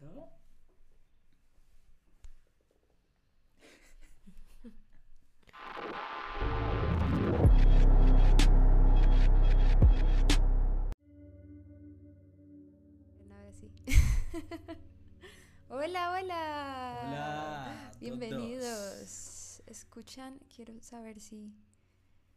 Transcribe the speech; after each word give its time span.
momento. 0.00 0.30
Ahora 13.30 13.52
sí. 13.52 13.70
hola, 15.68 16.12
hola. 16.12 16.20
Hola, 17.02 17.92
Bienvenidos. 18.00 19.62
¿Escuchan? 19.66 20.38
Quiero 20.54 20.80
saber 20.80 21.20
si 21.20 21.54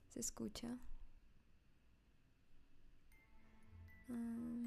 se 0.09 0.19
escucha. 0.19 0.77
Mm. 4.07 4.62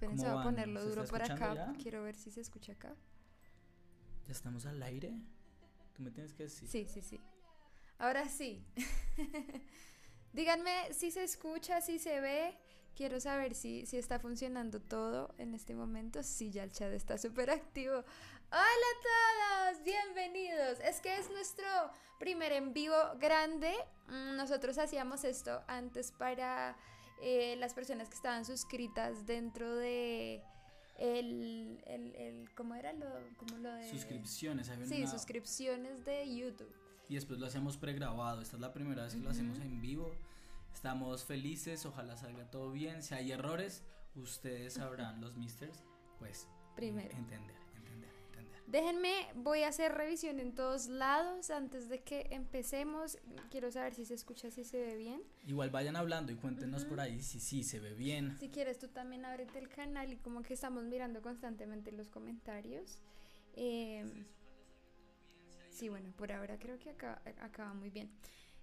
Esperen, 0.00 0.16
¿Cómo 0.16 0.28
se 0.28 0.34
va 0.34 0.40
a 0.40 0.44
ponerlo 0.44 0.80
¿Se 0.80 0.88
duro 0.88 1.04
por 1.04 1.22
acá. 1.22 1.54
ya? 1.54 1.72
Quiero 1.82 2.02
ver 2.02 2.14
si 2.16 2.30
se 2.30 2.40
escucha 2.40 2.72
acá. 2.72 2.94
¿Ya 4.26 4.32
estamos 4.32 4.64
al 4.64 4.82
aire? 4.82 5.12
Tú 5.94 6.02
me 6.02 6.10
tienes 6.10 6.32
que 6.32 6.44
decir. 6.44 6.66
Sí, 6.68 6.86
sí, 6.86 7.02
sí. 7.02 7.20
Ahora 7.98 8.26
sí. 8.26 8.64
Díganme 10.32 10.94
si 10.94 11.10
se 11.10 11.22
escucha, 11.22 11.82
si 11.82 11.98
se 11.98 12.18
ve. 12.20 12.56
Quiero 12.96 13.20
saber 13.20 13.54
si, 13.54 13.84
si 13.84 13.98
está 13.98 14.18
funcionando 14.18 14.80
todo 14.80 15.34
en 15.36 15.54
este 15.54 15.74
momento. 15.74 16.22
Sí, 16.22 16.50
ya 16.50 16.64
el 16.64 16.72
chat 16.72 16.92
está 16.92 17.18
súper 17.18 17.50
activo. 17.50 17.96
Hola 18.52 18.62
a 18.62 19.70
todos, 19.74 19.84
bienvenidos. 19.84 20.80
Es 20.80 21.00
que 21.02 21.14
es 21.18 21.28
nuestro 21.30 21.66
primer 22.18 22.52
en 22.52 22.72
vivo 22.72 22.96
grande. 23.18 23.74
Mm, 24.08 24.36
Nosotros 24.36 24.78
hacíamos 24.78 25.24
esto 25.24 25.62
antes 25.68 26.10
para 26.10 26.74
eh, 27.22 27.56
las 27.56 27.74
personas 27.74 28.08
que 28.08 28.14
estaban 28.16 28.44
suscritas 28.44 29.26
dentro 29.26 29.74
de 29.76 30.42
el, 30.98 31.82
el, 31.86 32.14
el 32.16 32.54
¿cómo 32.54 32.74
era 32.74 32.92
lo, 32.92 33.06
cómo 33.36 33.56
lo 33.58 33.72
de 33.72 33.88
Suscripciones, 33.90 34.68
había 34.68 34.86
Sí, 34.86 35.02
una- 35.02 35.10
suscripciones 35.10 36.04
de 36.04 36.34
YouTube. 36.34 36.72
Y 37.08 37.14
después 37.14 37.40
lo 37.40 37.46
hacemos 37.46 37.76
pregrabado. 37.76 38.40
Esta 38.40 38.56
es 38.56 38.60
la 38.62 38.72
primera 38.72 39.02
vez 39.04 39.14
que 39.14 39.20
lo 39.20 39.30
hacemos 39.30 39.58
en 39.58 39.80
vivo. 39.80 40.12
Estamos 40.72 41.24
felices, 41.24 41.84
ojalá 41.86 42.16
salga 42.16 42.48
todo 42.50 42.70
bien. 42.70 43.02
Si 43.02 43.14
hay 43.14 43.32
errores, 43.32 43.82
ustedes 44.14 44.74
sabrán, 44.74 45.20
los 45.22 45.36
misters, 45.36 45.82
pues 46.18 46.46
Primero. 46.76 47.10
entender. 47.16 47.56
Déjenme, 48.70 49.26
voy 49.34 49.64
a 49.64 49.68
hacer 49.68 49.92
revisión 49.92 50.38
en 50.38 50.54
todos 50.54 50.86
lados 50.86 51.50
antes 51.50 51.88
de 51.88 52.02
que 52.04 52.28
empecemos. 52.30 53.18
Quiero 53.50 53.72
saber 53.72 53.94
si 53.94 54.04
se 54.04 54.14
escucha, 54.14 54.48
si 54.52 54.62
se 54.62 54.78
ve 54.78 54.96
bien. 54.96 55.22
Igual 55.44 55.70
vayan 55.70 55.96
hablando 55.96 56.30
y 56.30 56.36
cuéntenos 56.36 56.84
por 56.84 57.00
ahí 57.00 57.20
si 57.20 57.40
sí 57.40 57.64
se 57.64 57.80
ve 57.80 57.94
bien. 57.94 58.36
Si 58.38 58.48
quieres, 58.48 58.78
tú 58.78 58.86
también 58.86 59.24
ábrete 59.24 59.58
el 59.58 59.68
canal 59.68 60.12
y 60.12 60.18
como 60.18 60.42
que 60.42 60.54
estamos 60.54 60.84
mirando 60.84 61.20
constantemente 61.20 61.90
los 61.90 62.10
comentarios. 62.10 63.00
Eh, 63.54 64.04
sí, 65.70 65.88
bueno, 65.88 66.12
por 66.16 66.30
ahora 66.30 66.56
creo 66.56 66.78
que 66.78 66.90
acá, 66.90 67.20
acaba 67.40 67.74
muy 67.74 67.90
bien. 67.90 68.08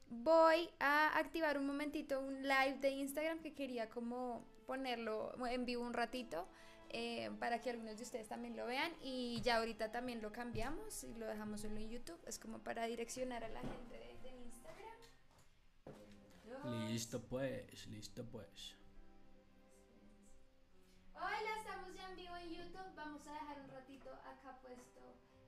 Voy 0.10 0.70
a 0.80 1.18
activar 1.18 1.58
un 1.58 1.68
momentito 1.68 2.22
un 2.22 2.44
live 2.44 2.78
de 2.80 2.92
Instagram 2.92 3.40
que 3.40 3.54
quería 3.54 3.90
como 3.90 4.48
ponerlo 4.66 5.34
en 5.48 5.66
vivo 5.66 5.84
un 5.84 5.94
ratito 5.94 6.48
eh, 6.90 7.30
para 7.40 7.62
que 7.62 7.70
algunos 7.70 7.98
de 7.98 8.04
ustedes 8.04 8.28
también 8.28 8.56
lo 8.56 8.66
vean 8.66 8.92
y 9.02 9.42
ya 9.42 9.58
ahorita 9.58 9.92
también 9.92 10.22
lo 10.22 10.32
cambiamos 10.32 11.04
y 11.04 11.14
lo 11.16 11.26
dejamos 11.28 11.62
solo 11.62 11.78
en 11.78 11.90
YouTube. 11.90 12.20
Es 12.26 12.40
como 12.40 12.60
para 12.60 12.86
direccionar 12.86 13.44
a 13.44 13.50
la 13.50 13.62
gente 13.62 13.98
de, 14.00 14.18
de 14.22 14.30
Instagram. 14.46 14.98
Listo 16.90 17.22
pues, 17.24 17.88
listo 17.88 18.26
pues. 18.26 18.76
Hola, 21.14 21.58
estamos 21.60 21.94
ya 21.96 22.10
en 22.10 22.16
vivo 22.16 22.36
en 22.38 22.50
YouTube. 22.50 22.96
Vamos 22.96 23.28
a 23.28 23.34
dejar 23.34 23.60
un 23.62 23.70
ratito 23.70 24.10
acá 24.14 24.58
puesto 24.62 25.02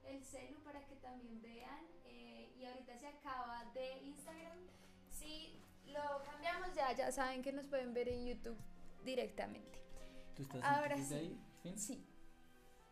el 0.06 0.24
celu 0.24 0.58
para 0.62 0.84
que 0.86 0.96
también 0.96 1.40
vean. 1.42 1.86
eh, 2.04 2.52
y 2.58 2.64
ahorita 2.64 2.98
se 2.98 3.06
acaba 3.06 3.64
de 3.72 3.98
Instagram. 3.98 4.58
Si 5.08 5.58
lo 5.86 6.22
cambiamos 6.24 6.74
ya, 6.74 6.92
ya 6.92 7.10
saben 7.12 7.42
que 7.42 7.52
nos 7.52 7.66
pueden 7.66 7.94
ver 7.94 8.08
en 8.08 8.26
YouTube 8.26 8.56
directamente. 9.04 9.78
¿Tú 10.48 10.56
estás 10.56 10.62
Ahora 10.76 10.96
desde 10.96 11.08
sí. 11.08 11.14
ahí? 11.26 11.40
¿Fin? 11.62 11.78
Sí, 11.78 12.04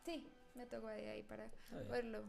sí, 0.05 0.33
me 0.55 0.67
tocó 0.67 0.89
de 0.89 1.09
ahí 1.09 1.23
para 1.23 1.49
poderlo 1.71 2.25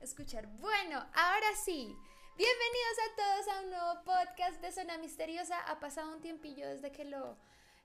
escuchar. 0.00 0.46
Bueno, 0.58 0.98
ahora 1.14 1.46
sí. 1.64 1.94
Bienvenidos 2.36 2.98
a 3.04 3.16
todos 3.16 3.48
a 3.56 3.60
un 3.62 3.70
nuevo 3.70 4.04
podcast 4.04 4.60
de 4.60 4.72
Zona 4.72 4.98
Misteriosa. 4.98 5.58
Ha 5.70 5.78
pasado 5.80 6.12
un 6.14 6.20
tiempillo 6.20 6.66
desde 6.68 6.90
que 6.92 7.04
lo 7.04 7.36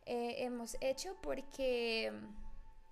eh, 0.05 0.35
hemos 0.43 0.75
hecho 0.81 1.15
porque 1.21 2.11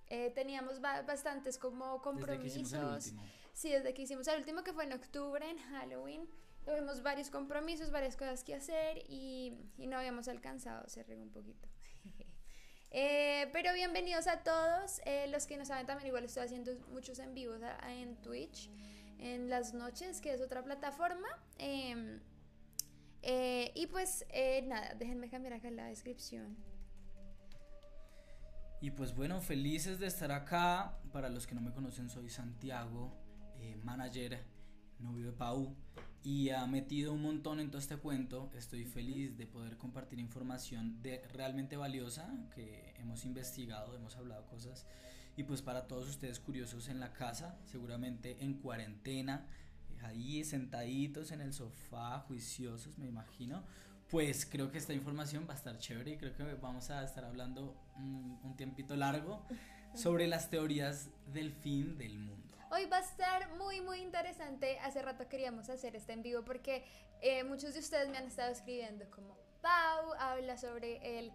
eh, 0.08 0.30
teníamos 0.34 0.80
ba- 0.80 1.02
bastantes 1.02 1.58
como 1.58 1.84
Desde 1.94 2.02
compromisos. 2.02 2.72
último. 2.72 3.22
Sí, 3.52 3.70
desde 3.70 3.92
que 3.94 4.02
hicimos 4.02 4.26
el 4.28 4.38
último 4.38 4.62
que 4.62 4.72
fue 4.72 4.84
en 4.84 4.92
octubre, 4.92 5.48
en 5.48 5.58
Halloween. 5.58 6.28
Tuvimos 6.64 7.02
varios 7.02 7.28
compromisos, 7.30 7.90
varias 7.90 8.16
cosas 8.16 8.44
que 8.44 8.54
hacer 8.54 8.98
y, 9.08 9.52
y 9.78 9.88
no 9.88 9.98
habíamos 9.98 10.28
alcanzado, 10.28 10.88
se 10.88 11.02
regó 11.02 11.22
un 11.22 11.30
poquito. 11.32 11.66
Eh, 12.94 13.48
pero 13.54 13.72
bienvenidos 13.72 14.26
a 14.26 14.42
todos. 14.42 15.00
Eh, 15.06 15.26
los 15.28 15.46
que 15.46 15.56
no 15.56 15.64
saben 15.64 15.86
también, 15.86 16.08
igual 16.08 16.24
estoy 16.24 16.44
haciendo 16.44 16.72
muchos 16.90 17.18
en 17.20 17.32
vivos 17.32 17.58
en 17.88 18.16
Twitch 18.16 18.68
en 19.18 19.48
las 19.48 19.72
noches, 19.72 20.20
que 20.20 20.34
es 20.34 20.42
otra 20.42 20.62
plataforma. 20.62 21.26
Eh, 21.58 22.20
eh, 23.22 23.72
y 23.74 23.86
pues 23.86 24.26
nada, 24.64 24.94
déjenme 24.98 25.30
cambiar 25.30 25.54
acá 25.54 25.70
la 25.70 25.86
descripción. 25.86 26.54
Y 28.82 28.90
pues 28.90 29.14
bueno, 29.14 29.40
felices 29.40 29.98
de 29.98 30.08
estar 30.08 30.30
acá. 30.30 30.98
Para 31.12 31.30
los 31.30 31.46
que 31.46 31.54
no 31.54 31.62
me 31.62 31.72
conocen, 31.72 32.10
soy 32.10 32.28
Santiago, 32.28 33.16
manager, 33.82 34.44
novio 34.98 35.26
de 35.26 35.32
Pau. 35.32 35.74
Y 36.24 36.50
ha 36.50 36.66
metido 36.66 37.12
un 37.12 37.22
montón 37.22 37.58
en 37.58 37.70
todo 37.70 37.78
este 37.78 37.96
cuento. 37.96 38.50
Estoy 38.56 38.84
feliz 38.84 39.36
de 39.36 39.46
poder 39.46 39.76
compartir 39.76 40.20
información 40.20 41.02
de 41.02 41.20
realmente 41.32 41.76
valiosa 41.76 42.32
que 42.54 42.94
hemos 42.98 43.24
investigado, 43.24 43.94
hemos 43.96 44.16
hablado 44.16 44.46
cosas. 44.46 44.86
Y 45.36 45.44
pues 45.44 45.62
para 45.62 45.88
todos 45.88 46.08
ustedes 46.08 46.38
curiosos 46.38 46.88
en 46.88 47.00
la 47.00 47.12
casa, 47.12 47.58
seguramente 47.64 48.36
en 48.40 48.54
cuarentena, 48.54 49.46
ahí 50.02 50.44
sentaditos 50.44 51.32
en 51.32 51.40
el 51.40 51.52
sofá, 51.52 52.20
juiciosos, 52.20 52.98
me 52.98 53.06
imagino. 53.06 53.64
Pues 54.08 54.46
creo 54.46 54.70
que 54.70 54.78
esta 54.78 54.92
información 54.92 55.46
va 55.48 55.54
a 55.54 55.56
estar 55.56 55.78
chévere 55.78 56.12
y 56.12 56.18
creo 56.18 56.34
que 56.36 56.54
vamos 56.54 56.90
a 56.90 57.02
estar 57.02 57.24
hablando 57.24 57.76
un, 57.96 58.38
un 58.44 58.56
tiempito 58.56 58.94
largo 58.94 59.44
sobre 59.94 60.26
las 60.26 60.50
teorías 60.50 61.08
del 61.32 61.50
fin 61.50 61.96
del 61.96 62.18
mundo. 62.18 62.41
Hoy 62.74 62.86
va 62.86 62.96
a 62.96 63.00
estar 63.00 63.50
muy, 63.56 63.82
muy 63.82 63.98
interesante. 64.00 64.78
Hace 64.78 65.02
rato 65.02 65.28
queríamos 65.28 65.68
hacer 65.68 65.94
este 65.94 66.14
en 66.14 66.22
vivo 66.22 66.42
porque 66.42 66.82
eh, 67.20 67.44
muchos 67.44 67.74
de 67.74 67.80
ustedes 67.80 68.08
me 68.08 68.16
han 68.16 68.26
estado 68.26 68.50
escribiendo 68.50 69.10
como, 69.10 69.36
Pau, 69.60 70.14
habla 70.18 70.56
sobre 70.56 71.18
el 71.18 71.30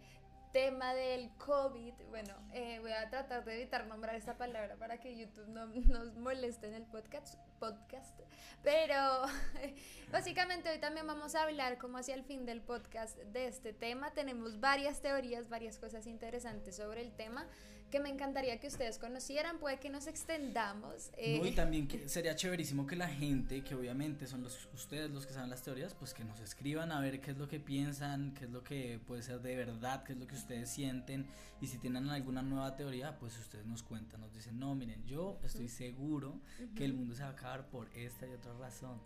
tema 0.51 0.95
del 0.95 1.29
COVID. 1.37 1.93
Bueno, 2.09 2.33
eh, 2.53 2.79
voy 2.79 2.91
a 2.91 3.07
tratar 3.11 3.45
de 3.45 3.55
evitar 3.55 3.85
nombrar 3.85 4.15
esta 4.15 4.35
palabra 4.35 4.77
para 4.77 4.99
que 4.99 5.15
YouTube 5.15 5.47
no 5.49 5.67
nos 5.67 6.15
moleste 6.15 6.69
en 6.69 6.73
el 6.73 6.87
podcast. 6.87 7.35
podcast. 7.59 8.19
Pero 8.63 8.95
básicamente 10.11 10.71
hoy 10.71 10.79
también 10.79 11.05
vamos 11.05 11.35
a 11.35 11.43
hablar 11.43 11.77
como 11.77 11.99
hacia 11.99 12.15
el 12.15 12.23
fin 12.23 12.47
del 12.47 12.61
podcast 12.61 13.15
de 13.15 13.45
este 13.45 13.73
tema. 13.73 14.09
Tenemos 14.09 14.59
varias 14.59 15.01
teorías, 15.01 15.49
varias 15.49 15.77
cosas 15.77 16.07
interesantes 16.07 16.77
sobre 16.77 17.01
el 17.01 17.15
tema 17.15 17.47
que 17.89 17.99
me 17.99 18.09
encantaría 18.09 18.59
que 18.59 18.67
ustedes 18.67 18.97
conocieran. 18.97 19.59
Puede 19.59 19.79
que 19.79 19.89
nos 19.89 20.07
extendamos. 20.07 21.09
eh, 21.17 21.39
No, 21.39 21.45
y 21.45 21.51
también 21.55 21.87
que 21.87 22.09
sería 22.09 22.35
chéverísimo 22.35 22.85
que 22.85 22.95
la 22.95 23.07
gente, 23.07 23.63
que 23.63 23.75
obviamente 23.75 24.27
son 24.27 24.43
los, 24.43 24.67
ustedes 24.73 25.09
los 25.09 25.25
que 25.25 25.33
saben 25.33 25.49
las 25.49 25.61
teorías, 25.63 25.93
pues 25.93 26.13
que 26.13 26.23
nos 26.23 26.39
escriban 26.39 26.91
a 26.91 26.99
ver 26.99 27.21
qué 27.21 27.31
es 27.31 27.37
lo 27.37 27.47
que 27.47 27.59
piensan, 27.59 28.33
qué 28.33 28.45
es 28.45 28.51
lo 28.51 28.63
que 28.63 28.99
puede 29.07 29.21
ser 29.21 29.41
de 29.41 29.55
verdad, 29.55 30.03
qué 30.03 30.13
es 30.13 30.19
lo 30.19 30.27
que 30.27 30.35
ustedes 30.35 30.69
sienten. 30.69 31.27
Y 31.61 31.67
si 31.67 31.77
tienen 31.77 32.09
alguna 32.09 32.41
nueva 32.41 32.75
teoría, 32.75 33.17
pues 33.17 33.37
ustedes 33.39 33.65
nos 33.65 33.83
cuentan, 33.83 34.21
nos 34.21 34.33
dicen, 34.33 34.59
no, 34.59 34.75
miren, 34.75 35.05
yo 35.05 35.39
estoy 35.43 35.69
seguro 35.69 36.41
que 36.75 36.83
el 36.85 36.93
mundo 36.93 37.15
se 37.15 37.23
va 37.23 37.29
a 37.29 37.31
acabar 37.31 37.69
por 37.69 37.89
esta 37.95 38.27
y 38.27 38.31
otra 38.31 38.53
razón. 38.53 38.99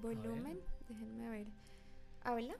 Volumen, 0.00 0.60
déjenme 0.88 1.28
ver. 1.28 1.46
¿Habla? 2.24 2.54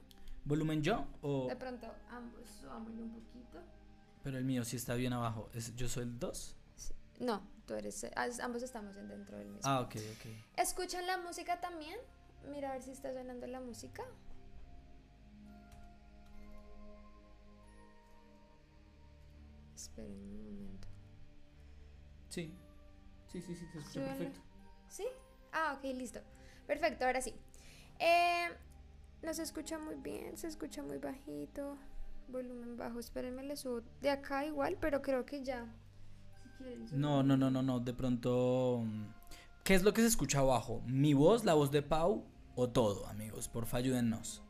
¿Volumen 0.45 0.83
yo 0.83 1.07
o...? 1.21 1.47
De 1.47 1.55
pronto, 1.55 1.87
ambos, 2.09 2.65
un 2.99 3.09
poquito. 3.11 3.63
Pero 4.23 4.37
el 4.37 4.45
mío 4.45 4.63
sí 4.63 4.77
está 4.77 4.95
bien 4.95 5.13
abajo. 5.13 5.49
¿Es, 5.53 5.75
¿Yo 5.75 5.87
soy 5.89 6.03
el 6.03 6.17
2? 6.19 6.55
Sí. 6.77 6.93
No, 7.19 7.45
tú 7.65 7.73
eres. 7.75 8.05
ah, 8.15 8.27
Ambos 8.41 8.63
estamos 8.63 8.95
en- 8.97 9.07
dentro 9.09 9.37
del 9.37 9.49
mismo. 9.49 9.69
Ah, 9.69 9.81
ok, 9.81 9.95
ok. 9.95 10.31
¿Escuchan 10.57 11.05
la 11.05 11.17
música 11.17 11.59
también? 11.59 11.97
Mira 12.49 12.69
a 12.69 12.73
ver 12.73 12.81
si 12.83 12.91
está 12.91 13.13
sonando 13.13 13.45
la 13.47 13.59
música. 13.59 14.03
Esperen 19.75 20.11
un 20.11 20.55
momento. 20.55 20.87
Sí. 22.29 22.53
Sí, 23.27 23.41
sí, 23.41 23.55
sí, 23.55 23.65
se 23.71 23.79
escucha 23.79 24.05
perfecto. 24.05 24.39
¿Sí? 24.89 25.05
Ah, 25.51 25.75
ok, 25.77 25.83
listo. 25.95 26.19
Perfecto, 26.67 27.05
ahora 27.05 27.21
sí. 27.21 27.33
Eh, 27.99 28.47
no 29.21 29.33
se 29.33 29.43
escucha 29.43 29.77
muy 29.79 29.95
bien, 29.95 30.37
se 30.37 30.47
escucha 30.47 30.83
muy 30.83 30.97
bajito. 30.97 31.77
Volumen 32.27 32.77
bajo. 32.77 32.99
Espérenme, 32.99 33.43
le 33.43 33.55
subo 33.55 33.81
de 34.01 34.09
acá 34.09 34.45
igual, 34.45 34.77
pero 34.79 35.01
creo 35.01 35.25
que 35.25 35.43
ya. 35.43 35.65
no, 36.91 37.23
no, 37.23 37.37
no, 37.37 37.49
no, 37.49 37.61
no. 37.61 37.79
De 37.79 37.93
pronto. 37.93 38.81
Mm, 38.83 39.05
¿Qué 39.63 39.75
es 39.75 39.83
lo 39.83 39.93
que 39.93 40.01
se 40.01 40.07
escucha 40.07 40.39
abajo? 40.39 40.81
¿Mi 40.85 41.13
voz, 41.13 41.45
la 41.45 41.53
voz 41.53 41.71
de 41.71 41.81
Pau 41.81 42.25
o 42.55 42.69
todo, 42.69 43.07
amigos? 43.07 43.47
Porfa, 43.47 43.77
ayúdennos. 43.77 44.43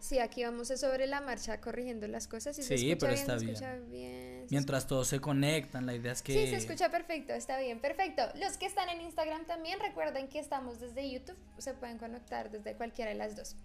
Sí, 0.00 0.18
aquí 0.18 0.42
vamos 0.44 0.68
sobre 0.68 1.06
la 1.06 1.20
marcha 1.20 1.60
corrigiendo 1.60 2.08
las 2.08 2.26
cosas. 2.26 2.58
Y 2.58 2.62
sí, 2.62 2.96
pero 2.96 3.12
está 3.12 3.36
bien. 3.36 4.46
Mientras 4.48 4.86
todos 4.86 5.06
se 5.08 5.20
conectan, 5.20 5.84
la 5.84 5.94
idea 5.94 6.12
es 6.12 6.22
que... 6.22 6.32
Sí, 6.32 6.50
se 6.50 6.56
escucha 6.56 6.90
perfecto, 6.90 7.34
está 7.34 7.58
bien, 7.58 7.80
perfecto. 7.80 8.22
Los 8.36 8.56
que 8.56 8.66
están 8.66 8.88
en 8.88 9.02
Instagram 9.02 9.44
también 9.44 9.78
recuerden 9.78 10.28
que 10.28 10.38
estamos 10.38 10.80
desde 10.80 11.08
YouTube, 11.08 11.36
se 11.58 11.74
pueden 11.74 11.98
conectar 11.98 12.50
desde 12.50 12.74
cualquiera 12.74 13.10
de 13.10 13.18
las 13.18 13.36
dos. 13.36 13.56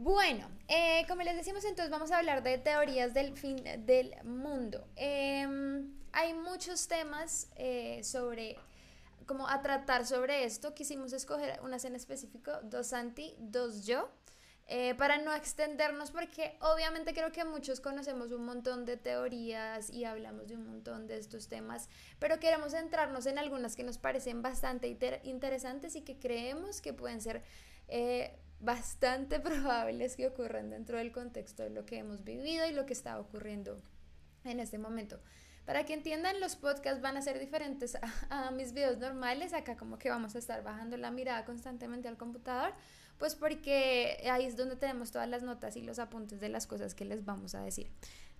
Bueno, 0.00 0.48
eh, 0.68 1.04
como 1.08 1.22
les 1.22 1.34
decimos 1.34 1.64
entonces 1.64 1.90
vamos 1.90 2.12
a 2.12 2.18
hablar 2.18 2.44
de 2.44 2.56
teorías 2.56 3.14
del 3.14 3.36
fin 3.36 3.56
del 3.80 4.14
mundo. 4.22 4.86
Em, 4.94 5.92
hay 6.12 6.34
muchos 6.34 6.86
temas 6.86 7.50
eh, 7.56 8.04
sobre, 8.04 8.56
como 9.26 9.48
a 9.48 9.60
tratar 9.60 10.06
sobre 10.06 10.44
esto. 10.44 10.72
Quisimos 10.72 11.12
escoger 11.12 11.58
unas 11.64 11.84
en 11.84 11.96
específico, 11.96 12.52
dos 12.62 12.92
anti, 12.92 13.34
dos 13.40 13.86
yo. 13.86 14.08
Eh, 14.68 14.94
para 14.94 15.18
no 15.18 15.34
extendernos, 15.34 16.12
porque 16.12 16.56
obviamente 16.60 17.12
creo 17.12 17.32
que 17.32 17.44
muchos 17.44 17.80
conocemos 17.80 18.30
un 18.30 18.44
montón 18.44 18.84
de 18.84 18.98
teorías 18.98 19.90
y 19.90 20.04
hablamos 20.04 20.46
de 20.46 20.54
un 20.54 20.64
montón 20.64 21.08
de 21.08 21.16
estos 21.16 21.48
temas, 21.48 21.88
pero 22.20 22.38
queremos 22.38 22.70
centrarnos 22.72 23.26
en 23.26 23.38
algunas 23.38 23.74
que 23.74 23.82
nos 23.82 23.98
parecen 23.98 24.42
bastante 24.42 24.86
interesantes 25.24 25.96
y 25.96 26.02
que 26.02 26.18
creemos 26.20 26.82
que 26.82 26.92
pueden 26.92 27.20
ser 27.20 27.42
bastante 28.60 29.40
probables 29.40 30.16
que 30.16 30.26
ocurran 30.26 30.70
dentro 30.70 30.98
del 30.98 31.12
contexto 31.12 31.62
de 31.62 31.70
lo 31.70 31.86
que 31.86 31.98
hemos 31.98 32.24
vivido 32.24 32.66
y 32.66 32.72
lo 32.72 32.86
que 32.86 32.92
está 32.92 33.18
ocurriendo 33.18 33.80
en 34.44 34.60
este 34.60 34.78
momento. 34.78 35.20
Para 35.64 35.84
que 35.84 35.92
entiendan, 35.92 36.40
los 36.40 36.56
podcasts 36.56 37.02
van 37.02 37.18
a 37.18 37.22
ser 37.22 37.38
diferentes 37.38 37.96
a, 37.96 38.00
a 38.48 38.50
mis 38.50 38.72
videos 38.72 38.98
normales. 38.98 39.52
Acá 39.52 39.76
como 39.76 39.98
que 39.98 40.10
vamos 40.10 40.34
a 40.34 40.38
estar 40.38 40.62
bajando 40.62 40.96
la 40.96 41.10
mirada 41.10 41.44
constantemente 41.44 42.08
al 42.08 42.16
computador 42.16 42.72
pues 43.18 43.34
porque 43.34 44.22
ahí 44.30 44.46
es 44.46 44.56
donde 44.56 44.76
tenemos 44.76 45.10
todas 45.10 45.28
las 45.28 45.42
notas 45.42 45.76
y 45.76 45.82
los 45.82 45.98
apuntes 45.98 46.40
de 46.40 46.48
las 46.48 46.66
cosas 46.66 46.94
que 46.94 47.04
les 47.04 47.24
vamos 47.24 47.54
a 47.54 47.62
decir. 47.62 47.90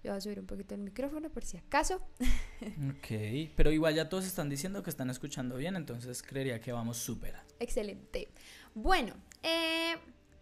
Yo 0.05 0.13
voy 0.13 0.19
a 0.19 0.21
subir 0.21 0.39
un 0.39 0.47
poquito 0.47 0.77
el 0.77 0.81
micrófono 0.81 1.29
por 1.31 1.45
si 1.45 1.57
acaso. 1.57 2.01
Ok, 2.91 3.53
pero 3.57 3.71
igual 3.71 3.95
ya 3.95 4.09
todos 4.09 4.25
están 4.25 4.49
diciendo 4.49 4.83
que 4.83 4.91
están 4.91 5.11
escuchando 5.11 5.57
bien, 5.57 5.77
entonces 5.77 6.23
creería 6.23 6.61
que 6.61 6.73
vamos 6.73 6.97
súper. 6.97 7.37
Excelente. 7.61 8.29
Bueno, 8.75 9.15
eh, 9.43 9.97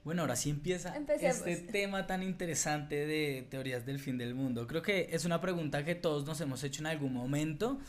bueno, 0.05 0.23
ahora 0.23 0.37
sí 0.37 0.51
empieza 0.51 0.95
este 1.21 1.57
tema 1.57 2.07
tan 2.07 2.23
interesante 2.23 3.07
de 3.07 3.47
teorías 3.51 3.85
del 3.85 3.99
fin 3.99 4.19
del 4.19 4.35
mundo. 4.35 4.67
Creo 4.69 4.81
que 4.81 5.09
es 5.11 5.25
una 5.25 5.41
pregunta 5.41 5.85
que 5.85 5.97
todos 5.97 6.25
nos 6.25 6.41
hemos 6.41 6.63
hecho 6.63 6.83
en 6.83 6.87
algún 6.87 7.13
momento 7.13 7.81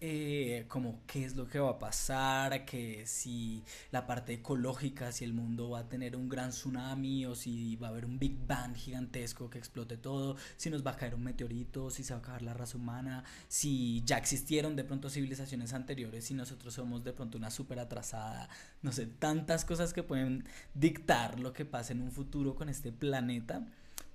eh, 0.00 0.64
como 0.68 1.00
qué 1.06 1.24
es 1.24 1.34
lo 1.34 1.48
que 1.48 1.58
va 1.58 1.70
a 1.70 1.78
pasar, 1.78 2.64
que 2.64 3.04
si 3.06 3.64
la 3.90 4.06
parte 4.06 4.34
ecológica, 4.34 5.10
si 5.10 5.24
el 5.24 5.32
mundo 5.32 5.70
va 5.70 5.80
a 5.80 5.88
tener 5.88 6.14
un 6.14 6.28
gran 6.28 6.50
tsunami 6.50 7.26
o 7.26 7.34
si 7.34 7.76
va 7.76 7.88
a 7.88 7.90
haber 7.90 8.04
un 8.04 8.18
Big 8.18 8.38
Bang 8.46 8.74
gigantesco 8.76 9.50
que 9.50 9.58
explote 9.58 9.96
todo, 9.96 10.36
si 10.56 10.70
nos 10.70 10.86
va 10.86 10.92
a 10.92 10.96
caer 10.96 11.14
un 11.14 11.24
meteorito, 11.24 11.90
si 11.90 12.04
se 12.04 12.12
va 12.12 12.18
a 12.18 12.22
acabar 12.22 12.42
la 12.42 12.54
raza 12.54 12.78
humana, 12.78 13.24
si 13.48 14.02
ya 14.04 14.18
existieron 14.18 14.76
de 14.76 14.84
pronto 14.84 15.10
civilizaciones 15.10 15.72
anteriores 15.72 16.30
y 16.30 16.34
nosotros 16.34 16.74
somos 16.74 17.02
de 17.02 17.12
pronto 17.12 17.36
una 17.36 17.50
súper 17.50 17.80
atrasada, 17.80 18.48
no 18.82 18.92
sé, 18.92 19.06
tantas 19.06 19.64
cosas 19.64 19.92
que 19.92 20.04
pueden 20.04 20.44
dictar 20.74 21.40
lo 21.40 21.52
que 21.52 21.64
pasa 21.64 21.92
en 21.92 22.02
un 22.02 22.12
futuro 22.12 22.54
con 22.54 22.68
este 22.68 22.92
planeta 22.92 23.66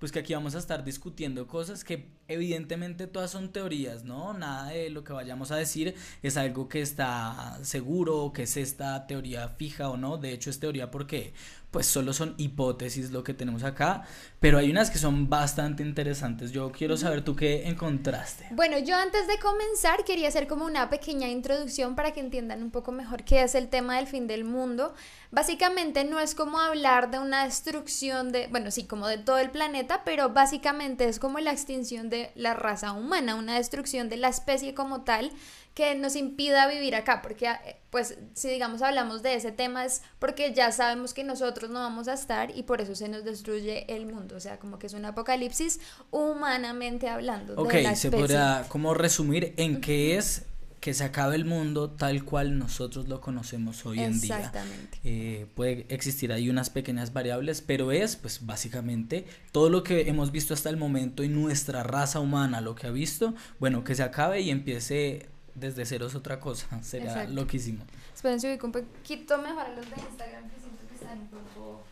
pues 0.04 0.12
que 0.12 0.18
aquí 0.18 0.34
vamos 0.34 0.54
a 0.54 0.58
estar 0.58 0.84
discutiendo 0.84 1.46
cosas 1.46 1.82
que 1.82 2.10
evidentemente 2.28 3.06
todas 3.06 3.30
son 3.30 3.52
teorías, 3.52 4.04
¿no? 4.04 4.34
Nada 4.34 4.68
de 4.68 4.90
lo 4.90 5.02
que 5.02 5.14
vayamos 5.14 5.50
a 5.50 5.56
decir 5.56 5.94
es 6.22 6.36
algo 6.36 6.68
que 6.68 6.82
está 6.82 7.58
seguro, 7.62 8.30
que 8.34 8.42
es 8.42 8.58
esta 8.58 9.06
teoría 9.06 9.48
fija 9.48 9.88
o 9.88 9.96
no, 9.96 10.18
de 10.18 10.34
hecho 10.34 10.50
es 10.50 10.60
teoría 10.60 10.90
porque 10.90 11.32
pues 11.74 11.86
solo 11.86 12.12
son 12.12 12.36
hipótesis 12.38 13.10
lo 13.10 13.24
que 13.24 13.34
tenemos 13.34 13.64
acá, 13.64 14.04
pero 14.38 14.58
hay 14.58 14.70
unas 14.70 14.92
que 14.92 14.98
son 14.98 15.28
bastante 15.28 15.82
interesantes. 15.82 16.52
Yo 16.52 16.70
quiero 16.70 16.96
saber 16.96 17.24
tú 17.24 17.34
qué 17.34 17.66
encontraste. 17.68 18.46
Bueno, 18.52 18.78
yo 18.78 18.94
antes 18.94 19.26
de 19.26 19.40
comenzar 19.40 20.04
quería 20.04 20.28
hacer 20.28 20.46
como 20.46 20.66
una 20.66 20.88
pequeña 20.88 21.26
introducción 21.26 21.96
para 21.96 22.12
que 22.12 22.20
entiendan 22.20 22.62
un 22.62 22.70
poco 22.70 22.92
mejor 22.92 23.24
qué 23.24 23.42
es 23.42 23.56
el 23.56 23.70
tema 23.70 23.96
del 23.96 24.06
fin 24.06 24.28
del 24.28 24.44
mundo. 24.44 24.94
Básicamente 25.32 26.04
no 26.04 26.20
es 26.20 26.36
como 26.36 26.60
hablar 26.60 27.10
de 27.10 27.18
una 27.18 27.42
destrucción 27.42 28.30
de, 28.30 28.46
bueno, 28.46 28.70
sí, 28.70 28.84
como 28.84 29.08
de 29.08 29.18
todo 29.18 29.38
el 29.38 29.50
planeta, 29.50 30.02
pero 30.04 30.28
básicamente 30.28 31.08
es 31.08 31.18
como 31.18 31.40
la 31.40 31.50
extinción 31.50 32.08
de 32.08 32.30
la 32.36 32.54
raza 32.54 32.92
humana, 32.92 33.34
una 33.34 33.56
destrucción 33.56 34.08
de 34.08 34.16
la 34.16 34.28
especie 34.28 34.74
como 34.74 35.02
tal 35.02 35.32
que 35.74 35.96
nos 35.96 36.14
impida 36.14 36.68
vivir 36.68 36.94
acá, 36.94 37.20
porque 37.20 37.46
eh, 37.46 37.76
pues 37.90 38.16
si 38.34 38.48
digamos 38.48 38.80
hablamos 38.80 39.22
de 39.22 39.34
ese 39.34 39.50
tema 39.50 39.84
es 39.84 40.02
porque 40.20 40.54
ya 40.54 40.70
sabemos 40.70 41.12
que 41.14 41.24
nosotros 41.24 41.70
no 41.70 41.80
vamos 41.80 42.06
a 42.06 42.14
estar 42.14 42.56
y 42.56 42.62
por 42.62 42.80
eso 42.80 42.94
se 42.94 43.08
nos 43.08 43.24
destruye 43.24 43.84
el 43.94 44.06
mundo, 44.06 44.36
o 44.36 44.40
sea, 44.40 44.58
como 44.58 44.78
que 44.78 44.86
es 44.86 44.94
un 44.94 45.04
apocalipsis 45.04 45.80
humanamente 46.10 47.08
hablando. 47.08 47.54
Ok, 47.56 47.74
se 47.94 48.10
podría 48.10 48.64
como 48.68 48.94
resumir 48.94 49.52
en 49.56 49.80
qué 49.80 50.16
es 50.16 50.44
que 50.84 50.92
se 50.92 51.02
acabe 51.02 51.34
el 51.34 51.46
mundo 51.46 51.90
tal 51.90 52.26
cual 52.26 52.58
nosotros 52.58 53.08
lo 53.08 53.18
conocemos 53.22 53.86
hoy 53.86 54.00
en 54.00 54.20
día. 54.20 54.36
Exactamente. 54.36 54.98
Eh, 55.02 55.46
puede 55.54 55.86
existir 55.88 56.30
ahí 56.30 56.50
unas 56.50 56.68
pequeñas 56.68 57.14
variables, 57.14 57.62
pero 57.62 57.90
es 57.90 58.16
pues 58.16 58.44
básicamente 58.44 59.24
todo 59.50 59.70
lo 59.70 59.82
que 59.82 60.10
hemos 60.10 60.30
visto 60.30 60.52
hasta 60.52 60.68
el 60.68 60.76
momento 60.76 61.24
y 61.24 61.30
nuestra 61.30 61.84
raza 61.84 62.20
humana 62.20 62.60
lo 62.60 62.74
que 62.74 62.86
ha 62.86 62.90
visto, 62.90 63.34
bueno, 63.58 63.82
que 63.82 63.94
se 63.94 64.02
acabe 64.02 64.42
y 64.42 64.50
empiece 64.50 65.30
desde 65.54 65.86
cero 65.86 66.06
es 66.06 66.14
otra 66.14 66.40
cosa, 66.40 66.82
sería 66.82 67.24
loquísimo. 67.24 67.84
Esperen, 68.14 68.40
si 68.40 68.48
ubico 68.48 68.66
un 68.66 68.72
poquito 68.72 69.38
mejor 69.38 69.66
a 69.66 69.74
los 69.74 69.88
de 69.88 69.96
Instagram 70.00 70.50
que 70.50 70.60
siento 70.60 70.86
que 70.88 70.94
están 70.94 71.18
un 71.18 71.28
poco... 71.28 71.84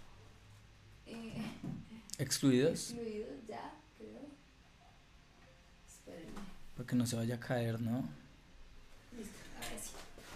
Eh, 1.06 1.42
¿Excluidos? 2.18 2.90
Excluidos, 2.90 3.46
ya, 3.48 3.74
creo. 3.98 4.26
Espérenme. 5.86 6.40
Para 6.76 6.86
que 6.86 6.96
no 6.96 7.06
se 7.06 7.16
vaya 7.16 7.36
a 7.36 7.40
caer, 7.40 7.80
¿no? 7.80 8.21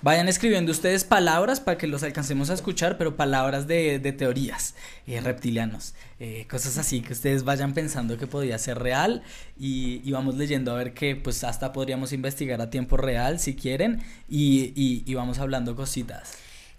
Vayan 0.06 0.28
escribiendo 0.28 0.70
ustedes 0.70 1.02
palabras 1.02 1.58
para 1.58 1.78
que 1.78 1.88
los 1.88 2.04
alcancemos 2.04 2.48
a 2.50 2.54
escuchar, 2.54 2.96
pero 2.96 3.16
palabras 3.16 3.66
de, 3.66 3.98
teorías, 4.16 4.76
eh, 5.08 5.20
reptilianos, 5.20 5.94
eh, 6.20 6.46
cosas 6.48 6.78
así 6.78 7.02
que 7.02 7.12
ustedes 7.12 7.42
vayan 7.42 7.74
pensando 7.74 8.16
que 8.16 8.28
podría 8.28 8.56
ser 8.58 8.78
real 8.78 9.24
y, 9.58 10.08
vamos 10.12 10.36
leyendo 10.36 10.70
a 10.70 10.76
ver 10.76 10.94
que 10.94 11.16
pues 11.16 11.42
hasta 11.42 11.72
podríamos 11.72 12.12
investigar 12.12 12.60
a 12.60 12.70
tiempo 12.70 12.96
real 12.96 13.40
si 13.40 13.56
quieren 13.56 14.00
y, 14.28 15.12
vamos 15.12 15.40
hablando 15.40 15.74
cositas. 15.74 16.34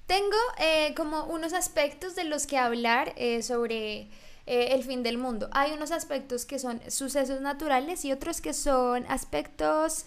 Tengo 0.06 0.38
eh, 0.60 0.94
como 0.96 1.26
unos 1.26 1.52
aspectos 1.52 2.16
de 2.16 2.24
los 2.24 2.48
que 2.48 2.58
hablar 2.58 3.14
sobre 3.42 4.08
el 4.46 4.84
fin 4.86 5.04
del 5.04 5.18
mundo. 5.18 5.50
Hay 5.52 5.74
unos 5.74 5.92
aspectos 5.92 6.46
que 6.46 6.60
son 6.60 6.80
sucesos 6.90 7.42
naturales 7.42 8.06
y 8.06 8.14
otros 8.14 8.40
que 8.40 8.54
son 8.54 9.06
aspectos 9.10 10.06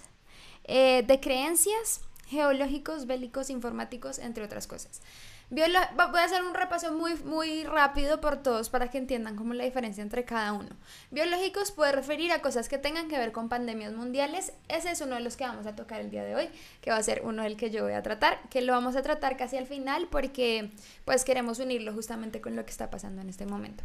de 0.66 1.18
creencias 1.20 2.00
geológicos, 2.30 3.06
bélicos, 3.06 3.50
informáticos, 3.50 4.20
entre 4.20 4.44
otras 4.44 4.68
cosas. 4.68 5.02
voy 5.50 5.60
a 5.64 6.24
hacer 6.24 6.44
un 6.44 6.54
repaso 6.54 6.92
muy, 6.92 7.14
muy 7.24 7.64
rápido 7.64 8.20
por 8.20 8.36
todos 8.36 8.70
para 8.70 8.88
que 8.88 8.98
entiendan 8.98 9.34
cómo 9.34 9.52
la 9.52 9.64
diferencia 9.64 10.00
entre 10.00 10.24
cada 10.24 10.52
uno. 10.52 10.68
Biológicos 11.10 11.72
puede 11.72 11.90
referir 11.90 12.30
a 12.30 12.40
cosas 12.40 12.68
que 12.68 12.78
tengan 12.78 13.08
que 13.08 13.18
ver 13.18 13.32
con 13.32 13.48
pandemias 13.48 13.92
mundiales. 13.92 14.52
Ese 14.68 14.92
es 14.92 15.00
uno 15.00 15.16
de 15.16 15.22
los 15.22 15.36
que 15.36 15.44
vamos 15.44 15.66
a 15.66 15.74
tocar 15.74 16.00
el 16.00 16.10
día 16.10 16.22
de 16.22 16.36
hoy, 16.36 16.48
que 16.80 16.92
va 16.92 16.98
a 16.98 17.02
ser 17.02 17.22
uno 17.24 17.42
del 17.42 17.56
que 17.56 17.70
yo 17.70 17.82
voy 17.82 17.94
a 17.94 18.02
tratar, 18.02 18.38
que 18.48 18.62
lo 18.62 18.72
vamos 18.72 18.94
a 18.94 19.02
tratar 19.02 19.36
casi 19.36 19.56
al 19.56 19.66
final 19.66 20.06
porque 20.08 20.70
pues 21.04 21.24
queremos 21.24 21.58
unirlo 21.58 21.92
justamente 21.92 22.40
con 22.40 22.54
lo 22.54 22.64
que 22.64 22.70
está 22.70 22.90
pasando 22.90 23.20
en 23.22 23.28
este 23.28 23.44
momento. 23.44 23.82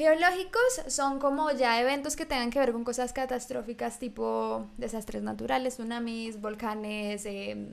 Geológicos 0.00 0.80
son 0.86 1.18
como 1.18 1.50
ya 1.50 1.78
eventos 1.78 2.16
que 2.16 2.24
tengan 2.24 2.48
que 2.48 2.58
ver 2.58 2.72
con 2.72 2.84
cosas 2.84 3.12
catastróficas 3.12 3.98
tipo 3.98 4.66
desastres 4.78 5.22
naturales, 5.22 5.74
tsunamis, 5.74 6.40
volcanes, 6.40 7.26
em, 7.26 7.68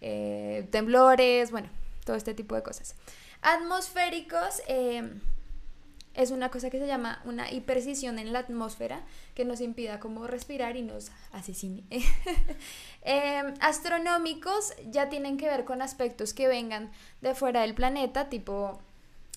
eh, 0.00 0.66
temblores, 0.70 1.50
bueno, 1.50 1.68
todo 2.06 2.16
este 2.16 2.32
tipo 2.32 2.54
de 2.54 2.62
cosas. 2.62 2.94
Atmosféricos 3.42 4.62
em, 4.68 5.20
es 6.14 6.30
una 6.30 6.50
cosa 6.50 6.70
que 6.70 6.78
se 6.78 6.86
llama 6.86 7.20
una 7.26 7.52
hipercisión 7.52 8.18
en 8.18 8.32
la 8.32 8.38
atmósfera 8.38 9.02
que 9.34 9.44
nos 9.44 9.60
impida 9.60 10.00
como 10.00 10.26
respirar 10.26 10.78
y 10.78 10.82
nos 10.82 11.10
asesine. 11.32 11.84
Em, 13.02 13.52
astronómicos 13.60 14.72
ya 14.90 15.10
tienen 15.10 15.36
que 15.36 15.46
ver 15.46 15.66
con 15.66 15.82
aspectos 15.82 16.32
que 16.32 16.48
vengan 16.48 16.90
de 17.20 17.34
fuera 17.34 17.60
del 17.60 17.74
planeta, 17.74 18.30
tipo 18.30 18.80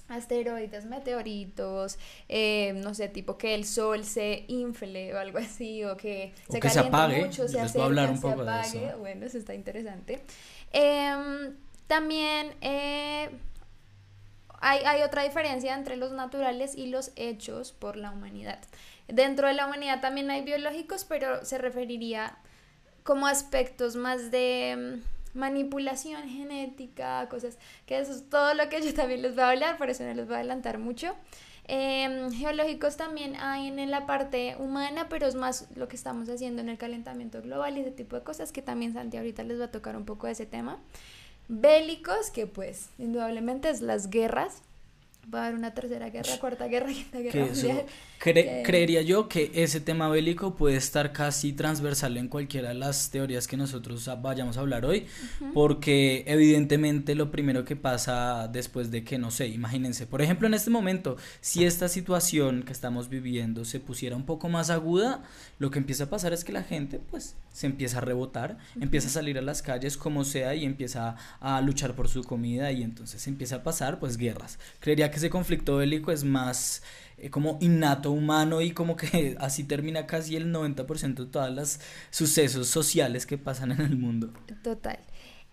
asteroides, 0.09 0.85
meteoritos, 0.85 1.97
eh, 2.27 2.73
no 2.73 2.93
sé, 2.93 3.07
tipo 3.07 3.37
que 3.37 3.55
el 3.55 3.65
sol 3.65 4.03
se 4.03 4.45
infle 4.47 5.13
o 5.13 5.19
algo 5.19 5.37
así, 5.37 5.83
o 5.85 5.95
que 5.95 6.33
se 6.49 6.59
que 6.59 6.69
se 6.69 6.79
apague. 6.79 7.25
mucho, 7.25 7.47
se 7.47 7.59
acerque, 7.59 7.81
hablar 7.81 8.11
un 8.11 8.19
poco 8.19 8.43
se 8.43 8.49
apague. 8.49 8.79
De 8.79 8.87
eso. 8.87 8.97
Bueno, 8.97 9.25
eso 9.25 9.37
está 9.37 9.53
interesante. 9.53 10.21
Em, 10.71 11.55
también 11.87 12.53
eh, 12.61 13.29
hay, 14.59 14.79
hay, 14.85 15.01
otra 15.03 15.23
diferencia 15.23 15.75
entre 15.75 15.95
los 15.95 16.11
naturales 16.11 16.75
y 16.75 16.87
los 16.87 17.11
hechos 17.15 17.71
por 17.71 17.95
la 17.95 18.11
humanidad. 18.11 18.59
Dentro 19.07 19.47
de 19.47 19.53
la 19.53 19.65
humanidad 19.65 20.01
también 20.01 20.29
hay 20.29 20.41
biológicos, 20.41 21.05
pero 21.05 21.45
se 21.45 21.57
referiría 21.57 22.37
como 23.03 23.25
aspectos 23.25 23.95
más 23.95 24.29
de 24.29 24.99
manipulación 25.39 26.27
genética, 26.29 27.27
cosas 27.29 27.57
que 27.85 27.97
eso 27.97 28.11
es 28.11 28.29
todo 28.29 28.53
lo 28.53 28.69
que 28.69 28.81
yo 28.81 28.93
también 28.93 29.21
les 29.21 29.33
voy 29.33 29.43
a 29.43 29.49
hablar, 29.49 29.77
por 29.77 29.89
eso 29.89 30.03
no 30.03 30.13
les 30.13 30.25
voy 30.25 30.35
a 30.35 30.39
adelantar 30.39 30.77
mucho. 30.77 31.15
Em, 31.71 32.31
geológicos 32.31 32.97
también 32.97 33.35
hay 33.35 33.67
en 33.67 33.91
la 33.91 34.07
parte 34.07 34.55
humana, 34.57 35.07
pero 35.07 35.27
es 35.27 35.35
más 35.35 35.67
lo 35.75 35.87
que 35.87 35.95
estamos 35.95 36.27
haciendo 36.27 36.63
en 36.63 36.69
el 36.69 36.79
calentamiento 36.79 37.43
global 37.43 37.77
y 37.77 37.81
ese 37.81 37.91
tipo 37.91 38.15
de 38.15 38.23
cosas 38.23 38.51
que 38.51 38.63
también 38.63 38.93
Santi 38.93 39.17
ahorita 39.17 39.43
les 39.43 39.59
va 39.59 39.65
a 39.65 39.71
tocar 39.71 39.95
un 39.95 40.03
poco 40.03 40.25
de 40.25 40.33
ese 40.33 40.47
tema. 40.47 40.79
Bélicos, 41.47 42.31
que 42.31 42.47
pues 42.47 42.89
indudablemente 42.97 43.69
es 43.69 43.81
las 43.81 44.09
guerras, 44.09 44.63
va 45.31 45.41
a 45.41 45.45
haber 45.45 45.59
una 45.59 45.75
tercera 45.75 46.09
guerra, 46.09 46.39
cuarta 46.39 46.67
guerra, 46.67 46.87
quinta 46.93 47.19
guerra 47.19 47.45
mundial. 47.45 47.85
Creería 48.19 49.01
yo 49.01 49.29
que 49.29 49.49
ese 49.55 49.79
tema 49.79 50.09
bélico 50.09 50.55
puede 50.55 50.75
estar 50.75 51.13
casi 51.13 51.53
transversal 51.53 52.17
en 52.17 52.27
cualquiera 52.27 52.69
de 52.69 52.75
las 52.75 53.11
teorías 53.11 53.47
que 53.47 53.55
nosotros 53.55 54.09
vayamos 54.21 54.57
a 54.57 54.59
hablar 54.59 54.85
hoy, 54.85 55.05
porque 55.53 56.25
evidentemente 56.27 57.15
lo 57.15 57.31
primero 57.31 57.63
que 57.63 57.77
pasa 57.77 58.49
después 58.49 58.91
de 58.91 59.05
que, 59.05 59.17
no 59.17 59.31
sé, 59.31 59.47
imagínense, 59.47 60.05
por 60.05 60.21
ejemplo, 60.21 60.47
en 60.47 60.53
este 60.53 60.69
momento, 60.69 61.15
si 61.39 61.63
esta 61.63 61.87
situación 61.87 62.63
que 62.63 62.73
estamos 62.73 63.07
viviendo 63.07 63.63
se 63.63 63.79
pusiera 63.79 64.17
un 64.17 64.25
poco 64.25 64.49
más 64.49 64.69
aguda, 64.69 65.23
lo 65.57 65.71
que 65.71 65.79
empieza 65.79 66.03
a 66.03 66.09
pasar 66.09 66.33
es 66.33 66.43
que 66.43 66.51
la 66.51 66.63
gente 66.63 66.99
pues 66.99 67.37
se 67.53 67.67
empieza 67.67 67.99
a 67.99 68.01
rebotar, 68.01 68.57
empieza 68.81 69.07
a 69.07 69.11
salir 69.11 69.37
a 69.37 69.41
las 69.41 69.61
calles 69.61 69.95
como 69.95 70.25
sea 70.25 70.55
y 70.55 70.65
empieza 70.65 71.15
a 71.39 71.61
luchar 71.61 71.95
por 71.95 72.09
su 72.09 72.23
comida 72.23 72.71
y 72.73 72.83
entonces 72.83 73.27
empieza 73.27 73.57
a 73.57 73.63
pasar 73.63 73.99
pues 73.99 74.17
guerras. 74.17 74.59
Creería 74.81 75.09
que 75.09 75.17
ese 75.17 75.29
conflicto 75.29 75.77
bélico 75.77 76.11
es 76.11 76.25
más 76.25 76.83
eh, 77.21 77.29
como 77.29 77.57
innato 77.61 78.11
humano 78.11 78.61
y 78.61 78.71
como 78.71 78.95
que 78.95 79.35
así 79.39 79.63
termina 79.63 80.07
casi 80.07 80.35
el 80.35 80.53
90% 80.53 81.15
de 81.15 81.25
todos 81.25 81.51
los 81.51 81.79
sucesos 82.09 82.67
sociales 82.67 83.25
que 83.25 83.37
pasan 83.37 83.71
en 83.71 83.81
el 83.81 83.97
mundo. 83.97 84.33
Total. 84.63 84.99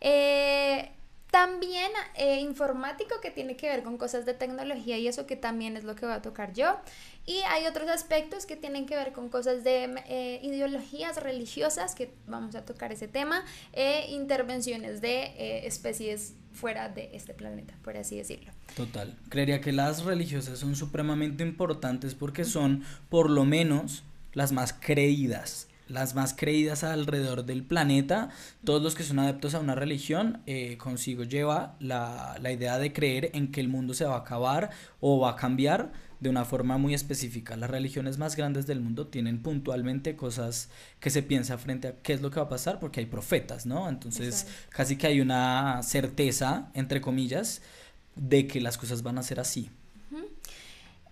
Eh, 0.00 0.90
también 1.30 1.90
eh, 2.14 2.40
informático 2.40 3.20
que 3.20 3.30
tiene 3.30 3.56
que 3.56 3.68
ver 3.68 3.82
con 3.82 3.99
cosas 3.99 4.25
de 4.25 4.32
tecnología 4.32 4.96
y 4.96 5.08
eso 5.08 5.26
que 5.26 5.37
también 5.37 5.76
es 5.76 5.85
lo 5.85 5.96
que 5.96 6.06
voy 6.06 6.14
a 6.14 6.23
tocar 6.23 6.52
yo. 6.52 6.78
Y 7.26 7.38
hay 7.49 7.66
otros 7.66 7.88
aspectos 7.88 8.46
que 8.46 8.56
tienen 8.56 8.87
que 8.87 8.94
ver 8.94 9.12
con 9.12 9.28
cosas 9.28 9.64
de 9.64 10.40
ideologías 10.42 11.20
religiosas, 11.20 11.96
que 11.96 12.14
vamos 12.26 12.54
a 12.54 12.64
tocar 12.64 12.92
ese 12.92 13.08
tema, 13.08 13.44
e 13.73 14.06
intervenciones 14.12 15.00
de 15.00 15.66
especies 15.66 16.35
fuera 16.57 16.89
de 16.89 17.11
este 17.13 17.35
planeta, 17.35 17.75
por 17.85 17.97
así 17.97 18.17
decirlo. 18.17 18.51
Total. 18.75 19.17
Creería 19.29 19.61
que 19.61 19.73
las 19.73 20.05
religiosas 20.05 20.59
son 20.59 20.75
supremamente 20.75 21.45
importantes 21.45 22.15
porque 22.15 22.45
son, 22.45 22.83
por 23.09 23.31
lo 23.31 23.45
menos, 23.45 24.03
las 24.33 24.53
más 24.53 24.73
creídas. 24.73 25.69
Las 25.89 26.17
más 26.17 26.35
creídas 26.35 26.83
alrededor 26.83 27.45
del 27.45 27.63
planeta. 27.63 28.31
Todos 28.65 28.83
los 28.83 28.97
que 28.97 29.05
son 29.05 29.21
adeptos 29.21 29.55
a 29.55 29.61
una 29.61 29.77
religión 29.77 30.43
eh, 30.47 30.77
consigo 30.79 31.23
lleva 31.23 31.77
la, 31.79 32.37
la 32.41 32.51
idea 32.51 32.79
de 32.79 32.93
creer 32.93 33.31
en 33.35 33.53
que 33.53 33.61
el 33.61 33.69
mundo 33.69 33.95
se 33.95 34.05
va 34.05 34.17
a 34.17 34.21
acabar 34.21 34.71
o 35.01 35.21
va 35.21 35.33
a 35.33 35.37
cambiar 35.37 35.93
de 36.20 36.30
una 36.30 36.44
forma 36.44 36.78
muy 36.78 36.94
específica. 36.94 37.56
Las 37.56 37.70
religiones 37.70 38.18
más 38.18 38.37
grandes 38.37 38.66
del 38.66 38.80
mundo 38.80 39.08
tienen 39.08 39.42
puntualmente 39.42 40.16
cosas 40.16 40.70
que 41.00 41.11
se 41.11 41.23
piensa 41.23 41.58
frente 41.58 41.88
a 41.88 41.96
qué 41.96 42.12
es 42.14 42.23
lo 42.23 42.30
que 42.30 42.40
va 42.40 42.46
a 42.46 42.49
pasar, 42.49 42.80
porque 42.80 43.00
hay 43.00 43.06
profetas, 43.06 43.66
¿no? 43.66 43.88
Entonces, 43.88 44.46
casi 44.70 44.96
que 44.96 45.06
hay 45.06 45.20
una 45.20 45.82
certeza, 45.82 46.70
entre 46.75 47.00
comillas, 47.00 47.62
de 48.14 48.46
que 48.46 48.61
las 48.61 48.78
cosas 48.78 49.02
van 49.02 49.18
a 49.18 49.23
ser 49.23 49.40
así. 49.40 49.70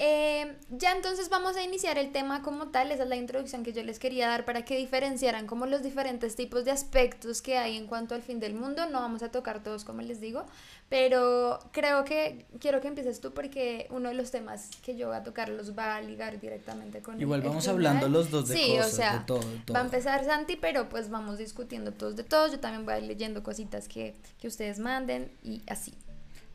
Eh, 0.01 0.57
ya 0.71 0.91
entonces 0.91 1.29
vamos 1.29 1.57
a 1.57 1.63
iniciar 1.63 1.99
el 1.99 2.11
tema 2.11 2.43
como 2.43 2.69
tal, 2.69 2.91
esa 2.91 3.05
es 3.05 3.09
la 3.09 3.15
introducción 3.15 3.63
que 3.63 3.73
yo 3.73 3.81
les 3.85 4.01
quería 4.01 4.27
dar 4.27 4.45
para 4.45 4.65
que 4.65 4.77
diferenciaran 4.77 5.47
como 5.47 5.67
los 5.67 5.85
diferentes 5.85 6.35
tipos 6.35 6.65
de 6.65 6.73
aspectos 6.73 7.41
que 7.41 7.59
hay 7.59 7.77
en 7.77 7.87
cuanto 7.87 8.17
al 8.17 8.23
fin 8.23 8.41
del 8.41 8.55
mundo, 8.55 8.87
no 8.87 9.01
vamos 9.01 9.23
a 9.23 9.31
tocar 9.31 9.63
todos 9.63 9.85
como 9.85 10.03
les 10.03 10.21
digo, 10.21 10.47
pero 10.89 11.61
creo 11.71 12.03
que 12.03 12.45
quiero 12.59 12.81
que 12.81 12.89
empieces 12.89 13.21
tú 13.21 13.33
porque 13.33 13.87
uno 13.91 14.09
de 14.09 14.17
los 14.17 14.33
temas 14.33 14.71
que 14.83 14.97
yo 14.97 15.09
voy 15.09 15.17
a 15.17 15.23
tocar 15.23 15.49
los 15.49 15.79
va 15.79 15.95
a 15.95 16.01
ligar 16.01 16.41
directamente 16.41 17.01
con 17.01 17.21
Igual 17.21 17.43
vamos 17.43 17.69
hablando 17.69 18.09
los 18.09 18.33
dos 18.33 18.49
de 18.49 18.57
sí, 18.57 18.71
cosas, 18.77 18.93
o 18.93 18.97
sea, 18.97 19.19
de 19.19 19.25
todo, 19.27 19.45
Va 19.73 19.79
a 19.79 19.85
empezar 19.85 20.25
Santi, 20.25 20.57
pero 20.57 20.89
pues 20.89 21.09
vamos 21.09 21.39
discutiendo 21.39 21.93
todos 21.93 22.17
de 22.17 22.25
todos, 22.25 22.51
yo 22.51 22.59
también 22.59 22.85
voy 22.85 22.95
a 22.95 22.99
ir 22.99 23.05
leyendo 23.05 23.45
cositas 23.45 23.87
que, 23.87 24.17
que 24.41 24.49
ustedes 24.49 24.81
manden 24.81 25.31
y 25.45 25.63
así. 25.69 25.95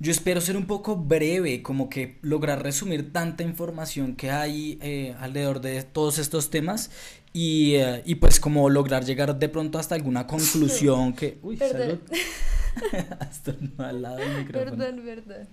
Yo 0.02 0.12
espero 0.12 0.40
ser 0.40 0.56
un 0.56 0.66
poco 0.66 0.96
breve, 0.96 1.62
como 1.62 1.90
que 1.90 2.20
lograr 2.22 2.64
resumir 2.64 3.12
tanta 3.12 3.44
información 3.44 4.16
que 4.16 4.32
hay 4.32 4.80
eh, 4.82 5.14
alrededor 5.20 5.60
de 5.60 5.84
todos 5.84 6.20
estos 6.20 6.50
temas 6.50 6.90
y, 7.34 7.76
eh, 7.76 8.02
y, 8.06 8.16
pues 8.16 8.40
como 8.40 8.70
lograr 8.70 9.04
llegar 9.04 9.38
de 9.38 9.50
pronto 9.50 9.78
hasta 9.78 9.96
alguna 9.96 10.26
conclusión 10.26 11.14
que... 11.18 11.38
Uy, 11.44 11.58
perdón. 11.58 12.02
salud. 12.08 12.20
hasta 13.20 13.56
al 13.78 14.02
lado 14.02 14.18
del 14.18 14.38
micrófono. 14.38 14.78
Perdón, 14.78 15.02
perdón. 15.04 15.48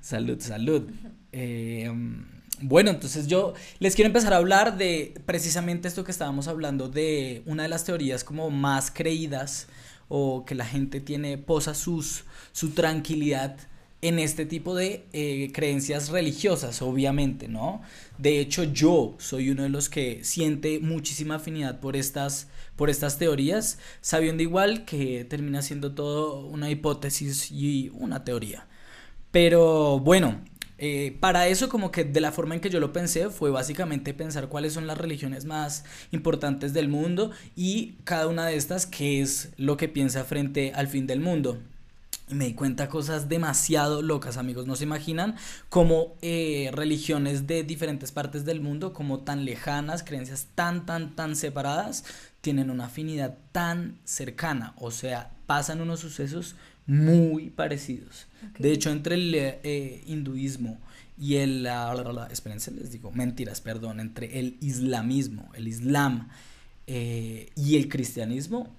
salud, 0.00 0.40
salud. 0.40 0.90
Eh, 1.30 1.90
bueno, 2.60 2.90
entonces 2.90 3.26
yo 3.26 3.54
les 3.78 3.94
quiero 3.94 4.06
empezar 4.06 4.32
a 4.32 4.36
hablar 4.36 4.76
de 4.76 5.14
precisamente 5.26 5.88
esto 5.88 6.04
que 6.04 6.10
estábamos 6.10 6.48
hablando, 6.48 6.88
de 6.88 7.42
una 7.46 7.64
de 7.64 7.68
las 7.68 7.84
teorías 7.84 8.24
como 8.24 8.50
más 8.50 8.90
creídas 8.90 9.68
o 10.08 10.44
que 10.44 10.54
la 10.54 10.64
gente 10.64 11.00
tiene, 11.00 11.38
posa 11.38 11.74
sus 11.74 12.24
su 12.52 12.70
tranquilidad 12.70 13.56
en 14.02 14.18
este 14.18 14.44
tipo 14.46 14.74
de 14.74 15.04
eh, 15.12 15.50
creencias 15.52 16.08
religiosas, 16.08 16.82
obviamente, 16.82 17.46
¿no? 17.46 17.82
De 18.18 18.40
hecho, 18.40 18.64
yo 18.64 19.14
soy 19.18 19.50
uno 19.50 19.62
de 19.62 19.68
los 19.68 19.88
que 19.88 20.24
siente 20.24 20.80
muchísima 20.80 21.36
afinidad 21.36 21.78
por 21.78 21.94
estas, 21.94 22.48
por 22.74 22.90
estas 22.90 23.16
teorías, 23.18 23.78
sabiendo 24.00 24.42
igual 24.42 24.84
que 24.84 25.24
termina 25.24 25.62
siendo 25.62 25.92
todo 25.94 26.44
una 26.46 26.68
hipótesis 26.68 27.52
y 27.52 27.90
una 27.94 28.24
teoría. 28.24 28.66
Pero 29.30 30.00
bueno, 30.00 30.42
eh, 30.78 31.16
para 31.20 31.46
eso 31.46 31.68
como 31.68 31.92
que 31.92 32.02
de 32.02 32.20
la 32.20 32.32
forma 32.32 32.56
en 32.56 32.60
que 32.60 32.70
yo 32.70 32.80
lo 32.80 32.92
pensé 32.92 33.30
fue 33.30 33.52
básicamente 33.52 34.14
pensar 34.14 34.48
cuáles 34.48 34.72
son 34.72 34.88
las 34.88 34.98
religiones 34.98 35.44
más 35.44 35.84
importantes 36.10 36.72
del 36.72 36.88
mundo 36.88 37.30
y 37.54 37.94
cada 38.02 38.26
una 38.26 38.46
de 38.46 38.56
estas 38.56 38.86
qué 38.86 39.22
es 39.22 39.50
lo 39.56 39.76
que 39.76 39.88
piensa 39.88 40.24
frente 40.24 40.72
al 40.74 40.88
fin 40.88 41.06
del 41.06 41.20
mundo 41.20 41.60
y 42.32 42.34
me 42.34 42.46
di 42.46 42.54
cuenta 42.54 42.88
cosas 42.88 43.28
demasiado 43.28 44.00
locas, 44.00 44.38
amigos. 44.38 44.66
No 44.66 44.74
se 44.74 44.84
imaginan 44.84 45.36
cómo 45.68 46.16
eh, 46.22 46.70
religiones 46.72 47.46
de 47.46 47.62
diferentes 47.62 48.10
partes 48.10 48.46
del 48.46 48.60
mundo, 48.60 48.94
como 48.94 49.20
tan 49.20 49.44
lejanas, 49.44 50.02
creencias 50.02 50.48
tan, 50.54 50.86
tan, 50.86 51.14
tan 51.14 51.36
separadas, 51.36 52.04
tienen 52.40 52.70
una 52.70 52.86
afinidad 52.86 53.36
tan 53.52 53.98
cercana. 54.04 54.72
O 54.78 54.90
sea, 54.90 55.30
pasan 55.46 55.82
unos 55.82 56.00
sucesos 56.00 56.56
muy 56.86 57.50
parecidos. 57.50 58.26
De 58.58 58.72
hecho, 58.72 58.90
entre 58.90 59.16
el 59.16 59.34
eh, 59.34 60.02
hinduismo 60.06 60.80
y 61.18 61.36
el... 61.36 61.66
Uh, 61.66 62.32
espérense, 62.32 62.70
les 62.70 62.90
digo, 62.90 63.12
mentiras, 63.12 63.60
perdón, 63.60 64.00
entre 64.00 64.38
el 64.40 64.56
islamismo, 64.60 65.50
el 65.54 65.68
islam 65.68 66.30
eh, 66.86 67.50
y 67.56 67.76
el 67.76 67.88
cristianismo 67.90 68.74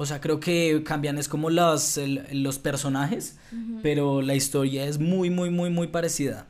o 0.00 0.06
sea, 0.06 0.20
creo 0.20 0.38
que 0.38 0.80
cambian 0.84 1.18
es 1.18 1.28
como 1.28 1.50
los, 1.50 1.98
los 2.30 2.58
personajes, 2.60 3.36
pero 3.82 4.22
la 4.22 4.36
historia 4.36 4.84
es 4.84 5.00
muy, 5.00 5.28
muy, 5.28 5.50
muy, 5.50 5.70
muy 5.70 5.88
parecida. 5.88 6.46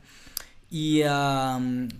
Y 0.69 0.99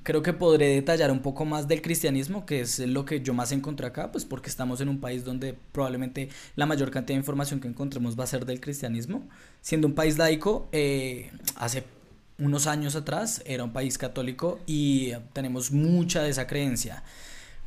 creo 0.04 0.22
que 0.22 0.32
podré 0.32 0.68
detallar 0.68 1.10
un 1.10 1.22
poco 1.22 1.46
más 1.46 1.68
del 1.68 1.82
cristianismo, 1.82 2.46
que 2.46 2.62
es 2.62 2.78
lo 2.78 3.04
que 3.04 3.22
yo 3.22 3.34
más 3.34 3.52
encontré 3.52 3.88
acá, 3.88 4.12
pues 4.12 4.26
porque 4.26 4.48
estamos 4.48 4.80
en 4.80 4.90
un 4.90 5.00
país 5.00 5.26
donde 5.26 5.56
probablemente 5.72 6.30
la 6.56 6.68
mayor 6.68 6.92
cantidad 6.92 7.16
de 7.16 7.22
información 7.22 7.60
que 7.60 7.68
encontremos 7.68 8.18
va 8.18 8.26
a 8.26 8.28
ser 8.28 8.46
del 8.46 8.62
cristianismo. 8.62 9.28
Siendo 9.62 9.88
un 9.88 9.96
país 9.96 10.20
laico, 10.20 10.70
eh, 10.72 11.32
hace 11.56 11.84
unos 12.38 12.68
años 12.68 12.96
atrás 12.96 13.42
era 13.48 13.64
un 13.64 13.74
país 13.74 13.98
católico 13.98 14.60
y 14.68 15.14
tenemos 15.34 15.72
mucha 15.72 16.22
de 16.22 16.30
esa 16.30 16.46
creencia. 16.46 17.02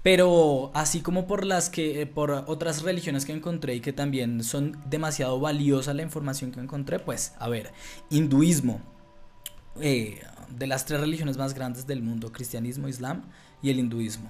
Pero 0.03 0.73
así 0.75 1.01
como 1.01 1.27
por 1.27 1.47
las 1.47 1.71
que, 1.71 2.03
eh, 2.03 2.07
por 2.07 2.33
otras 2.47 2.83
religiones 2.83 3.25
que 3.25 3.33
encontré 3.33 3.77
y 3.77 3.81
que 3.81 3.93
también 3.93 4.43
son 4.43 4.77
demasiado 4.91 5.39
valiosas 5.39 5.95
la 5.95 6.03
información 6.03 6.51
que 6.51 6.61
encontré, 6.61 6.99
pues, 6.99 7.35
a 7.39 7.49
ver, 7.49 7.73
hinduismo, 8.11 8.81
eh, 9.81 10.21
de 10.51 10.67
las 10.67 10.85
tres 10.85 11.01
religiones 11.01 11.37
más 11.37 11.55
grandes 11.55 11.87
del 11.87 12.03
mundo, 12.03 12.33
cristianismo, 12.33 12.89
islam 12.89 13.23
y 13.63 13.71
el 13.71 13.79
hinduismo. 13.79 14.29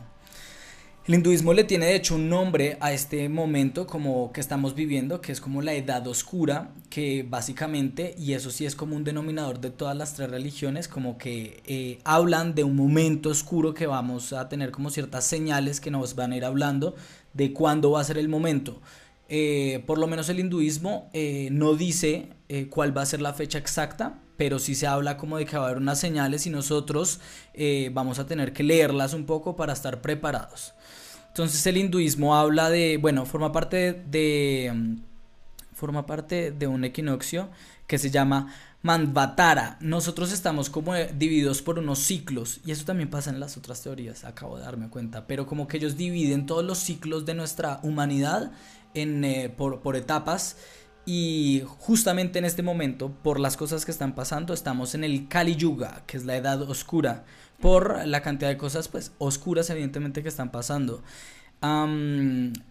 El 1.04 1.14
hinduismo 1.14 1.52
le 1.52 1.64
tiene 1.64 1.86
de 1.86 1.96
hecho 1.96 2.14
un 2.14 2.28
nombre 2.28 2.76
a 2.78 2.92
este 2.92 3.28
momento 3.28 3.88
como 3.88 4.30
que 4.30 4.40
estamos 4.40 4.76
viviendo, 4.76 5.20
que 5.20 5.32
es 5.32 5.40
como 5.40 5.60
la 5.60 5.74
edad 5.74 6.06
oscura, 6.06 6.70
que 6.90 7.26
básicamente, 7.28 8.14
y 8.16 8.34
eso 8.34 8.50
sí 8.52 8.66
es 8.66 8.76
como 8.76 8.94
un 8.94 9.02
denominador 9.02 9.58
de 9.58 9.70
todas 9.70 9.96
las 9.96 10.14
tres 10.14 10.30
religiones, 10.30 10.86
como 10.86 11.18
que 11.18 11.60
eh, 11.66 11.98
hablan 12.04 12.54
de 12.54 12.62
un 12.62 12.76
momento 12.76 13.30
oscuro 13.30 13.74
que 13.74 13.88
vamos 13.88 14.32
a 14.32 14.48
tener 14.48 14.70
como 14.70 14.90
ciertas 14.90 15.24
señales 15.24 15.80
que 15.80 15.90
nos 15.90 16.14
van 16.14 16.30
a 16.30 16.36
ir 16.36 16.44
hablando 16.44 16.94
de 17.34 17.52
cuándo 17.52 17.90
va 17.90 18.00
a 18.00 18.04
ser 18.04 18.16
el 18.16 18.28
momento. 18.28 18.80
Eh, 19.28 19.82
por 19.88 19.98
lo 19.98 20.06
menos 20.06 20.28
el 20.28 20.38
hinduismo 20.38 21.10
eh, 21.12 21.48
no 21.50 21.74
dice 21.74 22.28
cuál 22.70 22.96
va 22.96 23.02
a 23.02 23.06
ser 23.06 23.22
la 23.22 23.32
fecha 23.32 23.58
exacta, 23.58 24.20
pero 24.36 24.58
sí 24.58 24.74
se 24.74 24.86
habla 24.86 25.16
como 25.16 25.38
de 25.38 25.46
que 25.46 25.56
va 25.56 25.64
a 25.64 25.66
haber 25.66 25.78
unas 25.78 26.00
señales 26.00 26.46
y 26.46 26.50
nosotros 26.50 27.20
eh, 27.54 27.90
vamos 27.92 28.18
a 28.18 28.26
tener 28.26 28.52
que 28.52 28.62
leerlas 28.62 29.14
un 29.14 29.26
poco 29.26 29.56
para 29.56 29.72
estar 29.72 30.00
preparados. 30.00 30.74
Entonces 31.28 31.66
el 31.66 31.78
hinduismo 31.78 32.36
habla 32.36 32.68
de, 32.68 32.98
bueno, 32.98 33.24
forma 33.24 33.52
parte 33.52 33.92
de, 34.10 34.98
forma 35.74 36.04
parte 36.06 36.50
de 36.50 36.66
un 36.66 36.84
equinoccio 36.84 37.48
que 37.86 37.98
se 37.98 38.10
llama 38.10 38.54
Manvatara. 38.82 39.78
Nosotros 39.80 40.32
estamos 40.32 40.70
como 40.70 40.94
divididos 40.94 41.62
por 41.62 41.78
unos 41.78 42.00
ciclos 42.00 42.60
y 42.66 42.72
eso 42.72 42.84
también 42.84 43.10
pasa 43.10 43.30
en 43.30 43.40
las 43.40 43.56
otras 43.56 43.80
teorías, 43.82 44.24
acabo 44.24 44.58
de 44.58 44.64
darme 44.64 44.88
cuenta, 44.88 45.26
pero 45.26 45.46
como 45.46 45.68
que 45.68 45.78
ellos 45.78 45.96
dividen 45.96 46.46
todos 46.46 46.64
los 46.64 46.78
ciclos 46.78 47.24
de 47.24 47.34
nuestra 47.34 47.80
humanidad 47.82 48.52
en, 48.94 49.24
eh, 49.24 49.48
por, 49.56 49.80
por 49.80 49.96
etapas 49.96 50.56
y 51.04 51.62
justamente 51.66 52.38
en 52.38 52.44
este 52.44 52.62
momento, 52.62 53.10
por 53.22 53.40
las 53.40 53.56
cosas 53.56 53.84
que 53.84 53.90
están 53.90 54.14
pasando, 54.14 54.54
estamos 54.54 54.94
en 54.94 55.02
el 55.02 55.28
Kali 55.28 55.56
Yuga, 55.56 56.04
que 56.06 56.16
es 56.16 56.24
la 56.24 56.36
edad 56.36 56.62
oscura, 56.62 57.24
por 57.60 58.06
la 58.06 58.22
cantidad 58.22 58.50
de 58.50 58.56
cosas 58.56 58.88
pues 58.88 59.12
oscuras 59.18 59.68
evidentemente 59.70 60.22
que 60.22 60.28
están 60.28 60.52
pasando. 60.52 61.02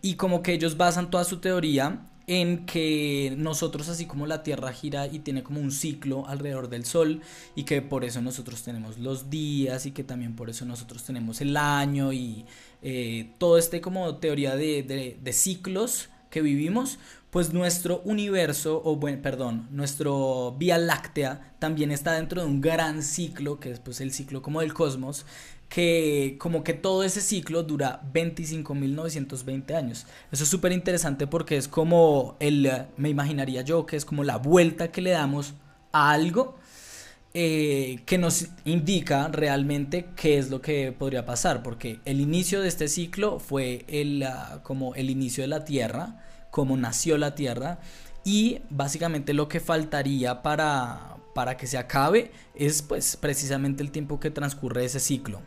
y 0.01 0.15
como 0.15 0.41
que 0.43 0.53
ellos 0.53 0.77
basan 0.77 1.09
toda 1.09 1.23
su 1.23 1.39
teoría 1.39 2.07
en 2.27 2.65
que 2.65 3.33
nosotros 3.37 3.89
así 3.89 4.05
como 4.05 4.27
la 4.27 4.43
Tierra 4.43 4.71
gira 4.71 5.07
y 5.07 5.19
tiene 5.19 5.43
como 5.43 5.59
un 5.59 5.71
ciclo 5.71 6.27
alrededor 6.27 6.69
del 6.69 6.85
Sol 6.85 7.21
y 7.55 7.63
que 7.63 7.81
por 7.81 8.05
eso 8.05 8.21
nosotros 8.21 8.63
tenemos 8.63 8.99
los 8.99 9.29
días 9.29 9.85
y 9.85 9.91
que 9.91 10.03
también 10.03 10.35
por 10.35 10.49
eso 10.49 10.65
nosotros 10.65 11.03
tenemos 11.03 11.41
el 11.41 11.57
año 11.57 12.13
y 12.13 12.45
eh, 12.81 13.31
todo 13.37 13.57
este 13.57 13.81
como 13.81 14.15
teoría 14.17 14.55
de, 14.55 15.17
de 15.21 15.33
ciclos 15.33 16.09
que 16.31 16.41
vivimos, 16.41 16.97
pues 17.31 17.53
nuestro 17.53 18.01
universo, 18.03 18.81
o 18.83 18.97
bueno, 18.97 19.21
perdón, 19.21 19.67
nuestro 19.71 20.55
Vía 20.59 20.77
Láctea 20.77 21.55
también 21.59 21.91
está 21.91 22.13
dentro 22.13 22.41
de 22.41 22.47
un 22.47 22.61
gran 22.61 23.01
ciclo, 23.01 23.59
que 23.59 23.71
es 23.71 23.79
pues 23.79 24.01
el 24.01 24.11
ciclo 24.11 24.41
como 24.41 24.59
del 24.59 24.73
cosmos, 24.73 25.25
que 25.69 26.35
como 26.37 26.63
que 26.63 26.73
todo 26.73 27.03
ese 27.03 27.21
ciclo 27.21 27.63
dura 27.63 28.01
25.920 28.13 29.73
años. 29.73 30.05
Eso 30.29 30.43
es 30.43 30.49
súper 30.49 30.73
interesante 30.73 31.25
porque 31.25 31.55
es 31.55 31.69
como 31.69 32.35
el, 32.41 32.69
me 32.97 33.09
imaginaría 33.09 33.61
yo, 33.61 33.85
que 33.85 33.95
es 33.95 34.03
como 34.03 34.25
la 34.25 34.37
vuelta 34.37 34.91
que 34.91 35.01
le 35.01 35.11
damos 35.11 35.53
a 35.93 36.11
algo 36.11 36.57
eh, 37.33 38.01
que 38.05 38.17
nos 38.17 38.47
indica 38.65 39.29
realmente 39.29 40.09
qué 40.17 40.37
es 40.37 40.49
lo 40.49 40.61
que 40.61 40.91
podría 40.91 41.25
pasar, 41.25 41.63
porque 41.63 42.01
el 42.03 42.19
inicio 42.19 42.59
de 42.59 42.67
este 42.67 42.89
ciclo 42.89 43.39
fue 43.39 43.85
el, 43.87 44.23
ah, 44.23 44.59
como 44.63 44.95
el 44.95 45.09
inicio 45.09 45.41
de 45.43 45.47
la 45.47 45.63
Tierra, 45.63 46.21
cómo 46.51 46.77
nació 46.77 47.17
la 47.17 47.33
Tierra 47.33 47.79
y 48.23 48.59
básicamente 48.69 49.33
lo 49.33 49.47
que 49.47 49.59
faltaría 49.59 50.43
para, 50.43 51.17
para 51.33 51.57
que 51.57 51.65
se 51.65 51.77
acabe 51.77 52.31
es 52.53 52.81
pues 52.83 53.17
precisamente 53.17 53.81
el 53.81 53.91
tiempo 53.91 54.19
que 54.19 54.29
transcurre 54.29 54.85
ese 54.85 54.99
ciclo. 54.99 55.41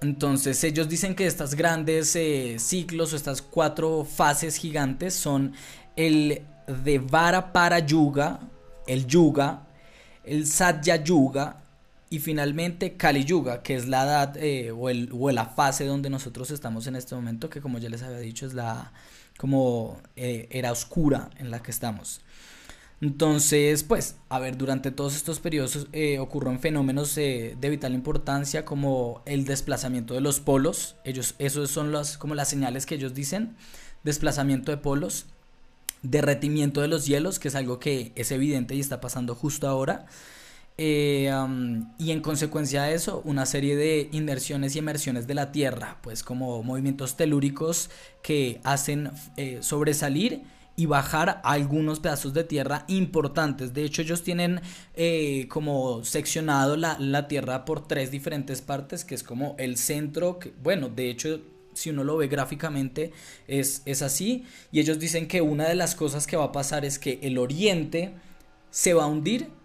Entonces 0.00 0.62
ellos 0.64 0.88
dicen 0.88 1.14
que 1.14 1.26
estas 1.26 1.54
grandes 1.54 2.14
eh, 2.16 2.56
ciclos 2.58 3.12
o 3.12 3.16
estas 3.16 3.42
cuatro 3.42 4.04
fases 4.04 4.56
gigantes 4.56 5.14
son 5.14 5.54
el 5.96 6.42
de 6.66 6.98
Vara 6.98 7.52
para 7.52 7.80
Yuga, 7.80 8.40
el 8.86 9.06
Yuga, 9.06 9.66
el 10.24 10.46
Satya 10.46 11.02
Yuga 11.02 11.62
y 12.10 12.20
finalmente 12.20 12.96
Kali 12.96 13.24
Yuga, 13.24 13.62
que 13.62 13.74
es 13.74 13.88
la 13.88 14.04
edad 14.04 14.36
eh, 14.36 14.70
o, 14.70 14.88
el, 14.88 15.10
o 15.12 15.30
la 15.30 15.46
fase 15.46 15.84
donde 15.84 16.10
nosotros 16.10 16.50
estamos 16.52 16.86
en 16.86 16.94
este 16.94 17.14
momento, 17.14 17.50
que 17.50 17.60
como 17.60 17.78
ya 17.78 17.88
les 17.88 18.02
había 18.02 18.18
dicho 18.18 18.46
es 18.46 18.54
la, 18.54 18.92
como 19.38 20.02
eh, 20.16 20.48
era 20.50 20.70
oscura 20.70 21.30
en 21.38 21.50
la 21.50 21.62
que 21.62 21.70
estamos. 21.70 22.20
Entonces, 23.00 23.84
pues, 23.84 24.16
a 24.28 24.40
ver, 24.40 24.58
durante 24.58 24.90
todos 24.90 25.14
estos 25.14 25.38
periodos 25.38 25.86
eh, 25.92 26.18
ocurren 26.18 26.58
fenómenos 26.58 27.16
eh, 27.16 27.56
de 27.58 27.70
vital 27.70 27.94
importancia 27.94 28.64
como 28.64 29.22
el 29.24 29.44
desplazamiento 29.44 30.14
de 30.14 30.20
los 30.20 30.40
polos. 30.40 30.96
Ellos, 31.04 31.36
esos 31.38 31.70
son 31.70 31.92
las, 31.92 32.18
como 32.18 32.34
las 32.34 32.48
señales 32.48 32.86
que 32.86 32.96
ellos 32.96 33.14
dicen. 33.14 33.56
Desplazamiento 34.02 34.72
de 34.72 34.78
polos, 34.78 35.26
derretimiento 36.02 36.80
de 36.80 36.88
los 36.88 37.06
hielos, 37.06 37.38
que 37.38 37.48
es 37.48 37.54
algo 37.54 37.78
que 37.78 38.12
es 38.16 38.32
evidente 38.32 38.74
y 38.74 38.80
está 38.80 39.00
pasando 39.00 39.36
justo 39.36 39.68
ahora. 39.68 40.06
Eh, 40.80 41.28
y 41.98 42.12
en 42.12 42.20
consecuencia 42.20 42.84
de 42.84 42.94
eso, 42.94 43.20
una 43.24 43.46
serie 43.46 43.74
de 43.74 44.08
inmersiones 44.12 44.76
y 44.76 44.78
emersiones 44.78 45.26
de 45.26 45.34
la 45.34 45.50
Tierra, 45.50 45.98
pues 46.02 46.22
como 46.22 46.62
movimientos 46.62 47.16
telúricos 47.16 47.90
que 48.22 48.60
hacen 48.62 49.10
eh, 49.36 49.58
sobresalir 49.60 50.42
y 50.76 50.86
bajar 50.86 51.40
algunos 51.42 51.98
pedazos 51.98 52.32
de 52.32 52.44
tierra 52.44 52.84
importantes. 52.86 53.74
De 53.74 53.82
hecho, 53.82 54.02
ellos 54.02 54.22
tienen 54.22 54.60
eh, 54.94 55.46
como 55.48 56.04
seccionado 56.04 56.76
la, 56.76 56.96
la, 57.00 57.26
Tierra 57.26 57.64
por 57.64 57.88
tres 57.88 58.12
diferentes 58.12 58.62
partes, 58.62 59.04
que 59.04 59.16
es 59.16 59.24
como 59.24 59.56
el 59.58 59.76
centro, 59.76 60.38
que, 60.38 60.52
bueno, 60.62 60.88
de 60.88 61.10
hecho, 61.10 61.40
si 61.74 61.90
uno 61.90 62.04
lo 62.04 62.16
ve 62.16 62.28
gráficamente, 62.28 63.10
es, 63.48 63.82
es 63.86 64.02
así. 64.02 64.44
Y 64.70 64.78
ellos 64.78 65.00
dicen 65.00 65.26
que 65.26 65.42
una 65.42 65.68
de 65.68 65.74
las 65.74 65.96
cosas 65.96 66.28
que 66.28 66.36
va 66.36 66.44
a 66.44 66.52
pasar 66.52 66.84
es 66.84 67.00
que 67.00 67.18
el 67.22 67.38
oriente 67.38 68.12
se 68.70 68.94
va 68.94 69.02
a 69.02 69.06
hundir 69.08 69.57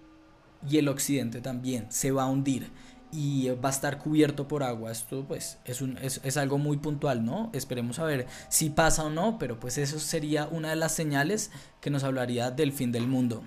y 0.69 0.77
el 0.77 0.87
occidente 0.87 1.41
también 1.41 1.87
se 1.89 2.11
va 2.11 2.23
a 2.23 2.27
hundir 2.27 2.71
y 3.13 3.49
va 3.49 3.69
a 3.69 3.71
estar 3.71 3.99
cubierto 3.99 4.47
por 4.47 4.63
agua. 4.63 4.91
Esto 4.91 5.25
pues 5.27 5.59
es, 5.65 5.81
un, 5.81 5.97
es, 6.01 6.37
algo 6.37 6.57
muy 6.57 6.77
puntual, 6.77 7.23
¿no? 7.23 7.51
Esperemos 7.53 7.99
a 7.99 8.05
ver 8.05 8.25
si 8.49 8.69
pasa 8.69 9.03
o 9.03 9.09
no, 9.09 9.37
pero 9.37 9.59
pues 9.59 9.77
eso 9.77 9.99
sería 9.99 10.47
una 10.47 10.71
de 10.71 10.75
las 10.75 10.93
señales 10.93 11.51
que 11.79 11.91
nos 11.91 12.03
hablaría 12.03 12.49
del 12.49 12.73
fin 12.73 12.91
del 12.91 13.07
mundo. 13.07 13.43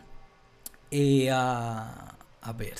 Eh, 0.90 1.28
a, 1.32 2.14
ver. 2.56 2.74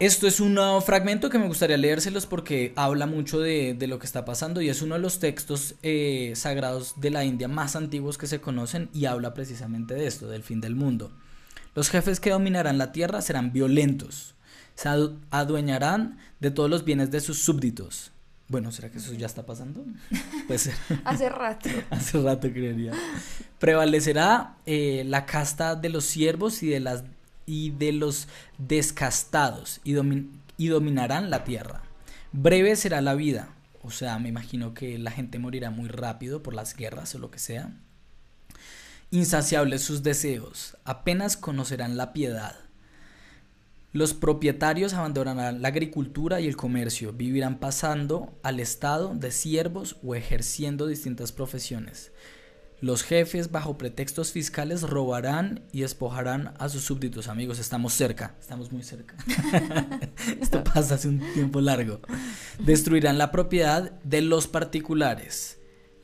Esto 0.00 0.26
es 0.26 0.40
un 0.40 0.58
fragmento 0.82 1.30
que 1.30 1.38
me 1.38 1.46
gustaría 1.46 1.76
leérselos 1.76 2.26
porque 2.26 2.72
habla 2.76 3.06
mucho 3.06 3.38
de, 3.38 3.74
de 3.74 3.86
lo 3.86 3.98
que 3.98 4.06
está 4.06 4.24
pasando 4.24 4.60
y 4.60 4.68
es 4.68 4.82
uno 4.82 4.96
de 4.96 5.00
los 5.00 5.20
textos 5.20 5.76
eh, 5.82 6.32
sagrados 6.34 7.00
de 7.00 7.10
la 7.10 7.24
India 7.24 7.48
más 7.48 7.76
antiguos 7.76 8.18
que 8.18 8.26
se 8.26 8.40
conocen 8.40 8.90
y 8.92 9.06
habla 9.06 9.32
precisamente 9.32 9.94
de 9.94 10.06
esto, 10.06 10.26
del 10.26 10.42
fin 10.42 10.60
del 10.60 10.74
mundo. 10.74 11.12
Los 11.76 11.90
jefes 11.90 12.20
que 12.20 12.30
dominarán 12.30 12.78
la 12.78 12.90
tierra 12.90 13.20
serán 13.20 13.52
violentos, 13.52 14.34
se 14.74 14.88
adueñarán 15.30 16.16
de 16.40 16.50
todos 16.50 16.70
los 16.70 16.86
bienes 16.86 17.10
de 17.10 17.20
sus 17.20 17.40
súbditos. 17.40 18.12
Bueno, 18.48 18.72
¿será 18.72 18.90
que 18.90 18.96
eso 18.96 19.12
ya 19.12 19.26
está 19.26 19.44
pasando? 19.44 19.84
Puede 20.46 20.58
ser. 20.58 20.74
Hace 21.04 21.28
rato. 21.28 21.68
Hace 21.90 22.22
rato 22.22 22.50
creería. 22.50 22.92
Prevalecerá 23.58 24.56
eh, 24.64 25.04
la 25.06 25.26
casta 25.26 25.74
de 25.74 25.90
los 25.90 26.06
siervos 26.06 26.62
y 26.62 26.68
de, 26.68 26.80
las, 26.80 27.04
y 27.44 27.72
de 27.72 27.92
los 27.92 28.26
descastados 28.56 29.82
y, 29.84 29.96
y 30.56 30.68
dominarán 30.68 31.28
la 31.28 31.44
tierra. 31.44 31.82
Breve 32.32 32.74
será 32.76 33.02
la 33.02 33.14
vida. 33.14 33.50
O 33.82 33.90
sea, 33.90 34.18
me 34.18 34.30
imagino 34.30 34.72
que 34.72 34.98
la 34.98 35.10
gente 35.10 35.38
morirá 35.38 35.70
muy 35.70 35.88
rápido 35.90 36.42
por 36.42 36.54
las 36.54 36.74
guerras 36.74 37.14
o 37.14 37.18
lo 37.18 37.30
que 37.30 37.38
sea 37.38 37.70
insaciables 39.10 39.82
sus 39.82 40.02
deseos, 40.02 40.76
apenas 40.84 41.36
conocerán 41.36 41.96
la 41.96 42.12
piedad. 42.12 42.56
Los 43.92 44.12
propietarios 44.12 44.92
abandonarán 44.92 45.62
la 45.62 45.68
agricultura 45.68 46.40
y 46.40 46.46
el 46.46 46.56
comercio, 46.56 47.12
vivirán 47.12 47.58
pasando 47.58 48.36
al 48.42 48.60
estado 48.60 49.14
de 49.14 49.30
siervos 49.30 49.96
o 50.02 50.14
ejerciendo 50.14 50.86
distintas 50.86 51.32
profesiones. 51.32 52.12
Los 52.82 53.02
jefes, 53.02 53.50
bajo 53.50 53.78
pretextos 53.78 54.32
fiscales, 54.32 54.82
robarán 54.82 55.62
y 55.72 55.80
despojarán 55.80 56.52
a 56.58 56.68
sus 56.68 56.82
súbditos. 56.82 57.28
Amigos, 57.28 57.58
estamos 57.58 57.94
cerca, 57.94 58.34
estamos 58.38 58.70
muy 58.70 58.82
cerca. 58.82 59.16
Esto 60.40 60.62
pasa 60.62 60.96
hace 60.96 61.08
un 61.08 61.20
tiempo 61.32 61.62
largo. 61.62 62.00
Destruirán 62.58 63.16
la 63.16 63.30
propiedad 63.30 63.92
de 64.02 64.20
los 64.20 64.46
particulares 64.46 65.55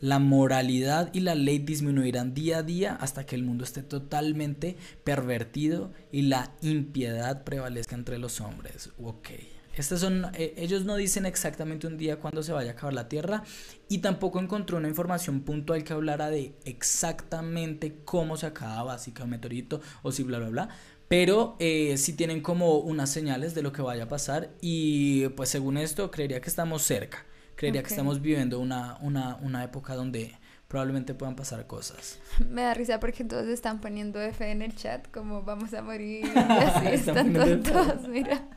la 0.02 0.18
moralidad 0.18 1.10
y 1.14 1.20
la 1.20 1.36
ley 1.36 1.60
disminuirán 1.60 2.34
día 2.34 2.58
a 2.58 2.62
día 2.64 2.96
hasta 3.00 3.24
que 3.24 3.36
el 3.36 3.44
mundo 3.44 3.62
esté 3.62 3.84
totalmente 3.84 4.76
pervertido 5.04 5.92
y 6.10 6.22
la 6.22 6.50
impiedad 6.60 7.44
prevalezca 7.44 7.94
entre 7.94 8.18
los 8.18 8.40
hombres. 8.40 8.90
Ok. 9.00 9.30
Estos 9.76 10.00
son, 10.00 10.26
eh, 10.34 10.54
ellos 10.58 10.84
no 10.84 10.96
dicen 10.96 11.24
exactamente 11.24 11.86
un 11.86 11.96
día 11.96 12.18
cuándo 12.18 12.42
se 12.42 12.52
vaya 12.52 12.72
a 12.72 12.74
acabar 12.74 12.92
la 12.92 13.08
Tierra 13.08 13.44
y 13.88 13.98
tampoco 13.98 14.40
encontró 14.40 14.76
una 14.76 14.88
información 14.88 15.42
puntual 15.42 15.84
que 15.84 15.92
hablara 15.92 16.28
de 16.30 16.52
exactamente 16.64 18.00
cómo 18.04 18.36
se 18.36 18.46
acaba 18.46 18.82
básica 18.82 19.24
un 19.24 19.30
meteorito 19.30 19.80
o 20.02 20.10
si 20.10 20.24
bla 20.24 20.40
bla 20.40 20.48
bla. 20.48 20.68
Pero 21.06 21.56
eh, 21.60 21.96
sí 21.96 22.14
tienen 22.14 22.40
como 22.40 22.78
unas 22.78 23.08
señales 23.08 23.54
de 23.54 23.62
lo 23.62 23.72
que 23.72 23.82
vaya 23.82 24.04
a 24.04 24.08
pasar 24.08 24.50
y 24.60 25.28
pues 25.28 25.48
según 25.48 25.76
esto 25.76 26.10
creería 26.10 26.40
que 26.40 26.50
estamos 26.50 26.82
cerca 26.82 27.24
creería 27.62 27.82
que 27.84 27.90
estamos 27.90 28.20
viviendo 28.20 28.58
una, 28.58 28.98
una, 29.02 29.36
una 29.36 29.62
época 29.62 29.94
donde 29.94 30.34
probablemente 30.66 31.14
puedan 31.14 31.36
pasar 31.36 31.64
cosas. 31.68 32.18
Me 32.50 32.62
da 32.62 32.74
risa 32.74 32.98
porque 32.98 33.22
todos 33.22 33.46
están 33.46 33.80
poniendo 33.80 34.20
F 34.20 34.50
en 34.50 34.62
el 34.62 34.74
chat 34.74 35.08
como 35.12 35.44
vamos 35.44 35.72
a 35.72 35.80
morir 35.80 36.26
y 36.34 36.38
así 36.38 36.86
están 36.88 37.62
todos, 37.62 38.08
mira. 38.08 38.42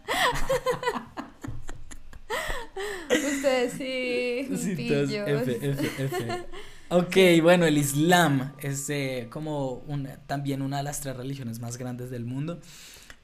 Ustedes 3.11 3.73
sí, 3.73 4.47
sí 4.57 4.91
F, 4.91 5.69
F, 5.69 6.03
F. 6.03 6.45
Ok, 6.89 7.15
bueno, 7.43 7.67
el 7.67 7.77
Islam 7.77 8.53
es 8.59 8.89
eh, 8.89 9.27
como 9.29 9.83
también 10.25 10.63
una 10.63 10.77
de 10.77 10.83
las 10.83 11.01
tres 11.01 11.15
religiones 11.15 11.59
más 11.59 11.77
grandes 11.77 12.09
del 12.09 12.25
mundo 12.25 12.59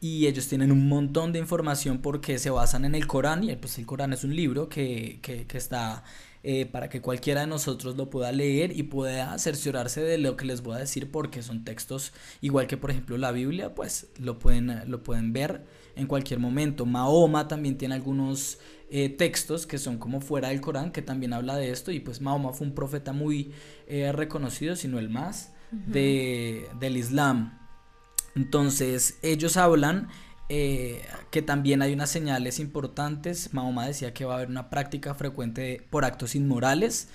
y 0.04 0.26
ellos 0.26 0.48
tienen 0.48 0.72
un 0.72 0.90
montón 0.90 1.32
de 1.32 1.38
información 1.38 2.00
porque 2.00 2.40
se 2.40 2.50
basan 2.50 2.86
en 2.86 2.96
el 2.96 3.06
Corán 3.06 3.44
y 3.44 3.56
pues 3.56 3.78
el 3.78 3.86
Corán 3.86 4.14
es 4.14 4.24
un 4.24 4.36
libro 4.36 4.68
que, 4.68 5.20
que, 5.22 5.46
que 5.46 5.58
está 5.60 6.04
eh, 6.44 6.66
para 6.66 6.90
que 6.90 7.02
cualquiera 7.02 7.42
de 7.42 7.48
nosotros 7.48 7.96
lo 7.96 8.10
pueda 8.10 8.32
leer 8.32 8.76
y 8.76 8.82
pueda 8.82 9.38
cerciorarse 9.38 10.02
de 10.02 10.18
lo 10.18 10.36
que 10.38 10.46
les 10.46 10.64
voy 10.64 10.76
a 10.76 10.80
decir 10.80 11.12
porque 11.12 11.44
son 11.44 11.64
textos 11.64 12.14
igual 12.42 12.66
que 12.66 12.78
por 12.78 12.90
ejemplo 12.90 13.16
la 13.20 13.32
Biblia 13.32 13.76
pues 13.76 14.08
lo 14.18 14.40
pueden, 14.40 14.90
lo 14.90 15.04
pueden 15.04 15.34
ver 15.34 15.64
en 15.96 16.08
cualquier 16.08 16.40
momento. 16.40 16.88
Mahoma 16.88 17.48
también 17.48 17.78
tiene 17.78 17.94
algunos 17.94 18.58
eh, 18.90 19.10
textos 19.10 19.68
que 19.68 19.78
son 19.78 20.00
como 20.00 20.20
fuera 20.20 20.48
del 20.48 20.62
Corán 20.62 20.92
que 20.92 21.04
también 21.04 21.32
habla 21.34 21.58
de 21.58 21.70
esto 21.70 21.92
y 21.92 22.00
pues 22.00 22.22
Mahoma 22.22 22.54
fue 22.54 22.66
un 22.66 22.74
profeta 22.74 23.14
muy 23.14 23.52
eh, 23.86 24.12
reconocido, 24.12 24.76
sino 24.76 24.98
el 24.98 25.10
más 25.10 25.54
de, 25.72 26.68
del 26.80 26.98
Islam. 26.98 27.61
Entonces 28.36 29.18
ellos 29.22 29.58
hablan 29.58 30.10
eh, 30.50 31.02
que 31.30 31.42
también 31.42 31.82
hay 31.82 31.94
unas 31.94 32.10
señales 32.10 32.60
importantes. 32.60 33.54
Mahoma 33.54 33.88
decía 33.88 34.14
que 34.14 34.26
va 34.26 34.34
a 34.34 34.38
haber 34.38 34.50
una 34.50 34.70
práctica 34.70 35.14
frecuente 35.14 35.86
por 35.90 36.06
actos 36.06 36.36
inmorales 36.36 37.08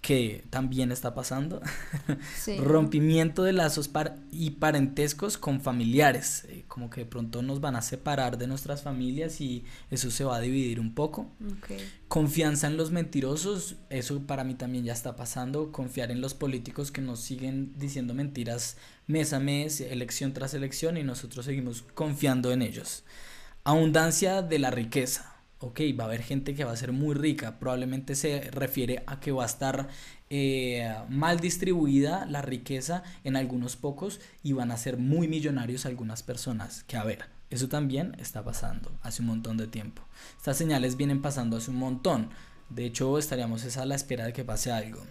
que 0.00 0.44
también 0.50 0.92
está 0.92 1.14
pasando. 1.14 1.60
Rompimiento 2.58 3.42
de 3.42 3.52
lazos 3.52 3.90
y 4.30 4.50
parentescos 4.50 5.38
con 5.38 5.60
familiares. 5.60 6.46
Eh, 6.48 6.64
como 6.68 6.88
que 6.88 7.00
de 7.00 7.06
pronto 7.06 7.42
nos 7.42 7.60
van 7.60 7.76
a 7.76 7.82
separar 7.82 8.38
de 8.38 8.46
nuestras 8.46 8.82
familias 8.82 9.40
y 9.40 9.64
eso 9.90 10.10
se 10.10 10.24
va 10.24 10.36
a 10.36 10.40
dividir 10.40 10.80
un 10.80 10.94
poco. 10.94 11.30
Confianza 12.06 12.68
en 12.68 12.76
los 12.76 12.90
mentirosos. 12.90 13.76
Eso 13.90 14.20
para 14.22 14.44
mí 14.44 14.54
también 14.54 14.84
ya 14.84 14.92
está 14.92 15.16
pasando. 15.16 15.72
Confiar 15.72 16.10
en 16.10 16.20
los 16.20 16.34
políticos 16.34 16.92
que 16.92 17.00
nos 17.00 17.20
siguen 17.20 17.72
diciendo 17.76 18.14
mentiras 18.14 18.76
mes 19.06 19.32
a 19.32 19.40
mes, 19.40 19.80
elección 19.80 20.32
tras 20.32 20.54
elección 20.54 20.96
y 20.96 21.02
nosotros 21.02 21.44
seguimos 21.44 21.82
confiando 21.94 22.52
en 22.52 22.62
ellos. 22.62 23.04
Abundancia 23.64 24.42
de 24.42 24.58
la 24.58 24.70
riqueza 24.70 25.37
ok, 25.60 25.80
va 25.98 26.04
a 26.04 26.06
haber 26.06 26.22
gente 26.22 26.54
que 26.54 26.64
va 26.64 26.72
a 26.72 26.76
ser 26.76 26.92
muy 26.92 27.14
rica, 27.14 27.58
probablemente 27.58 28.14
se 28.14 28.50
refiere 28.50 29.02
a 29.06 29.20
que 29.20 29.32
va 29.32 29.42
a 29.42 29.46
estar 29.46 29.88
eh, 30.30 30.94
mal 31.08 31.40
distribuida 31.40 32.26
la 32.26 32.42
riqueza 32.42 33.02
en 33.24 33.36
algunos 33.36 33.76
pocos 33.76 34.20
y 34.42 34.52
van 34.52 34.70
a 34.70 34.76
ser 34.76 34.98
muy 34.98 35.26
millonarios 35.26 35.86
algunas 35.86 36.22
personas, 36.22 36.84
que 36.84 36.96
a 36.96 37.04
ver, 37.04 37.24
eso 37.50 37.68
también 37.68 38.14
está 38.18 38.44
pasando 38.44 38.92
hace 39.02 39.22
un 39.22 39.28
montón 39.28 39.56
de 39.56 39.66
tiempo. 39.66 40.02
Estas 40.36 40.58
señales 40.58 40.96
vienen 40.96 41.22
pasando 41.22 41.56
hace 41.56 41.70
un 41.70 41.78
montón, 41.78 42.30
de 42.68 42.84
hecho 42.84 43.18
estaríamos 43.18 43.76
a 43.76 43.86
la 43.86 43.94
espera 43.94 44.26
de 44.26 44.32
que 44.32 44.44
pase 44.44 44.70
algo. 44.70 45.02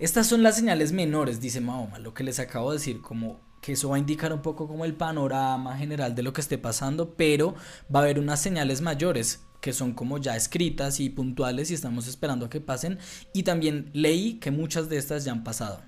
Estas 0.00 0.26
son 0.26 0.42
las 0.42 0.56
señales 0.56 0.90
menores, 0.90 1.40
dice 1.40 1.60
Mahoma, 1.60 2.00
lo 2.00 2.14
que 2.14 2.24
les 2.24 2.40
acabo 2.40 2.72
de 2.72 2.78
decir, 2.78 3.00
como 3.00 3.40
que 3.64 3.72
eso 3.72 3.88
va 3.88 3.96
a 3.96 3.98
indicar 3.98 4.30
un 4.30 4.42
poco 4.42 4.68
como 4.68 4.84
el 4.84 4.92
panorama 4.92 5.74
general 5.78 6.14
de 6.14 6.22
lo 6.22 6.34
que 6.34 6.42
esté 6.42 6.58
pasando, 6.58 7.14
pero 7.14 7.54
va 7.92 8.00
a 8.00 8.02
haber 8.02 8.18
unas 8.18 8.38
señales 8.38 8.82
mayores 8.82 9.40
que 9.62 9.72
son 9.72 9.94
como 9.94 10.18
ya 10.18 10.36
escritas 10.36 11.00
y 11.00 11.08
puntuales 11.08 11.70
y 11.70 11.74
estamos 11.74 12.06
esperando 12.06 12.44
a 12.44 12.50
que 12.50 12.60
pasen 12.60 12.98
y 13.32 13.42
también 13.42 13.88
leí 13.94 14.34
que 14.34 14.50
muchas 14.50 14.90
de 14.90 14.98
estas 14.98 15.24
ya 15.24 15.32
han 15.32 15.44
pasado. 15.44 15.80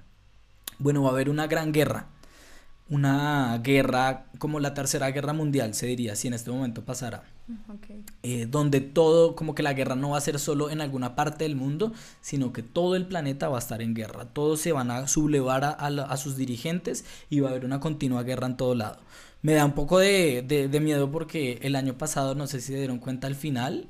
Bueno, 0.79 1.03
va 1.03 1.11
a 1.11 1.12
haber 1.12 1.29
una 1.29 1.49
gran 1.49 1.71
guerra, 1.71 2.09
una 2.89 3.61
guerra 3.62 4.31
como 4.39 4.59
la 4.59 4.73
tercera 4.73 5.11
guerra 5.11 5.35
mundial 5.35 5.75
se 5.75 5.85
diría 5.85 6.17
si 6.17 6.29
en 6.29 6.35
este 6.35 6.51
momento 6.51 6.83
pasara 6.83 7.25
eh, 8.22 8.46
donde 8.50 8.80
todo, 8.80 9.37
como 9.37 9.54
que 9.54 9.62
la 9.62 9.72
guerra 9.72 9.94
no 9.94 10.11
va 10.11 10.18
a 10.18 10.20
ser 10.20 10.38
solo 10.38 10.70
en 10.70 10.80
alguna 10.80 11.14
parte 11.14 11.44
del 11.44 11.54
mundo, 11.56 11.92
sino 12.20 12.52
que 12.52 12.62
todo 12.62 12.96
el 12.96 13.06
planeta 13.06 13.48
va 13.48 13.56
a 13.56 13.61
estar 13.61 13.82
en 13.82 13.94
guerra. 13.94 14.26
Todos 14.26 14.61
se 14.61 14.72
van 14.72 14.90
a 14.90 15.06
sublevar 15.06 15.64
a, 15.64 16.16
sus 16.16 16.37
dirigentes 16.37 17.04
y 17.30 17.40
va 17.40 17.48
a 17.48 17.50
haber 17.52 17.64
una 17.64 17.80
continua 17.80 18.22
guerra 18.22 18.46
en 18.46 18.56
todo 18.56 18.74
lado. 18.74 18.98
Me 19.42 19.54
da 19.54 19.64
un 19.64 19.74
poco 19.74 19.98
de, 19.98 20.42
de 20.42 20.80
miedo 20.80 21.11
porque 21.11 21.61
el 21.62 21.76
año 21.76 21.96
pasado, 21.96 22.35
no 22.35 22.46
sé 22.46 22.61
si 22.61 22.68
se 22.72 22.78
dieron 22.78 22.98
cuenta 22.98 23.26
al 23.26 23.37
final, 23.37 23.88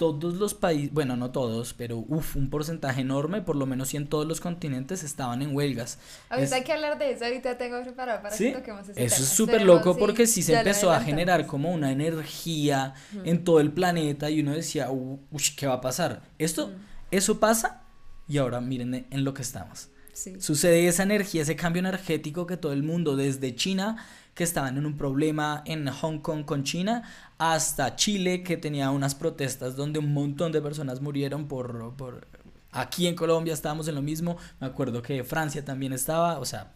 todos 0.00 0.36
los 0.36 0.54
países, 0.54 0.94
bueno, 0.94 1.14
no 1.14 1.30
todos, 1.30 1.74
pero 1.74 1.98
uf, 2.08 2.34
un 2.34 2.48
porcentaje 2.48 3.02
enorme, 3.02 3.42
por 3.42 3.54
lo 3.54 3.66
menos 3.66 3.88
sí 3.90 3.98
en 3.98 4.06
todos 4.06 4.26
los 4.26 4.40
continentes, 4.40 5.02
estaban 5.02 5.42
en 5.42 5.54
huelgas. 5.54 5.98
Ahorita 6.30 6.56
hay 6.56 6.64
que 6.64 6.72
hablar 6.72 6.98
de 6.98 7.12
eso, 7.12 7.26
ahorita 7.26 7.58
tengo 7.58 7.82
preparado 7.82 8.22
para 8.22 8.34
que 8.34 8.50
toquemos 8.50 8.88
ese 8.88 9.04
Eso 9.04 9.22
es 9.22 9.28
súper 9.28 9.60
loco 9.60 9.98
porque 9.98 10.26
sí 10.26 10.42
se 10.42 10.56
empezó 10.56 10.90
a 10.90 11.00
generar 11.00 11.44
como 11.44 11.70
una 11.70 11.92
energía 11.92 12.94
en 13.24 13.44
todo 13.44 13.60
el 13.60 13.72
planeta 13.72 14.30
y 14.30 14.40
uno 14.40 14.52
decía, 14.52 14.90
uy, 14.90 15.20
¿qué 15.54 15.66
va 15.66 15.74
a 15.74 15.80
pasar? 15.82 16.22
Esto, 16.38 16.72
eso 17.10 17.38
pasa 17.38 17.82
y 18.26 18.38
ahora 18.38 18.62
miren 18.62 19.06
en 19.10 19.22
lo 19.22 19.34
que 19.34 19.42
estamos. 19.42 19.90
Sucede 20.38 20.86
esa 20.86 21.02
energía, 21.02 21.42
ese 21.42 21.56
cambio 21.56 21.80
energético 21.80 22.46
que 22.46 22.56
todo 22.56 22.72
el 22.72 22.82
mundo, 22.82 23.16
desde 23.16 23.54
China, 23.54 24.02
que 24.40 24.44
estaban 24.44 24.78
en 24.78 24.86
un 24.86 24.96
problema 24.96 25.62
en 25.66 25.86
Hong 25.86 26.20
Kong 26.20 26.46
con 26.46 26.64
China, 26.64 27.02
hasta 27.36 27.94
Chile, 27.94 28.42
que 28.42 28.56
tenía 28.56 28.90
unas 28.90 29.14
protestas 29.14 29.76
donde 29.76 29.98
un 29.98 30.14
montón 30.14 30.50
de 30.50 30.62
personas 30.62 31.02
murieron 31.02 31.46
por... 31.46 31.94
por 31.94 32.26
aquí 32.72 33.06
en 33.06 33.14
Colombia 33.14 33.52
estábamos 33.52 33.86
en 33.88 33.96
lo 33.96 34.00
mismo, 34.00 34.38
me 34.58 34.66
acuerdo 34.66 35.02
que 35.02 35.24
Francia 35.24 35.62
también 35.62 35.92
estaba, 35.92 36.38
o 36.38 36.46
sea, 36.46 36.72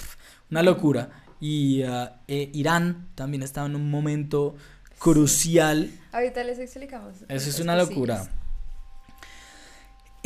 una 0.51 0.63
locura. 0.63 1.09
Y 1.41 1.83
uh, 1.85 2.11
eh, 2.29 2.51
Irán 2.53 3.09
también 3.15 3.43
estaba 3.43 3.67
en 3.67 3.77
un 3.77 3.91
momento 3.91 4.57
crucial. 4.99 5.91
Ahorita 6.13 6.45
les 6.45 6.59
explicamos. 6.59 7.15
Eso 7.31 7.49
es 7.49 7.61
una 7.61 7.77
locura. 7.77 8.29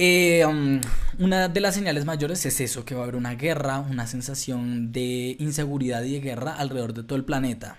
Eh, 0.00 0.46
um, 0.46 0.80
una 1.18 1.48
de 1.48 1.60
las 1.60 1.74
señales 1.74 2.04
mayores 2.04 2.46
es 2.46 2.60
eso, 2.60 2.84
que 2.84 2.94
va 2.94 3.00
a 3.00 3.02
haber 3.02 3.16
una 3.16 3.34
guerra, 3.34 3.80
una 3.80 4.06
sensación 4.06 4.92
de 4.92 5.36
inseguridad 5.40 6.04
y 6.04 6.12
de 6.12 6.20
guerra 6.20 6.54
alrededor 6.54 6.94
de 6.94 7.02
todo 7.02 7.16
el 7.16 7.24
planeta. 7.24 7.78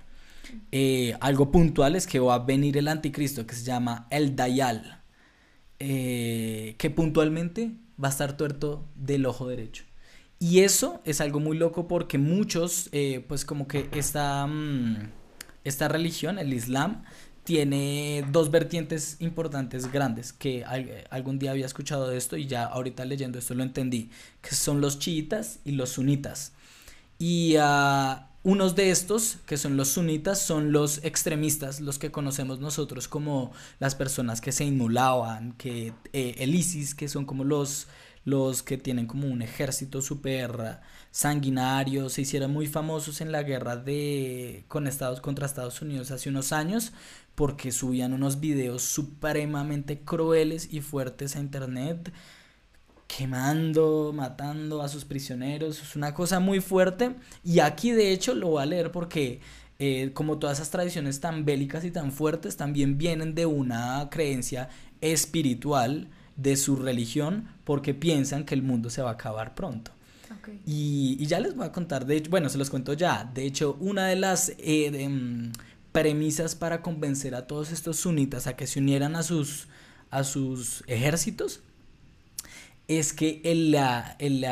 Eh, 0.74 1.16
algo 1.22 1.50
puntual 1.50 1.96
es 1.96 2.08
que 2.08 2.20
va 2.20 2.36
a 2.36 2.40
venir 2.40 2.78
el 2.78 2.90
anticristo 2.90 3.48
que 3.48 3.56
se 3.56 3.64
llama 3.64 4.06
el 4.10 4.36
Dayal, 4.36 5.02
eh, 5.80 6.76
que 6.78 6.90
puntualmente 6.90 7.72
va 8.02 8.10
a 8.10 8.12
estar 8.12 8.36
tuerto 8.36 8.86
del 8.96 9.26
ojo 9.26 9.48
derecho. 9.48 9.86
Y 10.40 10.60
eso 10.60 11.02
es 11.06 11.22
algo 11.22 11.40
muy 11.40 11.58
loco 11.58 11.88
porque 11.88 12.18
muchos, 12.18 12.90
pues 13.30 13.46
como 13.46 13.68
que 13.68 13.90
esta, 13.94 14.46
mm, 14.46 15.10
esta 15.64 15.88
religión, 15.88 16.38
el 16.38 16.54
Islam, 16.54 17.04
tiene 17.50 18.24
dos 18.32 18.52
vertientes 18.52 19.16
importantes 19.18 19.92
grandes 19.92 20.34
que 20.34 20.64
algún 21.10 21.40
día 21.40 21.50
había 21.50 21.66
escuchado 21.66 22.08
de 22.08 22.16
esto 22.16 22.38
y 22.38 22.46
ya 22.46 22.64
ahorita 22.66 23.06
leyendo 23.06 23.40
esto 23.40 23.56
lo 23.56 23.64
entendí, 23.64 24.12
que 24.44 24.54
son 24.54 24.82
los 24.82 25.00
chiitas 25.00 25.58
y 25.66 25.72
los 25.72 25.90
sunitas. 25.90 26.52
Y 27.18 27.58
uh, 27.58 28.20
unos 28.44 28.76
de 28.76 28.92
estos, 28.92 29.38
que 29.48 29.58
son 29.58 29.78
los 29.78 29.88
sunitas, 29.88 30.40
son 30.40 30.72
los 30.72 31.04
extremistas, 31.04 31.82
los 31.82 31.98
que 31.98 32.12
conocemos 32.12 32.60
nosotros 32.60 33.08
como 33.08 33.52
las 33.80 33.96
personas 33.96 34.42
que 34.42 34.52
se 34.52 34.66
inmolaban, 34.66 35.54
que 35.54 35.92
eh, 36.14 36.36
el 36.38 36.54
ISIS, 36.54 36.94
que 36.94 37.08
son 37.08 37.26
como 37.26 37.46
los, 37.46 37.88
los 38.26 38.62
que 38.62 38.78
tienen 38.78 39.08
como 39.08 39.28
un 39.28 39.42
ejército 39.42 40.04
súper 40.04 40.82
sanguinario, 41.10 42.10
se 42.10 42.22
hicieron 42.22 42.52
muy 42.52 42.68
famosos 42.68 43.22
en 43.22 43.32
la 43.32 43.42
guerra 43.42 43.76
de, 43.76 44.66
con 44.68 44.86
Estados, 44.86 45.20
contra 45.20 45.48
Estados 45.48 45.82
Unidos 45.82 46.12
hace 46.12 46.30
unos 46.30 46.52
años, 46.52 46.94
porque 47.40 47.72
subían 47.72 48.12
unos 48.12 48.42
videos 48.42 48.82
supremamente 48.82 50.02
crueles 50.02 50.68
y 50.74 50.82
fuertes 50.82 51.38
a 51.38 51.40
internet, 51.40 52.12
quemando, 53.08 54.12
matando 54.14 54.82
a 54.82 54.90
sus 54.90 55.06
prisioneros, 55.06 55.82
es 55.82 55.96
una 55.96 56.14
cosa 56.14 56.42
muy 56.42 56.60
fuerte. 56.60 57.16
Y 57.46 57.60
aquí 57.60 57.92
de 57.92 58.12
hecho 58.12 58.36
lo 58.36 58.50
voy 58.50 58.64
a 58.64 58.66
leer 58.66 58.92
porque 58.92 59.40
eh, 59.80 60.12
como 60.14 60.38
todas 60.38 60.58
esas 60.58 60.70
tradiciones 60.70 61.22
tan 61.22 61.46
bélicas 61.46 61.86
y 61.86 61.92
tan 61.92 62.12
fuertes, 62.12 62.58
también 62.58 62.98
vienen 62.98 63.36
de 63.36 63.46
una 63.46 64.10
creencia 64.12 64.68
espiritual 65.00 66.10
de 66.36 66.58
su 66.58 66.76
religión 66.76 67.48
porque 67.64 67.94
piensan 67.94 68.44
que 68.44 68.54
el 68.54 68.64
mundo 68.64 68.90
se 68.90 69.02
va 69.02 69.12
a 69.12 69.14
acabar 69.14 69.56
pronto. 69.56 69.92
Y, 70.66 71.26
ya 71.26 71.40
les 71.40 71.56
voy 71.56 71.68
a 71.68 71.72
contar, 71.72 72.06
de 72.06 72.18
hecho, 72.18 72.32
bueno, 72.32 72.50
se 72.50 72.58
los 72.58 72.70
cuento 72.70 72.94
ya. 72.94 73.30
De 73.34 73.46
hecho, 73.46 73.78
una 73.80 74.08
de 74.08 74.16
las 74.16 74.52
eh, 74.58 75.08
mm, 75.08 75.52
premisas 75.92 76.56
para 76.56 76.82
convencer 76.82 77.36
a 77.36 77.48
todos 77.48 77.72
estos 77.72 77.98
sunitas 77.98 78.48
a 78.48 78.56
que 78.56 78.68
se 78.68 78.80
unieran 78.80 79.16
a 79.16 79.24
sus, 79.24 79.68
a 80.10 80.24
sus 80.24 80.84
ejércitos 80.88 81.62
es 82.90 83.14
que 83.14 83.40
el, 83.46 83.78
el, 84.18 84.46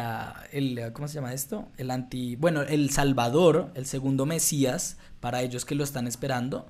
el, 0.51 0.93
¿cómo 0.93 1.07
se 1.07 1.15
llama 1.15 1.33
esto? 1.33 1.69
El 1.77 1.89
anti, 1.89 2.35
bueno, 2.35 2.61
el 2.61 2.91
Salvador, 2.91 3.71
el 3.73 3.87
segundo 3.87 4.27
Mesías, 4.27 4.97
para 5.19 5.41
ellos 5.41 5.65
que 5.65 5.73
lo 5.73 5.83
están 5.83 6.05
esperando, 6.05 6.67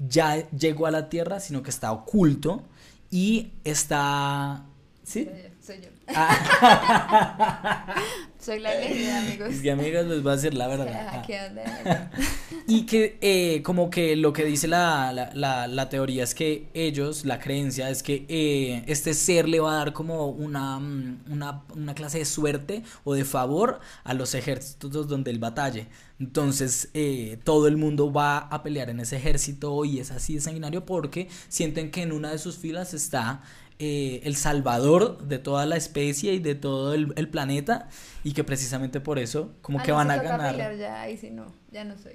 ya 0.00 0.50
llegó 0.50 0.86
a 0.86 0.90
la 0.90 1.08
tierra, 1.08 1.38
sino 1.38 1.62
que 1.62 1.70
está 1.70 1.92
oculto 1.92 2.64
y 3.12 3.52
está, 3.62 4.66
¿sí? 5.04 5.30
Soy 5.64 5.82
yo. 5.82 5.88
Ah. 6.08 7.94
Soy 8.44 8.60
la 8.60 8.74
elegida, 8.74 9.20
amigos. 9.20 9.48
Es 9.48 9.62
que 9.62 9.70
amigas 9.70 10.04
les 10.06 10.22
voy 10.22 10.32
a 10.32 10.36
decir 10.36 10.54
la 10.54 10.68
verdad. 10.68 10.88
Ah, 10.92 11.10
Ah. 11.14 11.22
¿qué 11.26 11.40
onda? 11.40 12.10
Y 12.66 12.86
que 12.86 13.18
eh, 13.20 13.62
como 13.62 13.90
que 13.90 14.16
lo 14.16 14.32
que 14.32 14.44
dice 14.46 14.68
la, 14.68 15.12
la, 15.12 15.30
la, 15.34 15.66
la 15.66 15.88
teoría 15.90 16.24
es 16.24 16.34
que 16.34 16.66
ellos, 16.72 17.26
la 17.26 17.38
creencia 17.38 17.90
es 17.90 18.02
que 18.02 18.24
eh, 18.28 18.84
este 18.86 19.12
ser 19.12 19.48
le 19.50 19.60
va 19.60 19.72
a 19.72 19.76
dar 19.76 19.92
como 19.92 20.28
una, 20.28 20.78
mm, 20.78 21.24
una, 21.30 21.62
una 21.74 21.94
clase 21.94 22.18
de 22.20 22.24
suerte 22.24 22.82
o 23.04 23.12
de 23.12 23.26
favor 23.26 23.80
a 24.02 24.14
los 24.14 24.34
ejércitos 24.34 25.08
donde 25.08 25.30
él 25.30 25.38
batalle. 25.38 25.88
Entonces 26.18 26.88
eh, 26.94 27.38
todo 27.44 27.66
el 27.68 27.76
mundo 27.76 28.10
va 28.12 28.38
a 28.38 28.62
pelear 28.62 28.88
en 28.88 29.00
ese 29.00 29.16
ejército 29.16 29.84
y 29.84 29.98
es 29.98 30.10
así 30.10 30.36
de 30.36 30.40
sanguinario 30.40 30.86
porque 30.86 31.28
sienten 31.48 31.90
que 31.90 32.00
en 32.02 32.12
una 32.12 32.30
de 32.30 32.38
sus 32.38 32.56
filas 32.56 32.94
está 32.94 33.42
eh, 33.78 34.20
el 34.24 34.36
salvador 34.36 35.18
de 35.26 35.38
toda 35.38 35.66
la 35.66 35.76
especie 35.76 36.34
y 36.34 36.38
de 36.38 36.54
todo 36.54 36.94
el, 36.94 37.12
el 37.16 37.28
planeta 37.28 37.88
y 38.22 38.32
que 38.32 38.44
precisamente 38.44 39.00
por 39.00 39.18
eso 39.18 39.52
como 39.62 39.80
Ah, 39.80 39.82
que 39.82 39.92
van 39.92 40.10
a 40.10 40.16
ganar. 40.16 40.76
ya, 40.76 41.00
ahí 41.02 41.16
sí 41.16 41.30
no, 41.30 41.46
ya 41.72 41.84
no 41.84 41.96
soy. 41.98 42.14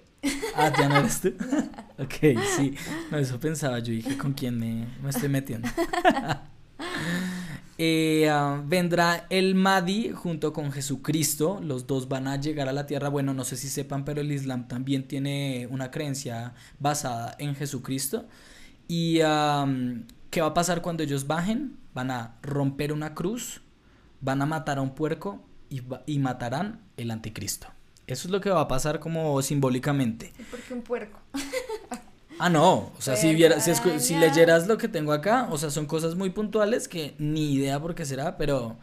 Ah, 0.55 0.71
ya 0.77 0.89
no 0.89 0.97
eres 0.97 1.21
tú. 1.21 1.29
ok, 1.99 2.39
sí. 2.57 2.75
No, 3.11 3.17
eso 3.17 3.39
pensaba 3.39 3.79
yo. 3.79 3.93
Dije, 3.93 4.17
¿con 4.17 4.33
quién 4.33 4.57
me, 4.57 4.85
me 5.01 5.09
estoy 5.09 5.29
metiendo? 5.29 5.67
Eh, 7.81 8.27
ah, 8.29 8.61
vendrá 8.65 9.25
el 9.29 9.55
Mahdi 9.55 10.09
junto 10.11 10.51
con 10.51 10.71
Jesucristo. 10.71 11.61
Los 11.63 11.87
dos 11.87 12.09
van 12.09 12.27
a 12.27 12.35
llegar 12.35 12.67
a 12.67 12.73
la 12.73 12.85
tierra. 12.85 13.07
Bueno, 13.07 13.33
no 13.33 13.45
sé 13.45 13.55
si 13.55 13.69
sepan, 13.69 14.03
pero 14.03 14.19
el 14.19 14.31
Islam 14.33 14.67
también 14.67 15.07
tiene 15.07 15.65
una 15.71 15.89
creencia 15.89 16.53
basada 16.77 17.35
en 17.39 17.55
Jesucristo. 17.55 18.27
¿Y 18.89 19.21
am, 19.21 20.05
qué 20.29 20.41
va 20.41 20.47
a 20.47 20.53
pasar 20.53 20.81
cuando 20.81 21.03
ellos 21.03 21.27
bajen? 21.27 21.77
Van 21.93 22.11
a 22.11 22.37
romper 22.41 22.93
una 22.93 23.13
cruz, 23.15 23.61
van 24.21 24.41
a 24.41 24.45
matar 24.45 24.77
a 24.77 24.81
un 24.81 24.95
puerco 24.95 25.43
y, 25.69 25.81
y 26.05 26.19
matarán 26.19 26.81
el 26.97 27.11
anticristo. 27.11 27.67
Eso 28.07 28.27
es 28.27 28.31
lo 28.31 28.41
que 28.41 28.49
va 28.49 28.61
a 28.61 28.67
pasar 28.67 28.99
como 28.99 29.41
simbólicamente. 29.41 30.33
Sí, 30.35 30.43
porque 30.49 30.73
un 30.73 30.81
puerco. 30.81 31.19
Ah, 32.37 32.49
no, 32.49 32.93
o 32.97 33.01
sea, 33.01 33.17
si, 33.17 33.35
viera, 33.35 33.59
si, 33.59 33.73
si 33.99 34.15
araña. 34.15 34.19
leyeras 34.27 34.65
lo 34.67 34.77
que 34.77 34.87
tengo 34.87 35.11
acá, 35.11 35.47
o 35.51 35.57
sea, 35.57 35.69
son 35.69 35.85
cosas 35.87 36.15
muy 36.15 36.29
puntuales 36.29 36.87
que 36.87 37.13
ni 37.17 37.53
idea 37.53 37.81
por 37.81 37.95
qué 37.95 38.05
será, 38.05 38.37
pero, 38.37 38.77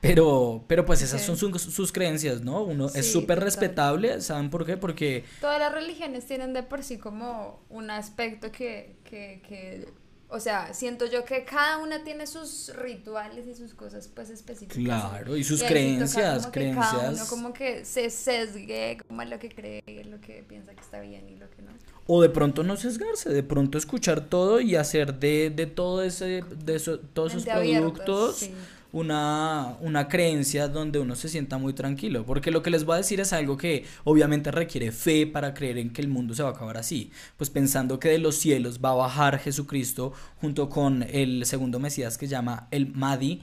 pero, 0.00 0.64
pero 0.68 0.84
pues 0.86 1.02
esas 1.02 1.22
son 1.22 1.36
sus, 1.38 1.62
sus 1.62 1.92
creencias, 1.92 2.42
¿no? 2.42 2.62
Uno 2.62 2.90
es 2.94 3.06
Sí, 3.06 3.12
súper 3.12 3.40
total. 3.40 3.44
respetable, 3.46 4.20
¿saben 4.20 4.50
por 4.50 4.66
qué? 4.66 4.76
Porque, 4.76 5.24
Todas 5.40 5.58
las 5.58 5.72
religiones 5.72 6.26
tienen 6.26 6.52
de 6.52 6.62
por 6.62 6.82
sí 6.82 6.98
como 6.98 7.60
un 7.70 7.90
aspecto 7.90 8.52
que, 8.52 8.96
que, 9.04 9.42
que, 9.48 9.88
o 10.30 10.40
sea, 10.40 10.72
siento 10.74 11.06
yo 11.06 11.24
que 11.24 11.44
cada 11.44 11.78
una 11.78 12.04
tiene 12.04 12.26
sus 12.26 12.72
rituales 12.76 13.46
y 13.46 13.54
sus 13.54 13.74
cosas 13.74 14.08
pues 14.08 14.30
específicas. 14.30 15.10
claro, 15.10 15.36
y 15.36 15.44
sus 15.44 15.62
Y 15.62 15.66
creencias, 15.66 16.46
como 16.46 16.56
que 16.56 16.70
cada 16.70 16.98
uno 17.08 17.20
creencias, 17.20 17.28
como 17.28 17.52
que 17.52 17.84
se 17.84 18.10
sesgue 18.10 18.98
como 19.06 19.24
lo 19.24 19.38
que 19.38 19.48
cree, 19.48 19.82
lo 20.04 20.20
que 20.20 20.44
piensa 20.48 20.74
que 20.74 20.80
está 20.80 21.00
bien 21.00 21.28
y 21.28 21.36
lo 21.36 21.50
que 21.50 21.62
no. 21.62 21.72
o 22.06 22.22
de 22.22 22.28
pronto 22.30 22.62
no 22.62 22.76
sesgarse, 22.76 23.30
de 23.30 23.42
pronto 23.42 23.78
escuchar 23.78 24.26
todo 24.28 24.60
y 24.60 24.76
hacer 24.76 25.14
de, 25.18 25.50
de 25.50 25.66
todo 25.66 26.02
ese, 26.02 26.44
de 26.64 26.76
eso, 26.76 26.98
todos 27.00 27.34
esos 27.34 27.44
productos 27.46 28.36
sí. 28.36 28.54
Una, 28.92 29.76
una 29.80 30.08
creencia 30.08 30.68
donde 30.68 30.98
uno 30.98 31.16
se 31.16 31.28
sienta 31.28 31.58
muy 31.58 31.72
tranquilo. 31.72 32.24
Porque 32.24 32.50
lo 32.50 32.62
que 32.62 32.70
les 32.70 32.84
voy 32.84 32.94
a 32.94 32.98
decir 32.98 33.20
es 33.20 33.32
algo 33.32 33.56
que 33.56 33.84
obviamente 34.04 34.50
requiere 34.50 34.92
fe 34.92 35.26
para 35.26 35.54
creer 35.54 35.78
en 35.78 35.90
que 35.90 36.02
el 36.02 36.08
mundo 36.08 36.34
se 36.34 36.42
va 36.42 36.50
a 36.50 36.52
acabar 36.52 36.76
así. 36.76 37.10
Pues 37.36 37.50
pensando 37.50 37.98
que 37.98 38.08
de 38.08 38.18
los 38.18 38.36
cielos 38.36 38.80
va 38.84 38.90
a 38.90 38.94
bajar 38.94 39.38
Jesucristo 39.38 40.12
junto 40.40 40.68
con 40.68 41.02
el 41.02 41.46
segundo 41.46 41.78
Mesías 41.78 42.18
que 42.18 42.26
llama 42.26 42.68
el 42.70 42.92
Mahdi 42.92 43.42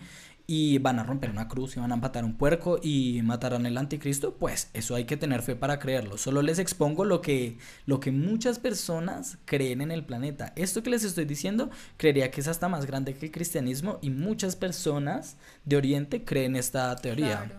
y 0.49 0.77
van 0.77 0.97
a 0.97 1.03
romper 1.03 1.29
una 1.29 1.49
cruz 1.49 1.75
y 1.75 1.79
van 1.81 1.91
a 1.91 1.97
matar 1.97 2.23
un 2.23 2.37
puerco 2.37 2.79
y 2.81 3.19
matarán 3.21 3.65
el 3.65 3.77
anticristo, 3.77 4.35
pues 4.35 4.69
eso 4.73 4.95
hay 4.95 5.03
que 5.03 5.17
tener 5.17 5.41
fe 5.41 5.57
para 5.57 5.77
creerlo. 5.77 6.17
Solo 6.17 6.41
les 6.41 6.57
expongo 6.57 7.03
lo 7.03 7.21
que, 7.21 7.57
lo 7.85 7.99
que 7.99 8.11
muchas 8.13 8.57
personas 8.57 9.37
creen 9.43 9.81
en 9.81 9.91
el 9.91 10.05
planeta. 10.05 10.53
Esto 10.55 10.81
que 10.83 10.89
les 10.89 11.03
estoy 11.03 11.25
diciendo 11.25 11.69
creería 11.97 12.31
que 12.31 12.39
es 12.39 12.47
hasta 12.47 12.69
más 12.69 12.85
grande 12.85 13.13
que 13.13 13.25
el 13.25 13.31
cristianismo 13.33 13.99
y 14.01 14.09
muchas 14.09 14.55
personas 14.55 15.35
de 15.65 15.75
Oriente 15.75 16.23
creen 16.23 16.55
esta 16.55 16.95
teoría. 16.95 17.43
Claro. 17.43 17.55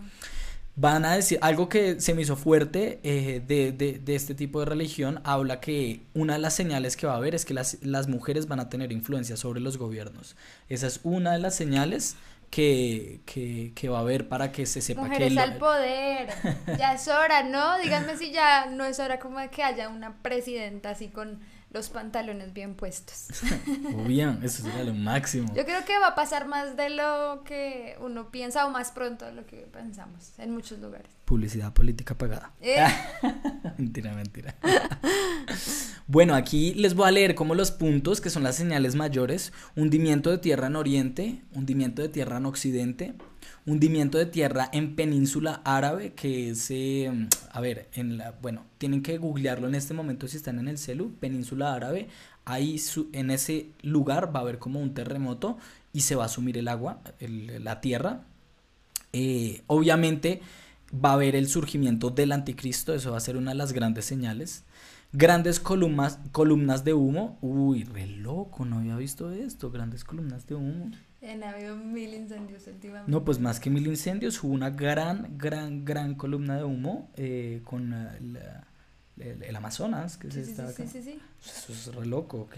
Van 0.75 1.03
a 1.03 1.13
decir 1.15 1.37
algo 1.41 1.67
que 1.67 1.99
se 1.99 2.13
me 2.13 2.21
hizo 2.21 2.37
fuerte 2.37 3.01
eh, 3.03 3.43
de, 3.45 3.71
de- 3.73 3.99
de 3.99 4.15
este 4.15 4.33
tipo 4.33 4.61
de 4.61 4.65
religión, 4.65 5.19
habla 5.25 5.59
que 5.59 6.03
una 6.13 6.33
de 6.33 6.39
las 6.39 6.55
señales 6.55 6.95
que 6.95 7.05
va 7.05 7.13
a 7.13 7.17
haber 7.17 7.35
es 7.35 7.43
que 7.43 7.53
las, 7.53 7.77
las 7.83 8.07
mujeres 8.07 8.47
van 8.47 8.61
a 8.61 8.69
tener 8.69 8.91
influencia 8.93 9.35
sobre 9.35 9.59
los 9.59 9.77
gobiernos. 9.77 10.37
Esa 10.69 10.87
es 10.87 11.01
una 11.03 11.33
de 11.33 11.39
las 11.39 11.53
señales 11.53 12.15
que, 12.49 13.21
que, 13.25 13.73
que 13.75 13.89
va 13.89 13.99
a 13.99 14.01
haber 14.01 14.27
para 14.27 14.51
que 14.51 14.65
se 14.65 14.81
sepa 14.81 15.03
que... 15.03 15.09
Mujeres 15.09 15.37
al 15.37 15.57
poder. 15.57 16.29
Ya 16.77 16.93
es 16.93 17.07
hora, 17.07 17.43
¿no? 17.43 17.77
Díganme 17.79 18.17
si 18.17 18.31
ya 18.31 18.65
no 18.67 18.85
es 18.85 18.99
hora 18.99 19.19
como 19.19 19.39
de 19.39 19.49
que 19.49 19.63
haya 19.63 19.89
una 19.89 20.21
presidenta 20.21 20.91
así 20.91 21.09
con 21.09 21.39
los 21.71 21.89
pantalones 21.89 22.53
bien 22.53 22.75
puestos. 22.75 23.27
Bien, 24.07 24.39
eso 24.43 24.63
sería 24.63 24.83
lo 24.83 24.93
máximo. 24.93 25.53
Yo 25.53 25.65
creo 25.65 25.85
que 25.85 25.97
va 25.99 26.07
a 26.07 26.15
pasar 26.15 26.47
más 26.47 26.75
de 26.75 26.89
lo 26.89 27.43
que 27.43 27.95
uno 28.01 28.31
piensa 28.31 28.65
o 28.65 28.71
más 28.71 28.91
pronto 28.91 29.25
de 29.25 29.33
lo 29.33 29.45
que 29.45 29.67
pensamos 29.71 30.33
en 30.39 30.51
muchos 30.51 30.79
lugares. 30.79 31.11
Publicidad 31.29 31.73
política 31.73 32.17
pagada. 32.17 32.53
Eh, 32.59 32.75
mentira, 33.77 34.15
mentira. 34.15 34.55
bueno, 36.07 36.33
aquí 36.33 36.73
les 36.73 36.95
voy 36.95 37.07
a 37.07 37.11
leer 37.11 37.35
como 37.35 37.53
los 37.53 37.69
puntos 37.69 38.19
que 38.19 38.31
son 38.31 38.41
las 38.41 38.55
señales 38.55 38.95
mayores. 38.95 39.53
Hundimiento 39.75 40.31
de 40.31 40.39
tierra 40.39 40.65
en 40.65 40.75
oriente, 40.75 41.43
hundimiento 41.53 42.01
de 42.01 42.09
tierra 42.09 42.37
en 42.37 42.47
occidente, 42.47 43.13
hundimiento 43.67 44.17
de 44.17 44.25
tierra 44.25 44.69
en 44.73 44.95
península 44.95 45.61
árabe, 45.65 46.13
que 46.13 46.49
es, 46.49 46.71
eh, 46.71 47.11
a 47.51 47.61
ver, 47.61 47.89
en 47.93 48.17
la, 48.17 48.31
bueno, 48.41 48.65
tienen 48.79 49.03
que 49.03 49.19
googlearlo 49.19 49.67
en 49.67 49.75
este 49.75 49.93
momento 49.93 50.27
si 50.27 50.37
están 50.37 50.57
en 50.57 50.67
el 50.67 50.79
celu, 50.79 51.13
península 51.19 51.75
árabe. 51.75 52.07
Ahí 52.45 52.79
su- 52.79 53.09
en 53.13 53.29
ese 53.29 53.67
lugar 53.83 54.35
va 54.35 54.39
a 54.39 54.41
haber 54.41 54.57
como 54.57 54.79
un 54.81 54.95
terremoto 54.95 55.59
y 55.93 56.01
se 56.01 56.15
va 56.15 56.25
a 56.25 56.29
sumir 56.29 56.57
el 56.57 56.67
agua, 56.67 57.01
el- 57.19 57.63
la 57.63 57.81
tierra. 57.81 58.23
Eh, 59.13 59.61
obviamente 59.67 60.41
va 60.93 61.11
a 61.11 61.13
haber 61.13 61.35
el 61.35 61.47
surgimiento 61.47 62.09
del 62.09 62.31
anticristo, 62.31 62.93
eso 62.93 63.11
va 63.11 63.17
a 63.17 63.21
ser 63.21 63.37
una 63.37 63.51
de 63.51 63.55
las 63.57 63.73
grandes 63.73 64.05
señales. 64.05 64.63
Grandes 65.11 65.59
columnas, 65.59 66.19
columnas 66.31 66.83
de 66.83 66.93
humo. 66.93 67.37
Uy, 67.41 67.83
re 67.83 68.05
loco, 68.05 68.63
no 68.65 68.77
había 68.77 68.95
visto 68.95 69.31
esto, 69.31 69.71
grandes 69.71 70.03
columnas 70.03 70.45
de 70.45 70.55
humo. 70.55 70.91
han 71.27 71.43
habido 71.43 71.75
mil 71.75 72.13
incendios 72.13 72.67
últimamente. 72.67 73.11
No, 73.11 73.25
pues 73.25 73.39
más 73.39 73.59
que 73.59 73.69
mil 73.71 73.87
incendios, 73.87 74.43
hubo 74.43 74.53
una 74.53 74.69
gran, 74.69 75.37
gran, 75.37 75.83
gran 75.83 76.13
columna 76.15 76.57
de 76.57 76.63
humo 76.63 77.09
eh, 77.17 77.61
con 77.63 77.89
la- 77.89 78.67
el, 79.17 79.43
el 79.43 79.55
Amazonas, 79.55 80.17
que 80.17 80.29
se 80.31 80.45
Sí, 80.45 80.51
estaba 80.51 80.71
sí, 80.71 80.87
sí, 80.87 81.01
sí. 81.01 81.19
Eso 81.43 81.73
es 81.73 81.93
re 81.95 82.05
loco, 82.05 82.41
ok. 82.41 82.57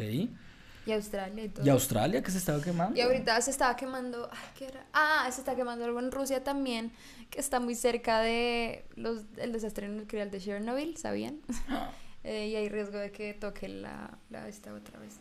Y 0.85 0.91
Australia 0.93 1.45
y 1.45 1.49
todo. 1.49 1.65
Y 1.65 1.69
Australia, 1.69 2.21
que 2.23 2.31
se 2.31 2.37
estaba 2.39 2.61
quemando. 2.61 2.97
Y 2.97 3.01
ahorita 3.01 3.39
se 3.41 3.51
estaba 3.51 3.75
quemando, 3.75 4.27
ay, 4.31 4.47
¿qué 4.57 4.65
era? 4.65 4.85
Ah, 4.93 5.27
se 5.31 5.41
está 5.41 5.55
quemando 5.55 5.85
algo 5.85 5.99
en 5.99 6.11
Rusia 6.11 6.43
también, 6.43 6.91
que 7.31 7.39
está 7.39 7.59
muy 7.59 7.73
cerca 7.73 8.19
de 8.19 8.85
los, 8.95 9.21
el 9.37 9.51
desastre 9.53 9.87
nuclear 9.87 10.29
de 10.29 10.39
Chernobyl, 10.39 10.95
¿sabían? 10.97 11.39
Eh, 12.23 12.49
y 12.49 12.55
hay 12.55 12.69
riesgo 12.69 12.99
de 12.99 13.11
que 13.11 13.33
toque 13.33 13.67
la, 13.67 14.15
la 14.29 14.47
esta 14.47 14.71
otra 14.71 14.99
vez. 14.99 15.15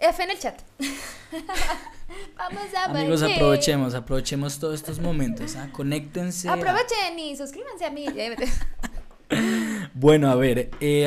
F 0.00 0.22
en 0.22 0.30
el 0.30 0.38
chat. 0.38 0.62
Vamos 2.38 2.74
a 2.74 2.84
Amigos, 2.86 3.20
ver. 3.20 3.32
aprovechemos, 3.34 3.94
aprovechemos 3.94 4.58
todos 4.58 4.76
estos 4.76 5.00
momentos. 5.00 5.56
¿ah? 5.56 5.68
Conéctense. 5.72 6.48
a- 6.48 6.54
Aprovechen 6.54 7.18
y 7.18 7.36
suscríbanse 7.36 7.84
a 7.84 7.90
mí. 7.90 8.06
Bueno, 9.94 10.30
a 10.30 10.34
ver, 10.36 10.70
eh, 10.80 11.06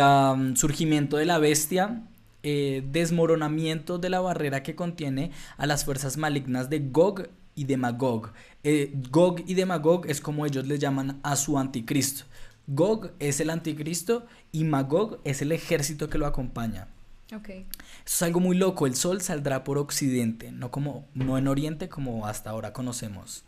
surgimiento 0.56 1.17
de 1.17 1.26
la 1.26 1.38
bestia, 1.39 2.04
eh, 2.43 2.84
desmoronamiento 2.86 3.98
de 4.00 4.10
la 4.10 4.20
barrera 4.20 4.63
que 4.63 4.76
contiene 4.76 5.32
a 5.58 5.65
las 5.65 5.86
fuerzas 5.86 6.17
malignas 6.17 6.70
de 6.70 6.80
Gog 6.80 7.30
y 7.58 7.65
de 7.65 7.76
Magog. 7.76 8.32
Eh, 8.63 8.93
Gog 9.12 9.41
y 9.46 9.54
de 9.56 9.65
Magog 9.65 10.06
es 10.08 10.22
como 10.22 10.46
ellos 10.46 10.65
le 10.67 10.80
llaman 10.80 11.20
a 11.24 11.36
su 11.36 11.58
anticristo. 11.60 12.24
Gog 12.67 13.12
es 13.20 13.39
el 13.41 13.50
anticristo 13.50 14.26
y 14.54 14.63
Magog 14.63 15.20
es 15.26 15.41
el 15.41 15.52
ejército 15.52 16.10
que 16.10 16.17
lo 16.17 16.26
acompaña. 16.26 16.88
ok. 17.36 17.50
Eso 17.50 17.65
es 18.06 18.22
algo 18.22 18.39
muy 18.39 18.56
loco. 18.58 18.88
El 18.88 18.96
sol 18.96 19.22
saldrá 19.22 19.63
por 19.65 19.78
occidente, 19.78 20.52
no 20.52 20.72
como 20.72 21.06
no 21.13 21.38
en 21.38 21.48
oriente 21.50 21.89
como 21.89 22.26
hasta 22.28 22.50
ahora 22.52 22.72
conocemos. 22.74 23.43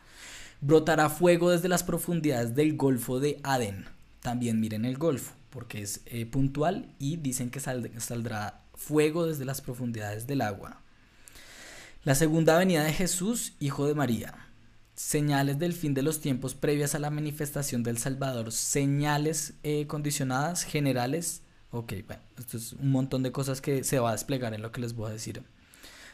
Brotará 0.61 1.09
fuego 1.09 1.51
desde 1.51 1.69
las 1.69 1.83
profundidades 1.83 2.55
del 2.55 2.75
Golfo 2.75 3.19
de 3.21 3.39
Adén. 3.43 3.85
También 4.21 4.59
miren 4.59 4.83
el 4.83 4.97
Golfo, 4.97 5.31
porque 5.49 5.81
es 5.81 6.01
eh, 6.05 6.25
puntual 6.25 6.89
y 6.99 7.15
dicen 7.17 7.49
que 7.49 7.59
sal- 7.61 7.91
saldrá 7.97 8.61
fuego 8.75 9.25
desde 9.25 9.45
las 9.45 9.61
profundidades 9.61 10.27
del 10.27 10.41
agua. 10.41 10.81
La 12.05 12.15
segunda 12.15 12.57
venida 12.57 12.85
de 12.85 12.93
Jesús, 12.93 13.55
hijo 13.59 13.85
de 13.85 13.93
María. 13.93 14.33
Señales 14.95 15.59
del 15.59 15.73
fin 15.73 15.93
de 15.93 16.01
los 16.01 16.21
tiempos 16.21 16.55
previas 16.55 16.95
a 16.95 16.99
la 16.99 17.09
manifestación 17.09 17.83
del 17.83 17.97
Salvador. 17.97 18.53
Señales 18.53 19.55
eh, 19.63 19.85
condicionadas, 19.85 20.63
generales. 20.63 21.41
Ok, 21.71 21.91
bueno, 22.07 22.21
esto 22.37 22.55
es 22.55 22.71
un 22.71 22.91
montón 22.91 23.21
de 23.21 23.33
cosas 23.33 23.59
que 23.59 23.83
se 23.83 23.99
va 23.99 24.09
a 24.09 24.13
desplegar 24.13 24.53
en 24.53 24.61
lo 24.61 24.71
que 24.71 24.79
les 24.79 24.95
voy 24.95 25.09
a 25.09 25.13
decir. 25.13 25.43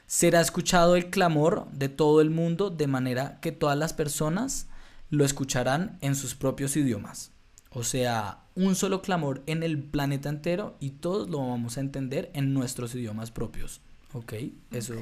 Será 0.07 0.41
escuchado 0.41 0.95
el 0.95 1.11
clamor 1.11 1.67
de 1.71 1.87
todo 1.87 2.19
el 2.19 2.31
mundo 2.31 2.71
de 2.71 2.87
manera 2.87 3.39
que 3.39 3.51
todas 3.51 3.77
las 3.77 3.93
personas 3.93 4.65
lo 5.11 5.23
escucharán 5.23 5.99
en 6.01 6.15
sus 6.15 6.33
propios 6.33 6.75
idiomas. 6.75 7.29
O 7.69 7.83
sea, 7.83 8.39
un 8.55 8.73
solo 8.73 9.03
clamor 9.03 9.43
en 9.45 9.61
el 9.61 9.77
planeta 9.83 10.29
entero 10.29 10.77
y 10.79 10.91
todos 10.91 11.29
lo 11.29 11.47
vamos 11.47 11.77
a 11.77 11.81
entender 11.81 12.31
en 12.33 12.55
nuestros 12.55 12.95
idiomas 12.95 13.29
propios. 13.29 13.81
¿Ok? 14.15 14.33
Eso 14.71 14.93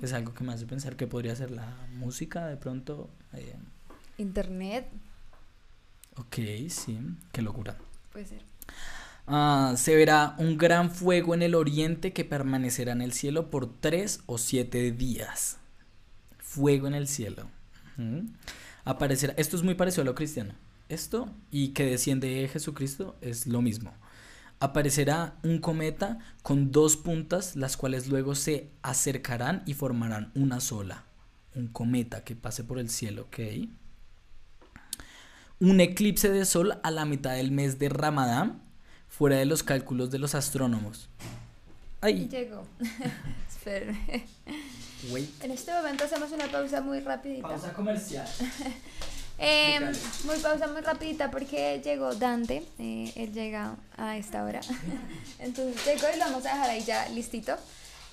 es 0.00 0.12
algo 0.12 0.32
que 0.32 0.44
me 0.44 0.52
hace 0.52 0.64
pensar 0.64 0.94
que 0.94 1.08
podría 1.08 1.34
ser 1.34 1.50
la 1.50 1.74
música 1.94 2.46
de 2.46 2.56
pronto. 2.56 3.10
Eh. 3.32 3.56
Internet. 4.16 4.86
Ok, 6.18 6.36
sí, 6.68 7.00
qué 7.32 7.42
locura. 7.42 7.76
Puede 8.12 8.26
ser. 8.26 8.42
Ah, 9.26 9.74
se 9.76 9.96
verá 9.96 10.36
un 10.38 10.56
gran 10.56 10.92
fuego 10.92 11.34
en 11.34 11.42
el 11.42 11.56
oriente 11.56 12.12
que 12.12 12.24
permanecerá 12.24 12.92
en 12.92 13.02
el 13.02 13.12
cielo 13.12 13.50
por 13.50 13.66
tres 13.80 14.20
o 14.26 14.38
siete 14.38 14.92
días. 14.92 15.56
Fuego 16.38 16.86
en 16.86 16.94
el 16.94 17.08
cielo. 17.08 17.48
Aparecerá. 18.84 19.34
Esto 19.36 19.56
es 19.56 19.64
muy 19.64 19.74
parecido 19.74 20.02
a 20.02 20.04
lo 20.04 20.14
cristiano. 20.14 20.54
Esto 20.88 21.28
y 21.50 21.70
que 21.70 21.86
desciende 21.86 22.28
de 22.28 22.46
Jesucristo 22.46 23.16
es 23.20 23.48
lo 23.48 23.62
mismo. 23.62 23.92
Aparecerá 24.60 25.36
un 25.42 25.58
cometa 25.58 26.18
con 26.42 26.70
dos 26.70 26.96
puntas, 26.96 27.56
las 27.56 27.76
cuales 27.76 28.08
luego 28.08 28.34
se 28.34 28.70
acercarán 28.82 29.62
y 29.66 29.74
formarán 29.74 30.32
una 30.34 30.60
sola. 30.60 31.04
Un 31.54 31.68
cometa 31.68 32.24
que 32.24 32.34
pase 32.34 32.64
por 32.64 32.78
el 32.78 32.88
cielo, 32.88 33.22
¿ok? 33.22 33.38
Un 35.60 35.80
eclipse 35.80 36.30
de 36.30 36.44
sol 36.44 36.78
a 36.82 36.90
la 36.90 37.04
mitad 37.04 37.34
del 37.34 37.50
mes 37.50 37.78
de 37.78 37.88
Ramadán, 37.88 38.62
fuera 39.08 39.36
de 39.36 39.44
los 39.44 39.62
cálculos 39.62 40.10
de 40.10 40.18
los 40.18 40.34
astrónomos. 40.34 41.08
Ahí. 42.00 42.28
Llegó. 42.28 42.66
En 45.42 45.50
este 45.50 45.72
momento 45.72 46.04
hacemos 46.04 46.30
una 46.32 46.50
pausa 46.50 46.80
muy 46.80 47.00
rapidita. 47.00 47.48
Pausa 47.48 47.72
comercial. 47.72 48.26
Eh, 49.38 49.92
muy 50.24 50.36
pausa 50.38 50.68
muy 50.68 50.80
rapidita 50.80 51.30
porque 51.30 51.80
llegó 51.82 52.14
Dante, 52.14 52.64
eh, 52.78 53.12
él 53.16 53.32
llega 53.32 53.76
a 53.96 54.16
esta 54.16 54.44
hora, 54.44 54.60
entonces 55.40 55.84
llegó 55.84 56.06
y 56.14 56.18
lo 56.18 56.26
vamos 56.26 56.46
a 56.46 56.54
dejar 56.54 56.70
ahí 56.70 56.82
ya 56.84 57.08
listito. 57.08 57.56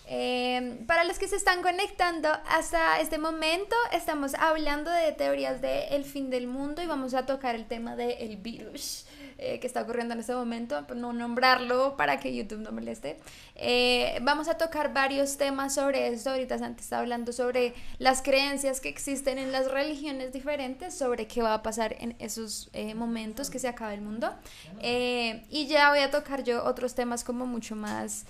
Eh, 0.08 0.84
para 0.88 1.04
los 1.04 1.20
que 1.20 1.28
se 1.28 1.36
están 1.36 1.62
conectando 1.62 2.30
hasta 2.50 3.00
este 3.00 3.18
momento, 3.18 3.76
estamos 3.94 4.34
hablando 4.34 4.90
de 4.90 5.12
teorías 5.14 5.62
del 5.62 6.04
fin 6.04 6.30
del 6.30 6.48
mundo 6.48 6.82
y 6.82 6.88
vamos 6.88 7.14
a 7.14 7.26
tocar 7.26 7.56
el 7.56 7.66
tema 7.66 7.96
del 7.96 8.36
virus. 8.38 9.06
Eh, 9.44 9.60
que 9.60 9.66
está 9.66 9.82
ocurriendo 9.82 10.14
en 10.14 10.20
este 10.20 10.36
momento, 10.36 10.86
pues, 10.86 11.00
no 11.00 11.14
nombrarlo 11.14 11.98
para 11.98 12.20
que 12.20 12.36
YouTube 12.36 12.60
no 12.60 12.72
moleste. 12.72 13.18
Eh, 13.56 14.20
vamos 14.22 14.48
a 14.48 14.54
tocar 14.54 14.94
varios 14.94 15.38
temas 15.38 15.74
sobre 15.74 16.10
esto. 16.10 16.30
Ahorita 16.30 16.60
Santi 16.60 16.82
está 16.82 17.00
hablando 17.00 17.34
sobre 17.34 17.74
las 17.98 18.22
creencias 18.22 18.80
que 18.80 18.90
existen 18.90 19.40
en 19.40 19.52
las 19.52 19.72
religiones 19.72 20.32
diferentes, 20.32 20.94
sobre 20.96 21.26
qué 21.26 21.42
va 21.42 21.56
a 21.56 21.64
pasar 21.64 21.96
en 22.00 22.16
esos 22.20 22.70
eh, 22.74 22.94
momentos 22.94 23.50
que 23.50 23.58
se 23.58 23.68
acaba 23.68 23.96
el 23.96 24.02
mundo. 24.02 24.32
y 24.80 25.66
ya 25.68 25.90
voy 25.90 26.00
a 26.00 26.12
tocar 26.12 26.44
yo 26.44 26.64
otros 26.64 26.94
temas 26.94 27.24
como 27.24 27.48
mucho 27.48 27.76
más 27.76 28.28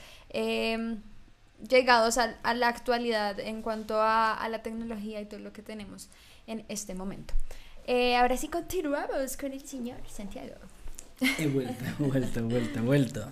llegados 1.67 2.17
a, 2.17 2.53
la 2.53 2.69
actualidad 2.69 3.37
en 3.41 3.61
cuanto 3.61 3.99
a, 3.99 4.33
a, 4.33 4.47
la 4.47 4.63
tecnología 4.63 5.19
y 5.19 5.25
todo 5.25 5.41
lo 5.41 5.51
que 5.51 5.61
tenemos 5.61 6.07
en 6.47 6.63
este 6.69 6.95
momento. 6.95 7.33
ahora 8.17 8.37
sí 8.37 8.47
continuamos 8.47 9.35
con 9.35 9.51
el 9.51 9.67
señor 9.67 9.99
Santiago. 10.07 10.70
He 11.37 11.47
vuelto, 11.47 11.85
he 11.85 12.03
vuelto, 12.03 12.39
he 12.39 12.43
vuelto, 12.43 12.79
he 12.79 12.81
vuelto. 12.81 13.31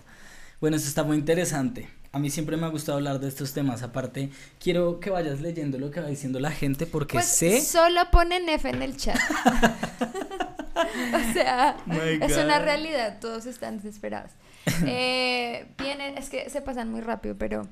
Bueno, 0.61 0.77
esto 0.77 0.89
está 0.89 1.03
muy 1.03 1.17
interesante. 1.17 1.89
A 2.11 2.19
mí 2.19 2.29
siempre 2.29 2.57
me 2.57 2.65
ha 2.65 2.69
gustado 2.69 2.97
hablar 2.97 3.19
de 3.19 3.27
estos 3.27 3.53
temas. 3.53 3.81
Aparte, 3.81 4.29
quiero 4.59 4.99
que 4.99 5.09
vayas 5.09 5.41
leyendo 5.41 5.77
lo 5.77 5.89
que 5.91 6.01
va 6.01 6.07
diciendo 6.07 6.39
la 6.39 6.51
gente 6.51 6.85
porque 6.85 7.13
pues 7.13 7.27
sé. 7.27 7.61
Solo 7.61 8.09
ponen 8.11 8.47
F 8.49 8.69
en 8.69 8.81
el 8.81 8.97
chat. 8.97 9.17
o 10.75 11.33
sea, 11.33 11.77
es 12.21 12.37
una 12.37 12.59
realidad. 12.59 13.19
Todos 13.19 13.45
están 13.45 13.77
desesperados. 13.77 14.31
Eh, 14.85 15.67
vienen, 15.79 16.17
es 16.17 16.29
que 16.29 16.49
se 16.49 16.61
pasan 16.61 16.91
muy 16.91 17.01
rápido, 17.01 17.35
pero. 17.37 17.67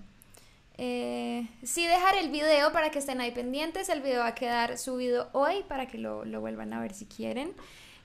Eh, 0.80 1.48
sí, 1.64 1.86
dejar 1.86 2.16
el 2.16 2.30
video 2.30 2.72
para 2.72 2.90
que 2.90 3.00
estén 3.00 3.22
ahí 3.22 3.32
pendientes. 3.32 3.90
El 3.90 4.02
video 4.02 4.22
va 4.22 4.28
a 4.28 4.36
quedar 4.36 4.78
subido 4.78 5.30
hoy 5.34 5.64
para 5.68 5.88
que 5.88 5.98
lo, 5.98 6.26
lo 6.26 6.42
vuelvan 6.42 6.74
a 6.74 6.80
ver 6.80 6.94
si 6.94 7.06
quieren. 7.06 7.54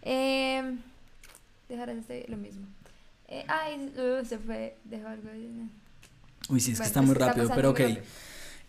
Eh 0.03 0.77
dejar 1.75 1.91
este 1.91 2.25
lo 2.29 2.37
mismo. 2.37 2.67
Eh, 3.29 3.45
ay, 3.49 3.93
uh, 3.97 4.25
se 4.25 4.39
fue, 4.39 4.77
dejó 4.85 5.09
algo. 5.09 5.29
Uy, 6.49 6.61
sí, 6.61 6.73
es 6.73 6.81
que 6.81 6.87
está 6.87 7.03
muy 7.03 7.15
rápido, 7.15 7.51
pero 7.55 7.71
ok. 7.71 7.81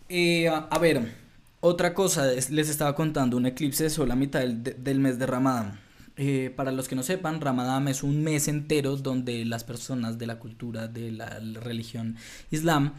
Eh, 0.09 0.47
a 0.47 0.79
ver, 0.79 1.13
otra 1.59 1.93
cosa, 1.93 2.25
les 2.25 2.69
estaba 2.69 2.95
contando 2.95 3.37
un 3.37 3.45
eclipse 3.45 3.83
de 3.83 3.89
sol 3.89 4.11
a 4.11 4.15
mitad 4.15 4.39
del, 4.39 4.63
del 4.63 4.99
mes 4.99 5.19
de 5.19 5.25
Ramadán. 5.25 5.83
Eh, 6.15 6.53
para 6.55 6.71
los 6.71 6.87
que 6.87 6.95
no 6.95 7.01
sepan, 7.01 7.41
Ramadán 7.41 7.87
es 7.87 8.03
un 8.03 8.23
mes 8.23 8.47
entero 8.47 8.95
donde 8.97 9.45
las 9.45 9.63
personas 9.63 10.19
de 10.19 10.27
la 10.27 10.37
cultura 10.37 10.87
de 10.87 11.11
la, 11.11 11.39
religión 11.59 12.17
islam 12.51 12.93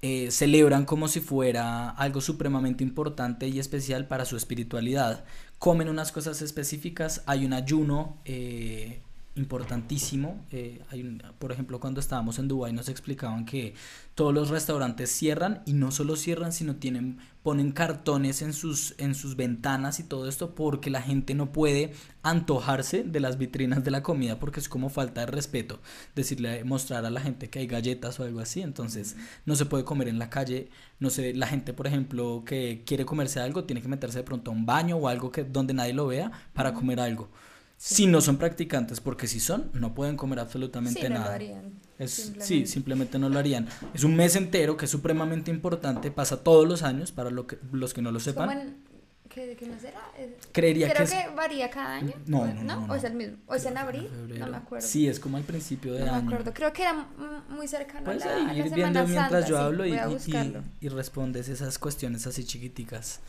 eh, 0.00 0.30
celebran 0.30 0.86
como 0.86 1.08
si 1.08 1.20
fuera 1.20 1.90
algo 1.90 2.22
supremamente 2.22 2.82
importante 2.82 3.48
y 3.48 3.58
especial 3.58 4.06
para 4.06 4.24
su 4.24 4.36
espiritualidad. 4.36 5.24
Comen 5.58 5.90
unas 5.90 6.10
cosas 6.10 6.40
específicas, 6.40 7.22
hay 7.26 7.44
un 7.44 7.52
ayuno 7.52 8.18
eh, 8.24 9.02
importantísimo. 9.36 10.44
Eh, 10.50 10.82
hay 10.90 11.18
por 11.38 11.52
ejemplo, 11.52 11.80
cuando 11.80 12.00
estábamos 12.00 12.38
en 12.38 12.48
Dubái 12.48 12.72
nos 12.72 12.88
explicaban 12.88 13.44
que 13.44 13.74
todos 14.14 14.32
los 14.32 14.50
restaurantes 14.50 15.10
cierran 15.10 15.62
y 15.66 15.72
no 15.72 15.90
solo 15.90 16.16
cierran, 16.16 16.52
sino 16.52 16.76
tienen 16.76 17.18
ponen 17.42 17.72
cartones 17.72 18.40
en 18.40 18.54
sus 18.54 18.94
en 18.96 19.14
sus 19.14 19.36
ventanas 19.36 20.00
y 20.00 20.04
todo 20.04 20.28
esto 20.28 20.54
porque 20.54 20.88
la 20.88 21.02
gente 21.02 21.34
no 21.34 21.52
puede 21.52 21.92
antojarse 22.22 23.02
de 23.04 23.20
las 23.20 23.36
vitrinas 23.36 23.84
de 23.84 23.90
la 23.90 24.02
comida 24.02 24.38
porque 24.38 24.60
es 24.60 24.68
como 24.70 24.88
falta 24.88 25.20
de 25.20 25.26
respeto 25.26 25.78
decirle 26.14 26.64
mostrar 26.64 27.04
a 27.04 27.10
la 27.10 27.20
gente 27.20 27.50
que 27.50 27.58
hay 27.58 27.66
galletas 27.66 28.18
o 28.18 28.24
algo 28.24 28.40
así, 28.40 28.62
entonces 28.62 29.16
no 29.44 29.56
se 29.56 29.66
puede 29.66 29.84
comer 29.84 30.08
en 30.08 30.18
la 30.18 30.30
calle, 30.30 30.70
no 31.00 31.10
sé, 31.10 31.34
la 31.34 31.46
gente 31.46 31.74
por 31.74 31.86
ejemplo 31.86 32.44
que 32.46 32.82
quiere 32.86 33.04
comerse 33.04 33.40
algo 33.40 33.64
tiene 33.64 33.82
que 33.82 33.88
meterse 33.88 34.18
de 34.18 34.24
pronto 34.24 34.50
a 34.50 34.54
un 34.54 34.64
baño 34.64 34.96
o 34.96 35.08
algo 35.08 35.30
que 35.30 35.44
donde 35.44 35.74
nadie 35.74 35.92
lo 35.92 36.06
vea 36.06 36.32
para 36.54 36.72
comer 36.72 36.98
algo 36.98 37.28
si 37.86 38.06
no 38.06 38.22
son 38.22 38.38
practicantes, 38.38 39.00
porque 39.00 39.26
si 39.26 39.40
son, 39.40 39.70
no 39.74 39.94
pueden 39.94 40.16
comer 40.16 40.40
absolutamente 40.40 41.02
sí, 41.02 41.08
nada. 41.08 41.18
No 41.18 41.26
lo 41.26 41.34
harían. 41.34 41.72
Sí, 42.06 42.66
simplemente 42.66 43.18
no 43.18 43.28
lo 43.28 43.38
harían. 43.38 43.68
Es 43.92 44.04
un 44.04 44.16
mes 44.16 44.36
entero 44.36 44.78
que 44.78 44.86
es 44.86 44.90
supremamente 44.90 45.50
importante, 45.50 46.10
pasa 46.10 46.42
todos 46.42 46.66
los 46.66 46.82
años, 46.82 47.12
para 47.12 47.28
lo 47.28 47.46
que, 47.46 47.58
los 47.72 47.92
que 47.92 48.00
no 48.00 48.10
lo 48.10 48.20
sepan. 48.20 48.78
¿Qué, 49.28 49.54
qué 49.58 49.66
mes 49.66 49.84
era? 49.84 50.00
Creería 50.52 50.94
Creo 50.94 51.06
que, 51.06 51.34
varía 51.36 51.68
cada 51.68 51.96
año. 51.96 52.14
No, 52.26 52.46
no, 52.46 52.62
no, 52.62 52.86
¿O 52.90 52.94
es 52.94 53.04
el 53.04 53.14
mismo? 53.16 53.36
¿O 53.48 53.54
es 53.54 53.66
en 53.66 53.76
abril? 53.76 54.08
No 54.38 54.46
me 54.46 54.56
acuerdo. 54.56 54.86
Sí, 54.86 55.06
es 55.06 55.20
como 55.20 55.36
al 55.36 55.42
principio 55.42 55.92
de 55.92 56.04
año. 56.04 56.12
No 56.12 56.22
me 56.22 56.26
acuerdo. 56.28 56.54
Creo 56.54 56.72
que 56.72 56.82
era 56.84 57.06
muy 57.50 57.68
cercano 57.68 58.10
a 58.10 58.14
la, 58.14 58.48
a 58.48 58.54
ir 58.54 58.72
viendo 58.72 59.06
mientras 59.06 59.46
yo 59.46 59.58
hablo 59.58 59.84
y, 59.84 59.92
y, 59.92 60.54
y 60.80 60.88
respondes 60.88 61.50
esas 61.50 61.78
cuestiones 61.78 62.26
así 62.26 62.44
chiquiticas. 62.44 63.20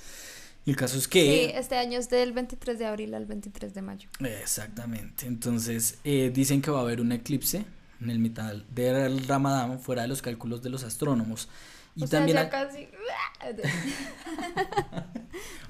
Y 0.65 0.71
el 0.71 0.75
caso 0.75 0.97
es 0.97 1.07
que... 1.07 1.21
Sí, 1.21 1.51
este 1.53 1.77
año 1.77 1.99
es 1.99 2.09
del 2.09 2.33
23 2.33 2.79
de 2.79 2.85
abril 2.87 3.13
al 3.13 3.25
23 3.25 3.73
de 3.73 3.81
mayo. 3.83 4.09
Exactamente. 4.19 5.27
Entonces, 5.27 5.99
eh, 6.03 6.31
dicen 6.33 6.61
que 6.61 6.71
va 6.71 6.79
a 6.79 6.81
haber 6.81 7.01
un 7.01 7.11
eclipse 7.11 7.65
en 8.01 8.09
el 8.09 8.19
mitad 8.19 8.53
del 8.53 9.27
Ramadán, 9.27 9.79
fuera 9.79 10.01
de 10.01 10.07
los 10.07 10.21
cálculos 10.23 10.63
de 10.63 10.71
los 10.71 10.83
astrónomos. 10.83 11.49
Y 11.95 12.07
también... 12.07 12.37
ya 12.37 12.49
casi... 12.49 12.87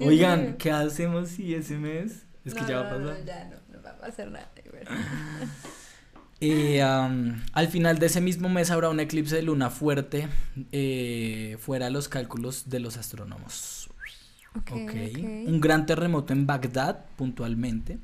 Oigan, 0.00 0.56
¿qué 0.56 0.70
hacemos 0.70 1.28
si 1.28 1.54
ese 1.54 1.76
mes? 1.76 2.24
Es 2.44 2.54
que 2.54 2.64
ya 2.66 2.80
va 2.80 2.86
a 2.86 2.90
pasar. 2.90 3.18
No, 3.18 3.24
ya 3.24 3.44
no, 3.44 3.56
no 3.76 3.82
va 3.82 3.90
a 3.90 3.98
pasar 3.98 4.30
nada. 4.30 4.50
Eh, 6.38 6.82
al 6.82 7.68
final 7.68 7.98
de 7.98 8.06
ese 8.06 8.20
mismo 8.20 8.50
mes 8.50 8.70
habrá 8.70 8.90
un 8.90 9.00
eclipse 9.00 9.36
de 9.36 9.42
luna 9.42 9.70
fuerte 9.70 10.28
eh, 10.70 11.56
fuera 11.60 11.86
de 11.86 11.92
los 11.92 12.10
cálculos 12.10 12.68
de 12.68 12.80
los 12.80 12.98
astrónomos. 12.98 13.75
Okay, 14.58 15.44
Un 15.46 15.60
gran 15.60 15.86
terremoto 15.86 16.32
en 16.32 16.46
Bagdad, 16.46 17.04
puntualmente. 17.16 17.98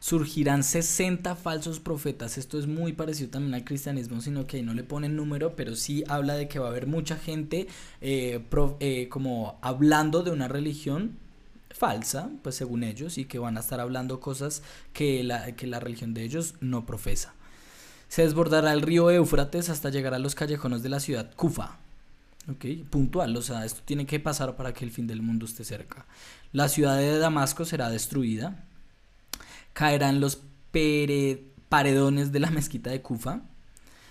Surgirán 0.00 0.64
60 0.64 1.36
falsos 1.36 1.78
profetas. 1.78 2.36
Esto 2.36 2.58
es 2.58 2.66
muy 2.66 2.92
parecido 2.92 3.30
también 3.30 3.54
al 3.54 3.64
cristianismo, 3.64 4.20
sino 4.20 4.46
que 4.46 4.56
ahí 4.56 4.62
no 4.62 4.74
le 4.74 4.82
ponen 4.82 5.14
número, 5.14 5.54
pero 5.54 5.76
sí 5.76 6.02
habla 6.08 6.34
de 6.34 6.48
que 6.48 6.58
va 6.58 6.66
a 6.66 6.70
haber 6.70 6.88
mucha 6.88 7.16
gente 7.16 7.68
eh, 8.00 8.44
eh, 8.80 9.08
como 9.08 9.58
hablando 9.62 10.22
de 10.24 10.32
una 10.32 10.48
religión 10.48 11.16
falsa, 11.70 12.30
pues 12.42 12.56
según 12.56 12.82
ellos, 12.82 13.16
y 13.16 13.26
que 13.26 13.38
van 13.38 13.56
a 13.56 13.60
estar 13.60 13.80
hablando 13.80 14.20
cosas 14.20 14.62
que 14.92 15.22
la, 15.22 15.52
que 15.52 15.66
la 15.66 15.80
religión 15.80 16.14
de 16.14 16.24
ellos 16.24 16.54
no 16.60 16.84
profesa. 16.84 17.34
Se 18.08 18.22
desbordará 18.22 18.72
el 18.72 18.82
río 18.82 19.10
Éufrates 19.10 19.70
hasta 19.70 19.88
llegar 19.88 20.14
a 20.14 20.18
los 20.18 20.34
callejones 20.34 20.82
de 20.82 20.90
la 20.90 21.00
ciudad 21.00 21.30
Kufa, 21.34 21.78
Ok, 22.48 22.64
puntual, 22.90 23.36
o 23.36 23.42
sea, 23.42 23.64
esto 23.64 23.82
tiene 23.84 24.04
que 24.04 24.18
pasar 24.18 24.56
para 24.56 24.74
que 24.74 24.84
el 24.84 24.90
fin 24.90 25.06
del 25.06 25.22
mundo 25.22 25.46
esté 25.46 25.64
cerca. 25.64 26.06
La 26.52 26.68
ciudad 26.68 26.96
de 26.96 27.18
Damasco 27.18 27.64
será 27.64 27.88
destruida, 27.88 28.64
caerán 29.72 30.20
los 30.20 30.42
paredones 31.68 32.32
de 32.32 32.40
la 32.40 32.50
mezquita 32.50 32.90
de 32.90 33.00
Kufa, 33.00 33.42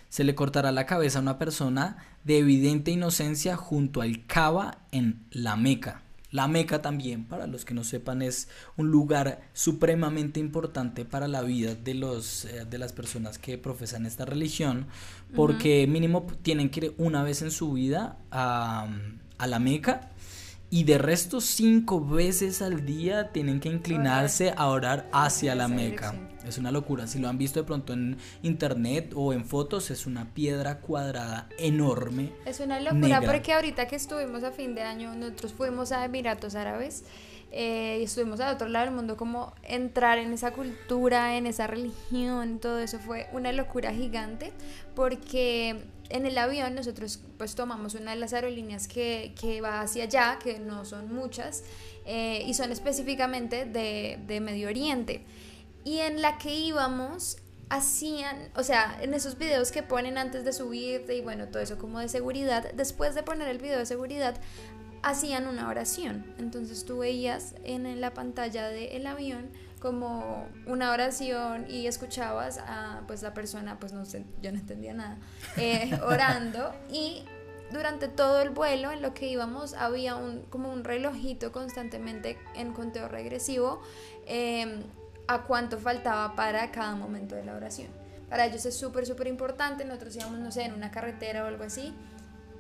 se 0.08 0.24
le 0.24 0.36
cortará 0.36 0.72
la 0.72 0.86
cabeza 0.86 1.20
a 1.20 1.22
una 1.22 1.40
persona 1.40 1.98
de 2.24 2.38
evidente 2.38 2.92
inocencia 2.92 3.56
junto 3.56 4.02
al 4.02 4.26
Kaaba 4.28 4.80
en 4.92 5.26
la 5.32 5.56
Meca. 5.56 6.02
La 6.32 6.48
Meca 6.48 6.82
también, 6.82 7.26
para 7.26 7.46
los 7.46 7.66
que 7.66 7.74
no 7.74 7.84
sepan, 7.84 8.22
es 8.22 8.48
un 8.78 8.90
lugar 8.90 9.42
supremamente 9.54 10.40
importante 10.40 11.04
para 11.04 11.28
la 11.28 11.42
vida 11.42 11.76
de, 11.76 11.94
los, 11.94 12.46
eh, 12.46 12.66
de 12.66 12.78
las 12.78 12.94
personas 12.94 13.38
que 13.38 13.58
profesan 13.58 14.06
esta 14.06 14.24
religión, 14.24 14.88
porque 15.36 15.88
mínimo 15.88 16.26
tienen 16.42 16.70
que 16.70 16.86
ir 16.86 16.96
una 16.98 17.24
vez 17.24 17.42
en 17.42 17.52
su 17.52 17.74
vida 17.74 18.18
a, 18.32 18.88
a 19.38 19.48
la 19.48 19.60
Meca 19.60 20.12
y 20.70 20.86
de 20.86 20.98
resto 20.98 21.42
cinco 21.42 22.04
veces 22.04 22.62
al 22.62 22.86
día 22.86 23.32
tienen 23.32 23.60
que 23.60 23.70
inclinarse 23.70 24.54
a 24.56 24.68
orar 24.68 25.10
hacia 25.12 25.54
la 25.54 25.68
Meca. 25.68 26.31
Es 26.46 26.58
una 26.58 26.72
locura. 26.72 27.08
Si 27.08 27.20
lo 27.20 27.30
han 27.30 27.38
visto 27.38 27.60
de 27.60 27.66
pronto 27.66 27.94
en 27.94 28.18
internet 28.42 29.14
o 29.16 29.34
en 29.34 29.46
fotos, 29.46 29.92
es 29.92 30.06
una 30.06 30.34
piedra 30.34 30.80
cuadrada 30.80 31.48
enorme. 31.58 32.32
Es 32.46 32.60
una 32.60 32.80
locura 32.80 33.22
porque 33.22 33.54
ahorita 33.54 33.88
que 33.88 33.96
estuvimos 33.96 34.44
a 34.44 34.52
fin 34.52 34.76
de 34.76 34.82
año, 34.82 35.14
nosotros 35.16 35.54
fuimos 35.54 35.92
a 35.92 36.04
Emiratos 36.06 36.56
Árabes 36.56 37.04
eh, 37.52 37.98
y 38.00 38.04
estuvimos 38.04 38.40
al 38.40 38.56
otro 38.56 38.70
lado 38.70 38.86
del 38.86 38.96
mundo, 38.96 39.18
como 39.18 39.54
entrar 39.64 40.18
en 40.18 40.32
esa 40.32 40.52
cultura, 40.52 41.36
en 41.38 41.46
esa 41.46 41.68
religión, 41.68 42.60
todo 42.60 42.80
eso 42.80 42.98
fue 43.00 43.28
una 43.34 43.52
locura 43.52 43.92
gigante 43.94 44.54
porque 44.96 45.84
en 46.10 46.26
el 46.26 46.38
avión 46.38 46.76
nosotros 46.76 47.20
pues 47.38 47.56
tomamos 47.56 47.96
una 47.96 48.12
de 48.12 48.18
las 48.18 48.32
aerolíneas 48.34 48.88
que, 48.88 49.34
que 49.40 49.60
va 49.60 49.82
hacia 49.82 50.06
allá, 50.06 50.40
que 50.42 50.60
no 50.60 50.86
son 50.86 51.14
muchas, 51.14 51.64
eh, 52.06 52.44
y 52.48 52.54
son 52.54 52.72
específicamente 52.72 53.66
de, 53.66 54.18
de 54.26 54.40
Medio 54.40 54.70
Oriente. 54.70 55.26
Y 55.84 56.00
en 56.00 56.22
la 56.22 56.38
que 56.38 56.54
íbamos 56.54 57.38
hacían, 57.70 58.52
o 58.56 58.64
sea, 58.64 58.98
en 59.02 59.14
esos 59.14 59.38
videos 59.38 59.72
que 59.72 59.82
ponen 59.82 60.18
antes 60.18 60.44
de 60.44 60.52
subirte 60.52 61.16
y 61.16 61.22
bueno, 61.22 61.48
todo 61.48 61.64
eso 61.64 61.78
como 61.78 62.00
de 62.00 62.10
seguridad, 62.10 62.72
después 62.74 63.16
de 63.16 63.24
poner 63.24 63.48
el 63.48 63.60
video 63.60 63.80
de 63.80 63.86
seguridad, 63.86 64.36
hacían 65.04 65.48
una 65.48 65.70
oración. 65.70 66.26
Entonces 66.38 66.86
tú 66.86 67.00
veías 67.00 67.56
en 67.64 68.02
la 68.02 68.14
pantalla 68.14 68.68
del 68.68 69.08
avión 69.08 69.50
como 69.80 70.48
una 70.68 70.92
oración 70.92 71.66
y 71.70 71.88
escuchabas 71.88 72.60
a 72.60 73.02
pues 73.08 73.24
la 73.24 73.34
persona, 73.34 73.80
pues 73.80 73.94
no 73.94 74.06
sé, 74.06 74.26
yo 74.42 74.52
no 74.52 74.60
entendía 74.60 74.94
nada, 74.94 75.18
eh, 75.58 75.98
orando 76.06 76.74
y 76.92 77.26
durante 77.72 78.08
todo 78.08 78.42
el 78.42 78.50
vuelo 78.50 78.92
en 78.92 79.02
lo 79.02 79.14
que 79.14 79.28
íbamos 79.28 79.74
había 79.74 80.16
un, 80.16 80.42
como 80.44 80.72
un 80.72 80.84
relojito 80.84 81.52
constantemente 81.52 82.38
en 82.54 82.74
conteo 82.74 83.08
regresivo 83.08 83.82
em, 84.28 84.84
a 85.28 85.44
cuánto 85.44 85.78
faltaba 85.78 86.36
para 86.36 86.72
cada 86.72 86.96
momento 86.96 87.36
de 87.36 87.44
la 87.44 87.56
oración. 87.56 87.90
Para 88.30 88.46
ellos 88.46 88.66
es 88.66 88.78
súper, 88.78 89.06
súper 89.06 89.28
importante, 89.28 89.84
nosotros 89.84 90.16
íbamos, 90.16 90.40
no 90.40 90.52
sé, 90.52 90.64
en 90.64 90.74
una 90.74 90.92
carretera 90.92 91.44
o 91.44 91.48
algo 91.48 91.64
así, 91.64 91.94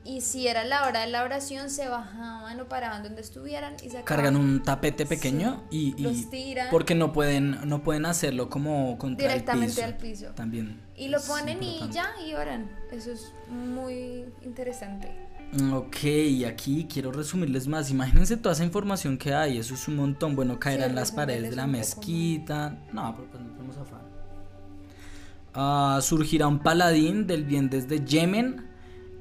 y 0.03 0.21
si 0.21 0.47
era 0.47 0.63
la 0.63 0.87
hora 0.87 1.01
de 1.01 1.07
la 1.07 1.23
oración 1.23 1.69
se 1.69 1.87
bajaban 1.87 2.59
o 2.59 2.67
paraban 2.67 3.03
donde 3.03 3.21
estuvieran 3.21 3.75
y 3.83 3.89
se 3.89 4.03
cargan 4.03 4.35
un 4.35 4.63
tapete 4.63 5.05
pequeño 5.05 5.63
y, 5.69 5.95
los 6.01 6.29
tiran 6.29 6.69
porque 6.71 6.95
no 6.95 7.13
pueden 7.13 7.69
no 7.69 7.83
pueden 7.83 8.05
hacerlo 8.07 8.49
como 8.49 8.97
contra 8.97 9.27
directamente 9.27 9.83
el 9.83 9.93
piso. 9.93 10.05
al 10.05 10.11
piso 10.11 10.27
también 10.33 10.81
y 10.95 11.09
lo 11.09 11.21
ponen 11.21 11.61
y 11.61 11.87
ya 11.91 12.13
y 12.25 12.33
oran 12.33 12.71
eso 12.91 13.11
es 13.11 13.31
muy 13.47 14.25
interesante 14.41 15.11
Ok, 15.73 15.97
aquí 16.47 16.87
quiero 16.89 17.11
resumirles 17.11 17.67
más. 17.67 17.91
Imagínense 17.91 18.37
toda 18.37 18.53
esa 18.53 18.63
información 18.63 19.17
que 19.17 19.33
hay, 19.33 19.57
eso 19.57 19.73
es 19.73 19.87
un 19.87 19.97
montón. 19.97 20.35
Bueno, 20.35 20.59
caerán 20.59 20.95
las 20.95 21.11
paredes 21.11 21.49
de 21.49 21.55
la 21.55 21.67
mezquita. 21.67 22.77
No, 22.93 23.13
pero 23.15 23.27
pues 23.29 23.43
no 23.43 23.51
tenemos 23.51 23.77
afán. 23.77 24.01
Ah, 25.53 25.99
surgirá 26.01 26.47
un 26.47 26.59
paladín 26.59 27.27
del 27.27 27.43
bien 27.43 27.69
desde 27.69 28.05
Yemen 28.05 28.71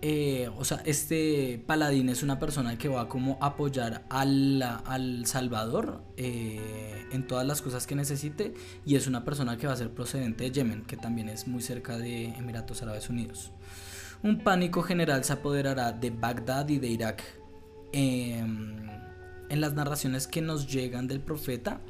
eh, 0.03 0.49
o 0.57 0.64
sea, 0.64 0.81
este 0.87 1.62
paladín 1.66 2.09
es 2.09 2.22
una 2.22 2.39
persona 2.39 2.78
que 2.78 2.89
va 2.89 3.07
como 3.07 3.37
a 3.43 3.49
apoyar 3.49 4.05
al, 4.09 4.62
al 4.62 5.26
Salvador 5.26 6.03
eh, 6.16 7.05
en 7.12 7.26
todas 7.26 7.47
las 7.47 7.61
cosas 7.61 7.87
que 7.87 7.95
necesite 7.95 8.55
y 8.87 8.97
es 8.97 9.07
una 9.07 9.24
persona 9.26 9.59
que 9.59 9.66
va 9.66 9.74
a 9.74 9.76
ser 9.76 9.91
procedente 9.91 10.45
de 10.45 10.53
Yemen, 10.53 10.85
que 10.87 10.97
también 10.97 11.28
es 11.28 11.47
muy 11.47 11.61
cerca 11.61 11.99
de 11.99 12.26
Emiratos 12.28 12.83
Árabes 12.83 13.11
Unidos. 13.11 13.53
Un 14.23 14.39
pánico 14.45 14.83
general 14.83 15.25
se 15.25 15.33
apoderará 15.33 15.93
de 15.93 16.11
Bagdad 16.11 16.68
y 16.68 16.79
de 16.79 16.89
Irak. 16.89 17.23
Em, 17.93 18.89
en 19.49 19.61
las 19.61 19.75
narraciones 19.75 20.27
que 20.27 20.41
nos 20.41 20.71
llegan 20.71 21.09
del 21.09 21.21
profeta 21.21 21.81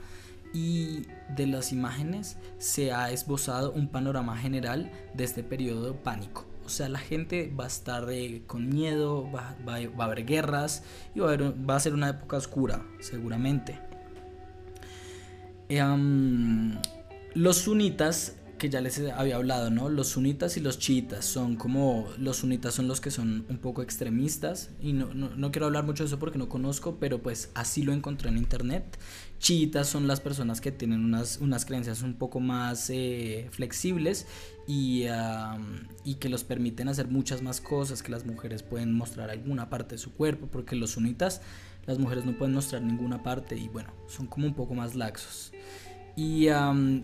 y 0.54 1.06
de 1.36 1.46
las 1.46 1.72
imágenes 1.72 2.38
se 2.58 2.92
ha 2.92 3.10
esbozado 3.10 3.72
un 3.72 3.88
panorama 3.88 4.36
general 4.36 4.90
de 5.14 5.24
este 5.24 5.42
periodo 5.42 5.92
de 5.92 5.92
pánico 5.92 6.50
o 6.70 6.72
sea, 6.72 6.88
la 6.88 7.00
gente 7.00 7.52
va 7.58 7.64
a 7.64 7.66
estar 7.66 8.08
eh, 8.12 8.44
con 8.46 8.68
miedo, 8.68 9.28
va, 9.32 9.56
a 9.66 10.04
haber 10.04 10.24
guerras 10.24 10.84
y 11.16 11.18
va 11.18 11.74
a, 11.74 11.80
ser 11.80 11.94
una 11.94 12.10
época 12.10 12.36
oscura, 12.36 12.86
seguramente. 13.00 13.76
Em, 15.68 16.78
los 17.34 17.56
sunitas, 17.56 18.36
que 18.60 18.70
ya 18.70 18.80
les 18.80 19.00
había 19.00 19.36
hablado, 19.36 19.70
¿no? 19.70 19.88
Los 19.88 20.08
sunitas 20.08 20.56
y 20.56 20.60
los 20.60 20.78
chiitas 20.78 21.24
son 21.24 21.56
como, 21.56 22.06
los 22.18 22.36
sunitas 22.36 22.74
son 22.74 22.86
los 22.86 23.00
que 23.00 23.10
son 23.10 23.44
un 23.48 23.58
poco 23.58 23.82
extremistas 23.82 24.70
y 24.80 24.92
no, 24.92 25.12
no 25.12 25.50
quiero 25.50 25.66
hablar 25.66 25.84
mucho 25.84 26.04
de 26.04 26.08
eso 26.08 26.20
porque 26.20 26.38
no 26.38 26.48
conozco, 26.48 26.98
pero 27.00 27.20
pues 27.22 27.50
así 27.54 27.82
lo 27.82 27.92
encontré 27.92 28.28
en 28.28 28.36
internet 28.36 28.98
chiitas 29.40 29.88
son 29.88 30.06
las 30.06 30.20
personas 30.20 30.60
que 30.60 30.70
tienen 30.70 31.04
unas, 31.04 31.38
unas 31.38 31.64
creencias 31.64 32.02
un 32.02 32.14
poco 32.14 32.38
más 32.38 32.90
eh, 32.90 33.48
flexibles 33.50 34.26
y, 34.66 35.06
y, 36.04 36.14
que 36.16 36.28
los 36.28 36.44
permiten 36.44 36.88
hacer 36.88 37.08
muchas 37.08 37.42
más 37.42 37.60
cosas, 37.60 38.02
que 38.02 38.12
las 38.12 38.24
mujeres 38.24 38.62
pueden 38.62 38.92
mostrar 38.92 39.30
alguna 39.30 39.68
parte 39.68 39.96
de 39.96 39.98
su 39.98 40.12
cuerpo, 40.12 40.46
porque 40.46 40.76
los 40.76 40.92
sunitas, 40.92 41.40
las 41.86 41.98
mujeres 41.98 42.24
no 42.24 42.36
pueden 42.36 42.54
mostrar 42.54 42.82
ninguna 42.82 43.22
parte 43.24 43.56
y 43.56 43.66
bueno, 43.68 43.90
son 44.06 44.26
como 44.26 44.46
un 44.46 44.54
poco 44.54 44.74
más 44.74 44.94
laxos. 44.94 45.49
Y 46.16 46.48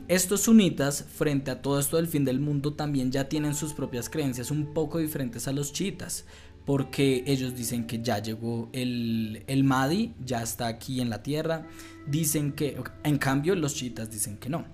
estos 0.09 0.43
sunitas, 0.43 1.05
frente 1.05 1.51
a 1.51 1.63
todo 1.63 1.79
esto 1.79 1.97
del 1.97 2.07
fin 2.07 2.25
del 2.25 2.41
mundo, 2.41 2.75
también 2.75 3.11
ya 3.11 3.29
tienen 3.29 3.55
sus 3.55 3.73
propias 3.73 4.11
creencias 4.11 4.51
un 4.51 4.75
poco 4.75 4.99
diferentes 4.99 5.49
a 5.49 5.53
los 5.53 5.73
chiitas 5.73 6.27
porque 6.67 7.23
ellos 7.27 7.55
dicen 7.55 7.87
que 7.87 8.03
ya 8.03 8.19
llegó 8.19 8.69
el, 8.73 9.45
el 9.47 9.63
Mahdi, 9.63 10.15
ya 10.23 10.43
está 10.43 10.67
aquí 10.67 11.01
en 11.01 11.09
la 11.09 11.23
tierra. 11.23 11.69
Dicen 12.09 12.53
que, 12.53 12.77
en 13.05 13.19
cambio, 13.19 13.55
los 13.55 13.77
chiitas 13.77 14.11
dicen 14.11 14.37
que 14.37 14.51
no. 14.51 14.67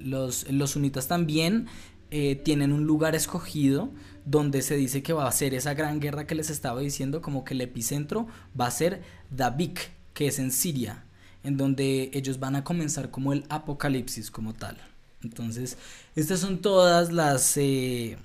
los, 0.00 0.50
los 0.50 0.70
sunitas 0.70 1.06
también 1.06 1.66
eh, 2.10 2.36
tienen 2.36 2.72
un 2.72 2.86
lugar 2.86 3.14
escogido 3.14 3.92
donde 4.24 4.62
se 4.62 4.74
dice 4.76 5.02
que 5.02 5.12
va 5.12 5.28
a 5.28 5.32
ser 5.32 5.52
esa 5.52 5.74
gran 5.74 6.00
guerra 6.00 6.26
que 6.26 6.34
les 6.34 6.48
estaba 6.48 6.80
diciendo, 6.80 7.20
como 7.20 7.44
que 7.44 7.52
el 7.52 7.60
epicentro 7.60 8.26
va 8.58 8.66
a 8.66 8.70
ser 8.70 9.02
Dabik, 9.30 9.90
que 10.14 10.28
es 10.28 10.38
en 10.38 10.50
Siria, 10.50 11.04
en 11.48 11.56
donde 11.56 12.10
ellos 12.12 12.38
van 12.38 12.54
a 12.56 12.62
comenzar 12.62 13.10
como 13.10 13.32
el 13.32 13.44
apocalipsis 13.48 14.30
como 14.30 14.54
tal. 14.54 14.76
Entonces, 15.22 15.76
estas 16.14 16.40
son 16.40 16.58
todas 16.58 17.10
las... 17.12 17.56
Eh, 17.56 18.16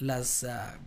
las 0.00 0.44
ah, 0.44 0.78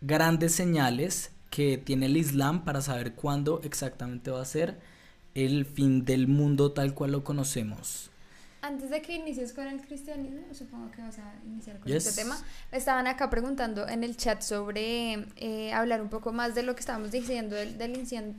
grandes 0.00 0.54
señales 0.54 1.30
que 1.50 1.76
tiene 1.78 2.06
el 2.06 2.16
Islam 2.16 2.64
para 2.64 2.80
saber 2.80 3.14
cuándo 3.14 3.60
exactamente 3.64 4.30
va 4.30 4.40
a 4.40 4.44
ser 4.44 4.78
el 5.34 5.66
fin 5.66 6.04
del 6.04 6.28
mundo 6.28 6.72
tal 6.72 6.94
cual 6.94 7.12
lo 7.12 7.24
conocemos. 7.24 8.10
Antes 8.62 8.90
de 8.90 9.00
que 9.00 9.14
inicies 9.14 9.54
con 9.54 9.66
el 9.66 9.80
cristianismo, 9.80 10.42
supongo 10.52 10.90
que 10.90 11.00
vas 11.00 11.18
a 11.18 11.34
iniciar 11.46 11.80
con 11.80 11.90
este 11.90 12.12
tema, 12.12 12.38
estaban 12.72 13.06
acá 13.06 13.30
preguntando 13.30 13.88
en 13.88 14.04
el 14.04 14.16
chat 14.16 14.42
sobre 14.42 15.26
eh, 15.36 15.72
hablar 15.72 16.02
un 16.02 16.10
poco 16.10 16.32
más 16.32 16.54
de 16.54 16.62
lo 16.62 16.74
que 16.74 16.80
estábamos 16.80 17.10
diciendo 17.10 17.56
del, 17.56 17.78
del 17.78 17.96
incendio. 17.96 18.36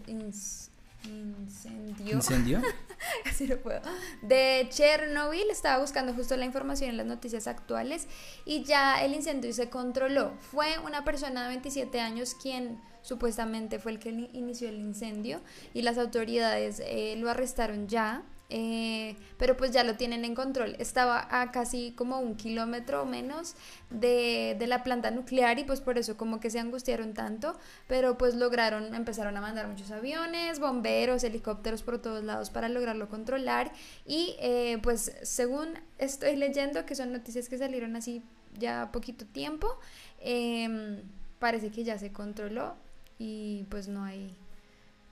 ¿Incendio? 1.05 2.61
Así 3.25 3.47
lo 3.47 3.59
puedo. 3.61 3.81
De 4.21 4.67
Chernobyl, 4.69 5.49
estaba 5.49 5.79
buscando 5.79 6.13
justo 6.13 6.37
la 6.37 6.45
información 6.45 6.91
en 6.91 6.97
las 6.97 7.05
noticias 7.05 7.47
actuales 7.47 8.07
y 8.45 8.63
ya 8.63 9.03
el 9.03 9.13
incendio 9.13 9.53
se 9.53 9.69
controló. 9.69 10.33
Fue 10.39 10.77
una 10.85 11.03
persona 11.03 11.43
de 11.43 11.47
27 11.49 11.99
años 11.99 12.35
quien 12.35 12.79
supuestamente 13.01 13.79
fue 13.79 13.93
el 13.93 13.99
que 13.99 14.09
inició 14.09 14.69
el 14.69 14.79
incendio 14.79 15.41
y 15.73 15.81
las 15.81 15.97
autoridades 15.97 16.81
eh, 16.85 17.15
lo 17.17 17.29
arrestaron 17.29 17.87
ya 17.87 18.23
eh, 18.53 19.15
pero 19.37 19.55
pues 19.55 19.71
ya 19.71 19.85
lo 19.85 19.95
tienen 19.95 20.25
en 20.25 20.35
control. 20.35 20.75
Estaba 20.77 21.25
a 21.31 21.51
casi 21.51 21.93
como 21.93 22.19
un 22.19 22.35
kilómetro 22.35 23.05
menos 23.05 23.55
de, 23.89 24.57
de, 24.59 24.67
la 24.67 24.83
planta 24.83 25.09
nuclear 25.09 25.57
y 25.57 25.63
pues 25.63 25.79
por 25.79 25.97
eso 25.97 26.17
como 26.17 26.41
que 26.41 26.49
se 26.49 26.59
angustiaron 26.59 27.13
tanto, 27.13 27.57
pero 27.87 28.17
pues 28.17 28.35
lograron, 28.35 28.93
empezaron 28.93 29.37
a 29.37 29.41
mandar 29.41 29.69
muchos 29.69 29.89
aviones, 29.91 30.59
bomberos, 30.59 31.23
helicópteros 31.23 31.81
por 31.81 31.99
todos 31.99 32.25
lados 32.25 32.49
para 32.49 32.67
lograrlo 32.67 33.07
controlar 33.07 33.71
y 34.05 34.35
eh, 34.39 34.79
pues 34.83 35.15
según 35.23 35.69
estoy 35.97 36.35
leyendo, 36.35 36.85
que 36.85 36.95
son 36.95 37.13
noticias 37.13 37.47
que 37.47 37.57
salieron 37.57 37.95
así 37.95 38.21
ya 38.59 38.91
poquito 38.91 39.25
tiempo, 39.25 39.79
em, 40.19 41.03
parece 41.39 41.71
que 41.71 41.85
ya 41.85 41.97
se 41.97 42.11
controló 42.11 42.75
y 43.17 43.63
pues 43.69 43.87
no 43.87 44.03
hay, 44.03 44.35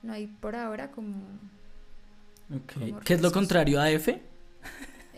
no 0.04 0.12
hay 0.12 0.28
por 0.28 0.58
ahora 0.58 0.92
como 0.92 1.24
Okay. 2.52 2.96
¿Qué 3.04 3.14
es 3.14 3.22
lo 3.22 3.32
contrario 3.32 3.80
a 3.80 3.92
F? 3.92 4.22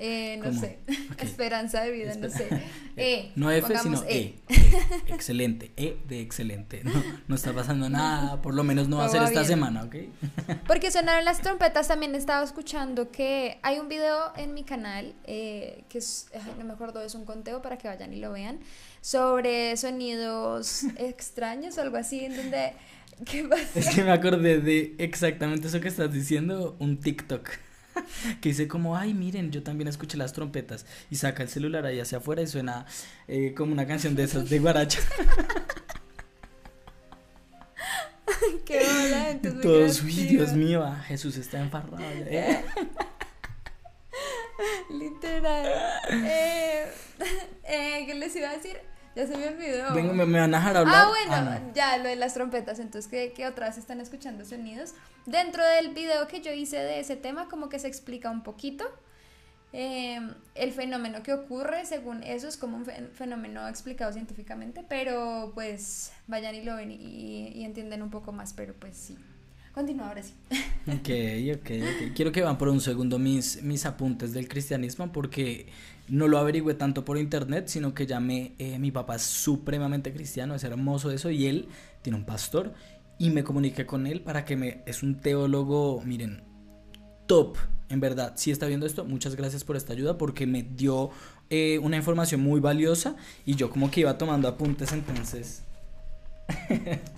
Eh, 0.04 0.38
no 0.38 0.46
¿Cómo? 0.46 0.60
sé. 0.60 0.80
Esperanza 1.20 1.82
de 1.82 1.92
vida, 1.92 2.16
no 2.16 2.28
sé. 2.28 2.48
E. 2.98 3.32
No 3.36 3.52
F, 3.52 3.78
sino 3.78 4.04
E. 4.04 4.36
E. 4.50 4.64
Excelente. 5.08 5.72
E 5.78 5.96
de 6.08 6.22
excelente. 6.22 6.84
No, 6.84 6.92
no 7.28 7.36
está 7.36 7.54
pasando 7.54 7.88
nada. 7.88 8.42
Por 8.42 8.56
lo 8.56 8.64
menos 8.64 8.90
no 8.90 8.98
va 8.98 9.06
a 9.06 9.10
ser 9.10 9.22
esta 9.22 9.42
bien. 9.42 9.46
semana, 9.46 9.84
¿ok? 9.84 9.96
Porque 10.68 10.90
sonaron 10.90 11.24
las 11.24 11.40
trompetas, 11.40 11.88
también 11.88 12.16
estaba 12.16 12.44
escuchando 12.44 13.12
que 13.12 13.60
hay 13.62 13.78
un 13.78 13.90
video 13.90 14.34
en 14.36 14.56
mi 14.56 14.64
canal, 14.64 15.14
eh, 15.26 15.84
que 15.88 16.00
es, 16.00 16.30
ay, 16.34 16.56
no 16.58 16.66
me 16.66 16.74
acuerdo, 16.74 17.02
es 17.02 17.14
un 17.14 17.24
conteo 17.24 17.62
para 17.62 17.78
que 17.78 17.88
vayan 17.88 18.12
y 18.12 18.20
lo 18.20 18.32
vean, 18.32 18.60
sobre 19.02 19.78
sonidos 19.78 20.84
extraños 20.98 21.78
o 21.78 21.82
algo 21.82 21.98
así, 21.98 22.26
en 22.26 22.36
donde... 22.36 22.74
¿Qué 23.26 23.43
pasa? 23.43 23.80
Es 23.80 23.89
que 23.89 24.03
me 24.03 24.11
acordé 24.11 24.59
de 24.59 24.95
exactamente 24.97 25.67
eso 25.67 25.80
que 25.80 25.88
estás 25.88 26.11
diciendo, 26.11 26.76
un 26.80 26.99
TikTok. 26.99 27.49
Que 28.39 28.49
dice 28.49 28.67
como, 28.69 28.95
ay, 28.95 29.13
miren, 29.13 29.51
yo 29.51 29.63
también 29.63 29.88
escuché 29.89 30.17
las 30.17 30.32
trompetas. 30.34 30.86
Y 31.09 31.17
saca 31.17 31.43
el 31.43 31.49
celular 31.49 31.86
ahí 31.86 31.99
hacia 31.99 32.19
afuera 32.19 32.41
y 32.41 32.47
suena 32.47 32.86
eh, 33.28 33.53
como 33.55 33.74
una 33.74 33.86
canción 33.86 34.15
de 34.15 34.24
esas 34.24 34.49
de 34.49 34.59
guaracha. 34.59 34.99
Qué 38.65 38.82
entonces 39.32 39.61
Todos, 39.61 40.01
uy. 40.03 40.13
Dios 40.13 40.53
mío, 40.53 40.84
ah, 40.84 41.03
Jesús 41.07 41.36
está 41.38 41.59
emparrado. 41.59 41.97
eh. 41.99 42.63
Literal. 44.89 45.65
Eh, 46.11 46.86
eh, 47.63 48.03
¿Qué 48.05 48.13
les 48.15 48.36
iba 48.36 48.49
a 48.49 48.53
decir? 48.53 48.78
Ya 49.16 49.28
se 49.28 49.38
me 49.38 49.47
olvidó. 49.49 49.93
Vengo, 49.93 50.14
me, 50.14 50.26
me 50.26 50.39
van 50.39 50.53
a 50.55 50.57
dejar 50.59 50.78
hablar. 50.78 50.95
Ah, 50.95 51.09
bueno, 51.09 51.59
no. 51.59 51.74
ya 51.74 51.97
lo 51.97 52.07
de 52.09 52.16
las 52.16 52.34
trompetas. 52.34 52.80
Entonces, 52.80 53.09
¿qué, 53.12 53.34
qué 53.36 53.45
otras 53.45 53.78
están 53.78 53.99
escuchando 53.99 54.45
sonidos? 54.45 54.93
Dentro 55.26 55.64
del 55.66 55.93
video 55.93 56.28
que 56.28 56.41
yo 56.41 56.51
hice 56.53 56.78
de 56.78 56.99
ese 56.99 57.16
tema, 57.18 57.49
como 57.49 57.68
que 57.70 57.78
se 57.80 57.88
explica 57.88 58.30
un 58.32 58.41
poquito 58.43 58.86
eh, 59.74 60.20
el 60.55 60.72
fenómeno 60.72 61.24
que 61.24 61.34
ocurre. 61.34 61.86
Según 61.86 62.24
eso, 62.24 62.47
es 62.47 62.57
como 62.57 62.78
un 62.78 62.86
fen- 62.86 63.09
fenómeno 63.12 63.68
explicado 63.68 64.14
científicamente, 64.14 64.86
pero 64.88 65.51
pues 65.53 66.12
vayan 66.28 66.55
y 66.55 66.62
lo 66.64 66.76
ven 66.78 66.91
y, 66.91 67.49
y 67.49 67.64
entienden 67.66 68.01
un 68.01 68.09
poco 68.12 68.32
más. 68.32 68.53
Pero 68.53 68.74
pues 68.74 68.95
sí. 68.95 69.18
Continúa 69.74 70.09
ahora 70.09 70.22
sí. 70.22 70.34
Ok, 70.88 71.59
ok, 71.62 71.72
ok. 71.82 72.14
Quiero 72.14 72.34
que 72.34 72.41
van 72.41 72.57
por 72.57 72.68
un 72.68 72.82
segundo 72.82 73.18
mis, 73.20 73.62
mis 73.64 73.86
apuntes 73.86 74.34
del 74.34 74.49
cristianismo 74.49 75.14
porque 75.14 75.68
no 76.12 76.28
lo 76.28 76.38
averigüé 76.38 76.74
tanto 76.74 77.05
por 77.05 77.18
internet, 77.18 77.70
sino 77.70 77.93
que 77.93 78.05
llamé, 78.05 78.53
eh, 78.59 78.78
mi 78.80 78.91
papá 78.91 79.16
es 79.16 79.22
supremamente 79.22 80.12
cristiano, 80.12 80.53
es 80.53 80.64
hermoso 80.66 81.09
eso, 81.09 81.32
y 81.32 81.47
él 81.47 81.70
tiene 82.01 82.18
un 82.18 82.26
pastor, 82.26 82.74
y 83.18 83.30
me 83.30 83.45
comuniqué 83.45 83.86
con 83.86 84.05
él 84.05 84.20
para 84.20 84.43
que 84.43 84.57
me, 84.57 84.84
es 84.86 85.03
un 85.03 85.22
teólogo, 85.22 86.01
miren, 86.05 86.43
top, 87.28 87.55
en 87.88 88.01
verdad, 88.01 88.34
si 88.36 88.51
está 88.51 88.68
viendo 88.68 88.86
esto, 88.86 89.05
muchas 89.05 89.38
gracias 89.38 89.64
por 89.64 89.78
esta 89.78 89.93
ayuda 89.93 90.18
porque 90.18 90.45
me 90.45 90.64
dio 90.64 91.12
eh, 91.49 91.80
una 91.80 91.95
información 91.95 92.41
muy 92.41 92.59
valiosa 92.59 93.16
y 93.45 93.55
yo 93.55 93.70
como 93.70 93.89
que 93.89 94.01
iba 94.01 94.18
tomando 94.18 94.49
apuntes, 94.49 94.91
entonces. 94.91 95.64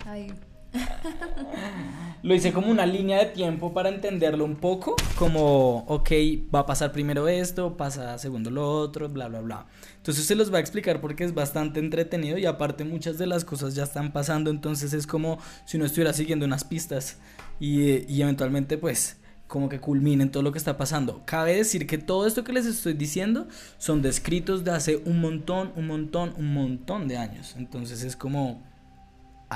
Ay, 0.06 0.32
Lo 2.24 2.34
hice 2.34 2.54
como 2.54 2.72
una 2.72 2.86
línea 2.86 3.20
de 3.20 3.26
tiempo 3.26 3.74
para 3.74 3.90
entenderlo 3.90 4.46
un 4.46 4.56
poco, 4.56 4.96
como, 5.18 5.80
ok, 5.88 6.12
va 6.54 6.60
a 6.60 6.66
pasar 6.66 6.92
primero 6.92 7.28
esto, 7.28 7.76
pasa 7.76 8.18
segundo 8.18 8.50
lo 8.50 8.70
otro, 8.70 9.10
bla, 9.10 9.28
bla, 9.28 9.42
bla. 9.42 9.66
Entonces 9.98 10.26
se 10.26 10.36
los 10.36 10.52
va 10.54 10.58
a 10.58 10.62
explicar 10.62 11.02
porque 11.02 11.26
es 11.26 11.34
bastante 11.34 11.80
entretenido 11.80 12.38
y 12.38 12.46
aparte 12.46 12.86
muchas 12.86 13.18
de 13.18 13.28
las 13.28 13.44
cosas 13.44 13.76
ya 13.76 13.84
están 13.84 14.14
pasando, 14.14 14.52
entonces 14.52 14.94
es 14.94 15.06
como 15.06 15.38
si 15.66 15.78
uno 15.78 15.86
estuviera 15.86 16.14
siguiendo 16.14 16.46
unas 16.46 16.64
pistas 16.64 17.18
y, 17.60 18.12
y 18.12 18.22
eventualmente 18.22 18.78
pues 18.78 19.18
como 19.48 19.70
que 19.70 19.80
culminen 19.80 20.32
todo 20.32 20.42
lo 20.42 20.52
que 20.52 20.58
está 20.58 20.78
pasando. 20.78 21.22
Cabe 21.26 21.56
decir 21.56 21.86
que 21.86 21.98
todo 21.98 22.26
esto 22.26 22.44
que 22.44 22.54
les 22.54 22.66
estoy 22.66 22.94
diciendo 22.94 23.48
son 23.78 24.02
descritos 24.02 24.64
de 24.64 24.72
hace 24.72 24.98
un 25.06 25.22
montón, 25.22 25.72
un 25.76 25.88
montón, 25.88 26.34
un 26.38 26.54
montón 26.54 27.08
de 27.08 27.18
años. 27.18 27.54
Entonces 27.58 28.02
es 28.04 28.16
como 28.16 28.64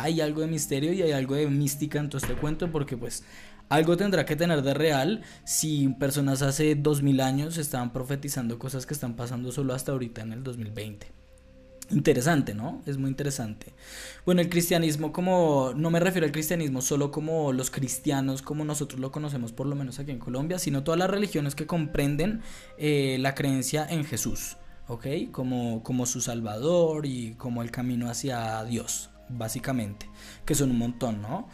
hay 0.01 0.21
algo 0.21 0.41
de 0.41 0.47
misterio 0.47 0.93
y 0.93 1.01
hay 1.01 1.11
algo 1.11 1.35
de 1.35 1.47
mística 1.47 1.99
en 1.99 2.09
todo 2.09 2.19
este 2.19 2.35
cuento 2.35 2.71
porque 2.71 2.97
pues 2.97 3.23
algo 3.69 3.97
tendrá 3.97 4.25
que 4.25 4.35
tener 4.35 4.61
de 4.61 4.73
real 4.73 5.23
si 5.43 5.89
personas 5.89 6.41
hace 6.41 6.75
2000 6.75 7.19
años 7.21 7.57
estaban 7.57 7.91
profetizando 7.91 8.57
cosas 8.57 8.85
que 8.85 8.93
están 8.93 9.15
pasando 9.15 9.51
solo 9.51 9.73
hasta 9.73 9.91
ahorita 9.91 10.21
en 10.21 10.33
el 10.33 10.43
2020. 10.43 11.07
Interesante, 11.89 12.53
¿no? 12.53 12.81
Es 12.85 12.97
muy 12.97 13.09
interesante. 13.09 13.73
Bueno, 14.25 14.41
el 14.41 14.49
cristianismo 14.49 15.13
como, 15.13 15.71
no 15.75 15.89
me 15.89 16.01
refiero 16.01 16.25
al 16.25 16.33
cristianismo 16.33 16.81
solo 16.81 17.11
como 17.11 17.53
los 17.53 17.71
cristianos, 17.71 18.41
como 18.41 18.65
nosotros 18.65 18.99
lo 18.99 19.11
conocemos 19.11 19.53
por 19.53 19.67
lo 19.67 19.75
menos 19.75 19.99
aquí 19.99 20.11
en 20.11 20.19
Colombia, 20.19 20.59
sino 20.59 20.83
todas 20.83 20.99
las 20.99 21.09
religiones 21.09 21.55
que 21.55 21.65
comprenden 21.65 22.41
eh, 22.77 23.17
la 23.19 23.35
creencia 23.35 23.87
en 23.89 24.03
Jesús, 24.03 24.57
¿ok? 24.87 25.07
Como, 25.31 25.81
como 25.81 26.05
su 26.05 26.19
Salvador 26.19 27.05
y 27.05 27.35
como 27.35 27.61
el 27.61 27.71
camino 27.71 28.09
hacia 28.09 28.61
Dios, 28.65 29.09
básicamente, 29.29 30.09
que 30.45 30.55
son 30.55 30.71
un 30.71 30.77
montón, 30.79 31.21
¿no? 31.21 31.47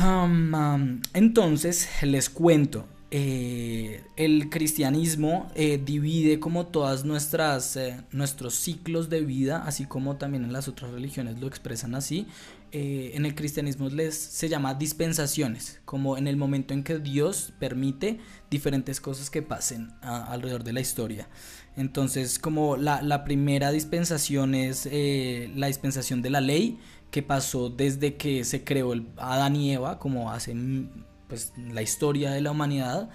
Um, 0.00 0.54
um, 0.54 1.00
entonces, 1.12 1.88
les 2.02 2.28
cuento. 2.28 2.88
eh, 3.16 4.02
el 4.16 4.50
cristianismo 4.50 5.48
eh, 5.54 5.80
divide 5.84 6.40
como 6.40 6.66
todas 6.66 7.04
nuestras 7.04 7.76
eh, 7.76 8.00
nuestros 8.10 8.54
ciclos 8.56 9.08
de 9.08 9.20
vida 9.20 9.62
así 9.66 9.84
como 9.86 10.16
también 10.16 10.42
en 10.42 10.52
las 10.52 10.66
otras 10.66 10.90
religiones 10.90 11.38
lo 11.38 11.46
expresan 11.46 11.94
así 11.94 12.26
en 12.72 13.24
el 13.24 13.36
cristianismo 13.36 13.88
les 13.88 14.16
se 14.16 14.48
llama 14.48 14.74
dispensaciones 14.74 15.80
como 15.84 16.18
en 16.18 16.26
el 16.26 16.36
momento 16.36 16.74
en 16.74 16.82
que 16.82 16.98
Dios 16.98 17.52
permite 17.60 18.18
diferentes 18.50 19.00
cosas 19.00 19.30
que 19.30 19.42
pasen 19.42 19.92
a- 20.02 20.24
alrededor 20.32 20.64
de 20.64 20.72
la 20.72 20.80
historia 20.80 21.28
entonces 21.76 22.38
como 22.38 22.76
la, 22.76 23.24
primera 23.24 23.70
dispensación 23.70 24.54
es 24.54 24.86
eh, 24.90 25.50
la 25.56 25.66
dispensación 25.66 26.22
de 26.22 26.30
la 26.30 26.40
ley 26.40 26.78
que 27.10 27.22
pasó 27.22 27.70
desde 27.70 28.16
que 28.16 28.44
se 28.44 28.64
creó 28.64 28.92
el 28.92 29.06
Adán 29.16 29.56
y 29.56 29.72
Eva, 29.72 29.98
como 29.98 30.32
hace 30.32 30.54
mm, 30.54 31.04
pues, 31.28 31.52
la 31.56 31.82
historia 31.82 32.30
de 32.32 32.40
la 32.40 32.50
humanidad, 32.50 33.08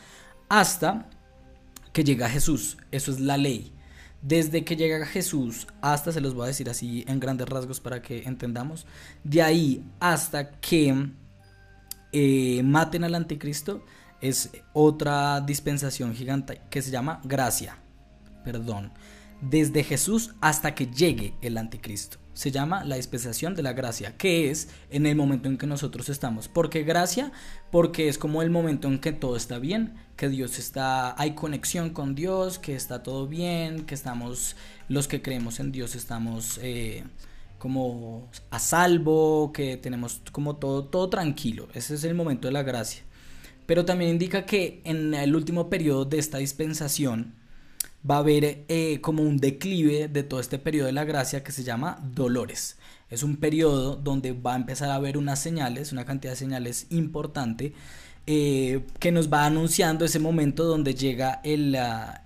hasta 0.48 1.10
que 1.92 2.04
llega 2.04 2.30
Jesús. 2.30 2.78
Eso 2.92 3.12
es 3.12 3.20
la 3.20 3.38
ley. 3.38 3.74
Desde 4.22 4.66
que 4.66 4.76
llega 4.76 5.06
Jesús 5.06 5.68
hasta, 5.82 6.12
se 6.12 6.22
los 6.22 6.34
voy 6.34 6.46
a 6.46 6.48
decir 6.48 6.70
así 6.70 7.06
en 7.08 7.20
grandes 7.20 7.48
rasgos 7.48 7.80
para 7.80 8.02
que 8.02 8.24
entendamos, 8.24 8.86
de 9.24 9.42
ahí 9.42 9.84
hasta 10.00 10.52
que 10.52 11.12
eh, 12.12 12.62
maten 12.64 13.04
al 13.04 13.16
anticristo, 13.16 13.84
es 14.22 14.50
otra 14.74 15.42
dispensación 15.42 16.14
gigante 16.14 16.62
que 16.70 16.82
se 16.82 16.92
llama 16.92 17.22
gracia. 17.24 17.78
Perdón. 18.44 18.92
Desde 19.42 19.84
Jesús 19.84 20.34
hasta 20.42 20.76
que 20.76 20.88
llegue 20.88 21.34
el 21.42 21.58
anticristo. 21.58 22.18
Se 22.34 22.52
llama 22.52 22.84
la 22.84 22.98
dispensación 22.98 23.56
de 23.56 23.64
la 23.64 23.74
gracia, 23.74 24.18
que 24.18 24.50
es 24.50 24.70
en 24.90 25.06
el 25.06 25.16
momento 25.16 25.50
en 25.50 25.58
que 25.58 25.68
nosotros 25.68 26.10
estamos. 26.10 26.48
¿Por 26.48 26.70
qué 26.70 26.84
gracia? 26.84 27.32
Porque 27.72 28.08
es 28.08 28.18
como 28.18 28.42
el 28.42 28.50
momento 28.50 28.88
en 28.88 29.00
que 29.00 29.12
todo 29.12 29.36
está 29.36 29.60
bien, 29.60 29.96
que 30.16 30.30
Dios 30.30 30.60
está, 30.60 31.20
hay 31.22 31.36
conexión 31.36 31.90
con 31.90 32.16
Dios, 32.16 32.60
que 32.60 32.76
está 32.76 33.04
todo 33.04 33.28
bien, 33.28 33.86
que 33.86 33.96
estamos, 33.96 34.56
los 34.88 35.08
que 35.08 35.22
creemos 35.22 35.60
en 35.60 35.72
Dios 35.72 35.96
estamos 35.96 36.60
eh, 36.62 37.04
como 37.58 38.30
a 38.50 38.60
salvo, 38.60 39.52
que 39.54 39.78
tenemos 39.78 40.22
como 40.32 40.56
todo, 40.56 40.86
todo 40.86 41.10
tranquilo. 41.10 41.68
Ese 41.74 41.96
es 41.96 42.04
el 42.04 42.16
momento 42.16 42.48
de 42.48 42.54
la 42.54 42.64
gracia. 42.64 43.04
Pero 43.66 43.86
también 43.86 44.12
indica 44.12 44.46
que 44.46 44.82
en 44.86 45.14
el 45.14 45.36
último 45.36 45.70
periodo 45.70 46.06
de 46.06 46.20
esta 46.20 46.40
dispensación 46.40 47.36
va 48.10 48.16
a 48.16 48.20
haber 48.20 48.66
eh, 48.68 49.00
como 49.02 49.24
un 49.24 49.38
declive 49.38 50.08
de 50.08 50.24
todo 50.24 50.40
este 50.40 50.60
periodo 50.60 50.88
de 50.88 50.94
la 50.94 51.04
gracia 51.04 51.44
que 51.44 51.52
se 51.52 51.64
llama 51.64 52.00
dolores. 52.02 52.78
Es 53.10 53.24
un 53.24 53.38
periodo 53.38 53.96
donde 53.96 54.34
va 54.34 54.54
a 54.54 54.56
empezar 54.56 54.90
a 54.90 54.96
haber 54.96 55.18
unas 55.18 55.40
señales, 55.40 55.92
una 55.92 56.06
cantidad 56.06 56.34
de 56.34 56.38
señales 56.38 56.88
importante 56.90 57.74
eh, 58.28 58.86
que 59.00 59.12
nos 59.12 59.32
va 59.32 59.46
anunciando 59.46 60.06
ese 60.06 60.20
momento 60.20 60.64
donde 60.64 60.94
llega 60.94 61.42
el, 61.44 61.76
ah, 61.76 62.24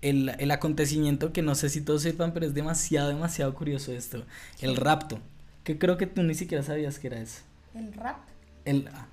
el, 0.00 0.28
el 0.38 0.50
acontecimiento 0.50 1.32
que 1.32 1.42
no 1.42 1.54
sé 1.54 1.68
si 1.68 1.80
todos 1.80 2.02
sepan, 2.02 2.32
pero 2.32 2.46
es 2.46 2.54
demasiado, 2.54 3.08
demasiado 3.08 3.52
curioso 3.54 3.92
esto. 3.92 4.24
El 4.60 4.76
rapto, 4.76 5.18
que 5.64 5.78
creo 5.78 5.96
que 5.96 6.06
tú 6.06 6.22
ni 6.22 6.34
siquiera 6.34 6.62
sabías 6.62 6.98
que 6.98 7.08
era 7.08 7.20
eso. 7.20 7.40
el 7.74 7.92
rap. 7.92 8.18
El, 8.64 8.88
ah, 8.94 9.08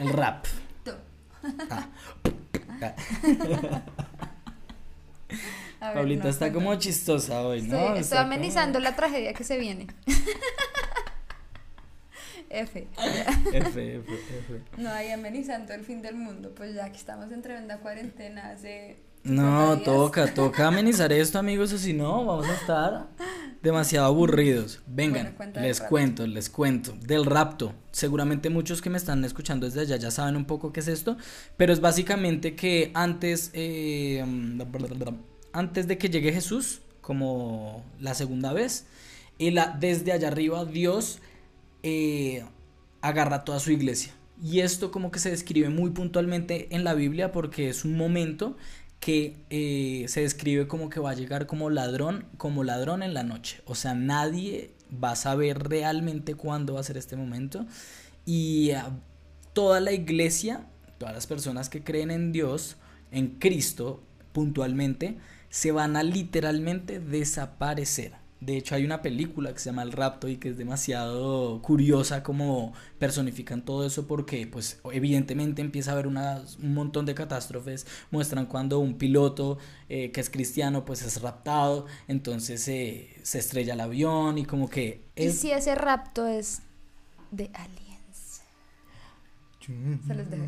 el 0.00 0.08
rap. 0.08 0.46
Tú. 0.84 0.90
Ah. 1.70 1.88
A 5.80 5.88
ver, 5.88 5.94
Paulita 5.94 6.24
no, 6.24 6.30
está 6.30 6.52
como 6.52 6.74
chistosa 6.76 7.42
hoy, 7.42 7.58
Estoy, 7.60 7.78
¿no? 7.78 7.86
estoy 7.88 8.00
Está 8.00 8.16
como- 8.22 8.32
amenizando 8.34 8.78
la 8.80 8.96
tragedia 8.96 9.34
que 9.34 9.44
se 9.44 9.58
viene. 9.58 9.86
F. 12.48 12.86
F, 13.52 13.96
F, 13.96 14.12
F. 14.12 14.60
No, 14.76 14.90
ahí 14.90 15.10
amenizando 15.10 15.74
el 15.74 15.84
fin 15.84 16.00
del 16.00 16.14
mundo. 16.14 16.54
Pues 16.54 16.74
ya 16.74 16.90
que 16.90 16.96
estamos 16.96 17.30
en 17.32 17.42
tremenda 17.42 17.78
cuarentena 17.78 18.50
hace. 18.50 18.96
No, 19.26 19.72
50 19.72 19.74
días. 19.76 19.84
toca, 19.84 20.34
toca 20.34 20.66
amenizar 20.68 21.12
esto, 21.12 21.38
amigos, 21.38 21.72
o 21.72 21.78
si 21.78 21.92
no, 21.92 22.24
vamos 22.24 22.46
a 22.48 22.54
estar 22.54 23.06
demasiado 23.62 24.06
aburridos. 24.06 24.80
Vengan, 24.86 25.34
Bueno, 25.36 25.60
les 25.60 25.80
cuento, 25.80 26.26
les 26.26 26.48
cuento. 26.50 26.92
Del 27.00 27.24
rapto. 27.24 27.72
Seguramente 27.90 28.50
muchos 28.50 28.80
que 28.82 28.90
me 28.90 28.98
están 28.98 29.24
escuchando 29.24 29.66
desde 29.66 29.80
allá 29.80 29.96
ya 29.96 30.10
saben 30.10 30.36
un 30.36 30.44
poco 30.44 30.72
qué 30.72 30.80
es 30.80 30.88
esto, 30.88 31.16
pero 31.56 31.72
es 31.72 31.80
básicamente 31.80 32.54
que 32.54 32.90
antes, 32.94 33.50
eh, 33.54 34.24
antes 35.52 35.88
de 35.88 35.98
que 35.98 36.08
llegue 36.10 36.32
Jesús, 36.32 36.80
como 37.00 37.84
la 38.00 38.14
segunda 38.14 38.52
vez, 38.52 38.86
él, 39.38 39.58
a- 39.58 39.76
desde 39.78 40.12
allá 40.12 40.28
arriba 40.28 40.64
Dios 40.64 41.18
eh, 41.82 42.44
agarra 43.00 43.44
toda 43.44 43.60
su 43.60 43.70
iglesia. 43.72 44.12
Y 44.42 44.60
esto 44.60 44.90
como 44.90 45.10
que 45.10 45.18
se 45.18 45.30
describe 45.30 45.70
muy 45.70 45.90
puntualmente 45.90 46.68
en 46.74 46.84
la 46.84 46.94
Biblia 46.94 47.32
porque 47.32 47.68
es 47.70 47.84
un 47.84 47.96
momento 47.96 48.56
que 49.00 49.36
eh, 49.50 50.06
se 50.08 50.22
describe 50.22 50.66
como 50.66 50.88
que 50.88 51.00
va 51.00 51.10
a 51.10 51.14
llegar 51.14 51.46
como 51.46 51.70
ladrón, 51.70 52.26
como 52.36 52.64
ladrón 52.64 53.02
en 53.02 53.14
la 53.14 53.22
noche. 53.22 53.62
O 53.66 53.74
sea, 53.74 53.94
nadie 53.94 54.74
va 54.92 55.12
a 55.12 55.16
saber 55.16 55.68
realmente 55.68 56.34
cuándo 56.34 56.74
va 56.74 56.80
a 56.80 56.84
ser 56.84 56.96
este 56.96 57.16
momento. 57.16 57.66
Y 58.24 58.72
ah, 58.72 58.90
toda 59.52 59.80
la 59.80 59.92
iglesia, 59.92 60.66
todas 60.98 61.14
las 61.14 61.26
personas 61.26 61.68
que 61.68 61.84
creen 61.84 62.10
en 62.10 62.32
Dios, 62.32 62.76
en 63.10 63.38
Cristo 63.38 64.02
puntualmente, 64.32 65.18
se 65.48 65.72
van 65.72 65.96
a 65.96 66.02
literalmente 66.02 67.00
desaparecer. 67.00 68.25
De 68.38 68.58
hecho, 68.58 68.74
hay 68.74 68.84
una 68.84 69.00
película 69.00 69.52
que 69.54 69.58
se 69.58 69.70
llama 69.70 69.82
El 69.82 69.92
Rapto 69.92 70.28
y 70.28 70.36
que 70.36 70.50
es 70.50 70.58
demasiado 70.58 71.62
curiosa 71.62 72.22
como 72.22 72.74
personifican 72.98 73.64
todo 73.64 73.86
eso 73.86 74.06
porque, 74.06 74.46
pues, 74.46 74.78
evidentemente 74.92 75.62
empieza 75.62 75.90
a 75.90 75.94
haber 75.94 76.06
unas- 76.06 76.56
un 76.58 76.74
montón 76.74 77.06
de 77.06 77.14
catástrofes. 77.14 77.86
Muestran 78.10 78.44
cuando 78.46 78.78
un 78.78 78.98
piloto 78.98 79.56
eh, 79.88 80.10
que 80.12 80.20
es 80.20 80.28
cristiano, 80.28 80.84
pues, 80.84 81.00
es 81.02 81.22
raptado, 81.22 81.86
entonces 82.08 82.68
eh, 82.68 83.08
se 83.22 83.38
estrella 83.38 83.72
el 83.72 83.80
avión 83.80 84.36
y 84.36 84.44
como 84.44 84.68
que... 84.68 85.02
Y 85.16 85.30
si 85.30 85.50
ese 85.52 85.74
rapto 85.74 86.26
es 86.26 86.60
de 87.30 87.50
aliens. 87.54 88.42
Se 90.06 90.14
los 90.14 90.30
dejo. 90.30 90.44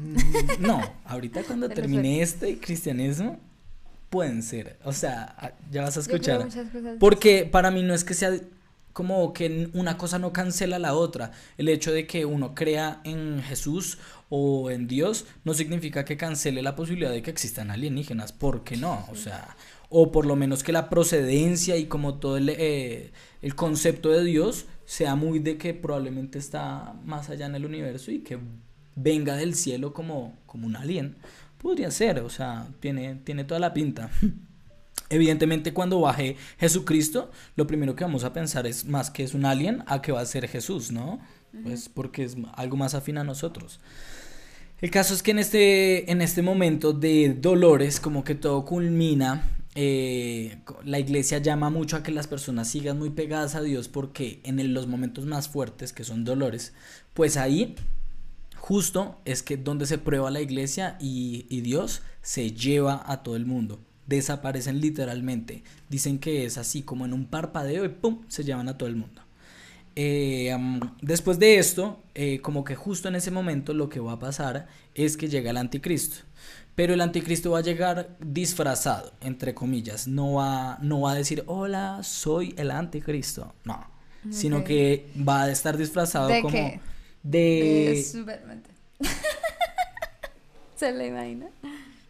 No, 0.61 0.81
ahorita 1.05 1.43
cuando 1.43 1.69
termine 1.81 2.21
este 2.23 2.59
cristianismo, 2.61 3.41
pueden 4.11 4.43
ser. 4.43 4.79
O 4.85 4.93
sea, 4.93 5.55
ya 5.71 5.83
vas 5.83 5.97
a 5.97 6.01
escuchar. 6.01 6.47
Porque 6.99 7.45
para 7.45 7.71
mí 7.71 7.83
no 7.83 7.95
es 7.95 8.05
que 8.05 8.15
sea 8.15 8.33
como 8.93 9.33
que 9.33 9.71
una 9.75 9.97
cosa 9.97 10.19
no 10.19 10.33
cancela 10.33 10.79
la 10.79 10.95
otra. 10.95 11.31
El 11.57 11.69
hecho 11.69 11.93
de 11.93 12.07
que 12.07 12.25
uno 12.25 12.55
crea 12.55 13.01
en 13.05 13.43
Jesús 13.43 13.99
o 14.29 14.71
en 14.71 14.89
Dios 14.89 15.27
no 15.45 15.55
significa 15.55 16.05
que 16.05 16.17
cancele 16.17 16.63
la 16.63 16.75
posibilidad 16.75 17.13
de 17.13 17.23
que 17.23 17.31
existan 17.31 17.71
alienígenas. 17.71 18.33
¿Por 18.33 18.65
qué 18.65 18.77
no? 18.77 19.07
O 19.11 19.15
sea, 19.15 19.57
o 19.89 20.11
por 20.11 20.27
lo 20.27 20.37
menos 20.37 20.63
que 20.63 20.73
la 20.73 20.89
procedencia 20.89 21.77
y 21.77 21.87
como 21.87 22.15
todo 22.15 22.37
el, 22.39 22.49
eh, 22.49 23.13
el 23.41 23.55
concepto 23.55 24.11
de 24.11 24.25
Dios 24.25 24.67
sea 24.85 25.15
muy 25.15 25.39
de 25.39 25.59
que 25.59 25.75
probablemente 25.75 26.39
está 26.39 26.95
más 27.05 27.31
allá 27.31 27.47
en 27.47 27.55
el 27.55 27.67
universo 27.67 28.11
y 28.11 28.21
que 28.21 28.39
venga 28.97 29.37
del 29.37 29.55
cielo 29.55 29.93
como, 29.93 30.37
como 30.47 30.67
un 30.67 30.77
alien. 30.77 31.17
Podría 31.59 31.91
ser, 31.91 32.21
o 32.21 32.31
sea, 32.31 32.69
tiene, 32.81 33.17
tiene 33.25 33.45
toda 33.45 33.61
la 33.61 33.75
pinta. 33.75 34.11
Evidentemente 35.11 35.73
cuando 35.73 36.01
baje 36.01 36.37
Jesucristo, 36.59 37.31
lo 37.57 37.67
primero 37.67 37.97
que 37.97 38.05
vamos 38.05 38.25
a 38.25 38.33
pensar 38.33 38.67
es 38.67 38.85
más 38.85 39.11
que 39.11 39.25
es 39.25 39.33
un 39.35 39.45
alien 39.47 39.83
a 39.87 40.03
que 40.03 40.13
va 40.13 40.21
a 40.21 40.27
ser 40.27 40.47
Jesús, 40.49 40.93
¿no? 40.93 41.19
Pues 41.63 41.89
porque 41.89 42.25
es 42.25 42.37
algo 42.55 42.77
más 42.77 42.95
afín 42.95 43.17
a 43.17 43.25
nosotros. 43.25 43.81
El 44.83 44.91
caso 44.91 45.15
es 45.15 45.23
que 45.23 45.31
en 45.31 45.39
este, 45.39 46.13
en 46.13 46.21
este 46.21 46.43
momento 46.43 46.93
de 46.93 47.35
dolores, 47.35 48.01
como 48.01 48.23
que 48.23 48.35
todo 48.35 48.65
culmina, 48.67 49.43
eh, 49.75 50.59
la 50.85 50.99
iglesia 50.99 51.39
llama 51.39 51.71
mucho 51.71 51.97
a 51.97 52.03
que 52.03 52.13
las 52.13 52.27
personas 52.27 52.69
sigan 52.69 52.99
muy 52.99 53.11
pegadas 53.11 53.55
a 53.55 53.63
Dios 53.63 53.89
porque 53.89 54.41
en 54.45 54.61
el- 54.61 54.75
los 54.75 54.87
momentos 54.87 55.25
más 55.25 55.49
fuertes, 55.49 55.93
que 55.95 56.05
son 56.05 56.25
dolores, 56.25 56.75
pues 57.15 57.37
ahí 57.39 57.75
justo 58.69 59.17
es 59.25 59.43
que 59.43 59.57
donde 59.57 59.87
se 59.87 59.97
prueba 59.97 60.31
la 60.31 60.43
iglesia 60.43 60.99
y, 61.01 61.47
y 61.49 61.63
Dios 61.63 62.03
se 62.21 62.53
lleva 62.53 63.03
a 63.07 63.23
todo 63.23 63.35
el 63.35 63.47
mundo. 63.47 63.81
Desaparecen 64.07 64.83
literalmente. 64.83 65.63
Dicen 65.89 66.19
que 66.19 66.45
es 66.45 66.59
así 66.59 66.83
como 66.83 67.07
en 67.07 67.15
un 67.15 67.25
parpadeo 67.25 67.87
y 67.87 67.89
¡pum! 67.89 68.25
se 68.29 68.45
llevan 68.45 68.69
a 68.69 68.77
todo 68.77 68.91
el 68.91 68.97
mundo. 68.97 69.23
Eh, 69.97 70.55
después 71.01 71.39
de 71.39 71.57
esto, 71.57 72.03
eh, 72.15 72.41
como 72.41 72.63
que 72.63 72.75
justo 72.75 73.09
en 73.09 73.15
ese 73.15 73.31
momento 73.31 73.73
lo 73.73 73.89
que 73.89 74.01
va 74.01 74.13
a 74.13 74.19
pasar 74.19 74.69
es 74.95 75.17
que 75.17 75.29
llega 75.29 75.49
el 75.49 75.57
anticristo. 75.57 76.19
Pero 76.75 76.93
el 76.93 77.01
anticristo 77.01 77.53
va 77.53 77.61
a 77.61 77.63
llegar 77.63 78.19
disfrazado, 78.21 79.15
entre 79.23 79.55
comillas. 79.55 80.07
No 80.07 80.35
va, 80.35 80.77
no 80.83 81.01
va 81.01 81.13
a 81.13 81.15
decir, 81.15 81.43
hola, 81.47 82.01
soy 82.03 82.55
el 82.59 82.71
anticristo. 82.71 83.55
No. 83.65 83.83
Sino 84.31 84.63
que 84.63 85.09
va 85.27 85.45
a 85.45 85.51
estar 85.51 85.79
disfrazado 85.79 86.29
¿De 86.29 86.43
como 86.43 86.53
qué? 86.53 86.81
De... 87.23 88.05
Superman. 88.11 88.63
¿Se 90.77 90.93
lo 90.93 91.05
imagina? 91.05 91.47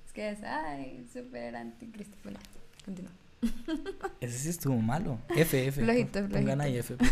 Es 0.06 0.12
que 0.12 0.30
es, 0.30 0.42
ay, 0.42 1.06
super 1.12 1.56
anticristo. 1.56 2.16
Bueno, 2.22 2.38
continúa. 2.84 3.12
Ese 4.20 4.38
sí 4.38 4.48
estuvo 4.50 4.76
malo. 4.76 5.18
F, 5.34 5.68
F. 5.68 5.82
Flojito, 5.82 6.20
Pongan 6.28 6.58
flojito. 6.58 6.62
ahí 6.62 6.76
F. 6.78 6.96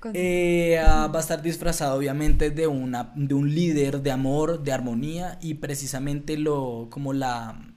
Continúa. 0.00 0.24
Eh, 0.24 0.78
ah, 0.78 1.08
va 1.08 1.18
a 1.18 1.22
estar 1.22 1.42
disfrazado 1.42 1.98
obviamente 1.98 2.50
de 2.50 2.66
una 2.66 3.12
de 3.14 3.34
un 3.34 3.54
líder 3.54 4.00
de 4.00 4.10
amor, 4.10 4.62
de 4.62 4.72
armonía 4.72 5.38
y 5.42 5.54
precisamente 5.54 6.38
lo 6.38 6.88
como 6.90 7.12
la 7.12 7.69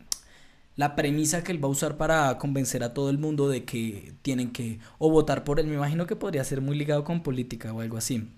la 0.76 0.96
premisa 0.96 1.44
que 1.44 1.52
él 1.52 1.64
va 1.64 1.68
a 1.68 1.72
usar 1.72 1.98
para 1.98 2.38
convencer 2.38 2.84
a 2.84 2.94
todo 2.94 3.10
el 3.10 3.18
mundo 3.18 3.48
de 3.48 3.64
que 3.64 4.14
tienen 4.22 4.52
que 4.52 4.80
o 4.98 5.10
votar 5.10 5.44
por 5.44 5.60
él. 5.60 5.68
Me 5.68 5.76
imagino 5.76 6.08
que 6.08 6.16
podría 6.16 6.44
ser 6.44 6.62
muy 6.62 6.78
ligado 6.78 7.04
con 7.04 7.22
política 7.22 7.74
o 7.74 7.82
algo 7.82 7.98
así. 7.98 8.30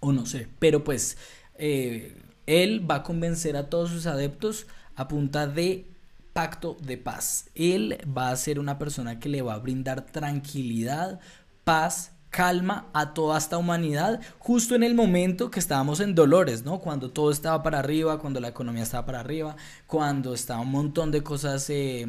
O 0.00 0.12
no 0.12 0.26
sé. 0.26 0.48
Pero 0.58 0.84
pues 0.84 1.16
eh, 1.56 2.16
él 2.46 2.88
va 2.88 2.96
a 2.96 3.02
convencer 3.02 3.56
a 3.56 3.70
todos 3.70 3.90
sus 3.90 4.06
adeptos 4.06 4.66
a 4.94 5.08
punta 5.08 5.46
de 5.46 5.86
pacto 6.34 6.76
de 6.82 6.98
paz. 6.98 7.48
Él 7.54 7.98
va 8.06 8.30
a 8.30 8.36
ser 8.36 8.58
una 8.58 8.78
persona 8.78 9.18
que 9.18 9.28
le 9.28 9.40
va 9.40 9.54
a 9.54 9.58
brindar 9.58 10.04
tranquilidad, 10.04 11.20
paz, 11.62 12.13
calma 12.34 12.86
a 12.92 13.14
toda 13.14 13.38
esta 13.38 13.58
humanidad, 13.58 14.20
justo 14.40 14.74
en 14.74 14.82
el 14.82 14.94
momento 14.96 15.50
que 15.52 15.60
estábamos 15.60 16.00
en 16.00 16.16
dolores, 16.16 16.64
¿no? 16.64 16.80
Cuando 16.80 17.10
todo 17.12 17.30
estaba 17.30 17.62
para 17.62 17.78
arriba, 17.78 18.18
cuando 18.18 18.40
la 18.40 18.48
economía 18.48 18.82
estaba 18.82 19.06
para 19.06 19.20
arriba, 19.20 19.54
cuando 19.86 20.34
estaba 20.34 20.60
un 20.60 20.72
montón 20.72 21.12
de 21.12 21.22
cosas, 21.22 21.70
eh, 21.70 22.06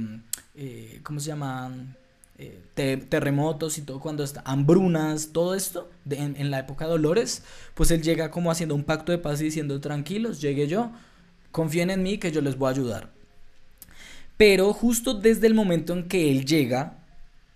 eh, 0.56 1.00
¿cómo 1.04 1.20
se 1.20 1.28
llaman? 1.28 1.96
Eh, 2.40 2.60
te- 2.74 2.98
terremotos 2.98 3.78
y 3.78 3.84
todo, 3.84 4.00
cuando 4.00 4.24
está, 4.24 4.42
hambrunas, 4.46 5.30
todo 5.32 5.54
esto, 5.56 5.90
en 6.10 6.50
la 6.52 6.60
época 6.60 6.86
de 6.86 6.92
dolores, 6.92 7.44
pues 7.76 7.92
él 7.92 8.02
llega 8.02 8.32
como 8.32 8.50
haciendo 8.52 8.74
un 8.76 8.84
pacto 8.84 9.12
de 9.12 9.20
paz 9.20 9.40
y 9.42 9.46
diciendo, 9.46 9.80
tranquilos, 9.80 10.42
llegué 10.42 10.68
yo, 10.68 10.92
confíen 11.52 11.92
en 11.92 12.02
mí 12.04 12.18
que 12.18 12.32
yo 12.32 12.42
les 12.42 12.58
voy 12.58 12.68
a 12.68 12.72
ayudar. 12.72 13.10
Pero 14.38 14.74
justo 14.74 15.14
desde 15.14 15.48
el 15.48 15.54
momento 15.54 15.94
en 15.94 16.08
que 16.10 16.32
él 16.32 16.46
llega, 16.46 17.05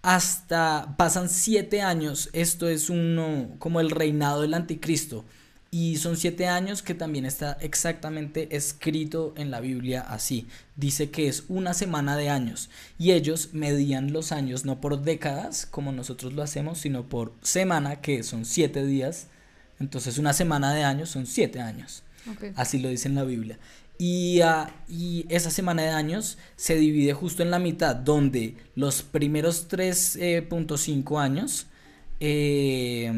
hasta 0.01 0.95
pasan 0.97 1.29
siete 1.29 1.81
años, 1.81 2.29
esto 2.33 2.69
es 2.69 2.89
uno 2.89 3.55
como 3.59 3.79
el 3.79 3.89
reinado 3.89 4.41
del 4.41 4.53
anticristo. 4.53 5.25
Y 5.71 5.97
son 5.97 6.17
siete 6.17 6.47
años 6.47 6.81
que 6.81 6.95
también 6.95 7.25
está 7.25 7.55
exactamente 7.61 8.55
escrito 8.55 9.35
en 9.37 9.51
la 9.51 9.59
Biblia 9.59 10.01
así. 10.01 10.47
Dice 10.75 11.11
que 11.11 11.27
es 11.27 11.43
una 11.47 11.75
semana 11.75 12.17
de 12.17 12.29
años. 12.29 12.71
Y 12.97 13.11
ellos 13.11 13.49
medían 13.53 14.11
los 14.11 14.31
años 14.31 14.65
no 14.65 14.81
por 14.81 15.03
décadas, 15.03 15.67
como 15.67 15.91
nosotros 15.91 16.33
lo 16.33 16.41
hacemos, 16.41 16.79
sino 16.79 17.07
por 17.07 17.33
semana, 17.43 18.01
que 18.01 18.23
son 18.23 18.45
siete 18.45 18.83
días. 18.83 19.27
Entonces 19.79 20.17
una 20.17 20.33
semana 20.33 20.73
de 20.73 20.83
años 20.83 21.09
son 21.09 21.27
siete 21.27 21.61
años. 21.61 22.01
Así 22.55 22.79
lo 22.79 22.89
dice 22.89 23.07
en 23.07 23.15
la 23.15 23.23
Biblia. 23.23 23.59
Y, 24.01 24.39
ah, 24.39 24.73
y 24.87 25.25
esa 25.27 25.51
semana 25.51 25.81
de 25.83 25.89
años 25.89 26.37
se 26.55 26.75
divide 26.75 27.11
justo 27.13 27.43
en 27.43 27.51
la 27.51 27.59
mitad, 27.59 27.97
donde 27.97 28.55
los 28.73 29.03
primeros 29.03 29.67
3.5 29.67 31.19
años, 31.19 31.67
eh, 32.21 33.11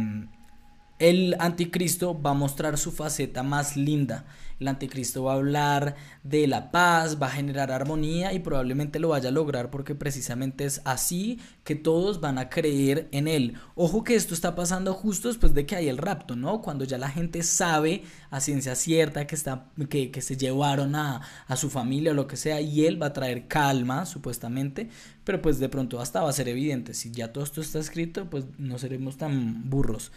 el 0.97 1.36
anticristo 1.39 2.19
va 2.19 2.32
a 2.32 2.34
mostrar 2.34 2.79
su 2.79 2.91
faceta 2.91 3.43
más 3.43 3.77
linda. 3.77 4.25
El 4.62 4.68
anticristo 4.68 5.24
va 5.24 5.34
a 5.34 5.38
hablar 5.38 5.95
de 6.24 6.45
la 6.45 6.70
paz, 6.70 7.20
va 7.20 7.26
a 7.26 7.32
generar 7.32 7.72
armonía 7.72 8.32
y 8.32 8.39
probablemente 8.39 8.99
lo 8.99 9.09
vaya 9.09 9.30
a 9.30 9.32
lograr 9.32 9.72
porque 9.72 9.95
precisamente 9.95 10.66
es 10.66 10.84
así 10.86 11.39
que 11.64 11.74
todos 11.74 12.22
van 12.22 12.38
a 12.38 12.47
creer 12.47 13.09
en 13.12 13.28
él. 13.28 13.57
Ojo 13.74 14.03
que 14.03 14.14
esto 14.14 14.36
está 14.36 14.53
pasando 14.53 14.93
justo 14.93 15.30
después 15.30 15.55
de 15.55 15.66
que 15.66 15.76
hay 15.76 15.89
el 15.89 15.97
rapto, 15.97 16.36
¿no? 16.36 16.62
Cuando 16.62 16.86
ya 16.86 16.99
la 16.99 17.09
gente 17.09 17.41
sabe 17.41 18.03
a 18.30 18.39
ciencia 18.39 18.76
cierta 18.76 19.26
que, 19.26 19.34
está, 19.34 19.66
que, 19.89 20.12
que 20.12 20.22
se 20.22 20.38
llevaron 20.38 20.93
a, 20.95 21.22
a 21.47 21.55
su 21.55 21.72
familia 21.72 22.12
o 22.12 22.14
lo 22.14 22.28
que 22.28 22.38
sea 22.38 22.62
y 22.62 22.86
él 22.86 23.01
va 23.01 23.07
a 23.07 23.14
traer 23.14 23.47
calma, 23.47 24.05
supuestamente, 24.05 24.89
pero 25.24 25.41
pues 25.41 25.57
de 25.57 25.70
pronto 25.70 25.99
hasta 25.99 26.22
va 26.22 26.30
a 26.30 26.34
ser 26.34 26.47
evidente. 26.47 26.93
Si 26.93 27.09
ya 27.09 27.34
todo 27.34 27.43
esto 27.43 27.62
está 27.62 27.80
escrito, 27.80 28.30
pues 28.30 28.45
no 28.59 28.78
seremos 28.78 29.18
tan 29.18 29.72
burros. 29.72 30.12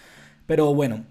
Pero 0.46 0.74
bueno, 0.74 1.06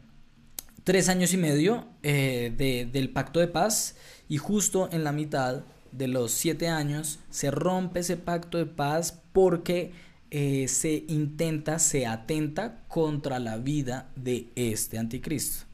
tres 0.84 1.10
años 1.10 1.34
y 1.34 1.38
medio 1.38 1.88
eh, 2.04 2.54
de- 2.58 2.88
del 2.92 3.10
pacto 3.10 3.40
de 3.40 3.48
paz 3.48 3.96
y 4.30 4.38
justo 4.38 4.90
en 4.92 5.04
la 5.04 5.12
mitad 5.12 5.64
de 5.92 6.08
los 6.08 6.32
siete 6.32 6.68
años 6.70 7.20
se 7.30 7.52
rompe 7.52 8.00
ese 8.00 8.18
pacto 8.18 8.58
de 8.58 8.66
paz 8.66 9.20
porque 9.32 9.92
eh, 10.32 10.68
se 10.68 11.06
intenta, 11.08 11.78
se 11.78 12.08
atenta 12.08 12.82
contra 12.88 13.38
la 13.40 13.58
vida 13.58 14.10
de 14.16 14.48
este 14.56 14.98
anticristo. 14.98 15.66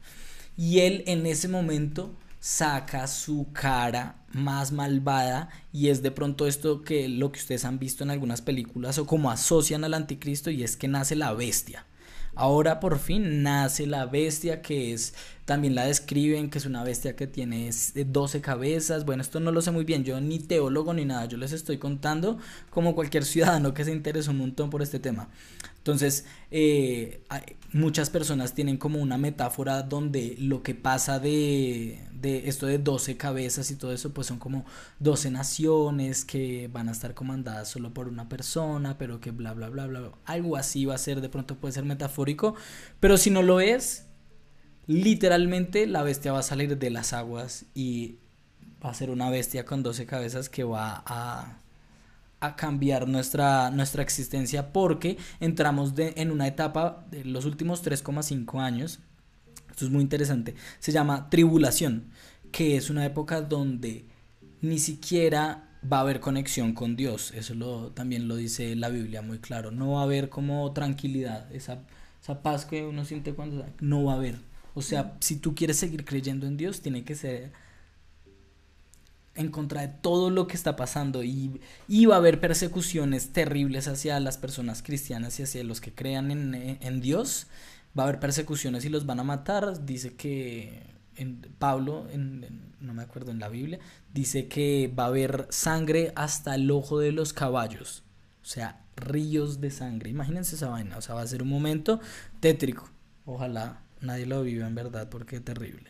Y 0.56 0.80
él 0.80 1.02
en 1.06 1.24
ese 1.26 1.48
momento 1.48 2.14
saca 2.40 3.06
su 3.06 3.46
cara 3.52 4.16
más 4.32 4.70
malvada 4.72 5.48
y 5.72 5.88
es 5.88 6.02
de 6.02 6.10
pronto 6.10 6.46
esto 6.46 6.82
que 6.82 7.08
lo 7.08 7.32
que 7.32 7.40
ustedes 7.40 7.64
han 7.64 7.78
visto 7.78 8.04
en 8.04 8.10
algunas 8.10 8.42
películas 8.42 8.98
o 8.98 9.06
como 9.06 9.30
asocian 9.30 9.84
al 9.84 9.94
anticristo 9.94 10.50
y 10.50 10.62
es 10.62 10.76
que 10.76 10.88
nace 10.88 11.16
la 11.16 11.32
bestia. 11.32 11.86
Ahora 12.34 12.80
por 12.80 12.98
fin 12.98 13.42
nace 13.42 13.86
la 13.86 14.06
bestia 14.06 14.62
que 14.62 14.92
es, 14.92 15.14
también 15.44 15.74
la 15.74 15.86
describen, 15.86 16.48
que 16.48 16.58
es 16.58 16.66
una 16.66 16.84
bestia 16.84 17.16
que 17.16 17.26
tiene 17.26 17.70
12 17.94 18.40
cabezas. 18.40 19.04
Bueno, 19.04 19.22
esto 19.22 19.40
no 19.40 19.52
lo 19.52 19.60
sé 19.62 19.70
muy 19.72 19.84
bien, 19.84 20.04
yo 20.04 20.20
ni 20.20 20.38
teólogo 20.38 20.94
ni 20.94 21.04
nada, 21.04 21.26
yo 21.26 21.36
les 21.38 21.52
estoy 21.52 21.78
contando 21.78 22.38
como 22.70 22.94
cualquier 22.94 23.24
ciudadano 23.26 23.74
que 23.74 23.84
se 23.84 23.92
interesa 23.92 24.30
un 24.30 24.38
montón 24.38 24.70
por 24.70 24.82
este 24.82 24.98
tema. 24.98 25.28
Entonces, 25.90 26.24
eh, 26.50 27.22
muchas 27.72 28.10
personas 28.10 28.54
tienen 28.54 28.76
como 28.76 29.00
una 29.00 29.18
metáfora 29.18 29.82
donde 29.82 30.36
lo 30.38 30.62
que 30.62 30.74
pasa 30.74 31.18
de, 31.18 32.00
de 32.12 32.48
esto 32.48 32.66
de 32.66 32.78
12 32.78 33.16
cabezas 33.16 33.70
y 33.70 33.76
todo 33.76 33.92
eso, 33.92 34.12
pues 34.12 34.26
son 34.26 34.38
como 34.38 34.64
12 34.98 35.30
naciones 35.30 36.24
que 36.24 36.68
van 36.72 36.88
a 36.88 36.92
estar 36.92 37.14
comandadas 37.14 37.68
solo 37.68 37.92
por 37.92 38.08
una 38.08 38.28
persona, 38.28 38.98
pero 38.98 39.20
que 39.20 39.30
bla, 39.30 39.52
bla, 39.52 39.68
bla, 39.68 39.86
bla. 39.86 40.12
Algo 40.24 40.56
así 40.56 40.84
va 40.84 40.94
a 40.94 40.98
ser, 40.98 41.20
de 41.20 41.28
pronto 41.28 41.56
puede 41.56 41.72
ser 41.72 41.84
metafórico, 41.84 42.54
pero 43.00 43.16
si 43.16 43.30
no 43.30 43.42
lo 43.42 43.60
es, 43.60 44.06
literalmente 44.86 45.86
la 45.86 46.02
bestia 46.02 46.32
va 46.32 46.40
a 46.40 46.44
salir 46.44 46.78
de 46.78 46.90
las 46.90 47.12
aguas 47.12 47.66
y 47.74 48.18
va 48.84 48.90
a 48.90 48.94
ser 48.94 49.10
una 49.10 49.30
bestia 49.30 49.64
con 49.64 49.82
12 49.82 50.06
cabezas 50.06 50.48
que 50.48 50.64
va 50.64 51.02
a 51.06 51.58
a 52.40 52.56
cambiar 52.56 53.06
nuestra, 53.06 53.70
nuestra 53.70 54.02
existencia 54.02 54.72
porque 54.72 55.18
entramos 55.40 55.94
de, 55.94 56.14
en 56.16 56.30
una 56.30 56.46
etapa 56.46 57.06
de 57.10 57.24
los 57.24 57.44
últimos 57.44 57.84
3,5 57.84 58.60
años. 58.60 59.00
Esto 59.70 59.84
es 59.84 59.90
muy 59.90 60.02
interesante, 60.02 60.54
se 60.78 60.92
llama 60.92 61.30
tribulación, 61.30 62.10
que 62.50 62.76
es 62.76 62.90
una 62.90 63.06
época 63.06 63.40
donde 63.40 64.04
ni 64.60 64.78
siquiera 64.78 65.70
va 65.90 65.98
a 65.98 66.00
haber 66.00 66.20
conexión 66.20 66.74
con 66.74 66.96
Dios, 66.96 67.32
eso 67.34 67.54
lo, 67.54 67.92
también 67.92 68.28
lo 68.28 68.36
dice 68.36 68.76
la 68.76 68.88
Biblia 68.88 69.22
muy 69.22 69.38
claro, 69.38 69.70
no 69.70 69.92
va 69.92 70.00
a 70.00 70.04
haber 70.04 70.28
como 70.28 70.70
tranquilidad, 70.72 71.50
esa, 71.54 71.82
esa 72.20 72.42
paz 72.42 72.66
que 72.66 72.84
uno 72.84 73.04
siente 73.04 73.32
cuando 73.32 73.64
no 73.80 74.04
va 74.04 74.14
a 74.14 74.16
haber. 74.16 74.36
O 74.74 74.82
sea, 74.82 75.16
si 75.20 75.36
tú 75.36 75.54
quieres 75.54 75.78
seguir 75.78 76.04
creyendo 76.04 76.46
en 76.46 76.56
Dios, 76.56 76.80
tiene 76.80 77.04
que 77.04 77.14
ser 77.14 77.52
en 79.40 79.50
contra 79.50 79.82
de 79.82 79.88
todo 79.88 80.30
lo 80.30 80.46
que 80.46 80.56
está 80.56 80.76
pasando 80.76 81.22
y, 81.22 81.60
va 82.06 82.14
a 82.14 82.18
haber 82.18 82.40
persecuciones 82.40 83.32
terribles 83.32 83.88
hacia 83.88 84.20
las 84.20 84.38
personas 84.38 84.82
cristianas 84.82 85.40
y 85.40 85.42
hacia 85.42 85.64
los 85.64 85.80
que 85.80 85.92
crean 85.92 86.30
en, 86.30 86.54
en 86.80 87.00
Dios 87.00 87.46
va 87.98 88.04
a 88.04 88.08
haber 88.08 88.20
persecuciones 88.20 88.84
y 88.84 88.88
los 88.88 89.06
van 89.06 89.20
a 89.20 89.24
matar. 89.24 89.84
Dice 89.84 90.14
que 90.14 90.82
en 91.16 91.40
Pablo, 91.58 92.08
en, 92.10 92.74
no 92.80 92.94
me 92.94 93.02
acuerdo 93.02 93.30
en 93.30 93.38
la 93.38 93.48
Biblia, 93.48 93.78
dice 94.12 94.48
que 94.48 94.92
va 94.96 95.04
a 95.04 95.08
haber 95.08 95.46
sangre 95.50 96.12
hasta 96.16 96.54
el 96.54 96.70
ojo 96.70 96.98
de 96.98 97.12
los 97.12 97.32
caballos. 97.32 98.04
O 98.42 98.46
sea, 98.46 98.84
ríos 98.96 99.60
de 99.60 99.70
sangre. 99.70 100.10
Imagínense 100.10 100.56
esa 100.56 100.68
vaina. 100.68 100.96
O 100.96 101.02
sea, 101.02 101.14
va 101.14 101.22
a 101.22 101.26
ser 101.26 101.42
un 101.42 101.48
momento 101.48 102.00
tétrico. 102.40 102.90
Ojalá 103.24 103.82
nadie 104.00 104.26
lo 104.26 104.42
viva 104.42 104.66
en 104.66 104.74
verdad 104.74 105.08
porque 105.08 105.36
es 105.36 105.44
terrible. 105.44 105.89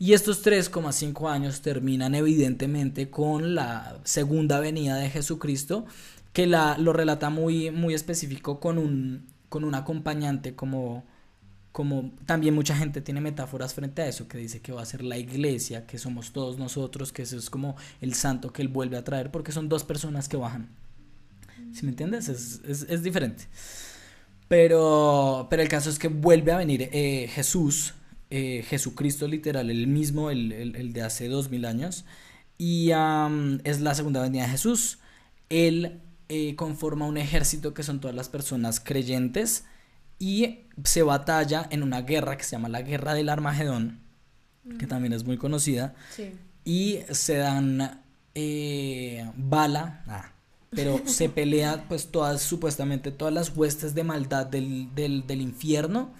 Y 0.00 0.14
estos 0.14 0.42
3,5 0.42 1.30
años 1.30 1.60
terminan 1.60 2.14
evidentemente 2.14 3.10
con 3.10 3.54
la 3.54 4.00
segunda 4.02 4.58
venida 4.58 4.96
de 4.96 5.10
Jesucristo, 5.10 5.84
que 6.32 6.46
la, 6.46 6.78
lo 6.78 6.94
relata 6.94 7.28
muy, 7.28 7.70
muy 7.70 7.92
específico 7.92 8.60
con 8.60 8.78
un, 8.78 9.26
con 9.50 9.62
un 9.62 9.74
acompañante 9.74 10.54
como 10.56 11.04
como 11.72 12.12
también 12.26 12.52
mucha 12.52 12.74
gente 12.74 13.00
tiene 13.00 13.20
metáforas 13.20 13.74
frente 13.74 14.02
a 14.02 14.08
eso, 14.08 14.26
que 14.26 14.38
dice 14.38 14.60
que 14.60 14.72
va 14.72 14.82
a 14.82 14.86
ser 14.86 15.02
la 15.02 15.18
iglesia, 15.18 15.86
que 15.86 15.98
somos 15.98 16.32
todos 16.32 16.58
nosotros, 16.58 17.12
que 17.12 17.22
eso 17.22 17.36
es 17.36 17.48
como 17.48 17.76
el 18.00 18.14
santo 18.14 18.52
que 18.52 18.62
él 18.62 18.68
vuelve 18.68 18.96
a 18.96 19.04
traer, 19.04 19.30
porque 19.30 19.52
son 19.52 19.68
dos 19.68 19.84
personas 19.84 20.28
que 20.28 20.36
bajan. 20.36 20.68
¿Sí 21.72 21.84
me 21.84 21.90
entiendes? 21.90 22.28
Es, 22.28 22.60
es, 22.66 22.86
es 22.88 23.02
diferente. 23.04 23.44
Pero, 24.48 25.46
pero 25.48 25.62
el 25.62 25.68
caso 25.68 25.90
es 25.90 25.98
que 26.00 26.08
vuelve 26.08 26.50
a 26.50 26.56
venir 26.56 26.88
eh, 26.90 27.28
Jesús, 27.32 27.94
eh, 28.30 28.64
Jesucristo 28.68 29.26
literal, 29.26 29.70
el 29.70 29.88
mismo, 29.88 30.30
el, 30.30 30.52
el, 30.52 30.76
el, 30.76 30.92
de 30.92 31.02
hace 31.02 31.28
dos 31.28 31.50
mil 31.50 31.64
años, 31.64 32.04
y 32.58 32.92
um, 32.92 33.58
es 33.64 33.80
la 33.80 33.94
segunda 33.94 34.22
venida 34.22 34.44
de 34.44 34.50
Jesús. 34.50 34.98
Él 35.48 36.00
eh, 36.28 36.54
conforma 36.54 37.06
un 37.06 37.16
ejército 37.16 37.74
que 37.74 37.82
son 37.82 38.00
todas 38.00 38.14
las 38.14 38.28
personas 38.28 38.78
creyentes 38.78 39.64
y 40.20 40.60
se 40.84 41.02
batalla 41.02 41.66
en 41.70 41.82
una 41.82 42.02
guerra 42.02 42.36
que 42.36 42.44
se 42.44 42.52
llama 42.52 42.68
la 42.68 42.82
Guerra 42.82 43.14
del 43.14 43.30
Armagedón, 43.30 43.98
que 44.78 44.86
también 44.86 45.12
es 45.12 45.24
muy 45.24 45.36
conocida, 45.36 45.94
y 46.64 46.98
se 47.10 47.38
dan 47.38 48.02
eh, 48.36 49.28
bala, 49.34 50.04
ah, 50.06 50.32
pero 50.70 51.00
se 51.04 51.28
pelea 51.30 51.86
pues 51.88 52.12
todas, 52.12 52.42
supuestamente 52.42 53.10
todas 53.10 53.34
las 53.34 53.56
huestes 53.56 53.94
de 53.94 54.04
maldad 54.04 54.46
del, 54.46 54.94
del, 54.94 55.26
del 55.26 55.40
infierno 55.40 56.12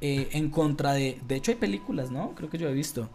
eh, 0.00 0.28
en 0.32 0.50
contra 0.50 0.92
de, 0.92 1.20
de 1.26 1.36
hecho 1.36 1.50
hay 1.50 1.56
películas, 1.56 2.10
¿no? 2.10 2.34
Creo 2.34 2.50
que 2.50 2.58
yo 2.58 2.68
he 2.68 2.74
visto. 2.74 3.10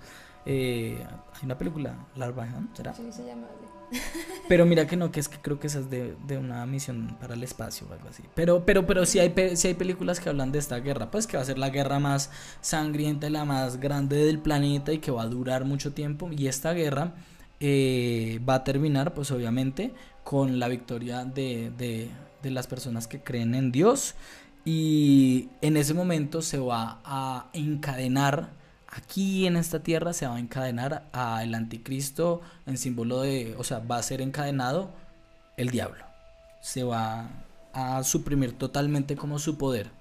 Eh, 0.46 0.98
hay 1.34 1.42
una 1.44 1.58
película, 1.58 2.08
La 2.16 2.26
Armagedón, 2.26 2.70
¿será? 2.74 2.94
Sí, 2.94 3.12
se 3.12 3.26
llama 3.26 3.48
pero 4.48 4.66
mira 4.66 4.88
que 4.88 4.96
no, 4.96 5.12
que 5.12 5.20
es 5.20 5.30
que 5.30 5.38
creo 5.38 5.60
que 5.60 5.68
esa 5.68 5.80
es 5.80 5.90
de, 5.90 6.16
de 6.28 6.38
una 6.38 6.66
misión 6.66 7.18
para 7.20 7.36
el 7.36 7.44
espacio 7.44 7.88
o 7.90 7.94
algo 7.94 8.10
así. 8.10 8.24
Pero, 8.34 8.66
pero, 8.66 8.86
pero 8.86 9.06
sí 9.06 9.20
hay, 9.20 9.34
sí 9.56 9.68
hay 9.68 9.74
películas 9.74 10.20
que 10.20 10.30
hablan 10.30 10.52
de 10.52 10.60
esta 10.60 10.80
guerra, 10.80 11.12
pues 11.12 11.28
que 11.28 11.38
va 11.38 11.44
a 11.44 11.46
ser 11.46 11.58
la 11.58 11.70
guerra 11.70 12.00
más 12.00 12.32
sangrienta 12.62 13.28
y 13.28 13.32
la 13.32 13.46
más 13.46 13.80
grande 13.80 14.18
del 14.26 14.40
planeta 14.40 14.92
y 14.92 15.00
que 15.00 15.12
va 15.12 15.24
a 15.24 15.28
durar 15.28 15.66
mucho 15.66 15.94
tiempo. 15.94 16.30
Y 16.32 16.48
esta 16.48 16.74
guerra 16.74 17.14
eh, 17.60 18.40
va 18.48 18.56
a 18.56 18.64
terminar, 18.64 19.14
pues 19.14 19.32
obviamente, 19.32 19.94
con 20.24 20.60
la 20.60 20.68
victoria 20.68 21.26
de, 21.26 21.72
de, 21.78 22.10
de 22.42 22.52
las 22.52 22.68
personas 22.68 23.08
que 23.08 23.22
creen 23.22 23.56
en 23.56 23.72
Dios. 23.72 24.16
Y 24.66 25.50
en 25.62 25.78
ese 25.78 25.94
momento 25.94 26.42
se 26.42 26.58
va 26.58 27.00
a 27.06 27.50
encadenar 27.54 28.50
aquí 28.96 29.46
en 29.46 29.58
esta 29.58 29.80
tierra 29.80 30.14
se 30.14 30.26
va 30.26 30.36
a 30.36 30.40
encadenar 30.40 31.08
al 31.12 31.54
anticristo 31.54 32.42
en 32.66 32.78
símbolo 32.78 33.22
de, 33.22 33.56
o 33.58 33.64
sea, 33.64 33.80
va 33.80 33.98
a 33.98 34.04
ser 34.04 34.22
encadenado 34.22 34.90
el 35.58 35.70
diablo. 35.70 36.06
Se 36.62 36.84
va 36.84 37.30
a 37.74 38.04
suprimir 38.04 38.58
totalmente 38.58 39.16
como 39.16 39.38
su 39.38 39.58
poder. 39.58 39.92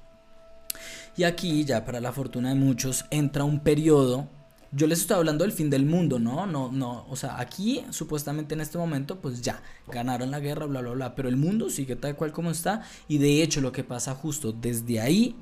Y 1.17 1.25
aquí, 1.25 1.65
ya 1.65 1.85
para 1.85 2.01
la 2.01 2.13
fortuna 2.13 2.51
de 2.51 2.55
muchos, 2.55 3.05
entra 3.11 3.45
un 3.45 3.61
periodo. 3.61 4.29
Yo 4.75 4.87
les 4.87 5.01
estoy 5.01 5.17
hablando 5.17 5.45
del 5.45 5.53
fin 5.53 5.71
del 5.71 5.87
mundo, 5.87 6.19
¿no? 6.19 6.47
No, 6.47 6.73
no, 6.73 7.07
o 7.09 7.17
sea, 7.17 7.39
aquí 7.39 7.85
supuestamente 7.91 8.55
en 8.55 8.61
este 8.61 8.77
momento, 8.79 9.21
pues 9.21 9.41
ya, 9.41 9.63
ganaron 9.87 10.31
la 10.31 10.41
guerra, 10.41 10.67
bla, 10.67 10.81
bla, 10.81 10.93
bla, 10.93 11.15
pero 11.15 11.29
el 11.29 11.37
mundo 11.37 11.71
sigue 11.71 11.97
tal 11.97 12.17
cual 12.17 12.33
como 12.33 12.51
está. 12.51 12.83
Y 13.07 13.19
de 13.19 13.43
hecho 13.43 13.61
lo 13.61 13.73
que 13.73 13.85
pasa 13.85 14.15
justo 14.15 14.53
desde 14.53 15.01
ahí 15.01 15.37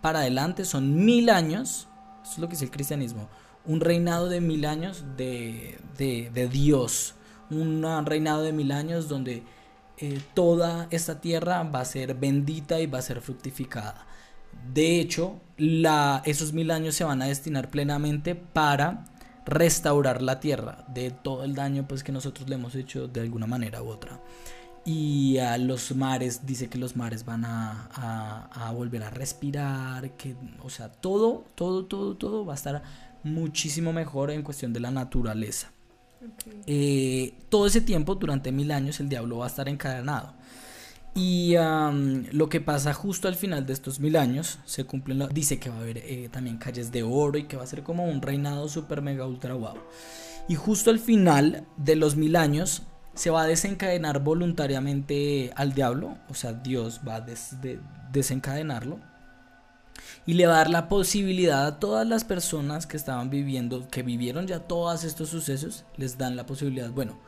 para 0.00 0.20
adelante 0.20 0.64
son 0.64 1.04
mil 1.04 1.28
años 1.28 1.88
eso 2.22 2.32
es 2.32 2.38
lo 2.38 2.48
que 2.48 2.54
es 2.54 2.62
el 2.62 2.70
cristianismo. 2.70 3.28
Un 3.64 3.80
reinado 3.80 4.28
de 4.28 4.40
mil 4.40 4.64
años 4.64 5.04
de, 5.16 5.78
de, 5.96 6.48
Dios. 6.48 7.14
Un 7.50 7.84
reinado 8.06 8.42
de 8.42 8.52
mil 8.52 8.72
años 8.72 9.08
donde 9.08 9.42
eh, 9.98 10.20
toda 10.34 10.86
esta 10.90 11.20
tierra 11.20 11.62
va 11.62 11.80
a 11.80 11.84
ser 11.84 12.14
bendita 12.14 12.80
y 12.80 12.86
va 12.86 12.98
a 12.98 13.02
ser 13.02 13.20
fructificada. 13.20 14.06
De 14.72 15.00
hecho, 15.00 15.40
la, 15.56 16.22
esos 16.24 16.52
mil 16.52 16.70
años 16.70 16.94
se 16.94 17.04
van 17.04 17.22
a 17.22 17.26
destinar 17.26 17.70
plenamente 17.70 18.34
para 18.34 19.04
restaurar 19.46 20.22
la 20.22 20.38
tierra 20.38 20.84
de 20.88 21.10
todo 21.10 21.44
el 21.44 21.54
daño 21.54 21.86
pues 21.88 22.04
que 22.04 22.12
nosotros 22.12 22.48
le 22.48 22.54
hemos 22.54 22.74
hecho 22.74 23.08
de 23.08 23.20
alguna 23.20 23.46
manera 23.46 23.82
u 23.82 23.88
otra 23.88 24.20
y 24.84 25.38
a 25.38 25.58
los 25.58 25.94
mares, 25.94 26.46
dice 26.46 26.68
que 26.68 26.78
los 26.78 26.96
mares 26.96 27.24
van 27.24 27.44
a, 27.44 28.48
a, 28.50 28.72
volver 28.72 29.02
a 29.02 29.10
respirar, 29.10 30.12
que, 30.12 30.34
o 30.62 30.70
sea, 30.70 30.90
todo, 30.90 31.44
todo, 31.54 31.84
todo, 31.84 32.16
todo 32.16 32.46
va 32.46 32.54
a 32.54 32.56
estar 32.56 32.82
muchísimo 33.22 33.92
mejor 33.92 34.30
en 34.30 34.42
cuestión 34.42 34.72
de 34.72 34.80
la 34.80 34.90
naturaleza. 34.90 35.70
Eh, 36.66 37.34
todo 37.48 37.66
ese 37.66 37.80
tiempo, 37.80 38.14
durante 38.14 38.52
mil 38.52 38.70
años, 38.70 39.00
el 39.00 39.08
diablo 39.08 39.38
va 39.38 39.46
a 39.46 39.48
estar 39.48 39.68
encadenado. 39.68 40.34
Y 41.14 41.54
lo 42.32 42.48
que 42.48 42.60
pasa 42.60 42.94
justo 42.94 43.26
al 43.26 43.34
final 43.34 43.66
de 43.66 43.72
estos 43.72 43.98
mil 43.98 44.16
años, 44.16 44.60
se 44.64 44.84
cumplen, 44.84 45.26
dice 45.32 45.58
que 45.58 45.68
va 45.68 45.76
a 45.76 45.80
haber 45.80 45.98
eh, 45.98 46.28
también 46.30 46.58
calles 46.58 46.92
de 46.92 47.02
oro 47.02 47.36
y 47.36 47.44
que 47.44 47.56
va 47.56 47.64
a 47.64 47.66
ser 47.66 47.82
como 47.82 48.04
un 48.04 48.22
reinado 48.22 48.68
super 48.68 49.02
mega 49.02 49.26
ultra 49.26 49.54
wow. 49.54 49.74
Y 50.48 50.54
justo 50.54 50.90
al 50.90 50.98
final 50.98 51.66
de 51.76 51.96
los 51.96 52.16
mil 52.16 52.36
años 52.36 52.82
se 53.14 53.30
va 53.30 53.42
a 53.42 53.46
desencadenar 53.46 54.20
voluntariamente 54.20 55.52
al 55.56 55.74
diablo, 55.74 56.16
o 56.28 56.34
sea, 56.34 56.52
Dios 56.52 57.00
va 57.06 57.16
a 57.16 57.26
desencadenarlo 58.12 59.00
y 60.26 60.34
le 60.34 60.46
va 60.46 60.54
a 60.54 60.58
dar 60.58 60.70
la 60.70 60.88
posibilidad 60.88 61.66
a 61.66 61.78
todas 61.78 62.06
las 62.06 62.24
personas 62.24 62.86
que 62.86 62.96
estaban 62.96 63.30
viviendo, 63.30 63.88
que 63.88 64.02
vivieron 64.02 64.46
ya 64.46 64.60
todos 64.60 65.04
estos 65.04 65.28
sucesos, 65.28 65.84
les 65.96 66.18
dan 66.18 66.36
la 66.36 66.46
posibilidad, 66.46 66.90
bueno, 66.90 67.18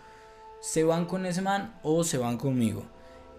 se 0.60 0.84
van 0.84 1.06
con 1.06 1.26
ese 1.26 1.42
man 1.42 1.74
o 1.82 2.04
se 2.04 2.18
van 2.18 2.38
conmigo. 2.38 2.86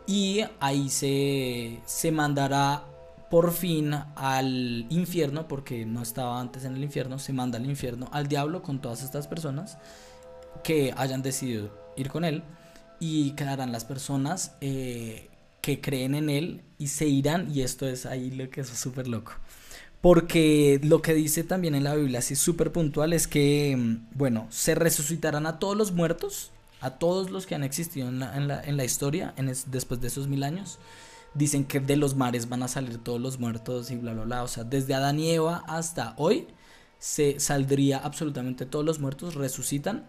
Y 0.08 0.42
ahí 0.60 0.90
se, 0.90 1.80
se 1.86 2.12
mandará 2.12 2.84
por 3.30 3.52
fin 3.52 3.96
al 4.16 4.86
infierno, 4.90 5.48
porque 5.48 5.86
no 5.86 6.04
estaba 6.04 6.40
antes 6.40 6.66
en 6.66 6.76
el 6.76 6.84
infierno, 6.84 7.18
se 7.18 7.34
manda 7.34 7.58
al 7.58 7.66
infierno 7.66 8.08
al 8.12 8.28
diablo 8.28 8.62
con 8.62 8.80
todas 8.80 9.02
estas 9.02 9.28
personas 9.28 9.78
que 10.64 10.94
hayan 10.96 11.24
decidido 11.24 11.72
ir 11.98 12.10
con 12.10 12.26
él 12.26 12.44
y 13.00 13.32
quedarán 13.32 13.72
las 13.72 13.86
personas 13.86 14.56
eh, 14.62 15.30
que 15.62 15.82
creen 15.82 16.16
en 16.16 16.30
él 16.30 16.62
y 16.78 16.88
se 16.88 17.08
irán 17.08 17.50
y 17.52 17.62
esto 17.62 17.88
es 17.88 18.06
ahí 18.06 18.32
lo 18.32 18.50
que 18.50 18.62
es 18.62 18.70
súper 18.70 19.08
loco. 19.08 19.34
Porque 20.00 20.80
lo 20.84 21.02
que 21.02 21.14
dice 21.14 21.44
también 21.44 21.76
en 21.76 21.86
la 21.86 21.96
Biblia, 21.96 22.20
así 22.20 22.36
súper 22.36 22.72
puntual, 22.72 23.14
es 23.14 23.28
que, 23.28 23.76
mm, 23.78 24.10
bueno, 24.16 24.48
se 24.52 24.76
resucitarán 24.76 25.46
a 25.46 25.60
todos 25.60 25.76
los 25.76 25.92
muertos, 25.92 26.52
a 26.84 26.92
todos 27.00 27.32
los 27.32 27.46
que 27.46 27.56
han 27.56 27.64
existido 27.64 28.10
en 28.10 28.20
la, 28.20 28.36
en 28.36 28.48
la, 28.48 28.62
en 28.62 28.78
la 28.78 28.84
historia 28.84 29.34
después 29.68 30.02
de 30.02 30.08
esos 30.08 30.28
mil 30.28 30.44
años 30.44 30.80
dicen 31.34 31.66
que 31.66 31.80
de 31.80 31.96
los 31.96 32.16
mares 32.16 32.50
van 32.50 32.62
a 32.62 32.68
salir 32.68 32.98
todos 32.98 33.20
los 33.20 33.40
muertos 33.40 33.90
y 33.90 33.96
bla, 33.96 34.14
bla, 34.14 34.24
bla. 34.26 34.44
O 34.44 34.48
sea, 34.48 34.64
desde 34.64 34.94
Adán 34.94 35.20
y 35.20 35.32
Eva 35.32 35.64
hasta 35.68 36.14
hoy 36.18 36.48
se 37.00 37.40
saldría 37.40 37.98
absolutamente 37.98 38.66
todos 38.66 38.86
los 38.86 39.00
muertos, 39.00 39.36
resucitan 39.36 40.06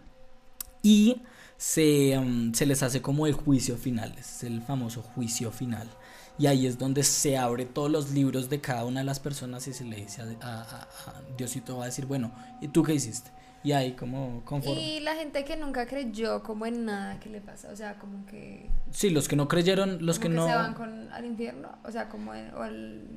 y 0.83 1.23
se, 1.57 2.19
um, 2.19 2.53
se 2.53 2.67
les 2.67 2.83
hace 2.83 3.01
como 3.01 3.27
el 3.27 3.33
juicio 3.33 3.77
final, 3.77 4.15
es 4.19 4.45
el 4.45 4.61
famoso 4.63 5.03
juicio 5.03 5.51
final. 5.51 5.89
Y 6.37 6.47
ahí 6.47 6.67
es 6.67 6.79
donde 6.79 7.05
se 7.05 7.39
abre 7.39 7.65
todos 7.65 7.91
los 7.91 8.11
libros 8.11 8.51
de 8.51 8.61
cada 8.61 8.85
una 8.85 9.01
de 9.01 9.07
las 9.07 9.21
personas 9.21 9.69
y 9.69 9.73
se 9.73 9.85
le 9.85 9.97
dice 9.97 10.23
a, 10.41 10.63
a 10.63 11.23
Diosito 11.39 11.77
va 11.77 11.85
a 11.85 11.87
decir, 11.87 12.07
bueno, 12.07 12.33
¿y 12.61 12.69
tú 12.69 12.83
qué 12.83 12.95
hiciste? 12.95 13.31
Y 13.65 13.73
ahí 13.73 13.93
como 13.93 14.45
conforme. 14.45 14.81
Y 14.81 15.01
la 15.01 15.15
gente 15.15 15.43
que 15.45 15.57
nunca 15.57 15.87
creyó 15.87 16.43
como 16.43 16.67
en 16.67 16.85
nada 16.85 17.19
que 17.19 17.31
le 17.31 17.41
pasa, 17.41 17.71
o 17.73 17.77
sea, 17.77 17.99
como 17.99 18.27
que... 18.27 18.71
Sí, 18.91 19.09
los 19.09 19.27
que 19.27 19.37
no 19.37 19.49
creyeron, 19.49 20.05
los 20.05 20.19
que, 20.19 20.29
no... 20.29 20.47
Se 20.47 20.55
van 20.55 20.75
con, 20.75 21.11
al 21.11 21.25
infierno, 21.25 21.71
o 21.83 21.91
sea, 21.91 22.11
como 22.11 22.33
o 22.33 22.63
al, 22.63 23.09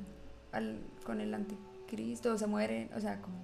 al, 0.53 0.79
con 1.03 1.19
el 1.19 1.33
anticristo, 1.33 2.31
o 2.31 2.37
se 2.37 2.47
mueren, 2.47 2.89
o 2.95 3.01
sea, 3.01 3.21
como... 3.21 3.35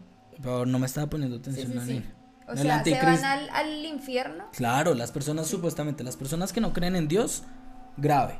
Pero 0.41 0.65
no 0.65 0.79
me 0.79 0.85
estaba 0.85 1.07
poniendo 1.07 1.37
atención 1.37 1.77
a 1.77 1.83
mí. 1.83 2.03
O 2.47 2.55
sea, 2.55 2.81
se 2.83 2.93
van 2.95 3.25
al, 3.25 3.49
al, 3.49 3.85
infierno. 3.85 4.45
Claro, 4.53 4.93
las 4.93 5.11
personas 5.11 5.47
supuestamente, 5.47 6.05
las 6.05 6.15
personas 6.15 6.53
que 6.53 6.61
no 6.61 6.71
creen 6.71 6.95
en 6.95 7.09
Dios, 7.09 7.43
grave. 7.97 8.35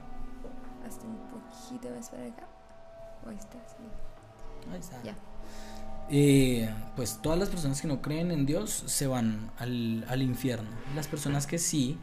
Hasta 0.87 1.05
un 1.05 1.17
poquito 1.27 1.89
más 1.93 2.09
para 2.09 2.27
acá. 2.27 2.47
Ahí 3.27 3.35
está, 3.35 3.57
Ahí 4.71 4.79
está. 4.79 5.03
Ya. 5.03 5.15
Eh, 6.09 6.69
pues 6.95 7.21
todas 7.21 7.39
las 7.39 7.49
personas 7.49 7.81
que 7.81 7.87
no 7.87 8.01
creen 8.01 8.31
en 8.31 8.45
Dios 8.45 8.83
se 8.85 9.07
van 9.07 9.51
al, 9.57 10.21
infierno. 10.21 10.69
Las 10.95 11.07
personas 11.07 11.47
que 11.47 11.57
sí, 11.57 11.97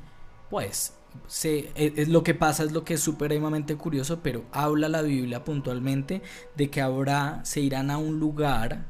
pues 0.49 0.95
se, 1.27 1.71
es, 1.75 1.99
e, 1.99 2.07
lo 2.07 2.23
que 2.23 2.35
pasa 2.35 2.65
es 2.65 2.73
lo 2.73 2.85
que 2.85 2.95
es 2.95 3.01
supremamente 3.01 3.77
curioso, 3.77 4.21
pero 4.23 4.45
habla 4.53 4.89
la 4.89 5.03
Biblia 5.03 5.45
puntualmente 5.45 6.23
de 6.57 6.71
que 6.71 6.81
habrá, 6.81 7.45
se 7.45 7.61
irán 7.61 7.91
a 7.91 7.99
un 7.99 8.19
lugar 8.19 8.87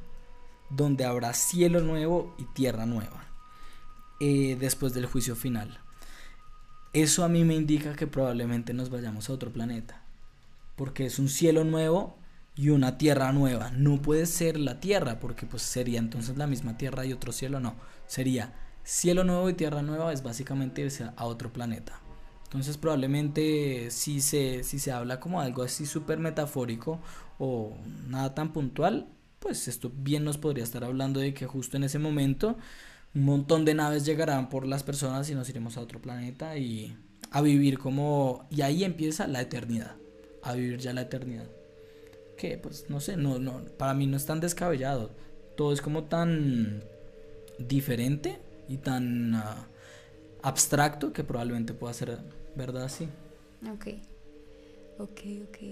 donde 0.71 1.05
habrá 1.05 1.35
cielo 1.35 1.81
nuevo 1.81 2.35
y 2.39 2.45
tierra 2.45 2.87
nueva 2.87 3.25
eh, 4.21 4.57
después 4.59 4.95
del 4.95 5.07
juicio 5.07 5.35
final. 5.35 5.81
Eso 6.93 7.25
a 7.25 7.29
mí 7.29 7.45
me 7.45 7.55
indica 7.55 7.95
que 7.95 8.07
probablemente 8.07 8.75
nos 8.75 8.91
vayamos 8.91 9.29
a 9.29 9.33
otro 9.33 9.53
planeta, 9.53 10.03
porque 10.77 11.07
es 11.07 11.19
un 11.19 11.29
cielo 11.29 11.65
nuevo 11.65 12.20
y 12.61 12.69
una 12.69 12.99
tierra 12.99 13.33
nueva. 13.33 13.71
No 13.71 14.03
puede 14.03 14.27
ser 14.27 14.61
la 14.61 14.81
tierra, 14.81 15.19
porque 15.19 15.47
pues 15.47 15.63
sería 15.63 15.99
entonces 15.99 16.37
la 16.37 16.47
misma 16.47 16.77
tierra 16.77 17.07
y 17.07 17.13
otro 17.15 17.33
cielo, 17.33 17.59
no. 17.59 17.75
Sería 18.07 18.53
cielo 18.85 19.25
nuevo 19.25 19.49
y 19.49 19.55
tierra 19.55 19.81
nueva 19.81 20.13
es 20.13 20.23
básicamente 20.23 20.83
irse 20.83 21.09
a 21.17 21.25
otro 21.25 21.51
planeta. 21.55 21.99
Entonces 22.45 22.77
probablemente 22.77 23.91
si 23.91 24.21
se, 24.21 24.63
si 24.63 24.79
se 24.79 24.93
habla 24.93 25.21
como 25.21 25.41
algo 25.41 25.63
así 25.63 25.87
súper 25.87 26.19
metafórico 26.19 27.01
o 27.39 27.79
nada 28.09 28.35
tan 28.35 28.53
puntual, 28.53 29.09
pues 29.39 29.67
esto 29.67 29.91
bien 29.97 30.25
nos 30.25 30.37
podría 30.37 30.65
estar 30.65 30.85
hablando 30.85 31.19
de 31.21 31.33
que 31.33 31.47
justo 31.47 31.79
en 31.79 31.85
ese 31.85 31.99
momento 31.99 32.59
un 33.15 33.25
montón 33.25 33.65
de 33.65 33.73
naves 33.73 34.05
llegarán 34.05 34.51
por 34.51 34.67
las 34.67 34.83
personas 34.83 35.31
y 35.31 35.35
nos 35.35 35.49
iremos 35.49 35.79
a 35.79 35.81
otro 35.81 36.03
planeta 36.03 36.59
y 36.59 36.95
a 37.31 37.41
vivir 37.41 37.79
como... 37.79 38.47
Y 38.51 38.61
ahí 38.61 38.85
empieza 38.85 39.27
la 39.29 39.41
eternidad, 39.41 39.97
a 40.43 40.53
vivir 40.53 40.79
ya 40.79 40.93
la 40.93 41.03
eternidad 41.03 41.49
que 42.41 42.57
pues 42.57 42.87
no 42.89 43.01
sé, 43.01 43.17
no, 43.17 43.39
no, 43.39 43.61
para 43.77 43.93
mí 43.93 44.07
no 44.07 44.17
es 44.17 44.25
tan 44.25 44.41
descabellado. 44.41 45.11
Todo 45.57 45.73
es 45.73 45.83
como 45.83 46.05
tan 46.05 46.83
diferente 47.59 48.39
y 48.67 48.79
tan 48.79 49.35
ah, 49.35 49.67
abstracto 50.43 51.13
que 51.13 51.23
probablemente 51.23 51.75
pueda 51.75 51.93
ser 51.93 52.19
verdad 52.57 52.85
así. 52.85 53.05
Ok, 53.71 53.89
ok, 54.99 55.21
ok, 55.49 55.63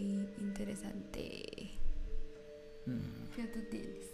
interesante. 0.41 1.71
Mm. 2.85 3.35
¿Qué 3.35 3.45
tú 3.45 3.61
tienes? 3.71 4.05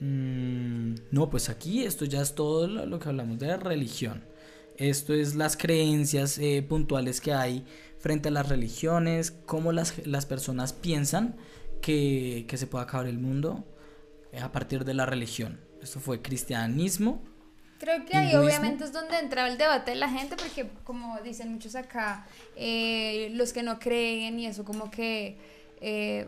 Mm, 0.00 0.94
no, 1.12 1.30
pues 1.30 1.48
aquí 1.48 1.84
esto 1.84 2.04
ya 2.04 2.20
es 2.20 2.34
todo 2.34 2.66
lo, 2.66 2.98
que 2.98 3.08
hablamos 3.08 3.38
de 3.38 3.56
religión. 3.56 4.24
Esto 4.76 5.14
es 5.14 5.34
las 5.36 5.56
creencias 5.56 6.38
eh, 6.38 6.64
puntuales 6.68 7.20
que 7.20 7.32
hay 7.32 7.64
frente 7.98 8.28
a 8.28 8.32
las 8.32 8.48
religiones, 8.48 9.32
cómo 9.46 9.72
las, 9.72 10.06
las 10.06 10.26
personas 10.26 10.72
piensan 10.72 11.36
que, 11.80 12.46
que, 12.48 12.56
se 12.56 12.66
puede 12.66 12.84
acabar 12.84 13.06
el 13.06 13.18
mundo 13.18 13.64
eh, 14.32 14.40
a 14.40 14.52
partir 14.52 14.84
de 14.84 14.94
la 14.94 15.06
religión. 15.06 15.60
Esto 15.82 16.00
fue 16.00 16.22
cristianismo. 16.22 17.22
Creo 17.78 18.04
que 18.04 18.16
ahí 18.16 18.34
obviamente 18.34 18.84
es 18.84 18.92
donde 18.92 19.18
entra 19.18 19.46
el 19.46 19.56
debate 19.56 19.92
de 19.92 19.96
la 19.96 20.08
gente, 20.08 20.36
porque 20.36 20.68
como 20.82 21.20
dicen 21.20 21.52
muchos 21.52 21.76
acá, 21.76 22.26
eh, 22.56 23.30
los 23.34 23.52
que 23.52 23.62
no 23.62 23.78
creen 23.78 24.40
y 24.40 24.46
eso 24.46 24.64
como 24.64 24.90
que 24.90 25.38
eh, 25.80 26.26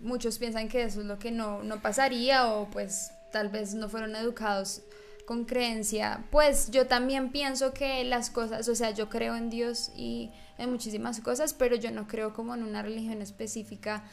muchos 0.00 0.38
piensan 0.38 0.68
que 0.68 0.84
eso 0.84 1.00
es 1.00 1.06
lo 1.06 1.18
que 1.18 1.30
no, 1.30 1.62
no 1.62 1.82
pasaría 1.82 2.46
o 2.46 2.68
pues 2.70 3.10
tal 3.30 3.50
vez 3.50 3.74
no 3.74 3.90
fueron 3.90 4.16
educados 4.16 4.82
con 5.26 5.44
creencia, 5.44 6.24
pues 6.30 6.70
yo 6.70 6.86
también 6.86 7.30
pienso 7.30 7.74
que 7.74 8.04
las 8.04 8.30
cosas, 8.30 8.68
o 8.68 8.74
sea, 8.74 8.92
yo 8.92 9.08
creo 9.08 9.34
en 9.34 9.50
Dios 9.50 9.90
y 9.96 10.30
en 10.56 10.70
muchísimas 10.70 11.20
cosas, 11.20 11.52
pero 11.52 11.76
yo 11.76 11.90
no 11.90 12.06
creo 12.06 12.32
como 12.32 12.54
en 12.54 12.62
una 12.62 12.82
religión 12.82 13.20
específica 13.20 14.04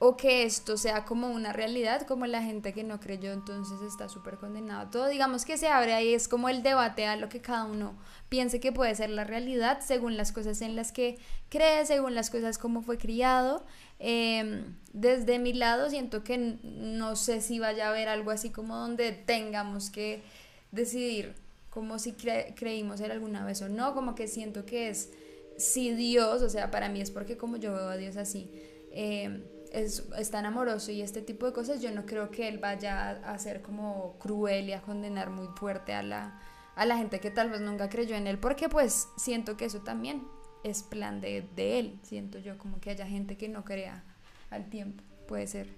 o 0.00 0.16
que 0.16 0.44
esto 0.44 0.76
sea 0.76 1.04
como 1.04 1.28
una 1.28 1.52
realidad, 1.52 2.02
como 2.06 2.26
la 2.26 2.42
gente 2.42 2.72
que 2.72 2.84
no 2.84 3.00
creyó 3.00 3.32
entonces 3.32 3.80
está 3.82 4.08
súper 4.08 4.36
condenado. 4.36 4.90
Todo 4.90 5.08
digamos 5.08 5.44
que 5.44 5.56
se 5.56 5.68
abre 5.68 5.92
ahí, 5.92 6.14
es 6.14 6.28
como 6.28 6.48
el 6.48 6.62
debate 6.62 7.06
a 7.06 7.16
lo 7.16 7.28
que 7.28 7.40
cada 7.40 7.64
uno 7.64 7.96
piense 8.28 8.60
que 8.60 8.70
puede 8.70 8.94
ser 8.94 9.10
la 9.10 9.24
realidad 9.24 9.80
según 9.80 10.16
las 10.16 10.30
cosas 10.30 10.62
en 10.62 10.76
las 10.76 10.92
que 10.92 11.18
cree, 11.48 11.84
según 11.84 12.14
las 12.14 12.30
cosas 12.30 12.58
como 12.58 12.82
fue 12.82 12.96
criado. 12.96 13.66
Em, 13.98 14.76
desde 14.92 15.40
mi 15.40 15.52
lado 15.52 15.90
siento 15.90 16.22
que 16.22 16.38
no 16.62 17.16
sé 17.16 17.40
si 17.40 17.58
vaya 17.58 17.86
a 17.86 17.90
haber 17.90 18.08
algo 18.08 18.30
así 18.30 18.50
como 18.50 18.76
donde 18.76 19.10
tengamos 19.10 19.90
que 19.90 20.22
decidir 20.70 21.34
como 21.70 21.98
si 21.98 22.12
creímos 22.12 23.00
en 23.00 23.10
alguna 23.10 23.44
vez 23.44 23.62
o 23.62 23.68
no, 23.68 23.94
como 23.94 24.14
que 24.14 24.26
siento 24.26 24.64
que 24.64 24.88
es 24.88 25.10
si 25.56 25.92
Dios, 25.92 26.42
o 26.42 26.48
sea, 26.48 26.70
para 26.70 26.88
mí 26.88 27.00
es 27.00 27.10
porque 27.10 27.36
como 27.36 27.56
yo 27.56 27.72
veo 27.72 27.88
a 27.88 27.96
Dios 27.96 28.16
así, 28.16 28.50
eh, 28.92 29.44
es, 29.72 30.30
tan 30.30 30.46
amoroso 30.46 30.92
y 30.92 31.02
este 31.02 31.20
tipo 31.20 31.46
de 31.46 31.52
cosas, 31.52 31.82
yo 31.82 31.90
no 31.90 32.06
creo 32.06 32.30
que 32.30 32.48
Él 32.48 32.58
vaya 32.58 33.10
a, 33.10 33.38
ser 33.38 33.60
como 33.60 34.16
cruel 34.18 34.68
y 34.68 34.72
a 34.72 34.82
condenar 34.82 35.30
muy 35.30 35.48
fuerte 35.56 35.92
a 35.92 36.02
la, 36.02 36.40
a 36.74 36.86
la 36.86 36.96
gente 36.96 37.20
que 37.20 37.30
tal 37.30 37.50
vez 37.50 37.60
nunca 37.60 37.88
creyó 37.88 38.16
en 38.16 38.26
Él, 38.26 38.38
porque 38.38 38.68
pues 38.68 39.08
siento 39.16 39.56
que 39.56 39.66
eso 39.66 39.80
también 39.80 40.26
es 40.64 40.82
plan 40.82 41.20
de, 41.20 41.46
de 41.54 41.78
Él, 41.78 42.00
siento 42.02 42.38
yo 42.38 42.56
como 42.56 42.80
que 42.80 42.90
haya 42.90 43.06
gente 43.06 43.36
que 43.36 43.48
no 43.48 43.64
crea 43.64 44.04
al 44.50 44.70
tiempo, 44.70 45.02
puede 45.26 45.46
ser 45.46 45.68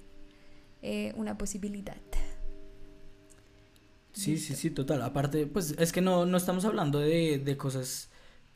eh, 0.83 1.13
una 1.17 1.37
posibilidad. 1.37 1.97
Sí, 4.13 4.39
sí, 4.39 4.55
sí, 4.55 4.71
total. 4.71 5.03
Aparte, 5.03 5.47
pues 5.47 5.75
es 5.79 5.93
que 5.93 6.01
no, 6.01 6.27
no 6.27 6.37
estamos 6.37 6.65
hablando 6.65 6.99
de, 6.99 7.39
de 7.39 7.57
cosas 7.57 8.11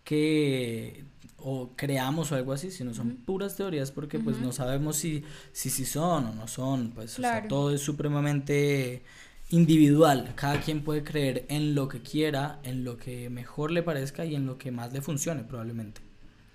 que 0.04 1.04
o 1.38 1.70
creamos 1.76 2.32
o 2.32 2.36
algo 2.36 2.52
así, 2.52 2.70
sino 2.70 2.94
son 2.94 3.16
puras 3.16 3.56
teorías 3.56 3.90
porque 3.90 4.18
pues 4.18 4.38
no 4.38 4.50
sabemos 4.50 4.96
si 4.96 5.24
si, 5.52 5.68
si 5.68 5.84
son 5.84 6.26
o 6.26 6.34
no 6.34 6.48
son, 6.48 6.92
pues 6.92 7.20
todo 7.48 7.70
es 7.70 7.82
supremamente 7.82 9.02
individual, 9.50 10.32
cada 10.36 10.60
quien 10.60 10.82
puede 10.82 11.04
creer 11.04 11.44
en 11.48 11.74
lo 11.74 11.88
que 11.88 12.00
quiera, 12.00 12.60
en 12.62 12.82
lo 12.82 12.96
que 12.96 13.28
mejor 13.28 13.70
le 13.70 13.82
parezca 13.82 14.24
y 14.24 14.34
en 14.34 14.46
lo 14.46 14.56
que 14.56 14.70
más 14.70 14.92
le 14.94 15.02
funcione 15.02 15.44
probablemente. 15.44 16.00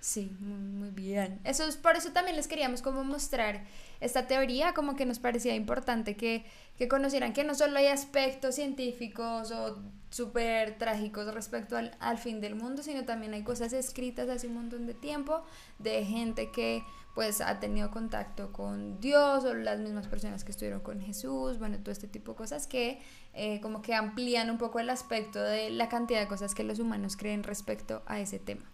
Sí, 0.00 0.32
muy, 0.40 0.90
bien. 0.90 1.40
Eso 1.44 1.64
es 1.64 1.76
por 1.76 1.94
eso 1.94 2.10
también 2.12 2.34
les 2.34 2.48
queríamos 2.48 2.80
como 2.80 3.04
mostrar 3.04 3.64
esta 4.00 4.26
teoría, 4.26 4.72
como 4.72 4.96
que 4.96 5.04
nos 5.04 5.18
parecía 5.18 5.54
importante 5.54 6.16
que, 6.16 6.46
que 6.80 6.88
conocieran 6.88 7.34
que 7.34 7.44
no 7.44 7.54
solo 7.54 7.78
hay 7.78 7.88
aspectos 7.88 8.54
científicos 8.54 9.52
o 9.52 9.82
súper 10.08 10.78
trágicos 10.78 11.26
respecto 11.34 11.76
al, 11.76 11.94
al, 12.00 12.16
fin 12.16 12.40
del 12.40 12.54
mundo, 12.54 12.82
sino 12.82 13.04
también 13.04 13.34
hay 13.34 13.42
cosas 13.42 13.74
escritas 13.74 14.30
hace 14.30 14.46
un 14.46 14.54
montón 14.54 14.86
de 14.86 14.94
tiempo 14.94 15.42
de 15.78 16.06
gente 16.06 16.50
que 16.50 16.82
pues 17.14 17.42
ha 17.42 17.60
tenido 17.60 17.90
contacto 17.90 18.50
con 18.50 18.98
Dios 18.98 19.44
o 19.44 19.52
las 19.52 19.78
mismas 19.78 20.06
personas 20.06 20.42
que 20.42 20.52
estuvieron 20.52 20.80
con 20.80 21.02
Jesús, 21.02 21.58
bueno, 21.58 21.76
todo 21.80 21.92
este 21.92 22.08
tipo 22.08 22.32
de 22.32 22.38
cosas 22.38 22.66
que 22.66 23.02
eh, 23.34 23.60
como 23.60 23.82
que 23.82 23.94
amplían 23.94 24.48
un 24.48 24.56
poco 24.56 24.80
el 24.80 24.88
aspecto 24.88 25.38
de 25.38 25.68
la 25.68 25.90
cantidad 25.90 26.20
de 26.20 26.28
cosas 26.28 26.54
que 26.54 26.64
los 26.64 26.78
humanos 26.78 27.18
creen 27.18 27.42
respecto 27.42 28.02
a 28.06 28.20
ese 28.20 28.38
tema. 28.38 28.64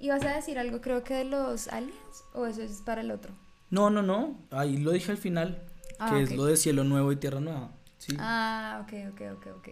¿Ibas 0.00 0.24
a 0.24 0.34
decir 0.34 0.58
algo 0.58 0.80
creo 0.80 1.04
que 1.04 1.14
de 1.14 1.26
los 1.26 1.68
aliens 1.68 2.24
o 2.34 2.46
eso 2.46 2.60
es 2.62 2.82
para 2.84 3.02
el 3.02 3.12
otro? 3.12 3.32
No, 3.70 3.88
no, 3.88 4.02
no, 4.02 4.36
ahí 4.50 4.78
lo 4.78 4.90
dije 4.90 5.12
al 5.12 5.18
final, 5.18 5.69
Ah, 6.00 6.08
que 6.10 6.22
es 6.22 6.36
lo 6.36 6.44
de 6.46 6.56
cielo 6.56 6.84
nuevo 6.84 7.12
y 7.12 7.16
tierra 7.16 7.40
nueva. 7.40 7.70
Sí. 7.98 8.16
Ah, 8.18 8.82
ok, 8.84 9.12
ok, 9.12 9.20
ok, 9.36 9.46
ok. 9.58 9.68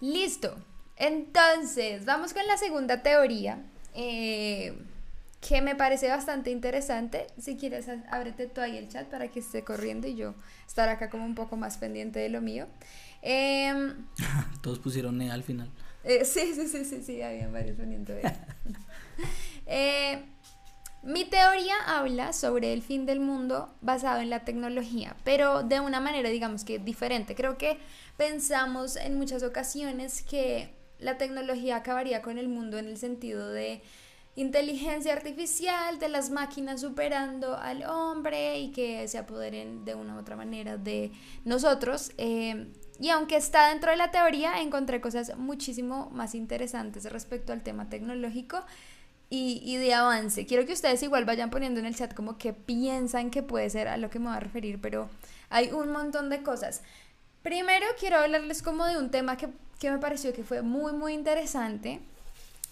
Listo. 0.00 0.56
Entonces, 0.96 2.04
vamos 2.04 2.34
con 2.34 2.46
la 2.46 2.56
segunda 2.56 3.02
teoría, 3.02 3.62
eh, 3.94 4.76
que 5.40 5.60
me 5.62 5.74
parece 5.74 6.08
bastante 6.08 6.50
interesante. 6.50 7.26
Si 7.40 7.56
quieres, 7.56 7.86
ábrete 8.10 8.46
tú 8.46 8.60
ahí 8.60 8.76
el 8.76 8.88
chat 8.88 9.08
para 9.08 9.28
que 9.28 9.40
esté 9.40 9.64
corriendo 9.64 10.06
y 10.06 10.14
yo 10.14 10.34
estar 10.66 10.88
acá 10.88 11.08
como 11.10 11.24
un 11.24 11.34
poco 11.34 11.56
más 11.56 11.78
pendiente 11.78 12.18
de 12.20 12.28
lo 12.28 12.40
mío. 12.40 12.66
Em, 13.22 14.06
Todos 14.62 14.78
pusieron 14.78 15.20
E 15.22 15.30
al 15.30 15.42
final. 15.42 15.70
eh, 16.04 16.24
sí, 16.24 16.52
sí, 16.54 16.68
sí, 16.68 16.84
sí, 16.84 17.02
sí, 17.02 17.22
había 17.22 17.48
varios 17.48 17.76
poniendo 17.76 18.12
eso. 18.14 18.28
Mi 21.02 21.24
teoría 21.24 21.74
habla 21.84 22.32
sobre 22.32 22.72
el 22.72 22.80
fin 22.80 23.06
del 23.06 23.18
mundo 23.18 23.74
basado 23.80 24.20
en 24.20 24.30
la 24.30 24.44
tecnología, 24.44 25.16
pero 25.24 25.64
de 25.64 25.80
una 25.80 25.98
manera, 25.98 26.28
digamos 26.28 26.64
que 26.64 26.78
diferente. 26.78 27.34
Creo 27.34 27.58
que 27.58 27.78
pensamos 28.16 28.94
en 28.94 29.18
muchas 29.18 29.42
ocasiones 29.42 30.22
que 30.22 30.72
la 31.00 31.18
tecnología 31.18 31.76
acabaría 31.76 32.22
con 32.22 32.38
el 32.38 32.48
mundo 32.48 32.78
en 32.78 32.86
el 32.86 32.98
sentido 32.98 33.50
de 33.50 33.82
inteligencia 34.36 35.12
artificial, 35.12 35.98
de 35.98 36.08
las 36.08 36.30
máquinas 36.30 36.80
superando 36.80 37.56
al 37.56 37.82
hombre 37.82 38.60
y 38.60 38.70
que 38.70 39.06
se 39.08 39.18
apoderen 39.18 39.84
de 39.84 39.96
una 39.96 40.14
u 40.14 40.20
otra 40.20 40.36
manera 40.36 40.76
de 40.76 41.10
nosotros. 41.44 42.12
eh, 42.16 42.68
y 43.00 43.08
aunque 43.08 43.34
está 43.34 43.70
dentro 43.70 43.90
de 43.90 43.96
la 43.96 44.12
teoría, 44.12 44.60
encontré 44.60 45.00
cosas 45.00 45.36
muchísimo 45.36 46.10
más 46.12 46.36
interesantes 46.36 47.10
respecto 47.10 47.52
al 47.52 47.64
tema 47.64 47.88
tecnológico 47.88 48.64
y, 49.34 49.76
de 49.76 49.94
avance. 49.94 50.44
Quiero 50.44 50.66
que 50.66 50.74
ustedes 50.74 51.02
igual 51.02 51.24
vayan 51.24 51.48
poniendo 51.48 51.80
en 51.80 51.86
el 51.86 51.96
chat 51.96 52.12
como 52.12 52.36
que 52.36 52.52
piensan 52.52 53.30
que 53.30 53.42
puede 53.42 53.70
ser 53.70 53.88
a 53.88 53.96
lo 53.96 54.10
que 54.10 54.18
me 54.18 54.26
voy 54.26 54.36
a 54.36 54.40
referir, 54.40 54.78
pero 54.78 55.08
hay 55.48 55.72
un 55.72 55.90
montón 55.90 56.28
de 56.28 56.42
cosas. 56.42 56.82
Primero 57.42 57.86
quiero 57.98 58.18
hablarles 58.18 58.60
como 58.62 58.84
de 58.84 58.98
un 58.98 59.10
tema 59.10 59.38
que, 59.38 59.48
que 59.78 59.90
me 59.90 59.96
pareció 59.96 60.34
que 60.34 60.44
fue 60.44 60.60
muy, 60.60 60.92
muy 60.92 61.14
interesante 61.14 62.02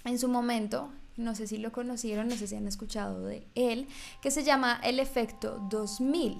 en 0.05 0.19
su 0.19 0.29
momento. 0.29 0.93
No 1.17 1.35
sé 1.35 1.47
si 1.47 1.57
lo 1.57 1.73
conocieron, 1.73 2.29
no 2.29 2.37
sé 2.37 2.47
si 2.47 2.57
han 2.57 2.69
escuchado 2.69 3.25
de 3.25 3.47
él, 3.55 3.89
que 4.21 4.31
se 4.31 4.45
llama 4.45 4.79
el 4.85 5.01
efecto 5.01 5.67
2000. 5.71 6.37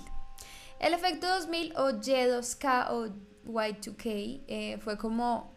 El 0.81 0.93
efecto 0.93 1.29
2000 1.29 1.73
o 1.77 1.91
Y2K 1.93 2.91
o 2.91 3.07
Y2K 3.51 4.43
eh, 4.49 4.79
fue 4.83 4.99
como 4.99 5.51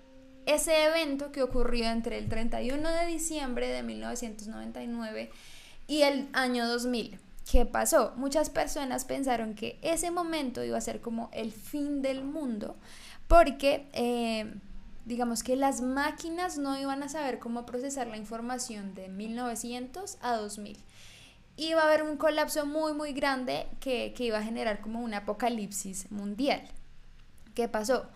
ese 0.46 0.86
evento 0.86 1.32
que 1.32 1.44
ocurrió 1.44 1.90
entre 1.90 2.18
el 2.18 2.30
31 2.30 2.90
de 2.90 3.06
diciembre 3.08 3.68
de 3.68 3.84
1999 3.84 5.32
y 5.88 6.02
el 6.02 6.30
año 6.34 6.68
2000. 6.68 7.20
¿Qué 7.50 7.66
pasó? 7.66 8.14
Muchas 8.16 8.50
personas 8.50 9.06
pensaron 9.06 9.54
que 9.54 9.78
ese 9.82 10.12
momento 10.12 10.64
iba 10.64 10.78
a 10.78 10.82
ser 10.82 11.02
como 11.02 11.30
el 11.34 11.52
fin 11.52 12.02
del 12.02 12.24
mundo 12.24 12.78
porque 13.28 13.88
eh, 13.94 14.54
digamos 15.06 15.44
que 15.44 15.56
las 15.56 15.82
máquinas 15.82 16.58
no 16.58 16.80
iban 16.80 17.04
a 17.04 17.10
saber 17.10 17.40
cómo 17.40 17.66
procesar 17.66 18.08
la 18.08 18.18
información 18.18 18.94
de 18.94 19.10
1900 19.10 20.18
a 20.22 20.38
2000. 20.38 20.78
Iba 21.56 21.82
a 21.82 21.86
haber 21.86 22.04
un 22.04 22.18
colapso 22.18 22.66
muy 22.66 22.94
muy 22.94 23.14
grande 23.14 23.68
que, 23.80 24.14
que 24.16 24.26
iba 24.26 24.40
a 24.40 24.44
generar 24.44 24.82
como 24.82 25.02
un 25.02 25.14
apocalipsis 25.14 26.12
mundial. 26.12 26.64
¿Qué 27.54 27.68
pasó? 27.68 28.08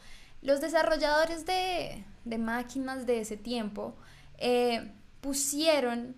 Los 0.42 0.62
desarrolladores 0.62 1.46
de, 1.46 2.04
de 2.30 2.38
máquinas 2.38 3.06
de 3.06 3.22
ese 3.22 3.38
tiempo 3.38 3.96
eh, 4.38 4.92
pusieron 5.22 6.16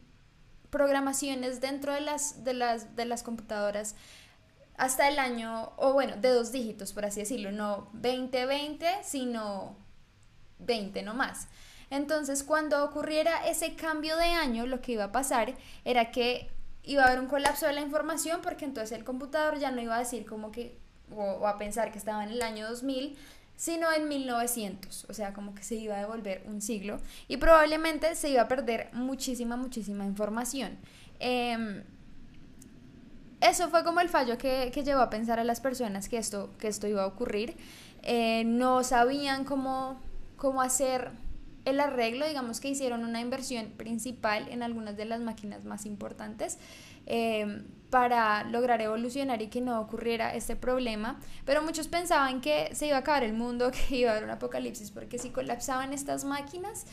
programaciones 0.69 1.61
dentro 1.61 1.93
de 1.93 2.01
las, 2.01 2.43
de, 2.43 2.53
las, 2.53 2.95
de 2.95 3.05
las 3.05 3.23
computadoras 3.23 3.95
hasta 4.77 5.09
el 5.09 5.19
año, 5.19 5.73
o 5.75 5.93
bueno, 5.93 6.15
de 6.15 6.29
dos 6.29 6.51
dígitos, 6.51 6.93
por 6.93 7.05
así 7.05 7.19
decirlo, 7.19 7.51
no 7.51 7.89
2020, 7.93 8.87
sino 9.03 9.75
20 10.59 11.03
no 11.03 11.13
más. 11.13 11.47
Entonces, 11.89 12.43
cuando 12.43 12.83
ocurriera 12.85 13.47
ese 13.47 13.75
cambio 13.75 14.15
de 14.15 14.25
año, 14.25 14.67
lo 14.67 14.79
que 14.81 14.93
iba 14.93 15.05
a 15.05 15.11
pasar 15.11 15.55
era 15.83 16.11
que 16.11 16.49
iba 16.83 17.03
a 17.03 17.07
haber 17.07 17.19
un 17.19 17.27
colapso 17.27 17.65
de 17.65 17.73
la 17.73 17.81
información 17.81 18.41
porque 18.41 18.65
entonces 18.65 18.97
el 18.97 19.03
computador 19.03 19.59
ya 19.59 19.71
no 19.71 19.81
iba 19.81 19.95
a 19.95 19.99
decir 19.99 20.25
como 20.25 20.51
que, 20.51 20.77
o 21.13 21.47
a 21.47 21.57
pensar 21.57 21.91
que 21.91 21.97
estaba 21.97 22.23
en 22.23 22.29
el 22.29 22.41
año 22.41 22.69
2000, 22.69 23.17
sino 23.59 23.91
en 23.91 24.07
1900, 24.07 25.07
o 25.09 25.13
sea, 25.13 25.33
como 25.33 25.53
que 25.53 25.63
se 25.63 25.75
iba 25.75 25.97
a 25.97 25.99
devolver 25.99 26.43
un 26.45 26.61
siglo 26.61 26.97
y 27.27 27.35
probablemente 27.35 28.15
se 28.15 28.29
iba 28.29 28.43
a 28.43 28.47
perder 28.47 28.87
muchísima, 28.93 29.57
muchísima 29.57 30.05
información. 30.05 30.77
Eh, 31.19 31.83
eso 33.41 33.67
fue 33.67 33.83
como 33.83 33.99
el 33.99 34.07
fallo 34.07 34.37
que, 34.37 34.71
que, 34.73 34.85
llevó 34.85 35.01
a 35.01 35.09
pensar 35.09 35.41
a 35.41 35.43
las 35.43 35.59
personas 35.59 36.07
que 36.07 36.17
esto, 36.17 36.51
que 36.57 36.69
esto 36.69 36.87
iba 36.87 37.03
a 37.03 37.07
ocurrir. 37.07 37.57
Eh, 38.03 38.45
no 38.45 38.81
sabían 38.85 39.43
cómo, 39.43 39.99
cómo 40.37 40.61
hacer 40.61 41.11
el 41.65 41.81
arreglo, 41.81 42.25
digamos 42.25 42.61
que 42.61 42.69
hicieron 42.69 43.03
una 43.03 43.19
inversión 43.19 43.71
principal 43.71 44.47
en 44.47 44.63
algunas 44.63 44.95
de 44.95 45.03
las 45.03 45.19
máquinas 45.19 45.65
más 45.65 45.85
importantes 45.85 46.59
eh, 47.07 47.61
para 47.89 48.43
lograr 48.43 48.81
evolucionar 48.81 49.41
y 49.41 49.47
que 49.47 49.61
no 49.61 49.79
ocurriera 49.81 50.35
este 50.35 50.55
problema, 50.55 51.19
pero 51.45 51.61
muchos 51.61 51.87
pensaban 51.87 52.41
que 52.41 52.73
se 52.75 52.87
iba 52.87 52.97
a 52.97 52.99
acabar 52.99 53.23
el 53.23 53.33
mundo, 53.33 53.71
que 53.89 53.97
iba 53.97 54.11
a 54.11 54.13
haber 54.13 54.25
un 54.25 54.31
apocalipsis, 54.31 54.91
porque 54.91 55.17
si 55.17 55.29
colapsaban 55.29 55.93
estas 55.93 56.23
máquinas, 56.23 56.85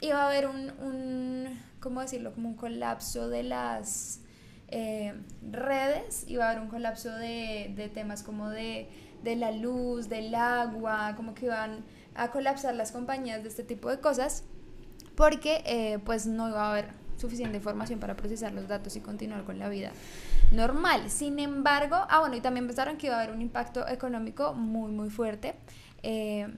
iba 0.00 0.22
a 0.22 0.26
haber 0.26 0.46
un, 0.46 0.70
un 0.80 1.60
¿cómo 1.80 2.00
decirlo?, 2.00 2.32
como 2.32 2.50
un 2.50 2.56
colapso 2.56 3.28
de 3.28 3.42
las 3.42 4.20
eh, 4.68 5.14
redes, 5.50 6.24
iba 6.28 6.46
a 6.46 6.50
haber 6.50 6.62
un 6.62 6.68
colapso 6.68 7.10
de, 7.10 7.72
de 7.76 7.88
temas 7.88 8.22
como 8.22 8.50
de, 8.50 8.88
de 9.22 9.36
la 9.36 9.52
luz, 9.52 10.08
del 10.08 10.34
agua, 10.34 11.14
como 11.16 11.34
que 11.34 11.46
iban 11.46 11.84
a 12.14 12.30
colapsar 12.30 12.74
las 12.74 12.92
compañías 12.92 13.42
de 13.42 13.48
este 13.48 13.62
tipo 13.62 13.90
de 13.90 14.00
cosas 14.00 14.44
porque 15.16 15.62
eh, 15.66 15.98
pues 16.04 16.26
no 16.26 16.48
iba 16.48 16.66
a 16.66 16.70
haber 16.70 17.05
suficiente 17.16 17.56
información 17.56 17.98
para 17.98 18.16
procesar 18.16 18.52
los 18.52 18.68
datos 18.68 18.96
y 18.96 19.00
continuar 19.00 19.44
con 19.44 19.58
la 19.58 19.68
vida 19.68 19.92
normal. 20.52 21.10
Sin 21.10 21.38
embargo, 21.38 21.96
ah 22.08 22.20
bueno, 22.20 22.36
y 22.36 22.40
también 22.40 22.66
pensaron 22.66 22.96
que 22.96 23.06
iba 23.06 23.16
a 23.16 23.22
haber 23.22 23.34
un 23.34 23.42
impacto 23.42 23.86
económico 23.88 24.54
muy 24.54 24.90
muy 24.90 25.10
fuerte. 25.10 25.54
Eh, 26.02 26.48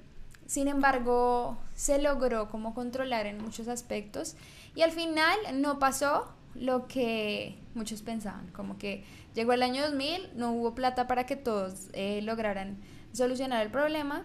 sin 0.46 0.66
embargo, 0.68 1.59
se 1.74 2.00
logró 2.00 2.48
como 2.48 2.74
controlar 2.74 3.26
en 3.26 3.42
muchos 3.42 3.68
aspectos 3.68 4.34
y 4.74 4.82
al 4.82 4.92
final 4.92 5.36
no 5.54 5.78
pasó 5.78 6.32
lo 6.54 6.86
que 6.86 7.59
muchos 7.74 8.02
pensaban, 8.02 8.48
como 8.48 8.78
que 8.78 9.04
llegó 9.34 9.52
el 9.52 9.62
año 9.62 9.82
2000, 9.82 10.30
no 10.36 10.52
hubo 10.52 10.74
plata 10.74 11.06
para 11.06 11.26
que 11.26 11.36
todos 11.36 11.88
eh, 11.92 12.20
lograran 12.22 12.78
solucionar 13.12 13.62
el 13.64 13.70
problema 13.70 14.24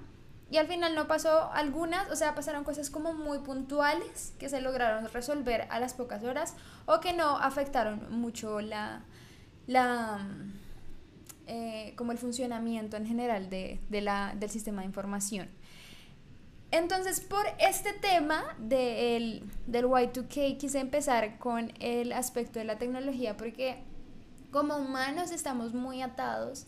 y 0.54 0.58
al 0.58 0.68
final 0.68 0.94
no 0.94 1.08
pasó 1.08 1.52
algunas, 1.52 2.12
o 2.12 2.16
sea, 2.16 2.36
pasaron 2.36 2.64
cosas 2.64 2.92
como 2.92 3.16
muy 3.16 3.40
puntuales 3.40 4.36
que 4.38 4.50
se 4.50 4.62
lograron 4.62 5.12
resolver 5.12 5.66
a 5.72 5.80
las 5.80 5.96
pocas 5.96 6.24
horas 6.24 6.54
o 6.86 7.00
que 7.00 7.12
no 7.12 7.40
afectaron 7.40 8.06
mucho 8.12 8.62
la, 8.62 9.02
la 9.66 10.20
eh, 11.48 11.96
como 11.96 12.12
el 12.12 12.20
funcionamiento 12.20 12.98
en 12.98 13.08
general 13.08 13.50
de, 13.50 13.80
de 13.90 14.02
la, 14.02 14.36
del 14.36 14.52
sistema 14.52 14.82
de 14.82 14.86
información. 14.86 15.50
Entonces, 16.70 17.20
por 17.20 17.48
este 17.58 17.92
tema 17.94 18.44
de 18.60 19.18
el, 19.18 19.50
del 19.66 19.86
Y2K 19.86 20.60
quise 20.60 20.78
empezar 20.78 21.40
con 21.40 21.74
el 21.80 22.12
aspecto 22.12 22.60
de 22.60 22.66
la 22.66 22.78
tecnología 22.78 23.38
porque 23.38 23.82
como 24.52 24.78
humanos 24.78 25.32
estamos 25.32 25.74
muy 25.74 26.04
atados 26.04 26.68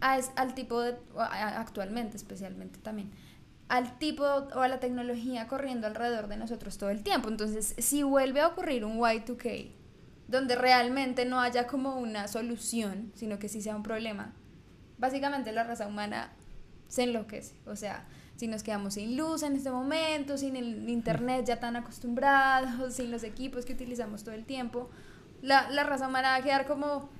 a, 0.00 0.20
al 0.36 0.54
tipo 0.54 0.80
de, 0.80 0.96
actualmente 1.16 2.16
especialmente 2.16 2.78
también, 2.78 3.10
al 3.68 3.98
tipo 3.98 4.24
o 4.24 4.60
a 4.60 4.68
la 4.68 4.80
tecnología 4.80 5.46
corriendo 5.46 5.86
alrededor 5.86 6.28
de 6.28 6.36
nosotros 6.36 6.78
todo 6.78 6.90
el 6.90 7.02
tiempo. 7.02 7.28
Entonces, 7.28 7.74
si 7.78 8.02
vuelve 8.02 8.40
a 8.40 8.48
ocurrir 8.48 8.84
un 8.84 8.98
Y2K, 8.98 9.72
donde 10.26 10.56
realmente 10.56 11.24
no 11.24 11.40
haya 11.40 11.66
como 11.66 11.96
una 11.98 12.28
solución, 12.28 13.12
sino 13.14 13.38
que 13.38 13.48
sí 13.48 13.62
sea 13.62 13.76
un 13.76 13.82
problema, 13.82 14.34
básicamente 14.98 15.52
la 15.52 15.64
raza 15.64 15.86
humana 15.86 16.32
se 16.88 17.04
enloquece. 17.04 17.54
O 17.66 17.76
sea, 17.76 18.06
si 18.36 18.46
nos 18.46 18.62
quedamos 18.62 18.94
sin 18.94 19.16
luz 19.16 19.42
en 19.42 19.56
este 19.56 19.70
momento, 19.70 20.38
sin 20.38 20.56
el 20.56 20.88
internet 20.88 21.44
ya 21.46 21.60
tan 21.60 21.76
acostumbrados, 21.76 22.94
sin 22.94 23.10
los 23.10 23.22
equipos 23.22 23.64
que 23.64 23.72
utilizamos 23.72 24.24
todo 24.24 24.34
el 24.34 24.44
tiempo, 24.44 24.90
la, 25.42 25.70
la 25.70 25.84
raza 25.84 26.08
humana 26.08 26.30
va 26.30 26.36
a 26.36 26.42
quedar 26.42 26.66
como 26.66 27.10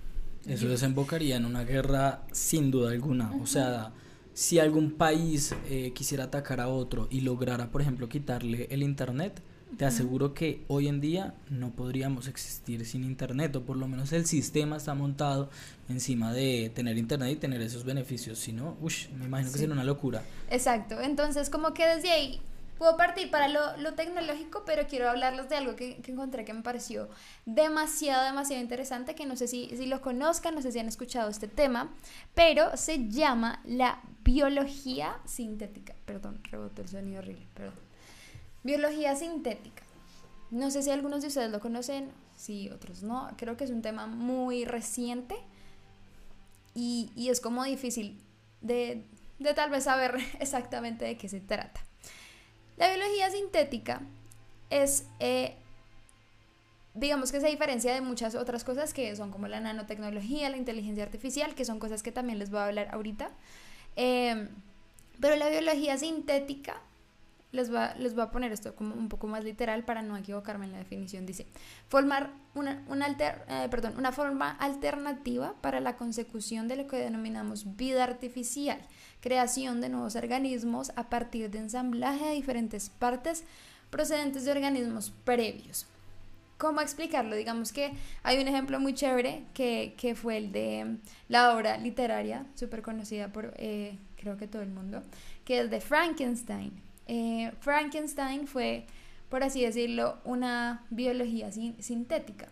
eso 0.48 0.68
desembocaría 0.68 1.36
en 1.36 1.44
una 1.44 1.64
guerra 1.64 2.22
sin 2.32 2.70
duda 2.70 2.90
alguna. 2.90 3.30
Uh 3.30 3.38
-huh. 3.38 3.42
O 3.42 3.46
sea, 3.46 3.92
si 4.32 4.58
algún 4.58 4.92
país 4.92 5.54
eh, 5.68 5.92
quisiera 5.94 6.24
atacar 6.24 6.60
a 6.60 6.68
otro 6.68 7.08
y 7.10 7.20
lograra, 7.22 7.70
por 7.70 7.82
ejemplo, 7.82 8.08
quitarle 8.08 8.68
el 8.70 8.82
Internet, 8.82 9.42
te 9.76 9.84
aseguro 9.84 10.32
que 10.32 10.64
hoy 10.68 10.88
en 10.88 11.00
día 11.00 11.34
no 11.50 11.72
podríamos 11.72 12.26
existir 12.26 12.86
sin 12.86 13.04
Internet, 13.04 13.54
o 13.56 13.64
por 13.64 13.76
lo 13.76 13.86
menos 13.86 14.12
el 14.12 14.26
sistema 14.26 14.76
está 14.76 14.94
montado 14.94 15.50
encima 15.88 16.32
de 16.32 16.70
tener 16.74 16.96
Internet 16.96 17.32
y 17.32 17.36
tener 17.36 17.60
esos 17.60 17.84
beneficios. 17.84 18.38
Si 18.38 18.52
no, 18.52 18.76
ush, 18.80 19.08
me 19.10 19.26
imagino 19.26 19.48
sí. 19.48 19.54
que 19.54 19.58
sería 19.58 19.74
una 19.74 19.84
locura. 19.84 20.22
Exacto, 20.50 21.00
entonces 21.00 21.50
como 21.50 21.74
que 21.74 21.86
desde 21.86 22.10
ahí 22.10 22.40
puedo 22.78 22.96
partir 22.96 23.30
para 23.30 23.48
lo, 23.48 23.76
lo 23.76 23.94
tecnológico, 23.94 24.62
pero 24.64 24.86
quiero 24.86 25.10
hablarles 25.10 25.48
de 25.48 25.56
algo 25.56 25.74
que, 25.76 25.96
que, 25.96 26.12
encontré 26.12 26.44
que 26.44 26.54
me 26.54 26.62
pareció 26.62 27.08
demasiado, 27.44 28.24
demasiado 28.24 28.62
interesante, 28.62 29.14
que 29.14 29.26
no 29.26 29.36
sé 29.36 29.48
si, 29.48 29.68
si 29.76 29.86
lo 29.86 30.00
conozcan, 30.00 30.54
no 30.54 30.62
sé 30.62 30.72
si 30.72 30.78
han 30.78 30.88
escuchado 30.88 31.28
este 31.28 31.48
tema, 31.48 31.92
pero 32.34 32.76
se 32.76 33.08
llama 33.08 33.60
la 33.64 34.00
biología 34.22 35.18
sintética. 35.24 35.94
Perdón, 36.06 36.40
rebotó 36.44 36.82
el 36.82 36.88
sonido 36.88 37.18
horrible, 37.18 37.46
perdón. 37.54 37.74
Biología 38.62 39.16
sintética. 39.16 39.82
No 40.50 40.70
sé 40.70 40.82
si 40.82 40.90
algunos 40.90 41.22
de 41.22 41.28
ustedes 41.28 41.50
lo 41.50 41.60
conocen, 41.60 42.10
sí, 42.36 42.70
otros 42.70 43.02
no. 43.02 43.28
Creo 43.36 43.56
que 43.56 43.64
es 43.64 43.70
un 43.70 43.82
tema 43.82 44.06
muy 44.06 44.64
reciente 44.64 45.36
y, 46.74 47.10
y 47.16 47.28
es 47.28 47.40
como 47.40 47.64
difícil 47.64 48.20
de, 48.60 49.04
de 49.38 49.54
tal 49.54 49.70
vez 49.70 49.84
saber 49.84 50.16
exactamente 50.40 51.04
de 51.04 51.16
qué 51.18 51.28
se 51.28 51.40
trata. 51.40 51.87
La 52.78 52.88
biología 52.88 53.28
sintética 53.30 54.00
es, 54.70 55.04
eh, 55.18 55.56
digamos 56.94 57.32
que 57.32 57.40
se 57.40 57.48
diferencia 57.48 57.92
de 57.92 58.00
muchas 58.00 58.36
otras 58.36 58.62
cosas 58.62 58.94
que 58.94 59.14
son 59.16 59.32
como 59.32 59.48
la 59.48 59.58
nanotecnología, 59.58 60.48
la 60.48 60.56
inteligencia 60.56 61.02
artificial, 61.02 61.56
que 61.56 61.64
son 61.64 61.80
cosas 61.80 62.04
que 62.04 62.12
también 62.12 62.38
les 62.38 62.50
voy 62.50 62.60
a 62.60 62.66
hablar 62.66 62.88
ahorita. 62.92 63.30
Eh, 63.96 64.48
pero 65.20 65.34
la 65.34 65.48
biología 65.50 65.98
sintética 65.98 66.80
les 67.50 67.72
va, 67.72 67.94
les 67.94 68.16
a 68.18 68.30
poner 68.30 68.52
esto 68.52 68.74
como 68.74 68.94
un 68.94 69.08
poco 69.08 69.26
más 69.26 69.42
literal 69.42 69.84
para 69.84 70.02
no 70.02 70.16
equivocarme 70.16 70.66
en 70.66 70.72
la 70.72 70.78
definición. 70.78 71.24
Dice, 71.24 71.46
formar 71.88 72.30
una, 72.54 72.84
una, 72.88 73.06
alter, 73.06 73.44
eh, 73.48 73.68
perdón, 73.70 73.94
una 73.96 74.12
forma 74.12 74.50
alternativa 74.52 75.54
para 75.60 75.80
la 75.80 75.96
consecución 75.96 76.68
de 76.68 76.76
lo 76.76 76.86
que 76.86 76.96
denominamos 76.96 77.76
vida 77.76 78.04
artificial, 78.04 78.80
creación 79.20 79.80
de 79.80 79.88
nuevos 79.88 80.16
organismos 80.16 80.92
a 80.96 81.08
partir 81.08 81.50
de 81.50 81.58
ensamblaje 81.58 82.26
de 82.26 82.34
diferentes 82.34 82.90
partes 82.90 83.44
procedentes 83.90 84.44
de 84.44 84.52
organismos 84.52 85.12
previos. 85.24 85.86
¿Cómo 86.58 86.80
explicarlo? 86.80 87.36
Digamos 87.36 87.72
que 87.72 87.92
hay 88.24 88.42
un 88.42 88.48
ejemplo 88.48 88.80
muy 88.80 88.92
chévere 88.92 89.44
que, 89.54 89.94
que 89.96 90.16
fue 90.16 90.36
el 90.36 90.50
de 90.50 90.96
la 91.28 91.54
obra 91.54 91.78
literaria, 91.78 92.46
súper 92.56 92.82
conocida 92.82 93.32
por 93.32 93.54
eh, 93.56 93.96
creo 94.16 94.36
que 94.36 94.48
todo 94.48 94.62
el 94.62 94.70
mundo, 94.70 95.02
que 95.44 95.60
es 95.60 95.70
de 95.70 95.80
Frankenstein 95.80 96.87
eh, 97.08 97.52
Frankenstein 97.60 98.46
fue, 98.46 98.84
por 99.30 99.42
así 99.42 99.62
decirlo, 99.62 100.18
una 100.24 100.84
biología 100.90 101.50
sintética, 101.50 102.48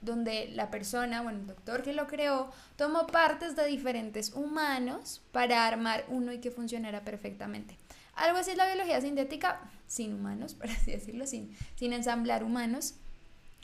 donde 0.00 0.48
la 0.48 0.70
persona, 0.70 1.22
bueno, 1.22 1.38
el 1.38 1.46
doctor 1.46 1.82
que 1.82 1.92
lo 1.92 2.08
creó, 2.08 2.50
tomó 2.76 3.06
partes 3.06 3.54
de 3.54 3.64
diferentes 3.66 4.32
humanos 4.32 5.22
para 5.30 5.66
armar 5.66 6.04
uno 6.08 6.32
y 6.32 6.38
que 6.38 6.50
funcionara 6.50 7.02
perfectamente. 7.02 7.76
Algo 8.14 8.38
así 8.38 8.50
es 8.50 8.56
la 8.56 8.66
biología 8.66 9.00
sintética, 9.00 9.60
sin 9.86 10.12
humanos, 10.14 10.54
por 10.58 10.68
así 10.68 10.90
decirlo, 10.90 11.26
sin, 11.26 11.56
ensamblar 11.78 12.42
humanos, 12.42 12.94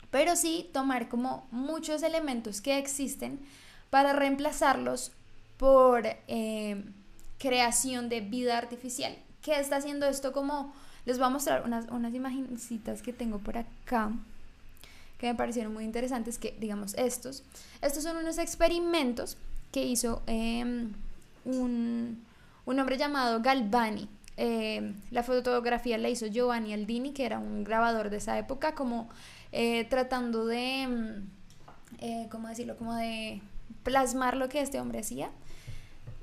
pero 0.09 0.37
sí 0.37 0.69
tomar 0.73 1.09
como 1.09 1.47
muchos 1.51 2.01
elementos 2.01 2.61
que 2.61 2.77
existen 2.77 3.39
para 3.89 4.13
reemplazarlos 4.13 5.11
por 5.57 6.03
eh, 6.05 6.83
creación 7.37 8.07
de 8.07 8.21
vida 8.21 8.57
artificial 8.57 9.17
¿Qué 9.49 9.59
está 9.59 9.77
haciendo 9.77 10.05
esto 10.05 10.31
como... 10.31 10.71
Les 11.05 11.17
voy 11.17 11.25
a 11.25 11.29
mostrar 11.31 11.63
unas, 11.65 11.87
unas 11.89 12.13
imagencitas 12.13 13.01
que 13.01 13.13
tengo 13.13 13.39
por 13.39 13.57
acá 13.57 14.11
que 15.17 15.25
me 15.25 15.33
parecieron 15.33 15.73
muy 15.73 15.85
interesantes, 15.85 16.37
que 16.37 16.55
digamos 16.59 16.93
estos. 16.93 17.41
Estos 17.81 18.03
son 18.03 18.17
unos 18.17 18.37
experimentos 18.37 19.37
que 19.71 19.83
hizo 19.83 20.21
em, 20.27 20.93
un, 21.45 22.23
un, 22.67 22.79
hombre 22.79 22.99
llamado 22.99 23.41
Galvani. 23.41 24.07
Em, 24.37 24.93
la 25.09 25.23
fotografía 25.23 25.97
la 25.97 26.09
hizo 26.09 26.27
Giovanni 26.27 26.73
Aldini, 26.73 27.11
que 27.11 27.25
era 27.25 27.39
un 27.39 27.63
grabador 27.63 28.11
de 28.11 28.17
esa 28.17 28.37
época, 28.37 28.75
como 28.75 29.09
eh, 29.51 29.85
tratando 29.85 30.45
de, 30.45 30.83
em, 30.83 31.27
eh, 31.97 32.27
¿cómo 32.29 32.49
decirlo? 32.49 32.77
Como 32.77 32.93
de 32.93 33.41
plasmar 33.83 34.37
lo 34.37 34.47
que 34.47 34.61
este 34.61 34.79
hombre 34.79 34.99
hacía. 34.99 35.31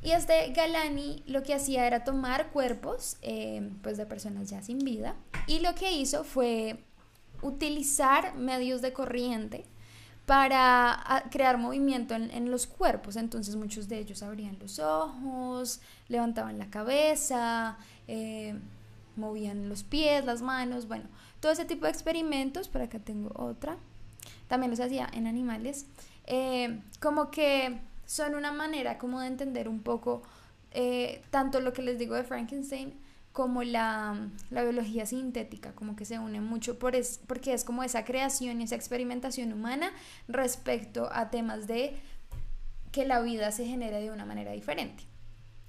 Y 0.03 0.13
este 0.13 0.53
Galani 0.53 1.23
lo 1.27 1.43
que 1.43 1.55
hacía 1.55 1.87
era 1.87 2.05
tomar 2.05 2.51
cuerpos 2.51 3.17
eh, 3.23 3.71
pues 3.83 3.97
de 3.97 4.07
personas 4.07 4.51
ya 4.51 4.63
sin 4.63 4.79
vida 4.79 5.17
y 5.47 5.61
lo 5.61 5.75
que 5.75 5.93
hizo 5.93 6.23
fue 6.23 6.85
utilizar 7.43 8.35
medios 8.37 8.83
de 8.83 8.93
corriente 8.93 9.65
para 10.27 11.25
crear 11.31 11.57
movimiento 11.57 12.15
en, 12.15 12.51
los 12.51 12.67
cuerpos. 12.67 13.17
Entonces 13.17 13.55
muchos 13.55 13.89
de 13.89 13.99
ellos 14.01 14.23
abrían 14.23 14.59
los 14.59 14.81
ojos, 14.81 15.81
levantaban 16.09 16.59
la 16.59 16.69
cabeza, 16.69 17.79
eh, 18.09 18.59
movían 19.15 19.69
los 19.69 19.85
pies, 19.85 20.25
las 20.25 20.43
manos, 20.43 20.89
bueno, 20.89 21.05
todo 21.41 21.53
ese 21.53 21.65
tipo 21.65 21.87
de 21.87 21.93
experimentos. 21.93 22.69
Por 22.69 22.83
acá 22.83 22.99
tengo 22.99 23.31
otra. 23.35 23.77
También 24.49 24.71
los 24.71 24.81
hacía 24.81 25.09
en 25.13 25.29
animales. 25.29 25.87
Eh, 26.27 26.81
como 27.01 27.31
que 27.31 27.79
son 28.07 28.35
una 28.35 28.53
manera 28.53 28.99
como 28.99 29.21
de 29.21 29.27
entender 29.27 29.69
un 29.69 29.83
poco 29.83 30.23
eh, 30.71 31.23
tanto 31.31 31.61
lo 31.61 31.73
que 31.73 31.83
les 31.83 31.99
digo 31.99 32.15
de 32.15 32.25
Frankenstein 32.25 32.95
como 33.33 33.63
la, 33.63 34.31
la, 34.49 34.63
biología 34.63 35.05
sintética, 35.05 35.75
como 35.75 35.95
que 35.95 36.07
se 36.07 36.19
unen 36.19 36.43
mucho 36.43 36.79
por 36.79 36.97
es, 36.97 37.21
porque 37.27 37.53
es 37.53 37.65
como 37.65 37.83
esa 37.83 38.07
creación 38.07 38.61
y 38.61 38.65
esa 38.65 38.77
experimentación 38.77 39.53
humana 39.53 39.91
respecto 40.27 41.11
a 41.13 41.29
temas 41.29 41.67
de 41.67 42.01
que 42.93 43.05
la 43.05 43.21
vida 43.21 43.53
se 43.53 43.67
genere 43.67 44.01
de 44.01 44.11
una 44.11 44.25
manera 44.25 44.53
diferente. 44.53 45.05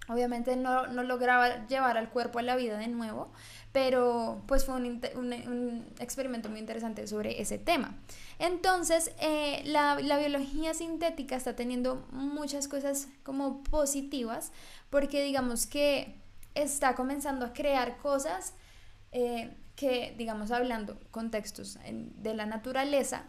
Obviamente 0.07 0.55
no, 0.55 0.87
no 0.87 1.03
lograba 1.03 1.67
llevar 1.67 1.97
al 1.97 2.09
cuerpo 2.09 2.39
a 2.39 2.41
la 2.41 2.55
vida 2.55 2.77
de 2.77 2.87
nuevo, 2.87 3.33
pero 3.71 4.41
pues 4.47 4.65
fue 4.65 4.75
un, 4.75 5.85
experimento 5.99 6.49
muy 6.49 6.59
interesante 6.59 7.05
sobre 7.07 7.41
ese 7.41 7.57
tema. 7.57 7.95
Entonces, 8.39 9.11
eh, 9.19 9.61
la, 9.65 9.99
la, 10.01 10.17
biología 10.17 10.73
sintética 10.73 11.35
está 11.35 11.55
teniendo 11.55 12.07
muchas 12.11 12.67
cosas 12.67 13.07
como 13.23 13.63
positivas, 13.63 14.51
porque 14.89 15.23
digamos 15.23 15.67
que 15.67 16.15
está 16.55 16.95
comenzando 16.95 17.45
a 17.45 17.53
crear 17.53 17.97
cosas 17.97 18.53
eh, 19.11 19.55
que, 19.75 20.15
digamos, 20.17 20.51
hablando 20.51 20.99
contextos 21.11 21.77
de 21.91 22.33
la 22.33 22.45
naturaleza, 22.45 23.25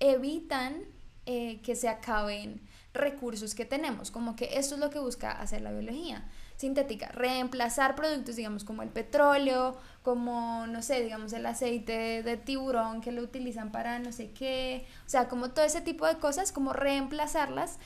evitan 0.00 0.82
eh, 1.26 1.60
que 1.62 1.76
se 1.76 1.88
acaben 1.88 2.62
recursos 2.92 3.54
que 3.54 3.64
tenemos, 3.64 4.10
como 4.10 4.34
que 4.36 4.58
esto 4.58 4.74
es 4.74 4.80
lo 4.80 4.90
que 4.90 4.98
busca 4.98 5.32
hacer 5.32 5.60
la 5.60 5.72
biología 5.72 6.28
sintética, 6.56 7.08
reemplazar 7.08 7.94
productos, 7.94 8.36
digamos, 8.36 8.64
como 8.64 8.82
el 8.82 8.88
petróleo, 8.88 9.76
como, 10.02 10.66
no 10.66 10.82
sé, 10.82 11.02
digamos, 11.02 11.32
el 11.32 11.46
aceite 11.46 12.22
de 12.22 12.36
tiburón 12.36 13.00
que 13.00 13.12
lo 13.12 13.22
utilizan 13.22 13.72
para 13.72 13.98
no 13.98 14.12
sé 14.12 14.30
qué, 14.32 14.86
o 15.06 15.08
sea, 15.08 15.28
como 15.28 15.50
todo 15.50 15.64
ese 15.64 15.80
tipo 15.80 16.06
de 16.06 16.18
cosas, 16.18 16.52
como 16.52 16.72
reemplazarlas, 16.72 17.78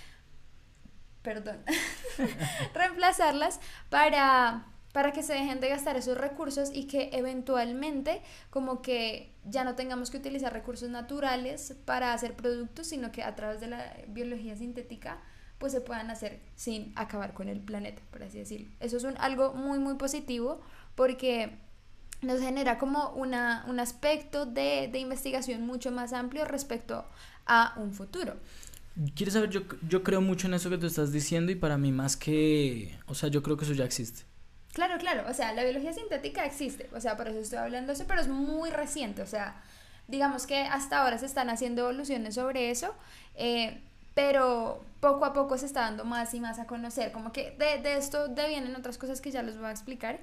perdón, 1.22 1.62
reemplazarlas 2.74 3.60
para 3.88 4.66
para 4.92 5.12
que 5.12 5.22
se 5.22 5.34
dejen 5.34 5.60
de 5.60 5.68
gastar 5.68 5.96
esos 5.96 6.16
recursos 6.16 6.70
y 6.72 6.86
que 6.86 7.10
eventualmente 7.12 8.22
como 8.50 8.82
que 8.82 9.32
ya 9.44 9.62
no 9.62 9.74
tengamos 9.74 10.10
que 10.10 10.16
utilizar 10.16 10.52
recursos 10.52 10.88
naturales 10.88 11.76
para 11.84 12.12
hacer 12.12 12.34
productos, 12.34 12.88
sino 12.88 13.12
que 13.12 13.22
a 13.22 13.36
través 13.36 13.60
de 13.60 13.68
la 13.68 13.96
biología 14.08 14.56
sintética 14.56 15.20
pues 15.58 15.72
se 15.72 15.80
puedan 15.80 16.10
hacer 16.10 16.40
sin 16.56 16.92
acabar 16.96 17.34
con 17.34 17.48
el 17.48 17.60
planeta, 17.60 18.02
por 18.10 18.22
así 18.22 18.38
decirlo. 18.38 18.68
Eso 18.80 18.96
es 18.96 19.04
un, 19.04 19.16
algo 19.18 19.54
muy, 19.54 19.78
muy 19.78 19.94
positivo 19.94 20.60
porque 20.94 21.58
nos 22.22 22.40
genera 22.40 22.78
como 22.78 23.10
una, 23.10 23.64
un 23.68 23.80
aspecto 23.80 24.46
de, 24.46 24.88
de, 24.90 24.98
investigación 24.98 25.66
mucho 25.66 25.90
más 25.90 26.12
amplio 26.12 26.44
respecto 26.44 27.04
a 27.46 27.74
un 27.76 27.92
futuro. 27.92 28.36
¿Quieres 29.14 29.34
saber? 29.34 29.50
Yo, 29.50 29.62
yo 29.88 30.02
creo 30.02 30.20
mucho 30.20 30.48
en 30.48 30.54
eso 30.54 30.70
que 30.70 30.78
tú 30.78 30.86
estás 30.86 31.12
diciendo 31.12 31.52
y 31.52 31.54
para 31.54 31.78
mí 31.78 31.92
más 31.92 32.16
que, 32.16 32.98
o 33.06 33.14
sea, 33.14 33.28
yo 33.28 33.42
creo 33.42 33.56
que 33.56 33.64
eso 33.64 33.74
ya 33.74 33.84
existe. 33.84 34.24
Claro, 34.72 34.98
claro, 34.98 35.24
o 35.28 35.34
sea, 35.34 35.52
la 35.54 35.64
biología 35.64 35.92
sintética 35.92 36.44
existe, 36.44 36.88
o 36.94 37.00
sea, 37.00 37.16
por 37.16 37.28
eso 37.28 37.38
estoy 37.38 37.58
hablando 37.58 37.88
de 37.88 37.94
eso, 37.94 38.04
pero 38.06 38.20
es 38.20 38.28
muy 38.28 38.70
reciente, 38.70 39.22
o 39.22 39.26
sea, 39.26 39.62
digamos 40.08 40.46
que 40.46 40.60
hasta 40.60 41.02
ahora 41.02 41.18
se 41.18 41.26
están 41.26 41.48
haciendo 41.48 41.82
evoluciones 41.82 42.34
sobre 42.34 42.70
eso, 42.70 42.94
eh, 43.34 43.80
pero 44.18 44.82
poco 44.98 45.24
a 45.26 45.32
poco 45.32 45.56
se 45.58 45.66
está 45.66 45.82
dando 45.82 46.04
más 46.04 46.34
y 46.34 46.40
más 46.40 46.58
a 46.58 46.66
conocer, 46.66 47.12
como 47.12 47.30
que 47.30 47.52
de, 47.52 47.80
de 47.80 47.96
esto 47.96 48.26
devienen 48.26 48.74
otras 48.74 48.98
cosas 48.98 49.20
que 49.20 49.30
ya 49.30 49.44
les 49.44 49.56
voy 49.56 49.66
a 49.66 49.70
explicar, 49.70 50.18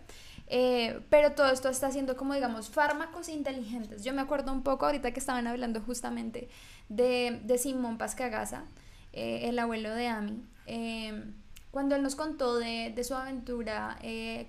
eh, 0.48 1.00
pero 1.10 1.32
todo 1.32 1.48
esto 1.48 1.70
está 1.70 1.88
haciendo 1.88 2.18
como 2.18 2.34
digamos 2.34 2.70
fármacos 2.70 3.30
inteligentes. 3.30 4.04
Yo 4.04 4.14
me 4.14 4.22
acuerdo 4.22 4.52
un 4.52 4.64
poco 4.64 4.86
ahorita 4.86 5.14
que 5.14 5.20
estaban 5.22 5.48
hablando 5.48 5.80
justamente 5.80 6.50
de, 6.90 7.40
de 7.46 7.58
Simón 7.58 7.98
Pascagasa, 7.98 8.66
eh, 9.14 9.48
el 9.48 9.58
abuelo 9.60 9.96
de 9.96 10.08
Ami, 10.10 10.44
eh, 10.66 11.32
cuando 11.72 11.96
él 11.96 12.04
nos 12.04 12.18
contó 12.18 12.58
de, 12.58 12.92
de 12.94 13.04
su 13.06 13.16
aventura 13.16 13.98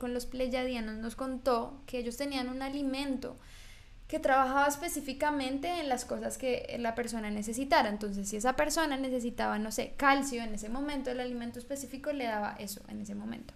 con 0.01 0.13
los 0.13 0.27
pleyadianos, 0.27 0.97
nos 0.97 1.15
contó 1.15 1.83
que 1.87 1.99
ellos 1.99 2.17
tenían 2.17 2.49
un 2.49 2.63
alimento 2.63 3.37
que 4.09 4.21
trabajaba 4.21 4.67
específicamente 4.67 5.81
en 5.81 5.89
las 5.89 6.05
cosas 6.05 6.39
que 6.39 6.77
la 6.79 6.95
persona 6.95 7.31
necesitara. 7.31 7.89
Entonces, 7.89 8.29
si 8.29 8.37
esa 8.37 8.55
persona 8.55 8.97
necesitaba, 8.97 9.59
no 9.59 9.73
sé, 9.73 9.95
calcio 9.97 10.43
en 10.43 10.55
ese 10.55 10.69
momento, 10.69 11.11
el 11.11 11.21
alimento 11.21 11.59
específico 11.59 12.13
le 12.13 12.25
daba 12.25 12.55
eso 12.59 12.83
en 12.89 13.01
ese 13.01 13.15
momento. 13.15 13.53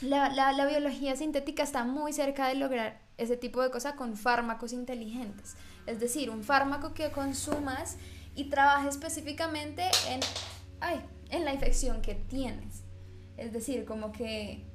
La, 0.00 0.28
la, 0.28 0.52
la 0.52 0.66
biología 0.66 1.16
sintética 1.16 1.64
está 1.64 1.82
muy 1.82 2.12
cerca 2.12 2.46
de 2.46 2.54
lograr 2.54 3.00
ese 3.16 3.36
tipo 3.36 3.60
de 3.60 3.70
cosas 3.70 3.94
con 3.94 4.16
fármacos 4.16 4.72
inteligentes. 4.72 5.56
Es 5.86 5.98
decir, 5.98 6.30
un 6.30 6.44
fármaco 6.44 6.94
que 6.94 7.10
consumas 7.10 7.96
y 8.36 8.44
trabaje 8.44 8.88
específicamente 8.88 9.82
en, 10.08 10.20
ay, 10.80 11.00
en 11.30 11.44
la 11.44 11.52
infección 11.52 12.00
que 12.02 12.14
tienes. 12.14 12.84
Es 13.36 13.52
decir, 13.52 13.84
como 13.84 14.12
que 14.12 14.67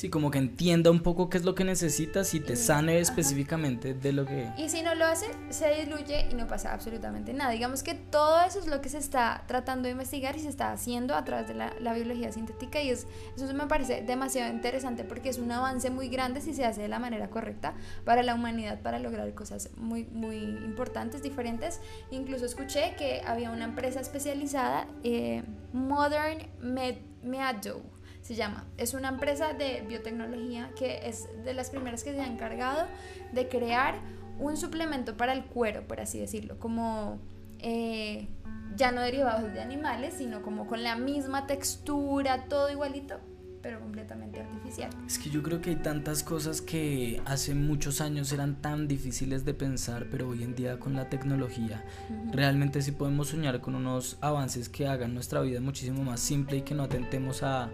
Sí, 0.00 0.08
como 0.08 0.30
que 0.30 0.38
entienda 0.38 0.90
un 0.90 1.00
poco 1.00 1.28
qué 1.28 1.36
es 1.36 1.44
lo 1.44 1.54
que 1.54 1.62
necesitas 1.62 2.32
y 2.32 2.40
te 2.40 2.56
sane 2.56 3.00
específicamente 3.00 3.92
de 3.92 4.14
lo 4.14 4.24
que... 4.24 4.50
Y 4.56 4.70
si 4.70 4.80
no 4.80 4.94
lo 4.94 5.04
hace, 5.04 5.26
se 5.50 5.74
diluye 5.74 6.26
y 6.30 6.34
no 6.34 6.46
pasa 6.46 6.72
absolutamente 6.72 7.34
nada. 7.34 7.50
Digamos 7.50 7.82
que 7.82 7.94
todo 7.94 8.40
eso 8.40 8.60
es 8.60 8.66
lo 8.66 8.80
que 8.80 8.88
se 8.88 8.96
está 8.96 9.44
tratando 9.46 9.88
de 9.88 9.90
investigar 9.90 10.34
y 10.36 10.38
se 10.38 10.48
está 10.48 10.72
haciendo 10.72 11.14
a 11.14 11.22
través 11.26 11.48
de 11.48 11.54
la, 11.54 11.74
la 11.80 11.92
biología 11.92 12.32
sintética 12.32 12.80
y 12.80 12.88
es, 12.88 13.06
eso 13.36 13.52
me 13.52 13.66
parece 13.66 14.00
demasiado 14.00 14.50
interesante 14.50 15.04
porque 15.04 15.28
es 15.28 15.36
un 15.36 15.52
avance 15.52 15.90
muy 15.90 16.08
grande 16.08 16.40
si 16.40 16.54
se 16.54 16.64
hace 16.64 16.80
de 16.80 16.88
la 16.88 16.98
manera 16.98 17.28
correcta 17.28 17.74
para 18.06 18.22
la 18.22 18.34
humanidad, 18.34 18.80
para 18.80 19.00
lograr 19.00 19.34
cosas 19.34 19.68
muy, 19.76 20.04
muy 20.06 20.36
importantes, 20.38 21.22
diferentes. 21.22 21.78
Incluso 22.10 22.46
escuché 22.46 22.94
que 22.96 23.20
había 23.26 23.50
una 23.50 23.66
empresa 23.66 24.00
especializada, 24.00 24.86
eh, 25.04 25.42
Modern 25.74 26.38
Med 26.62 26.96
Meadow 27.22 27.82
se 28.30 28.36
llama. 28.36 28.64
Es 28.78 28.94
una 28.94 29.08
empresa 29.08 29.54
de 29.54 29.84
biotecnología 29.88 30.70
que 30.78 31.08
es 31.08 31.28
de 31.44 31.52
las 31.52 31.70
primeras 31.70 32.04
que 32.04 32.12
se 32.12 32.20
ha 32.20 32.28
encargado 32.28 32.86
de 33.32 33.48
crear 33.48 33.96
un 34.38 34.56
suplemento 34.56 35.16
para 35.16 35.32
el 35.32 35.44
cuero, 35.46 35.82
por 35.88 36.00
así 36.00 36.20
decirlo, 36.20 36.56
como 36.60 37.18
eh, 37.58 38.28
ya 38.76 38.92
no 38.92 39.00
derivados 39.00 39.52
de 39.52 39.60
animales, 39.60 40.14
sino 40.16 40.42
como 40.42 40.68
con 40.68 40.84
la 40.84 40.94
misma 40.94 41.48
textura, 41.48 42.44
todo 42.44 42.70
igualito, 42.70 43.18
pero 43.62 43.80
completamente 43.80 44.38
artificial. 44.38 44.90
Es 45.08 45.18
que 45.18 45.28
yo 45.28 45.42
creo 45.42 45.60
que 45.60 45.70
hay 45.70 45.76
tantas 45.82 46.22
cosas 46.22 46.60
que 46.60 47.20
hace 47.24 47.56
muchos 47.56 48.00
años 48.00 48.30
eran 48.30 48.62
tan 48.62 48.86
difíciles 48.86 49.44
de 49.44 49.54
pensar, 49.54 50.06
pero 50.08 50.28
hoy 50.28 50.44
en 50.44 50.54
día 50.54 50.78
con 50.78 50.94
la 50.94 51.08
tecnología 51.08 51.84
realmente 52.30 52.80
sí 52.80 52.92
podemos 52.92 53.30
soñar 53.30 53.60
con 53.60 53.74
unos 53.74 54.18
avances 54.20 54.68
que 54.68 54.86
hagan 54.86 55.14
nuestra 55.14 55.40
vida 55.40 55.60
muchísimo 55.60 56.04
más 56.04 56.20
simple 56.20 56.58
y 56.58 56.62
que 56.62 56.76
no 56.76 56.84
atentemos 56.84 57.42
a 57.42 57.70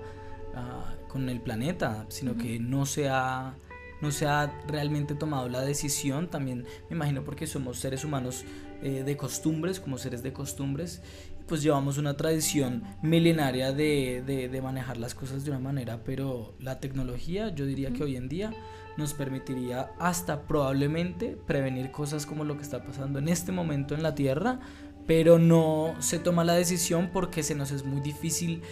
con 1.09 1.29
el 1.29 1.41
planeta, 1.41 2.07
sino 2.09 2.37
que 2.37 2.59
no 2.59 2.87
se, 2.87 3.09
ha, 3.09 3.55
no 4.01 4.11
se 4.11 4.27
ha 4.27 4.53
realmente 4.67 5.15
tomado 5.15 5.49
la 5.49 5.63
decisión, 5.63 6.29
también 6.29 6.67
me 6.91 6.97
imagino 6.97 7.25
porque 7.25 7.47
somos 7.47 7.79
seres 7.79 8.05
humanos 8.05 8.45
eh, 8.83 9.03
de 9.05 9.17
costumbres, 9.17 9.81
como 9.81 9.99
seres 9.99 10.23
de 10.23 10.33
costumbres, 10.33 11.03
pues 11.47 11.63
llevamos 11.63 11.97
una 11.97 12.17
tradición 12.17 12.83
milenaria 13.03 13.73
de, 13.73 14.23
de, 14.27 14.63
manejar 14.63 14.97
las 14.97 15.15
cosas 15.15 15.45
de 15.45 15.53
una 15.53 15.61
manera, 15.61 16.03
pero 16.05 16.55
la 16.59 16.81
tecnología 16.81 17.55
yo 17.55 17.67
diría 17.67 17.93
que 17.93 18.03
hoy 18.03 18.17
en 18.17 18.29
día 18.29 18.53
nos 18.97 19.15
permitiría 19.15 19.91
hasta 19.99 20.43
probablemente 20.43 21.39
prevenir 21.47 21.93
cosas 21.93 22.27
como 22.27 22.45
lo 22.45 22.57
que 22.57 22.63
está 22.63 22.83
pasando 22.83 23.19
en 23.19 23.29
este 23.29 23.53
momento 23.53 23.95
en 23.95 24.03
la 24.03 24.15
Tierra, 24.15 24.59
pero 25.07 25.39
no 25.39 25.95
se 26.01 26.19
toma 26.19 26.43
la 26.43 26.55
decisión 26.55 27.11
porque 27.13 27.43
se 27.45 27.55
nos 27.55 27.71
es 27.71 27.85
muy 27.85 28.01
difícil 28.01 28.63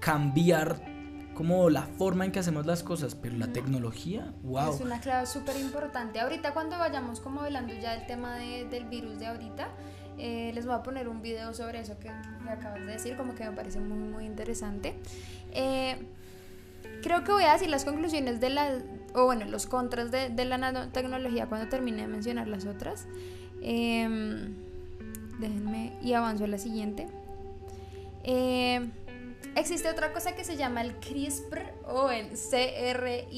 cambiar 0.00 0.91
como 1.34 1.70
la 1.70 1.82
forma 1.82 2.24
en 2.24 2.32
que 2.32 2.38
hacemos 2.38 2.66
las 2.66 2.82
cosas, 2.82 3.14
pero 3.14 3.36
la 3.36 3.48
tecnología, 3.48 4.32
wow. 4.42 4.74
Es 4.74 4.80
una 4.80 5.00
clave 5.00 5.26
súper 5.26 5.56
importante. 5.56 6.20
Ahorita 6.20 6.52
cuando 6.52 6.78
vayamos 6.78 7.20
como 7.20 7.40
hablando 7.40 7.72
ya 7.74 7.92
del 7.96 8.06
tema 8.06 8.36
de, 8.36 8.66
del 8.66 8.84
virus 8.84 9.18
de 9.18 9.26
ahorita, 9.26 9.68
eh, 10.18 10.52
les 10.54 10.66
voy 10.66 10.74
a 10.74 10.82
poner 10.82 11.08
un 11.08 11.22
video 11.22 11.54
sobre 11.54 11.80
eso 11.80 11.98
que 11.98 12.10
me 12.44 12.50
acabas 12.50 12.80
de 12.80 12.92
decir, 12.92 13.16
como 13.16 13.34
que 13.34 13.44
me 13.44 13.52
parece 13.52 13.80
muy, 13.80 13.98
muy 13.98 14.24
interesante. 14.26 14.94
Eh, 15.52 15.96
creo 17.02 17.24
que 17.24 17.32
voy 17.32 17.44
a 17.44 17.52
decir 17.52 17.70
las 17.70 17.84
conclusiones 17.84 18.40
de 18.40 18.50
la, 18.50 18.78
o 19.14 19.24
bueno, 19.24 19.46
los 19.46 19.66
contras 19.66 20.10
de, 20.10 20.44
la 20.44 20.58
nanotecnología 20.58 21.46
cuando 21.46 21.68
termine 21.68 22.02
de 22.02 22.08
mencionar 22.08 22.48
las 22.48 22.66
otras. 22.66 23.06
Em, 23.62 24.54
déjenme 25.38 25.92
y 26.02 26.12
avanzo 26.12 26.44
a 26.44 26.48
la 26.48 26.58
siguiente. 26.58 27.08
Eh, 28.24 28.88
Existe 29.54 29.90
otra 29.90 30.12
cosa 30.12 30.34
que 30.34 30.44
se 30.44 30.56
llama 30.56 30.80
el 30.80 30.96
CRISPR 30.96 31.74
o 31.86 32.10
el 32.10 32.30
CRISPR. 32.30 33.30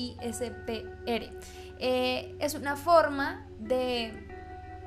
Eh, 1.81 2.36
es 2.39 2.55
una 2.55 2.77
forma 2.77 3.49
de 3.59 4.28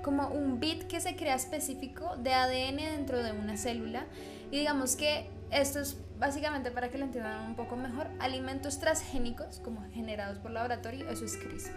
como 0.04 0.30
un 0.30 0.60
bit 0.60 0.84
que 0.88 1.02
se 1.02 1.18
crea 1.18 1.36
específico 1.36 2.16
de 2.18 2.34
ADN 2.34 2.78
dentro 2.78 3.22
de 3.22 3.34
una 3.34 3.58
célula. 3.58 4.06
Y 4.52 4.60
digamos 4.60 4.96
que 4.96 5.30
esto 5.52 5.82
es 5.82 5.98
básicamente 6.18 6.72
para 6.72 6.90
que 6.90 6.98
lo 6.98 7.04
entiendan 7.04 7.46
un 7.46 7.56
poco 7.56 7.76
mejor, 7.76 8.08
alimentos 8.20 8.80
transgénicos 8.80 9.60
como 9.60 9.82
generados 9.92 10.40
por 10.40 10.52
laboratorio, 10.52 11.10
eso 11.10 11.26
es 11.26 11.36
CRISPR. 11.36 11.76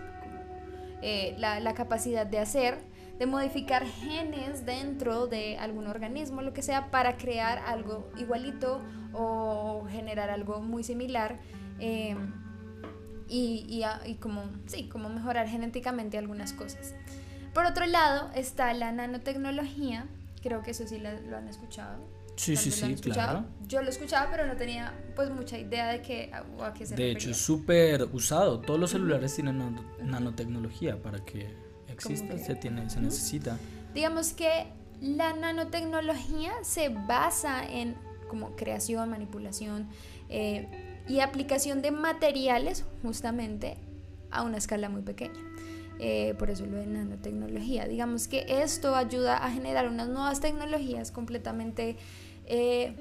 Eh, 1.02 1.34
la 1.38 1.74
capacidad 1.74 2.24
de 2.24 2.38
hacer 2.38 2.78
de 3.20 3.26
modificar 3.26 3.84
genes 3.84 4.64
dentro 4.64 5.26
de 5.26 5.58
algún 5.58 5.86
organismo, 5.86 6.40
lo 6.40 6.54
que 6.54 6.62
sea, 6.62 6.90
para 6.90 7.18
crear 7.18 7.58
algo 7.58 8.10
igualito 8.16 8.80
o 9.12 9.86
generar 9.90 10.30
algo 10.30 10.62
muy 10.62 10.82
similar. 10.82 11.38
Eh, 11.80 12.16
y, 13.28 13.84
y, 14.06 14.14
como, 14.14 14.44
sí, 14.66 14.88
como 14.88 15.10
mejorar 15.10 15.46
genéticamente 15.48 16.16
algunas 16.16 16.54
cosas. 16.54 16.94
Por 17.52 17.66
otro 17.66 17.84
lado 17.84 18.30
está 18.34 18.72
la 18.72 18.90
nanotecnología, 18.90 20.06
creo 20.42 20.62
que 20.62 20.70
eso 20.70 20.88
sí 20.88 20.98
lo, 20.98 21.36
han 21.36 21.46
escuchado. 21.46 22.08
Sí, 22.36 22.56
sí, 22.56 22.70
sí, 22.70 22.94
claro. 23.02 23.44
Yo 23.68 23.82
lo 23.82 23.90
escuchaba, 23.90 24.30
pero 24.30 24.46
no 24.46 24.56
tenía 24.56 24.94
pues 25.14 25.28
mucha 25.30 25.58
idea 25.58 25.88
de 25.88 26.00
qué, 26.00 26.32
a 26.32 26.72
qué 26.72 26.86
se 26.86 26.96
De 26.96 27.10
hecho, 27.10 27.30
es 27.30 27.36
súper 27.36 28.04
usado. 28.14 28.60
Todos 28.60 28.80
los 28.80 28.90
celulares 28.90 29.34
tienen 29.34 29.78
nanotecnología 30.02 31.02
para 31.02 31.22
que 31.22 31.69
se, 32.00 32.54
tiene, 32.56 32.88
se 32.90 33.00
necesita. 33.00 33.58
Digamos 33.94 34.32
que 34.32 34.66
la 35.00 35.34
nanotecnología 35.34 36.52
se 36.62 36.88
basa 36.88 37.64
en 37.64 37.94
como 38.28 38.54
creación, 38.54 39.10
manipulación 39.10 39.88
eh, 40.28 40.68
y 41.08 41.20
aplicación 41.20 41.82
de 41.82 41.90
materiales 41.90 42.84
justamente 43.02 43.76
a 44.30 44.42
una 44.42 44.58
escala 44.58 44.88
muy 44.88 45.02
pequeña. 45.02 45.40
Eh, 45.98 46.34
por 46.38 46.48
eso 46.48 46.64
lo 46.64 46.78
de 46.78 46.86
nanotecnología. 46.86 47.86
Digamos 47.86 48.26
que 48.26 48.46
esto 48.48 48.94
ayuda 48.94 49.44
a 49.44 49.50
generar 49.50 49.88
unas 49.88 50.08
nuevas 50.08 50.40
tecnologías 50.40 51.10
completamente 51.10 51.96
eh, 52.46 52.94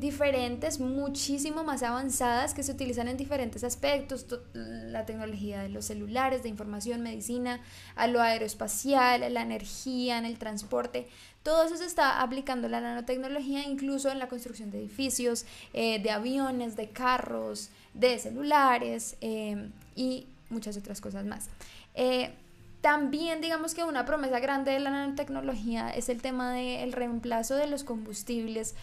diferentes, 0.00 0.80
muchísimo 0.80 1.62
más 1.62 1.82
avanzadas 1.82 2.54
que 2.54 2.62
se 2.62 2.72
utilizan 2.72 3.06
en 3.06 3.18
diferentes 3.18 3.62
aspectos, 3.62 4.26
la 4.54 5.04
tecnología 5.04 5.62
de 5.62 5.68
los 5.68 5.84
celulares, 5.84 6.42
de 6.42 6.48
información, 6.48 7.02
medicina, 7.02 7.60
a 7.94 8.06
lo 8.06 8.20
aeroespacial, 8.20 9.32
la 9.32 9.42
energía, 9.42 10.18
en 10.18 10.24
el 10.24 10.38
transporte. 10.38 11.06
Todo 11.42 11.64
eso 11.64 11.76
se 11.76 11.84
está 11.84 12.22
aplicando 12.22 12.68
la 12.68 12.80
nanotecnología 12.80 13.62
incluso 13.62 14.10
en 14.10 14.18
la 14.18 14.28
construcción 14.28 14.70
de 14.70 14.78
edificios, 14.78 15.44
eh, 15.74 16.02
de 16.02 16.10
aviones, 16.10 16.76
de 16.76 16.88
carros, 16.88 17.70
de 17.92 18.18
celulares 18.18 19.16
eh, 19.20 19.68
y 19.94 20.26
muchas 20.48 20.76
otras 20.76 21.00
cosas 21.00 21.24
más. 21.26 21.48
Eh, 21.94 22.32
también 22.80 23.42
digamos 23.42 23.74
que 23.74 23.84
una 23.84 24.06
promesa 24.06 24.40
grande 24.40 24.72
de 24.72 24.80
la 24.80 24.90
nanotecnología 24.90 25.90
es 25.90 26.08
el 26.08 26.22
tema 26.22 26.54
del 26.54 26.92
reemplazo 26.92 27.54
de 27.54 27.66
los 27.66 27.84
combustibles 27.84 28.74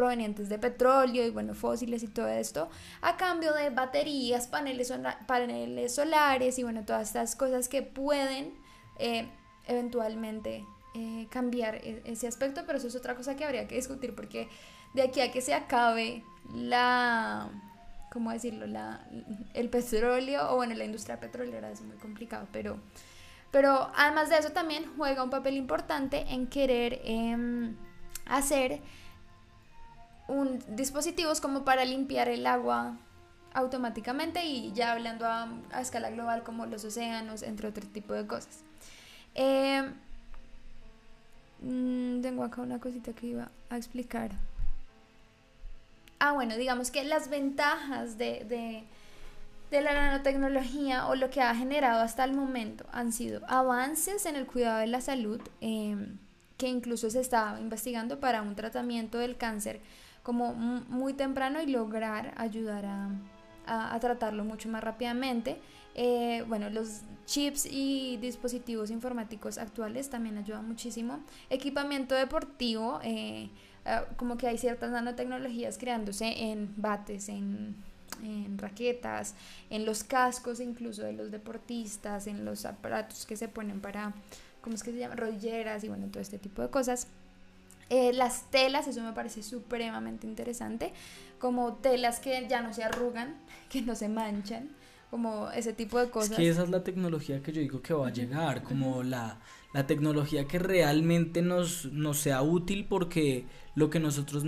provenientes 0.00 0.48
de 0.48 0.58
petróleo 0.58 1.26
y 1.26 1.30
bueno, 1.30 1.52
fósiles 1.52 2.02
y 2.02 2.08
todo 2.08 2.28
esto, 2.28 2.70
a 3.02 3.18
cambio 3.18 3.52
de 3.52 3.68
baterías, 3.68 4.46
paneles, 4.46 4.90
paneles 5.26 5.94
solares 5.94 6.58
y 6.58 6.62
bueno, 6.62 6.86
todas 6.86 7.08
estas 7.08 7.36
cosas 7.36 7.68
que 7.68 7.82
pueden 7.82 8.54
eh, 8.98 9.28
eventualmente 9.66 10.64
eh, 10.94 11.26
cambiar 11.28 11.74
e-, 11.74 12.00
ese 12.06 12.26
aspecto, 12.26 12.62
pero 12.64 12.78
eso 12.78 12.88
es 12.88 12.96
otra 12.96 13.14
cosa 13.14 13.36
que 13.36 13.44
habría 13.44 13.68
que 13.68 13.74
discutir 13.74 14.14
porque 14.14 14.48
de 14.94 15.02
aquí 15.02 15.20
a 15.20 15.30
que 15.30 15.42
se 15.42 15.52
acabe 15.52 16.24
la, 16.54 17.50
¿cómo 18.10 18.32
decirlo? 18.32 18.66
La, 18.66 19.06
el 19.52 19.68
petróleo 19.68 20.50
o 20.50 20.56
bueno, 20.56 20.74
la 20.76 20.84
industria 20.84 21.20
petrolera 21.20 21.70
es 21.70 21.82
muy 21.82 21.96
complicado, 21.96 22.46
pero... 22.52 22.78
Pero 23.52 23.90
además 23.96 24.30
de 24.30 24.38
eso 24.38 24.50
también 24.50 24.84
juega 24.96 25.24
un 25.24 25.30
papel 25.30 25.56
importante 25.56 26.24
en 26.28 26.46
querer 26.46 27.00
em, 27.02 27.74
hacer 28.24 28.80
dispositivos 30.68 31.40
como 31.40 31.64
para 31.64 31.84
limpiar 31.84 32.28
el 32.28 32.46
agua 32.46 32.96
automáticamente 33.52 34.44
y 34.44 34.72
ya 34.72 34.92
hablando 34.92 35.26
a, 35.26 35.48
escala 35.80 36.10
global 36.10 36.42
como 36.42 36.66
los 36.66 36.84
océanos, 36.84 37.42
entre 37.42 37.68
otro 37.68 37.86
tipo 37.86 38.14
de 38.14 38.26
cosas. 38.26 38.60
Em, 39.34 39.92
mm, 41.62 42.22
tengo 42.22 42.44
acá 42.44 42.62
una 42.62 42.78
cosita 42.78 43.12
que 43.12 43.26
iba 43.26 43.50
a 43.68 43.76
explicar. 43.76 44.30
Ah, 46.18 46.32
bueno, 46.32 46.56
digamos 46.56 46.90
que 46.90 47.02
las 47.04 47.30
ventajas 47.30 48.18
de, 48.18 48.84
de, 49.70 49.80
la 49.80 49.94
nanotecnología 49.94 51.06
o 51.06 51.14
lo 51.14 51.30
que 51.30 51.40
ha 51.40 51.54
generado 51.54 52.02
hasta 52.02 52.24
el 52.24 52.32
momento 52.32 52.84
han 52.92 53.12
sido 53.12 53.40
avances 53.48 54.26
en 54.26 54.36
el 54.36 54.46
cuidado 54.46 54.80
de 54.80 54.86
la 54.88 55.00
salud, 55.00 55.40
em, 55.60 56.18
que 56.58 56.68
incluso 56.68 57.08
se 57.08 57.20
está 57.20 57.56
investigando 57.60 58.20
para 58.20 58.42
un 58.42 58.54
tratamiento 58.54 59.18
del 59.18 59.36
cáncer 59.36 59.80
como 60.30 60.54
muy 60.54 61.12
temprano 61.12 61.60
y 61.60 61.66
lograr 61.66 62.34
ayudar 62.36 62.86
a, 62.86 63.10
a, 63.66 63.98
tratarlo 63.98 64.44
mucho 64.44 64.68
más 64.68 64.84
rápidamente. 64.84 65.58
Eh, 65.96 66.44
bueno, 66.46 66.70
los 66.70 67.00
chips 67.26 67.66
y 67.66 68.16
dispositivos 68.18 68.92
informáticos 68.92 69.58
actuales 69.58 70.08
también 70.08 70.38
ayudan 70.38 70.68
muchísimo. 70.68 71.18
Equipamiento 71.48 72.14
deportivo, 72.14 73.00
eh, 73.02 73.50
ah, 73.84 74.04
como 74.16 74.36
que 74.36 74.46
hay 74.46 74.56
ciertas 74.56 74.92
nanotecnologías 74.92 75.78
creándose 75.78 76.26
en 76.26 76.74
bates, 76.76 77.28
en, 77.28 77.74
raquetas, 78.56 79.34
en 79.68 79.84
los 79.84 80.04
cascos 80.04 80.60
incluso 80.60 81.02
de 81.02 81.12
los 81.12 81.32
deportistas, 81.32 82.28
en 82.28 82.44
los 82.44 82.66
aparatos 82.66 83.26
que 83.26 83.36
se 83.36 83.48
ponen 83.48 83.80
para, 83.80 84.14
¿cómo 84.60 84.76
es 84.76 84.84
que 84.84 84.92
se 84.92 84.98
llama? 84.98 85.16
Rodilleras 85.16 85.82
y 85.82 85.88
bueno, 85.88 86.06
todo 86.06 86.22
este 86.22 86.38
tipo 86.38 86.62
de 86.62 86.70
cosas. 86.70 87.08
Eh, 87.90 88.12
las 88.12 88.50
telas, 88.50 88.86
eso 88.86 89.02
me 89.02 89.12
parece 89.12 89.42
supremamente 89.42 90.26
interesante, 90.26 90.92
como 91.40 91.74
telas 91.74 92.20
que 92.20 92.46
ya 92.48 92.62
no 92.62 92.72
se 92.72 92.84
arrugan, 92.84 93.36
que 93.68 93.82
no 93.82 93.96
se 93.96 94.08
manchan, 94.08 94.70
como 95.10 95.50
ese 95.50 95.72
tipo 95.72 95.98
de 95.98 96.08
cosas. 96.08 96.32
Es 96.32 96.36
que 96.36 96.48
esa 96.48 96.62
es 96.62 96.70
la 96.70 96.84
tecnología 96.84 97.42
que 97.42 97.52
yo 97.52 97.60
digo 97.60 97.82
que 97.82 97.92
va 97.92 98.06
a 98.06 98.12
llegar, 98.12 98.62
como 98.62 99.02
la, 99.02 99.40
la 99.74 99.88
tecnología 99.88 100.46
que 100.46 100.60
realmente 100.60 101.42
nos, 101.42 101.86
nos 101.86 102.18
sea 102.18 102.42
útil 102.42 102.86
porque 102.88 103.46
lo 103.74 103.90
que 103.90 103.98
nosotros 103.98 104.44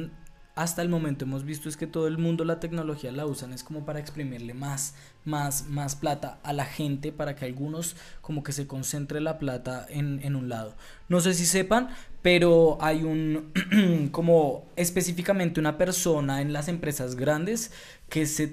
hasta 0.55 0.83
el 0.83 0.89
momento 0.89 1.25
hemos 1.25 1.45
visto 1.45 1.69
es 1.69 1.77
que 1.77 1.87
todo 1.87 2.07
el 2.07 2.19
mundo 2.19 2.45
la 2.45 2.61
tecnología 2.61 3.11
la 3.11 3.25
usan 3.25 3.55
es 3.55 3.65
como 3.65 3.87
para 3.87 4.01
exprimirle 4.01 4.53
más 4.53 4.95
más 5.25 5.67
más 5.67 5.97
plata 5.97 6.41
a 6.43 6.53
la 6.53 6.67
gente 6.67 7.11
para 7.11 7.35
que 7.35 7.47
algunos 7.47 7.97
como 8.21 8.43
que 8.43 8.53
se 8.53 8.67
concentre 8.67 9.23
la 9.23 9.39
plata 9.39 9.87
en, 9.89 10.21
en 10.23 10.37
un 10.37 10.51
lado 10.51 10.77
no 11.09 11.21
sé 11.21 11.33
si 11.33 11.47
sepan 11.47 11.89
pero 12.23 12.79
hay 12.81 13.03
un 13.03 13.53
como 14.13 14.67
específicamente 14.77 15.61
una 15.61 15.77
persona 15.77 16.41
en 16.41 16.53
las 16.53 16.69
empresas 16.69 17.17
grandes 17.17 17.73
que 18.09 18.27
se, 18.27 18.49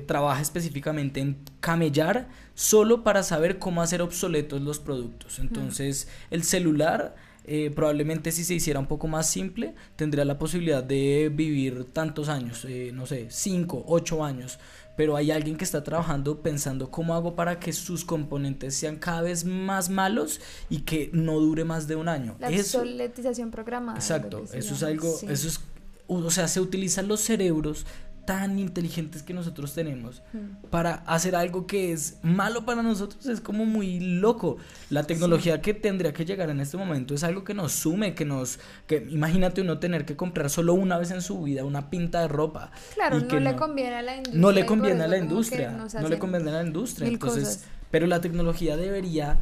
trabaja 0.00 0.42
específicamente 0.42 1.20
en 1.20 1.38
camellar 1.60 2.28
solo 2.54 3.04
para 3.04 3.22
saber 3.22 3.58
cómo 3.58 3.82
hacer 3.82 4.02
obsoletos 4.02 4.60
los 4.60 4.80
productos 4.80 5.38
entonces 5.38 6.08
el 6.30 6.42
celular 6.42 7.14
eh, 7.46 7.70
probablemente 7.74 8.32
si 8.32 8.42
se 8.42 8.54
hiciera 8.54 8.80
un 8.80 8.86
poco 8.86 9.06
más 9.06 9.28
simple, 9.28 9.74
tendría 9.96 10.24
la 10.24 10.38
posibilidad 10.38 10.82
de 10.82 11.30
vivir 11.32 11.84
tantos 11.92 12.30
años, 12.30 12.64
eh, 12.64 12.90
no 12.94 13.04
sé, 13.04 13.26
5, 13.28 13.84
8 13.86 14.24
años. 14.24 14.58
Pero 14.96 15.16
hay 15.16 15.30
alguien 15.30 15.56
que 15.56 15.64
está 15.64 15.82
trabajando 15.82 16.40
pensando 16.40 16.90
cómo 16.90 17.14
hago 17.14 17.34
para 17.34 17.58
que 17.58 17.72
sus 17.72 18.04
componentes 18.04 18.76
sean 18.76 18.96
cada 18.96 19.22
vez 19.22 19.44
más 19.44 19.90
malos 19.90 20.40
y 20.70 20.80
que 20.82 21.10
no 21.12 21.40
dure 21.40 21.64
más 21.64 21.88
de 21.88 21.96
un 21.96 22.08
año. 22.08 22.36
La 22.38 22.62
soletización 22.62 23.50
programada. 23.50 23.98
Exacto, 23.98 24.44
eso 24.52 24.74
es 24.74 24.82
algo, 24.82 25.18
eso 25.28 25.48
es, 25.48 25.60
o 26.06 26.30
sea, 26.30 26.48
se 26.48 26.60
utilizan 26.60 27.08
los 27.08 27.20
cerebros 27.20 27.86
tan 28.24 28.58
inteligentes 28.58 29.22
que 29.22 29.34
nosotros 29.34 29.74
tenemos 29.74 30.22
hmm. 30.32 30.66
para 30.70 30.94
hacer 31.06 31.36
algo 31.36 31.66
que 31.66 31.92
es 31.92 32.18
malo 32.22 32.64
para 32.64 32.82
nosotros 32.82 33.26
es 33.26 33.40
como 33.40 33.64
muy 33.64 34.00
loco. 34.00 34.56
La 34.90 35.04
tecnología 35.04 35.60
que 35.60 35.74
tendría 35.74 36.12
que 36.12 36.24
llegar 36.24 36.50
en 36.50 36.60
este 36.60 36.76
momento 36.76 37.14
es 37.14 37.24
algo 37.24 37.44
que 37.44 37.54
nos 37.54 37.72
sume, 37.72 38.14
que 38.14 38.24
nos 38.24 38.58
que 38.86 39.06
imagínate 39.10 39.60
uno 39.60 39.78
tener 39.78 40.04
que 40.04 40.16
comprar 40.16 40.50
solo 40.50 40.74
una 40.74 40.98
vez 40.98 41.10
en 41.10 41.22
su 41.22 41.42
vida 41.42 41.64
una 41.64 41.90
pinta 41.90 42.20
de 42.20 42.28
ropa. 42.28 42.70
Claro, 42.94 43.20
no 43.20 43.40
le 43.40 43.56
conviene 43.56 43.96
a 43.96 44.02
la 44.02 44.16
industria. 44.16 44.40
No 44.40 44.52
le 44.52 44.66
conviene 44.66 45.04
a 45.04 45.08
la 45.08 45.18
industria, 45.18 45.70
no 46.00 46.08
le 46.08 46.18
conviene 46.18 46.50
a 46.50 46.54
la 46.54 46.62
industria, 46.62 47.08
entonces, 47.08 47.64
pero 47.90 48.06
la 48.06 48.20
tecnología 48.20 48.76
debería 48.76 49.40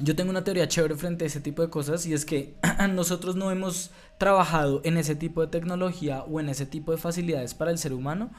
yo 0.00 0.16
tengo 0.16 0.30
una 0.30 0.44
teoría 0.44 0.68
chévere 0.68 0.96
frente 0.96 1.24
a 1.24 1.26
ese 1.26 1.40
tipo 1.40 1.62
de 1.62 1.70
cosas 1.70 2.06
y 2.06 2.12
es 2.12 2.24
que 2.24 2.54
nosotros 2.90 3.36
no 3.36 3.50
hemos 3.50 3.90
trabajado 4.18 4.80
en 4.84 4.96
ese 4.96 5.14
tipo 5.14 5.40
de 5.40 5.48
tecnología 5.48 6.22
o 6.22 6.40
en 6.40 6.48
ese 6.48 6.66
tipo 6.66 6.92
de 6.92 6.98
facilidades 6.98 7.54
para 7.54 7.70
el 7.70 7.78
ser 7.78 7.92
humano 7.92 8.30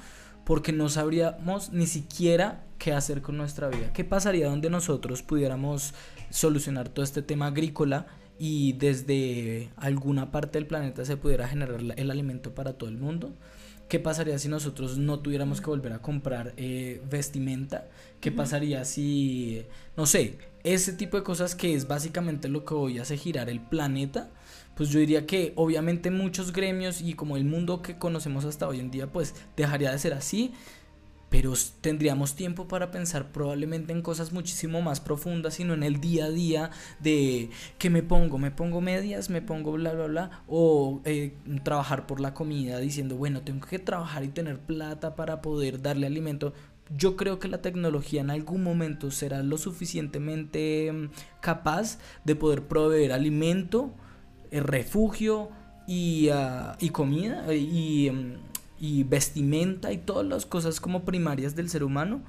porque 0.46 0.72
no 0.72 0.90
sabríamos 0.90 1.72
ni 1.72 1.88
siquiera 1.88 2.64
qué 2.78 2.94
hacer 2.94 3.22
con 3.22 3.36
nuestra 3.36 3.68
vida. 3.68 3.92
¿Qué 3.94 4.04
pasaría 4.04 4.48
donde 4.48 4.70
nosotros 4.70 5.24
pudiéramos 5.24 5.94
solucionar 6.30 6.90
todo 6.90 7.04
este 7.04 7.22
tema 7.22 7.48
agrícola 7.48 8.06
y 8.38 8.74
desde 8.74 9.70
alguna 9.76 10.32
parte 10.32 10.60
del 10.60 10.68
planeta 10.68 11.04
se 11.04 11.18
pudiera 11.18 11.48
generar 11.48 11.82
el 11.96 12.12
alimento 12.12 12.54
para 12.54 12.74
todo 12.74 12.90
el 12.90 12.98
mundo? 12.98 13.34
¿Qué 13.88 14.00
pasaría 14.00 14.40
si 14.40 14.48
nosotros 14.48 14.98
no 14.98 15.20
tuviéramos 15.20 15.62
que 15.62 15.68
volver 15.68 15.94
a 15.94 16.02
comprar 16.02 16.54
eh, 16.58 17.02
vestimenta? 17.10 17.88
¿Qué 18.20 18.32
pasaría 18.32 18.84
si, 18.84 19.64
no 19.96 20.08
sé, 20.08 20.40
ese 20.64 20.94
tipo 20.94 21.18
de 21.18 21.24
cosas 21.24 21.54
que 21.54 21.76
es 21.76 21.88
básicamente 21.88 22.50
lo 22.50 22.66
que 22.66 22.74
hoy 22.74 22.98
hace 22.98 23.16
girar 23.16 23.48
el 23.48 23.62
planeta? 23.62 24.32
Pues 24.76 24.90
yo 24.90 25.00
diría 25.00 25.28
que 25.28 25.54
obviamente 25.56 26.10
muchos 26.10 26.52
gremios 26.52 27.00
y 27.00 27.14
como 27.14 27.38
el 27.38 27.46
mundo 27.46 27.84
que 27.84 27.98
conocemos 27.98 28.44
hasta 28.44 28.68
hoy 28.68 28.80
en 28.80 28.90
día, 28.90 29.08
pues 29.08 29.36
dejaría 29.56 29.92
de 29.92 30.00
ser 30.00 30.14
así 30.14 30.54
pero 31.30 31.54
tendríamos 31.82 32.36
tiempo 32.36 32.68
para 32.68 32.92
pensar 32.92 33.32
probablemente 33.32 33.92
en 33.92 34.02
cosas 34.02 34.32
muchísimo 34.32 34.82
más 34.82 35.00
profundas, 35.00 35.56
sino 35.56 35.74
en 35.74 35.84
el 35.84 36.00
día 36.00 36.26
a 36.26 36.30
día 36.30 36.72
de 37.00 37.50
que 37.78 37.90
me 37.90 38.04
pongo, 38.04 38.38
me 38.38 38.52
pongo 38.52 38.82
medias, 38.82 39.30
me 39.30 39.42
pongo 39.42 39.74
bla, 39.74 39.94
bla, 39.94 40.06
bla, 40.08 40.44
o 40.48 41.02
eh, 41.06 41.34
trabajar 41.64 42.08
por 42.08 42.20
la 42.20 42.34
comida 42.34 42.80
diciendo, 42.80 43.16
bueno, 43.16 43.42
tengo 43.42 43.68
que 43.68 43.80
trabajar 43.80 44.24
y 44.24 44.30
tener 44.30 44.60
plata 44.60 45.16
para 45.16 45.42
poder 45.42 45.82
darle 45.82 46.08
alimento. 46.08 46.54
Yo 46.96 47.16
creo 47.16 47.40
que 47.40 47.48
la 47.48 47.62
tecnología 47.62 48.22
en 48.22 48.30
algún 48.30 48.64
momento 48.64 49.10
será 49.10 49.42
lo 49.42 49.58
suficientemente 49.58 50.92
mm, 50.92 51.10
capaz 51.42 51.98
de 52.24 52.36
poder 52.36 52.64
proveer 52.64 53.12
alimento, 53.12 53.92
eh, 54.52 54.60
refugio 54.62 55.50
y, 55.88 56.30
ah, 56.30 56.78
y 56.80 56.90
comida 56.90 57.54
y 57.54 58.12
mm, 58.12 58.45
y 58.80 59.04
vestimenta 59.04 59.92
y 59.92 59.98
todas 59.98 60.26
las 60.26 60.46
cosas 60.46 60.80
como 60.80 61.04
primarias 61.04 61.56
del 61.56 61.70
ser 61.70 61.84
humano 61.84 62.22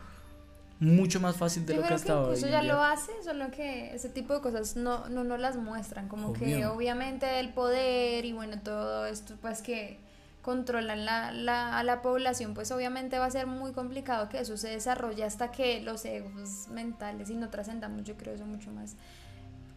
mucho 0.79 1.21
más 1.21 1.37
fácil 1.37 1.65
de 1.65 1.77
lo 1.77 1.83
que 1.83 1.95
hasta 1.95 2.13
ahora. 2.13 2.35
Eso 2.35 2.49
ya 2.49 2.63
lo 2.63 2.83
hace, 2.83 3.13
solo 3.25 3.51
que 3.51 3.95
ese 3.95 4.09
tipo 4.09 4.35
de 4.35 4.41
cosas 4.41 4.77
no 4.77 5.09
no, 5.09 5.25
no 5.25 5.39
las 5.39 5.57
muestran, 5.57 6.09
como 6.09 6.33
que 6.33 6.67
obviamente 6.67 7.41
el 7.41 7.53
poder 7.53 8.25
y 8.25 8.33
bueno, 8.33 8.61
todo 8.63 9.07
esto 9.07 9.35
pues 9.41 9.63
que 9.63 9.99
controlan 10.43 11.05
la, 11.05 11.33
la, 11.33 11.77
a 11.77 11.83
la 11.83 12.03
población, 12.03 12.55
pues 12.55 12.71
obviamente 12.71 13.19
va 13.19 13.25
a 13.25 13.31
ser 13.31 13.49
muy 13.49 13.73
complicado 13.73 14.29
que 14.29 14.39
eso 14.39 14.57
se 14.57 14.69
desarrolle 14.69 15.25
hasta 15.25 15.51
que 15.51 15.83
los 15.83 16.05
egos 16.05 16.69
mentales 16.71 17.31
y 17.31 17.35
no 17.35 17.49
trascendamos, 17.49 18.05
yo 18.05 18.17
creo 18.17 18.35
eso 18.35 18.47
mucho 18.47 18.71
más 18.71 18.95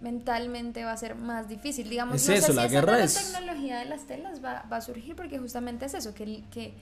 mentalmente 0.02 0.84
va 0.84 0.94
a 0.94 0.98
ser 0.98 1.16
más 1.16 1.50
difícil. 1.50 1.90
Digamos, 1.90 2.16
es 2.16 2.44
eso, 2.44 2.54
la 2.54 2.68
guerra 2.68 3.04
es... 3.04 3.16
La 3.16 3.40
tecnología 3.40 3.80
de 3.80 3.86
las 3.86 4.06
telas 4.06 4.44
va, 4.44 4.66
va, 4.72 4.78
a 4.78 4.82
surgir 4.82 5.16
porque 5.16 5.40
justamente 5.40 5.86
es 5.86 5.94
eso, 5.94 6.14
que, 6.14 6.44
que 6.52 6.74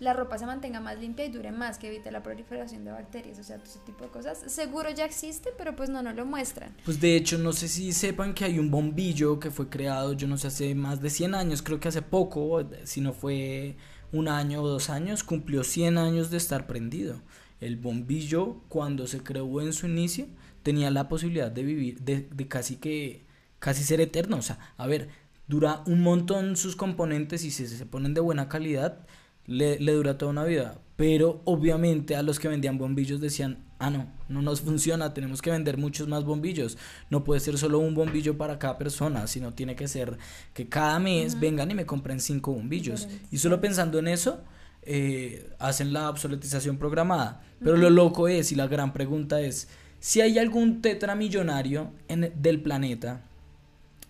la 0.00 0.12
ropa 0.12 0.38
se 0.38 0.46
mantenga 0.46 0.80
más 0.80 0.98
limpia 0.98 1.24
y 1.24 1.30
dure 1.30 1.52
más, 1.52 1.78
que 1.78 1.88
evite 1.88 2.10
la 2.10 2.22
proliferación 2.22 2.84
de 2.84 2.90
bacterias, 2.90 3.38
o 3.38 3.44
sea, 3.44 3.56
todo 3.56 3.66
ese 3.66 3.78
tipo 3.80 4.04
de 4.04 4.10
cosas. 4.10 4.42
Seguro 4.46 4.90
ya 4.90 5.04
existe, 5.04 5.50
pero 5.56 5.76
pues 5.76 5.88
no 5.88 6.02
nos 6.02 6.14
lo 6.14 6.26
muestran. 6.26 6.74
Pues 6.84 7.00
de 7.00 7.16
hecho, 7.16 7.38
no 7.38 7.52
sé 7.52 7.68
si 7.68 7.92
sepan 7.92 8.34
que 8.34 8.44
hay 8.44 8.58
un 8.58 8.70
bombillo 8.70 9.38
que 9.38 9.50
fue 9.50 9.68
creado, 9.68 10.12
yo 10.12 10.26
no 10.26 10.36
sé, 10.36 10.48
hace 10.48 10.74
más 10.74 11.00
de 11.00 11.10
100 11.10 11.34
años, 11.34 11.62
creo 11.62 11.80
que 11.80 11.88
hace 11.88 12.02
poco, 12.02 12.68
si 12.84 13.00
no 13.00 13.12
fue 13.12 13.76
un 14.12 14.28
año 14.28 14.62
o 14.62 14.68
dos 14.68 14.90
años, 14.90 15.24
cumplió 15.24 15.64
100 15.64 15.98
años 15.98 16.30
de 16.30 16.38
estar 16.38 16.66
prendido. 16.66 17.20
El 17.60 17.76
bombillo, 17.76 18.60
cuando 18.68 19.06
se 19.06 19.22
creó 19.22 19.60
en 19.60 19.72
su 19.72 19.86
inicio, 19.86 20.26
tenía 20.64 20.90
la 20.90 21.08
posibilidad 21.08 21.52
de 21.52 21.62
vivir, 21.62 22.00
de, 22.00 22.28
de 22.28 22.48
casi 22.48 22.76
que, 22.76 23.24
casi 23.60 23.84
ser 23.84 24.00
eterno. 24.00 24.38
O 24.38 24.42
sea, 24.42 24.58
a 24.76 24.88
ver, 24.88 25.08
dura 25.46 25.84
un 25.86 26.00
montón 26.00 26.56
sus 26.56 26.74
componentes 26.74 27.44
y 27.44 27.52
si 27.52 27.68
se 27.68 27.86
ponen 27.86 28.14
de 28.14 28.20
buena 28.20 28.48
calidad, 28.48 29.06
le, 29.46 29.78
le, 29.78 29.92
dura 29.92 30.18
toda 30.18 30.32
una 30.32 30.44
vida. 30.44 30.80
Pero 30.96 31.42
obviamente 31.44 32.16
a 32.16 32.22
los 32.22 32.40
que 32.40 32.48
vendían 32.48 32.78
bombillos 32.78 33.20
decían, 33.20 33.64
ah, 33.78 33.90
no, 33.90 34.06
no 34.28 34.42
nos 34.42 34.62
funciona, 34.62 35.12
tenemos 35.12 35.42
que 35.42 35.50
vender 35.50 35.76
muchos 35.76 36.08
más 36.08 36.24
bombillos. 36.24 36.78
No 37.10 37.24
puede 37.24 37.40
ser 37.40 37.58
solo 37.58 37.78
un 37.78 37.94
bombillo 37.94 38.38
para 38.38 38.58
cada 38.58 38.78
persona, 38.78 39.26
sino 39.26 39.52
tiene 39.52 39.76
que 39.76 39.86
ser 39.86 40.16
que 40.54 40.68
cada 40.68 40.98
mes 40.98 41.38
vengan 41.38 41.70
y 41.70 41.74
me 41.74 41.84
compren 41.84 42.20
cinco 42.20 42.52
bombillos. 42.52 43.08
Y 43.30 43.38
solo 43.38 43.60
pensando 43.60 43.98
en 43.98 44.08
eso, 44.08 44.40
eh, 44.82 45.50
hacen 45.58 45.92
la 45.92 46.08
obsoletización 46.08 46.78
programada. 46.78 47.42
Pero 47.60 47.76
lo 47.76 47.90
loco 47.90 48.28
es, 48.28 48.52
y 48.52 48.54
la 48.54 48.66
gran 48.66 48.92
pregunta 48.92 49.40
es, 49.40 49.68
si 50.04 50.20
hay 50.20 50.38
algún 50.38 50.82
tetramillonario 50.82 51.90
en, 52.08 52.30
del 52.36 52.60
planeta 52.60 53.22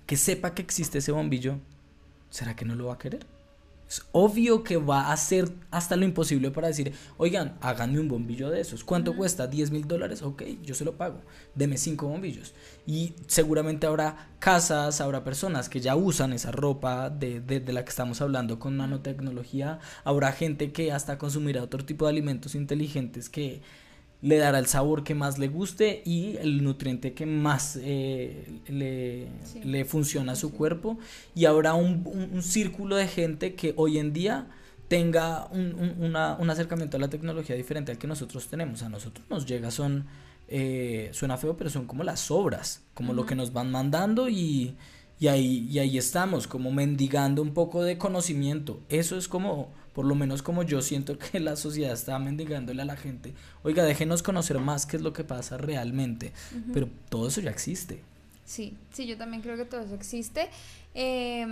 que 0.07 0.17
sepa 0.17 0.53
que 0.53 0.61
existe 0.61 0.99
ese 0.99 1.13
bombillo, 1.13 1.61
¿será 2.31 2.57
que 2.57 2.65
no 2.65 2.75
lo 2.75 2.87
va 2.87 2.95
a 2.95 2.99
querer? 2.99 3.25
Es 3.89 4.03
obvio 4.11 4.65
que 4.65 4.77
va 4.77 5.03
a 5.03 5.13
hacer 5.13 5.53
hasta 5.71 5.95
lo 5.95 6.05
imposible 6.05 6.51
para 6.51 6.67
decir, 6.67 6.93
oigan, 7.17 7.57
háganme 7.61 8.01
un 8.01 8.09
bombillo 8.09 8.51
de 8.51 8.61
esos. 8.61 8.83
¿Cuánto 8.83 9.15
cuesta? 9.15 9.47
10 9.47 9.71
mil 9.71 9.87
dólares. 9.87 10.23
Ok, 10.23 10.43
yo 10.65 10.75
se 10.75 10.85
lo 10.85 10.97
pago. 10.97 11.21
Deme 11.55 11.77
cinco 11.77 12.09
bombillos. 12.09 12.55
Y 12.89 13.13
seguramente 13.29 13.87
habrá 13.87 14.31
casas, 14.41 15.01
habrá 15.01 15.23
personas 15.23 15.69
que 15.69 15.79
ya 15.79 15.95
usan 15.95 16.33
esa 16.33 16.51
ropa 16.51 17.09
de, 17.09 17.41
de, 17.41 17.61
de, 17.61 17.73
la 17.73 17.85
que 17.85 17.91
estamos 17.91 18.21
hablando 18.21 18.59
con 18.59 18.77
nanotecnología. 18.79 19.79
Habrá 20.03 20.33
gente 20.33 20.73
que 20.73 20.91
hasta 20.91 21.19
consumirá 21.19 21.63
otro 21.63 21.85
tipo 21.85 22.07
de 22.07 22.11
alimentos 22.11 22.57
inteligentes 22.57 23.29
que 23.29 23.63
le 24.25 24.39
dará 24.39 24.59
el 24.59 24.65
sabor 24.65 25.05
que 25.05 25.15
más 25.15 25.39
le 25.39 25.49
guste 25.49 26.01
y 26.07 26.39
el 26.39 26.65
nutriente 26.65 27.13
que 27.13 27.27
más 27.27 27.79
eh, 27.83 28.59
le, 28.69 29.29
le, 29.63 29.85
funciona 29.85 30.33
a 30.33 30.35
su 30.35 30.51
cuerpo 30.51 30.99
y 31.35 31.45
habrá 31.45 31.75
un, 31.75 32.03
un, 32.33 32.43
círculo 32.43 32.97
de 32.97 33.07
gente 33.07 33.55
que 33.55 33.75
hoy 33.77 33.99
en 33.99 34.15
día 34.15 34.47
tenga 34.89 35.47
un, 35.51 35.75
un, 35.99 36.51
acercamiento 36.51 36.97
a 36.97 37.01
la 37.01 37.09
tecnología 37.09 37.55
diferente 37.55 37.93
al 37.93 37.99
que 37.99 38.07
nosotros 38.07 38.49
tenemos. 38.49 38.83
A 38.83 38.89
nosotros 38.89 39.27
nos 39.29 39.45
llega, 39.45 39.71
son, 39.71 40.07
eh, 40.49 41.11
suena 41.13 41.37
feo, 41.37 41.55
pero 41.59 41.69
son 41.69 41.87
como 41.87 42.03
las 42.03 42.31
obras, 42.31 42.83
como 42.95 43.13
lo 43.13 43.27
que 43.27 43.35
nos 43.35 43.53
van 43.53 43.71
mandando 43.71 44.31
y, 44.31 44.75
y, 45.21 45.27
ahí, 45.29 45.69
y 45.71 45.81
ahí 45.81 45.99
estamos, 45.99 46.47
como 46.47 46.73
mendigando 46.73 47.43
un 47.43 47.53
poco 47.53 47.83
de 47.83 47.99
conocimiento. 47.99 48.81
Eso 48.89 49.19
es 49.19 49.29
como, 49.29 49.71
por 49.95 50.05
lo 50.05 50.15
menos 50.15 50.43
como 50.43 50.63
yo 50.63 50.83
siento 50.83 51.19
que 51.19 51.41
la 51.41 51.57
sociedad 51.57 51.93
está 51.93 52.19
mendigándole 52.19 52.83
a 52.83 52.85
la 52.85 52.97
gente. 52.97 53.35
Oiga, 53.63 53.85
déjenos 53.85 54.23
conocer 54.23 54.59
más 54.59 54.87
qué 54.87 54.97
es 54.97 55.03
lo 55.03 55.13
que 55.13 55.25
pasa 55.25 55.57
realmente, 55.57 56.33
pero 56.73 56.89
todo 57.09 57.29
eso 57.29 57.41
ya 57.41 57.51
existe. 57.51 58.01
Sí, 58.45 58.77
sí, 58.93 59.07
yo 59.07 59.17
también 59.17 59.43
creo 59.43 59.57
que 59.57 59.65
todo 59.65 59.81
eso 59.81 59.95
existe. 59.95 60.51
Eh, 60.95 61.47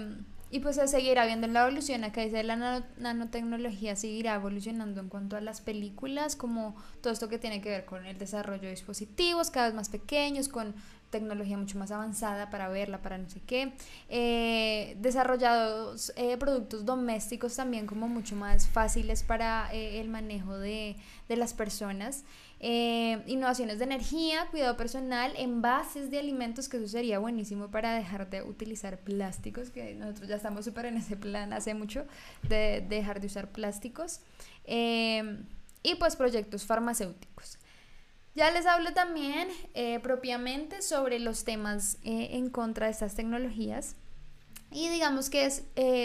y 0.53 0.61
pues 0.61 0.77
se 0.77 0.87
seguirá 0.87 1.25
viendo 1.25 1.47
la 1.47 1.63
evolución. 1.63 2.05
Acá 2.05 2.21
dice 2.21 2.43
la 2.43 2.85
nanotecnología 2.99 3.97
seguirá 3.97 4.35
evolucionando 4.35 5.01
en 5.01 5.09
cuanto 5.09 5.37
a 5.37 5.41
las 5.41 5.63
películas, 5.63 6.37
como 6.37 6.77
todo 7.01 7.11
esto 7.11 7.31
que 7.31 7.39
tiene 7.39 7.63
que 7.63 7.71
ver 7.71 7.87
con 7.87 8.05
el 8.05 8.19
desarrollo 8.19 8.65
de 8.65 8.73
dispositivos 8.73 9.51
cada 9.51 9.69
vez 9.69 9.75
más 9.75 9.89
pequeños, 9.89 10.51
con 10.51 10.75
tecnología 11.13 11.57
mucho 11.57 11.79
más 11.79 11.93
avanzada 11.93 12.51
para 12.51 12.69
verla, 12.69 13.01
para 13.01 13.19
no 13.19 13.31
sé 13.31 13.41
qué. 13.47 13.73
Eh, 14.09 14.97
desarrollados 14.99 16.13
eh, 16.17 16.37
productos 16.39 16.85
domésticos 16.85 17.55
también 17.55 17.87
como 17.87 18.09
mucho 18.09 18.35
más 18.35 18.67
fáciles 18.67 19.23
para 19.23 19.73
eh, 19.73 20.01
el 20.01 20.09
manejo 20.09 20.59
de, 20.59 20.97
de 21.29 21.37
las 21.37 21.55
personas. 21.55 22.25
Innovaciones 22.65 23.79
de 23.79 23.85
energía, 23.85 24.47
cuidado 24.53 24.77
personal, 24.77 25.33
envases 25.37 26.13
de 26.13 26.21
alimentos, 26.21 26.69
que 26.69 26.77
eso 26.77 26.87
sería 26.87 27.19
buenísimo 27.19 27.73
para 27.73 27.93
dejar 27.93 28.31
de 28.31 28.43
utilizar 28.43 28.99
plásticos, 29.01 29.71
que 29.71 29.95
nosotros 29.95 30.29
ya 30.29 30.37
estamos 30.37 30.65
súper 30.65 30.85
en 30.87 30.97
ese 30.97 31.17
plan 31.17 31.53
hace 31.53 31.75
mucho, 31.75 32.07
de, 32.49 32.87
dejar 32.89 33.21
de 33.21 33.27
usar 33.27 33.51
plásticos. 33.51 34.21
Y 34.65 35.95
pues 35.97 36.15
proyectos 36.15 36.65
farmacéuticos. 36.65 37.59
Ya 38.35 38.51
les 38.51 38.65
hablo 38.67 38.93
también 38.95 39.49
eh, 39.75 40.01
propiamente 40.01 40.81
sobre 40.81 41.19
los 41.19 41.45
temas 41.45 41.99
en 42.03 42.49
contra 42.49 42.87
de 42.87 42.93
estas 42.93 43.15
tecnologías. 43.15 43.97
Y 44.71 44.89
digamos 44.89 45.29
que 45.29 45.45
es 45.45 45.65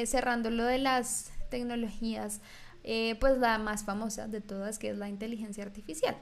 cerrando 0.10 0.50
lo 0.50 0.66
de 0.66 0.78
las 0.78 1.32
tecnologías, 1.50 2.42
pues 2.84 3.38
la 3.38 3.58
más 3.60 3.86
famosa 3.86 4.28
de 4.28 4.42
todas, 4.42 4.78
que 4.78 4.90
es 4.90 4.98
la 4.98 5.08
inteligencia 5.08 5.64
artificial. 5.64 6.18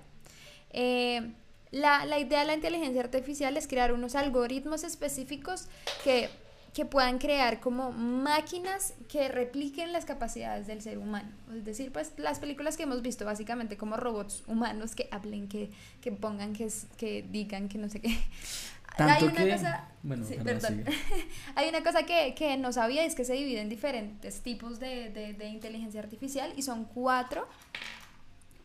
Eh, 0.77 1.33
la, 1.71 2.05
la, 2.05 2.19
idea 2.19 2.41
de 2.41 2.45
la 2.47 2.53
inteligencia 2.53 3.01
artificial 3.01 3.55
es 3.55 3.65
crear 3.65 3.93
unos 3.93 4.13
algoritmos 4.13 4.83
específicos 4.83 5.69
que, 6.03 6.29
que, 6.75 6.85
puedan 6.85 7.17
crear 7.17 7.59
como 7.59 7.91
máquinas 7.91 8.93
que 9.07 9.29
repliquen 9.29 9.93
las 9.93 10.05
capacidades 10.05 10.67
del 10.67 10.81
ser 10.81 10.97
humano. 10.97 11.29
Es 11.55 11.65
decir, 11.65 11.91
pues 11.91 12.13
las 12.17 12.39
películas 12.39 12.77
que 12.77 12.83
hemos 12.83 13.01
visto 13.01 13.25
básicamente 13.25 13.77
como 13.77 13.97
robots 13.97 14.43
humanos 14.47 14.93
que 14.93 15.07
hablen, 15.11 15.47
que, 15.47 15.71
que 16.01 16.11
pongan, 16.11 16.53
que, 16.53 16.71
que 16.97 17.23
digan, 17.23 17.69
que 17.69 17.77
no 17.77 17.89
sé 17.89 18.01
qué. 18.01 18.17
Tanto 18.97 19.13
hay 19.13 19.23
una 19.23 19.55
cosa, 19.57 19.89
bueno, 20.03 20.25
hay 21.55 21.69
una 21.69 21.83
cosa 21.83 22.03
que, 22.03 22.33
que, 22.33 22.55
no 22.55 22.71
sabía, 22.71 23.03
es 23.03 23.15
que 23.15 23.25
se 23.25 23.33
divide 23.33 23.59
en 23.59 23.67
diferentes 23.67 24.39
tipos 24.41 24.79
de, 24.79 25.09
de, 25.09 25.33
de 25.33 25.47
inteligencia 25.47 25.99
artificial 25.99 26.53
y 26.55 26.61
son 26.61 26.85
cuatro. 26.85 27.47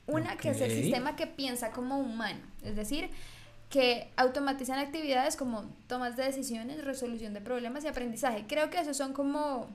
Una 0.07 0.37
que 0.37 0.51
es 0.51 0.61
el 0.61 0.71
sistema 0.71 1.17
que 1.17 1.27
piensa 1.27 1.71
como 1.71 1.99
humano, 1.99 2.41
es 2.63 2.75
decir, 2.77 3.11
que 3.71 4.09
automatizan 4.17 4.81
actividades 4.81 5.37
como 5.37 5.65
tomas 5.87 6.17
de 6.17 6.25
decisiones, 6.25 6.85
resolución 6.85 7.33
de 7.33 7.41
problemas 7.41 7.85
y 7.85 7.89
aprendizaje. 7.89 8.45
Creo 8.49 8.69
que 8.69 8.81
esos 8.81 8.97
son 8.97 9.13
como 9.13 9.69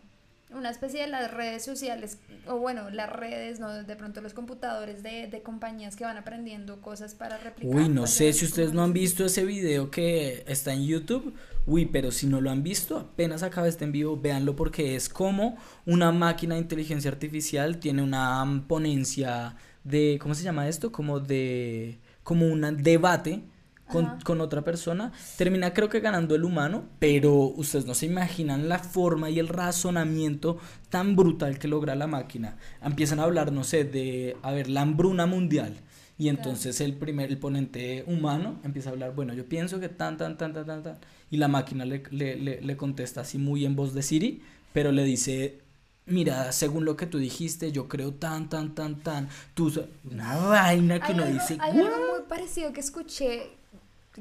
una 0.52 0.70
especie 0.70 1.02
de 1.02 1.08
las 1.08 1.32
redes 1.32 1.64
sociales, 1.64 2.20
o 2.46 2.58
bueno, 2.58 2.90
las 2.90 3.10
redes, 3.10 3.60
¿no? 3.60 3.84
De 3.84 3.96
pronto 3.96 4.22
los 4.22 4.34
computadores 4.34 5.02
de, 5.02 5.28
de 5.28 5.42
compañías 5.42 5.96
que 5.96 6.04
van 6.04 6.18
aprendiendo 6.18 6.82
cosas 6.82 7.16
para 7.16 7.38
replicar. 7.38 7.76
Uy, 7.76 7.90
no 7.90 8.06
sé 8.06 8.32
si 8.34 8.46
ustedes 8.46 8.74
no 8.74 8.84
han 8.84 8.94
visto 8.94 9.26
ese 9.26 9.46
video 9.46 9.90
que 9.90 10.44
está 10.46 10.74
en 10.74 10.86
YouTube. 10.86 11.34
Uy, 11.66 11.86
pero 11.86 12.12
si 12.12 12.28
no 12.28 12.42
lo 12.42 12.52
han 12.52 12.64
visto, 12.64 12.98
apenas 12.98 13.44
acaba 13.44 13.68
este 13.68 13.86
en 13.86 13.92
vivo, 13.94 14.20
véanlo 14.20 14.56
porque 14.56 14.96
es 14.96 15.10
como 15.10 15.58
una 15.86 16.12
máquina 16.12 16.56
de 16.56 16.62
inteligencia 16.62 17.10
artificial 17.10 17.80
tiene 17.80 18.04
una 18.04 18.64
ponencia 18.68 19.56
de, 19.84 20.20
¿cómo 20.22 20.36
se 20.36 20.44
llama 20.44 20.68
esto? 20.68 20.92
Como 20.92 21.20
de, 21.22 21.98
como 22.24 22.46
un 22.46 22.84
debate 22.84 23.42
con, 23.91 24.20
con, 24.24 24.41
otra 24.41 24.64
persona, 24.64 25.12
termina 25.38 25.74
creo 25.74 25.90
que 25.90 25.99
ganando 25.99 26.36
el 26.36 26.44
humano, 26.44 26.86
pero 26.99 27.34
ustedes 27.36 27.86
no 27.86 27.94
se 27.94 28.07
imaginan 28.07 28.68
la 28.68 28.80
forma 28.80 29.30
y 29.30 29.40
el 29.40 29.48
razonamiento 29.48 30.57
tan 30.90 31.16
brutal 31.16 31.60
que 31.60 31.68
logra 31.68 31.95
la 31.95 32.07
máquina. 32.07 32.57
Empiezan 32.82 33.20
a 33.20 33.24
hablar, 33.24 33.52
no 33.52 33.64
sé, 33.64 33.84
de, 33.84 34.38
a 34.41 34.52
ver, 34.52 34.70
la 34.70 34.82
hambruna 34.82 35.26
mundial. 35.26 35.76
Y 36.18 36.30
entonces 36.30 36.80
el 36.80 36.94
primer, 36.94 37.30
el 37.30 37.38
ponente 37.38 38.06
humano 38.07 38.60
empieza 38.64 38.90
a 38.90 38.94
hablar, 38.94 39.14
bueno, 39.14 39.34
yo 39.34 39.45
pienso 39.45 39.80
que 39.80 39.90
tan, 39.90 40.18
tan, 40.18 40.38
tan, 40.38 40.53
tan, 40.53 40.66
tan, 40.66 40.84
tan. 40.84 40.98
Y 41.30 41.38
la 41.38 41.48
máquina 41.48 41.84
le, 41.84 42.03
le, 42.10 42.38
le, 42.38 42.62
le 42.62 42.78
contesta 42.78 43.22
así 43.22 43.38
muy 43.38 43.66
en 43.66 43.76
voz 43.76 43.94
de 43.94 44.02
Siri, 44.02 44.41
pero 44.72 44.91
le 44.91 45.03
dice 45.03 45.60
mira, 46.06 46.52
según 46.52 46.86
lo 46.86 46.95
que 46.95 47.07
tú 47.07 47.18
dijiste, 47.18 47.72
yo 47.72 47.88
creo 47.88 48.14
tan, 48.14 48.49
tan, 48.49 48.76
tan, 48.76 49.02
tan, 49.02 49.30
tú, 49.53 49.72
una 50.10 50.38
vaina 50.38 50.99
que 50.99 51.14
no 51.14 51.26
dice. 51.26 51.57
Hay 51.60 51.80
algo 51.80 51.98
muy 51.98 52.22
parecido 52.28 52.72
que 52.74 52.80
escuché, 52.80 53.49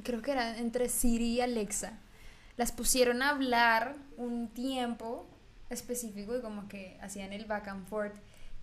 creo 0.02 0.22
que 0.22 0.32
era 0.32 0.58
entre 0.58 0.88
Siri 0.88 1.34
y 1.34 1.40
Alexa. 1.40 1.98
Las 2.56 2.72
pusieron 2.72 3.22
a 3.22 3.30
hablar 3.30 3.96
un 4.16 4.48
tiempo 4.48 5.26
específico 5.70 6.36
y 6.36 6.40
como 6.40 6.68
que 6.68 6.98
hacían 7.00 7.32
el 7.32 7.44
back 7.44 7.68
and 7.68 7.86
forth. 7.86 8.14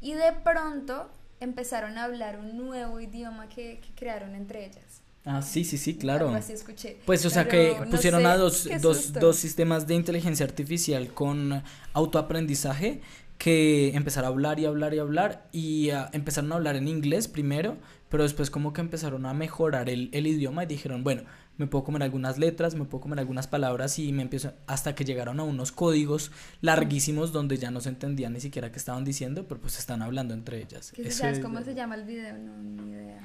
Y 0.01 0.13
de 0.13 0.31
pronto 0.43 1.09
empezaron 1.39 1.97
a 1.97 2.05
hablar 2.05 2.39
un 2.39 2.57
nuevo 2.57 2.99
idioma 2.99 3.49
que, 3.49 3.81
crearon 3.95 4.35
entre 4.35 4.65
ellas. 4.65 5.01
Ah, 5.25 5.41
sí, 5.41 5.63
sí, 5.63 5.77
sí, 5.77 5.95
claro. 5.95 6.29
Así 6.29 6.53
escuché. 6.53 6.97
Pues, 7.05 7.25
o 7.25 7.29
sea, 7.29 7.47
que 7.47 7.75
pusieron 7.91 8.25
a 8.25 8.37
dos, 8.37 8.67
dos, 8.81 9.13
dos, 9.13 9.35
sistemas 9.35 9.85
de 9.85 9.93
inteligencia 9.93 10.45
artificial 10.45 11.13
con 11.13 11.63
autoaprendizaje 11.93 13.01
que 13.37 13.95
empezaron 13.95 14.27
a 14.27 14.33
hablar 14.33 14.59
y 14.59 14.65
hablar 14.65 14.93
y 14.93 14.99
hablar 14.99 15.47
y 15.51 15.89
empezaron 16.11 16.51
a 16.51 16.55
hablar 16.55 16.75
en 16.75 16.87
inglés 16.87 17.27
primero, 17.27 17.77
pero 18.11 18.23
después 18.23 18.51
como 18.51 18.73
que 18.73 18.81
empezaron 18.81 19.25
a 19.25 19.33
mejorar 19.33 19.89
el, 19.89 20.09
el, 20.11 20.27
idioma 20.27 20.65
y 20.65 20.67
dijeron, 20.67 21.03
bueno, 21.03 21.23
me 21.57 21.65
puedo 21.65 21.85
comer 21.85 22.03
algunas 22.03 22.37
letras, 22.37 22.75
me 22.75 22.83
puedo 22.83 23.01
comer 23.01 23.19
algunas 23.19 23.47
palabras 23.47 23.97
y 23.97 24.11
me 24.11 24.21
empiezo 24.21 24.53
hasta 24.67 24.93
que 24.93 25.05
llegaron 25.05 25.39
a 25.39 25.43
unos 25.43 25.71
códigos 25.71 26.31
larguísimos 26.59 27.31
donde 27.31 27.57
ya 27.57 27.71
no 27.71 27.79
se 27.79 27.89
entendía 27.89 28.29
ni 28.29 28.41
siquiera 28.41 28.71
qué 28.71 28.77
estaban 28.77 29.05
diciendo, 29.05 29.47
pero 29.47 29.61
pues 29.61 29.79
están 29.79 30.01
hablando 30.01 30.33
entre 30.33 30.61
ellas. 30.61 30.93
¿Sabes 31.09 31.39
cómo 31.39 31.63
se 31.63 31.73
llama 31.73 31.95
el 31.95 32.03
video? 32.03 32.37
No, 32.37 32.57
ni 32.57 32.91
idea. 32.91 33.21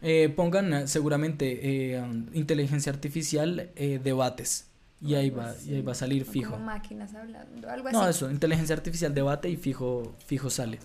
Eh, 0.00 0.32
pongan 0.34 0.72
eh, 0.72 0.86
seguramente 0.86 1.96
eh, 1.96 2.02
inteligencia 2.32 2.92
artificial 2.92 3.70
debates 3.74 4.70
y 5.02 5.14
ahí 5.14 5.30
va, 5.30 5.54
y 5.66 5.74
ahí 5.74 5.82
va 5.82 5.92
a 5.92 5.96
salir 5.96 6.24
fijo. 6.24 6.52
Como 6.52 6.66
máquinas 6.66 7.14
hablando, 7.14 7.68
algo 7.68 7.88
así. 7.88 7.96
No, 7.96 8.08
eso, 8.08 8.30
inteligencia 8.30 8.76
artificial 8.76 9.12
debate 9.12 9.48
y 9.48 9.56
fijo, 9.56 10.14
fijo 10.24 10.50
sale. 10.50 10.78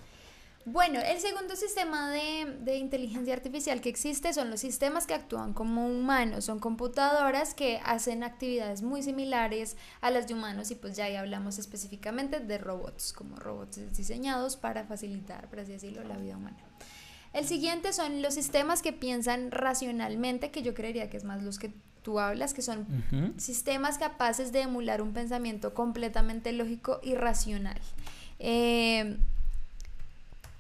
Bueno, 0.68 1.00
el 1.00 1.20
segundo 1.20 1.56
sistema 1.56 2.10
de, 2.10 2.58
de, 2.62 2.78
inteligencia 2.78 3.36
artificial 3.36 3.82
que 3.82 3.90
existe 3.90 4.34
son 4.34 4.50
los 4.50 4.60
sistemas 4.60 5.06
que 5.06 5.14
actúan 5.14 5.54
como 5.54 5.88
humanos, 5.88 6.46
son 6.46 6.58
computadoras 6.58 7.54
que 7.54 7.80
hacen 7.86 8.24
actividades 8.24 8.82
muy 8.82 9.04
similares 9.04 9.78
a 10.02 10.10
las 10.10 10.28
de 10.28 10.34
humanos 10.34 10.72
y 10.72 10.76
pues 10.76 10.96
ya 10.96 11.06
ahí 11.06 11.18
hablamos 11.18 11.60
específicamente 11.60 12.40
de 12.40 12.58
robots, 12.58 13.14
como 13.14 13.36
robots 13.36 13.96
diseñados 13.96 14.58
para 14.58 14.86
facilitar, 14.86 15.48
por 15.50 15.60
así 15.60 15.74
decirlo, 15.74 16.04
la 16.04 16.18
vida 16.18 16.36
humana. 16.36 16.58
El 17.32 17.46
siguiente 17.46 17.94
son 17.94 18.24
los 18.24 18.34
sistemas 18.34 18.82
que 18.82 18.92
piensan 18.92 19.52
racionalmente, 19.52 20.50
que 20.50 20.64
yo 20.64 20.74
creería 20.74 21.12
que 21.12 21.18
es 21.18 21.26
más 21.26 21.44
los 21.44 21.60
que 21.60 21.74
tú 22.02 22.20
hablas, 22.20 22.56
que 22.56 22.64
son 22.64 22.88
sistemas 23.38 24.00
capaces 24.00 24.52
de 24.52 24.62
emular 24.62 25.04
un 25.04 25.14
pensamiento 25.14 25.76
completamente 25.76 26.54
lógico 26.54 27.02
y 27.04 27.14
racional. 27.14 27.80
Eh, 28.40 29.18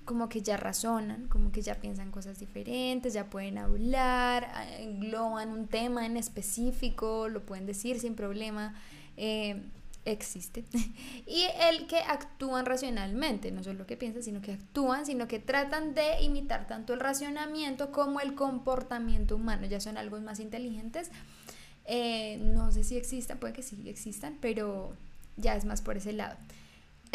como 0.05 0.29
que 0.29 0.41
ya 0.41 0.55
razonan, 0.55 1.27
como 1.27 1.51
que 1.51 1.61
ya 1.61 1.75
piensan 1.75 2.11
cosas 2.11 2.39
diferentes, 2.39 3.13
ya 3.13 3.25
pueden 3.29 3.57
hablar, 3.57 4.49
engloban 4.79 5.49
un 5.49 5.67
tema 5.67 6.05
en 6.05 6.15
específico, 6.15 7.27
lo 7.27 7.41
pueden 7.41 7.65
decir 7.65 7.99
sin 7.99 8.15
problema. 8.15 8.75
Eh, 9.17 9.61
existe. 10.05 10.63
y 11.25 11.45
el 11.69 11.87
que 11.87 11.97
actúan 11.97 12.65
racionalmente, 12.65 13.51
no 13.51 13.63
solo 13.63 13.87
que 13.87 13.97
piensan, 13.97 14.21
sino 14.21 14.41
que 14.41 14.53
actúan, 14.53 15.05
sino 15.05 15.27
que 15.27 15.39
tratan 15.39 15.95
de 15.95 16.21
imitar 16.21 16.67
tanto 16.67 16.93
el 16.93 16.99
racionamiento 16.99 17.91
como 17.91 18.21
el 18.21 18.35
comportamiento 18.35 19.35
humano, 19.35 19.65
ya 19.65 19.79
son 19.79 19.97
algo 19.97 20.19
más 20.21 20.39
inteligentes. 20.39 21.09
Eh, 21.85 22.37
no 22.41 22.71
sé 22.71 22.83
si 22.83 22.97
existan, 22.97 23.39
puede 23.39 23.53
que 23.53 23.63
sí 23.63 23.89
existan, 23.89 24.37
pero 24.39 24.93
ya 25.37 25.55
es 25.55 25.65
más 25.65 25.81
por 25.81 25.97
ese 25.97 26.13
lado 26.13 26.37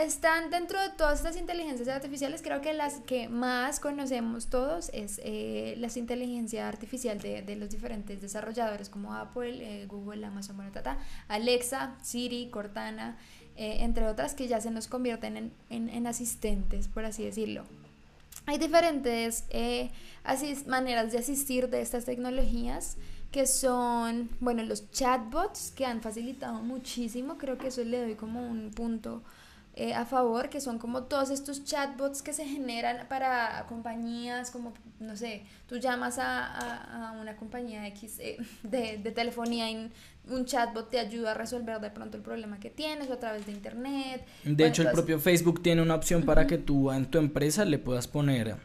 están 0.05 0.51
dentro 0.51 0.81
de 0.81 0.90
todas 0.90 1.18
estas 1.18 1.36
inteligencias 1.36 1.89
artificiales, 1.89 2.43
creo 2.43 2.60
que 2.60 2.72
las 2.72 3.01
que 3.01 3.28
más 3.28 3.81
conocemos 3.81 4.47
todos 4.47 4.90
es 4.94 5.20
eh, 5.22 5.74
las 5.78 5.97
inteligencias 5.97 6.66
artificiales 6.66 7.22
de, 7.22 7.43
de, 7.43 7.56
los 7.56 7.70
diferentes 7.70 8.20
desarrolladores 8.20 8.89
como 8.89 9.14
Apple, 9.14 9.59
eh, 9.60 9.86
Google, 9.86 10.24
Amazon, 10.24 10.56
bueno, 10.56 10.72
tata, 10.72 10.98
Alexa, 11.28 11.97
Siri, 12.02 12.48
Cortana, 12.51 13.16
eh, 13.56 13.85
entre 13.85 14.09
otras 14.09 14.35
que 14.35 14.48
ya 14.48 14.59
se 14.60 14.70
nos 14.70 14.89
convierten 14.89 15.52
en, 15.68 16.06
asistentes, 16.06 16.89
por 16.89 17.05
así 17.05 17.24
decirlo. 17.24 17.64
Hay 18.47 18.56
diferentes 18.56 19.44
eh, 19.51 19.90
maneras 20.66 21.12
de 21.12 21.18
asistir 21.18 21.68
de 21.68 21.82
estas 21.82 22.06
tecnologías 22.06 22.97
que 23.31 23.47
son, 23.47 24.31
bueno, 24.40 24.62
los 24.62 24.90
chatbots 24.93 25.72
que 25.72 25.85
han 25.85 26.01
facilitado 26.01 26.62
muchísimo, 26.62 27.36
creo 27.36 27.59
que 27.59 27.68
eso 27.68 27.85
le 27.85 28.01
doy 28.01 28.14
como 28.14 28.40
un 28.48 28.70
punto 28.70 29.22
eh, 29.75 29.95
a 29.95 30.05
favor, 30.05 30.49
que 30.49 30.61
son 30.61 30.79
como 30.79 31.05
todos 31.05 31.31
estos 31.31 31.65
chatbots 31.65 32.23
que 32.23 32.33
se 32.33 32.45
generan 32.45 33.07
para 33.09 33.67
compañías, 33.69 34.51
como, 34.51 34.75
no 34.99 35.17
sé, 35.17 35.45
tú 35.69 35.79
llamas 35.79 36.19
a, 36.19 37.15
una 37.21 37.37
compañía 37.37 37.87
X 37.89 38.19
eh, 38.19 38.37
de, 38.63 38.99
de, 38.99 39.11
telefonía 39.13 39.71
y 39.71 39.91
un 40.29 40.45
chatbot 40.45 40.91
te 40.91 40.99
ayuda 40.99 41.33
a 41.33 41.35
resolver 41.35 41.81
de 41.81 41.91
pronto 41.91 42.17
el 42.17 42.23
problema 42.23 42.59
que 42.59 42.71
tienes 42.71 43.09
o 43.11 43.15
a 43.15 43.21
través 43.21 43.47
de 43.47 43.53
internet. 43.53 44.25
De 44.45 44.67
hecho, 44.67 44.83
el 44.83 44.91
propio 44.91 45.19
Facebook 45.19 45.63
tiene 45.63 45.83
una 45.83 45.95
opción 45.95 46.25
para 46.25 46.47
que 46.47 46.59
tú 46.59 46.91
en 46.91 47.07
tu 47.07 47.19
empresa 47.19 47.65
le 47.65 47.79
puedas 47.79 48.09
poner 48.09 48.57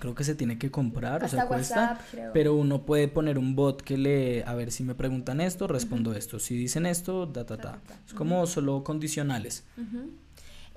creo 0.00 0.14
que 0.16 0.24
se 0.24 0.34
tiene 0.34 0.58
que 0.58 0.72
comprar, 0.72 1.22
o 1.22 1.28
sea, 1.28 1.46
cuesta, 1.46 2.00
pero 2.32 2.56
uno 2.56 2.84
puede 2.84 3.06
poner 3.06 3.38
un 3.38 3.54
bot 3.54 3.82
que 3.82 3.96
le, 3.96 4.42
a 4.44 4.54
ver 4.54 4.72
si 4.72 4.82
me 4.82 4.96
preguntan 4.96 5.40
esto, 5.40 5.68
respondo 5.68 6.12
esto, 6.14 6.40
si 6.40 6.56
dicen 6.56 6.86
esto, 6.86 7.26
da, 7.26 7.46
ta, 7.46 7.56
ta. 7.56 7.78
Es 8.04 8.14
como 8.14 8.46
solo 8.48 8.82
condicionales. 8.82 9.64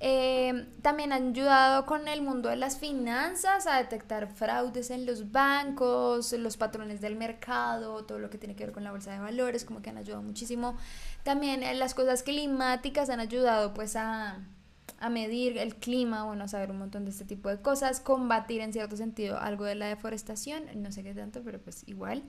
Eh, 0.05 0.67
también 0.81 1.13
han 1.13 1.29
ayudado 1.29 1.85
con 1.85 2.09
el 2.09 2.21
mundo 2.21 2.49
de 2.49 2.57
las 2.57 2.77
finanzas 2.77 3.67
a 3.67 3.77
detectar 3.77 4.27
fraudes 4.27 4.91
en 4.91 5.05
los 5.05 5.31
bancos, 5.31 6.33
los 6.33 6.57
patrones 6.57 6.99
del 6.99 7.15
mercado, 7.15 8.03
todo 8.03 8.19
lo 8.19 8.29
que 8.29 8.37
tiene 8.37 8.53
que 8.53 8.65
ver 8.65 8.73
con 8.73 8.83
la 8.83 8.91
bolsa 8.91 9.13
de 9.13 9.19
valores, 9.19 9.63
como 9.63 9.81
que 9.81 9.91
han 9.91 9.97
ayudado 9.97 10.21
muchísimo. 10.21 10.75
También 11.23 11.63
eh, 11.63 11.73
las 11.75 11.93
cosas 11.93 12.21
climáticas 12.21 13.09
han 13.09 13.21
ayudado 13.21 13.73
pues 13.73 13.95
a 13.95 14.39
a 15.03 15.09
medir 15.09 15.57
el 15.57 15.75
clima, 15.75 16.23
bueno, 16.23 16.47
saber 16.47 16.71
un 16.71 16.77
montón 16.77 17.03
de 17.03 17.11
este 17.11 17.25
tipo 17.25 17.49
de 17.49 17.59
cosas, 17.59 17.99
combatir 17.99 18.61
en 18.61 18.71
cierto 18.71 18.95
sentido 18.95 19.37
algo 19.37 19.65
de 19.65 19.75
la 19.75 19.87
deforestación, 19.87 20.63
no 20.77 20.93
sé 20.93 21.03
qué 21.03 21.13
tanto, 21.13 21.41
pero 21.43 21.59
pues 21.59 21.83
igual. 21.87 22.23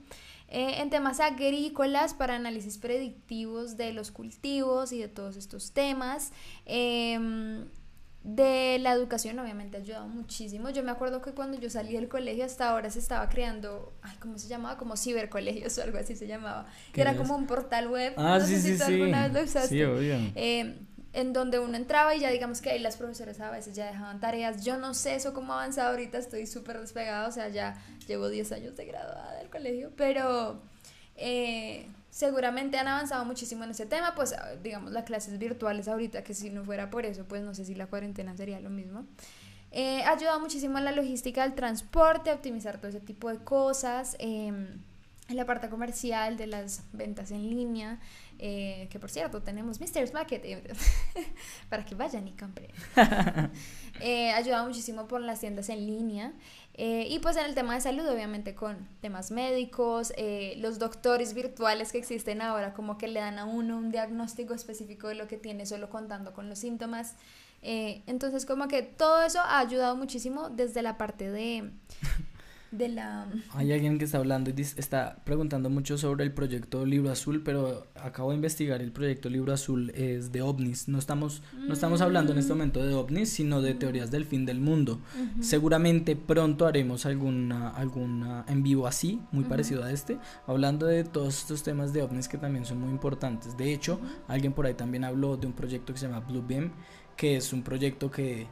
Eh, 0.49 0.81
en 0.81 0.89
temas 0.89 1.21
agrícolas, 1.21 2.13
para 2.13 2.35
análisis 2.35 2.77
predictivos 2.77 3.77
de 3.77 3.93
los 3.93 4.11
cultivos 4.11 4.91
y 4.91 4.99
de 4.99 5.07
todos 5.07 5.37
estos 5.37 5.71
temas. 5.71 6.33
Em, 6.65 7.63
de 8.25 8.77
la 8.79 8.91
educación 8.91 9.39
obviamente 9.39 9.77
ha 9.77 9.79
ayudado 9.79 10.07
muchísimo. 10.09 10.69
Yo 10.71 10.83
me 10.83 10.91
acuerdo 10.91 11.21
que 11.21 11.31
cuando 11.31 11.57
yo 11.57 11.69
salí 11.69 11.93
del 11.93 12.09
colegio 12.09 12.43
hasta 12.43 12.69
ahora 12.69 12.89
se 12.89 12.99
estaba 12.99 13.29
creando, 13.29 13.93
ay, 14.01 14.17
¿cómo 14.19 14.37
se 14.37 14.49
llamaba? 14.49 14.77
Como 14.77 14.97
cibercolegios 14.97 15.77
o 15.77 15.83
algo 15.83 15.97
así 15.97 16.17
se 16.17 16.27
llamaba. 16.27 16.65
Que 16.91 17.01
era 17.01 17.15
como 17.15 17.37
un 17.37 17.47
portal 17.47 17.87
web. 17.87 18.13
Ah, 18.17 18.39
no 18.39 18.45
sí, 18.45 18.55
sé 18.55 18.77
sí, 18.77 18.77
si 18.77 18.83
alguna 18.83 19.27
vez 19.27 19.33
lo 19.33 19.43
usaste. 19.43 19.69
Sí, 19.69 19.83
obvio. 19.83 20.15
Eh, 20.35 20.75
en 21.15 21.31
donde 21.31 21.59
uno 21.59 21.77
entraba 21.77 22.13
y 22.13 22.19
ya 22.19 22.29
digamos 22.29 22.59
que 22.59 22.69
ahí 22.71 22.79
las 22.79 22.97
profesoras 22.97 23.39
a 23.39 23.49
veces 23.49 23.73
ya 23.73 23.85
dejaban 23.85 24.19
tareas. 24.19 24.65
Yo 24.65 24.77
no 24.77 24.93
sé 24.93 25.15
eso 25.15 25.33
cómo 25.33 25.53
ha 25.53 25.61
avanzado 25.61 25.91
ahorita, 25.91 26.17
estoy 26.17 26.45
súper 26.45 26.79
despegada, 26.79 27.27
o 27.27 27.31
sea, 27.31 27.47
ya 27.47 27.81
llevo 28.05 28.27
10 28.27 28.51
años 28.51 28.75
de 28.75 28.85
graduada 28.85 29.37
del 29.37 29.49
colegio, 29.49 29.93
pero 29.95 30.61
eh, 31.15 31.87
seguramente 32.09 32.77
han 32.77 32.89
avanzado 32.89 33.23
muchísimo 33.23 33.63
en 33.63 33.71
ese 33.71 33.85
tema, 33.85 34.13
pues 34.13 34.35
digamos 34.61 34.91
las 34.91 35.05
clases 35.05 35.39
virtuales 35.39 35.87
ahorita, 35.87 36.21
que 36.21 36.33
si 36.33 36.49
no 36.49 36.65
fuera 36.65 36.89
por 36.89 37.05
eso, 37.05 37.23
pues 37.23 37.41
no 37.43 37.53
sé 37.53 37.63
si 37.63 37.75
la 37.75 37.87
cuarentena 37.87 38.35
sería 38.35 38.59
lo 38.59 38.69
mismo. 38.69 39.05
Eh, 39.71 40.03
ha 40.03 40.11
ayudado 40.11 40.41
muchísimo 40.41 40.77
en 40.77 40.83
la 40.83 40.91
logística 40.91 41.43
del 41.43 41.55
transporte, 41.55 42.29
a 42.29 42.33
optimizar 42.33 42.77
todo 42.77 42.89
ese 42.89 42.99
tipo 42.99 43.29
de 43.29 43.37
cosas, 43.37 44.17
em, 44.19 44.81
en 45.27 45.35
la 45.37 45.45
parte 45.45 45.69
comercial 45.69 46.35
de 46.35 46.47
las 46.47 46.83
ventas 46.91 47.31
en 47.31 47.49
línea. 47.49 47.99
Eh, 48.37 48.87
que 48.89 48.99
por 48.99 49.09
cierto 49.09 49.41
tenemos 49.41 49.79
Mr. 49.79 50.11
Market 50.13 50.43
eh, 50.43 50.61
para 51.69 51.85
que 51.85 51.95
vayan 51.95 52.27
y 52.27 52.31
compren. 52.33 52.69
eh, 54.01 54.31
ayuda 54.31 54.63
muchísimo 54.65 55.07
por 55.07 55.21
las 55.21 55.39
tiendas 55.39 55.69
en 55.69 55.85
línea. 55.87 56.33
Eh, 56.73 57.07
y 57.09 57.19
pues 57.19 57.37
en 57.37 57.45
el 57.45 57.55
tema 57.55 57.75
de 57.75 57.81
salud, 57.81 58.05
obviamente 58.07 58.53
con 58.53 58.87
temas 58.99 59.31
médicos, 59.31 60.11
los 60.57 60.77
doctores 60.77 61.33
virtuales 61.33 61.93
que 61.93 61.97
existen 61.97 62.41
ahora, 62.41 62.73
como 62.73 62.97
que 62.97 63.07
le 63.07 63.21
dan 63.21 63.39
a 63.39 63.45
uno 63.45 63.77
un 63.77 63.91
diagnóstico 63.91 64.53
específico 64.53 65.07
de 65.07 65.15
lo 65.15 65.27
que 65.27 65.37
tiene 65.37 65.65
solo 65.65 65.89
contando 65.89 66.33
con 66.33 66.49
los 66.49 66.59
síntomas. 66.59 67.15
entonces 67.61 68.45
como 68.45 68.67
que 68.67 68.81
todo 68.81 69.23
eso 69.23 69.39
ha 69.39 69.59
ayudado 69.59 69.95
muchísimo 69.95 70.49
desde 70.49 70.81
la 70.81 70.97
parte 70.97 71.31
de 71.31 71.71
de 72.77 72.89
la... 72.89 73.27
Hay 73.53 73.71
alguien 73.71 73.97
que 73.97 74.05
está 74.05 74.17
hablando 74.17 74.51
y 74.55 74.61
está 74.61 75.17
preguntando 75.23 75.69
mucho 75.69 75.97
sobre 75.97 76.23
el 76.23 76.33
proyecto 76.33 76.85
Libro 76.85 77.11
Azul, 77.11 77.41
pero 77.43 77.87
acabo 77.95 78.29
de 78.29 78.35
investigar, 78.35 78.81
el 78.81 78.91
proyecto 78.91 79.29
Libro 79.29 79.53
Azul 79.53 79.91
es 79.95 80.31
de 80.31 80.41
ovnis. 80.41 80.87
No 80.87 80.99
estamos, 80.99 81.41
no 81.57 81.73
estamos 81.73 82.01
hablando 82.01 82.33
en 82.33 82.39
este 82.39 82.53
mm. 82.53 82.57
momento 82.57 82.85
de 82.85 82.93
ovnis, 82.93 83.29
sino 83.29 83.61
de 83.61 83.73
teorías 83.73 84.11
del 84.11 84.25
fin 84.25 84.45
del 84.45 84.59
mundo. 84.59 84.99
Seguramente 85.39 86.15
pronto 86.15 86.65
haremos 86.65 87.05
alguna, 87.05 87.69
alguna 87.69 88.45
en 88.47 88.63
vivo 88.63 88.87
así, 88.87 89.21
muy 89.31 89.45
parecido 89.45 89.83
a 89.83 89.91
este, 89.91 90.17
hablando 90.47 90.85
de 90.85 91.03
todos 91.03 91.39
estos 91.39 91.63
temas 91.63 91.93
de 91.93 92.01
ovnis 92.01 92.27
que 92.27 92.37
también 92.37 92.65
son 92.65 92.79
muy 92.79 92.89
importantes. 92.89 93.57
De 93.57 93.73
hecho, 93.73 93.99
alguien 94.27 94.53
por 94.53 94.65
ahí 94.65 94.73
también 94.73 95.03
habló 95.03 95.37
de 95.37 95.47
un 95.47 95.53
proyecto 95.53 95.93
que 95.93 95.99
se 95.99 96.07
llama 96.07 96.19
Blue 96.19 96.43
Beam, 96.45 96.71
que 97.15 97.37
es 97.37 97.53
un 97.53 97.63
proyecto 97.63 98.11
que 98.11 98.47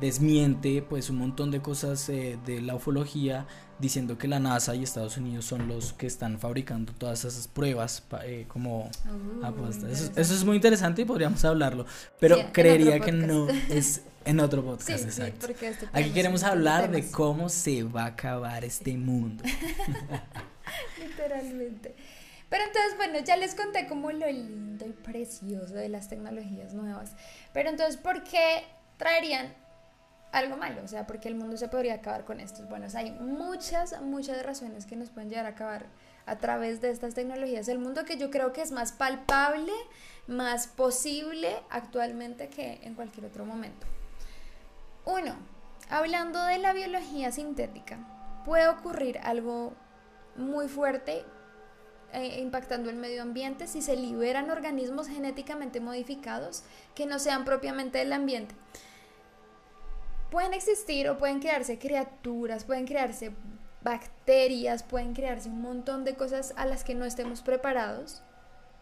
desmiente 0.00 0.82
pues 0.82 1.10
un 1.10 1.18
montón 1.18 1.50
de 1.50 1.60
cosas 1.60 2.08
eh, 2.08 2.38
de 2.44 2.60
la 2.60 2.74
ufología 2.74 3.46
diciendo 3.78 4.18
que 4.18 4.26
la 4.26 4.40
NASA 4.40 4.74
y 4.74 4.82
Estados 4.82 5.16
Unidos 5.16 5.44
son 5.44 5.68
los 5.68 5.92
que 5.92 6.06
están 6.06 6.38
fabricando 6.38 6.92
todas 6.92 7.24
esas 7.24 7.46
pruebas 7.46 8.02
eh, 8.24 8.46
como 8.48 8.86
uh, 8.86 9.86
Eso, 9.88 10.12
es 10.16 10.44
muy 10.44 10.56
interesante 10.56 11.02
y 11.02 11.04
podríamos 11.04 11.44
hablarlo, 11.44 11.86
pero 12.18 12.38
creería 12.52 13.00
que 13.00 13.12
no 13.12 13.48
es 13.68 14.02
en 14.24 14.40
otro 14.40 14.64
podcast, 14.64 15.04
exacto. 15.04 15.46
Este 15.46 15.88
Aquí 15.92 16.10
queremos 16.10 16.42
hablar 16.42 16.90
de 16.90 17.08
cómo 17.10 17.48
se 17.48 17.84
va 17.84 18.02
a 18.02 18.06
acabar 18.06 18.64
este 18.64 18.96
mundo. 18.96 19.44
Literalmente. 20.98 21.94
Pero 22.48 22.64
entonces, 22.64 22.96
bueno, 22.96 23.20
ya 23.24 23.36
les 23.36 23.54
conté 23.54 23.86
como 23.86 24.10
lo 24.10 24.26
lindo 24.26 24.84
y 24.84 24.90
precioso 24.90 25.74
de 25.74 25.88
las 25.88 26.08
tecnologías 26.08 26.74
nuevas. 26.74 27.12
Pero 27.52 27.70
entonces, 27.70 27.96
¿por 27.96 28.24
qué 28.24 28.64
traerían 28.96 29.54
algo 30.36 30.56
malo, 30.56 30.82
o 30.84 30.88
sea, 30.88 31.06
porque 31.06 31.28
el 31.28 31.34
mundo 31.34 31.56
se 31.56 31.68
podría 31.68 31.94
acabar 31.94 32.24
con 32.24 32.40
estos. 32.40 32.68
Bueno, 32.68 32.86
hay 32.94 33.10
muchas, 33.12 34.00
muchas 34.02 34.42
razones 34.42 34.84
que 34.84 34.96
nos 34.96 35.10
pueden 35.10 35.30
llevar 35.30 35.46
a 35.46 35.50
acabar 35.50 35.86
a 36.26 36.36
través 36.36 36.80
de 36.80 36.90
estas 36.90 37.14
tecnologías 37.14 37.66
del 37.66 37.78
mundo 37.78 38.04
que 38.04 38.18
yo 38.18 38.30
creo 38.30 38.52
que 38.52 38.60
es 38.60 38.70
más 38.70 38.92
palpable, 38.92 39.72
más 40.26 40.66
posible 40.66 41.56
actualmente 41.70 42.48
que 42.48 42.80
en 42.82 42.94
cualquier 42.94 43.26
otro 43.26 43.46
momento. 43.46 43.86
Uno, 45.04 45.36
hablando 45.88 46.42
de 46.44 46.58
la 46.58 46.72
biología 46.72 47.32
sintética, 47.32 47.98
puede 48.44 48.68
ocurrir 48.68 49.18
algo 49.22 49.72
muy 50.36 50.68
fuerte 50.68 51.24
eh, 52.12 52.40
impactando 52.40 52.90
el 52.90 52.96
medio 52.96 53.22
ambiente 53.22 53.66
si 53.66 53.80
se 53.80 53.96
liberan 53.96 54.50
organismos 54.50 55.08
genéticamente 55.08 55.80
modificados 55.80 56.62
que 56.94 57.06
no 57.06 57.18
sean 57.18 57.44
propiamente 57.44 57.98
del 57.98 58.12
ambiente 58.12 58.54
pueden 60.30 60.54
existir 60.54 61.08
o 61.08 61.18
pueden 61.18 61.40
crearse 61.40 61.78
criaturas, 61.78 62.64
pueden 62.64 62.86
crearse 62.86 63.32
bacterias, 63.82 64.82
pueden 64.82 65.14
crearse 65.14 65.48
un 65.48 65.60
montón 65.60 66.04
de 66.04 66.14
cosas 66.14 66.52
a 66.56 66.66
las 66.66 66.82
que 66.84 66.94
no 66.94 67.04
estemos 67.04 67.42
preparados 67.42 68.22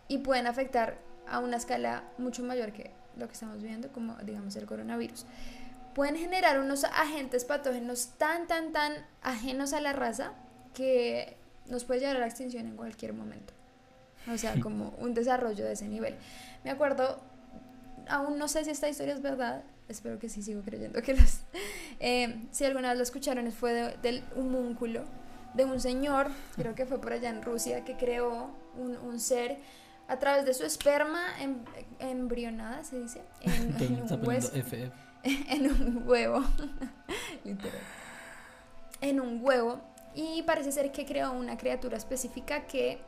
y 0.09 0.19
pueden 0.19 0.47
afectar 0.47 0.99
a 1.27 1.39
una 1.41 1.57
escala 1.57 2.05
mucho 2.19 2.43
mayor 2.43 2.73
que 2.73 2.91
lo 3.17 3.27
que 3.27 3.35
estamos 3.35 3.63
viendo, 3.63 3.93
como 3.93 4.17
digamos 4.19 4.57
el 4.57 4.67
coronavirus. 4.67 5.27
Pueden 5.95 6.17
generar 6.17 6.59
unos 6.59 6.85
agentes 6.85 7.45
patógenos 7.45 8.15
tan, 8.19 8.47
tan, 8.47 8.73
tan 8.73 8.93
ajenos 9.23 9.73
a 9.73 9.81
la 9.81 9.93
raza 9.93 10.33
que 10.73 11.37
nos 11.67 11.85
puede 11.85 12.01
llevar 12.01 12.17
a 12.17 12.21
la 12.21 12.27
extinción 12.27 12.67
en 12.67 12.77
cualquier 12.77 13.13
momento. 13.13 13.53
O 14.33 14.37
sea, 14.39 14.55
como 14.63 14.95
un 14.99 15.15
desarrollo 15.15 15.65
de 15.65 15.73
ese 15.73 15.87
nivel. 15.87 16.17
Me 16.65 16.71
acuerdo, 16.71 17.21
aún 18.09 18.39
no 18.39 18.49
sé 18.49 18.65
si 18.65 18.71
esta 18.71 18.89
historia 18.89 19.15
es 19.15 19.23
verdad, 19.23 19.63
espero 19.89 20.19
que 20.19 20.29
sí, 20.29 20.43
sigo 20.43 20.63
creyendo 20.63 21.03
que 21.03 21.15
los... 21.15 21.41
Eh, 22.01 22.47
si 22.51 22.65
alguna 22.65 22.89
vez 22.89 22.97
lo 22.99 23.03
escucharon, 23.03 23.51
fue 23.53 23.97
del 24.03 24.25
humúnculo 24.35 25.05
de 25.55 25.65
un 25.65 25.81
señor, 25.81 26.29
creo 26.57 26.75
que 26.75 26.85
fue 26.85 27.01
por 27.01 27.13
allá 27.13 27.31
en 27.31 27.43
Rusia, 27.43 27.85
que 27.85 27.97
creó 27.97 28.51
un, 28.77 28.97
un 28.97 29.21
ser 29.21 29.59
a 30.09 30.19
través 30.19 30.45
de 30.45 30.55
su 30.55 30.65
esperma 30.65 31.23
em, 31.41 31.57
embrionada, 31.99 32.85
se 32.85 33.01
dice, 33.01 33.23
en, 33.41 33.75
en 33.81 34.03
un 34.03 34.27
hueso, 34.27 34.53
en 35.23 35.71
un 35.71 36.03
huevo, 36.07 36.43
literal, 37.45 37.81
en 39.01 39.21
un 39.21 39.41
huevo, 39.43 39.81
y 40.15 40.43
parece 40.43 40.73
ser 40.73 40.93
que 40.93 41.07
creó 41.07 41.33
una 41.33 41.57
criatura 41.57 41.97
específica 41.97 42.67
que 42.67 42.99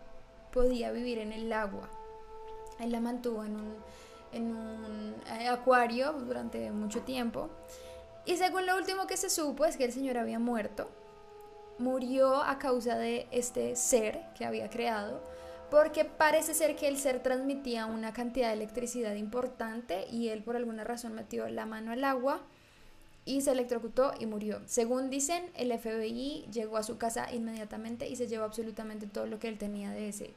podía 0.53 0.91
vivir 0.91 1.19
en 1.19 1.33
el 1.33 1.53
agua. 1.53 1.89
Él 2.81 2.93
la 2.93 3.01
mantuvo 3.01 3.45
en 3.45 3.57
un 3.57 3.77
en 4.33 4.55
un 4.55 5.15
eh, 5.41 5.49
acuario 5.49 6.13
durante 6.13 6.71
mucho 6.71 7.03
tiempo. 7.03 7.51
Y 8.25 8.37
según 8.37 8.67
lo 8.67 8.77
último 8.77 9.07
que 9.07 9.17
se 9.17 9.31
supo 9.31 9.65
es 9.65 9.77
que 9.77 9.85
el 9.85 9.93
señor 9.93 10.19
había 10.19 10.39
muerto. 10.39 10.91
Murió 11.79 12.43
a 12.43 12.59
causa 12.59 12.97
de 12.97 13.29
este 13.31 13.77
ser 13.77 14.21
que 14.37 14.45
había 14.45 14.71
creado 14.71 15.21
porque 15.71 16.05
parece 16.05 16.55
ser 16.55 16.77
que 16.77 16.89
el 16.89 16.97
ser 16.97 17.23
transmitía 17.23 17.87
una 17.87 18.13
cantidad 18.13 18.49
de 18.49 18.55
electricidad 18.55 19.15
importante 19.15 20.07
y 20.11 20.29
él 20.29 20.43
por 20.43 20.57
alguna 20.57 20.85
razón 20.85 21.15
metió 21.15 21.49
la 21.49 21.67
mano 21.67 21.93
al 21.93 22.05
agua 22.05 22.41
y 23.25 23.41
se 23.41 23.51
electrocutó 23.51 24.13
y 24.19 24.27
murió. 24.27 24.61
Según 24.67 25.11
dicen, 25.11 25.51
el 25.57 25.77
FBI 25.77 26.47
llegó 26.53 26.77
a 26.77 26.85
su 26.85 26.97
casa 26.99 27.33
inmediatamente 27.33 28.09
y 28.09 28.15
se 28.15 28.29
llevó 28.29 28.45
absolutamente 28.45 29.07
todo 29.07 29.27
lo 29.27 29.41
que 29.41 29.49
él 29.49 29.59
tenía 29.59 29.91
de, 29.91 30.09
ese, 30.09 30.33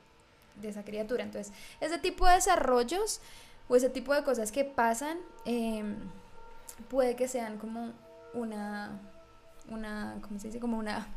de 0.60 0.70
esa 0.70 0.84
criatura. 0.84 1.24
Entonces, 1.24 1.54
ese 1.80 2.00
tipo 2.00 2.26
de 2.26 2.34
desarrollos 2.34 3.22
o 3.70 3.76
ese 3.76 3.90
tipo 3.90 4.14
de 4.14 4.24
cosas 4.24 4.52
que 4.52 4.66
pasan 4.66 5.18
em, 5.46 5.96
puede 6.90 7.16
que 7.16 7.28
sean 7.28 7.58
como 7.58 7.94
una, 8.34 9.00
una, 9.70 10.18
¿cómo 10.22 10.40
se 10.40 10.48
dice? 10.48 10.60
Como 10.60 10.78
una 10.78 11.08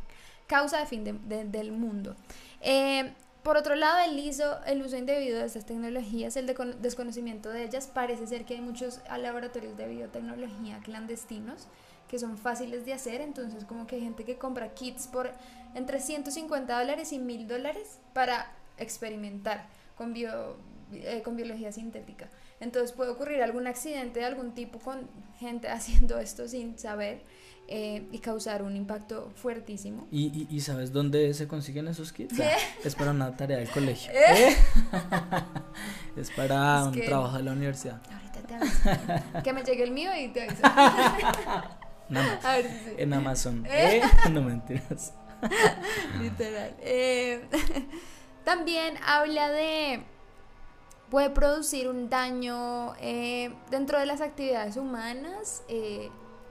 causa 0.47 0.79
de 0.79 0.87
fin 0.87 1.03
del 1.03 1.73
mundo. 1.73 2.15
Eh, 2.61 3.12
por 3.43 3.57
otro 3.57 3.74
lado, 3.74 3.99
el, 4.09 4.19
el 4.66 4.83
uso 4.83 4.97
indebido 4.97 5.41
de 5.41 5.47
estas 5.47 5.65
tecnologías, 5.65 6.37
el 6.37 6.47
desconocimiento 6.81 7.49
de 7.49 7.65
ellas, 7.65 7.89
parece 7.89 8.27
ser 8.29 8.45
que 8.45 8.55
hay 8.55 8.61
muchos 8.61 9.01
laboratorios 9.19 9.77
de 9.77 9.89
biotecnología 9.89 10.79
clandestinos 10.85 11.66
que 12.07 12.19
son 12.19 12.37
fáciles 12.37 12.85
de 12.85 12.93
hacer, 12.93 13.20
entonces 13.20 13.65
como 13.65 13.87
que 13.87 13.97
hay 13.97 14.03
gente 14.03 14.24
que 14.24 14.37
compra 14.37 14.74
kits 14.74 15.07
por 15.09 15.33
entre 15.74 15.99
150 15.99 16.79
dólares 16.79 17.12
y 17.12 17.19
1000 17.19 17.49
dólares 17.49 17.99
para 18.12 18.53
experimentar 18.77 19.66
con, 19.97 20.12
bio, 20.12 20.57
eh, 20.93 21.23
con 21.24 21.35
biología 21.35 21.73
sintética. 21.73 22.29
Entonces 22.62 22.93
puede 22.93 23.10
ocurrir 23.10 23.43
algún 23.43 23.66
accidente 23.66 24.20
de 24.20 24.26
algún 24.26 24.52
tipo 24.55 24.78
con 24.78 25.10
gente 25.39 25.68
haciendo 25.68 26.18
esto 26.18 26.47
sin 26.48 26.78
saber 26.78 27.22
eh, 27.66 28.06
y 28.12 28.18
causar 28.18 28.62
un 28.62 28.76
impacto 28.76 29.32
fuertísimo. 29.34 30.06
¿Y, 30.10 30.47
y, 30.48 30.60
sabes 30.60 30.93
dónde 30.93 31.32
se 31.34 31.48
consiguen 31.48 31.89
esos 31.89 32.12
kits? 32.12 32.39
es 32.84 32.94
para 32.94 33.10
una 33.10 33.36
tarea 33.36 33.59
del 33.59 33.70
colegio. 33.70 34.12
¿Eh? 34.12 34.51
¿Eh? 34.51 34.56
es 36.16 36.30
para 36.30 36.84
un 36.84 37.01
trabajo 37.01 37.36
de 37.36 37.43
la 37.43 37.52
universidad. 37.52 38.01
Ahorita 38.12 38.40
te 38.47 38.55
aviso. 38.55 39.43
que 39.43 39.52
me 39.52 39.64
llegue 39.64 39.82
el 39.82 39.90
mío 39.90 40.10
y 40.16 40.28
te 40.28 40.43
aviso. 40.43 40.62
A 40.64 42.56
ver, 42.56 42.66
sí. 42.66 42.94
En 42.98 43.12
Amazon. 43.14 43.66
No 44.30 44.43
mentiras. 44.43 45.14
Literal. 46.20 46.74
también 48.44 48.97
habla 49.05 49.51
de 49.51 50.05
puede 51.12 51.28
producir 51.28 51.90
un 51.90 52.09
daño 52.09 52.94
dentro 53.70 53.98
de 53.98 54.06
las 54.06 54.22
actividades 54.22 54.78
humanas, 54.78 55.62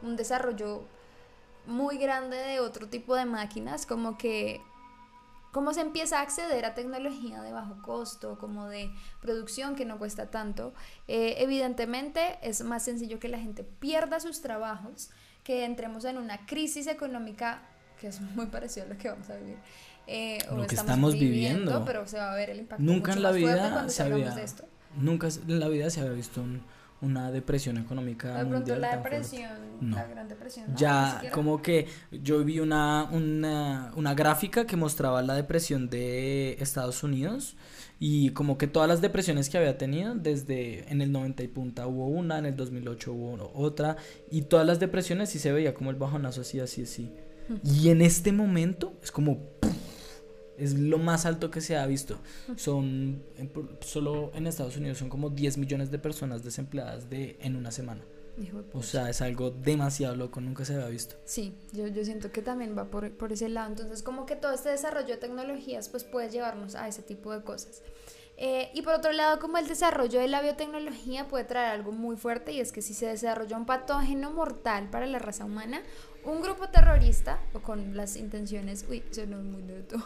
un 0.04 0.16
desarrollo 0.16 0.84
muy 1.66 1.98
grande 1.98 2.38
de 2.38 2.60
otro 2.60 2.88
tipo 2.88 3.16
de 3.16 3.26
máquinas, 3.26 3.88
como 3.88 4.20
que 4.20 4.62
cómo 5.52 5.74
se 5.74 5.82
empieza 5.82 6.20
a 6.20 6.22
acceder 6.22 6.64
a 6.66 6.76
tecnología 6.76 7.42
de 7.42 7.52
bajo 7.52 7.82
costo, 7.82 8.38
como 8.38 8.68
de 8.68 8.92
producción 9.20 9.76
que 9.76 9.84
no 9.84 9.98
cuesta 9.98 10.30
tanto, 10.30 10.76
eh, 11.08 11.38
evidentemente 11.40 12.38
es 12.44 12.64
más 12.64 12.84
sencillo 12.84 13.18
que 13.18 13.30
la 13.30 13.40
gente 13.40 13.64
pierda 13.64 14.20
sus 14.20 14.42
trabajos, 14.42 15.10
que 15.44 15.66
entremos 15.66 16.06
en 16.06 16.20
una 16.20 16.46
crisis 16.46 16.86
económica 16.86 17.64
que 18.00 18.10
es 18.10 18.22
muy 18.22 18.46
parecido 18.48 18.86
a 18.86 18.90
lo 18.90 18.98
que 19.00 19.10
vamos 19.10 19.28
a 19.32 19.38
vivir. 19.38 19.58
Eh, 20.08 20.40
lo 20.52 20.68
que 20.68 20.76
estamos, 20.76 21.14
viviendo, 21.14 21.84
pero 21.86 22.08
se 22.08 22.18
va 22.18 22.34
a 22.34 22.36
ver 22.36 22.50
el 22.50 22.60
impacto 22.60 22.84
nunca 22.84 23.14
en 23.14 23.24
la 23.24 23.32
vida 23.32 23.88
se 23.88 24.04
había, 24.04 24.36
nunca 24.98 25.30
en 25.48 25.60
la 25.60 25.68
vida 25.70 25.90
se 25.90 26.02
había 26.02 26.12
visto 26.14 26.42
un 26.42 26.62
una 27.02 27.32
depresión 27.32 27.78
económica 27.78 28.38
de 28.38 28.44
mundial 28.46 28.80
la 28.80 28.96
depresión, 28.96 29.50
la 29.82 30.06
gran 30.06 30.28
depresión. 30.28 30.68
ya, 30.76 31.22
como 31.34 31.62
que 31.62 31.88
yo 32.12 32.44
vi 32.44 32.60
una, 32.60 33.10
una, 33.12 33.92
una 33.96 34.14
gráfica 34.14 34.66
que 34.66 34.78
mostraba 34.78 35.22
la 35.24 35.34
depresión 35.34 35.90
de 35.90 36.54
Estados 36.60 37.04
Unidos 37.04 37.56
y 38.00 38.32
como 38.32 38.58
que 38.58 38.68
todas 38.68 38.88
las 38.88 39.02
depresiones 39.02 39.50
que 39.50 39.58
había 39.58 39.78
tenido, 39.78 40.14
desde 40.14 40.92
en 40.92 41.02
el 41.02 41.12
90 41.12 41.44
y 41.44 41.48
punta 41.48 41.88
hubo 41.88 42.08
una, 42.08 42.38
en 42.38 42.46
el 42.46 42.56
2008 42.56 43.14
hubo 43.14 43.52
otra, 43.56 43.98
y 44.30 44.44
todas 44.44 44.66
las 44.66 44.80
depresiones 44.80 45.30
sí 45.30 45.40
se 45.40 45.52
veía 45.52 45.74
como 45.74 45.90
el 45.90 45.96
bajonazo 45.96 46.42
así, 46.42 46.60
así, 46.60 46.84
así. 46.84 47.12
Y 47.64 47.90
en 47.90 48.02
este 48.02 48.32
momento 48.32 48.94
es 49.04 49.12
como 49.12 49.52
es 50.58 50.76
lo 50.76 51.00
más 51.00 51.26
alto 51.26 51.50
que 51.50 51.60
se 51.60 51.76
ha 51.76 51.86
visto. 51.88 52.20
Son, 52.56 53.24
solo 53.82 54.32
en 54.36 54.46
Estados 54.46 54.78
Unidos 54.78 55.00
son 55.00 55.10
como 55.10 55.32
10 55.32 55.58
millones 55.58 55.90
de 55.90 55.98
personas 55.98 56.44
desempleadas 56.44 57.10
de, 57.10 57.38
en 57.42 57.56
una 57.56 57.72
semana. 57.72 58.04
O 58.74 58.82
sea, 58.82 59.10
es 59.10 59.22
algo 59.22 59.52
demasiado 59.52 60.16
loco, 60.16 60.40
nunca 60.40 60.64
se 60.64 60.76
había 60.76 60.88
visto. 60.88 61.16
Sí, 61.26 61.56
yo, 61.74 61.88
yo 61.88 62.04
siento 62.06 62.32
que 62.32 62.42
también 62.42 62.78
va 62.78 62.86
por, 62.86 63.12
por, 63.12 63.32
ese 63.32 63.50
lado. 63.50 63.70
Entonces, 63.70 64.04
como 64.04 64.26
que 64.26 64.36
todo 64.36 64.54
este 64.54 64.70
desarrollo 64.70 65.08
de 65.08 65.18
tecnologías, 65.18 65.90
pues 65.90 66.04
puede 66.04 66.30
llevarnos 66.30 66.76
a 66.76 66.88
ese 66.88 67.02
tipo 67.02 67.32
de 67.34 67.44
cosas. 67.44 67.82
Eh, 68.38 68.72
y 68.74 68.82
por 68.82 68.94
otro 68.94 69.12
lado, 69.12 69.40
como 69.40 69.58
el 69.58 69.68
desarrollo 69.68 70.20
de 70.20 70.28
la 70.28 70.42
biotecnología 70.42 71.28
puede 71.28 71.44
traer 71.44 71.72
algo 71.72 71.92
muy 71.92 72.18
fuerte, 72.18 72.52
y 72.54 72.60
es 72.60 72.72
que 72.72 72.82
si 72.82 72.94
se 72.94 73.06
desarrolla 73.06 73.58
un 73.58 73.66
patógeno 73.66 74.32
mortal 74.32 74.90
para 74.90 75.06
la 75.06 75.20
raza 75.20 75.46
humana, 75.46 75.84
un 76.26 76.42
grupo 76.42 76.70
terrorista, 76.70 77.40
o 77.54 77.60
con 77.60 77.96
las 77.96 78.16
intenciones, 78.16 78.86
uy, 78.90 79.04
es 79.12 79.28
muy 79.28 79.64
neto, 79.64 79.98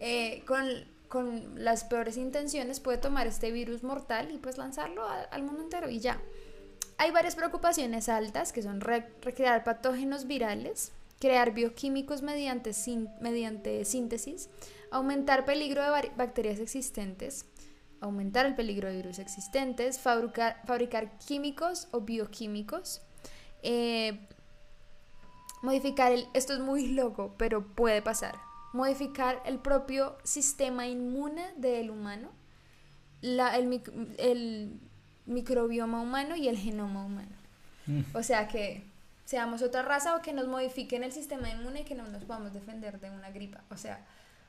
eh, 0.00 0.42
con, 0.46 0.66
con, 1.08 1.62
las 1.62 1.84
peores 1.84 2.16
intenciones 2.16 2.80
puede 2.80 2.98
tomar 2.98 3.26
este 3.26 3.52
virus 3.52 3.82
mortal 3.82 4.30
y 4.32 4.38
pues 4.38 4.58
lanzarlo 4.58 5.06
al 5.08 5.42
mundo 5.42 5.62
entero 5.62 5.88
y 5.88 6.00
ya. 6.00 6.20
Hay 6.98 7.10
varias 7.10 7.36
preocupaciones 7.36 8.08
altas 8.08 8.52
que 8.52 8.62
son 8.62 8.80
recrear 8.80 9.64
patógenos 9.64 10.26
virales, 10.26 10.92
crear 11.20 11.52
bioquímicos 11.52 12.22
mediante, 12.22 12.72
mediante 13.20 13.84
síntesis, 13.84 14.48
aumentar 14.90 15.44
peligro 15.44 15.82
de 15.82 16.10
bacterias 16.16 16.58
existentes, 16.58 17.44
aumentar 18.00 18.46
el 18.46 18.54
peligro 18.54 18.88
de 18.88 18.96
virus 18.96 19.18
existentes, 19.18 19.98
fabricar, 19.98 20.62
fabricar 20.64 21.18
químicos 21.18 21.88
o 21.92 22.00
bioquímicos, 22.00 23.02
eh, 23.62 24.26
modificar 25.62 26.12
el, 26.12 26.28
esto 26.34 26.52
es 26.52 26.60
muy 26.60 26.88
loco, 26.88 27.34
pero 27.38 27.66
puede 27.66 28.02
pasar, 28.02 28.34
modificar 28.72 29.42
el 29.44 29.58
propio 29.58 30.16
sistema 30.22 30.86
inmune 30.86 31.52
del 31.56 31.90
humano, 31.90 32.30
la, 33.20 33.56
el, 33.56 33.82
el, 34.18 34.80
microbioma 35.26 36.00
humano 36.00 36.36
y 36.36 36.48
el 36.48 36.56
genoma 36.56 37.04
humano. 37.04 37.34
Mm. 37.86 38.02
O 38.14 38.22
sea 38.22 38.46
que 38.46 38.84
seamos 39.24 39.60
otra 39.62 39.82
raza 39.82 40.14
o 40.14 40.22
que 40.22 40.32
nos 40.32 40.46
modifiquen 40.46 41.02
el 41.02 41.12
sistema 41.12 41.50
inmune 41.50 41.80
y 41.80 41.84
que 41.84 41.96
no 41.96 42.06
nos 42.06 42.24
podamos 42.24 42.52
defender 42.52 43.00
de 43.00 43.10
una 43.10 43.30
gripa. 43.30 43.62
O 43.70 43.76
sea, 43.76 44.06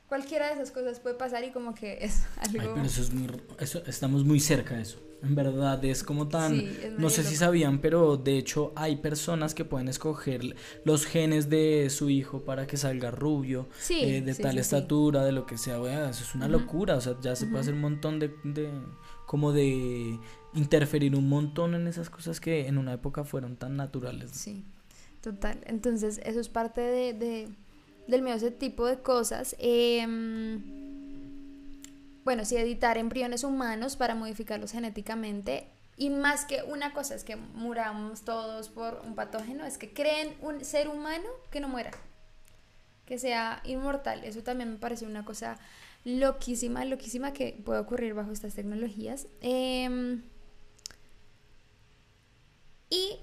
cualquiera 0.08 0.48
de 0.48 0.54
esas 0.54 0.72
cosas 0.72 1.00
puede 1.00 1.16
pasar 1.16 1.44
y 1.44 1.52
como 1.52 1.74
que 1.74 2.00
es 2.02 2.24
algo... 2.38 2.74
pero 2.74 2.86
eso 2.86 3.02
es 3.02 3.14
muy... 3.14 3.30
Eso, 3.60 3.84
estamos 3.86 4.24
muy 4.24 4.40
cerca 4.40 4.76
de 4.76 4.82
eso. 4.82 5.00
En 5.24 5.34
verdad 5.34 5.84
es 5.84 6.04
como 6.04 6.28
tan... 6.28 6.64
no 7.00 7.10
sé 7.10 7.24
si 7.24 7.36
sabían, 7.36 7.80
pero 7.80 8.18
de 8.18 8.38
hecho 8.38 8.72
hay 8.76 8.98
personas 8.98 9.56
que 9.56 9.66
pueden 9.66 9.88
escoger 9.88 10.56
los 10.84 11.08
genes 11.08 11.50
de 11.50 11.90
su 11.90 12.12
hijo 12.12 12.46
para 12.46 12.68
que 12.68 12.78
salga 12.78 13.10
rubio, 13.10 13.68
eh, 13.90 14.22
de 14.22 14.36
tal 14.36 14.60
estatura, 14.60 15.26
de 15.26 15.32
lo 15.32 15.48
que 15.48 15.58
sea. 15.58 15.78
eso 16.08 16.24
es 16.24 16.36
una 16.36 16.48
locura. 16.48 16.98
O 16.98 17.02
sea, 17.02 17.16
ya 17.20 17.36
se 17.36 17.48
puede 17.48 17.62
hacer 17.62 17.74
un 17.74 17.82
montón 17.82 18.20
de, 18.20 18.32
de... 18.44 18.70
como 19.26 19.54
de 19.54 20.20
interferir 20.54 21.16
un 21.16 21.28
montón 21.28 21.74
en 21.74 21.88
esas 21.88 22.12
cosas 22.12 22.40
que 22.40 22.68
en 22.68 22.78
una 22.78 22.94
época 22.94 23.24
fueron 23.24 23.58
tan 23.58 23.76
naturales. 23.76 24.30
Sí, 24.34 24.66
total. 25.22 25.60
Entonces 25.66 26.22
eso 26.24 26.40
es 26.40 26.50
parte 26.50 26.82
de, 26.82 27.14
de 27.14 27.50
del 28.08 28.22
miedo 28.22 28.36
a 28.36 28.38
ese 28.38 28.52
tipo 28.52 28.86
de 28.86 29.00
cosas. 29.00 29.56
Eh, 29.60 30.06
bueno, 32.28 32.44
sí, 32.44 32.58
editar 32.58 32.98
embriones 32.98 33.46
humanos 33.46 33.96
para 33.96 34.14
modificarlos 34.14 34.74
genéticamente. 34.74 35.68
Y 35.96 36.10
más 36.10 36.44
que 36.44 36.62
una 36.62 36.94
cosa 36.94 37.16
es 37.16 37.24
que 37.24 37.38
muramos 37.38 38.24
todos 38.24 38.68
por 38.68 39.02
un 39.06 39.16
patógeno, 39.16 39.66
es 39.66 39.78
que 39.78 39.94
creen 39.94 40.36
un 40.42 40.64
ser 40.64 40.90
humano 40.90 41.26
que 41.52 41.60
no 41.60 41.70
muera, 41.70 41.92
que 43.06 43.18
sea 43.18 43.62
inmortal. 43.64 44.24
Eso 44.26 44.44
también 44.44 44.74
me 44.74 44.78
parece 44.78 45.06
una 45.06 45.24
cosa 45.24 45.58
loquísima, 46.04 46.86
loquísima 46.86 47.34
que 47.34 47.60
puede 47.66 47.80
ocurrir 47.80 48.14
bajo 48.14 48.32
estas 48.32 48.54
tecnologías. 48.54 49.28
Em, 49.42 50.22
y 52.90 53.20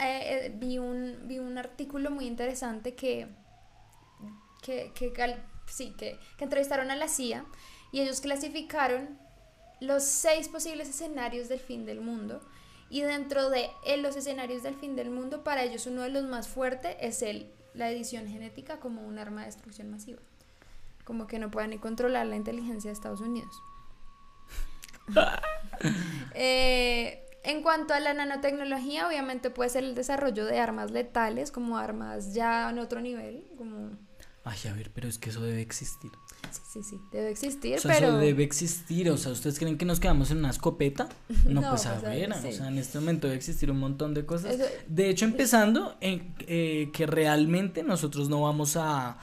eh, 0.00 0.46
eh, 0.46 0.52
vi, 0.54 0.78
un, 0.78 1.16
vi 1.26 1.38
un 1.38 1.58
artículo 1.58 2.10
muy 2.10 2.26
interesante 2.26 2.94
que, 2.94 3.28
que, 4.62 4.92
que, 4.94 5.12
sí, 5.66 5.94
que, 5.98 6.18
que 6.38 6.44
entrevistaron 6.44 6.90
a 6.90 6.96
la 6.96 7.08
CIA 7.08 7.44
y 7.92 8.00
ellos 8.00 8.22
clasificaron 8.22 9.18
los 9.80 10.04
seis 10.04 10.48
posibles 10.48 10.88
escenarios 10.88 11.48
del 11.48 11.60
fin 11.60 11.84
del 11.84 12.00
mundo. 12.00 12.40
Y 12.88 13.02
dentro 13.02 13.50
de 13.50 13.70
los 13.98 14.16
escenarios 14.16 14.62
del 14.62 14.74
fin 14.74 14.96
del 14.96 15.10
mundo, 15.10 15.42
para 15.44 15.62
ellos 15.62 15.86
uno 15.86 16.02
de 16.02 16.10
los 16.10 16.24
más 16.24 16.48
fuertes 16.48 16.96
es 17.00 17.22
el, 17.22 17.50
la 17.74 17.90
edición 17.90 18.28
genética 18.28 18.78
como 18.80 19.06
un 19.06 19.18
arma 19.18 19.40
de 19.40 19.46
destrucción 19.46 19.90
masiva. 19.90 20.20
Como 21.04 21.26
que 21.26 21.38
no 21.38 21.50
puedan 21.50 21.70
ni 21.70 21.78
controlar 21.78 22.26
la 22.26 22.36
inteligencia 22.36 22.90
de 22.90 22.94
Estados 22.94 23.20
Unidos. 23.20 23.54
Eh, 26.34 27.26
en 27.42 27.60
cuanto 27.60 27.92
a 27.92 27.98
la 27.98 28.14
nanotecnología, 28.14 29.08
obviamente 29.08 29.50
puede 29.50 29.68
ser 29.68 29.82
el 29.82 29.96
desarrollo 29.96 30.46
de 30.46 30.60
armas 30.60 30.92
letales, 30.92 31.50
como 31.50 31.76
armas 31.76 32.34
ya 32.34 32.70
en 32.70 32.78
otro 32.78 33.00
nivel, 33.00 33.44
como 33.58 33.90
Ay, 34.44 34.58
a 34.68 34.72
ver, 34.74 34.90
pero 34.92 35.08
es 35.08 35.18
que 35.18 35.30
eso 35.30 35.40
debe 35.40 35.60
existir. 35.62 36.10
Sí, 36.50 36.60
sí, 36.68 36.82
sí, 36.82 37.00
debe 37.12 37.30
existir, 37.30 37.76
O 37.76 37.80
sea, 37.80 37.94
pero... 37.94 38.08
eso 38.08 38.16
debe 38.18 38.42
existir. 38.42 39.08
O 39.10 39.16
sea, 39.16 39.30
¿ustedes 39.32 39.58
creen 39.58 39.78
que 39.78 39.84
nos 39.84 40.00
quedamos 40.00 40.30
en 40.32 40.38
una 40.38 40.50
escopeta? 40.50 41.08
No, 41.44 41.60
No, 41.60 41.70
pues 41.70 41.86
a 41.86 42.00
pues, 42.00 42.02
ver, 42.12 42.32
o 42.32 42.34
sea, 42.52 42.68
en 42.68 42.78
este 42.78 42.98
momento 42.98 43.28
debe 43.28 43.36
existir 43.36 43.70
un 43.70 43.78
montón 43.78 44.14
de 44.14 44.26
cosas. 44.26 44.54
Eso- 44.54 44.64
De 44.88 45.08
hecho, 45.10 45.24
empezando 45.26 45.96
en 46.00 46.34
eh, 46.40 46.90
que 46.92 47.06
realmente 47.06 47.82
nosotros 47.84 48.28
no 48.28 48.42
vamos 48.42 48.76
a. 48.76 49.16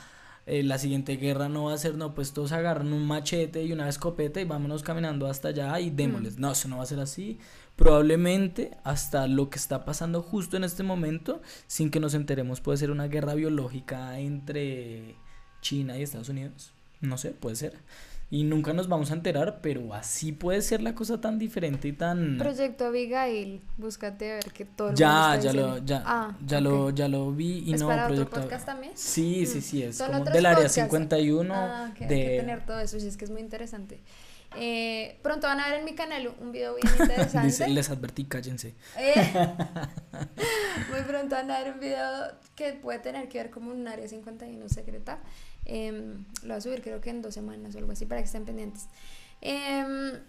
eh, 0.45 0.63
la 0.63 0.77
siguiente 0.79 1.17
guerra 1.17 1.49
no 1.49 1.65
va 1.65 1.73
a 1.73 1.77
ser, 1.77 1.95
no, 1.95 2.15
pues 2.15 2.31
todos 2.31 2.53
agarran 2.53 2.93
un 2.93 3.05
machete 3.05 3.63
y 3.63 3.71
una 3.73 3.89
escopeta 3.89 4.39
y 4.41 4.45
vámonos 4.45 4.81
caminando 4.83 5.27
hasta 5.27 5.49
allá 5.49 5.77
y 5.81 5.89
démosles. 5.89 6.37
Mm. 6.37 6.41
No, 6.41 6.51
eso 6.53 6.67
no 6.69 6.77
va 6.77 6.83
a 6.83 6.87
ser 6.87 6.99
así. 7.01 7.37
Probablemente 7.79 8.71
hasta 8.83 9.25
lo 9.27 9.49
que 9.49 9.57
está 9.57 9.85
pasando 9.85 10.21
justo 10.21 10.57
en 10.57 10.65
este 10.65 10.83
momento, 10.83 11.41
sin 11.65 11.89
que 11.91 12.01
nos 12.01 12.13
enteremos, 12.13 12.59
puede 12.59 12.77
ser 12.77 12.91
una 12.91 13.07
guerra 13.07 13.35
biológica 13.35 14.19
entre 14.19 15.15
China 15.61 15.97
y 15.97 16.03
Estados 16.03 16.27
Unidos. 16.27 16.73
No 16.99 17.17
sé, 17.17 17.29
puede 17.31 17.55
ser. 17.55 17.77
Y 18.31 18.43
nunca 18.43 18.73
nos 18.73 18.89
vamos 18.89 19.11
a 19.11 19.13
enterar, 19.13 19.59
pero 19.63 19.93
así 19.93 20.33
puede 20.33 20.61
ser 20.61 20.81
la 20.83 20.93
cosa 20.93 21.19
tan 21.21 21.39
diferente 21.39 21.87
y 21.87 21.93
tan... 21.93 22.37
Proyecto 22.37 22.87
Abigail, 22.87 23.61
búscate 23.77 24.29
a 24.29 24.35
ver 24.35 24.51
que 24.51 24.65
todo 24.65 24.89
el 24.89 24.91
mundo 24.91 24.99
Ya, 24.99 25.35
está 25.35 25.45
ya 25.47 25.53
lo, 25.53 25.77
ya, 25.79 26.03
Ah, 26.05 26.37
ya 26.45 26.61
lo, 26.61 26.89
ya 26.91 27.07
lo 27.07 27.31
vi 27.31 27.63
y 27.65 27.73
¿Es 27.73 27.79
no 27.81 27.87
para 27.87 28.03
otro 28.03 28.15
proyecto. 28.15 28.41
podcast 28.41 28.65
también? 28.65 28.91
Sí, 28.95 29.45
sí, 29.47 29.57
Mm. 29.57 29.61
sí, 29.61 29.83
es 29.83 30.01
como 30.01 30.25
del 30.25 30.45
área 30.45 30.57
podcasts. 30.57 30.73
51 30.75 31.53
Ah, 31.55 31.89
ok, 31.91 32.01
hay 32.01 32.07
de 32.09 32.15
que 32.25 32.37
tener 32.41 32.65
todo 32.65 32.79
eso, 32.79 32.99
sí, 32.99 33.07
es 33.07 33.15
que 33.17 33.25
es 33.25 33.31
muy 33.31 33.41
interesante. 33.41 33.99
Eh, 34.55 35.19
pronto 35.21 35.47
van 35.47 35.59
a 35.59 35.67
ver 35.67 35.79
en 35.79 35.85
mi 35.85 35.93
canal 35.93 36.33
un 36.39 36.51
video 36.51 36.75
bien 36.75 36.87
interesante. 36.99 37.47
dice, 37.47 37.67
les 37.69 37.89
advertí, 37.89 38.25
cállense. 38.25 38.75
Eh, 38.97 39.33
muy 40.89 41.01
pronto 41.01 41.35
van 41.35 41.51
a 41.51 41.59
ver 41.59 41.73
un 41.73 41.79
video 41.79 42.33
que 42.55 42.73
puede 42.73 42.99
tener 42.99 43.29
que 43.29 43.37
ver 43.37 43.51
como 43.51 43.71
un 43.71 43.87
área 43.87 44.07
51 44.07 44.69
secreta. 44.69 45.19
Em, 45.65 46.25
lo 46.41 46.49
voy 46.49 46.57
a 46.57 46.61
subir 46.61 46.81
creo 46.81 46.99
que 46.99 47.11
en 47.11 47.21
dos 47.21 47.33
semanas 47.33 47.75
o 47.75 47.77
algo 47.77 47.91
así 47.91 48.05
para 48.05 48.21
que 48.21 48.25
estén 48.25 48.45
pendientes. 48.45 48.87
Em, 49.41 50.19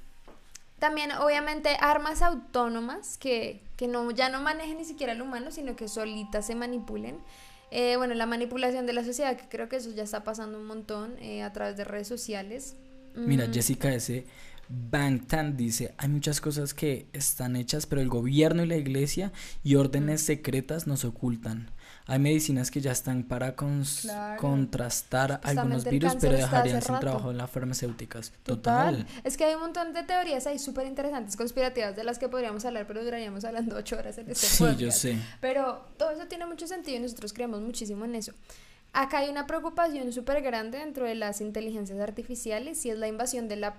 también 0.79 1.13
obviamente 1.13 1.77
armas 1.81 2.23
autónomas 2.23 3.17
que, 3.17 3.63
que 3.77 3.89
no, 3.89 4.11
ya 4.11 4.29
no 4.29 4.41
manejen 4.41 4.79
ni 4.79 4.85
siquiera 4.85 5.13
el 5.13 5.23
humano, 5.23 5.51
sino 5.51 5.77
que 5.77 5.89
solitas 5.89 6.47
se 6.47 6.55
manipulen. 6.55 7.19
Eh, 7.71 7.97
bueno, 7.97 8.15
la 8.15 8.27
manipulación 8.27 8.85
de 8.85 8.93
la 8.93 9.05
sociedad, 9.05 9.37
que 9.37 9.49
creo 9.49 9.69
que 9.69 9.77
eso 9.77 9.91
ya 9.91 10.03
está 10.03 10.25
pasando 10.25 10.59
un 10.59 10.67
montón 10.67 11.17
a 11.43 11.53
través 11.53 11.77
de 11.77 11.85
redes 11.85 12.09
sociales. 12.09 12.77
Mira, 13.15 13.47
Mm, 13.47 13.53
Jessica 13.53 13.93
S. 13.93 14.25
Bangtan 14.73 15.57
dice, 15.57 15.95
hay 15.99 16.09
muchas 16.09 16.41
cosas 16.41 16.75
que 16.75 17.07
están 17.13 17.57
hechas, 17.57 17.87
pero 17.87 18.01
el 18.01 18.09
gobierno 18.09 18.63
y 18.63 18.67
la 18.69 18.77
iglesia 18.77 19.33
y 19.65 19.75
órdenes 19.75 20.21
secretas 20.21 20.87
nos 20.87 21.05
ocultan. 21.05 21.73
Hay 22.07 22.21
medicinas 22.21 22.71
que 22.71 22.81
ya 22.81 22.93
están 22.93 23.25
para 23.25 23.55
Claro. 23.57 24.41
contrastar 24.41 25.41
algunos 25.43 25.85
virus, 25.85 26.15
pero 26.21 26.37
dejarían 26.37 26.81
sin 26.83 26.89
rato. 26.95 27.01
trabajo 27.01 27.31
en 27.33 27.39
las 27.39 27.51
farmacéuticas. 27.51 28.33
Total. 28.45 28.99
Total. 28.99 29.21
Es 29.25 29.37
que 29.37 29.45
hay 29.45 29.55
un 29.55 29.61
montón 29.61 29.93
de 29.93 30.05
teorías 30.05 30.47
ahí 30.47 30.59
súper 30.61 30.87
interesantes, 30.87 31.37
conspirativas, 31.37 31.97
de 31.97 32.05
las 32.05 32.19
que 32.21 32.29
podríamos 32.29 32.65
hablar, 32.65 32.87
pero 32.87 33.03
duraríamos 33.05 33.45
hablando 33.45 33.77
ocho 33.77 33.97
horas 33.97 34.19
en 34.19 34.31
este 34.31 34.47
Sí, 34.47 34.65
yo 34.79 34.93
sé. 34.93 35.19
Pero 35.41 35.85
todo 35.99 36.13
eso 36.13 36.27
tiene 36.29 36.47
mucho 36.47 36.69
sentido 36.69 36.97
y 36.97 37.01
nosotros 37.01 37.33
creemos 37.33 37.61
muchísimo 37.61 38.05
en 38.05 38.15
eso. 38.15 38.33
Acá 38.93 39.19
hay 39.19 39.31
una 39.31 39.47
preocupación 39.47 40.13
súper 40.13 40.43
grande 40.43 40.79
dentro 40.79 41.07
de 41.07 41.15
las 41.15 41.41
inteligencias 41.41 42.01
artificiales 42.01 42.85
y 42.85 42.91
es 42.91 42.99
la 42.99 43.09
invasión 43.09 43.49
de 43.49 43.57
la 43.57 43.75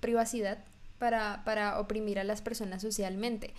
privacidad 0.00 0.58
para, 0.98 1.42
para 1.44 1.80
oprimir 1.80 2.18
a 2.18 2.24
las 2.24 2.42
personas 2.42 2.82
socialmente. 2.82 3.52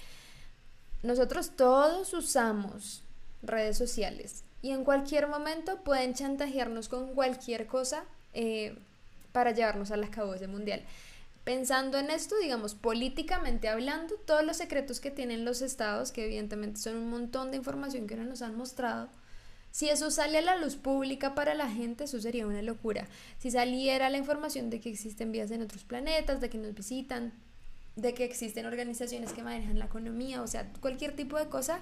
Nosotros 1.04 1.52
todos 1.56 2.14
usamos 2.14 3.04
redes 3.44 3.78
sociales 3.78 4.44
y 4.62 4.72
en 4.72 4.84
cualquier 4.84 5.28
momento 5.28 5.78
pueden 5.84 6.14
chantajearnos 6.14 6.90
con 6.90 7.14
cualquier 7.14 7.68
cosa 7.68 8.04
eh, 8.34 8.78
para 9.32 9.52
llevarnos 9.52 9.92
al 9.92 10.04
acabose 10.04 10.48
mundial. 10.48 10.82
Pensando 11.44 11.98
en 11.98 12.10
esto, 12.12 12.36
digamos, 12.42 12.76
políticamente 12.76 13.70
hablando, 13.70 14.16
todos 14.26 14.44
los 14.44 14.58
secretos 14.58 15.00
que 15.00 15.12
tienen 15.12 15.46
los 15.46 15.62
estados, 15.62 16.12
que 16.12 16.26
evidentemente 16.26 16.80
son 16.80 16.98
un 16.98 17.10
montón 17.10 17.52
de 17.52 17.58
información 17.58 18.08
que 18.08 18.18
no 18.18 18.26
nos 18.26 18.42
han 18.42 18.58
mostrado, 18.58 19.08
si 19.78 19.90
eso 19.90 20.10
sale 20.10 20.40
a 20.40 20.42
la 20.42 20.58
luz 20.58 20.76
pública 20.76 21.36
para 21.36 21.54
la 21.54 21.70
gente, 21.70 22.06
eso 22.06 22.20
sería 22.20 22.48
una 22.48 22.64
locura. 22.64 23.08
Si 23.38 23.52
saliera 23.52 24.10
la 24.10 24.18
información 24.18 24.72
de 24.72 24.80
que 24.80 24.90
existen 24.90 25.32
vías 25.32 25.52
en 25.52 25.62
otros 25.62 25.84
planetas, 25.84 26.42
de 26.42 26.50
que 26.50 26.58
nos 26.58 26.74
visitan, 26.74 27.32
de 27.96 28.16
que 28.16 28.26
existen 28.26 28.66
organizaciones 28.66 29.34
que 29.34 29.44
manejan 29.44 29.78
la 29.78 29.86
economía, 29.86 30.42
o 30.42 30.48
sea, 30.48 30.68
cualquier 30.82 31.16
tipo 31.16 31.38
de 31.38 31.46
cosa, 31.46 31.78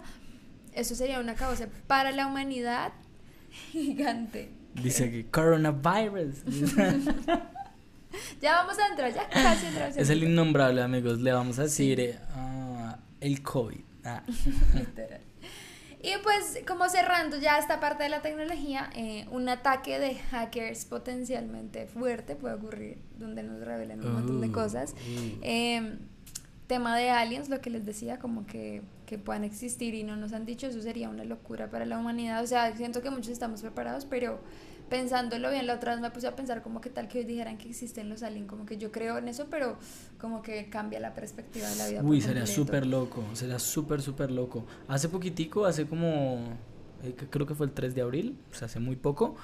eso 0.73 0.93
sería 0.93 1.21
una 1.21 1.35
causa 1.35 1.69
para 1.87 2.11
la 2.11 2.27
humanidad 2.27 2.91
gigante. 3.71 4.49
Dice 4.73 5.09
que 5.09 5.27
coronavirus. 5.27 6.43
Ya 8.41 8.55
vamos 8.55 8.77
a 8.79 8.87
entrar, 8.87 9.13
ya 9.13 9.29
casi 9.29 9.67
entramos. 9.67 9.95
en 9.95 10.01
es 10.01 10.09
el 10.09 10.23
innombrable, 10.23 10.81
amigos. 10.81 11.19
Le 11.19 11.31
vamos 11.31 11.59
a 11.59 11.63
decir 11.63 11.99
eh, 11.99 12.19
ah, 12.33 12.97
el 13.21 13.41
COVID. 13.41 13.81
Ah. 14.05 14.23
Literal. 14.73 15.21
Y 16.05 16.13
pues, 16.21 16.59
como 16.67 16.87
cerrando 16.87 17.37
ya 17.37 17.57
esta 17.57 17.79
parte 17.79 18.03
de 18.03 18.09
la 18.09 18.21
tecnología, 18.21 18.91
eh, 18.95 19.25
un 19.31 19.49
ataque 19.49 19.97
de 19.97 20.13
hackers 20.13 20.85
potencialmente 20.85 21.87
fuerte 21.87 22.35
puede 22.35 22.53
ocurrir, 22.53 22.99
donde 23.17 23.41
nos 23.41 23.59
revelen 23.61 24.05
un 24.05 24.13
montón 24.13 24.39
de 24.39 24.49
Uh, 24.49 24.51
cosas. 24.51 24.93
Eh, 25.41 25.97
tema 26.67 26.95
de 26.95 27.09
aliens, 27.09 27.49
lo 27.49 27.59
que 27.59 27.71
les 27.71 27.87
decía, 27.87 28.19
como 28.19 28.45
que, 28.45 28.83
que 29.07 29.17
puedan 29.17 29.43
existir 29.43 29.95
y 29.95 30.03
no 30.03 30.15
nos 30.15 30.33
han 30.33 30.45
dicho, 30.45 30.67
eso 30.67 30.79
sería 30.79 31.09
una 31.09 31.23
locura 31.23 31.71
para 31.71 31.87
la 31.87 31.97
humanidad. 31.97 32.43
O 32.43 32.47
sea, 32.47 32.75
siento 32.77 33.01
que 33.01 33.09
muchos 33.09 33.29
estamos 33.29 33.61
preparados, 33.61 34.05
pero 34.05 34.39
pensándolo 34.89 35.49
bien, 35.49 35.67
la 35.67 35.75
otra 35.75 35.93
vez 35.93 36.01
me 36.01 36.11
puse 36.11 36.27
a 36.27 36.35
pensar 36.35 36.61
como 36.61 36.81
que 36.81 36.89
tal 36.89 37.07
que 37.07 37.19
hoy 37.19 37.25
dijeran 37.25 37.57
que 37.57 37.69
existen 37.69 38.09
los 38.09 38.23
aliens, 38.23 38.47
como 38.47 38.65
que 38.65 38.77
yo 38.77 38.91
creo 38.91 39.17
en 39.17 39.27
eso, 39.27 39.47
pero 39.49 39.77
como 40.19 40.41
que 40.41 40.69
cambia 40.69 40.99
la 40.99 41.13
perspectiva 41.13 41.67
de 41.69 41.75
la 41.75 41.87
vida. 41.87 42.01
Uy, 42.03 42.21
sería 42.21 42.45
súper 42.45 42.85
loco, 42.85 43.23
sería 43.33 43.59
súper, 43.59 44.01
súper 44.01 44.31
loco. 44.31 44.65
Hace 44.87 45.09
poquitico, 45.09 45.65
hace 45.65 45.85
como, 45.85 46.57
eh, 47.03 47.15
creo 47.29 47.45
que 47.45 47.55
fue 47.55 47.65
el 47.65 47.73
3 47.73 47.95
de 47.95 48.01
abril, 48.01 48.37
o 48.51 48.55
sea, 48.55 48.67
hace 48.67 48.79
muy 48.79 48.95
poco, 48.95 49.35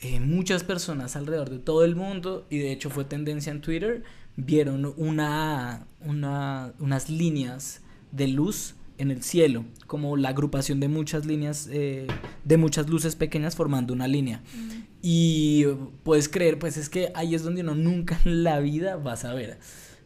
eh, 0.00 0.18
muchas 0.18 0.64
personas 0.64 1.14
alrededor 1.16 1.50
de 1.50 1.58
todo 1.58 1.84
el 1.84 1.94
mundo, 1.94 2.46
y 2.50 2.58
de 2.58 2.72
hecho 2.72 2.90
fue 2.90 3.04
tendencia 3.04 3.52
en 3.52 3.60
Twitter, 3.60 4.02
vieron 4.36 4.92
una, 4.96 5.86
una, 6.00 6.72
unas 6.78 7.10
líneas 7.10 7.82
de 8.12 8.28
luz 8.28 8.74
en 9.00 9.10
el 9.10 9.22
cielo, 9.22 9.64
como 9.86 10.16
la 10.16 10.28
agrupación 10.30 10.78
de 10.80 10.88
muchas 10.88 11.26
líneas, 11.26 11.68
eh, 11.72 12.06
de 12.44 12.56
muchas 12.56 12.88
luces 12.88 13.16
pequeñas 13.16 13.56
formando 13.56 13.92
una 13.92 14.06
línea. 14.08 14.42
Mm. 14.54 14.70
Y 15.02 15.64
puedes 16.04 16.28
creer, 16.28 16.58
pues 16.58 16.76
es 16.76 16.88
que 16.88 17.10
ahí 17.14 17.34
es 17.34 17.42
donde 17.42 17.62
uno 17.62 17.74
nunca 17.74 18.18
en 18.24 18.44
la 18.44 18.60
vida 18.60 18.96
va 18.96 19.14
a 19.14 19.16
saber. 19.16 19.58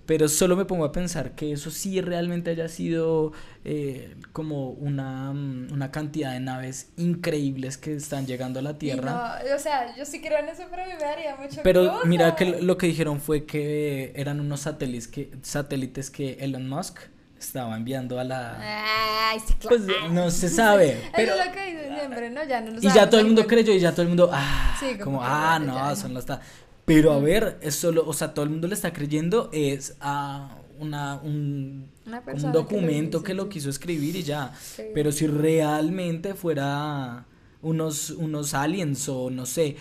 Pero 0.07 0.29
solo 0.29 0.55
me 0.55 0.67
pongo 0.67 0.85
a 0.85 0.93
pensar 0.93 1.35
que 1.35 1.51
eso 1.53 1.71
sí 1.71 2.03
realmente 2.03 2.51
haya 2.51 2.69
sido 2.69 3.33
eh, 3.65 4.15
como 4.33 4.69
una, 4.69 5.33
mm, 5.33 5.69
una 5.73 5.91
cantidad 5.91 6.33
de 6.35 6.41
naves 6.41 6.91
increíbles 6.99 7.79
que 7.79 7.95
están 7.95 8.27
llegando 8.27 8.59
a 8.59 8.63
la 8.63 8.77
Tierra. 8.77 9.41
no, 9.49 9.57
o 9.57 9.59
sea, 9.59 9.97
yo 9.97 10.05
sí 10.05 10.21
creo 10.21 10.41
en 10.41 10.51
eso, 10.51 10.65
pero 10.71 10.83
me 10.87 10.99
daría 11.03 11.35
mucho 11.37 11.61
Pero 11.65 11.89
cosa. 11.89 12.07
mira 12.07 12.37
que 12.37 12.45
lo- 12.45 12.61
lo 12.61 12.77
que 12.77 12.87
dijeron 12.87 13.19
fue 13.19 13.47
que 13.47 14.13
eran 14.15 14.41
unos 14.41 14.61
satélites 14.61 15.09
que, 15.09 15.31
satélites 15.41 16.11
que 16.11 16.35
Elon 16.41 16.69
Musk 16.69 16.99
estaba 17.47 17.77
enviando 17.77 18.19
a 18.19 18.25
la... 18.25 19.31
Ay, 19.31 19.41
sí, 19.41 19.55
claro. 19.55 19.77
Pues 19.77 20.11
no 20.11 20.31
se 20.31 20.49
sabe. 20.49 21.11
Pero, 21.17 21.35
Eso 21.35 21.43
es 21.43 21.47
lo 21.47 21.53
que 21.53 21.67
dicen 21.67 21.95
siempre, 21.99 22.31
¿no? 22.31 22.45
Ya 22.45 22.61
no 22.61 22.71
lo 22.73 22.79
y 22.79 22.93
ya 22.93 23.09
todo 23.09 23.21
el 23.21 23.27
mundo 23.27 23.47
creyó 23.47 23.73
y 23.73 23.81
ya 23.81 23.93
todo 23.93 24.03
el 24.03 24.09
mundo, 24.09 24.31
ah, 24.33 24.77
Sí, 24.81 24.99
como 24.99 25.23
ah, 25.23 25.59
no, 25.59 25.75
ya, 25.75 26.09
no 26.09 26.19
está. 26.19 26.41
Pero 26.85 27.13
a 27.13 27.19
ver, 27.19 27.59
es 27.63 27.75
solo, 27.75 28.05
o 28.07 28.13
sea, 28.13 28.35
todo 28.35 28.45
el 28.45 28.51
mundo 28.51 28.69
le 28.69 28.75
está 28.75 28.93
creyendo 28.93 29.49
es 29.53 29.97
a 30.01 30.57
una, 30.79 31.17
un, 31.23 31.89
Una 32.07 32.19
un 32.19 32.25
persona 32.25 32.53
que 32.53 32.59
lo 32.59 32.63
documento 32.65 33.23
que 33.23 33.35
lo 33.35 33.49
quiso 33.49 33.71
escribir 33.71 34.17
y 34.17 34.23
ya. 34.23 34.53
Sí. 34.61 34.83
Pero 34.93 35.13
si 35.13 35.27
realmente 35.27 36.35
fuera 36.35 37.25
unos, 37.63 38.11
unos 38.11 38.55
aliens 38.55 39.09
o 39.09 39.31
no 39.31 39.47
sé, 39.47 39.77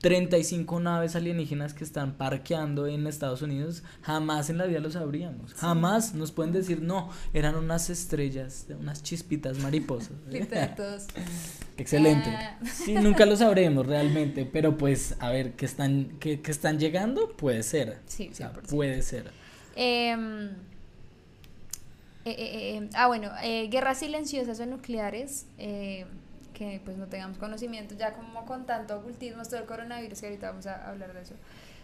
35 0.00 0.78
naves 0.80 1.16
alienígenas 1.16 1.74
que 1.74 1.82
están 1.82 2.14
parqueando 2.14 2.86
en 2.86 3.06
Estados 3.06 3.42
Unidos, 3.42 3.82
jamás 4.02 4.48
en 4.48 4.58
la 4.58 4.66
vida 4.66 4.80
lo 4.80 4.90
sabríamos. 4.90 5.54
Jamás 5.54 6.14
nos 6.14 6.30
pueden 6.30 6.52
decir, 6.52 6.82
no, 6.82 7.10
eran 7.32 7.56
unas 7.56 7.90
estrellas, 7.90 8.66
unas 8.78 9.02
chispitas 9.02 9.58
mariposas. 9.58 10.12
Excelente. 11.76 12.28
Ah. 12.28 12.58
Sí, 12.64 12.94
nunca 12.94 13.26
lo 13.26 13.36
sabremos 13.36 13.86
realmente, 13.86 14.44
pero 14.44 14.76
pues 14.76 15.16
a 15.20 15.30
ver, 15.30 15.52
que 15.54 15.64
están, 15.66 16.18
que, 16.20 16.40
que 16.40 16.50
están 16.50 16.78
llegando, 16.78 17.36
puede 17.36 17.62
ser. 17.62 18.00
Sí, 18.06 18.28
O 18.32 18.34
sea, 18.34 18.52
100%. 18.52 18.62
puede 18.68 19.02
ser. 19.02 19.32
Em, 19.74 20.48
eh, 22.24 22.34
eh, 22.36 22.78
eh, 22.78 22.90
ah, 22.94 23.06
bueno, 23.06 23.30
guerras 23.70 23.98
silenciosas 23.98 24.60
o 24.60 24.66
nucleares, 24.66 25.46
que 26.58 26.80
pues 26.84 26.96
no 26.96 27.06
tengamos 27.06 27.38
conocimiento, 27.38 27.94
ya 27.94 28.14
como 28.14 28.44
con 28.44 28.66
tanto 28.66 28.96
ocultismo, 28.96 29.44
todo 29.44 29.60
el 29.60 29.66
coronavirus, 29.66 30.20
que 30.20 30.26
ahorita 30.26 30.50
vamos 30.50 30.66
a 30.66 30.88
hablar 30.88 31.14
de 31.14 31.22
eso. 31.22 31.34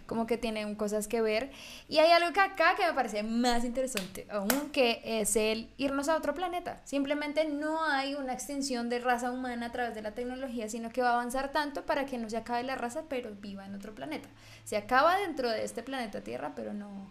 como 0.06 0.26
que 0.26 0.36
tienen 0.36 0.74
cosas 0.74 1.08
que 1.08 1.22
ver. 1.22 1.50
Y 1.88 1.98
hay 1.98 2.10
algo 2.10 2.30
que 2.34 2.40
acá 2.40 2.74
que 2.76 2.84
me 2.84 2.92
parece 2.92 3.22
más 3.22 3.64
interesante 3.64 4.26
aún, 4.30 4.70
que 4.70 5.00
es 5.04 5.34
el 5.36 5.70
irnos 5.78 6.08
a 6.08 6.16
otro 6.16 6.34
planeta. 6.34 6.82
Simplemente 6.84 7.46
no 7.46 7.82
hay 7.84 8.14
una 8.14 8.34
extensión 8.34 8.90
de 8.90 8.98
raza 8.98 9.30
humana 9.30 9.66
a 9.66 9.72
través 9.72 9.94
de 9.94 10.02
la 10.02 10.10
tecnología, 10.10 10.68
sino 10.68 10.90
que 10.90 11.00
va 11.00 11.10
a 11.10 11.14
avanzar 11.14 11.52
tanto 11.52 11.86
para 11.86 12.04
que 12.04 12.18
no 12.18 12.28
se 12.28 12.36
acabe 12.36 12.64
la 12.64 12.74
raza, 12.74 13.04
pero 13.08 13.30
viva 13.40 13.64
en 13.64 13.74
otro 13.76 13.94
planeta. 13.94 14.28
Se 14.64 14.76
acaba 14.76 15.16
dentro 15.18 15.48
de 15.48 15.64
este 15.64 15.82
planeta 15.82 16.20
Tierra, 16.20 16.52
pero 16.54 16.74
no 16.74 17.08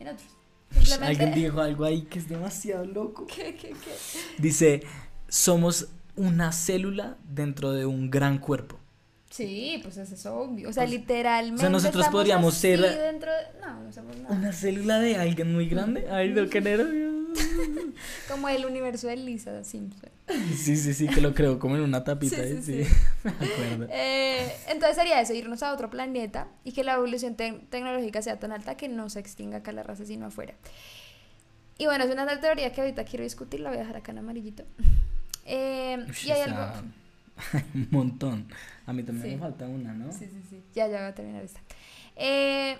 en 0.00 0.08
otros. 0.08 0.28
Alguien 1.00 1.32
dijo 1.32 1.60
algo 1.60 1.84
ahí 1.84 2.02
que 2.02 2.18
es 2.18 2.28
demasiado 2.28 2.84
loco. 2.84 3.26
¿Qué, 3.34 3.54
qué, 3.54 3.70
qué? 3.70 3.96
Dice, 4.38 4.82
somos 5.28 5.88
una 6.16 6.52
célula 6.52 7.16
dentro 7.24 7.72
de 7.72 7.86
un 7.86 8.10
gran 8.10 8.38
cuerpo. 8.38 8.78
Sí, 9.30 9.80
pues 9.82 9.96
eso 9.96 10.14
es 10.14 10.26
obvio. 10.26 10.68
O 10.68 10.72
sea, 10.72 10.86
literalmente. 10.86 11.56
O 11.56 11.58
sea, 11.58 11.68
nosotros 11.68 12.06
podríamos 12.08 12.54
ser. 12.54 12.80
Dentro 12.80 13.32
de... 13.32 13.60
No, 13.60 13.80
no 13.80 13.92
somos 13.92 14.16
nada. 14.18 14.32
Una 14.32 14.52
célula 14.52 15.00
de 15.00 15.16
alguien 15.16 15.52
muy 15.52 15.68
grande. 15.68 16.06
Ay, 16.10 16.30
no, 16.30 16.48
qué 16.48 16.60
nervios. 16.60 17.14
como 18.28 18.48
el 18.48 18.64
universo 18.64 19.08
de 19.08 19.16
Lisa 19.16 19.64
Simpson. 19.64 20.10
Sí, 20.56 20.76
sí, 20.76 20.94
sí, 20.94 21.08
que 21.08 21.20
lo 21.20 21.34
creo 21.34 21.58
como 21.58 21.76
en 21.76 21.82
una 21.82 22.04
tapita. 22.04 22.36
Sí, 22.36 22.62
sí, 22.62 22.84
sí. 22.84 22.94
eh, 23.90 24.52
entonces 24.68 24.96
sería 24.96 25.20
eso, 25.20 25.34
irnos 25.34 25.62
a 25.62 25.72
otro 25.72 25.90
planeta 25.90 26.48
y 26.62 26.72
que 26.72 26.84
la 26.84 26.94
evolución 26.94 27.34
tecnológica 27.34 28.22
sea 28.22 28.38
tan 28.38 28.52
alta 28.52 28.76
que 28.76 28.88
no 28.88 29.10
se 29.10 29.20
extinga 29.20 29.58
acá 29.58 29.72
la 29.72 29.82
raza, 29.82 30.06
sino 30.06 30.26
afuera. 30.26 30.54
Y 31.76 31.86
bueno, 31.86 32.04
es 32.04 32.12
una 32.12 32.40
teoría 32.40 32.72
que 32.72 32.80
ahorita 32.80 33.04
quiero 33.04 33.24
discutir, 33.24 33.60
la 33.60 33.70
voy 33.70 33.78
a 33.78 33.80
dejar 33.80 33.96
acá 33.96 34.12
en 34.12 34.18
amarillito. 34.18 34.64
Eh, 35.44 36.06
y 36.24 36.30
hay 36.30 36.42
algo. 36.42 36.60
un 37.74 37.88
montón. 37.90 38.48
A 38.86 38.92
mí 38.92 39.02
también 39.02 39.34
me 39.34 39.38
falta 39.38 39.66
una, 39.66 39.92
¿no? 39.92 40.12
Sí, 40.12 40.26
sí, 40.26 40.42
sí. 40.48 40.62
Ya, 40.74 40.86
ya 40.88 40.98
voy 40.98 41.08
a 41.08 41.14
terminar 41.14 41.42
esta. 41.42 41.60
Eh, 42.16 42.78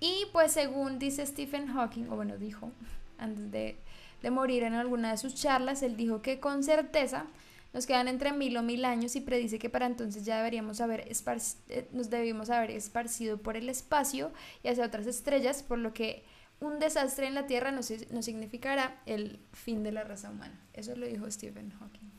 y 0.00 0.26
pues 0.32 0.52
según 0.52 0.98
dice 0.98 1.24
Stephen 1.26 1.68
Hawking, 1.68 2.08
o 2.10 2.16
bueno, 2.16 2.38
dijo, 2.38 2.70
antes 3.18 3.50
de, 3.52 3.76
de 4.22 4.30
morir 4.30 4.62
en 4.62 4.74
alguna 4.74 5.10
de 5.10 5.16
sus 5.18 5.34
charlas, 5.34 5.82
él 5.82 5.96
dijo 5.96 6.22
que 6.22 6.40
con 6.40 6.64
certeza 6.64 7.26
nos 7.72 7.86
quedan 7.86 8.08
entre 8.08 8.32
mil 8.32 8.56
o 8.56 8.62
mil 8.62 8.84
años 8.84 9.14
y 9.14 9.20
predice 9.20 9.58
que 9.58 9.70
para 9.70 9.86
entonces 9.86 10.24
ya 10.24 10.38
deberíamos 10.38 10.80
haber 10.80 11.06
eh, 11.08 11.88
nos 11.92 12.10
debimos 12.10 12.50
haber 12.50 12.72
esparcido 12.72 13.38
por 13.38 13.56
el 13.56 13.68
espacio 13.68 14.32
y 14.64 14.68
hacia 14.68 14.84
otras 14.84 15.06
estrellas, 15.06 15.62
por 15.62 15.78
lo 15.78 15.92
que 15.92 16.24
un 16.60 16.78
desastre 16.78 17.26
en 17.26 17.34
la 17.34 17.46
Tierra 17.46 17.72
no, 17.72 17.80
no 18.10 18.22
significará 18.22 19.00
el 19.06 19.40
fin 19.52 19.82
de 19.82 19.92
la 19.92 20.04
raza 20.04 20.30
humana. 20.30 20.60
Eso 20.74 20.94
lo 20.94 21.06
dijo 21.06 21.30
Stephen 21.30 21.70
Hawking. 21.70 22.10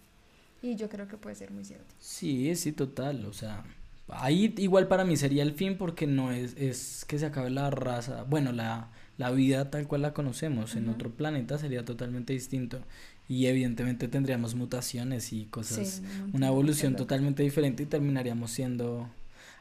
Y 0.61 0.75
yo 0.75 0.89
creo 0.89 1.07
que 1.07 1.17
puede 1.17 1.35
ser 1.35 1.51
muy 1.51 1.65
cierto. 1.65 1.93
Sí, 1.99 2.55
sí, 2.55 2.71
total. 2.71 3.25
O 3.25 3.33
sea, 3.33 3.63
ahí 4.09 4.53
igual 4.57 4.87
para 4.87 5.05
mí 5.05 5.17
sería 5.17 5.43
el 5.43 5.53
fin 5.53 5.77
porque 5.77 6.07
no 6.07 6.31
es, 6.31 6.55
es 6.57 7.05
que 7.05 7.17
se 7.17 7.25
acabe 7.27 7.49
la 7.49 7.69
raza, 7.69 8.23
bueno, 8.23 8.51
la, 8.51 8.89
la 9.17 9.31
vida 9.31 9.69
tal 9.69 9.87
cual 9.87 10.01
la 10.01 10.13
conocemos. 10.13 10.75
En 10.75 10.89
otro 10.89 11.11
planeta 11.11 11.57
sería 11.57 11.85
totalmente 11.85 12.33
distinto. 12.33 12.81
Y 13.27 13.45
evidentemente 13.45 14.07
tendríamos 14.07 14.55
mutaciones 14.55 15.31
y 15.31 15.45
cosas, 15.45 16.01
una 16.33 16.47
evolución 16.47 16.95
totalmente 16.95 17.43
diferente 17.43 17.83
y 17.83 17.85
terminaríamos 17.85 18.51
siendo 18.51 19.09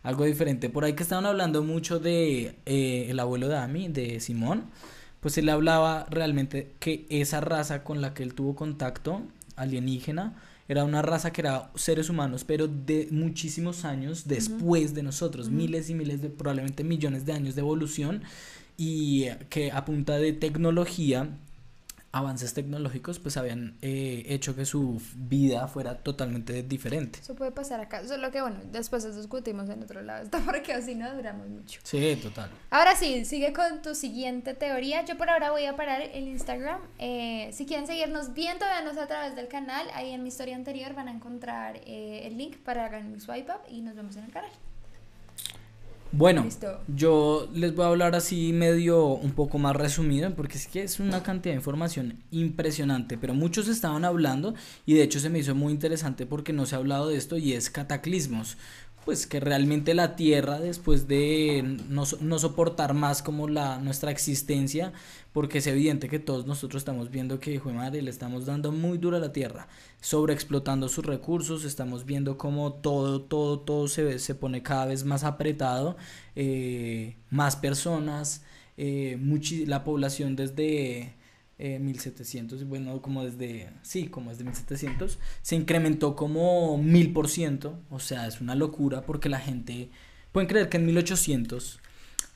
algo 0.02 0.24
diferente. 0.24 0.70
Por 0.70 0.85
ahí 0.85 0.94
que 0.94 1.02
estaban 1.02 1.27
hablando 1.27 1.62
mucho 1.62 1.98
de 1.98 2.56
eh, 2.66 3.06
el 3.09 3.20
abuelo 3.20 3.48
de 3.48 3.56
Ami, 3.56 3.89
de 3.89 4.20
Simón, 4.20 4.64
pues 5.20 5.36
él 5.39 5.48
hablaba 5.48 6.06
realmente 6.10 6.72
que 6.78 7.06
esa 7.10 7.40
raza 7.40 7.85
con 7.85 8.01
la 8.01 8.14
que 8.14 8.22
él 8.22 8.35
tuvo 8.35 8.55
contacto 8.55 9.22
alienígena 9.56 10.35
era 10.68 10.85
una 10.85 11.02
raza 11.02 11.32
que 11.32 11.40
era 11.40 11.70
seres 11.74 12.09
humanos, 12.10 12.44
pero 12.44 12.68
de 12.68 13.09
muchísimos 13.10 13.85
años 13.85 14.28
después 14.28 14.94
de 14.94 15.02
nosotros, 15.02 15.51
miles 15.51 15.90
y 15.90 15.94
miles 15.94 16.22
de, 16.22 16.31
probablemente 16.31 16.85
millones 16.85 17.27
de 17.27 17.32
años 17.32 17.56
de 17.56 17.60
evolución, 17.60 18.22
y 18.77 19.27
que 19.51 19.72
a 19.72 19.85
punta 19.85 20.16
de 20.16 20.32
tecnología 20.32 21.28
avances 22.12 22.54
tecnológicos 22.54 23.18
pues 23.18 23.36
habían 23.36 23.76
eh, 23.82 24.24
hecho 24.26 24.56
que 24.56 24.64
su 24.64 25.00
vida 25.14 25.68
fuera 25.68 25.98
totalmente 25.98 26.62
diferente. 26.62 27.20
Eso 27.20 27.34
puede 27.34 27.52
pasar 27.52 27.80
acá, 27.80 28.06
solo 28.06 28.30
que 28.30 28.40
bueno, 28.40 28.58
después 28.72 29.04
discutimos 29.14 29.68
en 29.68 29.82
otro 29.82 30.02
lado, 30.02 30.22
esto 30.24 30.38
porque 30.44 30.72
así 30.72 30.94
no 30.94 31.14
duramos 31.14 31.48
mucho. 31.48 31.80
Sí, 31.82 32.18
total. 32.22 32.50
Ahora 32.70 32.96
sí, 32.96 33.24
sigue 33.24 33.52
con 33.52 33.82
tu 33.82 33.94
siguiente 33.94 34.54
teoría. 34.54 35.04
Yo 35.04 35.16
por 35.16 35.30
ahora 35.30 35.50
voy 35.50 35.66
a 35.66 35.76
parar 35.76 36.02
el 36.02 36.28
Instagram. 36.28 36.80
Eh, 36.98 37.50
si 37.52 37.66
quieren 37.66 37.86
seguirnos 37.86 38.34
viendo, 38.34 38.64
véanos 38.66 38.96
a 38.96 39.06
través 39.06 39.36
del 39.36 39.48
canal. 39.48 39.86
Ahí 39.94 40.10
en 40.10 40.22
mi 40.22 40.28
historia 40.28 40.56
anterior 40.56 40.94
van 40.94 41.08
a 41.08 41.12
encontrar 41.12 41.76
eh, 41.86 42.22
el 42.24 42.36
link 42.36 42.56
para 42.58 42.86
hagan 42.86 43.12
mi 43.12 43.20
swipe 43.20 43.50
up 43.52 43.60
y 43.68 43.80
nos 43.82 43.94
vemos 43.94 44.16
en 44.16 44.24
el 44.24 44.32
canal. 44.32 44.50
Bueno, 46.12 46.44
yo 46.88 47.48
les 47.54 47.72
voy 47.74 47.84
a 47.84 47.88
hablar 47.88 48.16
así 48.16 48.52
medio 48.52 49.06
un 49.06 49.30
poco 49.30 49.58
más 49.58 49.76
resumido, 49.76 50.34
porque 50.34 50.58
es 50.58 50.66
que 50.66 50.82
es 50.82 50.98
una 50.98 51.22
cantidad 51.22 51.52
de 51.52 51.58
información 51.60 52.18
impresionante, 52.32 53.16
pero 53.16 53.32
muchos 53.32 53.68
estaban 53.68 54.04
hablando 54.04 54.54
y 54.86 54.94
de 54.94 55.04
hecho 55.04 55.20
se 55.20 55.30
me 55.30 55.38
hizo 55.38 55.54
muy 55.54 55.72
interesante 55.72 56.26
porque 56.26 56.52
no 56.52 56.66
se 56.66 56.74
ha 56.74 56.78
hablado 56.78 57.08
de 57.08 57.16
esto 57.16 57.38
y 57.38 57.52
es 57.52 57.70
cataclismos 57.70 58.56
pues 59.05 59.27
que 59.27 59.40
realmente 59.40 59.94
la 59.94 60.14
tierra 60.14 60.59
después 60.60 61.09
de 61.09 61.78
no, 61.89 62.05
no, 62.20 62.39
soportar 62.39 62.94
más 62.94 63.22
como 63.22 63.48
la 63.48 63.78
nuestra 63.78 64.10
existencia 64.10 64.93
porque 65.32 65.59
es 65.59 65.66
evidente 65.66 66.09
que 66.09 66.18
todos 66.18 66.47
nosotros 66.47 66.81
estamos 66.81 67.10
viendo 67.10 67.40
que 67.40 67.52
hijo 67.55 67.70
de 67.70 67.77
madre 67.77 68.02
le 68.02 68.10
estamos 68.10 68.47
dando 68.47 68.72
muy 68.72 68.98
duro 68.98 69.16
a 69.16 69.20
la 69.20 69.32
tierra 69.32 69.68
sobreexplotando 70.01 70.89
sus 70.89 71.06
recursos 71.06 71.64
estamos 71.64 72.05
viendo 72.05 72.36
como 72.36 72.74
todo 72.74 73.22
todo 73.22 73.60
todo 73.60 73.89
se, 73.89 74.18
se 74.18 74.35
pone 74.35 74.62
cada 74.62 74.86
vez 74.86 75.05
más 75.05 75.24
apretado 75.24 75.97
eh, 76.36 77.16
más 77.31 77.56
personas 77.56 78.43
eh, 78.77 79.18
la 79.66 79.85
población 79.85 80.36
desde 80.36 81.14
1700, 81.80 82.62
eh, 82.62 82.64
bueno, 82.64 83.02
como 83.02 83.24
desde, 83.24 83.70
sí, 83.82 84.08
como 84.08 84.30
desde 84.30 84.44
1700, 84.44 85.18
se 85.42 85.56
incrementó 85.56 86.16
como 86.16 86.78
1000%, 86.78 87.78
o 87.90 88.00
sea, 88.00 88.26
es 88.26 88.40
una 88.40 88.54
locura 88.54 89.02
porque 89.02 89.28
la 89.28 89.40
gente, 89.40 89.90
pueden 90.32 90.48
creer 90.48 90.68
que 90.68 90.78
en 90.78 90.86
1800, 90.86 91.80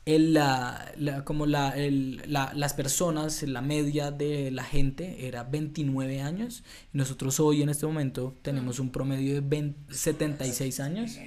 el, 0.05 0.35
la, 0.35 0.93
como 1.23 1.45
la, 1.47 1.69
el, 1.69 2.21
la, 2.27 2.53
las 2.53 2.73
personas, 2.73 3.41
la 3.43 3.61
media 3.61 4.11
de 4.11 4.51
la 4.51 4.63
gente 4.63 5.27
era 5.27 5.43
29 5.43 6.21
años, 6.21 6.63
nosotros 6.93 7.39
hoy 7.39 7.63
en 7.63 7.69
este 7.69 7.87
momento 7.87 8.35
tenemos 8.43 8.79
un 8.79 8.91
promedio 8.91 9.41
de 9.41 9.73
76 9.89 10.79
años. 10.79 11.17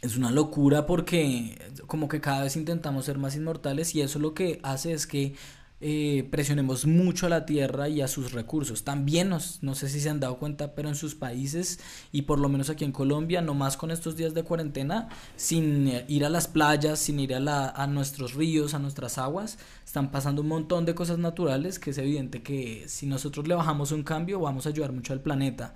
Es 0.00 0.16
una 0.16 0.30
locura 0.30 0.86
porque 0.86 1.58
como 1.88 2.06
que 2.06 2.20
cada 2.20 2.44
vez 2.44 2.54
intentamos 2.54 3.04
ser 3.04 3.18
más 3.18 3.34
inmortales 3.34 3.96
y 3.96 4.00
eso 4.00 4.20
lo 4.20 4.32
que 4.32 4.60
hace 4.62 4.92
es 4.92 5.08
que 5.08 5.34
eh, 5.80 6.26
presionemos 6.32 6.86
mucho 6.86 7.26
a 7.26 7.28
la 7.28 7.46
tierra 7.46 7.88
y 7.88 8.00
a 8.00 8.08
sus 8.08 8.32
recursos. 8.32 8.82
También, 8.82 9.28
nos, 9.28 9.62
no 9.62 9.76
sé 9.76 9.88
si 9.88 10.00
se 10.00 10.10
han 10.10 10.18
dado 10.18 10.38
cuenta, 10.38 10.74
pero 10.74 10.88
en 10.88 10.96
sus 10.96 11.14
países 11.14 11.78
y 12.10 12.22
por 12.22 12.40
lo 12.40 12.48
menos 12.48 12.68
aquí 12.68 12.84
en 12.84 12.90
Colombia, 12.90 13.42
no 13.42 13.54
más 13.54 13.76
con 13.76 13.92
estos 13.92 14.16
días 14.16 14.34
de 14.34 14.42
cuarentena, 14.42 15.08
sin 15.36 15.86
eh, 15.86 16.04
ir 16.08 16.24
a 16.24 16.30
las 16.30 16.48
playas, 16.48 16.98
sin 16.98 17.20
ir 17.20 17.34
a, 17.34 17.40
la, 17.40 17.68
a 17.68 17.86
nuestros 17.86 18.34
ríos, 18.34 18.74
a 18.74 18.80
nuestras 18.80 19.18
aguas, 19.18 19.58
están 19.84 20.10
pasando 20.10 20.42
un 20.42 20.48
montón 20.48 20.84
de 20.84 20.96
cosas 20.96 21.18
naturales 21.18 21.78
que 21.78 21.90
es 21.90 21.98
evidente 21.98 22.42
que 22.42 22.84
si 22.88 23.06
nosotros 23.06 23.46
le 23.46 23.54
bajamos 23.54 23.92
un 23.92 24.02
cambio 24.02 24.40
vamos 24.40 24.66
a 24.66 24.70
ayudar 24.70 24.92
mucho 24.92 25.12
al 25.12 25.20
planeta. 25.20 25.74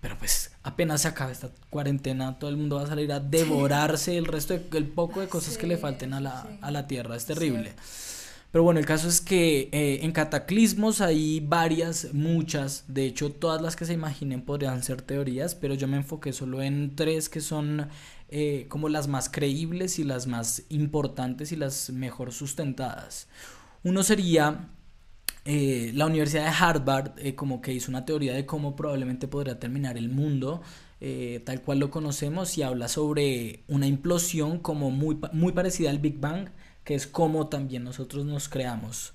Pero 0.00 0.18
pues 0.18 0.50
apenas 0.64 1.02
se 1.02 1.08
acaba 1.08 1.30
esta 1.30 1.50
cuarentena, 1.70 2.36
todo 2.36 2.50
el 2.50 2.56
mundo 2.56 2.74
va 2.74 2.82
a 2.82 2.86
salir 2.88 3.12
a 3.12 3.20
devorarse 3.20 4.16
el 4.16 4.24
resto, 4.24 4.54
de, 4.54 4.66
el 4.76 4.88
poco 4.88 5.20
de 5.20 5.28
cosas 5.28 5.56
que 5.56 5.68
le 5.68 5.76
falten 5.76 6.12
a 6.12 6.20
la, 6.20 6.58
a 6.60 6.72
la 6.72 6.88
tierra. 6.88 7.14
Es 7.14 7.24
terrible. 7.24 7.74
Pero 8.52 8.64
bueno, 8.64 8.80
el 8.80 8.86
caso 8.86 9.08
es 9.08 9.22
que 9.22 9.70
eh, 9.72 10.00
en 10.02 10.12
cataclismos 10.12 11.00
hay 11.00 11.40
varias, 11.40 12.12
muchas, 12.12 12.84
de 12.86 13.06
hecho 13.06 13.32
todas 13.32 13.62
las 13.62 13.76
que 13.76 13.86
se 13.86 13.94
imaginen 13.94 14.42
podrían 14.42 14.82
ser 14.82 15.00
teorías, 15.00 15.54
pero 15.54 15.72
yo 15.72 15.88
me 15.88 15.96
enfoqué 15.96 16.34
solo 16.34 16.60
en 16.60 16.94
tres 16.94 17.30
que 17.30 17.40
son 17.40 17.88
eh, 18.28 18.66
como 18.68 18.90
las 18.90 19.08
más 19.08 19.30
creíbles 19.30 19.98
y 19.98 20.04
las 20.04 20.26
más 20.26 20.64
importantes 20.68 21.50
y 21.52 21.56
las 21.56 21.88
mejor 21.88 22.30
sustentadas. 22.30 23.26
Uno 23.84 24.02
sería 24.02 24.68
eh, 25.46 25.90
la 25.94 26.04
Universidad 26.04 26.44
de 26.44 26.50
Harvard, 26.50 27.12
como 27.34 27.62
que 27.62 27.72
hizo 27.72 27.90
una 27.90 28.04
teoría 28.04 28.34
de 28.34 28.44
cómo 28.44 28.76
probablemente 28.76 29.28
podría 29.28 29.58
terminar 29.58 29.96
el 29.96 30.10
mundo. 30.10 30.60
tal 31.44 31.62
cual 31.62 31.78
lo 31.78 31.90
conocemos 31.90 32.56
y 32.58 32.62
habla 32.62 32.86
sobre 32.88 33.64
una 33.66 33.86
implosión 33.86 34.58
como 34.58 34.90
muy, 34.90 35.18
muy 35.32 35.52
parecida 35.52 35.90
al 35.90 35.98
Big 35.98 36.20
Bang, 36.20 36.50
que 36.84 36.94
es 36.94 37.06
como 37.06 37.48
también 37.48 37.84
nosotros 37.84 38.24
nos 38.24 38.48
creamos. 38.48 39.12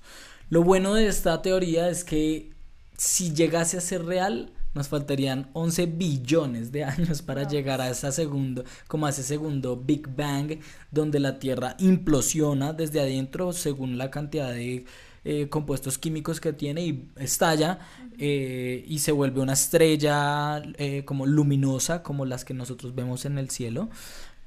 Lo 0.50 0.62
bueno 0.62 0.94
de 0.94 1.06
esta 1.06 1.42
teoría 1.42 1.88
es 1.88 2.04
que 2.04 2.52
si 2.96 3.32
llegase 3.32 3.76
a 3.76 3.80
ser 3.80 4.04
real, 4.04 4.50
nos 4.74 4.88
faltarían 4.88 5.50
11 5.54 5.86
billones 5.86 6.72
de 6.72 6.84
años 6.84 7.22
para 7.22 7.46
llegar 7.46 7.80
a 7.80 7.90
ese 7.90 8.10
segundo, 8.12 8.64
como 8.86 9.06
a 9.06 9.10
ese 9.10 9.22
segundo 9.22 9.76
Big 9.76 10.08
Bang, 10.14 10.58
donde 10.90 11.20
la 11.20 11.38
Tierra 11.38 11.76
implosiona 11.78 12.72
desde 12.72 13.00
adentro 13.00 13.52
según 13.52 13.98
la 13.98 14.10
cantidad 14.10 14.52
de 14.52 14.84
eh, 15.24 15.48
compuestos 15.48 15.98
químicos 15.98 16.40
que 16.40 16.52
tiene 16.52 16.86
y 16.86 17.08
estalla 17.16 17.80
eh, 18.18 18.84
y 18.86 19.00
se 19.00 19.12
vuelve 19.12 19.40
una 19.40 19.52
estrella 19.54 20.62
eh, 20.78 21.04
como 21.04 21.26
luminosa, 21.26 22.02
como 22.02 22.24
las 22.24 22.44
que 22.44 22.54
nosotros 22.54 22.94
vemos 22.94 23.24
en 23.24 23.38
el 23.38 23.50
cielo. 23.50 23.90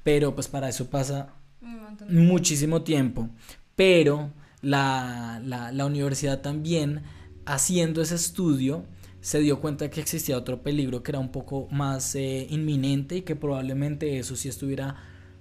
Pero 0.02 0.34
pues 0.34 0.48
para 0.48 0.68
eso 0.68 0.86
pasa 0.88 1.34
muchísimo 2.08 2.82
tiempo. 2.82 3.28
Pero 3.76 4.30
la, 4.60 5.40
la, 5.44 5.86
universidad 5.86 6.40
también, 6.40 7.02
haciendo 7.46 8.02
ese 8.02 8.14
estudio, 8.14 8.84
se 9.20 9.40
dio 9.40 9.60
cuenta 9.60 9.90
que 9.90 10.00
existía 10.00 10.36
otro 10.36 10.62
peligro 10.62 11.02
que 11.02 11.12
era 11.12 11.18
un 11.18 11.30
poco 11.30 11.68
más 11.70 12.14
eh, 12.14 12.46
inminente 12.50 13.16
y 13.16 13.22
que 13.22 13.36
probablemente 13.36 14.18
eso 14.18 14.36
sí 14.36 14.48
estuviera 14.48 14.96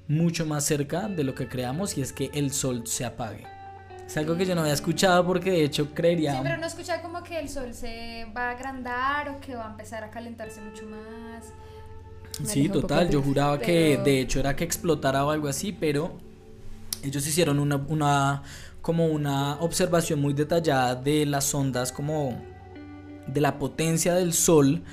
mucho 0.07 0.45
más 0.45 0.65
cerca 0.65 1.07
de 1.07 1.23
lo 1.23 1.33
que 1.35 1.47
creamos 1.47 1.97
y 1.97 2.01
es 2.01 2.13
que 2.13 2.29
el 2.33 2.51
sol 2.51 2.85
se 2.85 3.05
apague. 3.05 3.45
Es 4.05 4.17
algo 4.17 4.35
que 4.35 4.45
yo 4.45 4.55
no 4.55 4.61
había 4.61 4.73
escuchado 4.73 5.25
porque 5.25 5.51
de 5.51 5.63
hecho 5.63 5.93
creería... 5.93 6.33
Sí, 6.33 6.39
pero 6.43 6.57
no 6.57 6.67
escuchaba 6.67 7.01
como 7.01 7.23
que 7.23 7.39
el 7.39 7.47
sol 7.47 7.73
se 7.73 8.27
va 8.35 8.49
a 8.49 8.51
agrandar 8.51 9.29
o 9.29 9.39
que 9.39 9.55
va 9.55 9.67
a 9.67 9.71
empezar 9.71 10.03
a 10.03 10.09
calentarse 10.09 10.59
mucho 10.61 10.85
más. 10.85 11.53
Sí, 12.43 12.69
total, 12.69 13.09
yo 13.09 13.21
juraba 13.21 13.59
que 13.59 13.97
de 13.97 14.21
hecho 14.21 14.39
era 14.39 14.55
que 14.55 14.63
explotara 14.63 15.25
o 15.25 15.31
algo 15.31 15.47
así, 15.47 15.71
pero 15.71 16.17
ellos 17.03 17.25
hicieron 17.27 17.59
una, 17.59 17.77
una, 17.87 18.43
como 18.81 19.07
una 19.07 19.59
observación 19.59 20.21
muy 20.21 20.33
detallada 20.33 20.95
de 20.95 21.25
las 21.25 21.53
ondas 21.53 21.91
como 21.91 22.41
de 23.27 23.41
la 23.41 23.59
potencia 23.59 24.13
del 24.15 24.33
sol 24.33 24.83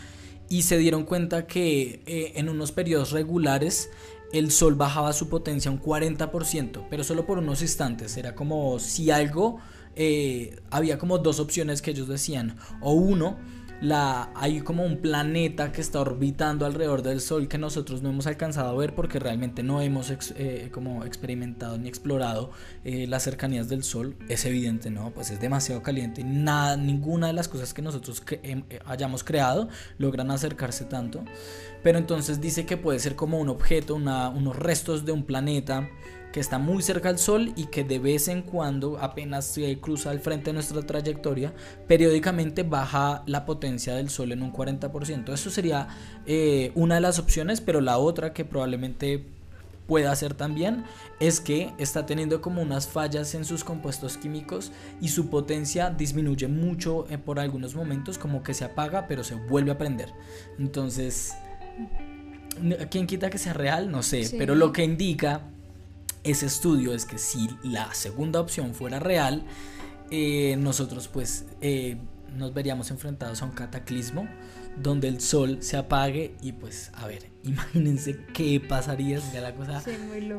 y 0.49 0.63
se 0.63 0.79
dieron 0.79 1.05
cuenta 1.05 1.47
que 1.47 2.03
eh, 2.07 2.33
en 2.37 2.49
unos 2.49 2.73
periodos 2.73 3.11
regulares 3.11 3.91
el 4.33 4.51
sol 4.51 4.75
bajaba 4.75 5.13
su 5.13 5.29
potencia 5.29 5.71
un 5.71 5.81
40%, 5.81 6.87
pero 6.91 7.05
solo 7.05 7.27
por 7.27 7.39
unos 7.39 7.63
instantes. 7.63 8.17
Era 8.17 8.35
como 8.35 8.79
si 8.79 9.11
algo, 9.11 9.59
eh, 9.97 10.61
había 10.71 10.99
como 10.99 11.19
dos 11.19 11.41
opciones 11.41 11.81
que 11.81 11.93
ellos 11.93 12.09
decían. 12.09 12.57
O 12.81 12.93
uno, 12.93 13.39
la, 13.81 14.31
hay 14.35 14.61
como 14.61 14.85
un 14.85 14.99
planeta 14.99 15.71
que 15.73 15.81
está 15.81 16.01
orbitando 16.01 16.67
alrededor 16.67 17.03
del 17.03 17.21
Sol 17.21 17.47
que 17.49 17.59
nosotros 17.59 18.03
no 18.03 18.11
hemos 18.11 18.27
alcanzado 18.27 18.71
a 18.71 18.75
ver 18.75 18.95
porque 18.95 19.19
realmente 19.19 19.63
no 19.63 19.81
hemos 19.81 20.13
eh, 20.37 20.69
como 20.73 21.05
experimentado 21.05 21.79
ni 21.79 21.89
explorado 21.89 22.51
eh, 22.85 23.07
las 23.07 23.23
cercanías 23.23 23.69
del 23.69 23.85
Sol. 23.85 24.17
Es 24.29 24.45
evidente, 24.45 24.91
¿no? 24.91 25.11
Pues 25.11 25.31
es 25.31 25.41
demasiado 25.41 25.83
caliente 25.83 26.25
nada, 26.25 26.77
ninguna 26.77 27.29
de 27.29 27.33
las 27.33 27.49
cosas 27.49 27.73
que 27.73 27.83
nosotros 27.83 28.23
hayamos 28.85 29.23
creado 29.23 29.69
logran 29.99 30.31
acercarse 30.31 30.85
tanto. 30.85 31.25
Pero 31.83 31.99
entonces 31.99 32.41
dice 32.41 32.67
que 32.67 32.77
puede 32.77 32.99
ser 32.99 33.15
como 33.15 33.39
un 33.39 33.49
objeto, 33.49 33.95
unos 33.95 34.57
restos 34.57 35.05
de 35.05 35.13
un 35.13 35.25
planeta 35.25 35.89
que 36.39 36.43
está 36.43 36.61
muy 36.61 36.85
cerca 36.85 37.09
al 37.09 37.19
Sol 37.19 37.53
y 37.57 37.65
que 37.65 37.83
de 37.83 37.99
vez 37.99 38.29
en 38.29 38.43
cuando, 38.43 38.97
apenas 39.01 39.59
cruza 39.81 40.11
al 40.11 40.21
frente 40.21 40.51
de 40.51 40.53
nuestra 40.53 40.81
trayectoria, 40.83 41.53
periódicamente 41.89 42.63
baja 42.63 43.25
la 43.27 43.45
potencia 43.45 43.93
del 43.97 44.09
Sol 44.09 44.31
en 44.31 44.45
un 44.45 44.53
40%. 44.53 45.33
Eso 45.33 45.51
sería 45.51 45.89
eh, 46.27 46.71
una 46.77 46.95
de 46.95 47.01
las 47.01 47.19
opciones, 47.19 47.61
pero 47.61 47.81
la 47.81 47.99
otra 47.99 48.33
que 48.33 48.45
probablemente 48.45 49.27
pueda 49.89 50.13
hacer 50.13 50.35
también 50.35 50.85
es 51.19 51.41
que 51.41 51.73
está 51.77 52.07
teniendo 52.07 52.41
como 52.41 52.63
unas 52.63 52.87
fallas 52.87 53.35
en 53.35 53.45
sus 53.45 53.65
compuestos 53.65 54.17
químicos 54.17 54.71
y 55.01 55.09
su 55.09 55.31
potencia 55.31 55.91
disminuye 55.91 56.47
mucho 56.47 57.05
eh, 57.11 57.19
por 57.19 57.41
algunos 57.41 57.75
momentos, 57.75 58.17
como 58.17 58.45
que 58.45 58.55
se 58.55 58.65
apaga 58.65 59.09
pero 59.09 59.25
se 59.25 59.35
vuelve 59.35 59.73
a 59.73 59.79
prender. 59.79 60.11
Entonces, 60.57 61.33
¿quién 62.93 63.09
quita 63.09 63.29
que 63.29 63.39
sea 63.39 63.55
real? 63.55 63.91
No 63.91 64.05
sé, 64.05 64.31
pero 64.39 64.55
lo 64.55 64.71
que 64.73 64.85
indica 64.85 65.43
ese 66.25 66.47
estudio 66.47 66.95
es 66.95 67.05
que 67.05 67.19
si 67.19 67.49
la 67.63 67.93
segunda 67.95 68.41
opción 68.41 68.75
fuera 68.75 68.99
real, 68.99 69.45
eh, 70.11 70.57
nosotros 70.59 71.09
pues 71.09 71.47
eh, 71.61 71.99
nos 72.37 72.55
veríamos 72.55 72.91
enfrentados 72.91 73.43
a 73.43 73.45
un 73.45 73.53
cataclismo 73.53 74.27
donde 74.77 75.09
el 75.09 75.21
sol 75.21 75.59
se 75.61 75.77
apague 75.77 76.35
y 76.41 76.53
pues 76.53 76.91
a 76.95 77.07
ver, 77.07 77.31
imagínense 77.43 78.19
qué 78.33 78.61
pasaría, 78.61 79.21
sería 79.21 79.41
la 79.41 79.55
cosa 79.55 79.83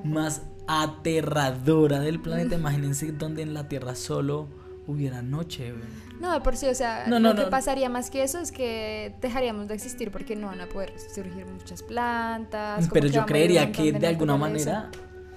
más 0.03 0.43
aterradora 0.67 1.99
del 1.99 2.21
planeta, 2.21 2.55
imagínense 2.59 3.11
donde 3.11 3.41
en 3.41 3.53
la 3.53 3.67
Tierra 3.67 3.95
solo 3.95 4.47
hubiera 4.87 5.21
noche. 5.21 5.73
No, 6.19 6.41
por 6.41 6.57
sí, 6.57 6.65
o 6.65 6.73
sea, 6.73 7.07
lo 7.07 7.35
que 7.35 7.43
pasaría 7.43 7.89
más 7.89 8.09
que 8.09 8.23
eso 8.23 8.39
es 8.39 8.51
que 8.51 9.15
dejaríamos 9.21 9.67
de 9.67 9.75
existir 9.75 10.11
porque 10.11 10.35
no 10.35 10.47
van 10.47 10.61
a 10.61 10.65
poder 10.67 10.93
surgir 11.13 11.45
muchas 11.45 11.83
plantas. 11.83 12.89
Pero 12.91 13.07
yo 13.07 13.25
creería 13.25 13.71
que 13.71 13.91
de 13.91 14.07
alguna 14.07 14.35
manera 14.35 14.89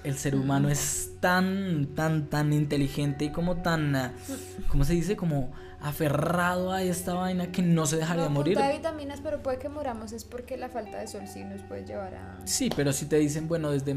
el 0.04 0.18
ser 0.18 0.34
humano 0.34 0.68
es 0.68 1.12
tan, 1.20 1.88
tan, 1.94 2.28
tan 2.28 2.52
inteligente 2.52 3.26
y 3.26 3.30
como 3.30 3.56
tan, 3.56 3.94
ah, 3.94 4.12
¿cómo 4.68 4.84
se 4.84 4.94
dice? 4.94 5.16
Como 5.16 5.52
aferrado 5.82 6.70
a 6.70 6.82
esta 6.84 7.14
vaina 7.14 7.50
que 7.50 7.60
no 7.60 7.86
se 7.86 7.96
dejaría 7.96 8.24
no, 8.24 8.30
morir. 8.30 8.56
de 8.56 8.72
vitaminas, 8.72 9.20
pero 9.20 9.42
puede 9.42 9.58
que 9.58 9.68
moramos 9.68 10.12
es 10.12 10.24
porque 10.24 10.56
la 10.56 10.68
falta 10.68 10.98
de 10.98 11.08
sol 11.08 11.22
sí 11.26 11.42
nos 11.42 11.60
puede 11.62 11.84
llevar 11.84 12.14
a... 12.14 12.38
Sí, 12.44 12.70
pero 12.74 12.92
si 12.92 13.06
te 13.06 13.16
dicen, 13.16 13.48
bueno, 13.48 13.72
desde 13.72 13.90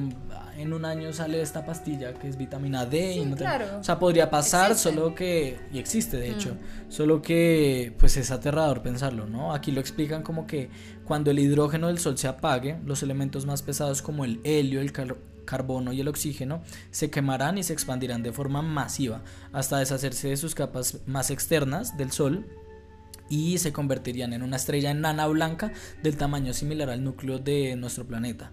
en 0.57 0.73
un 0.73 0.83
año 0.83 1.13
sale 1.13 1.39
esta 1.41 1.63
pastilla 1.63 2.15
que 2.15 2.27
es 2.27 2.37
vitamina 2.37 2.87
D 2.87 3.17
y 3.17 3.25
no 3.25 3.35
claro. 3.35 3.65
O 3.79 3.83
sea, 3.83 3.99
podría 3.99 4.31
pasar, 4.31 4.73
solo 4.75 5.13
que... 5.13 5.59
Y 5.71 5.77
existe, 5.77 6.17
de 6.17 6.31
hecho. 6.31 6.55
Mm. 6.55 6.91
Solo 6.91 7.21
que, 7.21 7.93
pues 7.99 8.17
es 8.17 8.31
aterrador 8.31 8.81
pensarlo, 8.81 9.27
¿no? 9.27 9.53
Aquí 9.53 9.71
lo 9.71 9.79
explican 9.79 10.23
como 10.23 10.47
que 10.47 10.71
cuando 11.05 11.29
el 11.29 11.37
hidrógeno 11.37 11.87
del 11.87 11.99
sol 11.99 12.17
se 12.17 12.27
apague, 12.27 12.79
los 12.83 13.03
elementos 13.03 13.45
más 13.45 13.61
pesados 13.61 14.01
como 14.01 14.25
el 14.25 14.41
helio, 14.43 14.81
el 14.81 14.91
carbono 15.45 15.93
y 15.93 16.01
el 16.01 16.07
oxígeno 16.07 16.61
se 16.91 17.09
quemarán 17.09 17.57
y 17.57 17.63
se 17.63 17.73
expandirán 17.73 18.23
de 18.23 18.33
forma 18.33 18.61
masiva 18.61 19.23
hasta 19.53 19.79
deshacerse 19.79 20.29
de 20.29 20.37
sus 20.37 20.55
capas 20.55 20.99
más 21.05 21.29
externas 21.31 21.97
del 21.97 22.11
Sol 22.11 22.45
y 23.29 23.57
se 23.57 23.73
convertirían 23.73 24.33
en 24.33 24.43
una 24.43 24.57
estrella 24.57 24.91
enana 24.91 25.27
blanca 25.27 25.71
del 26.03 26.17
tamaño 26.17 26.53
similar 26.53 26.89
al 26.89 27.03
núcleo 27.03 27.39
de 27.39 27.75
nuestro 27.75 28.05
planeta. 28.05 28.51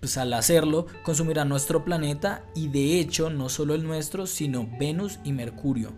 Pues 0.00 0.18
al 0.18 0.34
hacerlo 0.34 0.86
consumirá 1.02 1.46
nuestro 1.46 1.82
planeta 1.82 2.44
y 2.54 2.68
de 2.68 3.00
hecho 3.00 3.30
no 3.30 3.48
solo 3.48 3.74
el 3.74 3.84
nuestro, 3.84 4.26
sino 4.26 4.68
Venus 4.78 5.18
y 5.24 5.32
Mercurio. 5.32 5.94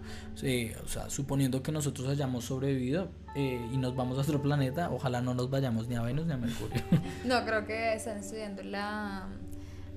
o 0.85 0.89
sea, 0.89 1.11
suponiendo 1.11 1.63
que 1.63 1.73
nosotros 1.73 2.09
hayamos 2.09 2.45
sobrevivido 2.45 3.11
eh, 3.35 3.61
y 3.73 3.77
nos 3.77 3.97
vamos 3.97 4.17
a 4.19 4.21
otro 4.21 4.41
planeta, 4.41 4.91
ojalá 4.91 5.21
no 5.21 5.35
nos 5.35 5.51
vayamos 5.51 5.89
ni 5.89 5.97
a 5.97 6.03
Venus 6.03 6.27
ni 6.27 6.35
a 6.35 6.37
Mercurio. 6.37 6.83
No, 7.25 7.45
creo 7.45 7.67
que 7.67 7.95
están 7.95 8.19
estudiando 8.19 8.63
la 8.63 9.27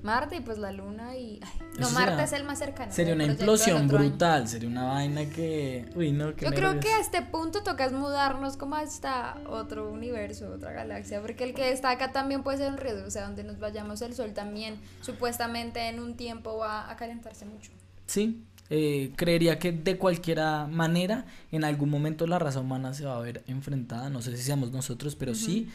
Marte 0.02 0.36
y 0.36 0.40
pues 0.40 0.58
la 0.58 0.72
Luna 0.72 1.16
y... 1.16 1.40
no, 1.78 1.90
Marte 1.90 2.22
es 2.22 2.32
el 2.32 2.44
más 2.44 2.58
cercano. 2.58 2.92
Sería 2.92 3.14
una 3.14 3.24
implosión 3.24 3.88
brutal, 3.88 4.48
sería 4.48 4.68
una 4.68 4.84
vaina 4.84 5.26
que... 5.26 5.86
Uy, 5.94 6.12
no, 6.12 6.30
Yo 6.36 6.50
creo 6.50 6.80
que 6.80 6.88
a 6.88 7.00
este 7.00 7.22
punto 7.22 7.62
tocas 7.62 7.92
mudarnos 7.92 8.56
como 8.56 8.76
hasta 8.76 9.36
otro 9.48 9.90
universo, 9.90 10.52
otra 10.54 10.72
galaxia, 10.72 11.20
porque 11.20 11.44
el 11.44 11.54
que 11.54 11.70
está 11.70 11.90
acá 11.90 12.12
también 12.12 12.42
puede 12.42 12.58
ser 12.58 12.72
un 12.72 12.78
riesgo, 12.78 13.06
o 13.06 13.10
sea, 13.10 13.24
donde 13.26 13.44
nos 13.44 13.58
vayamos 13.58 14.00
el 14.02 14.14
Sol 14.14 14.32
también 14.32 14.80
supuestamente 15.00 15.88
en 15.88 16.00
un 16.00 16.16
tiempo 16.16 16.56
va 16.58 16.90
a 16.90 16.96
calentarse 16.96 17.44
mucho. 17.44 17.70
Sí, 18.06 18.42
eh, 18.72 19.12
creería 19.16 19.58
que 19.58 19.72
de 19.72 19.98
cualquier 19.98 20.38
manera 20.68 21.26
en 21.50 21.64
algún 21.64 21.90
momento 21.90 22.26
la 22.26 22.38
raza 22.38 22.60
humana 22.60 22.94
se 22.94 23.04
va 23.04 23.16
a 23.16 23.20
ver 23.20 23.42
enfrentada, 23.48 24.10
no 24.10 24.22
sé 24.22 24.36
si 24.36 24.44
seamos 24.44 24.70
nosotros, 24.70 25.16
pero 25.16 25.34
sí 25.34 25.68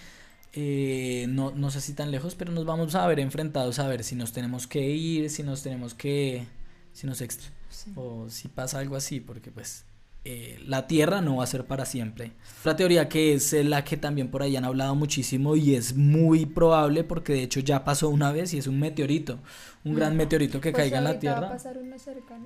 eh, 0.57 1.25
no, 1.27 1.51
no 1.51 1.69
sé 1.69 1.81
si 1.81 1.93
tan 1.93 2.11
lejos, 2.11 2.33
pero 2.33 2.53
nos 2.53 2.63
vamos 2.63 2.95
a 2.95 3.05
ver 3.07 3.19
enfrentados 3.19 3.77
a 3.79 3.87
ver 3.89 4.05
si 4.05 4.15
nos 4.15 4.31
tenemos 4.31 4.67
que 4.67 4.89
ir, 4.89 5.29
si 5.29 5.43
nos 5.43 5.61
tenemos 5.61 5.93
que, 5.93 6.47
si 6.93 7.05
nos 7.05 7.19
extra, 7.19 7.51
o 7.95 8.29
si 8.29 8.47
pasa 8.47 8.79
algo 8.79 8.95
así, 8.95 9.19
porque 9.19 9.51
pues 9.51 9.83
eh, 10.23 10.57
la 10.65 10.87
Tierra 10.87 11.19
no 11.19 11.35
va 11.35 11.43
a 11.43 11.47
ser 11.47 11.65
para 11.65 11.85
siempre. 11.85 12.31
Otra 12.61 12.77
teoría 12.77 13.09
que 13.09 13.33
es 13.33 13.51
la 13.51 13.83
que 13.83 13.97
también 13.97 14.31
por 14.31 14.43
ahí 14.43 14.55
han 14.55 14.63
hablado 14.63 14.95
muchísimo 14.95 15.57
y 15.57 15.75
es 15.75 15.93
muy 15.93 16.45
probable 16.45 17.03
porque 17.03 17.33
de 17.33 17.43
hecho 17.43 17.59
ya 17.59 17.83
pasó 17.83 18.07
una 18.07 18.31
vez 18.31 18.53
y 18.53 18.57
es 18.57 18.67
un 18.67 18.79
meteorito, 18.79 19.39
un 19.83 19.93
gran 19.93 20.15
meteorito 20.15 20.61
que 20.61 20.71
pues 20.71 20.83
caiga 20.83 20.99
en 20.99 21.03
la 21.03 21.19
Tierra. 21.19 21.57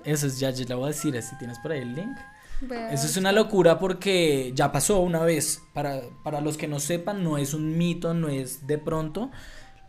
Eso 0.03 0.25
es, 0.25 0.39
ya, 0.39 0.49
ya 0.49 0.65
le 0.65 0.73
voy 0.73 0.85
a 0.85 0.87
decir, 0.87 1.21
si 1.21 1.37
tienes 1.37 1.59
por 1.59 1.73
ahí 1.73 1.81
el 1.81 1.93
link. 1.93 2.17
Eso 2.91 3.05
es 3.05 3.15
una 3.17 3.31
locura 3.31 3.79
porque 3.79 4.51
ya 4.53 4.71
pasó 4.71 4.99
una 4.99 5.21
vez. 5.23 5.61
Para, 5.73 6.01
para 6.23 6.41
los 6.41 6.57
que 6.57 6.67
no 6.67 6.79
sepan, 6.79 7.23
no 7.23 7.37
es 7.37 7.53
un 7.53 7.77
mito, 7.77 8.13
no 8.13 8.27
es 8.27 8.67
de 8.67 8.77
pronto. 8.77 9.31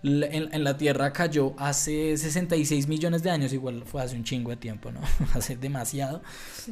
En, 0.02 0.64
la 0.64 0.78
Tierra 0.78 1.12
cayó 1.12 1.54
hace 1.58 2.16
66 2.16 2.88
millones 2.88 3.22
de 3.22 3.30
años, 3.30 3.52
igual 3.52 3.82
fue 3.84 4.02
hace 4.02 4.16
un 4.16 4.24
chingo 4.24 4.50
de 4.50 4.56
tiempo, 4.56 4.90
¿no? 4.90 5.00
hace 5.34 5.56
demasiado. 5.56 6.22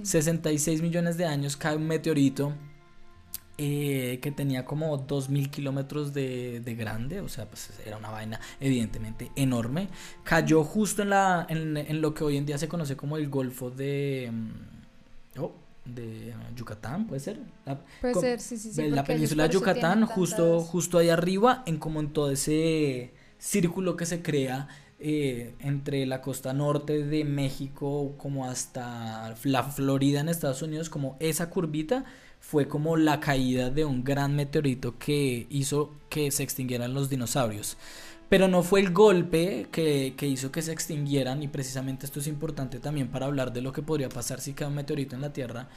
66 0.03 0.81
millones 0.81 1.19
de 1.19 1.27
años 1.27 1.57
cae 1.57 1.77
un 1.77 1.87
meteorito 1.87 2.55
eh, 3.59 4.19
que 4.23 4.31
tenía 4.31 4.65
como 4.65 5.07
2.000 5.07 5.51
kilómetros 5.51 6.15
de, 6.15 6.61
de, 6.61 6.75
grande, 6.75 7.21
o 7.21 7.29
sea, 7.29 7.45
pues 7.47 7.71
era 7.85 7.99
una 7.99 8.09
vaina 8.09 8.41
evidentemente 8.61 9.31
enorme. 9.37 9.89
Cayó 10.25 10.65
justo 10.65 11.03
en, 11.03 11.11
la, 11.11 11.45
en, 11.51 11.77
en 11.77 12.01
lo 12.01 12.15
que 12.15 12.25
hoy 12.25 12.39
en 12.39 12.47
día 12.47 12.57
se 12.57 12.69
conoce 12.69 12.97
como 12.97 13.19
el 13.19 13.29
Golfo 13.29 13.71
de... 13.71 14.31
Mm, 14.33 15.41
oh, 15.41 15.68
de 15.95 16.35
Yucatán, 16.55 17.07
puede 17.07 17.21
ser. 17.21 17.41
La, 17.65 17.81
puede 18.01 18.15
ser, 18.15 18.41
sí, 18.41 18.57
sí, 18.57 18.73
sí. 18.73 18.89
La 18.89 19.05
península 19.05 19.49
de 19.49 19.55
Yucatán, 19.55 20.07
justo, 20.07 20.61
justo 20.61 20.99
ahí 20.99 21.09
arriba, 21.09 21.63
en 21.67 21.79
como 21.79 22.01
en 22.01 22.13
todo 22.13 22.31
ese 22.31 23.13
círculo 23.39 23.97
que 23.97 24.07
se 24.07 24.23
crea 24.23 24.69
eh, 25.01 25.55
entre 25.61 26.07
la 26.07 26.21
costa 26.21 26.53
norte 26.53 27.05
de 27.05 27.25
México 27.25 28.15
como 28.19 28.47
hasta 28.47 29.37
la 29.45 29.63
Florida 29.63 30.21
en 30.21 30.29
Estados 30.29 30.63
Unidos, 30.63 30.91
como 30.91 31.17
esa 31.21 31.51
curvita 31.51 32.05
fue 32.41 32.67
como 32.67 32.97
la 32.97 33.21
caída 33.21 33.71
de 33.71 33.85
un 33.85 34.03
gran 34.03 34.35
meteorito 34.35 34.99
que 34.99 35.47
hizo 35.51 35.95
que 36.09 36.31
se 36.31 36.43
extinguieran 36.43 36.95
los 36.95 37.11
dinosaurios. 37.11 37.77
Pero 38.29 38.49
no 38.49 38.63
fue 38.63 38.81
el 38.81 38.93
golpe 38.93 39.69
que, 39.71 40.15
que, 40.17 40.27
hizo 40.27 40.53
que 40.53 40.63
se 40.63 40.73
extinguieran 40.73 41.43
y 41.43 41.49
precisamente 41.49 42.07
esto 42.07 42.21
es 42.21 42.27
importante 42.27 42.79
también 42.79 43.09
para 43.09 43.27
hablar 43.27 43.53
de 43.53 43.63
lo 43.63 43.73
que 43.73 43.83
podría 43.83 44.09
pasar 44.09 44.41
si 44.41 44.53
cae 44.53 44.69
un 44.69 44.75
meteorito 44.75 45.15
en 45.15 45.23
la 45.23 45.33
Tierra. 45.33 45.69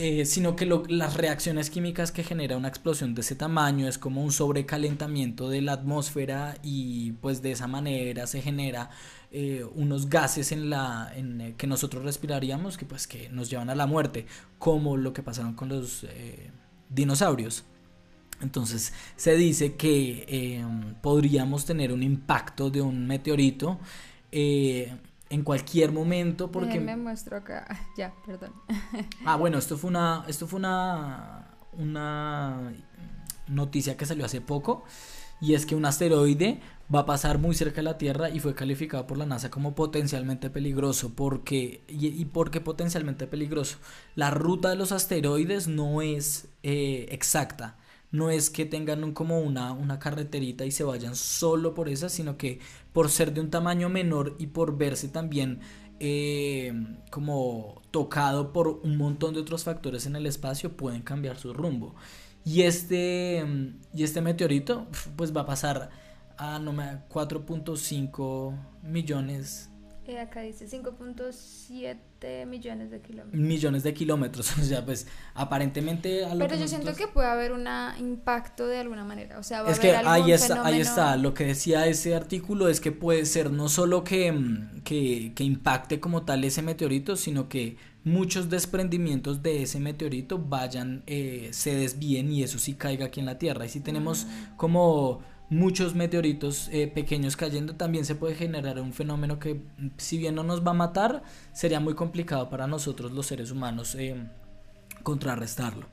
Eh, 0.00 0.26
sino 0.26 0.54
que 0.54 0.64
las 0.64 1.16
reacciones 1.16 1.70
químicas 1.70 2.12
que 2.12 2.22
genera 2.22 2.56
una 2.56 2.68
explosión 2.68 3.16
de 3.16 3.22
ese 3.22 3.34
tamaño 3.34 3.88
es 3.88 3.98
como 3.98 4.22
un 4.22 4.30
sobrecalentamiento 4.30 5.48
de 5.48 5.60
la 5.60 5.72
atmósfera 5.72 6.56
y 6.62 7.14
pues 7.14 7.42
de 7.42 7.50
esa 7.50 7.66
manera 7.66 8.28
se 8.28 8.40
genera 8.40 8.90
eh, 9.32 9.66
unos 9.74 10.08
gases 10.08 10.52
en 10.52 10.70
la 10.70 11.10
eh, 11.16 11.54
que 11.58 11.66
nosotros 11.66 12.04
respiraríamos 12.04 12.78
que 12.78 12.86
pues 12.86 13.08
que 13.08 13.28
nos 13.30 13.50
llevan 13.50 13.70
a 13.70 13.74
la 13.74 13.88
muerte 13.88 14.26
como 14.60 14.96
lo 14.96 15.12
que 15.12 15.24
pasaron 15.24 15.54
con 15.54 15.68
los 15.68 16.06
dinosaurios 16.88 17.64
entonces 18.40 18.92
se 19.16 19.36
dice 19.36 19.74
que 19.74 20.64
podríamos 21.02 21.64
tener 21.64 21.92
un 21.92 22.02
impacto 22.02 22.70
de 22.70 22.80
un 22.80 23.06
meteorito 23.06 23.78
en 25.30 25.42
cualquier 25.42 25.92
momento 25.92 26.50
porque 26.50 26.80
me 26.80 26.96
muestro 26.96 27.36
acá. 27.36 27.66
Ya 27.96 28.14
perdón. 28.24 28.52
Ah 29.24 29.36
bueno 29.36 29.58
esto 29.58 29.76
fue 29.76 29.90
una 29.90 30.24
esto 30.28 30.46
fue 30.46 30.58
una 30.58 31.48
una 31.72 32.72
noticia 33.46 33.96
que 33.96 34.06
salió 34.06 34.24
hace 34.24 34.40
poco 34.40 34.84
y 35.40 35.54
es 35.54 35.66
que 35.66 35.74
un 35.74 35.84
asteroide 35.84 36.60
va 36.92 37.00
a 37.00 37.06
pasar 37.06 37.38
muy 37.38 37.54
cerca 37.54 37.76
de 37.76 37.82
la 37.82 37.98
Tierra 37.98 38.30
y 38.30 38.40
fue 38.40 38.54
calificado 38.54 39.06
por 39.06 39.18
la 39.18 39.26
NASA 39.26 39.50
como 39.50 39.74
potencialmente 39.74 40.50
peligroso 40.50 41.12
porque 41.14 41.82
y, 41.88 42.06
y 42.06 42.24
porque 42.24 42.60
potencialmente 42.60 43.26
peligroso. 43.26 43.78
La 44.14 44.30
ruta 44.30 44.70
de 44.70 44.76
los 44.76 44.92
asteroides 44.92 45.68
no 45.68 46.02
es 46.02 46.48
eh, 46.62 47.06
exacta 47.10 47.76
no 48.10 48.30
es 48.30 48.50
que 48.50 48.64
tengan 48.64 49.12
como 49.12 49.40
una, 49.40 49.72
una 49.72 49.98
carreterita 49.98 50.64
y 50.64 50.70
se 50.70 50.84
vayan 50.84 51.14
solo 51.14 51.74
por 51.74 51.88
esa, 51.88 52.08
sino 52.08 52.36
que 52.36 52.60
por 52.92 53.10
ser 53.10 53.34
de 53.34 53.40
un 53.40 53.50
tamaño 53.50 53.88
menor 53.88 54.34
y 54.38 54.48
por 54.48 54.78
verse 54.78 55.08
también 55.08 55.60
eh, 56.00 56.72
como 57.10 57.82
tocado 57.90 58.52
por 58.52 58.68
un 58.68 58.96
montón 58.96 59.34
de 59.34 59.40
otros 59.40 59.64
factores 59.64 60.06
en 60.06 60.16
el 60.16 60.26
espacio, 60.26 60.76
pueden 60.76 61.02
cambiar 61.02 61.36
su 61.36 61.52
rumbo. 61.52 61.94
Y 62.44 62.62
este, 62.62 63.44
y 63.92 64.04
este 64.04 64.20
meteorito 64.20 64.86
pues 65.16 65.36
va 65.36 65.42
a 65.42 65.46
pasar 65.46 65.90
a 66.38 66.58
no 66.58 66.72
4.5 66.72 68.56
millones 68.82 69.67
eh, 70.08 70.18
acá 70.18 70.40
dice 70.40 70.66
5.7 70.66 72.46
millones 72.46 72.90
de 72.90 73.00
kilómetros. 73.00 73.40
Millones 73.40 73.82
de 73.82 73.94
kilómetros, 73.94 74.56
o 74.58 74.62
sea, 74.62 74.84
pues 74.84 75.06
aparentemente... 75.34 76.26
Pero 76.38 76.56
yo 76.56 76.66
siento 76.66 76.94
que 76.94 77.06
puede 77.06 77.28
haber 77.28 77.52
un 77.52 77.68
impacto 77.98 78.66
de 78.66 78.78
alguna 78.78 79.04
manera, 79.04 79.38
o 79.38 79.42
sea, 79.42 79.62
va 79.62 79.70
es 79.70 79.78
a 79.78 79.80
que 79.80 79.94
haber 79.94 80.08
ahí 80.08 80.32
está, 80.32 80.64
ahí 80.64 80.80
está, 80.80 81.16
lo 81.16 81.34
que 81.34 81.44
decía 81.44 81.86
ese 81.86 82.16
artículo 82.16 82.68
es 82.68 82.80
que 82.80 82.90
puede 82.90 83.26
ser 83.26 83.50
no 83.50 83.68
solo 83.68 84.02
que, 84.02 84.32
mm, 84.32 84.80
que, 84.82 85.32
que 85.34 85.44
impacte 85.44 86.00
como 86.00 86.24
tal 86.24 86.42
ese 86.44 86.62
meteorito, 86.62 87.14
sino 87.14 87.48
que 87.48 87.76
muchos 88.04 88.48
desprendimientos 88.48 89.42
de 89.42 89.62
ese 89.62 89.78
meteorito 89.78 90.38
vayan, 90.38 91.02
eh, 91.06 91.50
se 91.52 91.74
desvíen 91.74 92.32
y 92.32 92.42
eso 92.42 92.58
sí 92.58 92.74
caiga 92.74 93.06
aquí 93.06 93.20
en 93.20 93.26
la 93.26 93.38
Tierra. 93.38 93.66
Y 93.66 93.68
si 93.68 93.80
tenemos 93.80 94.26
ah. 94.28 94.54
como 94.56 95.22
muchos 95.50 95.94
meteoritos 95.94 96.68
eh, 96.72 96.88
pequeños 96.88 97.36
cayendo, 97.36 97.74
también 97.74 98.04
se 98.04 98.14
puede 98.14 98.34
generar 98.34 98.80
un 98.80 98.92
fenómeno 98.92 99.38
que, 99.38 99.62
si 99.96 100.18
bien 100.18 100.34
no 100.34 100.42
nos 100.42 100.66
va 100.66 100.72
a 100.72 100.74
matar, 100.74 101.22
sería 101.52 101.80
muy 101.80 101.94
complicado 101.94 102.50
para 102.50 102.66
nosotros 102.66 103.12
los 103.12 103.26
seres 103.26 103.50
humanos 103.50 103.94
eh, 103.94 104.16
contrarrestarlo. 105.02 105.86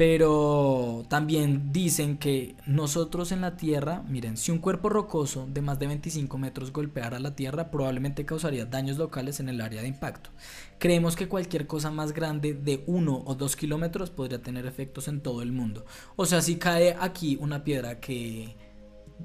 Pero 0.00 1.04
también 1.10 1.74
dicen 1.74 2.16
que 2.16 2.54
nosotros 2.64 3.32
en 3.32 3.42
la 3.42 3.58
Tierra, 3.58 4.02
miren, 4.08 4.38
si 4.38 4.50
un 4.50 4.56
cuerpo 4.56 4.88
rocoso 4.88 5.46
de 5.46 5.60
más 5.60 5.78
de 5.78 5.88
25 5.88 6.38
metros 6.38 6.72
golpeara 6.72 7.20
la 7.20 7.36
Tierra, 7.36 7.70
probablemente 7.70 8.24
causaría 8.24 8.64
daños 8.64 8.96
locales 8.96 9.40
en 9.40 9.50
el 9.50 9.60
área 9.60 9.82
de 9.82 9.88
impacto. 9.88 10.30
Creemos 10.78 11.16
que 11.16 11.28
cualquier 11.28 11.66
cosa 11.66 11.90
más 11.90 12.12
grande 12.14 12.54
de 12.54 12.82
1 12.86 13.24
o 13.26 13.34
2 13.34 13.56
kilómetros 13.56 14.08
podría 14.08 14.40
tener 14.40 14.64
efectos 14.64 15.06
en 15.06 15.20
todo 15.20 15.42
el 15.42 15.52
mundo. 15.52 15.84
O 16.16 16.24
sea, 16.24 16.40
si 16.40 16.56
cae 16.56 16.96
aquí 16.98 17.36
una 17.38 17.62
piedra 17.62 18.00
que 18.00 18.56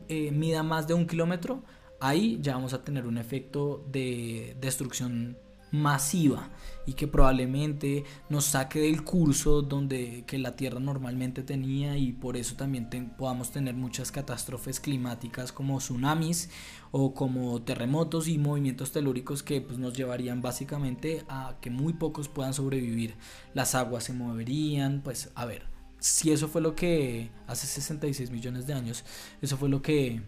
eh, 0.07 0.31
mida 0.31 0.63
más 0.63 0.87
de 0.87 0.93
un 0.93 1.07
kilómetro, 1.07 1.63
ahí 1.99 2.39
ya 2.41 2.55
vamos 2.55 2.73
a 2.73 2.83
tener 2.83 3.05
un 3.07 3.17
efecto 3.17 3.85
de 3.91 4.55
destrucción 4.59 5.37
masiva 5.71 6.49
y 6.85 6.93
que 6.93 7.07
probablemente 7.07 8.03
nos 8.29 8.45
saque 8.45 8.79
del 8.79 9.03
curso 9.03 9.61
donde 9.61 10.23
que 10.25 10.37
la 10.37 10.55
Tierra 10.55 10.79
normalmente 10.79 11.43
tenía 11.43 11.97
y 11.97 12.13
por 12.13 12.37
eso 12.37 12.55
también 12.55 12.89
podamos 13.17 13.51
tener 13.51 13.75
muchas 13.75 14.11
catástrofes 14.11 14.79
climáticas 14.79 15.51
como 15.51 15.79
tsunamis 15.79 16.49
o 16.91 17.13
como 17.13 17.61
terremotos 17.61 18.27
y 18.27 18.37
movimientos 18.37 18.91
telúricos 18.91 19.43
que 19.43 19.61
pues, 19.61 19.77
nos 19.77 19.95
llevarían 19.95 20.41
básicamente 20.41 21.25
a 21.27 21.57
que 21.61 21.69
muy 21.69 21.93
pocos 21.93 22.29
puedan 22.29 22.53
sobrevivir. 22.53 23.15
Las 23.53 23.75
aguas 23.75 24.05
se 24.05 24.13
moverían, 24.13 25.01
pues 25.03 25.31
a 25.35 25.45
ver, 25.45 25.74
si 26.05 26.31
eso 26.31 26.47
fue 26.47 26.61
lo 26.61 26.75
que 26.75 27.31
hace 27.47 27.65
66 27.65 28.29
millones 28.29 28.67
de 28.67 28.73
años, 28.73 29.03
eso 29.41 29.57
fue 29.57 29.69
lo 29.69 29.81
que 29.81 30.21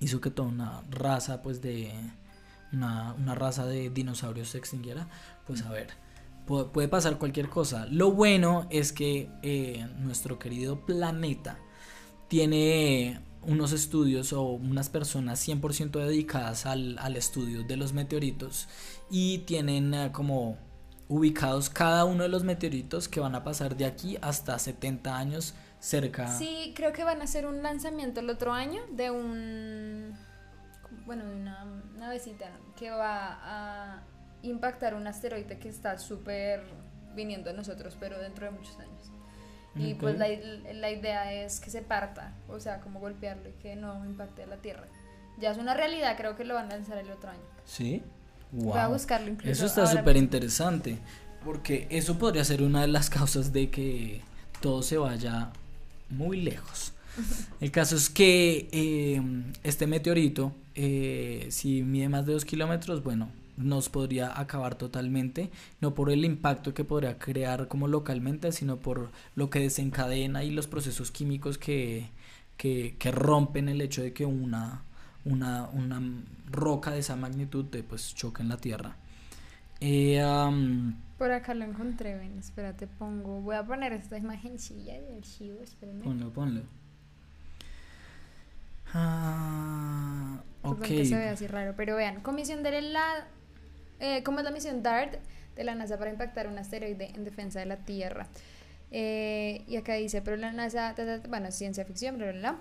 hizo 0.00 0.20
que 0.20 0.30
toda 0.30 0.50
una 0.50 0.82
raza, 0.90 1.40
pues 1.40 1.62
de 1.62 1.90
una, 2.74 3.14
raza 3.34 3.64
de 3.64 3.88
dinosaurios 3.88 4.50
se 4.50 4.58
extinguiera, 4.58 5.08
pues 5.46 5.62
a 5.62 5.70
ver, 5.70 5.88
puede 6.46 6.88
pasar 6.88 7.16
cualquier 7.16 7.48
cosa. 7.48 7.86
Lo 7.86 8.12
bueno 8.12 8.66
es 8.68 8.92
que 8.92 9.30
eh, 9.42 9.88
nuestro 9.98 10.38
querido 10.38 10.84
planeta 10.84 11.58
tiene 12.28 13.18
unos 13.40 13.72
estudios 13.72 14.34
o 14.34 14.42
unas 14.42 14.90
personas 14.90 15.48
100% 15.48 15.90
dedicadas 15.92 16.66
al, 16.66 16.98
al, 16.98 17.16
estudio 17.16 17.62
de 17.62 17.78
los 17.78 17.94
meteoritos 17.94 18.68
y 19.10 19.38
tienen 19.38 19.94
eh, 19.94 20.10
como 20.12 20.58
ubicados 21.12 21.68
cada 21.68 22.06
uno 22.06 22.22
de 22.22 22.30
los 22.30 22.42
meteoritos 22.42 23.06
que 23.06 23.20
van 23.20 23.34
a 23.34 23.44
pasar 23.44 23.76
de 23.76 23.84
aquí 23.84 24.16
hasta 24.22 24.58
70 24.58 25.14
años 25.14 25.54
cerca. 25.78 26.26
Sí, 26.38 26.72
creo 26.74 26.92
que 26.92 27.04
van 27.04 27.20
a 27.20 27.24
hacer 27.24 27.44
un 27.44 27.62
lanzamiento 27.62 28.20
el 28.20 28.30
otro 28.30 28.52
año 28.52 28.80
de 28.90 29.10
un, 29.10 30.16
bueno, 31.04 31.26
de 31.26 31.36
una 31.36 31.64
navecita 31.98 32.50
que 32.78 32.90
va 32.90 33.38
a 33.42 34.02
impactar 34.42 34.94
un 34.94 35.06
asteroide 35.06 35.58
que 35.58 35.68
está 35.68 35.98
súper 35.98 36.64
viniendo 37.14 37.50
a 37.50 37.52
nosotros, 37.52 37.94
pero 38.00 38.18
dentro 38.18 38.46
de 38.46 38.52
muchos 38.52 38.78
años. 38.78 39.10
Y 39.74 39.94
pues 39.94 40.18
la, 40.18 40.28
la, 40.28 40.90
idea 40.90 41.32
es 41.32 41.58
que 41.58 41.70
se 41.70 41.80
parta, 41.80 42.34
o 42.48 42.60
sea, 42.60 42.80
como 42.80 43.00
golpearlo 43.00 43.48
y 43.48 43.52
que 43.54 43.74
no 43.74 44.04
impacte 44.04 44.42
a 44.42 44.46
la 44.46 44.58
Tierra. 44.58 44.86
Ya 45.38 45.50
es 45.50 45.56
una 45.56 45.72
realidad, 45.72 46.14
creo 46.16 46.36
que 46.36 46.44
lo 46.44 46.54
van 46.54 46.66
a 46.66 46.76
lanzar 46.76 46.98
el 46.98 47.10
otro 47.10 47.30
año. 47.30 47.40
Sí. 47.64 48.02
Voy 48.52 48.78
a 48.78 48.88
buscarlo 48.88 49.30
incluso. 49.30 49.50
Eso 49.50 49.66
está 49.66 49.86
súper 49.86 50.16
interesante, 50.16 50.98
porque 51.44 51.86
eso 51.90 52.18
podría 52.18 52.44
ser 52.44 52.62
una 52.62 52.82
de 52.82 52.88
las 52.88 53.10
causas 53.10 53.52
de 53.52 53.70
que 53.70 54.20
todo 54.60 54.82
se 54.82 54.98
vaya 54.98 55.50
muy 56.10 56.40
lejos. 56.40 56.92
El 57.60 57.70
caso 57.70 57.96
es 57.96 58.08
que 58.08 58.68
em, 58.72 59.52
este 59.62 59.86
meteorito, 59.86 60.52
eh, 60.74 61.46
si 61.50 61.82
mide 61.82 62.08
más 62.08 62.26
de 62.26 62.32
dos 62.32 62.44
kilómetros, 62.44 63.02
bueno, 63.02 63.28
nos 63.56 63.88
podría 63.88 64.38
acabar 64.38 64.76
totalmente, 64.76 65.50
no 65.80 65.94
por 65.94 66.10
el 66.10 66.24
impacto 66.24 66.72
que 66.72 66.84
podría 66.84 67.18
crear 67.18 67.68
como 67.68 67.88
localmente, 67.88 68.52
sino 68.52 68.78
por 68.78 69.10
lo 69.34 69.50
que 69.50 69.60
desencadena 69.60 70.44
y 70.44 70.50
los 70.50 70.66
procesos 70.66 71.10
químicos 71.10 71.58
que, 71.58 72.08
que, 72.56 72.96
que 72.98 73.10
rompen 73.10 73.68
el 73.68 73.82
hecho 73.82 74.02
de 74.02 74.12
que 74.14 74.24
una, 74.24 74.82
una, 75.24 75.68
una 75.68 76.00
roca 76.50 76.90
de 76.90 77.00
esa 77.00 77.16
magnitud 77.16 77.64
de, 77.66 77.82
pues 77.82 78.14
choca 78.14 78.42
en 78.42 78.48
la 78.48 78.56
tierra. 78.56 78.96
Eh, 79.80 80.22
Por 81.18 81.32
acá 81.32 81.54
lo 81.54 81.64
encontré, 81.64 82.14
ven, 82.14 82.38
espérate, 82.38 82.86
pongo, 82.86 83.40
voy 83.40 83.56
a 83.56 83.64
poner 83.64 83.92
esta 83.92 84.16
imagencilla 84.16 85.00
de 85.00 85.16
archivo, 85.16 85.60
espérame. 85.60 86.02
Ponlo, 86.02 86.32
ponlo. 86.32 86.62
Ah, 88.94 90.42
ok. 90.62 90.82
Que 90.82 91.06
se 91.06 91.16
ve 91.16 91.28
así 91.28 91.46
raro, 91.46 91.74
pero 91.76 91.96
vean, 91.96 92.20
comisión 92.20 92.62
de 92.62 92.82
la, 92.82 93.26
eh, 94.00 94.22
¿cómo 94.22 94.38
es 94.38 94.44
la 94.44 94.50
misión 94.50 94.82
DART 94.82 95.16
de 95.56 95.64
la 95.64 95.74
NASA 95.74 95.98
para 95.98 96.10
impactar 96.10 96.46
un 96.46 96.58
asteroide 96.58 97.10
en 97.14 97.24
defensa 97.24 97.58
de 97.58 97.66
la 97.66 97.78
Tierra? 97.78 98.28
Eh, 98.90 99.64
y 99.66 99.76
acá 99.76 99.94
dice, 99.94 100.20
pero 100.22 100.36
la 100.36 100.52
NASA, 100.52 100.94
bueno, 101.28 101.50
ciencia 101.50 101.84
ficción, 101.84 102.18
bla, 102.18 102.30
bla, 102.32 102.40
bla. 102.40 102.56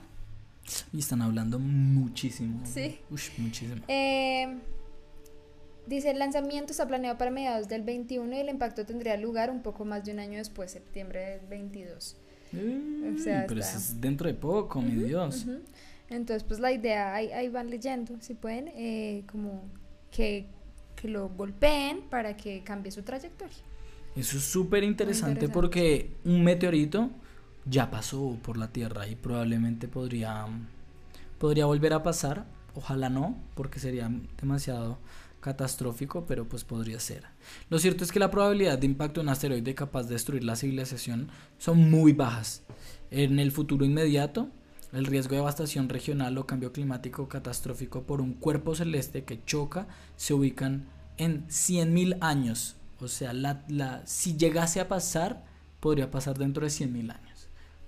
Y 0.93 0.99
están 0.99 1.21
hablando 1.21 1.59
muchísimo. 1.59 2.61
Sí. 2.65 2.99
muchísimo. 3.09 3.81
Eh, 3.87 4.57
dice, 5.87 6.11
el 6.11 6.19
lanzamiento 6.19 6.71
está 6.71 6.87
planeado 6.87 7.17
para 7.17 7.31
mediados 7.31 7.67
del 7.67 7.83
21 7.83 8.35
y 8.35 8.39
el 8.39 8.49
impacto 8.49 8.85
tendría 8.85 9.17
lugar 9.17 9.49
un 9.49 9.61
poco 9.61 9.85
más 9.85 10.05
de 10.05 10.13
un 10.13 10.19
año 10.19 10.37
después, 10.37 10.71
septiembre 10.71 11.37
del 11.37 11.47
22. 11.47 12.17
pero 12.51 13.59
es 13.59 14.01
dentro 14.01 14.27
de 14.27 14.33
poco, 14.33 14.81
mi 14.81 15.03
Dios. 15.03 15.45
Entonces, 16.09 16.43
pues 16.43 16.59
la 16.59 16.71
idea, 16.71 17.13
ahí, 17.15 17.31
ahí 17.31 17.47
van 17.47 17.69
leyendo, 17.69 18.17
si 18.19 18.33
pueden, 18.33 18.67
eh, 18.75 19.23
como 19.31 19.63
que, 20.11 20.45
que 20.95 21.07
lo 21.07 21.29
golpeen 21.29 22.01
para 22.09 22.35
que 22.35 22.63
cambie 22.63 22.91
su 22.91 23.01
trayectoria. 23.01 23.57
Eso 24.15 24.37
es 24.37 24.43
súper 24.43 24.83
interesante 24.83 25.47
porque 25.47 26.11
un 26.25 26.43
meteorito 26.43 27.09
ya 27.65 27.91
pasó 27.91 28.37
por 28.41 28.57
la 28.57 28.71
Tierra 28.71 29.07
y 29.07 29.15
probablemente 29.15 29.87
podría 29.87 30.47
podría 31.41 31.65
volver 31.65 31.93
a 31.93 32.03
pasar, 32.03 32.45
ojalá 32.75 33.09
no, 33.09 33.35
porque 33.55 33.79
sería 33.79 34.11
demasiado 34.39 34.99
catastrófico, 35.39 36.25
pero 36.27 36.47
pues 36.47 36.63
podría 36.63 36.99
ser. 36.99 37.23
Lo 37.69 37.79
cierto 37.79 38.03
es 38.03 38.11
que 38.11 38.19
la 38.19 38.29
probabilidad 38.29 38.77
de 38.77 38.85
impacto 38.85 39.19
de 39.19 39.25
un 39.25 39.29
asteroide 39.29 39.73
capaz 39.73 40.03
de 40.03 40.13
destruir 40.13 40.43
la 40.43 40.55
civilización 40.55 41.29
son 41.57 41.89
muy 41.89 42.13
bajas. 42.13 42.61
En 43.09 43.39
el 43.39 43.51
futuro 43.51 43.83
inmediato, 43.83 44.49
el 44.93 45.05
riesgo 45.05 45.31
de 45.31 45.37
devastación 45.37 45.89
regional 45.89 46.37
o 46.37 46.45
cambio 46.45 46.71
climático 46.71 47.27
catastrófico 47.27 48.03
por 48.03 48.21
un 48.21 48.33
cuerpo 48.33 48.75
celeste 48.75 49.23
que 49.23 49.43
choca 49.43 49.87
se 50.15 50.33
ubican 50.35 50.85
en 51.17 51.47
100.000 51.47 52.17
años. 52.21 52.75
O 52.99 53.07
sea, 53.07 53.33
la, 53.33 53.63
la, 53.67 54.05
si 54.05 54.37
llegase 54.37 54.79
a 54.79 54.87
pasar, 54.87 55.43
podría 55.79 56.11
pasar 56.11 56.37
dentro 56.37 56.63
de 56.63 56.69
100.000 56.69 57.15
años, 57.15 57.30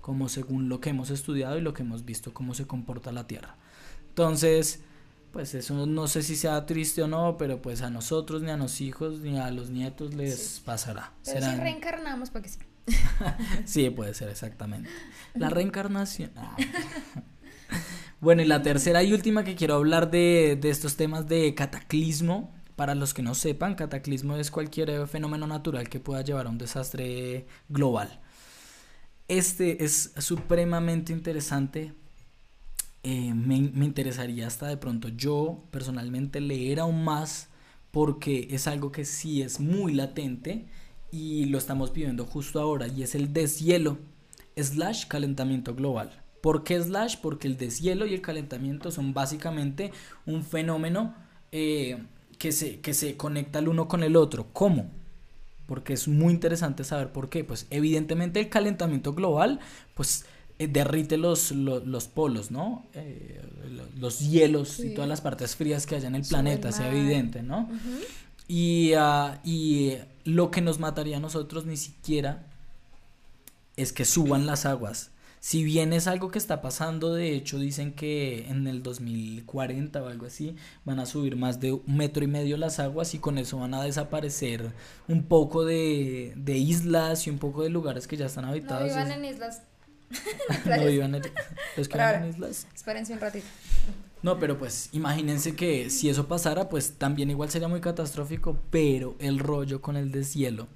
como 0.04 0.28
según 0.28 0.68
lo 0.68 0.82
que 0.82 0.90
hemos 0.90 1.08
estudiado 1.08 1.56
y 1.56 1.62
lo 1.62 1.72
que 1.72 1.82
hemos 1.82 2.04
visto 2.04 2.34
cómo 2.34 2.52
se 2.52 2.66
comporta 2.66 3.10
la 3.10 3.26
Tierra. 3.26 3.56
Entonces, 4.10 4.82
pues 5.32 5.54
eso 5.54 5.86
no 5.86 6.08
sé 6.08 6.22
si 6.22 6.36
sea 6.36 6.66
triste 6.66 7.02
o 7.02 7.08
no, 7.08 7.38
pero 7.38 7.62
pues 7.62 7.80
a 7.80 7.88
nosotros, 7.88 8.42
ni 8.42 8.50
a 8.50 8.58
los 8.58 8.82
hijos, 8.82 9.20
ni 9.20 9.38
a 9.38 9.50
los 9.50 9.70
nietos 9.70 10.12
les 10.12 10.60
pasará. 10.62 11.14
Pero 11.24 11.46
si 11.50 11.56
reencarnamos, 11.56 12.28
porque 12.28 12.50
sí. 12.50 12.58
sí, 13.64 13.88
puede 13.88 14.12
ser, 14.12 14.28
exactamente. 14.28 14.90
La 15.32 15.48
reencarnación. 15.48 16.32
Ah. 16.36 16.54
bueno, 18.20 18.42
y 18.42 18.44
la 18.44 18.60
tercera 18.60 19.02
y 19.02 19.10
última 19.10 19.42
que 19.42 19.54
quiero 19.54 19.76
hablar 19.76 20.10
de, 20.10 20.58
de 20.60 20.68
estos 20.68 20.96
temas 20.96 21.28
de 21.28 21.54
cataclismo. 21.54 22.52
Para 22.76 22.94
los 22.94 23.14
que 23.14 23.22
no 23.22 23.34
sepan, 23.34 23.74
cataclismo 23.74 24.36
es 24.36 24.50
cualquier 24.50 25.06
fenómeno 25.06 25.46
natural 25.46 25.88
que 25.88 25.98
pueda 25.98 26.20
llevar 26.20 26.46
a 26.46 26.50
un 26.50 26.58
desastre 26.58 27.46
global. 27.70 28.20
Este 29.28 29.84
es 29.84 30.12
supremamente 30.18 31.12
interesante 31.12 31.92
eh, 33.06 33.34
me, 33.34 33.56
interesaría 33.56 34.46
hasta 34.46 34.66
de 34.66 34.78
pronto 34.78 35.08
yo 35.08 35.62
personalmente 35.70 36.40
leer 36.40 36.80
aún 36.80 37.04
más 37.04 37.50
porque 37.90 38.48
es 38.50 38.66
algo 38.66 38.92
que 38.92 39.04
sí 39.04 39.42
es 39.42 39.60
muy 39.60 39.92
latente 39.92 40.64
y 41.12 41.44
lo 41.44 41.58
estamos 41.58 41.92
viviendo 41.92 42.24
justo 42.24 42.62
ahora 42.62 42.88
y 42.88 43.02
es 43.02 43.14
el 43.14 43.34
deshielo 43.34 43.98
slash 44.56 45.06
calentamiento 45.06 45.74
global. 45.74 46.22
¿Por 46.40 46.64
qué 46.64 46.82
slash? 46.82 47.16
Porque 47.20 47.46
el 47.46 47.58
deshielo 47.58 48.06
y 48.06 48.14
el 48.14 48.22
calentamiento 48.22 48.90
son 48.90 49.12
básicamente 49.12 49.92
un 50.24 50.42
fenómeno 50.42 51.14
eh, 51.52 52.02
que, 52.38 52.52
se, 52.52 52.80
que 52.80 52.94
se 52.94 53.18
conecta 53.18 53.58
el 53.58 53.68
uno 53.68 53.86
con 53.86 54.02
el 54.02 54.16
otro. 54.16 54.46
¿Cómo? 54.54 54.90
Porque 55.66 55.94
es 55.94 56.08
muy 56.08 56.32
interesante 56.32 56.84
saber 56.84 57.12
por 57.12 57.28
qué. 57.28 57.44
Pues 57.44 57.66
evidentemente 57.70 58.40
el 58.40 58.48
calentamiento 58.48 59.14
global, 59.14 59.60
pues 59.94 60.26
eh, 60.58 60.68
derrite 60.68 61.16
los, 61.16 61.50
los, 61.50 62.06
polos, 62.06 62.50
¿no? 62.50 62.86
Eh, 62.94 63.40
los 63.98 64.20
hielos 64.20 64.78
y 64.80 64.94
todas 64.94 65.08
las 65.08 65.20
partes 65.20 65.56
frías 65.56 65.86
que 65.86 65.96
hay 65.96 66.04
en 66.04 66.14
el 66.14 66.22
planeta, 66.22 66.70
sea 66.70 66.92
evidente, 66.92 67.42
¿no? 67.42 67.68
y, 68.46 68.92
ah, 68.92 69.40
y 69.42 69.94
lo 70.24 70.50
que 70.50 70.60
nos 70.60 70.78
mataría 70.78 71.16
a 71.16 71.20
nosotros 71.20 71.66
ni 71.66 71.76
siquiera 71.76 72.46
es 73.76 73.92
que 73.92 74.04
suban 74.04 74.46
las 74.46 74.64
aguas. 74.66 75.10
Si 75.44 75.62
bien 75.62 75.92
es 75.92 76.06
algo 76.06 76.30
que 76.30 76.38
está 76.38 76.62
pasando, 76.62 77.12
de 77.12 77.34
hecho 77.34 77.58
dicen 77.58 77.92
que 77.92 78.48
en 78.48 78.66
el 78.66 78.82
2040 78.82 80.02
o 80.02 80.08
algo 80.08 80.24
así 80.24 80.56
van 80.86 80.98
a 81.00 81.04
subir 81.04 81.36
más 81.36 81.60
de 81.60 81.72
un 81.72 81.82
metro 81.86 82.24
y 82.24 82.28
medio 82.28 82.56
las 82.56 82.80
aguas 82.80 83.12
y 83.12 83.18
con 83.18 83.36
eso 83.36 83.58
van 83.58 83.74
a 83.74 83.82
desaparecer 83.82 84.72
un 85.06 85.24
poco 85.24 85.66
de, 85.66 86.32
de 86.34 86.56
islas 86.56 87.26
y 87.26 87.30
un 87.30 87.36
poco 87.36 87.62
de 87.62 87.68
lugares 87.68 88.06
que 88.06 88.16
ya 88.16 88.24
están 88.24 88.46
habitados. 88.46 88.90
No 88.94 89.02
vivan 89.02 89.12
en 89.12 89.24
islas 89.26 89.60
no 90.64 90.86
vivan 90.86 91.14
en, 91.16 91.22
los 91.76 91.88
que 91.88 91.98
en 91.98 92.28
islas. 92.30 92.66
Espérense 92.74 93.12
un 93.12 93.20
ratito. 93.20 93.46
No, 94.22 94.38
pero 94.38 94.58
pues 94.58 94.88
imagínense 94.92 95.54
que 95.54 95.90
si 95.90 96.08
eso 96.08 96.26
pasara, 96.26 96.70
pues 96.70 96.94
también 96.94 97.28
igual 97.28 97.50
sería 97.50 97.68
muy 97.68 97.82
catastrófico, 97.82 98.58
pero 98.70 99.14
el 99.18 99.38
rollo 99.38 99.82
con 99.82 99.98
el 99.98 100.10
deshielo 100.10 100.68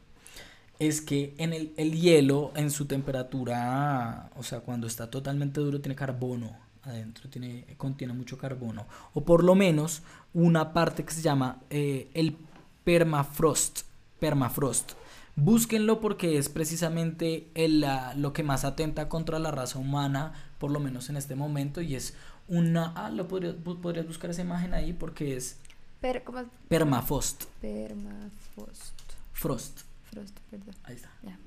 es 0.78 1.00
que 1.00 1.34
en 1.38 1.52
el, 1.52 1.72
el 1.76 1.92
hielo, 1.92 2.52
en 2.54 2.70
su 2.70 2.86
temperatura, 2.86 4.30
o 4.36 4.42
sea, 4.42 4.60
cuando 4.60 4.86
está 4.86 5.10
totalmente 5.10 5.60
duro, 5.60 5.80
tiene 5.80 5.96
carbono 5.96 6.56
adentro, 6.82 7.28
tiene, 7.28 7.64
contiene 7.76 8.12
mucho 8.12 8.38
carbono, 8.38 8.86
o 9.12 9.24
por 9.24 9.44
lo 9.44 9.54
menos 9.54 10.02
una 10.34 10.72
parte 10.72 11.04
que 11.04 11.12
se 11.12 11.22
llama 11.22 11.60
eh, 11.70 12.08
el 12.14 12.36
permafrost, 12.84 13.82
permafrost. 14.20 14.92
Búsquenlo 15.36 16.00
porque 16.00 16.36
es 16.36 16.48
precisamente 16.48 17.48
el, 17.54 17.86
lo 18.16 18.32
que 18.32 18.42
más 18.42 18.64
atenta 18.64 19.08
contra 19.08 19.38
la 19.38 19.50
raza 19.52 19.78
humana, 19.78 20.32
por 20.58 20.70
lo 20.70 20.80
menos 20.80 21.10
en 21.10 21.16
este 21.16 21.36
momento, 21.36 21.80
y 21.80 21.94
es 21.94 22.14
una... 22.48 22.92
Ah, 22.96 23.10
lo 23.10 23.28
podrías, 23.28 23.54
podrías 23.54 24.06
buscar 24.06 24.30
esa 24.30 24.42
imagen 24.42 24.74
ahí 24.74 24.92
porque 24.92 25.36
es... 25.36 25.58
Per, 26.00 26.24
¿cómo? 26.24 26.44
Permafrost. 26.68 27.44
Permafrost. 27.60 28.94
Frost. 29.32 29.87
Frost, 30.10 30.38
perdón. 30.50 30.74
Ahí 30.84 30.96
está. 30.96 31.10
Ya. 31.22 31.38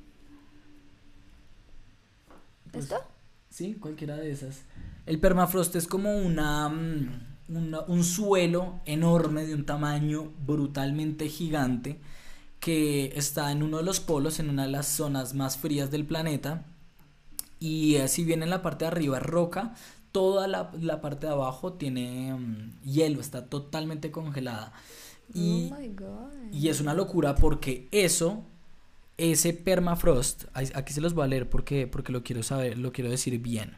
Pues, 2.72 2.86
¿Esto? 2.86 3.04
Sí, 3.50 3.76
cualquiera 3.76 4.16
de 4.16 4.32
esas. 4.32 4.62
El 5.06 5.20
permafrost 5.20 5.76
es 5.76 5.88
como 5.88 6.18
una, 6.18 6.70
mm, 6.70 7.10
una, 7.50 7.82
un 7.82 8.04
suelo 8.04 8.80
enorme 8.86 9.46
de 9.46 9.56
un 9.56 9.66
tamaño 9.66 10.32
brutalmente 10.46 11.28
gigante 11.28 12.00
que 12.60 13.12
está 13.16 13.52
en 13.52 13.64
uno 13.64 13.78
de 13.78 13.84
los 13.84 14.00
polos, 14.00 14.40
en 14.40 14.50
una 14.50 14.64
de 14.64 14.72
las 14.72 14.88
zonas 14.88 15.34
más 15.34 15.58
frías 15.58 15.92
del 15.92 16.06
planeta. 16.06 16.66
Y 17.60 17.96
eh, 17.96 18.08
si 18.08 18.24
bien 18.24 18.44
en 18.44 18.50
la 18.50 18.62
parte 18.62 18.86
de 18.86 18.92
arriba 18.92 19.18
es 19.18 19.24
roca, 19.24 19.76
toda 20.12 20.48
la, 20.48 20.72
la 20.80 21.02
parte 21.02 21.28
de 21.28 21.34
abajo 21.34 21.74
tiene 21.74 22.34
mm, 22.34 22.82
hielo, 22.84 23.20
está 23.20 23.48
totalmente 23.48 24.12
congelada. 24.12 24.74
Y, 25.34 25.72
oh 25.72 26.30
y 26.52 26.68
es 26.70 26.82
una 26.82 26.94
locura 26.94 27.36
porque 27.36 27.88
eso, 27.92 28.44
ese 29.18 29.54
permafrost, 29.54 30.46
aquí 30.54 30.94
se 30.94 31.02
los 31.02 31.14
voy 31.14 31.26
a 31.26 31.28
leer 31.28 31.50
porque, 31.50 31.88
porque 31.88 32.12
lo 32.12 32.24
quiero 32.24 32.44
saber, 32.44 32.78
lo 32.78 32.92
quiero 32.92 33.10
decir 33.10 33.40
bien. 33.40 33.78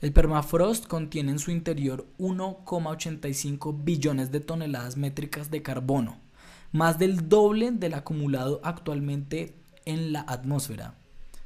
El 0.00 0.12
permafrost 0.12 0.86
contiene 0.86 1.32
en 1.32 1.38
su 1.38 1.50
interior 1.50 2.06
1,85 2.18 3.84
billones 3.84 4.32
de 4.32 4.40
toneladas 4.40 4.96
métricas 4.96 5.50
de 5.50 5.62
carbono 5.62 6.18
más 6.72 6.98
del 6.98 7.28
doble 7.28 7.70
del 7.70 7.94
acumulado 7.94 8.60
actualmente 8.64 9.54
en 9.84 10.12
la 10.12 10.22
atmósfera. 10.22 10.94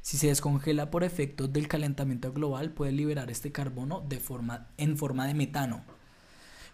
Si 0.01 0.17
se 0.17 0.27
descongela 0.27 0.89
por 0.89 1.03
efectos 1.03 1.51
del 1.51 1.67
calentamiento 1.67 2.31
global, 2.31 2.71
puede 2.71 2.93
liberar 2.93 3.29
este 3.29 3.51
carbono 3.51 4.01
de 4.07 4.21
forma, 4.21 4.69
en 4.77 4.97
forma 4.97 5.27
de 5.27 5.33
metano, 5.33 5.83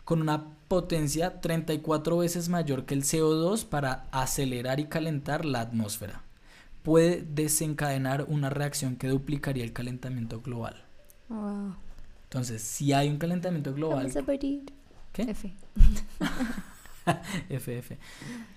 con 0.05 0.21
una 0.21 0.45
potencia 0.67 1.39
34 1.41 2.17
veces 2.17 2.49
mayor 2.49 2.85
que 2.85 2.93
el 2.93 3.03
CO2 3.03 3.65
para 3.65 4.07
acelerar 4.11 4.79
y 4.79 4.85
calentar 4.85 5.45
la 5.45 5.61
atmósfera. 5.61 6.23
Puede 6.83 7.21
desencadenar 7.21 8.25
una 8.27 8.49
reacción 8.49 8.95
que 8.97 9.07
duplicaría 9.07 9.63
el 9.63 9.71
calentamiento 9.71 10.41
global. 10.41 10.83
Entonces, 12.23 12.61
si 12.61 12.93
hay 12.93 13.09
un 13.09 13.17
calentamiento 13.17 13.73
global... 13.73 14.11
¿Qué? 15.13 15.21
F. 15.21 15.53
FF. 17.49 17.97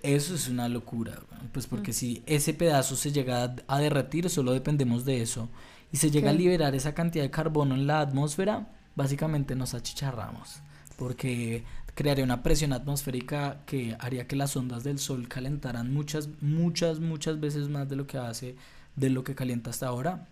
Eso 0.02 0.34
es 0.34 0.48
una 0.48 0.68
locura, 0.68 1.20
pues 1.52 1.66
porque 1.66 1.92
si 1.92 2.22
ese 2.26 2.54
pedazo 2.54 2.96
se 2.96 3.12
llega 3.12 3.54
a, 3.66 3.78
derretir, 3.78 4.30
solo 4.30 4.52
dependemos 4.52 5.04
de 5.04 5.22
eso, 5.22 5.48
y 5.92 5.98
se 5.98 6.10
llega 6.10 6.30
a 6.30 6.34
liberar 6.34 6.74
esa 6.74 6.94
cantidad 6.94 7.24
de 7.24 7.30
carbono 7.30 7.74
en 7.74 7.86
la 7.86 8.00
atmósfera, 8.00 8.68
básicamente 8.94 9.54
nos 9.54 9.74
achicharramos, 9.74 10.60
porque 10.96 11.64
crearía 11.94 12.24
una 12.24 12.42
presión 12.42 12.72
atmosférica 12.72 13.62
que 13.66 13.96
haría 14.00 14.26
que 14.26 14.36
las 14.36 14.56
ondas 14.56 14.84
del 14.84 14.98
sol 14.98 15.28
calentaran 15.28 15.92
muchas, 15.92 16.28
muchas, 16.40 17.00
muchas 17.00 17.40
veces 17.40 17.68
más 17.68 17.88
de 17.88 17.96
lo 17.96 18.06
que 18.06 18.18
hace, 18.18 18.56
de 18.96 19.10
lo 19.10 19.24
que 19.24 19.34
calienta 19.34 19.70
hasta 19.70 19.88
ahora. 19.88 20.28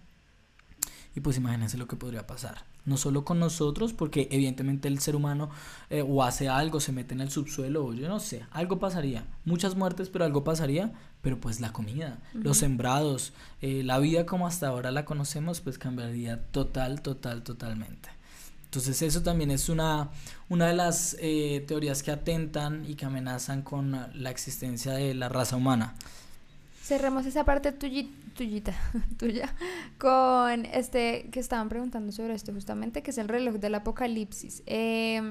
Y 1.15 1.21
pues 1.21 1.37
imagínense 1.37 1.79
lo 1.79 1.87
que 1.87 1.97
podría 1.97 2.27
pasar 2.27 2.65
no 2.85 2.97
solo 2.97 3.25
con 3.25 3.39
nosotros, 3.39 3.93
porque 3.93 4.29
evidentemente 4.31 4.89
el 4.89 4.99
ser 4.99 5.17
humano 5.17 5.51
eh, 5.91 6.05
o 6.07 6.23
hace 6.23 6.49
algo, 6.49 6.81
se 6.81 6.93
mete 6.93 7.15
en 7.15 7.21
el 7.21 7.31
subsuelo, 7.31 7.85
o 7.85 7.95
yo 7.95 8.09
no 8.09 8.21
sé, 8.21 8.45
algo 8.51 8.79
pasaría, 8.79 9.27
muchas 9.45 9.77
muertes, 9.77 10.11
pero 10.11 10.25
algo 10.25 10.45
pasaría, 10.45 10.93
pero 11.23 11.41
pues 11.41 11.61
la 11.61 11.73
comida, 11.73 12.19
los 12.35 12.59
sembrados, 12.59 13.33
eh, 13.63 13.83
la 13.83 13.99
vida 13.99 14.27
como 14.27 14.47
hasta 14.47 14.69
ahora 14.69 14.91
la 14.91 15.05
conocemos, 15.05 15.61
pues 15.61 15.79
cambiaría 15.79 16.45
total, 16.51 17.01
total, 17.01 17.43
totalmente. 17.43 18.11
Entonces 18.75 19.03
eso 19.03 19.23
también 19.23 19.53
es 19.53 19.69
una, 19.69 20.11
una 20.49 20.67
de 20.67 20.75
las 20.75 21.17
eh, 21.21 21.65
teorías 21.69 22.03
que 22.03 22.11
atentan 22.11 22.85
y 22.85 22.97
que 22.97 23.05
amenazan 23.05 23.63
con 23.63 23.93
la 24.15 24.31
existencia 24.31 24.95
de 24.95 25.15
la 25.15 25.29
raza 25.29 25.55
humana. 25.55 25.95
Cerremos 26.83 27.25
esa 27.25 27.45
parte 27.45 27.71
tuya, 27.71 28.05
tuya 29.17 29.55
con 29.97 30.67
este 30.67 31.29
que 31.31 31.39
estaban 31.39 31.69
preguntando 31.69 32.11
sobre 32.11 32.35
esto 32.35 32.53
justamente, 32.53 33.05
que 33.05 33.13
es 33.13 33.19
el 33.19 33.29
reloj 33.29 33.61
del 33.61 33.77
apocalipsis. 33.77 34.65
Eh, 34.67 35.23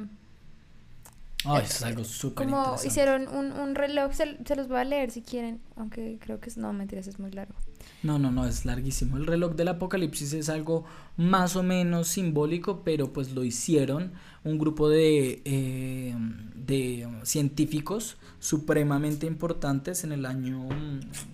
es 1.62 1.84
algo 1.84 2.06
súper 2.06 2.48
Como 2.48 2.78
hicieron 2.86 3.28
un, 3.28 3.52
un 3.52 3.76
reloj, 3.76 4.14
se, 4.14 4.56
los 4.56 4.70
voy 4.70 4.78
a 4.78 4.86
leer 4.86 5.12
si 5.12 5.22
quieren, 5.22 5.60
aunque 5.76 6.18
creo 6.22 6.40
que 6.40 6.50
es, 6.50 6.56
no, 6.56 6.72
mentiras, 6.72 7.08
es 7.08 7.20
muy 7.20 7.32
largo. 7.32 7.56
No, 8.04 8.20
no, 8.20 8.32
no, 8.32 8.46
es 8.46 8.66
larguísimo. 8.66 9.16
El 9.18 9.26
reloj 9.26 9.54
del 9.56 9.70
apocalipsis 9.70 10.34
es 10.34 10.50
algo 10.50 10.84
más 11.16 11.56
o 11.56 11.64
menos 11.64 12.10
simbólico, 12.10 12.82
pero 12.84 13.14
pues 13.14 13.32
lo 13.32 13.46
hicieron 13.46 14.12
un 14.44 14.60
grupo 14.60 14.90
de, 14.90 15.42
eh, 15.46 16.14
de 16.54 17.08
científicos 17.24 18.18
supremamente 18.40 19.26
importantes 19.26 20.04
en 20.04 20.12
el 20.12 20.26
año 20.26 20.68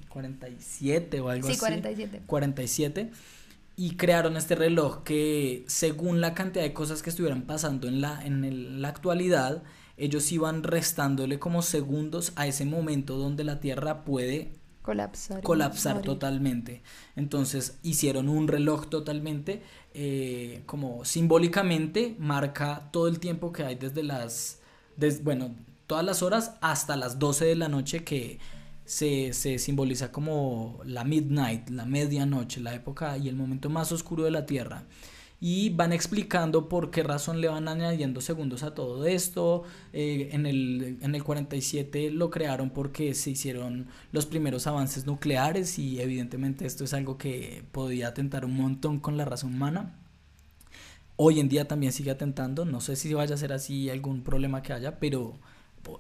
47 0.10 1.20
o 1.22 1.30
algo 1.30 1.48
así. 1.48 1.56
Sí, 1.56 1.60
47. 1.60 2.22
47 2.26 3.12
y 3.76 3.96
crearon 3.96 4.36
este 4.38 4.56
reloj 4.56 5.04
que 5.04 5.64
según 5.68 6.22
la 6.22 6.34
cantidad 6.34 6.64
de 6.64 6.74
cosas 6.74 7.02
que 7.02 7.10
estuvieran 7.10 7.44
pasando 7.44 7.88
en 7.88 8.02
la, 8.02 8.24
en 8.26 8.44
el- 8.44 8.82
la 8.82 8.90
actualidad, 8.90 9.64
ellos 9.98 10.32
iban 10.32 10.64
restándole 10.64 11.40
como 11.40 11.62
segundos 11.62 12.34
a 12.36 12.46
ese 12.46 12.66
momento 12.66 13.18
donde 13.18 13.44
la 13.44 13.60
Tierra 13.60 14.04
puede 14.04 14.52
Colapsar. 15.44 16.02
totalmente. 16.02 16.82
Entonces 17.16 17.78
hicieron 17.84 18.30
un 18.30 18.48
reloj 18.48 18.88
totalmente, 18.90 19.62
eh, 19.94 20.62
como 20.66 21.06
simbólicamente 21.06 22.16
marca 22.20 22.90
todo 22.92 23.08
el 23.08 23.20
tiempo 23.20 23.52
que 23.52 23.64
hay 23.64 23.76
desde 23.76 24.04
las, 24.04 24.60
des- 24.98 25.24
bueno, 25.24 25.56
todas 25.88 26.06
las 26.06 26.22
horas 26.24 26.54
hasta 26.62 26.96
las 26.96 27.20
12 27.20 27.46
de 27.46 27.56
la 27.56 27.68
noche 27.70 28.04
que 28.04 28.40
se, 28.86 29.34
se 29.34 29.60
simboliza 29.60 30.12
como 30.12 30.80
la 30.84 31.04
midnight, 31.04 31.70
la 31.70 31.86
medianoche, 31.86 32.60
la 32.60 32.74
época 32.74 33.18
y 33.18 33.28
el 33.30 33.36
momento 33.36 33.70
más 33.70 33.92
oscuro 33.92 34.24
de 34.24 34.32
la 34.32 34.46
Tierra. 34.46 34.86
Y 35.42 35.70
van 35.70 35.94
explicando 35.94 36.68
por 36.68 36.92
qué 36.92 37.02
razón 37.02 37.40
le 37.40 37.48
van 37.48 37.68
añadiendo 37.70 38.20
segundos 38.20 38.64
a 38.64 38.76
todo 38.76 39.06
esto. 39.06 39.64
Eh, 39.94 40.30
en, 40.34 40.46
el, 40.46 40.98
en 41.02 41.16
el 41.16 41.24
47 41.24 42.12
lo 42.12 42.30
crearon 42.30 42.70
porque 42.72 43.14
se 43.16 43.32
hicieron 43.32 43.88
los 44.12 44.26
primeros 44.26 44.68
avances 44.68 45.06
nucleares 45.06 45.80
y 45.80 46.02
evidentemente 46.02 46.66
esto 46.66 46.84
es 46.84 46.94
algo 46.94 47.18
que 47.18 47.64
podía 47.72 48.10
atentar 48.10 48.44
un 48.46 48.56
montón 48.58 49.00
con 49.00 49.16
la 49.18 49.24
raza 49.26 49.48
humana. 49.48 49.96
Hoy 51.16 51.40
en 51.40 51.50
día 51.50 51.68
también 51.68 51.92
sigue 51.92 52.12
atentando, 52.12 52.64
no 52.66 52.80
sé 52.80 52.96
si 52.96 53.14
vaya 53.14 53.36
a 53.36 53.38
ser 53.38 53.52
así 53.52 53.90
algún 53.90 54.22
problema 54.24 54.62
que 54.62 54.72
haya, 54.72 55.00
pero 55.00 55.38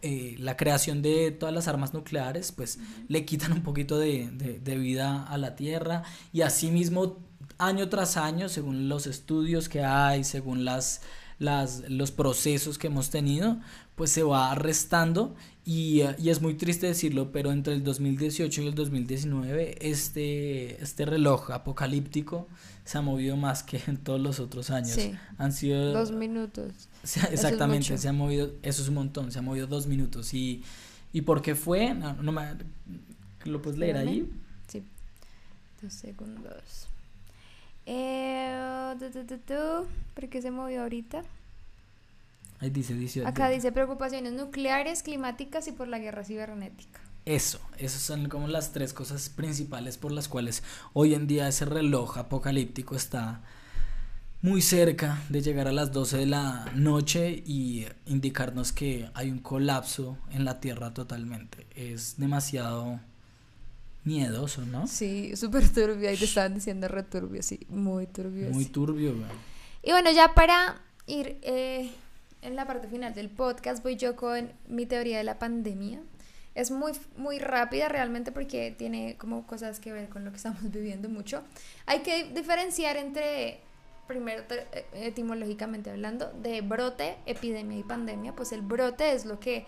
eh, 0.01 0.35
la 0.39 0.55
creación 0.55 1.01
de 1.01 1.31
todas 1.31 1.53
las 1.53 1.67
armas 1.67 1.93
nucleares 1.93 2.51
pues 2.53 2.79
le 3.09 3.25
quitan 3.25 3.51
un 3.53 3.63
poquito 3.63 3.97
de, 3.97 4.29
de- 4.31 4.59
de 4.59 4.77
vida 4.77 5.23
a 5.25 5.37
la 5.37 5.55
Tierra 5.55 6.03
y 6.31 6.41
asimismo 6.41 7.17
año 7.59 7.87
tras 7.89 8.17
año, 8.17 8.49
según 8.49 8.89
los 8.89 9.05
estudios 9.05 9.69
que 9.69 9.83
hay, 9.83 10.23
según 10.23 10.65
las, 10.65 11.01
las, 11.37 11.83
los 11.89 12.11
procesos 12.11 12.77
que 12.77 12.87
hemos 12.87 13.09
tenido, 13.11 13.59
pues 13.95 14.09
se 14.11 14.23
va 14.23 14.55
restando 14.55 15.35
y, 15.65 16.01
y 16.17 16.29
es 16.29 16.41
muy 16.41 16.55
triste 16.55 16.87
decirlo, 16.87 17.31
pero 17.31 17.51
entre 17.51 17.73
el 17.73 17.83
2018 17.83 18.61
y 18.63 18.67
el 18.67 18.73
2019 18.75 19.77
este, 19.87 20.81
este 20.81 21.05
reloj 21.05 21.51
apocalíptico 21.51 22.47
se 22.85 22.97
ha 22.97 23.01
movido 23.01 23.35
más 23.37 23.61
que 23.61 23.79
en 23.87 23.97
todos 23.97 24.19
los 24.19 24.39
otros 24.39 24.71
años. 24.71 24.91
Sí, 24.91 25.13
Han 25.37 25.51
sido... 25.53 25.91
dos 25.93 26.11
minutos. 26.11 26.71
se- 27.03 27.19
exactamente, 27.33 27.97
se 27.97 28.07
ha 28.07 28.13
movido, 28.13 28.51
eso 28.63 28.81
es 28.81 28.87
un 28.87 28.95
montón, 28.95 29.31
se 29.31 29.39
ha 29.39 29.41
movido 29.43 29.67
dos 29.67 29.85
minutos. 29.85 30.33
¿Y, 30.33 30.63
y 31.13 31.21
por 31.21 31.41
qué 31.41 31.53
fue? 31.55 31.93
No, 31.93 32.13
no 32.13 32.31
me- 32.31 32.55
¿Lo 33.45 33.61
puedes 33.61 33.77
leer 33.77 33.97
ahí? 33.97 34.29
Sí. 34.67 34.83
Dos 35.81 35.93
segundos. 35.93 36.87
Eh, 37.91 38.95
tu, 38.99 39.09
tu, 39.09 39.25
tu, 39.25 39.37
tu. 39.39 39.87
¿Por 40.13 40.29
qué 40.29 40.43
se 40.43 40.51
movió 40.51 40.83
ahorita? 40.83 41.23
Ahí 42.59 42.69
dice 42.69 42.93
18. 42.93 43.27
Acá 43.27 43.49
dice 43.49 43.71
preocupaciones 43.71 44.33
nucleares, 44.33 45.01
climáticas 45.01 45.67
y 45.67 45.71
por 45.71 45.87
la 45.87 45.97
guerra 45.97 46.23
cibernética. 46.23 46.99
Eso, 47.25 47.59
esas 47.79 48.03
son 48.03 48.29
como 48.29 48.47
las 48.47 48.73
tres 48.73 48.93
cosas 48.93 49.29
principales 49.29 49.97
por 49.97 50.11
las 50.11 50.27
cuales 50.27 50.61
hoy 50.93 51.15
en 51.15 51.25
día 51.25 51.47
ese 51.47 51.65
reloj 51.65 52.19
apocalíptico 52.19 52.95
está 52.95 53.41
muy 54.43 54.61
cerca 54.61 55.17
de 55.29 55.41
llegar 55.41 55.67
a 55.67 55.71
las 55.71 55.91
12 55.91 56.17
de 56.17 56.25
la 56.27 56.65
noche 56.75 57.43
y 57.45 57.87
indicarnos 58.05 58.71
que 58.71 59.09
hay 59.15 59.31
un 59.31 59.39
colapso 59.39 60.17
en 60.29 60.45
la 60.45 60.59
Tierra 60.59 60.93
totalmente. 60.93 61.65
Es 61.75 62.17
demasiado 62.17 62.99
miedoso, 64.03 64.65
¿no? 64.65 64.87
Sí, 64.87 65.35
súper 65.35 65.67
turbio. 65.69 66.09
Ahí 66.09 66.17
te 66.17 66.25
estaban 66.25 66.53
diciendo 66.53 66.87
returbio, 66.87 67.43
sí, 67.43 67.59
muy 67.69 68.07
turbio. 68.07 68.49
Muy 68.49 68.65
sí. 68.65 68.69
turbio. 68.69 69.15
güey. 69.15 69.29
Y 69.83 69.91
bueno, 69.91 70.11
ya 70.11 70.33
para 70.33 70.81
ir 71.07 71.37
eh, 71.41 71.91
en 72.41 72.55
la 72.55 72.65
parte 72.65 72.87
final 72.87 73.13
del 73.13 73.29
podcast, 73.29 73.83
voy 73.83 73.95
yo 73.95 74.15
con 74.15 74.51
mi 74.67 74.85
teoría 74.85 75.17
de 75.17 75.23
la 75.23 75.39
pandemia. 75.39 76.01
Es 76.55 76.71
muy, 76.71 76.91
muy 77.15 77.39
rápida 77.39 77.87
realmente 77.87 78.31
porque 78.31 78.75
tiene 78.77 79.15
como 79.17 79.45
cosas 79.47 79.79
que 79.79 79.93
ver 79.93 80.09
con 80.09 80.25
lo 80.25 80.31
que 80.31 80.37
estamos 80.37 80.59
viviendo 80.71 81.09
mucho. 81.09 81.43
Hay 81.85 81.99
que 81.99 82.25
diferenciar 82.25 82.97
entre, 82.97 83.59
primero 84.07 84.43
eh, 84.49 84.85
etimológicamente 84.93 85.91
hablando, 85.91 86.31
de 86.41 86.61
brote, 86.61 87.17
epidemia 87.25 87.79
y 87.79 87.83
pandemia. 87.83 88.35
Pues 88.35 88.51
el 88.51 88.61
brote 88.61 89.13
es 89.13 89.25
lo 89.25 89.39
que 89.39 89.65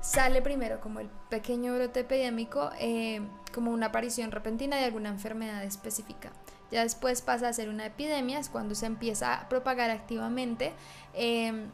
sale 0.00 0.42
primero 0.42 0.80
como 0.80 1.00
el 1.00 1.08
pequeño 1.28 1.74
brote 1.74 2.00
epidémico, 2.00 2.70
eh, 2.78 3.20
como 3.52 3.70
una 3.70 3.86
aparición 3.86 4.30
repentina 4.30 4.76
de 4.76 4.84
alguna 4.84 5.08
enfermedad 5.08 5.62
específica. 5.64 6.32
Ya 6.70 6.82
después 6.82 7.22
pasa 7.22 7.48
a 7.48 7.52
ser 7.52 7.68
una 7.68 7.86
epidemia, 7.86 8.38
es 8.38 8.48
cuando 8.48 8.74
se 8.74 8.86
empieza 8.86 9.34
a 9.34 9.48
propagar 9.48 9.90
activamente 9.90 10.72
eh, 11.14 11.66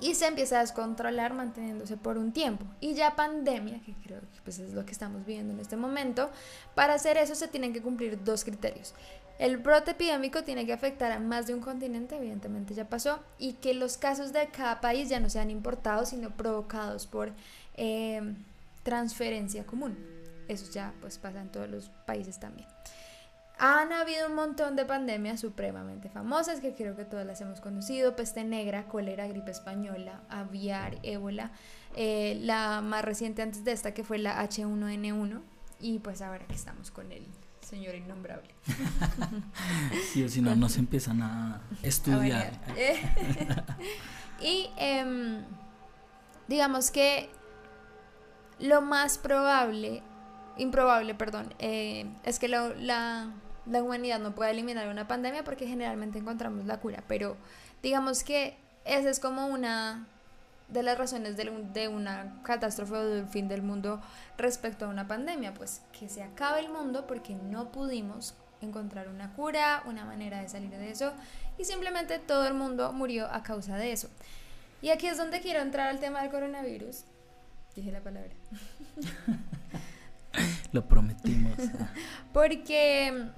y 0.00 0.14
se 0.14 0.26
empieza 0.26 0.56
a 0.56 0.60
descontrolar 0.60 1.34
manteniéndose 1.34 1.96
por 1.96 2.18
un 2.18 2.32
tiempo. 2.32 2.64
Y 2.80 2.94
ya 2.94 3.16
pandemia, 3.16 3.80
que 3.80 3.94
creo 3.94 4.20
que 4.20 4.40
pues 4.44 4.58
es 4.58 4.72
lo 4.72 4.84
que 4.84 4.92
estamos 4.92 5.24
viviendo 5.24 5.52
en 5.52 5.60
este 5.60 5.76
momento, 5.76 6.30
para 6.74 6.94
hacer 6.94 7.16
eso 7.18 7.34
se 7.34 7.48
tienen 7.48 7.72
que 7.72 7.82
cumplir 7.82 8.22
dos 8.24 8.44
criterios. 8.44 8.94
El 9.40 9.56
brote 9.56 9.92
epidémico 9.92 10.44
tiene 10.44 10.66
que 10.66 10.74
afectar 10.74 11.10
a 11.12 11.18
más 11.18 11.46
de 11.46 11.54
un 11.54 11.60
continente, 11.60 12.14
evidentemente 12.14 12.74
ya 12.74 12.90
pasó, 12.90 13.20
y 13.38 13.54
que 13.54 13.72
los 13.72 13.96
casos 13.96 14.34
de 14.34 14.48
cada 14.48 14.82
país 14.82 15.08
ya 15.08 15.18
no 15.18 15.30
sean 15.30 15.50
importados, 15.50 16.10
sino 16.10 16.28
provocados 16.28 17.06
por 17.06 17.32
eh, 17.72 18.34
transferencia 18.82 19.64
común. 19.64 19.96
Eso 20.46 20.70
ya 20.70 20.92
pues 21.00 21.16
pasa 21.16 21.40
en 21.40 21.48
todos 21.48 21.70
los 21.70 21.88
países 22.04 22.38
también. 22.38 22.68
Han 23.56 23.94
habido 23.94 24.28
un 24.28 24.34
montón 24.34 24.76
de 24.76 24.84
pandemias 24.84 25.40
supremamente 25.40 26.10
famosas 26.10 26.60
que 26.60 26.74
creo 26.74 26.94
que 26.94 27.06
todas 27.06 27.26
las 27.26 27.40
hemos 27.40 27.62
conocido, 27.62 28.16
peste 28.16 28.44
negra, 28.44 28.88
cólera, 28.88 29.26
gripe 29.26 29.52
española, 29.52 30.20
aviar, 30.28 30.98
ébola, 31.02 31.50
eh, 31.96 32.38
la 32.42 32.82
más 32.82 33.02
reciente 33.02 33.40
antes 33.40 33.64
de 33.64 33.72
esta 33.72 33.94
que 33.94 34.04
fue 34.04 34.18
la 34.18 34.46
H1N1 34.46 35.40
y 35.80 35.98
pues 36.00 36.20
ahora 36.20 36.46
que 36.46 36.54
estamos 36.54 36.90
con 36.90 37.10
el 37.10 37.26
señor 37.70 37.94
innombrable. 37.94 38.50
Sí, 40.12 40.24
o 40.24 40.28
si 40.28 40.40
no, 40.42 40.54
no 40.56 40.68
se 40.68 40.80
empiezan 40.80 41.22
a 41.22 41.60
estudiar. 41.82 42.52
y 44.40 44.68
em, 44.76 45.44
digamos 46.48 46.90
que 46.90 47.30
lo 48.58 48.82
más 48.82 49.18
probable, 49.18 50.02
improbable, 50.58 51.14
perdón, 51.14 51.54
eh, 51.58 52.06
es 52.24 52.38
que 52.38 52.48
lo- 52.48 52.74
la, 52.74 53.32
la 53.66 53.82
humanidad 53.82 54.18
no 54.18 54.34
pueda 54.34 54.50
eliminar 54.50 54.88
una 54.88 55.06
pandemia 55.08 55.44
porque 55.44 55.66
generalmente 55.66 56.18
encontramos 56.18 56.66
la 56.66 56.80
cura, 56.80 57.04
pero 57.06 57.36
digamos 57.82 58.24
que 58.24 58.56
esa 58.84 59.08
es 59.10 59.20
como 59.20 59.46
una 59.46 60.06
de 60.72 60.82
las 60.82 60.98
razones 60.98 61.36
de, 61.36 61.50
de 61.72 61.88
una 61.88 62.40
catástrofe 62.42 62.94
o 62.94 63.08
del 63.08 63.26
fin 63.26 63.48
del 63.48 63.62
mundo 63.62 64.00
respecto 64.38 64.84
a 64.84 64.88
una 64.88 65.06
pandemia, 65.06 65.54
pues 65.54 65.82
que 65.98 66.08
se 66.08 66.22
acabe 66.22 66.60
el 66.60 66.70
mundo 66.70 67.06
porque 67.06 67.34
no 67.34 67.72
pudimos 67.72 68.34
encontrar 68.60 69.08
una 69.08 69.32
cura, 69.32 69.82
una 69.86 70.04
manera 70.04 70.40
de 70.40 70.48
salir 70.48 70.70
de 70.70 70.90
eso 70.90 71.12
y 71.58 71.64
simplemente 71.64 72.18
todo 72.18 72.46
el 72.46 72.54
mundo 72.54 72.92
murió 72.92 73.26
a 73.30 73.42
causa 73.42 73.76
de 73.76 73.92
eso. 73.92 74.08
Y 74.82 74.90
aquí 74.90 75.06
es 75.06 75.18
donde 75.18 75.40
quiero 75.40 75.60
entrar 75.60 75.88
al 75.88 76.00
tema 76.00 76.22
del 76.22 76.30
coronavirus. 76.30 77.04
Dije 77.74 77.92
la 77.92 78.00
palabra. 78.00 78.30
Lo 80.72 80.86
prometimos. 80.86 81.52
Porque 82.32 83.28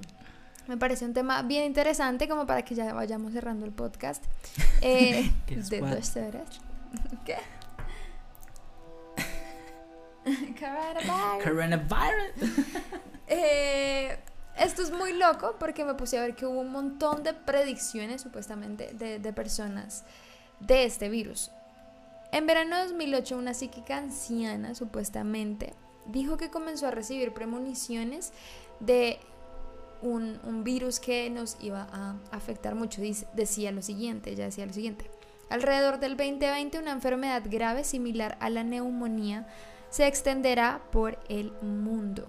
me 0.68 0.76
parece 0.76 1.04
un 1.04 1.14
tema 1.14 1.42
bien 1.42 1.64
interesante 1.64 2.28
como 2.28 2.46
para 2.46 2.62
que 2.62 2.74
ya 2.74 2.92
vayamos 2.92 3.32
cerrando 3.32 3.66
el 3.66 3.72
podcast. 3.72 4.24
eh, 4.82 5.32
de 5.46 5.80
dos 5.80 6.16
horas. 6.16 6.60
¿Qué? 7.24 7.36
Coronavirus. 10.58 11.44
Coronavirus. 11.44 12.66
Eh, 13.34 14.18
esto 14.58 14.82
es 14.82 14.90
muy 14.90 15.14
loco 15.14 15.56
porque 15.58 15.86
me 15.86 15.94
puse 15.94 16.18
a 16.18 16.20
ver 16.20 16.34
que 16.34 16.44
hubo 16.44 16.60
un 16.60 16.70
montón 16.70 17.22
de 17.22 17.32
predicciones 17.32 18.20
supuestamente 18.20 18.92
de, 18.92 19.18
de 19.20 19.32
personas 19.32 20.04
de 20.60 20.84
este 20.84 21.08
virus. 21.08 21.50
En 22.30 22.46
verano 22.46 22.76
de 22.76 22.82
2008 22.88 23.38
una 23.38 23.54
psíquica 23.54 23.96
anciana 23.96 24.74
supuestamente 24.74 25.72
dijo 26.04 26.36
que 26.36 26.50
comenzó 26.50 26.88
a 26.88 26.90
recibir 26.90 27.32
premoniciones 27.32 28.34
de 28.80 29.18
un, 30.02 30.38
un 30.44 30.62
virus 30.62 31.00
que 31.00 31.30
nos 31.30 31.56
iba 31.60 31.86
a 31.90 32.16
afectar 32.32 32.74
mucho. 32.74 33.00
Dice- 33.00 33.26
decía 33.32 33.72
lo 33.72 33.80
siguiente, 33.80 34.30
ella 34.32 34.44
decía 34.44 34.66
lo 34.66 34.74
siguiente. 34.74 35.10
Alrededor 35.52 36.00
del 36.00 36.16
2020 36.16 36.78
una 36.78 36.92
enfermedad 36.92 37.42
grave 37.44 37.84
similar 37.84 38.38
a 38.40 38.48
la 38.48 38.64
neumonía 38.64 39.46
se 39.90 40.06
extenderá 40.06 40.80
por 40.90 41.18
el 41.28 41.52
mundo. 41.60 42.26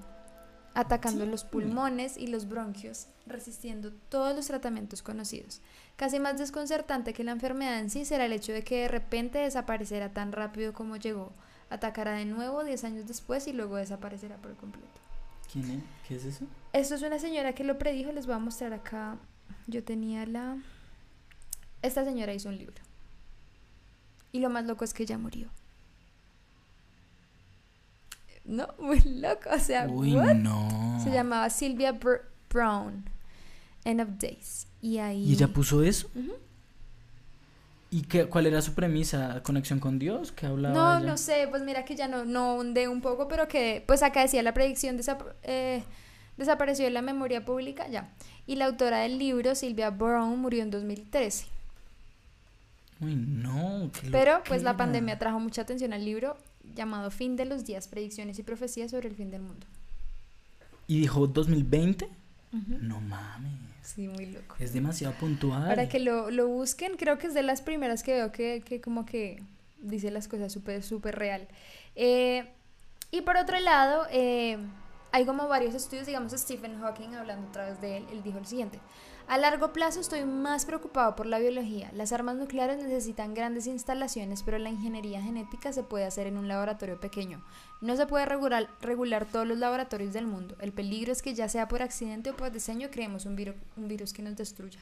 atacando 0.74 1.26
los 1.26 1.45
pulmones 1.45 2.18
y 2.18 2.28
los 2.28 2.50
bronquios, 2.50 3.08
resistiendo 3.26 3.94
todos 4.10 4.36
los 4.36 4.48
tratamientos 4.48 5.02
conocidos. 5.02 5.62
Casi 5.95 6.20
más 6.20 6.38
desconcertante 6.38 7.14
que 7.14 7.24
la 7.24 7.32
enfermedad 7.32 7.80
en 7.80 7.90
sí 7.90 8.04
será 8.04 8.26
el 8.26 8.34
hecho 8.34 8.52
de 8.52 8.64
que 8.64 8.82
de 8.82 8.88
repente 8.90 9.38
desaparecerá 9.38 10.12
tan 10.12 10.34
rápido 10.34 10.74
como 10.74 10.98
llegó, 10.98 11.32
atacará 11.70 12.14
de 12.14 12.26
nuevo 12.26 12.66
10 12.66 12.84
años 12.84 13.08
después 13.08 13.48
y 13.48 13.54
luego 13.54 13.78
desaparecerá 13.78 14.36
por 14.36 14.54
completo. 14.58 15.00
¿Quién 15.50 15.72
es? 15.72 15.84
¿Qué 16.08 16.16
es 16.16 16.26
eso? 16.26 16.45
Esto 16.74 16.95
es 16.95 17.02
una 17.04 17.20
señora 17.20 17.54
que 17.54 17.64
lo 17.64 17.78
predijo, 17.78 18.12
les 18.12 18.26
voy 18.26 18.36
a 18.36 18.40
mostrar 18.40 18.74
acá. 18.74 19.16
Yo 19.68 19.82
tenía 19.82 20.26
la... 20.26 20.58
Esta 21.82 22.04
señora 22.04 22.34
hizo 22.34 22.50
un 22.50 22.58
libro. 22.58 22.82
Y 24.34 24.40
lo 24.40 24.50
más 24.50 24.66
loco 24.66 24.84
es 24.84 24.94
que 24.94 25.04
ella 25.04 25.18
murió. 25.18 25.48
No, 28.46 28.68
muy 28.78 29.00
loco, 29.06 29.50
o 29.56 29.60
sea, 29.60 29.88
Uy, 29.88 30.16
what? 30.16 30.34
no. 30.36 31.00
Se 31.02 31.10
llamaba 31.12 31.50
Sylvia 31.50 31.98
Br- 31.98 32.24
Brown, 32.50 33.06
End 33.86 34.02
of 34.02 34.10
Days. 34.20 34.68
Y 34.82 34.98
ahí... 34.98 35.24
¿Y 35.24 35.34
ella 35.34 35.48
puso 35.48 35.82
eso? 35.82 36.10
¿Y 37.90 38.02
qué, 38.02 38.26
cuál 38.26 38.48
era 38.48 38.62
su 38.62 38.74
premisa? 38.74 39.42
¿Conexión 39.44 39.80
con 39.80 39.98
Dios? 39.98 40.32
¿Qué 40.34 40.46
hablaba 40.48 40.74
No, 40.76 40.98
ella? 40.98 41.08
no 41.12 41.18
sé, 41.18 41.48
pues 41.50 41.62
mira 41.64 41.86
que 41.86 41.96
ya 41.96 42.08
no, 42.10 42.26
no 42.26 42.56
hundé 42.56 42.88
un 42.90 43.00
poco, 43.02 43.28
pero 43.30 43.48
que 43.48 43.84
pues 43.88 44.04
acá 44.04 44.22
decía 44.22 44.44
la 44.44 44.54
predicción 44.54 44.98
desap- 44.98 45.36
eh, 45.44 45.84
desapareció 46.36 46.84
de 46.86 46.92
la 46.92 47.02
memoria 47.04 47.46
pública, 47.46 47.88
ya. 47.88 48.12
Y 48.46 48.56
la 48.58 48.66
autora 48.66 48.98
del 49.02 49.20
libro, 49.20 49.56
Sylvia 49.56 49.90
Brown, 49.92 50.38
murió 50.40 50.64
en 50.64 50.72
2013. 50.72 51.46
Uy, 53.02 53.15
no. 53.15 53.90
qué 53.99 54.10
Pero 54.11 54.41
pues 54.48 54.64
la 54.64 54.78
pandemia 54.78 55.20
trajo 55.20 55.40
mucha 55.40 55.61
atención 55.61 55.94
al 55.94 56.06
libro 56.06 56.38
llamado 56.76 57.11
Fin 57.11 57.36
de 57.36 57.45
los 57.45 57.65
días, 57.65 57.88
predicciones 57.88 58.40
y 58.40 58.44
profecías 58.44 58.91
sobre 58.91 59.10
el 59.10 59.15
fin 59.15 59.32
del 59.32 59.41
mundo. 59.41 59.65
¿Y 60.88 61.02
dijo 61.02 61.28
2020? 61.28 62.06
Ujú. 62.06 62.78
No 62.82 63.02
mames. 63.02 63.52
Sí, 63.82 64.07
muy 64.07 64.28
loco. 64.28 64.56
Es 64.60 64.74
demasiado 64.74 65.14
puntual. 65.15 65.68
Para 65.68 65.90
que 65.90 65.99
lo, 65.99 66.32
lo 66.32 66.48
busquen, 66.48 66.95
creo 66.95 67.18
que 67.18 67.28
es 67.28 67.34
de 67.34 67.44
las 67.44 67.61
primeras 67.61 68.02
que 68.02 68.14
veo 68.14 68.32
que, 68.32 68.64
que 68.65 68.80
como 68.80 69.06
que 69.06 69.44
dice 69.82 70.10
las 70.10 70.28
cosas 70.28 70.52
súper, 70.52 70.84
súper 70.84 71.15
real. 71.15 71.48
Eh, 71.95 72.45
y 73.11 73.22
por 73.22 73.38
otro 73.38 73.60
lado, 73.60 74.07
eh, 74.10 74.57
hay 75.11 75.26
como 75.26 75.48
varios 75.48 75.76
estudios, 75.76 76.07
digamos 76.07 76.32
Stephen 76.32 76.80
Hawking, 76.80 77.14
hablando 77.14 77.48
otra 77.48 77.70
vez 77.70 77.80
de 77.82 77.98
él, 77.98 78.06
él 78.11 78.24
dijo 78.24 78.40
lo 78.40 78.45
siguiente. 78.45 78.80
A 79.34 79.40
largo 79.40 79.74
plazo 79.74 80.00
estoy 80.00 80.26
más 80.26 80.64
preocupado 80.64 81.16
por 81.16 81.26
la 81.26 81.40
biología. 81.40 81.90
Las 81.96 82.12
armas 82.12 82.36
nucleares 82.36 82.78
necesitan 82.78 83.34
grandes 83.34 83.66
instalaciones, 83.66 84.44
pero 84.44 84.60
la 84.60 84.70
ingeniería 84.70 85.24
genética 85.24 85.74
se 85.74 85.82
puede 85.82 86.06
hacer 86.06 86.28
en 86.28 86.38
un 86.38 86.48
laboratorio 86.48 87.00
pequeño. 87.00 87.44
No 87.82 87.96
se 87.96 88.06
puede 88.06 88.28
regular, 88.28 88.70
regular 88.80 89.26
todos 89.26 89.48
los 89.48 89.58
laboratorios 89.58 90.14
del 90.14 90.28
mundo. 90.28 90.56
El 90.60 90.72
peligro 90.72 91.12
es 91.12 91.24
que 91.24 91.34
ya 91.34 91.50
sea 91.50 91.68
por 91.68 91.82
accidente 91.82 92.30
o 92.30 92.36
por 92.36 92.52
diseño 92.52 92.92
creemos 92.92 93.26
un, 93.26 93.36
viru- 93.36 93.56
un 93.76 93.88
virus 93.88 94.14
que 94.14 94.22
nos 94.22 94.36
destruya. 94.36 94.80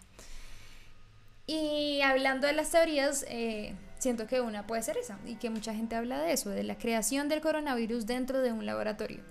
Y 1.47 2.01
hablando 2.01 2.45
de 2.45 2.51
las 2.51 2.71
teorías, 2.71 3.25
eh, 3.29 3.73
siento 3.99 4.27
que 4.27 4.41
una 4.41 4.67
puede 4.67 4.83
ser 4.83 4.97
esa, 4.97 5.17
y 5.25 5.35
que 5.35 5.49
mucha 5.49 5.73
gente 5.73 5.95
habla 5.95 6.19
de 6.19 6.33
eso, 6.33 6.49
de 6.49 6.63
la 6.63 6.77
creación 6.77 7.29
del 7.29 7.39
coronavirus 7.39 8.05
dentro 8.05 8.41
de 8.41 8.51
un 8.51 8.65
laboratorio. 8.65 9.21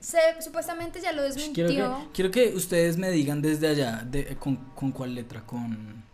Se, 0.00 0.18
supuestamente 0.40 1.00
ya 1.00 1.12
lo 1.12 1.22
desmintió. 1.22 1.66
Quiero 1.66 1.98
que, 1.98 2.12
quiero 2.12 2.30
que 2.30 2.54
ustedes 2.54 2.96
me 2.96 3.10
digan 3.10 3.42
desde 3.42 3.68
allá, 3.68 4.02
de, 4.04 4.36
con, 4.36 4.56
¿con 4.74 4.92
cuál 4.92 5.14
letra? 5.14 5.44
¿Con 5.44 6.04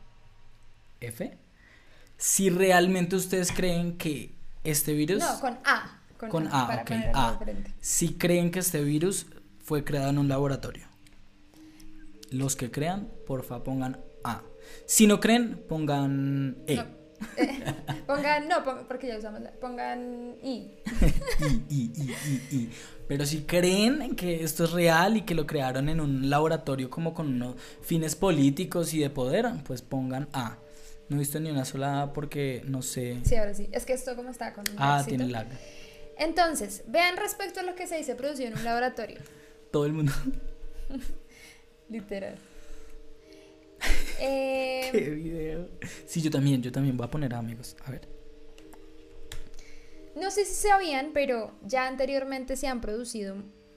F? 1.00 1.38
Si 2.16 2.50
realmente 2.50 3.16
ustedes 3.16 3.50
creen 3.52 3.98
que 3.98 4.34
este 4.64 4.92
virus... 4.92 5.18
No, 5.20 5.40
con 5.40 5.58
A. 5.64 5.98
Con 6.30 6.46
A, 6.46 6.68
para 6.68 6.82
ok, 6.82 6.90
algo 6.92 7.10
A. 7.14 7.40
Si 7.80 8.14
creen 8.14 8.50
que 8.52 8.60
este 8.60 8.82
virus 8.84 9.26
fue 9.58 9.82
creado 9.82 10.10
en 10.10 10.18
un 10.18 10.28
laboratorio. 10.28 10.86
Los 12.30 12.54
que 12.54 12.70
crean, 12.70 13.08
porfa, 13.26 13.64
pongan 13.64 14.00
A. 14.22 14.42
Si 14.86 15.06
no 15.06 15.18
creen, 15.20 15.62
pongan 15.68 16.58
E. 16.66 16.76
No. 16.76 17.01
Eh, 17.36 17.64
pongan, 18.06 18.48
no, 18.48 18.62
porque 18.86 19.08
ya 19.08 19.18
usamos 19.18 19.40
la, 19.40 19.50
pongan 19.52 20.34
I. 20.42 20.70
I, 21.40 21.62
I, 21.70 21.92
I, 21.96 22.16
I, 22.26 22.56
I. 22.56 22.70
Pero 23.08 23.26
si 23.26 23.42
creen 23.42 24.16
que 24.16 24.42
esto 24.42 24.64
es 24.64 24.72
real 24.72 25.16
y 25.16 25.22
que 25.22 25.34
lo 25.34 25.46
crearon 25.46 25.88
en 25.88 26.00
un 26.00 26.30
laboratorio 26.30 26.88
como 26.88 27.12
con 27.12 27.28
unos 27.28 27.56
fines 27.82 28.16
políticos 28.16 28.94
y 28.94 29.00
de 29.00 29.10
poder, 29.10 29.46
pues 29.64 29.82
pongan 29.82 30.28
A. 30.32 30.56
No 31.08 31.16
he 31.16 31.18
visto 31.18 31.38
ni 31.40 31.50
una 31.50 31.64
sola 31.64 32.02
A 32.02 32.12
porque 32.12 32.62
no 32.64 32.80
sé. 32.80 33.18
Sí, 33.24 33.36
ahora 33.36 33.52
sí. 33.54 33.68
Es 33.72 33.84
que 33.84 33.92
esto 33.92 34.16
como 34.16 34.30
está 34.30 34.52
con 34.54 34.64
un 34.70 34.76
Ah, 34.78 35.04
tiene 35.06 35.26
lag. 35.26 35.46
Entonces, 36.16 36.84
vean 36.86 37.16
respecto 37.16 37.60
a 37.60 37.62
lo 37.64 37.74
que 37.74 37.86
se 37.86 37.96
dice 37.96 38.14
producido 38.14 38.48
en 38.48 38.56
un 38.56 38.64
laboratorio. 38.64 39.18
Todo 39.70 39.86
el 39.86 39.92
mundo. 39.92 40.12
Literal. 41.90 42.36
Eh, 44.20 44.88
Qué 44.92 45.10
video. 45.10 45.68
Sí, 46.06 46.20
yo 46.22 46.30
también, 46.30 46.62
yo 46.62 46.70
también 46.72 46.96
voy 46.96 47.06
a 47.06 47.10
poner 47.10 47.34
A, 47.34 47.38
amigos. 47.38 47.76
A 47.84 47.90
ver. 47.90 48.08
No 50.14 50.30
sé 50.30 50.44
si 50.44 50.54
sabían, 50.68 51.10
pero 51.14 51.52
ya 51.62 51.86
anteriormente 51.88 52.56
se 52.56 52.66
han 52.66 52.80
producido 52.80 53.36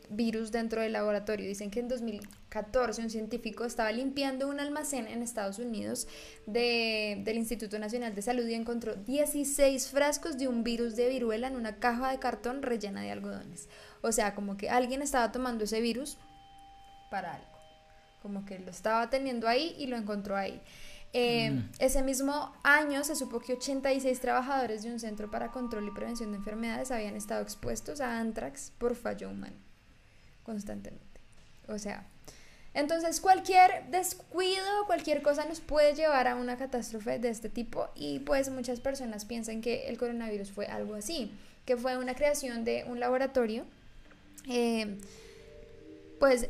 virus 0.10 0.52
dentro 0.52 0.82
del 0.82 0.92
laboratorio. 0.94 1.48
Dicen 1.48 1.72
que 1.72 1.80
en 1.80 1.88
2014 1.88 3.02
un 3.02 3.10
científico 3.10 3.64
estaba 3.66 3.92
limpiando 3.92 4.48
un 4.50 4.60
almacén 4.60 5.08
en 5.08 5.24
Estados 5.24 5.58
Unidos 5.60 6.08
de- 6.46 7.22
del 7.24 7.38
Instituto 7.38 7.80
Nacional 7.80 8.14
de 8.14 8.22
Salud 8.22 8.46
y 8.48 8.54
encontró 8.54 8.96
16 8.96 9.88
frascos 9.88 10.38
de 10.38 10.48
un 10.50 10.64
virus 10.64 10.96
de 10.96 11.10
viruela 11.10 11.48
en 11.48 11.56
una 11.56 11.78
caja 11.78 12.12
de 12.12 12.20
cartón 12.20 12.62
rellena 12.62 13.02
de 13.02 13.12
algodones. 13.12 13.68
O 14.02 14.12
sea, 14.12 14.36
como 14.36 14.58
que 14.58 14.70
alguien 14.70 15.02
estaba 15.02 15.32
tomando 15.32 15.64
ese 15.64 15.80
virus 15.82 16.18
para 17.10 17.36
algo. 17.36 17.55
Como 18.26 18.44
que 18.44 18.58
lo 18.58 18.72
estaba 18.72 19.08
teniendo 19.12 19.48
ahí 19.48 19.76
y 19.78 19.86
lo 19.86 19.98
encontró 19.98 20.36
ahí. 20.36 20.60
Eh, 21.14 21.52
Mm. 21.52 21.70
Ese 21.78 22.02
mismo 22.02 22.52
año 22.64 23.04
se 23.04 23.16
supo 23.16 23.40
que 23.40 23.54
86 23.54 24.20
trabajadores 24.20 24.82
de 24.82 24.92
un 24.92 25.00
centro 25.00 25.30
para 25.30 25.52
control 25.52 25.88
y 25.88 25.92
prevención 25.92 26.32
de 26.32 26.38
enfermedades 26.38 26.90
habían 26.90 27.16
estado 27.16 27.44
expuestos 27.44 28.02
a 28.02 28.20
anthrax 28.20 28.72
por 28.80 28.96
fallo 28.96 29.30
humano 29.30 29.56
constantemente. 30.44 31.22
O 31.68 31.78
sea, 31.78 32.08
entonces 32.74 33.22
cualquier 33.22 33.86
descuido, 33.92 34.66
cualquier 34.88 35.22
cosa 35.22 35.46
nos 35.46 35.62
puede 35.62 35.94
llevar 35.94 36.28
a 36.28 36.36
una 36.36 36.58
catástrofe 36.58 37.20
de 37.20 37.30
este 37.30 37.50
tipo 37.50 37.90
y 37.94 38.20
pues 38.22 38.50
muchas 38.50 38.80
personas 38.80 39.26
piensan 39.26 39.62
que 39.62 39.88
el 39.88 40.00
coronavirus 40.00 40.52
fue 40.52 40.66
algo 40.66 40.96
así, 40.96 41.32
que 41.66 41.78
fue 41.78 41.96
una 41.96 42.16
creación 42.16 42.64
de 42.64 42.86
un 42.88 43.00
laboratorio. 43.00 43.66
Eh, 44.50 44.98
pues 46.20 46.50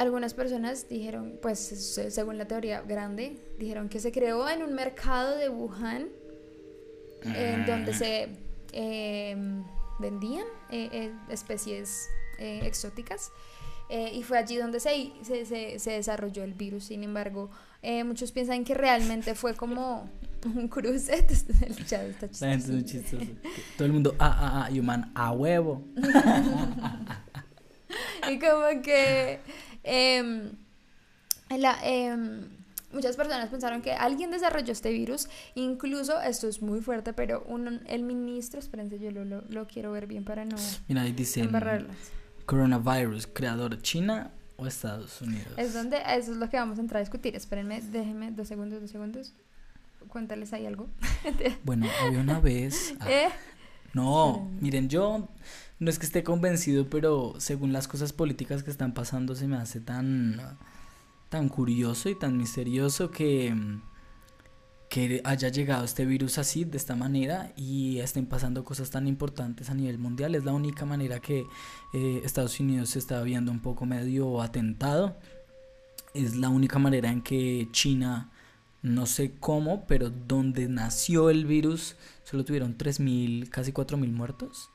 algunas 0.00 0.34
personas 0.34 0.88
dijeron, 0.88 1.38
pues 1.42 1.58
se- 1.58 2.10
según 2.10 2.38
la 2.38 2.46
teoría 2.46 2.80
grande, 2.82 3.36
dijeron 3.58 3.88
que 3.88 4.00
se 4.00 4.12
creó 4.12 4.48
en 4.48 4.62
un 4.62 4.74
mercado 4.74 5.36
de 5.36 5.48
Wuhan, 5.48 6.08
en 7.22 7.66
donde 7.66 7.92
se 7.92 8.28
eh, 8.72 9.36
vendían 9.98 10.46
eh, 10.70 10.88
eh, 10.92 11.12
especies 11.28 12.08
eh, 12.38 12.60
exóticas. 12.64 13.30
eh, 13.90 14.12
y 14.14 14.22
fue 14.22 14.38
allí 14.38 14.56
donde 14.56 14.80
se, 14.80 15.12
se, 15.22 15.44
se- 15.44 15.78
se 15.78 15.90
desarrolló 15.90 16.44
el 16.44 16.54
virus. 16.54 16.84
Sin 16.84 17.04
embargo, 17.04 17.50
eh, 17.82 18.04
muchos 18.04 18.32
piensan 18.32 18.64
que 18.64 18.72
realmente 18.74 19.34
fue 19.34 19.54
como 19.54 20.08
un 20.46 20.68
cruce. 20.68 21.14
el 21.66 21.86
chat 21.86 22.02
está 22.04 22.26
es 22.54 22.84
chistoso. 22.86 23.26
Todo 23.76 23.84
el 23.86 23.92
mundo, 23.92 24.14
ah, 24.18 24.36
ah, 24.40 24.64
ah, 24.66 24.70
y 24.70 24.80
man, 24.80 25.12
a 25.14 25.32
huevo. 25.32 25.82
y 28.30 28.38
como 28.38 28.82
que 28.82 29.40
em, 29.82 30.52
la, 31.50 31.78
em, 31.82 32.48
muchas 32.92 33.16
personas 33.16 33.48
pensaron 33.48 33.82
que 33.82 33.92
alguien 33.92 34.30
desarrolló 34.30 34.72
este 34.72 34.90
virus. 34.90 35.28
Incluso, 35.54 36.20
esto 36.20 36.48
es 36.48 36.62
muy 36.62 36.80
fuerte, 36.80 37.12
pero 37.12 37.42
un, 37.46 37.80
el 37.86 38.02
ministro, 38.02 38.60
espérense, 38.60 38.98
yo 38.98 39.10
lo, 39.10 39.24
lo, 39.24 39.42
lo 39.48 39.66
quiero 39.66 39.92
ver 39.92 40.06
bien 40.06 40.24
para 40.24 40.44
no 40.44 40.56
Mira, 40.88 41.02
ahí 41.02 41.14
coronavirus, 42.46 43.28
creador 43.28 43.80
China 43.80 44.32
o 44.56 44.66
Estados 44.66 45.22
Unidos. 45.22 45.52
Es 45.56 45.72
donde, 45.72 45.98
eso 45.98 46.32
es 46.32 46.38
lo 46.38 46.50
que 46.50 46.56
vamos 46.56 46.78
a 46.78 46.80
entrar 46.80 46.98
a 46.98 47.00
discutir. 47.00 47.36
Espérenme, 47.36 47.80
déjenme 47.80 48.32
dos 48.32 48.48
segundos, 48.48 48.80
dos 48.80 48.90
segundos. 48.90 49.32
Cuéntales 50.08 50.52
ahí 50.52 50.66
algo. 50.66 50.88
Bueno, 51.64 51.86
había 52.02 52.18
una 52.18 52.40
vez. 52.40 52.94
ah, 53.00 53.06
Eh, 53.10 53.28
no, 53.92 54.48
miren, 54.60 54.88
yo 54.88 55.28
no 55.80 55.88
es 55.88 55.98
que 55.98 56.04
esté 56.06 56.22
convencido, 56.22 56.88
pero 56.88 57.34
según 57.38 57.72
las 57.72 57.88
cosas 57.88 58.12
políticas 58.12 58.62
que 58.62 58.70
están 58.70 58.92
pasando, 58.92 59.34
se 59.34 59.48
me 59.48 59.56
hace 59.56 59.80
tan, 59.80 60.38
tan 61.30 61.48
curioso 61.48 62.10
y 62.10 62.14
tan 62.14 62.36
misterioso 62.36 63.10
que, 63.10 63.54
que 64.90 65.22
haya 65.24 65.48
llegado 65.48 65.84
este 65.86 66.04
virus 66.04 66.36
así, 66.36 66.64
de 66.64 66.76
esta 66.76 66.96
manera, 66.96 67.54
y 67.56 67.98
estén 68.00 68.26
pasando 68.26 68.62
cosas 68.62 68.90
tan 68.90 69.08
importantes 69.08 69.70
a 69.70 69.74
nivel 69.74 69.98
mundial. 69.98 70.34
Es 70.34 70.44
la 70.44 70.52
única 70.52 70.84
manera 70.84 71.18
que 71.18 71.46
eh, 71.94 72.20
Estados 72.24 72.60
Unidos 72.60 72.90
se 72.90 72.98
está 72.98 73.22
viendo 73.22 73.50
un 73.50 73.60
poco 73.60 73.86
medio 73.86 74.42
atentado. 74.42 75.16
Es 76.12 76.36
la 76.36 76.50
única 76.50 76.78
manera 76.78 77.10
en 77.10 77.22
que 77.22 77.68
China, 77.72 78.30
no 78.82 79.06
sé 79.06 79.32
cómo, 79.40 79.86
pero 79.86 80.10
donde 80.10 80.68
nació 80.68 81.30
el 81.30 81.46
virus, 81.46 81.96
solo 82.24 82.44
tuvieron 82.44 82.76
3.000, 82.76 83.48
casi 83.48 83.72
4.000 83.72 84.12
muertos. 84.12 84.69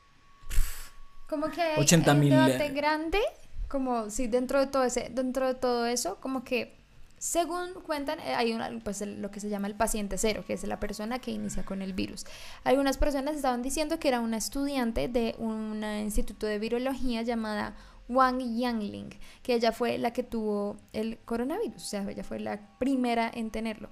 Como 1.28 1.48
que 1.48 1.60
hay, 1.62 1.80
80 1.80 2.10
hay 2.10 2.16
un 2.16 2.24
mil, 2.24 2.72
grande 2.74 3.20
como 3.68 4.10
si 4.10 4.28
dentro 4.28 4.60
de 4.60 4.66
todo 4.66 4.84
ese, 4.84 5.10
dentro 5.12 5.46
de 5.46 5.54
todo 5.54 5.86
eso, 5.86 6.18
como 6.20 6.44
que 6.44 6.76
según 7.18 7.72
cuentan, 7.82 8.20
eh, 8.20 8.34
hay 8.34 8.52
una, 8.52 8.70
pues 8.84 9.00
lo 9.00 9.30
que 9.30 9.40
se 9.40 9.48
llama 9.48 9.66
el 9.68 9.74
paciente 9.74 10.18
cero, 10.18 10.44
que 10.46 10.52
es 10.52 10.64
la 10.64 10.78
persona 10.78 11.18
que 11.18 11.30
inicia 11.30 11.64
con 11.64 11.82
el 11.82 11.92
virus. 11.92 12.26
Algunas 12.62 12.98
personas 12.98 13.36
estaban 13.36 13.62
diciendo 13.62 13.98
que 13.98 14.08
era 14.08 14.20
una 14.20 14.36
estudiante 14.36 15.08
de 15.08 15.34
un 15.38 15.82
instituto 15.82 16.46
de 16.46 16.58
virología 16.58 17.22
llamada 17.22 17.74
Wang 18.08 18.40
Yangling, 18.40 19.10
que 19.42 19.54
ella 19.54 19.72
fue 19.72 19.98
la 19.98 20.12
que 20.12 20.22
tuvo 20.22 20.76
el 20.92 21.18
coronavirus, 21.24 21.82
o 21.82 21.86
sea, 21.86 22.08
ella 22.08 22.22
fue 22.22 22.38
la 22.38 22.78
primera 22.78 23.30
en 23.32 23.50
tenerlo. 23.50 23.88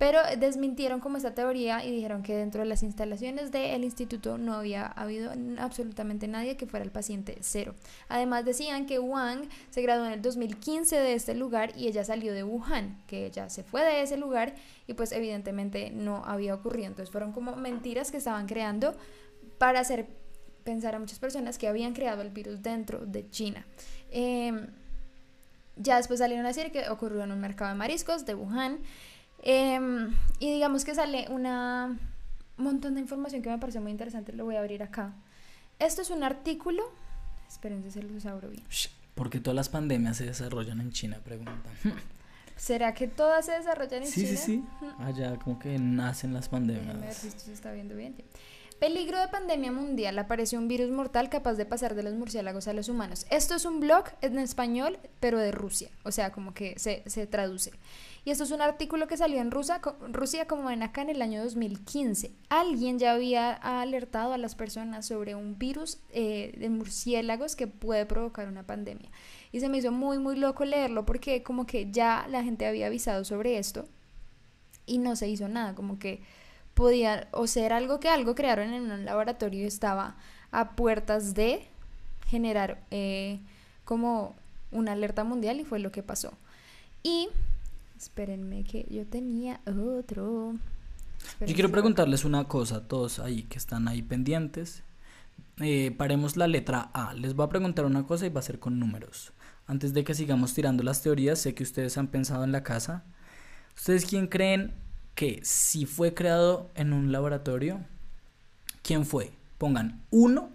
Pero 0.00 0.18
desmintieron 0.38 0.98
como 0.98 1.18
esta 1.18 1.34
teoría 1.34 1.84
y 1.84 1.90
dijeron 1.90 2.22
que 2.22 2.34
dentro 2.34 2.62
de 2.62 2.66
las 2.66 2.82
instalaciones 2.82 3.52
del 3.52 3.84
instituto 3.84 4.38
no 4.38 4.54
había 4.54 4.86
habido 4.86 5.30
absolutamente 5.58 6.26
nadie 6.26 6.56
que 6.56 6.64
fuera 6.64 6.82
el 6.82 6.90
paciente 6.90 7.36
cero. 7.42 7.74
Además 8.08 8.46
decían 8.46 8.86
que 8.86 8.98
Wang 8.98 9.46
se 9.68 9.82
graduó 9.82 10.06
en 10.06 10.12
el 10.12 10.22
2015 10.22 10.96
de 10.96 11.12
este 11.12 11.34
lugar 11.34 11.74
y 11.76 11.86
ella 11.86 12.02
salió 12.02 12.32
de 12.32 12.44
Wuhan, 12.44 13.02
que 13.06 13.26
ella 13.26 13.50
se 13.50 13.62
fue 13.62 13.84
de 13.84 14.00
ese 14.00 14.16
lugar 14.16 14.54
y 14.86 14.94
pues 14.94 15.12
evidentemente 15.12 15.90
no 15.90 16.24
había 16.24 16.54
ocurrido. 16.54 16.86
Entonces 16.86 17.12
fueron 17.12 17.32
como 17.32 17.54
mentiras 17.56 18.10
que 18.10 18.16
estaban 18.16 18.46
creando 18.46 18.94
para 19.58 19.80
hacer 19.80 20.06
pensar 20.64 20.94
a 20.94 20.98
muchas 20.98 21.18
personas 21.18 21.58
que 21.58 21.68
habían 21.68 21.92
creado 21.92 22.22
el 22.22 22.30
virus 22.30 22.62
dentro 22.62 23.04
de 23.04 23.28
China. 23.28 23.66
Em, 24.10 24.66
ya 25.76 25.98
después 25.98 26.20
salieron 26.20 26.46
a 26.46 26.48
decir 26.48 26.72
que 26.72 26.88
ocurrió 26.88 27.22
en 27.22 27.32
un 27.32 27.40
mercado 27.40 27.70
de 27.70 27.76
mariscos 27.76 28.24
de 28.24 28.34
Wuhan. 28.34 28.78
Em, 29.42 30.14
y 30.38 30.52
digamos 30.52 30.84
que 30.84 30.94
sale 30.94 31.26
una 31.30 31.98
un 32.60 32.64
montón 32.64 32.94
de 32.94 33.00
información 33.00 33.42
que 33.42 33.48
me 33.48 33.58
parece 33.58 33.80
muy 33.80 33.90
interesante, 33.90 34.32
lo 34.32 34.44
voy 34.44 34.56
a 34.56 34.60
abrir 34.60 34.82
acá. 34.82 35.14
Esto 35.78 36.02
es 36.02 36.10
un 36.10 36.22
artículo, 36.22 36.82
espérense, 37.48 37.90
se 37.90 38.02
los 38.02 38.26
abro 38.26 38.50
bien. 38.50 38.64
Porque 39.14 39.40
todas 39.40 39.56
las 39.56 39.70
pandemias 39.70 40.18
se 40.18 40.26
desarrollan 40.26 40.80
en 40.80 40.92
China, 40.92 41.18
pregunta. 41.24 41.70
¿Será 42.56 42.92
que 42.92 43.08
todas 43.08 43.46
se 43.46 43.52
desarrollan 43.52 44.02
en 44.02 44.10
China? 44.10 44.28
Sí, 44.28 44.36
sí, 44.36 44.36
sí. 44.36 44.64
Allá 44.98 45.38
como 45.38 45.58
que 45.58 45.78
nacen 45.78 46.34
las 46.34 46.50
pandemias. 46.50 46.94
A 46.94 46.98
ver 46.98 47.14
si 47.14 47.28
esto 47.28 47.40
se 47.40 47.54
está 47.54 47.72
viendo 47.72 47.96
bien. 47.96 48.14
Peligro 48.78 49.18
de 49.18 49.28
pandemia 49.28 49.72
mundial. 49.72 50.18
Apareció 50.18 50.58
un 50.58 50.68
virus 50.68 50.90
mortal 50.90 51.30
capaz 51.30 51.54
de 51.54 51.64
pasar 51.64 51.94
de 51.94 52.02
los 52.02 52.12
murciélagos 52.12 52.68
a 52.68 52.74
los 52.74 52.90
humanos. 52.90 53.26
Esto 53.30 53.54
es 53.54 53.64
un 53.64 53.80
blog 53.80 54.04
en 54.20 54.38
español, 54.38 54.98
pero 55.20 55.38
de 55.38 55.52
Rusia. 55.52 55.90
O 56.02 56.12
sea, 56.12 56.30
como 56.32 56.52
que 56.52 56.78
se, 56.78 57.02
se 57.06 57.26
traduce. 57.26 57.72
Y 58.24 58.30
esto 58.30 58.44
es 58.44 58.50
un 58.50 58.60
artículo 58.60 59.06
que 59.06 59.16
salió 59.16 59.40
en 59.40 59.50
Rusia, 59.50 59.80
Rusia, 60.10 60.46
como 60.46 60.64
ven 60.64 60.82
acá, 60.82 61.02
en 61.02 61.10
el 61.10 61.22
año 61.22 61.42
2015. 61.42 62.32
Alguien 62.50 62.98
ya 62.98 63.12
había 63.12 63.52
alertado 63.52 64.34
a 64.34 64.38
las 64.38 64.54
personas 64.54 65.06
sobre 65.06 65.34
un 65.34 65.58
virus 65.58 65.98
eh, 66.10 66.52
de 66.58 66.68
murciélagos 66.68 67.56
que 67.56 67.66
puede 67.66 68.04
provocar 68.04 68.48
una 68.48 68.66
pandemia. 68.66 69.08
Y 69.52 69.60
se 69.60 69.68
me 69.68 69.78
hizo 69.78 69.90
muy, 69.90 70.18
muy 70.18 70.36
loco 70.36 70.64
leerlo 70.64 71.06
porque 71.06 71.42
como 71.42 71.66
que 71.66 71.90
ya 71.90 72.26
la 72.28 72.42
gente 72.42 72.66
había 72.66 72.88
avisado 72.88 73.24
sobre 73.24 73.58
esto 73.58 73.88
y 74.84 74.98
no 74.98 75.16
se 75.16 75.28
hizo 75.28 75.48
nada, 75.48 75.74
como 75.74 75.98
que 75.98 76.22
podía 76.74 77.28
o 77.32 77.46
ser 77.46 77.72
algo 77.72 78.00
que 78.00 78.08
algo 78.08 78.34
crearon 78.34 78.72
en 78.72 78.90
un 78.90 79.04
laboratorio 79.04 79.62
y 79.62 79.66
estaba 79.66 80.16
a 80.50 80.70
puertas 80.76 81.34
de 81.34 81.66
generar 82.26 82.82
eh, 82.90 83.40
como 83.84 84.36
una 84.72 84.92
alerta 84.92 85.24
mundial 85.24 85.58
y 85.58 85.64
fue 85.64 85.78
lo 85.78 85.90
que 85.90 86.02
pasó. 86.02 86.32
Y 87.02 87.28
Espérenme 88.00 88.64
que 88.64 88.86
yo 88.90 89.06
tenía 89.06 89.60
otro. 89.66 90.54
yo 91.38 91.54
quiero 91.54 91.70
preguntarles 91.70 92.24
una 92.24 92.48
cosa 92.48 92.76
a 92.76 92.88
todos 92.88 93.18
ahí 93.18 93.42
que 93.42 93.58
están 93.58 93.88
ahí 93.88 94.00
pendientes. 94.00 94.82
Eh, 95.58 95.94
paremos 95.98 96.38
la 96.38 96.46
letra 96.46 96.90
A. 96.94 97.12
Les 97.12 97.34
voy 97.34 97.44
a 97.44 97.50
preguntar 97.50 97.84
una 97.84 98.06
cosa 98.06 98.24
y 98.24 98.30
va 98.30 98.40
a 98.40 98.42
ser 98.42 98.58
con 98.58 98.78
números. 98.78 99.34
Antes 99.66 99.92
de 99.92 100.02
que 100.02 100.14
sigamos 100.14 100.54
tirando 100.54 100.82
las 100.82 101.02
teorías, 101.02 101.40
sé 101.40 101.54
que 101.54 101.62
ustedes 101.62 101.98
han 101.98 102.06
pensado 102.06 102.42
en 102.42 102.52
la 102.52 102.62
casa. 102.62 103.04
¿Ustedes 103.76 104.06
quién 104.06 104.28
creen 104.28 104.72
que 105.14 105.40
si 105.42 105.84
fue 105.84 106.14
creado 106.14 106.70
en 106.76 106.94
un 106.94 107.12
laboratorio? 107.12 107.84
¿Quién 108.82 109.04
fue? 109.04 109.30
Pongan 109.58 110.06
uno 110.08 110.48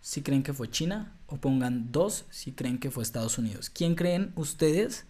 si 0.00 0.22
creen 0.22 0.44
que 0.44 0.52
fue 0.52 0.70
China 0.70 1.16
o 1.26 1.38
pongan 1.38 1.90
dos 1.90 2.26
si 2.30 2.52
creen 2.52 2.78
que 2.78 2.92
fue 2.92 3.02
Estados 3.02 3.38
Unidos. 3.38 3.70
¿Quién 3.70 3.96
creen 3.96 4.32
ustedes 4.36 5.04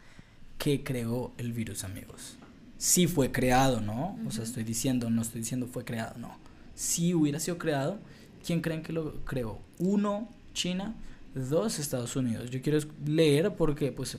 que 0.58 0.82
creó 0.82 1.32
el 1.38 1.52
virus, 1.52 1.84
amigos. 1.84 2.36
Sí 2.78 3.06
fue 3.06 3.32
creado, 3.32 3.80
¿no? 3.80 4.18
O 4.26 4.30
sea, 4.30 4.44
estoy 4.44 4.64
diciendo, 4.64 5.10
no 5.10 5.22
estoy 5.22 5.40
diciendo 5.40 5.66
fue 5.66 5.84
creado, 5.84 6.18
no. 6.18 6.36
Si 6.74 7.14
hubiera 7.14 7.40
sido 7.40 7.58
creado, 7.58 7.98
¿quién 8.44 8.60
creen 8.60 8.82
que 8.82 8.92
lo 8.92 9.24
creó? 9.24 9.58
Uno, 9.78 10.28
China, 10.52 10.94
dos, 11.34 11.78
Estados 11.78 12.16
Unidos. 12.16 12.50
Yo 12.50 12.60
quiero 12.60 12.78
leer 13.06 13.54
porque, 13.54 13.92
pues, 13.92 14.18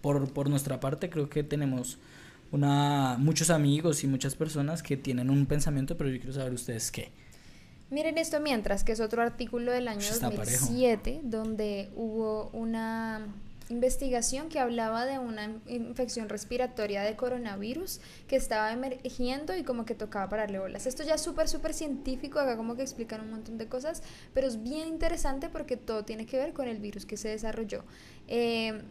por, 0.00 0.30
por 0.32 0.50
nuestra 0.50 0.78
parte 0.80 1.08
creo 1.08 1.28
que 1.28 1.42
tenemos 1.42 1.98
una, 2.52 3.16
muchos 3.18 3.50
amigos 3.50 4.04
y 4.04 4.06
muchas 4.06 4.34
personas 4.34 4.82
que 4.82 4.96
tienen 4.96 5.30
un 5.30 5.46
pensamiento, 5.46 5.96
pero 5.96 6.10
yo 6.10 6.18
quiero 6.18 6.32
saber 6.32 6.52
ustedes 6.52 6.90
qué. 6.90 7.10
Miren 7.90 8.18
esto 8.18 8.40
mientras, 8.40 8.82
que 8.82 8.92
es 8.92 9.00
otro 9.00 9.22
artículo 9.22 9.70
del 9.70 9.88
año 9.88 10.06
2007, 10.20 11.20
donde 11.22 11.90
hubo 11.94 12.50
una 12.52 13.26
investigación 13.68 14.48
que 14.48 14.60
hablaba 14.60 15.06
de 15.06 15.18
una 15.18 15.50
infección 15.66 16.28
respiratoria 16.28 17.02
de 17.02 17.16
coronavirus 17.16 18.00
que 18.28 18.36
estaba 18.36 18.72
emergiendo 18.72 19.56
y 19.56 19.64
como 19.64 19.84
que 19.84 19.94
tocaba 19.94 20.28
pararle 20.28 20.58
bolas. 20.58 20.86
Esto 20.86 21.02
ya 21.02 21.14
es 21.14 21.20
súper, 21.20 21.48
súper 21.48 21.74
científico, 21.74 22.38
acá 22.38 22.56
como 22.56 22.76
que 22.76 22.82
explican 22.82 23.20
un 23.20 23.30
montón 23.30 23.58
de 23.58 23.66
cosas, 23.66 24.02
pero 24.34 24.46
es 24.46 24.62
bien 24.62 24.86
interesante 24.86 25.48
porque 25.48 25.76
todo 25.76 26.04
tiene 26.04 26.26
que 26.26 26.36
ver 26.36 26.52
con 26.52 26.68
el 26.68 26.78
virus 26.78 27.06
que 27.06 27.16
se 27.16 27.28
desarrolló. 27.28 27.84
Eh, 28.28 28.82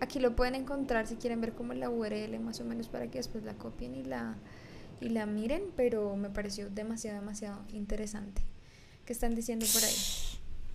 aquí 0.00 0.20
lo 0.20 0.34
pueden 0.34 0.54
encontrar 0.54 1.06
si 1.06 1.16
quieren 1.16 1.40
ver 1.40 1.52
como 1.52 1.74
la 1.74 1.90
URL 1.90 2.38
más 2.40 2.60
o 2.60 2.64
menos 2.64 2.88
para 2.88 3.08
que 3.10 3.18
después 3.18 3.44
la 3.44 3.54
copien 3.54 3.94
y 3.94 4.04
la, 4.04 4.36
y 5.00 5.10
la 5.10 5.26
miren, 5.26 5.64
pero 5.76 6.16
me 6.16 6.30
pareció 6.30 6.70
demasiado, 6.70 7.20
demasiado 7.20 7.62
interesante. 7.72 8.42
¿Qué 9.04 9.12
están 9.12 9.34
diciendo 9.34 9.66
por 9.72 9.82
ahí? 9.82 9.94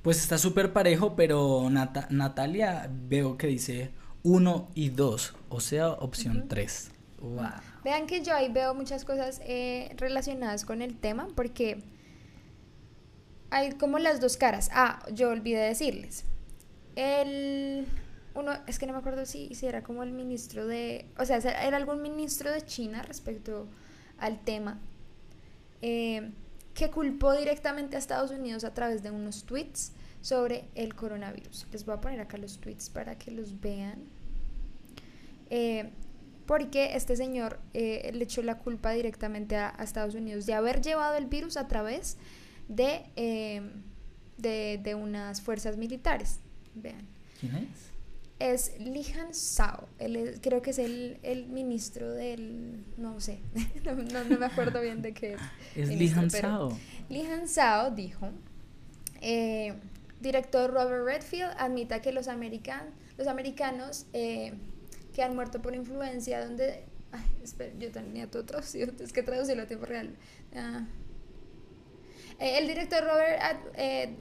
Pues 0.03 0.19
está 0.19 0.38
súper 0.38 0.73
parejo, 0.73 1.15
pero 1.15 1.69
Natalia 1.69 2.89
veo 2.91 3.38
que 3.38 3.47
dice 3.47 3.91
1 4.23 4.71
y 4.75 4.89
2, 4.89 5.34
o 5.49 5.59
sea, 5.61 5.89
opción 5.91 6.47
3. 6.49 6.91
Vean 7.85 8.05
que 8.05 8.21
yo 8.21 8.34
ahí 8.34 8.51
veo 8.51 8.75
muchas 8.75 9.05
cosas 9.05 9.41
eh, 9.45 9.95
relacionadas 9.97 10.65
con 10.65 10.81
el 10.81 10.97
tema, 10.97 11.30
porque 11.35 11.84
hay 13.49 13.71
como 13.71 13.97
las 13.97 14.19
dos 14.19 14.35
caras. 14.35 14.69
Ah, 14.73 15.05
yo 15.13 15.30
olvidé 15.30 15.61
decirles. 15.61 16.25
El 16.97 17.88
uno, 18.35 18.51
es 18.67 18.80
que 18.80 18.88
no 18.88 18.93
me 18.93 18.99
acuerdo 18.99 19.25
si, 19.25 19.55
si 19.55 19.67
era 19.67 19.84
como 19.84 20.03
el 20.03 20.11
ministro 20.11 20.67
de, 20.67 21.05
o 21.17 21.25
sea, 21.25 21.38
era 21.38 21.77
algún 21.77 22.01
ministro 22.01 22.51
de 22.51 22.61
China 22.61 23.03
respecto 23.03 23.67
al 24.17 24.43
tema. 24.43 24.80
Eh, 25.81 26.31
que 26.73 26.89
culpó 26.89 27.33
directamente 27.33 27.95
a 27.95 27.99
Estados 27.99 28.31
Unidos 28.31 28.63
a 28.63 28.73
través 28.73 29.03
de 29.03 29.11
unos 29.11 29.43
tweets 29.45 29.93
sobre 30.21 30.69
el 30.75 30.95
coronavirus. 30.95 31.67
Les 31.71 31.85
voy 31.85 31.95
a 31.95 32.01
poner 32.01 32.19
acá 32.19 32.37
los 32.37 32.59
tweets 32.59 32.89
para 32.89 33.17
que 33.17 33.31
los 33.31 33.59
vean. 33.59 34.03
Eh, 35.49 35.91
porque 36.45 36.95
este 36.95 37.15
señor 37.15 37.59
eh, 37.73 38.11
le 38.13 38.23
echó 38.23 38.41
la 38.41 38.57
culpa 38.57 38.91
directamente 38.91 39.55
a, 39.55 39.69
Estados 39.79 40.15
Unidos 40.15 40.45
de 40.45 40.53
haber 40.53 40.81
llevado 40.81 41.15
el 41.15 41.27
virus 41.27 41.57
a 41.57 41.67
través 41.67 42.17
de, 42.67 43.05
eh, 43.15 43.61
de, 44.37 44.95
unas 44.95 45.41
fuerzas 45.41 45.77
militares. 45.77 46.39
Vean. 46.73 47.07
¿Quién 47.39 47.55
es? 47.55 47.92
Es 48.39 48.77
Lihan 48.80 49.34
Sao. 49.34 49.88
Él 49.99 50.39
creo 50.41 50.61
que 50.61 50.72
es 50.72 50.80
el, 50.80 51.19
el, 51.23 51.47
ministro 51.47 52.11
del. 52.11 52.84
No 52.97 53.19
sé, 53.19 53.39
no, 53.85 53.93
no, 54.23 54.38
me 54.38 54.45
acuerdo 54.45 54.81
bien 54.81 55.01
de 55.01 55.14
qué 55.14 55.34
es. 55.34 55.41
Es 55.76 55.89
Lihan 55.89 56.30
Sao. 56.30 56.77
Lihan 57.10 57.47
Sao 57.47 57.91
dijo: 57.91 58.30
eh, 59.22 59.73
Director 60.19 60.72
Robert 60.72 61.05
Redfield 61.05 61.53
admita 61.57 62.01
que 62.01 62.11
los, 62.11 62.27
american, 62.27 62.89
los 63.18 63.27
americanos 63.27 64.05
eh, 64.14 64.53
que 65.14 65.23
han 65.23 65.35
muerto 65.35 65.61
por 65.61 65.76
influencia, 65.76 66.45
donde. 66.45 66.85
Ay, 67.11 67.23
espera, 67.43 67.72
yo 67.77 67.91
tenía 67.91 68.30
todo 68.30 68.43
traducido, 68.43 68.91
es 68.99 69.14
que 69.14 69.22
traducirlo 69.23 69.64
a 69.64 69.68
tiempo 69.68 69.85
real. 69.85 70.15
Ah. 70.55 70.85
Eh, 72.39 72.57
el 72.57 72.68
director 72.68 73.03
Robert 73.03 73.39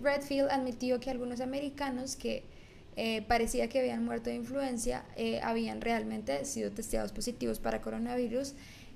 Redfield 0.02 0.50
admitió 0.50 1.00
que 1.00 1.10
algunos 1.10 1.40
americanos 1.40 2.14
que 2.14 2.44
eh, 2.96 3.22
parecía 3.22 3.68
que 3.68 3.78
habían 3.80 4.04
muerto 4.04 4.28
de 4.28 4.36
influencia, 4.36 5.04
eh, 5.16 5.40
habían 5.42 5.80
realmente 5.80 6.44
sido 6.44 6.70
testeados 6.70 7.10
positivos 7.10 7.58
para 7.58 7.80
coronavirus 7.80 8.52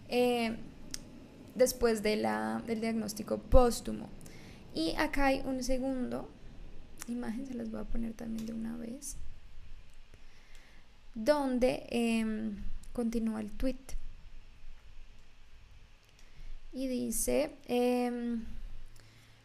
eh, 0.08 0.56
después 1.54 2.02
de 2.02 2.16
la, 2.16 2.62
del 2.66 2.82
diagnóstico 2.82 3.38
póstumo. 3.38 4.08
Y 4.74 4.94
acá 4.96 5.26
hay 5.26 5.42
un 5.46 5.62
segundo 5.62 6.28
imagen, 7.08 7.46
se 7.46 7.54
las 7.54 7.70
voy 7.70 7.80
a 7.80 7.84
poner 7.84 8.12
también 8.12 8.44
de 8.44 8.52
una 8.52 8.76
vez, 8.76 9.16
donde 11.14 11.86
em, 11.88 12.56
continúa 12.92 13.40
el 13.40 13.50
tweet. 13.52 13.76
Y 16.74 16.88
dice, 16.88 17.52
em, 17.66 18.44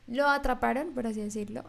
lo 0.07 0.27
atraparon, 0.27 0.93
por 0.93 1.07
así 1.07 1.21
decirlo. 1.21 1.63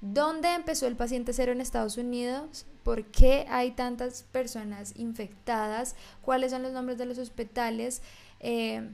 Em, 0.00 0.14
¿Dónde 0.14 0.54
empezó 0.54 0.86
el 0.86 0.96
paciente 0.96 1.32
cero 1.32 1.52
en 1.52 1.60
Estados 1.60 1.96
Unidos? 1.96 2.66
¿Por 2.82 3.04
qué 3.06 3.46
hay 3.48 3.72
tantas 3.72 4.22
personas 4.22 4.94
infectadas? 4.96 5.96
¿Cuáles 6.22 6.52
son 6.52 6.62
los 6.62 6.72
nombres 6.72 6.98
de 6.98 7.06
los 7.06 7.18
hospitales? 7.18 8.02
Eh, 8.40 8.88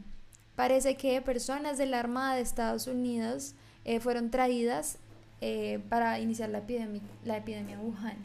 parece 0.56 0.96
que 0.96 1.20
personas 1.22 1.78
de 1.78 1.86
la 1.86 2.00
Armada 2.00 2.34
de 2.34 2.42
Estados 2.42 2.86
Unidos 2.86 3.54
eh, 3.84 4.00
fueron 4.00 4.30
traídas 4.30 4.98
eh, 5.40 5.80
para 5.88 6.18
iniciar 6.20 6.48
la 6.48 6.58
epidemia, 6.58 7.02
la 7.24 7.36
epidemia 7.36 7.78
Wuhan. 7.78 8.16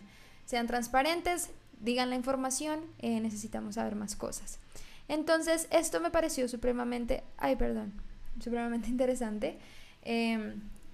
Sean 0.45 0.65
transparentes, 0.65 1.51
digan 1.81 2.09
la 2.09 2.15
información, 2.15 2.79
necesitamos 3.01 3.75
saber 3.75 3.95
más 3.95 4.15
cosas. 4.15 4.57
Entonces, 5.07 5.67
esto 5.69 5.99
me 5.99 6.09
pareció 6.09 6.47
supremamente, 6.47 7.23
ay, 7.37 7.55
perdón, 7.55 7.93
supremamente 8.39 8.87
interesante. 8.89 9.59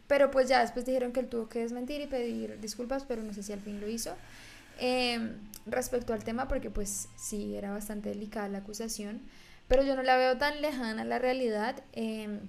Pero 0.08 0.32
pues 0.32 0.48
ya 0.48 0.62
después 0.62 0.86
dijeron 0.86 1.12
que 1.12 1.20
él 1.20 1.28
tuvo 1.28 1.50
que 1.50 1.60
desmentir 1.60 2.02
y 2.02 2.08
pedir 2.08 2.60
disculpas, 2.60 3.06
pero 3.06 3.24
no 3.24 3.34
sé 3.34 3.44
si 3.44 3.54
al 3.54 3.62
fin 3.62 3.82
lo 3.82 3.88
hizo. 3.88 4.16
Em, 4.78 5.38
respecto 5.66 6.14
al 6.14 6.24
tema, 6.24 6.48
porque 6.48 6.70
pues 6.70 7.08
sí, 7.16 7.56
era 7.56 7.72
bastante 7.72 8.10
delicada 8.10 8.48
la 8.50 8.60
acusación, 8.60 9.22
pero 9.68 9.84
yo 9.84 9.96
no 9.96 10.04
la 10.04 10.18
veo 10.18 10.38
tan 10.38 10.62
lejana 10.62 11.04
a 11.04 11.06
la 11.06 11.18
realidad. 11.18 11.82
Em, 11.94 12.42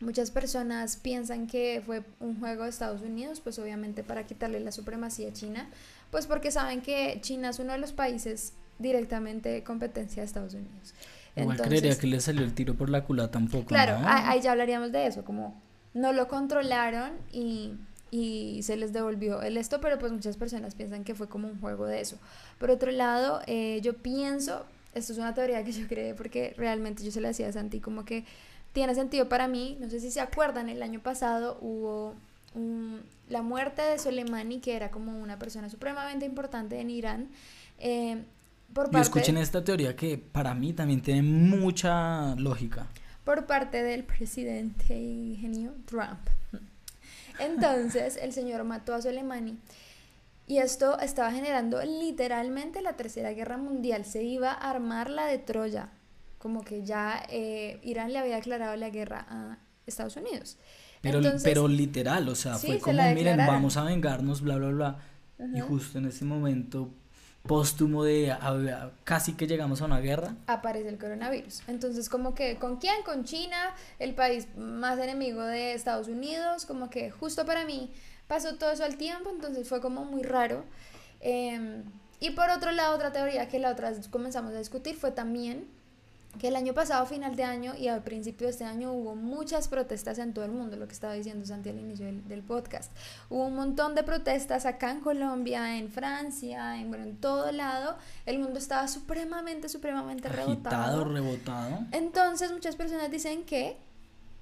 muchas 0.00 0.30
personas 0.30 0.96
piensan 0.96 1.46
que 1.46 1.82
fue 1.84 2.02
un 2.18 2.40
juego 2.40 2.64
de 2.64 2.70
Estados 2.70 3.02
Unidos, 3.02 3.40
pues 3.40 3.58
obviamente 3.58 4.02
para 4.02 4.26
quitarle 4.26 4.58
la 4.60 4.72
supremacía 4.72 5.28
a 5.28 5.32
China, 5.32 5.68
pues 6.10 6.26
porque 6.26 6.50
saben 6.50 6.80
que 6.80 7.18
China 7.20 7.50
es 7.50 7.58
uno 7.58 7.72
de 7.72 7.78
los 7.78 7.92
países 7.92 8.54
directamente 8.78 9.62
competencia 9.62 10.22
de 10.22 10.26
Estados 10.26 10.54
Unidos. 10.54 10.94
Igual 11.36 11.60
creería 11.60 11.98
que 11.98 12.06
le 12.06 12.20
salió 12.20 12.42
el 12.42 12.54
tiro 12.54 12.74
por 12.74 12.88
la 12.88 13.04
culata 13.04 13.32
tampoco. 13.32 13.66
Claro, 13.66 13.98
ahí 14.06 14.40
ya 14.40 14.52
hablaríamos 14.52 14.90
de 14.90 15.06
eso, 15.06 15.24
como 15.24 15.60
no 15.96 16.12
lo 16.12 16.28
controlaron 16.28 17.12
y, 17.32 17.72
y, 18.10 18.62
se 18.62 18.76
les 18.76 18.92
devolvió 18.92 19.40
el 19.42 19.56
esto, 19.56 19.80
pero 19.80 19.98
pues 19.98 20.12
muchas 20.12 20.36
personas 20.36 20.74
piensan 20.74 21.04
que 21.04 21.14
fue 21.14 21.26
como 21.26 21.48
un 21.48 21.58
juego 21.58 21.86
de 21.86 22.00
eso. 22.00 22.18
Por 22.58 22.70
otro 22.70 22.90
lado, 22.92 23.40
eh, 23.46 23.80
yo 23.82 23.96
pienso, 23.96 24.66
esto 24.94 25.14
es 25.14 25.18
una 25.18 25.32
teoría 25.32 25.64
que 25.64 25.72
yo 25.72 25.88
creé 25.88 26.14
porque 26.14 26.54
realmente 26.58 27.02
yo 27.02 27.10
se 27.10 27.20
la 27.22 27.28
decía 27.28 27.48
a 27.48 27.52
Santi 27.52 27.80
como 27.80 28.04
que 28.04 28.24
tiene 28.74 28.94
sentido 28.94 29.28
para 29.28 29.48
mí, 29.48 29.78
no 29.80 29.88
sé 29.88 30.00
si 30.00 30.10
se 30.10 30.20
acuerdan, 30.20 30.68
el 30.68 30.82
año 30.82 31.00
pasado 31.00 31.56
hubo 31.62 32.14
la 33.28 33.42
muerte 33.42 33.82
de 33.82 33.98
Soleimani, 33.98 34.60
que 34.60 34.76
era 34.76 34.90
como 34.90 35.18
una 35.18 35.38
persona 35.38 35.68
supremamente 35.68 36.24
importante 36.24 36.80
en 36.80 36.90
Irán. 36.90 37.28
Eh, 37.78 38.22
por 38.72 38.90
parte, 38.90 39.00
escuchen 39.00 39.36
esta 39.38 39.62
teoría 39.64 39.96
que 39.96 40.18
para 40.18 40.54
mí 40.54 40.72
también 40.72 41.00
tiene 41.00 41.22
mucha 41.22 42.34
lógica 42.36 42.86
por 43.26 43.46
parte 43.46 43.82
del 43.82 44.04
presidente 44.04 44.94
ingenio 44.94 45.72
Trump. 45.84 46.20
Entonces, 47.40 48.16
el 48.22 48.32
señor 48.32 48.62
mató 48.62 48.94
a 48.94 49.02
Soleimani. 49.02 49.58
Y 50.46 50.58
esto 50.58 50.96
estaba 51.00 51.32
generando 51.32 51.82
literalmente 51.82 52.80
la 52.82 52.92
tercera 52.92 53.32
guerra 53.32 53.56
mundial. 53.56 54.04
Se 54.04 54.22
iba 54.22 54.52
a 54.52 54.70
armar 54.70 55.10
la 55.10 55.26
de 55.26 55.38
Troya. 55.38 55.88
Como 56.38 56.62
que 56.62 56.84
ya 56.84 57.20
eh, 57.28 57.80
Irán 57.82 58.12
le 58.12 58.20
había 58.20 58.36
declarado 58.36 58.76
la 58.76 58.90
guerra 58.90 59.26
a 59.28 59.58
Estados 59.86 60.16
Unidos. 60.16 60.56
Pero, 61.00 61.20
pero 61.42 61.66
literal, 61.66 62.28
o 62.28 62.36
sea, 62.36 62.54
fue 62.54 62.78
como, 62.78 63.02
miren, 63.12 63.38
vamos 63.38 63.76
a 63.76 63.82
vengarnos, 63.82 64.40
bla, 64.40 64.56
bla, 64.56 64.68
bla. 64.68 64.98
Y 65.52 65.60
justo 65.60 65.98
en 65.98 66.06
ese 66.06 66.24
momento 66.24 66.94
póstumo 67.46 68.04
de 68.04 68.36
casi 69.04 69.34
que 69.34 69.46
llegamos 69.46 69.82
a 69.82 69.86
una 69.86 70.00
guerra. 70.00 70.34
Aparece 70.46 70.88
el 70.88 70.98
coronavirus. 70.98 71.62
Entonces, 71.68 72.08
como 72.08 72.34
que, 72.34 72.56
¿con 72.56 72.76
quién? 72.76 73.02
Con 73.04 73.24
China, 73.24 73.74
el 73.98 74.14
país 74.14 74.48
más 74.56 74.98
enemigo 74.98 75.42
de 75.42 75.72
Estados 75.72 76.08
Unidos, 76.08 76.66
como 76.66 76.90
que 76.90 77.10
justo 77.10 77.44
para 77.46 77.64
mí 77.64 77.90
pasó 78.26 78.56
todo 78.56 78.70
eso 78.72 78.84
al 78.84 78.96
tiempo, 78.96 79.30
entonces 79.30 79.68
fue 79.68 79.80
como 79.80 80.04
muy 80.04 80.22
raro. 80.22 80.64
Em, 81.20 81.84
y 82.20 82.30
por 82.30 82.50
otro 82.50 82.72
lado, 82.72 82.94
otra 82.94 83.12
teoría 83.12 83.48
que 83.48 83.58
la 83.58 83.70
otra 83.70 83.90
vez 83.90 84.08
comenzamos 84.08 84.54
a 84.54 84.58
discutir 84.58 84.96
fue 84.96 85.12
también 85.12 85.68
que 86.38 86.48
el 86.48 86.56
año 86.56 86.74
pasado, 86.74 87.04
final 87.06 87.36
de 87.36 87.44
año 87.44 87.74
y 87.76 87.88
al 87.88 88.02
principio 88.02 88.46
de 88.46 88.52
este 88.52 88.64
año 88.64 88.92
hubo 88.92 89.14
muchas 89.14 89.68
protestas 89.68 90.18
en 90.18 90.32
todo 90.32 90.44
el 90.44 90.52
mundo, 90.52 90.76
lo 90.76 90.86
que 90.86 90.94
estaba 90.94 91.14
diciendo 91.14 91.44
Santi 91.44 91.68
al 91.68 91.78
inicio 91.78 92.06
del, 92.06 92.42
podcast. 92.42 92.92
Hubo 93.28 93.46
un 93.46 93.56
montón 93.56 93.94
de 93.94 94.02
protestas 94.02 94.66
acá 94.66 94.90
en 94.90 95.00
Colombia, 95.00 95.78
en 95.78 95.90
Francia, 95.90 96.78
en, 96.78 96.88
bueno, 96.88 97.04
en 97.04 97.16
todo 97.16 97.50
lado. 97.52 97.96
El 98.24 98.38
mundo 98.38 98.58
estaba 98.58 98.86
supremamente, 98.88 99.68
supremamente 99.68 100.28
Agitado, 100.28 101.04
rebotado. 101.04 101.80
Entonces 101.92 102.52
muchas 102.52 102.76
personas 102.76 103.10
dicen 103.10 103.44
que 103.44 103.78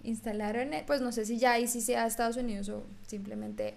instalaron, 0.03 0.71
pues 0.87 1.01
no 1.01 1.13
sé 1.13 1.25
si 1.25 1.39
ya 1.39 1.53
ahí 1.53 1.67
sí 1.67 1.81
sea 1.81 2.07
Estados 2.07 2.37
Unidos 2.37 2.69
o 2.69 2.85
simplemente 3.07 3.75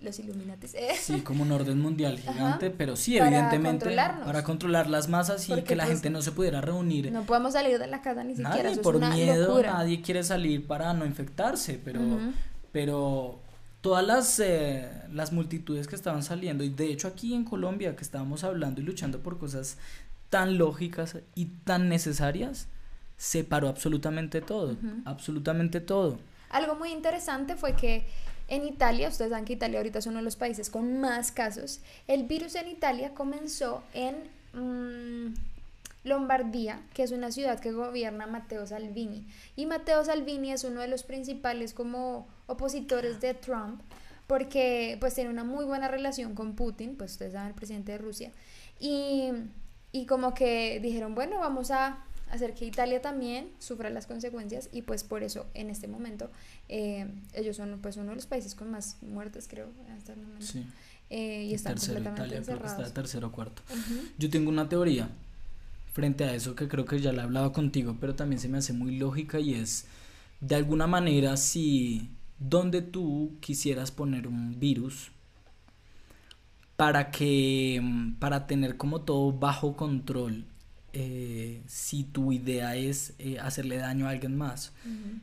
los 0.00 0.18
Illuminatis. 0.18 0.74
¿eh? 0.74 0.92
Sí, 0.98 1.20
como 1.20 1.42
un 1.42 1.52
orden 1.52 1.80
mundial 1.80 2.18
gigante, 2.18 2.70
pero 2.70 2.96
sí, 2.96 3.18
evidentemente, 3.18 3.94
para 3.94 4.42
controlar 4.44 4.88
las 4.88 5.08
masas 5.08 5.48
y 5.48 5.62
que 5.62 5.76
la 5.76 5.84
pues, 5.84 5.96
gente 5.96 6.10
no 6.10 6.22
se 6.22 6.32
pudiera 6.32 6.60
reunir. 6.60 7.12
No 7.12 7.24
podemos 7.24 7.52
salir 7.52 7.78
de 7.78 7.86
la 7.86 8.00
casa 8.02 8.24
ni 8.24 8.34
siquiera. 8.34 8.70
Nadie, 8.70 8.76
por 8.78 8.98
miedo, 8.98 9.62
nadie 9.62 10.00
quiere 10.00 10.22
salir 10.24 10.66
para 10.66 10.92
no 10.94 11.04
infectarse, 11.04 11.80
pero, 11.84 12.00
pero 12.72 13.40
todas 13.80 14.06
las, 14.06 14.40
eh, 14.40 14.88
las 15.12 15.32
multitudes 15.32 15.86
que 15.86 15.96
estaban 15.96 16.22
saliendo, 16.22 16.64
y 16.64 16.70
de 16.70 16.86
hecho 16.86 17.08
aquí 17.08 17.34
en 17.34 17.44
Colombia, 17.44 17.96
que 17.96 18.02
estábamos 18.02 18.44
hablando 18.44 18.80
y 18.80 18.84
luchando 18.84 19.20
por 19.20 19.38
cosas 19.38 19.78
tan 20.28 20.58
lógicas 20.58 21.18
y 21.34 21.46
tan 21.64 21.88
necesarias, 21.88 22.68
se 23.16 23.44
paró 23.44 23.68
absolutamente 23.68 24.40
todo, 24.40 24.76
absolutamente 25.04 25.80
todo. 25.80 26.18
Algo 26.48 26.74
muy 26.74 26.90
interesante 26.90 27.54
fue 27.54 27.74
que 27.74 28.06
en 28.50 28.64
Italia, 28.66 29.08
ustedes 29.08 29.30
saben 29.30 29.44
que 29.44 29.52
Italia 29.52 29.78
ahorita 29.78 30.00
es 30.00 30.06
uno 30.06 30.18
de 30.18 30.24
los 30.24 30.34
países 30.34 30.70
con 30.70 31.00
más 31.00 31.30
casos. 31.30 31.80
El 32.08 32.24
virus 32.24 32.56
en 32.56 32.68
Italia 32.68 33.14
comenzó 33.14 33.82
en 33.94 34.16
mm, 34.52 35.34
Lombardía, 36.02 36.82
que 36.92 37.04
es 37.04 37.12
una 37.12 37.30
ciudad 37.30 37.60
que 37.60 37.70
gobierna 37.70 38.26
Matteo 38.26 38.66
Salvini. 38.66 39.24
Y 39.54 39.66
Matteo 39.66 40.04
Salvini 40.04 40.50
es 40.50 40.64
uno 40.64 40.80
de 40.80 40.88
los 40.88 41.04
principales 41.04 41.74
como 41.74 42.26
opositores 42.48 43.20
de 43.20 43.34
Trump, 43.34 43.80
porque 44.26 44.96
pues 44.98 45.14
tiene 45.14 45.30
una 45.30 45.44
muy 45.44 45.64
buena 45.64 45.86
relación 45.86 46.34
con 46.34 46.56
Putin, 46.56 46.96
pues 46.96 47.12
ustedes 47.12 47.34
saben, 47.34 47.48
el 47.50 47.54
presidente 47.54 47.92
de 47.92 47.98
Rusia. 47.98 48.32
Y, 48.80 49.30
y 49.92 50.06
como 50.06 50.34
que 50.34 50.80
dijeron, 50.80 51.14
bueno, 51.14 51.38
vamos 51.38 51.70
a 51.70 52.04
hacer 52.30 52.54
que 52.54 52.64
Italia 52.64 53.02
también 53.02 53.50
sufra 53.58 53.90
las 53.90 54.06
consecuencias 54.06 54.68
y 54.72 54.82
pues 54.82 55.04
por 55.04 55.22
eso 55.22 55.46
en 55.54 55.70
este 55.70 55.88
momento 55.88 56.30
eh, 56.68 57.08
ellos 57.34 57.56
son 57.56 57.78
pues 57.80 57.96
uno 57.96 58.10
de 58.10 58.16
los 58.16 58.26
países 58.26 58.54
con 58.54 58.70
más 58.70 58.96
muertes 59.02 59.48
creo 59.48 59.68
hasta 59.96 60.12
el 60.12 60.20
momento 60.20 60.46
sí. 60.46 60.66
eh, 61.10 61.44
y 61.44 61.54
están 61.54 61.76
completamente 61.76 62.20
Italia, 62.22 62.38
encerrados. 62.38 62.72
Creo 62.72 62.76
que 62.76 62.88
está 62.88 62.94
tercero 62.94 63.26
o 63.28 63.32
cuarto 63.32 63.62
yo 64.18 64.30
tengo 64.30 64.48
una 64.48 64.68
teoría 64.68 65.08
frente 65.92 66.24
a 66.24 66.34
eso 66.34 66.54
que 66.54 66.68
creo 66.68 66.84
que 66.84 67.00
ya 67.00 67.12
la 67.12 67.22
he 67.22 67.24
hablado 67.24 67.52
contigo 67.52 67.96
pero 68.00 68.14
también 68.14 68.40
se 68.40 68.48
me 68.48 68.58
hace 68.58 68.72
muy 68.72 68.96
lógica 68.96 69.40
y 69.40 69.54
es 69.54 69.86
de 70.40 70.54
alguna 70.54 70.86
manera 70.86 71.36
si 71.36 72.10
donde 72.38 72.80
tú 72.80 73.32
quisieras 73.40 73.90
poner 73.90 74.26
un 74.26 74.58
virus 74.58 75.10
para 76.76 77.10
que 77.10 77.82
para 78.18 78.46
tener 78.46 78.76
como 78.78 79.02
todo 79.02 79.32
bajo 79.32 79.76
control 79.76 80.46
eh, 80.92 81.62
si 81.66 82.04
tu 82.04 82.32
idea 82.32 82.74
es 82.76 83.14
eh, 83.18 83.38
hacerle 83.38 83.76
daño 83.76 84.06
a 84.06 84.10
alguien 84.10 84.36
más. 84.36 84.72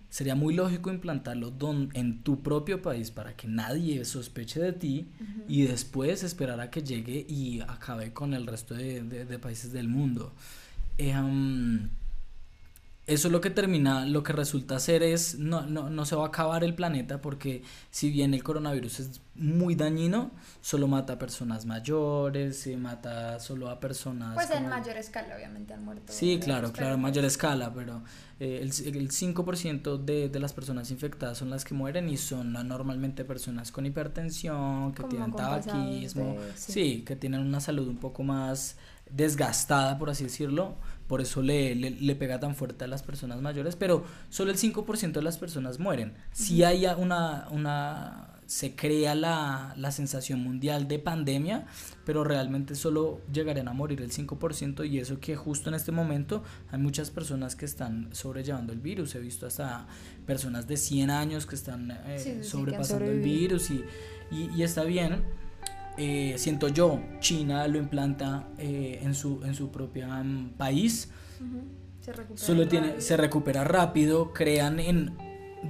Sería 0.09 0.35
muy 0.35 0.53
lógico 0.53 0.89
implantarlo 0.89 1.53
en 1.93 2.23
tu 2.23 2.41
propio 2.41 2.81
país 2.81 3.11
para 3.11 3.35
que 3.35 3.47
nadie 3.47 4.05
sospeche 4.05 4.59
de 4.59 4.73
ti 4.73 5.07
y 5.47 5.63
después 5.63 6.23
esperar 6.23 6.59
a 6.61 6.69
que 6.69 6.83
llegue 6.83 7.25
y 7.27 7.61
acabe 7.61 8.13
con 8.13 8.33
el 8.33 8.47
resto 8.47 8.75
de, 8.75 9.39
países 9.41 9.71
del 9.71 9.87
mundo. 9.87 10.33
Eh, 10.97 11.13
eso 13.07 13.29
lo 13.29 13.39
que 13.39 13.49
termina, 13.49 14.05
lo 14.05 14.21
que 14.21 14.33
resulta 14.33 14.77
ser 14.79 15.01
es, 15.01 15.39
no, 15.39 15.65
no, 15.65 15.89
no 15.89 16.05
se 16.05 16.17
va 16.17 16.25
a 16.25 16.27
acabar 16.27 16.65
el 16.65 16.75
planeta 16.75 17.21
porque 17.21 17.63
si 17.89 18.11
bien 18.11 18.33
el 18.33 18.43
coronavirus 18.43 18.99
es 18.99 19.21
muy 19.33 19.75
dañino, 19.75 20.31
solo 20.59 20.89
mata 20.89 21.13
a 21.13 21.17
personas 21.17 21.65
mayores, 21.65 22.59
se 22.59 22.75
mata 22.75 23.39
solo 23.39 23.69
a 23.69 23.79
personas... 23.79 24.33
Pues 24.33 24.51
en 24.51 24.67
mayor 24.67 24.97
escala, 24.97 25.35
obviamente, 25.37 25.73
han 25.73 25.85
muerto. 25.85 26.11
Sí, 26.11 26.37
claro, 26.43 26.73
claro, 26.73 26.95
en 26.95 27.01
mayor 27.01 27.23
escala, 27.23 27.73
pero 27.73 28.03
eh, 28.41 28.59
el, 28.61 28.97
el 28.97 29.09
5% 29.09 30.03
de, 30.03 30.27
de 30.27 30.39
las 30.41 30.51
personas 30.51 30.91
infectadas 30.91 31.37
son 31.37 31.49
las 31.49 31.63
que 31.63 31.73
mueren 31.73 32.09
y 32.09 32.17
son 32.17 32.51
normalmente 32.51 33.23
personas 33.23 33.71
con 33.71 33.85
hipertensión, 33.85 34.93
que 34.93 35.03
tienen 35.03 35.31
tabaquismo, 35.31 36.35
sí, 36.55 37.03
que 37.05 37.15
tienen 37.15 37.39
una 37.39 37.61
salud 37.61 37.87
un 37.87 37.99
poco 37.99 38.23
más 38.23 38.75
desgastada, 39.09 39.97
por 39.97 40.09
así 40.09 40.25
decirlo, 40.25 40.75
por 41.07 41.21
eso 41.21 41.41
le, 41.41 41.73
le, 41.75 42.15
pega 42.15 42.39
tan 42.39 42.55
fuerte 42.55 42.83
a 42.83 42.87
las 42.87 43.03
personas 43.03 43.41
mayores, 43.41 43.75
pero 43.75 44.03
solo 44.29 44.51
el 44.51 44.57
5% 44.57 45.11
de 45.13 45.21
las 45.21 45.37
personas 45.37 45.79
mueren. 45.79 46.13
Si 46.31 46.63
hay 46.63 46.85
una, 46.85 47.47
una 47.51 48.37
se 48.47 48.75
crea 48.75 49.13
la, 49.13 49.73
la, 49.75 49.91
sensación 49.91 50.41
mundial 50.41 50.87
de 50.87 50.99
pandemia, 50.99 51.65
pero 52.05 52.23
realmente 52.23 52.75
solo 52.75 53.21
llegarían 53.31 53.67
a 53.67 53.73
morir 53.73 54.01
el 54.01 54.11
5% 54.11 54.89
y 54.89 54.99
eso 54.99 55.19
que 55.19 55.35
justo 55.35 55.69
en 55.69 55.75
este 55.75 55.91
momento 55.91 56.43
hay 56.71 56.79
muchas 56.79 57.11
personas 57.11 57.55
que 57.55 57.65
están 57.65 58.07
sobrellevando 58.13 58.71
el 58.71 58.79
virus. 58.79 59.15
He 59.15 59.19
visto 59.19 59.47
hasta 59.47 59.85
personas 60.25 60.67
de 60.67 60.77
100 60.77 61.09
años 61.09 61.45
que 61.45 61.55
están 61.55 61.91
eh, 61.91 62.41
sobrepasando 62.41 63.05
el 63.05 63.19
virus 63.19 63.69
y, 63.69 63.83
y, 64.31 64.63
está 64.63 64.83
bien. 64.83 65.23
Eh, 65.97 66.35
siento 66.37 66.67
yo, 66.67 67.01
China 67.19 67.67
lo 67.67 67.79
implanta 67.79 68.47
eh, 68.57 68.99
en, 69.01 69.15
su, 69.15 69.41
en 69.43 69.55
su 69.55 69.71
propio 69.71 70.07
mm, 70.07 70.51
país. 70.51 71.09
Se 72.01 72.13
recupera 72.13 72.45
Solo 72.45 72.67
tiene, 72.67 73.01
se 73.01 73.17
recupera 73.17 73.63
rápido, 73.63 74.31
crean 74.31 74.79
en 74.79 75.17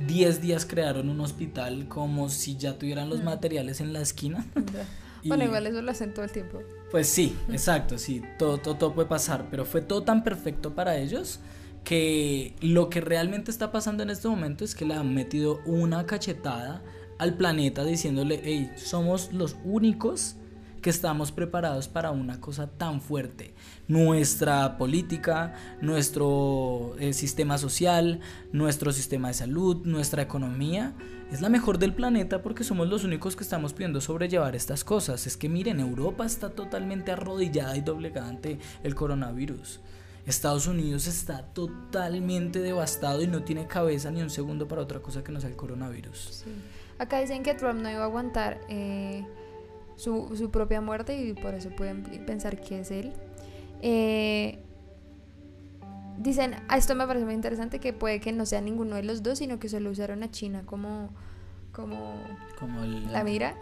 10 0.05 0.41
días 0.41 0.65
crearon 0.65 1.09
un 1.09 1.21
hospital 1.21 1.87
como 1.87 2.29
si 2.29 2.57
ya 2.57 2.77
tuvieran 2.77 3.09
los 3.09 3.23
materiales 3.23 3.79
en 3.81 3.93
la 3.93 4.01
esquina. 4.01 4.45
bueno, 5.25 5.45
igual 5.45 5.65
eso 5.67 5.81
lo 5.81 5.91
hacen 5.91 6.13
todo 6.13 6.25
el 6.25 6.31
tiempo. 6.31 6.59
Pues 6.91 7.07
sí, 7.07 7.35
exacto, 7.49 7.97
sí, 7.97 8.21
todo, 8.37 8.57
todo, 8.57 8.75
todo 8.75 8.93
puede 8.93 9.07
pasar, 9.07 9.47
pero 9.49 9.65
fue 9.65 9.81
todo 9.81 10.03
tan 10.03 10.23
perfecto 10.23 10.75
para 10.75 10.97
ellos 10.97 11.39
que 11.83 12.53
lo 12.59 12.89
que 12.89 12.99
realmente 12.99 13.49
está 13.49 13.71
pasando 13.71 14.03
en 14.03 14.09
este 14.09 14.27
momento 14.27 14.65
es 14.65 14.75
que 14.75 14.83
le 14.83 14.93
han 14.93 15.13
metido 15.13 15.61
una 15.65 16.05
cachetada 16.05 16.83
al 17.17 17.35
planeta 17.35 17.83
diciéndole, 17.83 18.41
hey, 18.43 18.71
somos 18.75 19.33
los 19.33 19.55
únicos 19.63 20.35
que 20.81 20.89
estamos 20.89 21.31
preparados 21.31 21.87
para 21.87 22.11
una 22.11 22.39
cosa 22.39 22.67
tan 22.67 23.01
fuerte. 23.01 23.53
Nuestra 23.87 24.77
política, 24.77 25.53
nuestro 25.81 26.95
eh, 26.99 27.13
sistema 27.13 27.57
social, 27.57 28.19
nuestro 28.51 28.91
sistema 28.91 29.29
de 29.29 29.33
salud, 29.33 29.85
nuestra 29.85 30.21
economía, 30.21 30.93
es 31.31 31.41
la 31.41 31.49
mejor 31.49 31.77
del 31.77 31.93
planeta 31.93 32.41
porque 32.41 32.63
somos 32.63 32.87
los 32.87 33.03
únicos 33.03 33.35
que 33.35 33.43
estamos 33.43 33.73
pudiendo 33.73 33.99
sobrellevar 33.99 34.55
estas 34.55 34.83
cosas. 34.83 35.27
Es 35.27 35.35
que 35.35 35.49
miren, 35.49 35.79
Europa 35.79 36.25
está 36.25 36.51
totalmente 36.51 37.11
arrodillada 37.11 37.75
y 37.75 37.81
doblegada 37.81 38.29
ante 38.29 38.59
el 38.83 38.95
coronavirus. 38.95 39.81
Estados 40.25 40.67
Unidos 40.67 41.07
está 41.07 41.41
totalmente 41.53 42.59
devastado 42.59 43.21
y 43.21 43.27
no 43.27 43.43
tiene 43.43 43.65
cabeza 43.65 44.11
ni 44.11 44.21
un 44.21 44.29
segundo 44.29 44.67
para 44.67 44.81
otra 44.81 44.99
cosa 44.99 45.23
que 45.23 45.31
no 45.31 45.39
sea 45.39 45.49
el 45.49 45.55
coronavirus. 45.55 46.43
Acá 46.99 47.19
dicen 47.19 47.43
que 47.43 47.53
Trump 47.53 47.81
no 47.81 47.89
iba 47.89 48.01
a 48.01 48.05
aguantar 48.05 48.59
eh, 48.69 49.25
su, 49.95 50.35
su, 50.35 50.49
propia 50.49 50.81
muerte 50.81 51.19
y 51.19 51.33
por 51.33 51.53
eso 51.53 51.69
pueden 51.69 52.03
pensar 52.25 52.59
que 52.59 52.79
es 52.79 52.91
él. 52.91 53.13
Eh, 53.81 54.59
dicen, 56.17 56.55
a 56.67 56.77
esto 56.77 56.95
me 56.95 57.05
parece 57.05 57.25
muy 57.25 57.33
interesante, 57.33 57.79
que 57.79 57.93
puede 57.93 58.19
que 58.19 58.31
no 58.31 58.45
sea 58.45 58.61
ninguno 58.61 58.95
de 58.95 59.03
los 59.03 59.23
dos, 59.23 59.39
sino 59.39 59.59
que 59.59 59.69
solo 59.69 59.91
usaron 59.91 60.23
a 60.23 60.31
China 60.31 60.63
como, 60.65 61.09
como, 61.71 62.15
como 62.59 62.83
la 62.83 63.23
mira. 63.23 63.55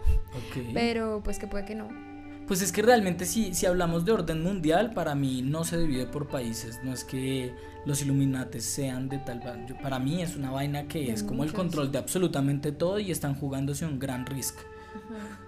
Pero 0.72 1.20
pues 1.22 1.38
que 1.38 1.46
puede 1.46 1.64
que 1.64 1.74
no. 1.74 2.05
Pues 2.46 2.62
es 2.62 2.70
que 2.70 2.82
realmente 2.82 3.26
si, 3.26 3.54
si 3.54 3.66
hablamos 3.66 4.04
de 4.04 4.12
orden 4.12 4.42
mundial, 4.42 4.92
para 4.94 5.14
mí 5.14 5.42
no 5.42 5.64
se 5.64 5.78
divide 5.78 6.06
por 6.06 6.28
países, 6.28 6.80
no 6.84 6.92
es 6.92 7.04
que 7.04 7.52
los 7.84 8.02
Illuminates 8.02 8.64
sean 8.64 9.08
de 9.08 9.18
tal... 9.18 9.40
Para 9.82 9.98
mí 9.98 10.22
es 10.22 10.36
una 10.36 10.50
vaina 10.50 10.86
que 10.86 11.10
es 11.10 11.22
como 11.22 11.44
el 11.44 11.52
control 11.52 11.90
de 11.90 11.98
absolutamente 11.98 12.72
todo 12.72 12.98
y 12.98 13.10
están 13.10 13.34
jugándose 13.34 13.84
un 13.84 13.98
gran 13.98 14.26
risk. 14.26 14.56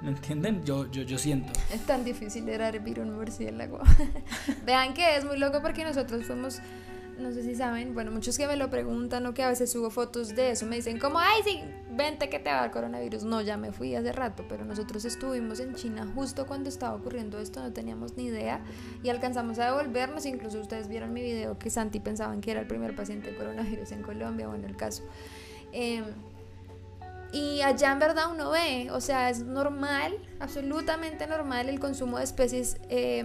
¿Me 0.02 0.10
entienden? 0.10 0.64
Yo, 0.64 0.90
yo, 0.90 1.02
yo 1.02 1.18
siento. 1.18 1.52
Es 1.72 1.80
tan 1.86 2.04
difícil 2.04 2.48
era 2.48 2.68
hervir 2.68 3.00
un 3.00 3.14
murciélago. 3.14 3.80
Vean 4.66 4.94
que 4.94 5.16
es 5.16 5.24
muy 5.24 5.38
loco 5.38 5.60
porque 5.62 5.84
nosotros 5.84 6.24
fuimos, 6.24 6.60
no 7.18 7.32
sé 7.32 7.42
si 7.42 7.54
saben, 7.54 7.94
bueno, 7.94 8.10
muchos 8.10 8.36
que 8.36 8.46
me 8.46 8.56
lo 8.56 8.70
preguntan 8.70 9.26
o 9.26 9.34
que 9.34 9.42
a 9.42 9.48
veces 9.48 9.70
subo 9.70 9.90
fotos 9.90 10.34
de 10.34 10.52
eso, 10.52 10.66
me 10.66 10.76
dicen 10.76 10.98
como, 10.98 11.18
ay, 11.18 11.42
sí, 11.44 11.60
vente 11.90 12.30
que 12.30 12.38
te 12.38 12.50
va 12.50 12.60
dar 12.60 12.70
coronavirus. 12.70 13.24
No, 13.24 13.40
ya 13.40 13.56
me 13.56 13.72
fui 13.72 13.94
hace 13.94 14.12
rato, 14.12 14.44
pero 14.48 14.64
nosotros 14.64 15.04
estuvimos 15.04 15.60
en 15.60 15.74
China 15.74 16.10
justo 16.14 16.46
cuando 16.46 16.68
estaba 16.68 16.94
ocurriendo 16.94 17.38
esto, 17.38 17.60
no 17.60 17.72
teníamos 17.72 18.16
ni 18.16 18.26
idea 18.26 18.60
y 19.02 19.08
alcanzamos 19.08 19.58
a 19.58 19.66
devolvernos. 19.66 20.24
Incluso 20.26 20.60
ustedes 20.60 20.88
vieron 20.88 21.12
mi 21.12 21.22
video 21.22 21.58
que 21.58 21.70
Santi 21.70 22.00
pensaban 22.00 22.40
que 22.40 22.52
era 22.52 22.60
el 22.60 22.66
primer 22.66 22.94
paciente 22.94 23.32
de 23.32 23.36
coronavirus 23.36 23.92
en 23.92 24.02
Colombia, 24.02 24.48
o 24.48 24.54
en 24.54 24.64
el 24.64 24.76
caso. 24.76 25.02
Eh, 25.72 26.02
y 27.32 27.60
allá 27.60 27.92
en 27.92 27.98
verdad 27.98 28.32
uno 28.32 28.50
ve, 28.50 28.90
o 28.90 29.00
sea, 29.00 29.28
es 29.28 29.42
normal, 29.42 30.16
absolutamente 30.40 31.26
normal 31.26 31.68
el 31.68 31.78
consumo 31.78 32.18
de 32.18 32.24
especies 32.24 32.78
eh, 32.88 33.22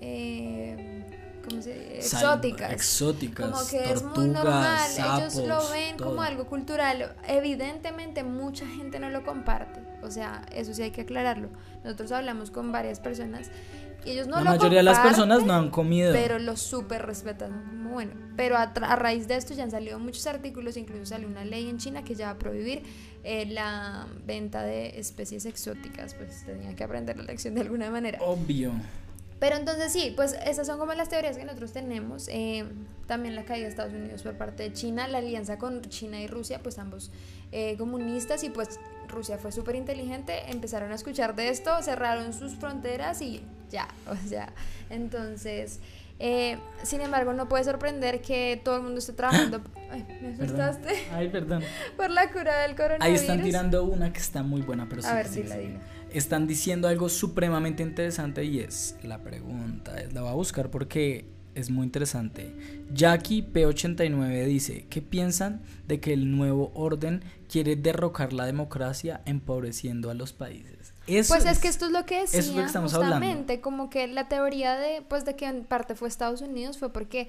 eh, 0.00 0.97
¿cómo 1.48 1.62
se 1.62 1.98
exóticas. 1.98 2.72
Exóticas. 2.72 3.50
Como 3.50 3.66
que 3.68 3.92
es 3.92 4.02
muy 4.02 4.28
normal, 4.28 4.90
ellos 4.96 5.36
lo 5.36 5.68
ven 5.70 5.96
como 5.96 6.22
algo 6.22 6.46
cultural. 6.46 7.14
Evidentemente 7.26 8.24
mucha 8.24 8.66
gente 8.66 8.98
no 8.98 9.10
lo 9.10 9.24
comparte, 9.24 9.80
o 10.02 10.10
sea, 10.10 10.42
eso 10.52 10.74
sí 10.74 10.82
hay 10.82 10.90
que 10.90 11.02
aclararlo. 11.02 11.48
Nosotros 11.84 12.12
hablamos 12.12 12.50
con 12.50 12.72
varias 12.72 13.00
personas 13.00 13.50
y 14.04 14.10
ellos 14.10 14.26
no 14.26 14.36
La 14.36 14.52
mayoría 14.52 14.78
de 14.78 14.84
las 14.84 15.00
personas 15.00 15.44
no 15.44 15.52
han 15.54 15.70
comido. 15.70 16.12
Pero 16.12 16.38
lo 16.38 16.56
súper 16.56 17.04
respetan. 17.04 17.90
Bueno, 17.90 18.12
pero 18.36 18.56
a, 18.56 18.62
a, 18.62 18.96
raíz 18.96 19.26
de 19.26 19.36
esto 19.36 19.54
ya 19.54 19.64
han 19.64 19.70
salido 19.70 19.98
muchos 19.98 20.26
artículos, 20.26 20.76
incluso 20.76 21.06
salió 21.06 21.26
una 21.26 21.44
ley 21.44 21.68
en 21.68 21.78
China 21.78 22.04
que 22.04 22.14
ya 22.14 22.26
va 22.26 22.32
a 22.32 22.38
prohibir 22.38 22.82
eh, 23.24 23.46
la 23.46 24.06
venta 24.24 24.62
de 24.62 24.98
especies 24.98 25.46
exóticas, 25.46 26.14
pues 26.14 26.44
tenía 26.44 26.74
que 26.76 26.84
aprender 26.84 27.16
la 27.16 27.24
lección 27.24 27.54
de 27.54 27.62
alguna 27.62 27.90
manera. 27.90 28.18
Obvio. 28.22 28.72
Pero 29.38 29.56
entonces 29.56 29.92
sí, 29.92 30.12
pues 30.16 30.36
esas 30.44 30.66
son 30.66 30.78
como 30.78 30.94
las 30.94 31.08
teorías 31.08 31.36
que 31.36 31.44
nosotros 31.44 31.72
tenemos. 31.72 32.28
Eh, 32.28 32.64
también 33.06 33.34
la 33.34 33.44
caída 33.44 33.64
de 33.64 33.70
Estados 33.70 33.94
Unidos 33.94 34.22
por 34.22 34.34
parte 34.34 34.64
de 34.64 34.72
China, 34.72 35.08
la 35.08 35.18
alianza 35.18 35.58
con 35.58 35.80
China 35.82 36.20
y 36.20 36.26
Rusia, 36.26 36.60
pues 36.62 36.78
ambos 36.78 37.10
eh, 37.52 37.76
comunistas 37.78 38.42
y 38.44 38.50
pues 38.50 38.80
Rusia 39.08 39.38
fue 39.38 39.52
súper 39.52 39.76
inteligente, 39.76 40.50
empezaron 40.50 40.92
a 40.92 40.94
escuchar 40.94 41.34
de 41.34 41.48
esto, 41.48 41.82
cerraron 41.82 42.32
sus 42.32 42.56
fronteras 42.56 43.22
y 43.22 43.42
ya, 43.70 43.88
o 44.08 44.28
sea, 44.28 44.52
entonces... 44.90 45.80
Eh, 46.20 46.58
sin 46.82 47.00
embargo, 47.00 47.32
no 47.32 47.48
puede 47.48 47.62
sorprender 47.62 48.20
que 48.20 48.60
todo 48.64 48.78
el 48.78 48.82
mundo 48.82 48.98
esté 48.98 49.12
trabajando. 49.12 49.60
Ay, 49.90 50.04
me 50.20 50.30
asustaste. 50.30 51.06
Ay, 51.12 51.28
perdón. 51.28 51.62
Por 51.96 52.10
la 52.10 52.32
cura 52.32 52.62
del 52.62 52.74
coronavirus. 52.74 53.04
Ahí 53.04 53.14
están 53.14 53.40
tirando 53.40 53.84
una 53.84 54.12
que 54.12 54.18
está 54.18 54.42
muy 54.42 54.62
buena, 54.62 54.88
pero 54.90 55.06
A 55.06 55.14
ver, 55.14 55.28
si 55.28 55.44
la 55.44 55.56
digo. 55.58 55.78
Están 56.12 56.46
diciendo 56.46 56.88
algo 56.88 57.08
supremamente 57.08 57.82
interesante 57.82 58.44
y 58.44 58.60
es 58.60 58.96
la 59.02 59.22
pregunta. 59.22 59.94
La 60.12 60.22
voy 60.22 60.30
a 60.30 60.34
buscar 60.34 60.70
porque 60.70 61.26
es 61.54 61.70
muy 61.70 61.84
interesante. 61.84 62.54
Jackie 62.92 63.42
P89 63.42 64.44
dice: 64.46 64.86
¿Qué 64.88 65.02
piensan 65.02 65.62
de 65.86 66.00
que 66.00 66.12
el 66.12 66.30
nuevo 66.30 66.70
orden 66.74 67.22
quiere 67.48 67.76
derrocar 67.76 68.32
la 68.32 68.46
democracia 68.46 69.22
empobreciendo 69.26 70.10
a 70.10 70.14
los 70.14 70.32
países? 70.32 70.94
pues 71.06 71.46
es, 71.46 71.58
que 71.58 71.68
esto 71.68 71.86
es 71.86 71.92
lo 71.92 72.04
que 72.04 72.20
decía, 72.20 72.40
es 72.40 72.48
lo 72.48 72.56
que 72.56 72.66
estamos 72.66 72.92
justamente, 72.92 73.60
como 73.60 73.88
que 73.88 74.06
la 74.06 74.28
teoría 74.28 74.76
de, 74.76 75.02
pues 75.08 75.24
de 75.24 75.36
que 75.36 75.46
en 75.46 75.64
parte 75.64 75.94
fue 75.94 76.06
Estados 76.06 76.42
Unidos 76.42 76.78
fue 76.78 76.92
porque 76.92 77.28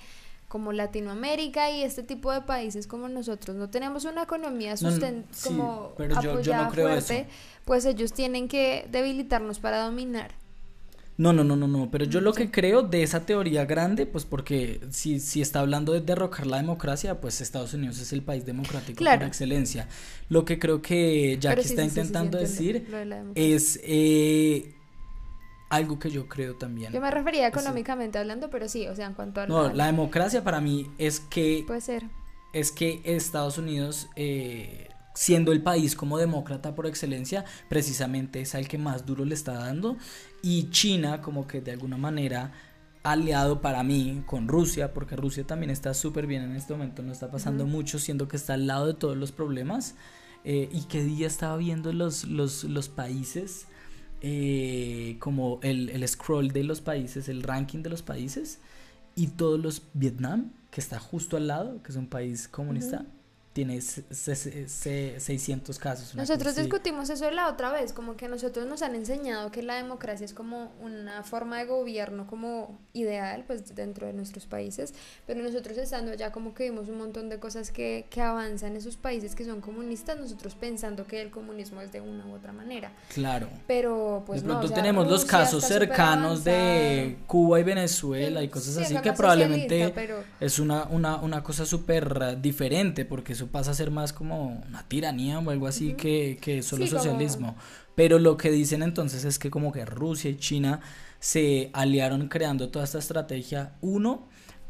como 0.50 0.74
Latinoamérica 0.74 1.72
y 1.72 1.84
este 1.84 2.04
tipo 2.04 2.34
de 2.34 2.42
países 2.42 2.88
como 2.88 3.08
nosotros 3.08 3.56
no 3.56 3.70
tenemos 3.70 4.04
una 4.04 4.24
economía 4.24 4.76
susten 4.76 5.26
como 5.44 5.94
apoyada 6.16 6.72
fuerte, 6.72 7.28
pues 7.66 7.86
ellos 7.86 8.12
tienen 8.12 8.48
que 8.48 8.88
debilitarnos 8.92 9.60
para 9.60 9.84
dominar. 9.84 10.32
No, 11.18 11.34
no, 11.34 11.44
no, 11.44 11.56
no, 11.56 11.68
no, 11.68 11.92
pero 11.92 12.06
yo 12.06 12.22
lo 12.22 12.34
que 12.34 12.50
creo 12.50 12.82
de 12.82 13.04
esa 13.04 13.26
teoría 13.26 13.66
grande, 13.66 14.06
pues 14.06 14.24
porque 14.26 14.80
si, 14.90 15.20
si 15.20 15.42
está 15.42 15.60
hablando 15.60 15.92
de 15.92 16.00
derrocar 16.00 16.48
la 16.48 16.58
democracia, 16.58 17.20
pues 17.20 17.42
Estados 17.42 17.74
Unidos 17.74 18.00
es 18.00 18.14
el 18.14 18.22
país 18.22 18.46
democrático 18.46 19.04
por 19.04 19.24
excelencia. 19.24 19.88
Lo 20.30 20.46
que 20.46 20.58
creo 20.58 20.82
que 20.82 21.38
Jackie 21.40 21.62
está 21.62 21.84
intentando 21.84 22.38
decir 22.40 22.88
es 23.36 23.80
eh, 23.84 24.79
algo 25.70 26.00
que 26.00 26.10
yo 26.10 26.28
creo 26.28 26.56
también. 26.56 26.92
Yo 26.92 27.02
me 27.02 27.12
refería 27.12 27.48
económicamente 27.48 28.18
hablando, 28.18 28.50
pero 28.50 28.68
sí, 28.68 28.88
o 28.88 28.96
sea, 28.96 29.08
en 29.08 29.14
cuanto 29.14 29.42
a... 29.42 29.48
No, 29.48 29.72
la 29.72 29.86
democracia 29.86 30.44
para 30.44 30.60
mí 30.62 30.90
es 30.98 31.20
que... 31.20 31.64
Puede 31.66 31.82
ser. 31.82 32.06
Es 32.54 32.72
que 32.72 33.02
Estados 33.04 33.58
Unidos... 33.58 34.08
Eh, 34.16 34.90
siendo 35.20 35.52
el 35.52 35.62
país 35.62 35.96
como 35.96 36.18
demócrata 36.18 36.76
por 36.76 36.88
excelencia, 36.88 37.44
precisamente 37.68 38.40
es 38.40 38.56
al 38.56 38.70
que 38.70 38.78
más 38.78 39.06
duro 39.06 39.26
le 39.26 39.36
está 39.36 39.54
dando. 39.54 39.98
Y 40.42 40.70
China 40.70 41.22
como 41.22 41.46
que 41.46 41.60
de 41.60 41.72
alguna 41.72 41.98
manera 41.98 42.54
aliado 43.04 43.62
para 43.62 43.84
mí 43.84 44.24
con 44.26 44.48
Rusia, 44.48 44.94
porque 44.94 45.16
Rusia 45.16 45.46
también 45.46 45.72
está 45.72 45.94
súper 45.94 46.28
bien 46.28 46.44
en 46.44 46.56
este 46.56 46.74
momento, 46.74 47.02
no 47.02 47.12
está 47.12 47.30
pasando 47.32 47.66
mucho, 47.66 48.00
siendo 48.00 48.28
que 48.28 48.38
está 48.38 48.54
al 48.54 48.68
lado 48.68 48.88
de 48.88 48.94
todos 48.94 49.18
los 49.18 49.32
problemas. 49.32 49.96
Eh, 50.46 50.70
y 50.72 50.84
qué 50.84 51.04
día 51.04 51.28
estaba 51.28 51.58
viendo 51.58 51.92
los, 51.92 52.24
los, 52.24 52.64
los 52.64 52.88
países, 52.88 53.68
eh, 54.22 55.18
como 55.20 55.60
el, 55.62 55.90
el, 55.90 56.08
scroll 56.08 56.50
de 56.50 56.64
los 56.64 56.82
países, 56.82 57.30
el 57.30 57.44
ranking 57.44 57.84
de 57.84 57.90
los 57.90 58.02
países, 58.02 58.60
y 59.16 59.28
todos 59.28 59.60
los 59.60 59.84
Vietnam, 59.94 60.52
que 60.72 60.82
está 60.82 61.00
justo 61.00 61.38
al 61.38 61.48
lado, 61.48 61.82
que 61.84 61.92
es 61.92 61.98
un 61.98 62.08
país 62.08 62.48
comunista, 62.48 63.06
tiene 63.54 63.82
600 63.82 65.80
casos. 65.80 66.14
Nosotros 66.16 66.56
discutimos 66.56 67.10
eso 67.10 67.30
la 67.32 67.50
otra 67.50 67.72
vez, 67.72 67.94
como 67.94 68.16
que 68.16 68.28
nosotros 68.28 68.68
nos 68.68 68.84
han 68.84 68.96
enseñado 68.96 69.52
que 69.52 69.64
la 69.64 69.76
democracia 69.76 70.24
es 70.26 70.34
como 70.34 70.72
una 70.80 71.24
forma 71.24 71.58
de 71.58 71.66
gobierno 71.66 72.28
como 72.28 72.80
ideal, 72.94 73.44
pues 73.48 73.76
dentro 73.76 74.06
de 74.08 74.14
nuestros 74.14 74.46
países, 74.46 74.94
pero 75.26 75.42
nosotros 75.42 75.78
estando 75.78 76.12
allá 76.12 76.32
como 76.32 76.54
que 76.54 76.70
vimos 76.70 76.90
un 76.90 77.00
montón 77.00 77.30
de 77.30 77.40
cosas 77.40 77.72
que, 77.72 78.06
que 78.10 78.22
avanzan 78.22 78.72
en 78.72 78.78
esos 78.78 78.98
países 78.98 79.34
que 79.36 79.44
son 79.46 79.62
comunistas, 79.62 80.20
nosotros 80.20 80.56
pensando 80.56 81.08
que 81.08 81.22
el 81.22 81.32
comunismo 81.32 81.82
es 81.82 81.92
de 81.92 82.02
una 82.02 82.28
u 82.28 82.34
otra 82.34 82.54
manera. 82.54 82.92
Claro. 83.14 83.50
Pero 83.68 84.24
pues 84.26 84.42
de 84.42 84.48
pronto 84.48 84.70
tenemos 84.70 85.08
los 85.08 85.26
casos 85.26 85.64
cercanos 85.64 86.44
de 86.44 87.18
Cuba 87.26 87.60
y 87.60 87.64
Venezuela 87.64 88.44
y 88.44 88.48
cosas 88.48 88.78
así 88.78 88.96
que 88.98 89.14
probablemente 89.14 89.94
es 90.40 90.60
una, 90.60 90.84
una, 90.86 91.18
una 91.18 91.44
cosa 91.44 91.66
súper 91.66 92.40
diferente 92.40 93.06
porque 93.06 93.34
eso 93.34 93.49
pasa 93.50 93.72
a 93.72 93.74
ser 93.74 93.92
más 93.92 94.14
como 94.14 94.64
una 94.68 94.88
tiranía 94.88 95.40
o 95.40 95.50
algo 95.50 95.68
así 95.68 95.94
que, 95.94 96.38
que 96.42 96.64
solo 96.64 96.88
socialismo. 96.88 97.56
Pero 97.96 98.20
lo 98.20 98.38
que 98.38 98.52
dicen 98.52 98.82
entonces 98.82 99.26
es 99.26 99.40
que 99.40 99.50
como 99.50 99.72
que 99.72 99.86
Rusia 99.86 100.32
y 100.32 100.38
China 100.38 100.80
se 101.20 101.70
aliaron 101.74 102.30
creando 102.30 102.70
toda 102.70 102.86
esta 102.86 103.00
estrategia, 103.00 103.74
uno, 103.82 104.30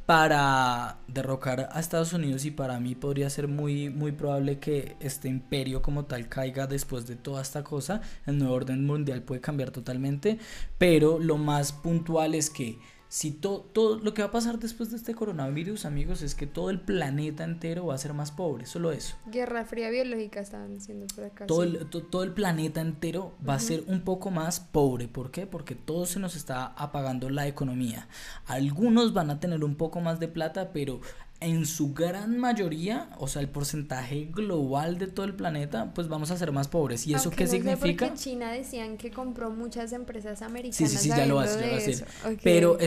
para 0.10 0.98
derrocar 1.08 1.70
a 1.72 1.80
Estados 1.80 2.14
Unidos 2.14 2.44
y 2.44 2.50
para 2.50 2.80
mí 2.80 2.96
podría 2.96 3.30
ser 3.30 3.48
muy, 3.48 3.92
muy 3.92 4.12
probable 4.12 4.58
que 4.58 4.96
este 5.00 5.28
imperio 5.28 5.84
como 5.84 6.06
tal 6.06 6.28
caiga 6.28 6.66
después 6.66 7.06
de 7.06 7.16
toda 7.16 7.44
esta 7.44 7.64
cosa, 7.64 8.02
el 8.26 8.40
nuevo 8.40 8.56
orden 8.56 8.88
mundial 8.88 9.22
puede 9.22 9.40
cambiar 9.40 9.70
totalmente, 9.70 10.40
pero 10.80 11.20
lo 11.20 11.38
más 11.38 11.74
puntual 11.74 12.34
es 12.34 12.50
que 12.50 12.80
si 13.10 13.32
todo 13.32 14.00
lo 14.04 14.14
que 14.14 14.22
va 14.22 14.28
a 14.28 14.32
pasar 14.32 14.60
después 14.60 14.92
de 14.92 14.98
este 14.98 15.16
coronavirus, 15.16 15.86
amigos, 15.86 16.22
es 16.22 16.36
que 16.36 16.46
todo 16.46 16.70
el 16.70 16.80
planeta 16.80 17.44
entero 17.44 17.88
va 17.88 17.96
a 17.96 17.98
ser 17.98 18.14
más 18.14 18.32
pobre, 18.32 18.68
solo 18.68 18.92
eso. 18.92 19.16
Guerra 19.26 19.66
fría 19.66 19.90
biológica 19.90 20.40
estaban 20.40 20.76
diciendo 20.76 21.08
por 21.16 21.24
acá. 21.24 21.48
Todo, 21.48 21.64
el, 21.64 21.88
todo 21.88 22.22
el 22.22 22.34
planeta 22.34 22.82
entero 22.82 23.34
va 23.48 23.56
a 23.56 23.60
ser 23.60 23.84
un 23.88 24.02
poco 24.02 24.30
más 24.30 24.60
pobre, 24.60 25.08
¿por 25.08 25.32
qué? 25.32 25.48
Porque 25.48 25.74
todo 25.74 26.06
se 26.06 26.20
nos 26.20 26.36
está 26.36 26.68
apagando 26.68 27.32
la 27.32 27.48
economía. 27.48 28.08
Algunos 28.46 29.12
van 29.12 29.32
a 29.32 29.40
tener 29.40 29.64
un 29.64 29.74
poco 29.74 30.02
más 30.02 30.20
de 30.20 30.28
plata, 30.28 30.72
pero 30.72 31.02
en 31.42 31.66
su 31.66 31.94
gran 31.94 32.38
mayoría, 32.38 33.10
o 33.18 33.28
sea, 33.28 33.42
el 33.42 33.48
porcentaje 33.48 34.26
global 34.26 34.98
de 34.98 35.08
todo 35.08 35.26
el 35.26 35.34
planeta, 35.34 35.94
pues 35.94 36.10
vamos 36.10 36.32
a 36.32 36.38
ser 36.38 36.52
más 36.52 36.68
pobres. 36.68 37.08
¿Y 37.08 37.14
eso 37.14 37.30
qué 37.30 37.48
significa? 37.48 38.08
en 38.08 38.16
China 38.16 38.52
decían 38.52 38.98
que 38.98 39.12
compró 39.12 39.50
muchas 39.50 39.94
empresas 39.94 40.42
americanas. 40.42 40.76
Sí, 40.76 40.98
sí, 40.98 41.04
sí, 41.04 41.10
ya 41.10 41.26
lo 41.26 41.36
vas, 41.36 41.56
a 41.56 41.58
decir. 41.58 42.04
Pero, 42.44 42.78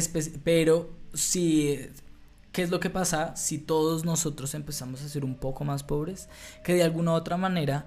pero 0.45 0.91
si, 1.15 1.79
¿qué 2.53 2.63
es 2.63 2.71
lo 2.71 2.79
que 2.79 2.91
pasa 2.91 3.35
si 3.37 3.57
todos 3.57 4.05
nosotros 4.05 4.55
empezamos 4.55 5.03
a 5.03 5.09
ser 5.09 5.25
un 5.25 5.37
poco 5.37 5.65
más 5.65 5.83
pobres? 5.83 6.29
Que 6.63 6.75
de 6.75 6.83
alguna 6.83 7.13
u 7.13 7.15
otra 7.15 7.39
manera 7.39 7.87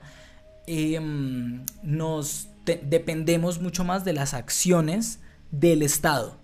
em, 0.66 1.64
nos 1.84 2.50
dependemos 2.66 3.62
mucho 3.62 3.84
más 3.84 4.04
de 4.04 4.14
las 4.14 4.34
acciones 4.34 5.20
del 5.52 5.84
Estado. 5.84 6.40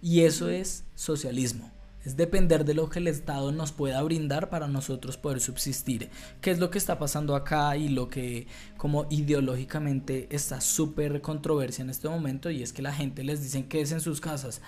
Y 0.00 0.20
eso 0.20 0.48
es 0.48 0.84
socialismo 0.94 1.73
es 2.04 2.16
depender 2.16 2.64
de 2.64 2.74
lo 2.74 2.88
que 2.88 2.98
el 2.98 3.08
Estado 3.08 3.50
nos 3.50 3.72
pueda 3.72 4.02
brindar 4.02 4.50
para 4.50 4.68
nosotros 4.68 5.16
poder 5.16 5.40
subsistir. 5.40 6.10
¿Qué 6.40 6.50
es 6.50 6.58
lo 6.58 6.70
que 6.70 6.78
está 6.78 6.98
pasando 6.98 7.34
acá 7.34 7.76
y 7.76 7.88
lo 7.88 8.08
que 8.08 8.46
como 8.76 9.06
ideológicamente 9.10 10.28
está 10.30 10.60
súper 10.60 11.20
controversia 11.22 11.82
en 11.82 11.90
este 11.90 12.08
momento? 12.08 12.50
Y 12.50 12.62
es 12.62 12.72
que 12.72 12.82
la 12.82 12.92
gente 12.92 13.24
les 13.24 13.42
dicen 13.42 13.64
que 13.64 13.80
es 13.80 13.92
en 13.92 14.00
sus 14.00 14.20
casas. 14.20 14.60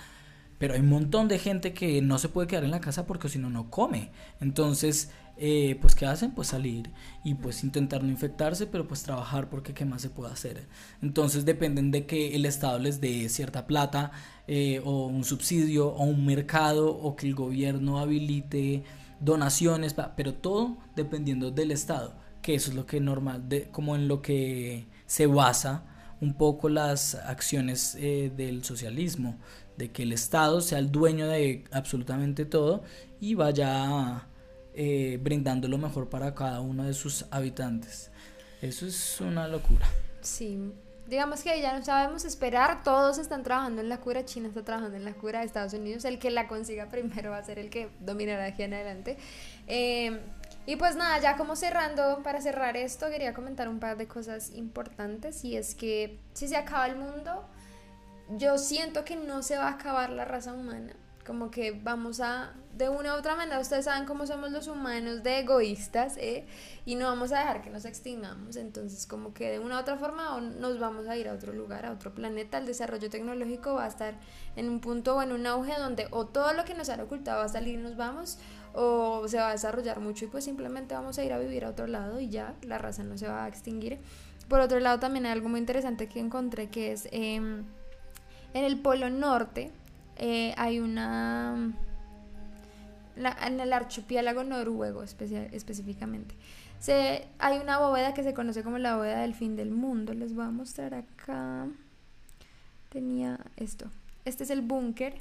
Pero 0.57 0.73
hay 0.73 0.79
un 0.79 0.89
montón 0.89 1.27
de 1.27 1.37
gente 1.37 1.73
que 1.73 2.01
no 2.01 2.17
se 2.17 2.29
puede 2.29 2.47
quedar 2.47 2.63
en 2.63 2.71
la 2.71 2.81
casa 2.81 3.05
porque 3.05 3.29
si 3.29 3.37
no, 3.37 3.49
no 3.49 3.69
come. 3.69 4.09
Entonces, 4.41 5.11
eh, 5.39 5.77
pues 5.81 5.95
¿qué 5.95 6.05
hacen? 6.05 6.31
Pues 6.31 6.49
salir 6.49 6.89
y 7.23 7.35
pues 7.35 7.63
intentar 7.63 8.03
no 8.03 8.09
infectarse, 8.09 8.67
pero 8.67 8.87
pues 8.87 9.03
trabajar 9.03 9.49
porque 9.49 9.73
¿qué 9.73 9.85
más 9.85 10.01
se 10.01 10.09
puede 10.09 10.33
hacer? 10.33 10.67
Entonces 11.01 11.45
dependen 11.45 11.91
de 11.91 12.05
que 12.05 12.35
el 12.35 12.45
Estado 12.45 12.79
les 12.79 13.01
dé 13.01 13.29
cierta 13.29 13.67
plata 13.67 14.11
eh, 14.47 14.81
o 14.83 15.07
un 15.07 15.23
subsidio 15.23 15.89
o 15.89 16.03
un 16.03 16.25
mercado 16.25 16.89
o 16.89 17.15
que 17.15 17.27
el 17.27 17.35
gobierno 17.35 17.99
habilite 17.99 18.83
donaciones, 19.19 19.95
pero 20.15 20.33
todo 20.33 20.77
dependiendo 20.95 21.51
del 21.51 21.71
Estado, 21.71 22.15
que 22.41 22.55
eso 22.55 22.69
es 22.69 22.75
lo 22.75 22.85
que 22.85 22.99
normal, 22.99 23.49
de, 23.49 23.69
como 23.69 23.95
en 23.95 24.07
lo 24.07 24.21
que 24.21 24.87
se 25.05 25.27
basa 25.27 25.83
un 26.21 26.33
poco 26.33 26.69
las 26.69 27.15
acciones 27.15 27.95
eh, 27.99 28.31
del 28.35 28.63
socialismo, 28.63 29.37
de 29.77 29.91
que 29.91 30.03
el 30.03 30.13
Estado 30.13 30.61
sea 30.61 30.79
el 30.79 30.91
dueño 30.91 31.27
de 31.27 31.63
absolutamente 31.71 32.45
todo 32.45 32.83
y 33.19 33.35
vaya 33.35 34.27
eh, 34.79 35.17
brindando 35.19 35.67
lo 35.67 35.79
mejor 35.79 36.07
para 36.07 36.35
cada 36.35 36.61
uno 36.61 36.83
de 36.83 36.93
sus 36.93 37.25
habitantes. 37.31 38.11
Eso 38.61 38.85
es 38.85 39.19
una 39.19 39.47
locura. 39.47 39.87
Sí, 40.21 40.71
digamos 41.07 41.41
que 41.41 41.59
ya 41.59 41.75
no 41.75 41.83
sabemos 41.83 42.25
esperar, 42.25 42.83
todos 42.83 43.17
están 43.17 43.41
trabajando 43.41 43.81
en 43.81 43.89
la 43.89 43.99
cura, 43.99 44.23
China 44.23 44.49
está 44.49 44.63
trabajando 44.63 44.95
en 44.95 45.03
la 45.03 45.13
cura, 45.13 45.43
Estados 45.43 45.73
Unidos, 45.73 46.05
el 46.05 46.19
que 46.19 46.29
la 46.29 46.47
consiga 46.47 46.89
primero 46.89 47.31
va 47.31 47.39
a 47.39 47.43
ser 47.43 47.57
el 47.57 47.71
que 47.71 47.89
dominará 48.01 48.45
aquí 48.45 48.61
en 48.61 48.75
adelante. 48.75 49.17
Em, 49.65 50.19
y 50.67 50.75
pues 50.75 50.95
nada, 50.95 51.19
ya 51.19 51.37
como 51.37 51.55
cerrando, 51.55 52.21
para 52.21 52.39
cerrar 52.39 52.77
esto, 52.77 53.09
quería 53.09 53.33
comentar 53.33 53.69
un 53.69 53.79
par 53.79 53.97
de 53.97 54.07
cosas 54.07 54.51
importantes 54.53 55.43
y 55.43 55.57
es 55.57 55.73
que 55.73 56.19
si 56.33 56.47
se 56.47 56.55
acaba 56.55 56.85
el 56.85 56.97
mundo, 56.97 57.47
yo 58.29 58.59
siento 58.59 59.05
que 59.05 59.15
no 59.15 59.41
se 59.41 59.57
va 59.57 59.69
a 59.69 59.71
acabar 59.71 60.11
la 60.11 60.23
raza 60.23 60.53
humana, 60.53 60.93
como 61.27 61.51
que 61.51 61.71
vamos 61.71 62.21
a 62.21 62.53
de 62.77 62.87
una 62.87 63.13
u 63.13 63.17
otra 63.17 63.35
manera 63.35 63.59
ustedes 63.59 63.83
saben 63.83 64.05
cómo 64.05 64.25
somos 64.25 64.51
los 64.51 64.67
humanos 64.67 65.23
de 65.23 65.39
egoístas, 65.39 66.15
¿eh? 66.17 66.45
Y 66.85 66.95
no 66.95 67.07
vamos 67.07 67.33
a 67.33 67.39
dejar 67.39 67.61
que 67.61 67.69
nos 67.69 67.83
extingamos. 67.83 68.55
Entonces, 68.55 69.05
como 69.05 69.33
que 69.33 69.49
de 69.49 69.59
una 69.59 69.75
u 69.75 69.79
otra 69.79 69.97
forma 69.97 70.39
nos 70.39 70.79
vamos 70.79 71.07
a 71.07 71.17
ir 71.17 71.27
a 71.27 71.33
otro 71.33 71.53
lugar, 71.53 71.85
a 71.85 71.91
otro 71.91 72.13
planeta. 72.13 72.59
El 72.59 72.65
desarrollo 72.65 73.09
tecnológico 73.09 73.73
va 73.73 73.85
a 73.85 73.87
estar 73.87 74.15
en 74.55 74.69
un 74.69 74.79
punto 74.79 75.17
o 75.17 75.21
en 75.21 75.33
un 75.33 75.45
auge 75.47 75.73
donde 75.77 76.07
o 76.11 76.27
todo 76.27 76.53
lo 76.53 76.63
que 76.63 76.75
nos 76.75 76.87
han 76.89 77.01
ocultado 77.01 77.39
va 77.39 77.45
a 77.45 77.49
salir 77.49 77.79
y 77.79 77.81
nos 77.81 77.97
vamos, 77.97 78.37
o 78.73 79.27
se 79.27 79.37
va 79.37 79.49
a 79.49 79.51
desarrollar 79.51 79.99
mucho 79.99 80.25
y 80.25 80.27
pues 80.29 80.45
simplemente 80.45 80.93
vamos 80.93 81.17
a 81.17 81.25
ir 81.25 81.33
a 81.33 81.39
vivir 81.39 81.65
a 81.65 81.69
otro 81.69 81.87
lado 81.87 82.21
y 82.21 82.29
ya 82.29 82.53
la 82.61 82.77
raza 82.77 83.03
no 83.03 83.17
se 83.17 83.27
va 83.27 83.43
a 83.43 83.47
extinguir. 83.49 83.99
Por 84.47 84.61
otro 84.61 84.79
lado, 84.79 84.99
también 84.99 85.25
hay 85.25 85.33
algo 85.33 85.49
muy 85.49 85.59
interesante 85.59 86.07
que 86.07 86.19
encontré 86.19 86.69
que 86.69 86.93
es 86.93 87.09
em, 87.11 87.65
en 88.53 88.63
el 88.63 88.79
Polo 88.79 89.09
Norte 89.09 89.73
eh, 90.17 90.53
hay 90.57 90.79
una 90.79 91.73
en 93.15 93.59
el 93.59 93.73
archipiélago 93.73 94.43
noruego 94.43 95.03
específicamente. 95.03 96.35
Se, 96.79 97.27
hay 97.39 97.57
una 97.57 97.79
bóveda 97.79 98.13
que 98.13 98.23
se 98.23 98.33
conoce 98.33 98.63
como 98.63 98.77
la 98.77 98.95
bóveda 98.95 99.21
del 99.21 99.33
fin 99.33 99.55
del 99.55 99.71
mundo. 99.71 100.13
Les 100.13 100.35
voy 100.35 100.45
a 100.45 100.49
mostrar 100.49 100.93
acá. 100.93 101.67
Tenía 102.89 103.39
esto. 103.55 103.89
Este 104.25 104.43
es 104.43 104.49
el 104.51 104.61
búnker. 104.61 105.15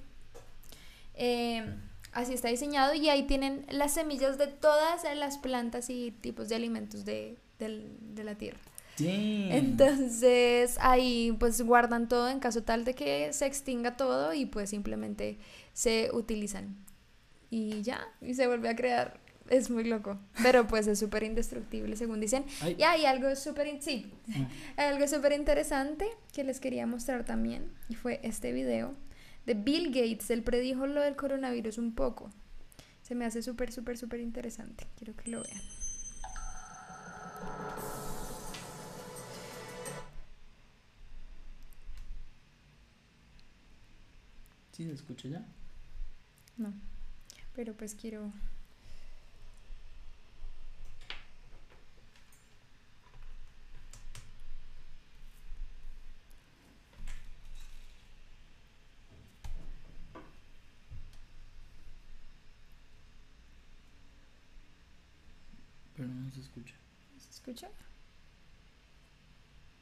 Eh, 1.15 1.65
así 2.12 2.34
está 2.34 2.49
diseñado 2.49 2.94
y 2.94 3.08
ahí 3.08 3.23
tienen 3.23 3.65
las 3.70 3.94
semillas 3.94 4.36
de 4.36 4.49
todas 4.49 5.05
las 5.16 5.39
plantas 5.39 5.89
y 5.89 6.10
tipos 6.10 6.49
de 6.49 6.57
alimentos 6.57 7.05
de, 7.05 7.39
de 7.58 8.25
la 8.25 8.34
tierra. 8.34 8.60
Entonces 8.99 10.76
ahí 10.81 11.36
pues 11.39 11.60
guardan 11.62 12.08
todo 12.08 12.28
en 12.28 12.41
caso 12.41 12.62
tal 12.62 12.84
de 12.84 12.94
que 12.94 13.33
se 13.33 13.47
extinga 13.47 13.97
todo 13.97 14.33
y 14.33 14.47
pues 14.47 14.70
simplemente 14.70 15.39
se 15.73 16.10
utilizan 16.12 16.76
y 17.50 17.83
ya, 17.83 18.00
y 18.20 18.34
se 18.34 18.47
vuelve 18.47 18.68
a 18.68 18.76
crear. 18.76 19.20
Es 19.49 19.70
muy 19.70 19.84
loco, 19.84 20.18
pero 20.42 20.66
pues 20.66 20.89
es 20.89 20.99
súper 20.99 21.23
indestructible 21.23 21.94
según 21.97 22.18
dicen. 22.18 22.44
Y 22.76 22.83
hay 22.83 23.07
algo 23.07 23.36
súper 23.36 23.81
sí, 23.81 24.12
mm. 24.26 24.44
algo 24.76 25.07
súper 25.07 25.33
interesante 25.33 26.08
que 26.33 26.42
les 26.42 26.58
quería 26.58 26.84
mostrar 26.86 27.25
también 27.25 27.70
y 27.89 27.94
fue 27.94 28.18
este 28.25 28.52
video 28.52 28.94
de 29.47 29.55
Bill 29.55 29.89
Gates. 29.89 30.31
Él 30.31 30.42
predijo 30.42 30.89
lo 30.89 31.00
del 31.00 31.15
coronavirus 31.15 31.78
un 31.78 31.94
poco. 31.94 32.31
Se 33.02 33.15
me 33.15 33.25
hace 33.25 33.41
súper, 33.41 33.70
súper, 33.70 33.97
súper 33.97 34.18
interesante. 34.18 34.89
Quiero 34.97 35.15
que 35.15 35.31
lo 35.31 35.41
vean. 35.42 35.60
¿Sí 44.76 44.84
se 44.84 44.92
escucha 44.92 45.28
ya? 45.28 45.46
No 46.58 46.72
pero 47.56 47.72
pues 47.72 47.94
quiero 47.94 48.30
Pero 65.96 66.08
no 66.08 66.30
se 66.30 66.40
escucha. 66.40 66.74
¿Se 67.18 67.30
escucha? 67.30 67.70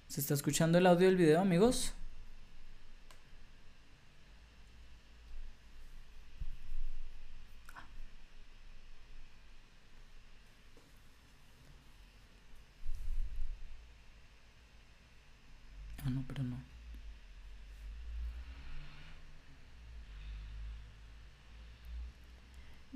¿Se 0.07 0.21
está 0.21 0.35
escuchando 0.35 0.79
el 0.79 0.87
audio 0.87 1.09
del 1.09 1.17
video, 1.17 1.41
amigos? 1.41 1.93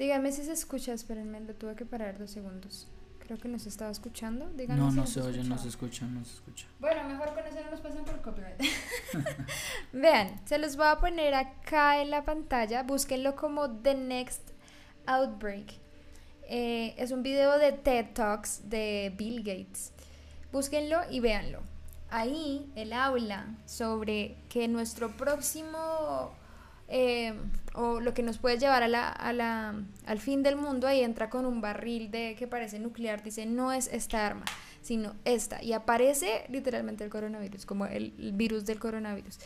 Dígame 0.09 0.33
si 0.33 0.43
se 0.43 0.53
escucha, 0.53 0.95
espérenme, 0.95 1.39
lo 1.41 1.55
tuve 1.55 1.75
que 1.75 1.85
parar 1.85 2.17
dos 2.17 2.31
segundos. 2.31 2.89
Creo 3.19 3.37
que 3.37 3.47
nos 3.47 3.67
estaba 3.67 3.91
escuchando. 3.91 4.49
Díganme 4.57 4.81
no, 4.81 4.91
si 4.91 4.97
no 4.97 5.07
se 5.07 5.21
oye, 5.21 5.45
no 5.45 5.59
se 5.59 5.69
escucha, 5.69 6.07
no 6.07 6.25
se 6.25 6.33
escucha. 6.33 6.67
Bueno, 6.81 7.07
mejor 7.07 7.35
con 7.35 7.45
eso 7.47 7.63
no 7.63 7.71
nos 7.71 7.81
pasan 7.83 8.07
por 8.07 8.23
copyright. 8.23 8.59
Vean, 9.93 10.41
se 10.47 10.57
los 10.57 10.77
voy 10.77 10.87
a 10.87 10.97
poner 10.97 11.35
acá 11.35 12.01
en 12.01 12.09
la 12.09 12.25
pantalla. 12.25 12.85
Búsquenlo 12.85 13.37
como 13.37 13.71
The 13.71 13.97
Next 13.97 14.53
Outbreak. 15.05 15.75
Eh, 16.45 16.95
es 16.97 17.11
un 17.11 17.23
video 17.23 17.59
de 17.59 17.73
TED 17.73 18.15
Talks 18.15 18.63
de 18.71 19.13
Bill 19.15 19.43
Gates. 19.43 19.93
Búsquenlo 20.53 21.01
y 21.11 21.21
véanlo. 21.21 21.61
Ahí 22.09 22.73
él 22.77 22.95
habla 22.95 23.55
sobre 23.67 24.39
que 24.49 24.69
nuestro 24.69 25.15
próximo 25.19 26.33
eh, 26.89 27.35
o 27.75 28.01
lo 28.01 28.15
que 28.15 28.23
nos 28.23 28.39
puede 28.39 28.59
llevar 28.59 28.83
a 28.83 28.89
la, 28.89 29.75
al 30.07 30.19
fin 30.19 30.43
del 30.43 30.57
mundo, 30.57 30.87
ahí 30.87 31.03
entra 31.03 31.31
con 31.31 31.45
un 31.47 31.61
barril 31.61 32.11
de 32.11 32.35
que 32.37 32.47
parece 32.47 32.79
nuclear, 32.79 33.23
dice 33.23 33.47
no 33.47 33.73
es 33.73 33.89
esta 33.89 34.27
arma, 34.27 34.45
sino 34.83 35.15
esta. 35.25 35.63
Y 35.63 35.75
aparece 35.75 36.47
literalmente 36.49 37.05
el 37.05 37.11
coronavirus, 37.11 37.67
como 37.67 37.87
el, 37.87 38.15
el 38.19 38.33
virus 38.33 38.65
del 38.65 38.79
coronavirus. 38.79 39.39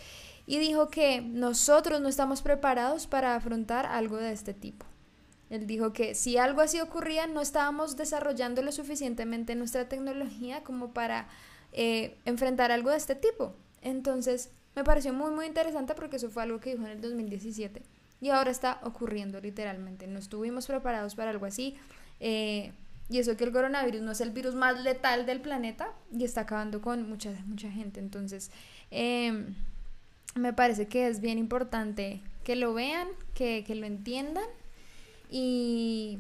Y 0.47 0.59
dijo 0.59 0.89
que 0.89 1.21
nosotros 1.21 2.01
no 2.01 2.09
estamos 2.09 2.43
preparados 2.43 3.07
para 3.07 3.35
afrontar 3.35 3.87
algo 3.87 4.17
de 4.17 4.33
este 4.33 4.55
tipo. 4.55 4.87
Él 5.51 5.67
dijo 5.67 5.93
que 5.93 6.15
si 6.15 6.39
algo 6.39 6.63
así 6.63 6.81
ocurría, 6.81 7.27
no 7.27 7.43
estábamos 7.43 7.97
desarrollando 7.97 8.63
lo 8.63 8.73
suficientemente 8.73 9.55
nuestra 9.55 9.87
tecnología 9.89 10.65
como 10.65 10.95
para 10.95 11.29
eh, 11.73 12.17
enfrentar 12.25 12.73
algo 12.73 12.91
de 12.91 12.97
este 12.97 13.15
tipo. 13.15 13.55
Entonces, 13.83 14.51
me 14.75 14.85
pareció 14.85 15.13
muy, 15.13 15.31
muy 15.31 15.47
interesante 15.47 15.95
porque 15.95 16.17
eso 16.17 16.31
fue 16.31 16.43
algo 16.43 16.61
que 16.61 16.71
dijo 16.71 16.85
en 16.85 16.93
el 16.93 17.01
2017 17.01 17.83
y 18.21 18.31
ahora 18.31 18.51
está 18.51 18.81
ocurriendo 18.85 19.41
literalmente. 19.41 20.07
No 20.07 20.19
estuvimos 20.19 20.67
preparados 20.67 21.15
para 21.15 21.31
algo 21.31 21.47
así. 21.47 21.77
eh, 22.21 22.73
y 23.11 23.19
eso 23.19 23.37
que 23.37 23.45
el 23.45 23.53
coronavirus 23.53 24.01
no 24.01 24.13
es 24.13 24.21
el 24.23 24.31
virus 24.31 24.55
más 24.55 24.83
letal 24.83 25.27
del 25.27 25.41
planeta 25.41 25.93
y 26.17 26.25
está 26.25 26.43
acabando 26.43 26.81
con 26.81 27.09
mucha, 27.09 27.33
mucha 27.47 27.71
gente. 27.71 28.01
Entonces, 28.01 28.51
em, 28.91 29.55
me 30.35 30.53
parece 30.55 30.87
que 30.87 31.09
es 31.09 31.21
bien 31.21 31.37
importante 31.39 32.23
que 32.45 32.57
lo 32.57 32.73
vean, 32.73 33.09
que, 33.35 33.65
que 33.67 33.75
lo 33.75 33.87
entiendan 33.87 34.47
y, 35.31 36.19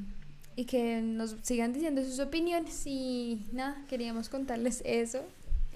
y 0.56 0.64
que 0.66 1.00
nos 1.00 1.36
sigan 1.42 1.72
diciendo 1.72 2.02
sus 2.04 2.18
opiniones. 2.20 2.82
Y 2.86 3.46
nada, 3.52 3.82
queríamos 3.88 4.28
contarles 4.28 4.82
eso. 4.84 5.24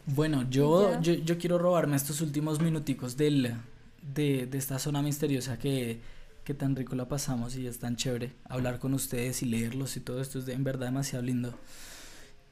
Bueno, 0.07 0.49
yo, 0.49 0.95
yo, 1.01 1.15
yo 1.15 1.39
quiero 1.39 1.59
robarme 1.59 1.97
estos 1.97 2.21
últimos 2.21 2.61
minuticos 2.61 3.17
del, 3.17 3.55
de, 4.03 4.47
de 4.47 4.59
esta 4.59 4.79
zona 4.79 5.03
misteriosa 5.03 5.59
que, 5.59 6.01
que 6.45 6.55
tan 6.55 6.77
rico 6.77 6.95
la 6.95 7.09
pasamos 7.09 7.57
y 7.57 7.67
es 7.67 7.79
tan 7.81 7.97
chévere 7.97 8.33
hablar 8.49 8.79
con 8.79 8.95
ustedes 8.95 9.43
y 9.43 9.47
leerlos 9.47 9.97
y 9.97 10.01
todo 10.01 10.21
esto 10.21 10.39
es 10.39 10.47
de- 10.47 10.53
en 10.55 10.63
verdad 10.65 10.87
demasiado 10.87 11.25
lindo. 11.25 11.55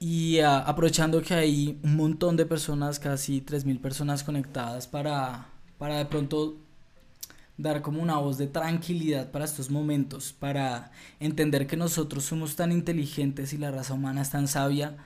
Y 0.01 0.41
ah, 0.41 0.61
aprovechando 0.61 1.23
que 1.23 1.35
hay 1.35 1.79
un 1.83 1.97
montón 1.97 2.37
de 2.37 2.47
personas, 2.47 2.99
casi 2.99 3.41
3.000 3.41 3.81
personas 3.81 4.25
conectadas 4.25 4.87
para, 4.89 5.49
para 5.79 5.99
de 5.99 6.07
pronto 6.07 6.57
dar 7.57 7.83
como 7.83 8.03
una 8.03 8.19
voz 8.19 8.39
de 8.39 8.47
tranquilidad 8.49 9.31
para 9.31 9.45
estos 9.45 9.71
momentos, 9.71 10.33
para 10.33 10.91
entender 11.21 11.67
que 11.67 11.77
nosotros 11.77 12.25
somos 12.25 12.57
tan 12.57 12.73
inteligentes 12.73 13.53
y 13.53 13.59
la 13.59 13.71
raza 13.71 13.95
humana 13.95 14.23
es 14.23 14.31
tan 14.31 14.49
sabia 14.49 14.97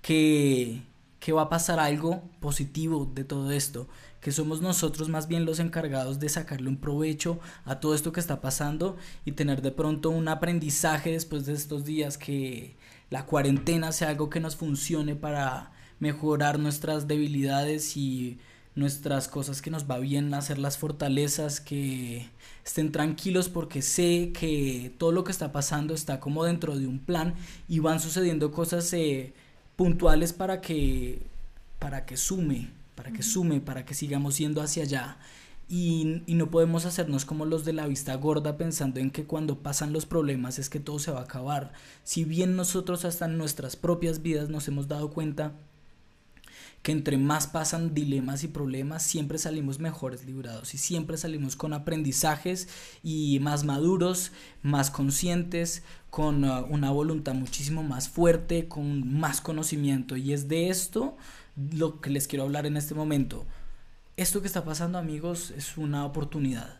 que, 0.00 0.82
que 1.20 1.32
va 1.32 1.42
a 1.42 1.48
pasar 1.48 1.80
algo 1.80 2.22
positivo 2.40 3.10
de 3.12 3.24
todo 3.24 3.50
esto, 3.50 3.88
que 4.20 4.32
somos 4.32 4.60
nosotros 4.60 5.08
más 5.08 5.28
bien 5.28 5.44
los 5.44 5.58
encargados 5.58 6.20
de 6.20 6.28
sacarle 6.28 6.68
un 6.68 6.76
provecho 6.76 7.40
a 7.64 7.80
todo 7.80 7.94
esto 7.94 8.12
que 8.12 8.20
está 8.20 8.40
pasando 8.40 8.96
y 9.24 9.32
tener 9.32 9.62
de 9.62 9.72
pronto 9.72 10.10
un 10.10 10.28
aprendizaje 10.28 11.12
después 11.12 11.46
de 11.46 11.54
estos 11.54 11.84
días 11.84 12.18
que 12.18 12.76
la 13.10 13.26
cuarentena 13.26 13.92
sea 13.92 14.10
algo 14.10 14.30
que 14.30 14.40
nos 14.40 14.56
funcione 14.56 15.16
para 15.16 15.72
mejorar 15.98 16.58
nuestras 16.58 17.08
debilidades 17.08 17.96
y 17.96 18.38
nuestras 18.74 19.26
cosas 19.26 19.60
que 19.60 19.70
nos 19.70 19.90
va 19.90 19.98
bien, 19.98 20.32
hacer 20.34 20.58
las 20.58 20.78
fortalezas, 20.78 21.60
que 21.60 22.28
estén 22.64 22.92
tranquilos 22.92 23.48
porque 23.48 23.82
sé 23.82 24.30
que 24.32 24.94
todo 24.98 25.10
lo 25.10 25.24
que 25.24 25.32
está 25.32 25.50
pasando 25.50 25.94
está 25.94 26.20
como 26.20 26.44
dentro 26.44 26.78
de 26.78 26.86
un 26.86 27.00
plan 27.00 27.34
y 27.68 27.80
van 27.80 27.98
sucediendo 27.98 28.52
cosas 28.52 28.92
eh, 28.92 29.34
puntuales 29.78 30.32
para 30.32 30.60
que 30.60 31.22
para 31.78 32.04
que 32.04 32.16
sume, 32.16 32.68
para 32.96 33.12
que 33.12 33.22
sume, 33.22 33.60
para 33.60 33.84
que 33.84 33.94
sigamos 33.94 34.36
yendo 34.36 34.60
hacia 34.60 34.82
allá. 34.82 35.18
Y, 35.68 36.22
y 36.26 36.34
no 36.34 36.50
podemos 36.50 36.84
hacernos 36.84 37.24
como 37.24 37.44
los 37.44 37.64
de 37.64 37.74
la 37.74 37.86
vista 37.86 38.14
gorda 38.16 38.56
pensando 38.56 38.98
en 38.98 39.12
que 39.12 39.24
cuando 39.24 39.60
pasan 39.60 39.92
los 39.92 40.04
problemas 40.04 40.58
es 40.58 40.68
que 40.68 40.80
todo 40.80 40.98
se 40.98 41.12
va 41.12 41.20
a 41.20 41.24
acabar. 41.24 41.72
Si 42.02 42.24
bien 42.24 42.56
nosotros 42.56 43.04
hasta 43.04 43.26
en 43.26 43.38
nuestras 43.38 43.76
propias 43.76 44.20
vidas 44.20 44.48
nos 44.48 44.66
hemos 44.66 44.88
dado 44.88 45.10
cuenta 45.10 45.52
que 46.82 46.92
entre 46.92 47.18
más 47.18 47.46
pasan 47.46 47.94
dilemas 47.94 48.44
y 48.44 48.48
problemas, 48.48 49.02
siempre 49.02 49.38
salimos 49.38 49.78
mejores 49.78 50.24
librados 50.24 50.74
y 50.74 50.78
siempre 50.78 51.16
salimos 51.16 51.56
con 51.56 51.72
aprendizajes 51.72 52.68
y 53.02 53.40
más 53.40 53.64
maduros, 53.64 54.32
más 54.62 54.90
conscientes, 54.90 55.82
con 56.10 56.44
uh, 56.44 56.64
una 56.68 56.90
voluntad 56.90 57.34
muchísimo 57.34 57.82
más 57.82 58.08
fuerte, 58.08 58.68
con 58.68 59.18
más 59.18 59.40
conocimiento. 59.40 60.16
Y 60.16 60.32
es 60.32 60.48
de 60.48 60.68
esto 60.68 61.16
lo 61.72 62.00
que 62.00 62.10
les 62.10 62.28
quiero 62.28 62.44
hablar 62.44 62.66
en 62.66 62.76
este 62.76 62.94
momento. 62.94 63.46
Esto 64.16 64.40
que 64.40 64.46
está 64.46 64.64
pasando, 64.64 64.98
amigos, 64.98 65.52
es 65.52 65.76
una 65.76 66.04
oportunidad. 66.04 66.77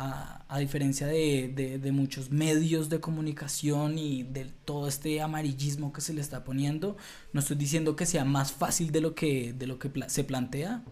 A, 0.00 0.38
a 0.48 0.58
diferencia 0.60 1.06
de, 1.06 1.78
de, 1.82 1.92
muchos 1.92 2.30
medios 2.30 2.88
de 2.88 3.00
comunicación 3.00 3.98
y 3.98 4.22
de 4.22 4.46
todo 4.64 4.86
este 4.86 5.20
amarillismo 5.20 5.92
que 5.92 6.00
se 6.00 6.14
le 6.14 6.20
está 6.20 6.44
poniendo, 6.44 6.96
no 7.32 7.40
estoy 7.40 7.56
diciendo 7.56 7.96
que 7.96 8.06
sea 8.06 8.24
más 8.24 8.52
fácil 8.52 8.92
de 8.92 9.00
lo 9.00 9.16
que, 9.16 9.52
de 9.52 9.66
lo 9.66 9.80
que 9.80 9.90
se 10.06 10.22
plantea, 10.22 10.84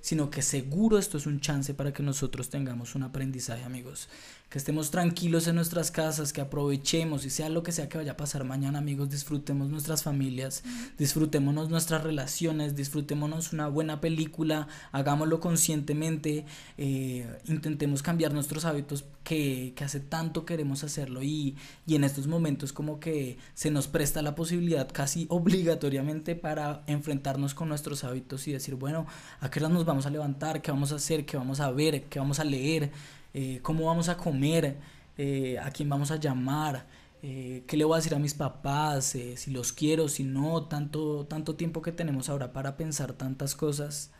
sino 0.00 0.30
que 0.30 0.42
seguro 0.42 0.98
esto 0.98 1.16
es 1.16 1.26
un 1.26 1.40
chance 1.40 1.74
para 1.74 1.92
que 1.92 2.02
nosotros 2.02 2.50
tengamos 2.50 2.94
un 2.94 3.04
aprendizaje, 3.04 3.64
amigos. 3.64 4.08
Que 4.48 4.58
estemos 4.58 4.92
tranquilos 4.92 5.48
en 5.48 5.56
nuestras 5.56 5.90
casas, 5.90 6.32
que 6.32 6.40
aprovechemos 6.40 7.24
y 7.24 7.30
sea 7.30 7.48
lo 7.48 7.64
que 7.64 7.72
sea 7.72 7.88
que 7.88 7.98
vaya 7.98 8.12
a 8.12 8.16
pasar 8.16 8.44
mañana, 8.44 8.78
amigos, 8.78 9.10
disfrutemos 9.10 9.68
nuestras 9.68 10.04
familias, 10.04 10.62
disfrutémonos 10.96 11.70
nuestras 11.70 12.04
relaciones, 12.04 12.76
disfrutémonos 12.76 13.52
una 13.52 13.66
buena 13.66 14.00
película, 14.00 14.68
hagámoslo 14.92 15.40
conscientemente, 15.40 16.46
eh, 16.78 17.26
intentemos 17.46 18.02
cambiar 18.02 18.32
nuestros 18.32 18.64
hábitos 18.64 19.04
que, 19.24 19.72
que 19.74 19.84
hace 19.84 19.98
tanto 19.98 20.44
queremos 20.44 20.84
hacerlo 20.84 21.22
y, 21.22 21.56
y 21.86 21.96
en 21.96 22.04
estos 22.04 22.26
momentos 22.26 22.72
como 22.72 23.00
que 23.00 23.38
se 23.54 23.70
nos 23.70 23.88
presta 23.88 24.22
la 24.22 24.34
posibilidad 24.34 24.88
casi 24.92 25.26
obligatoriamente 25.30 26.36
para 26.36 26.84
enfrentarnos 26.86 27.54
con 27.54 27.68
nuestros 27.68 28.04
hábitos 28.04 28.46
y 28.46 28.52
decir, 28.52 28.74
bueno, 28.74 29.06
¿a 29.40 29.50
qué 29.50 29.60
hora 29.60 29.68
nos 29.68 29.84
vamos 29.84 30.06
a 30.06 30.10
levantar? 30.10 30.62
¿Qué 30.62 30.70
vamos 30.70 30.92
a 30.92 30.96
hacer? 30.96 31.26
¿Qué 31.26 31.36
vamos 31.36 31.60
a 31.60 31.70
ver? 31.70 32.04
¿Qué 32.04 32.18
vamos 32.18 32.38
a 32.38 32.44
leer? 32.44 32.90
Eh, 33.34 33.60
¿Cómo 33.62 33.86
vamos 33.86 34.08
a 34.08 34.16
comer? 34.16 34.78
Eh, 35.18 35.58
¿A 35.58 35.70
quién 35.70 35.88
vamos 35.88 36.10
a 36.10 36.16
llamar? 36.16 36.86
Eh, 37.22 37.64
¿Qué 37.66 37.76
le 37.76 37.84
voy 37.84 37.94
a 37.94 37.96
decir 37.98 38.14
a 38.14 38.18
mis 38.18 38.34
papás? 38.34 39.16
Si 39.36 39.50
los 39.50 39.72
quiero, 39.72 40.08
si 40.08 40.24
no, 40.24 40.64
tanto, 40.66 41.26
tanto 41.26 41.56
tiempo 41.56 41.82
que 41.82 41.92
tenemos 41.92 42.28
ahora 42.28 42.52
para 42.52 42.76
pensar 42.76 43.12
tantas 43.14 43.54
cosas. 43.56 44.10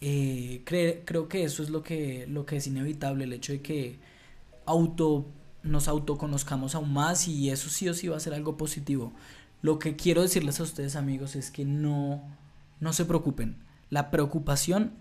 Cre- 0.00 1.02
creo 1.04 1.28
que 1.28 1.44
eso 1.44 1.62
es 1.62 1.70
lo 1.70 1.82
que, 1.82 2.26
lo 2.28 2.44
que 2.46 2.56
es 2.56 2.66
inevitable, 2.66 3.24
el 3.24 3.32
hecho 3.32 3.52
de 3.52 3.62
que 3.62 3.98
auto, 4.66 5.26
nos 5.62 5.88
autoconozcamos 5.88 6.74
aún 6.74 6.92
más 6.92 7.28
y 7.28 7.50
eso 7.50 7.70
sí 7.70 7.88
o 7.88 7.94
sí 7.94 8.08
va 8.08 8.16
a 8.16 8.20
ser 8.20 8.34
algo 8.34 8.56
positivo. 8.56 9.12
Lo 9.62 9.78
que 9.78 9.96
quiero 9.96 10.22
decirles 10.22 10.60
a 10.60 10.64
ustedes 10.64 10.96
amigos 10.96 11.36
es 11.36 11.50
que 11.50 11.64
no, 11.64 12.22
no 12.80 12.92
se 12.92 13.04
preocupen. 13.04 13.56
La 13.90 14.10
preocupación 14.10 14.92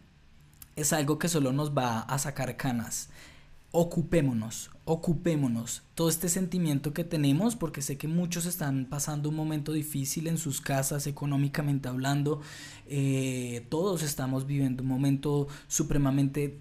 es 0.75 0.93
algo 0.93 1.19
que 1.19 1.29
solo 1.29 1.51
nos 1.53 1.77
va 1.77 2.01
a 2.01 2.19
sacar 2.19 2.57
canas. 2.57 3.09
Ocupémonos, 3.73 4.69
ocupémonos. 4.83 5.83
Todo 5.95 6.09
este 6.09 6.27
sentimiento 6.27 6.93
que 6.93 7.05
tenemos, 7.05 7.55
porque 7.55 7.81
sé 7.81 7.97
que 7.97 8.09
muchos 8.09 8.45
están 8.45 8.85
pasando 8.85 9.29
un 9.29 9.35
momento 9.35 9.71
difícil 9.71 10.27
en 10.27 10.37
sus 10.37 10.59
casas, 10.59 11.07
económicamente 11.07 11.87
hablando. 11.87 12.41
eh, 12.87 13.65
todos 13.69 14.03
estamos 14.03 14.45
viviendo 14.45 14.83
un 14.83 14.89
momento 14.89 15.47
supremamente 15.69 16.59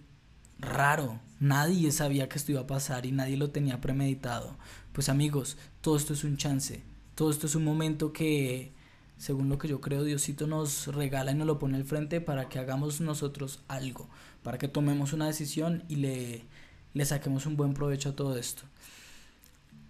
raro. 0.61 1.19
Nadie 1.41 1.91
sabía 1.91 2.29
que 2.29 2.39
esto 2.39 2.53
iba 2.53 2.61
a 2.61 2.67
pasar 2.69 3.07
y 3.07 3.13
nadie 3.13 3.37
lo 3.37 3.51
tenía 3.51 3.81
premeditado. 3.81 4.57
Pues 4.93 5.09
amigos, 5.09 5.57
todo 5.81 5.97
esto 5.97 6.13
es 6.13 6.23
un 6.23 6.37
chance. 6.37 6.83
Todo 7.17 7.31
esto 7.33 7.47
es 7.47 7.55
un 7.57 7.65
momento 7.65 8.13
que, 8.13 8.73
según 9.19 9.49
lo 9.49 9.59
que 9.59 9.69
yo 9.69 9.81
creo, 9.81 10.05
Diosito 10.05 10.47
nos 10.47 10.87
regala 10.89 11.33
y 11.33 11.35
nos 11.35 11.47
lo 11.47 11.59
pone 11.59 11.77
al 11.77 11.85
frente 11.85 12.21
para 12.21 12.49
que 12.49 12.59
hagamos 12.61 13.01
nosotros 13.01 13.63
algo, 13.69 14.09
para 14.43 14.59
que 14.59 14.69
tomemos 14.69 15.13
una 15.13 15.27
decisión 15.27 15.83
y 15.89 15.97
le, 15.97 16.45
le 16.94 17.05
saquemos 17.05 17.47
un 17.47 17.57
buen 17.57 17.75
provecho 17.75 18.10
a 18.10 18.17
todo 18.17 18.36
esto. 18.36 18.62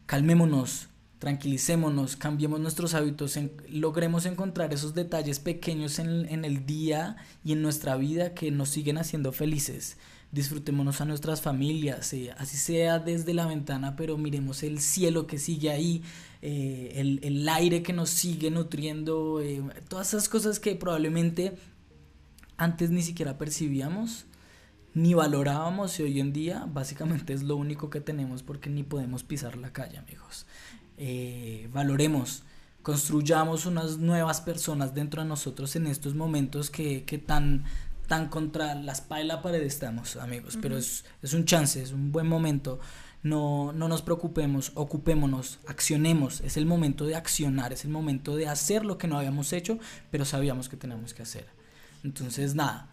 Calmémonos, 0.07 0.89
tranquilicémonos, 1.21 2.17
cambiemos 2.17 2.61
nuestros 2.61 2.95
hábitos, 2.95 3.39
logremos 3.69 4.27
encontrar 4.27 4.73
esos 4.73 4.95
detalles 4.95 5.39
pequeños 5.39 5.99
en, 5.99 6.45
el 6.45 6.67
día 6.67 7.17
y 7.45 7.53
en 7.53 7.63
nuestra 7.63 7.97
vida 7.97 8.35
que 8.35 8.51
nos 8.51 8.71
siguen 8.71 8.99
haciendo 8.99 9.31
felices. 9.31 9.99
Disfrutémonos 10.33 11.01
a 11.01 11.05
nuestras 11.05 11.43
familias, 11.43 12.13
eh, 12.13 12.33
así 12.39 12.57
sea 12.57 12.99
desde 12.99 13.35
la 13.35 13.47
ventana, 13.47 13.97
pero 13.97 14.17
miremos 14.17 14.63
el 14.63 14.81
cielo 14.81 15.27
que 15.27 15.39
sigue 15.39 15.71
ahí, 15.71 16.03
eh, 16.41 16.93
el, 16.97 17.21
el, 17.23 17.49
aire 17.49 17.83
que 17.83 17.93
nos 17.93 18.11
sigue 18.11 18.51
nutriendo, 18.51 19.41
eh, 19.41 19.63
todas 19.89 20.09
esas 20.09 20.29
cosas 20.29 20.59
que 20.59 20.75
probablemente 20.75 21.55
antes 22.57 22.91
ni 22.91 23.03
siquiera 23.03 23.37
percibíamos 23.37 24.25
ni 24.95 25.15
valorábamos 25.15 25.99
y 26.01 26.03
hoy 26.03 26.21
en 26.21 26.33
día 26.33 26.67
básicamente 26.73 27.33
es 27.33 27.43
lo 27.43 27.57
único 27.57 27.91
que 27.91 28.01
tenemos 28.01 28.43
porque 28.43 28.71
ni 28.71 28.83
podemos 28.83 29.23
pisar 29.23 29.57
la 29.57 29.73
calle 29.73 29.99
amigos. 29.99 30.47
Eh, 30.99 31.69
valoremos, 31.73 32.43
construyamos 32.83 33.67
unas 33.67 33.99
nuevas 33.99 34.41
personas 34.41 34.95
dentro 34.95 35.23
de 35.23 35.29
nosotros 35.29 35.77
en 35.77 35.87
estos 35.87 36.15
momentos 36.15 36.71
que, 36.71 37.05
que 37.05 37.19
tan, 37.19 37.65
tan 38.07 38.29
contra 38.29 38.75
la 38.75 38.93
espalda 38.93 39.25
y 39.25 39.29
la 39.29 39.43
pared 39.43 39.63
estamos, 39.63 40.17
amigos. 40.17 40.59
Pero 40.61 40.77
es, 40.77 41.05
es, 41.23 41.33
un 41.33 41.45
chance, 41.45 41.81
es 41.81 41.93
un 41.93 42.13
buen 42.13 42.27
momento. 42.27 42.81
No, 43.23 43.73
no 43.73 43.87
nos 43.87 44.03
preocupemos, 44.03 44.73
ocupémonos, 44.75 45.61
accionemos. 45.67 46.41
Es 46.41 46.57
el 46.57 46.67
momento 46.67 47.07
de 47.07 47.15
accionar, 47.15 47.73
es 47.73 47.85
el 47.85 47.91
momento 47.91 48.35
de 48.35 48.49
hacer 48.49 48.85
lo 48.85 48.99
que 48.99 49.09
no 49.09 49.19
habíamos 49.19 49.53
hecho, 49.53 49.79
pero 50.11 50.25
sabíamos 50.25 50.69
que 50.69 50.77
teníamos 50.77 51.15
que 51.15 51.23
hacer. 51.23 51.47
Entonces, 52.03 52.55
nada, 52.55 52.90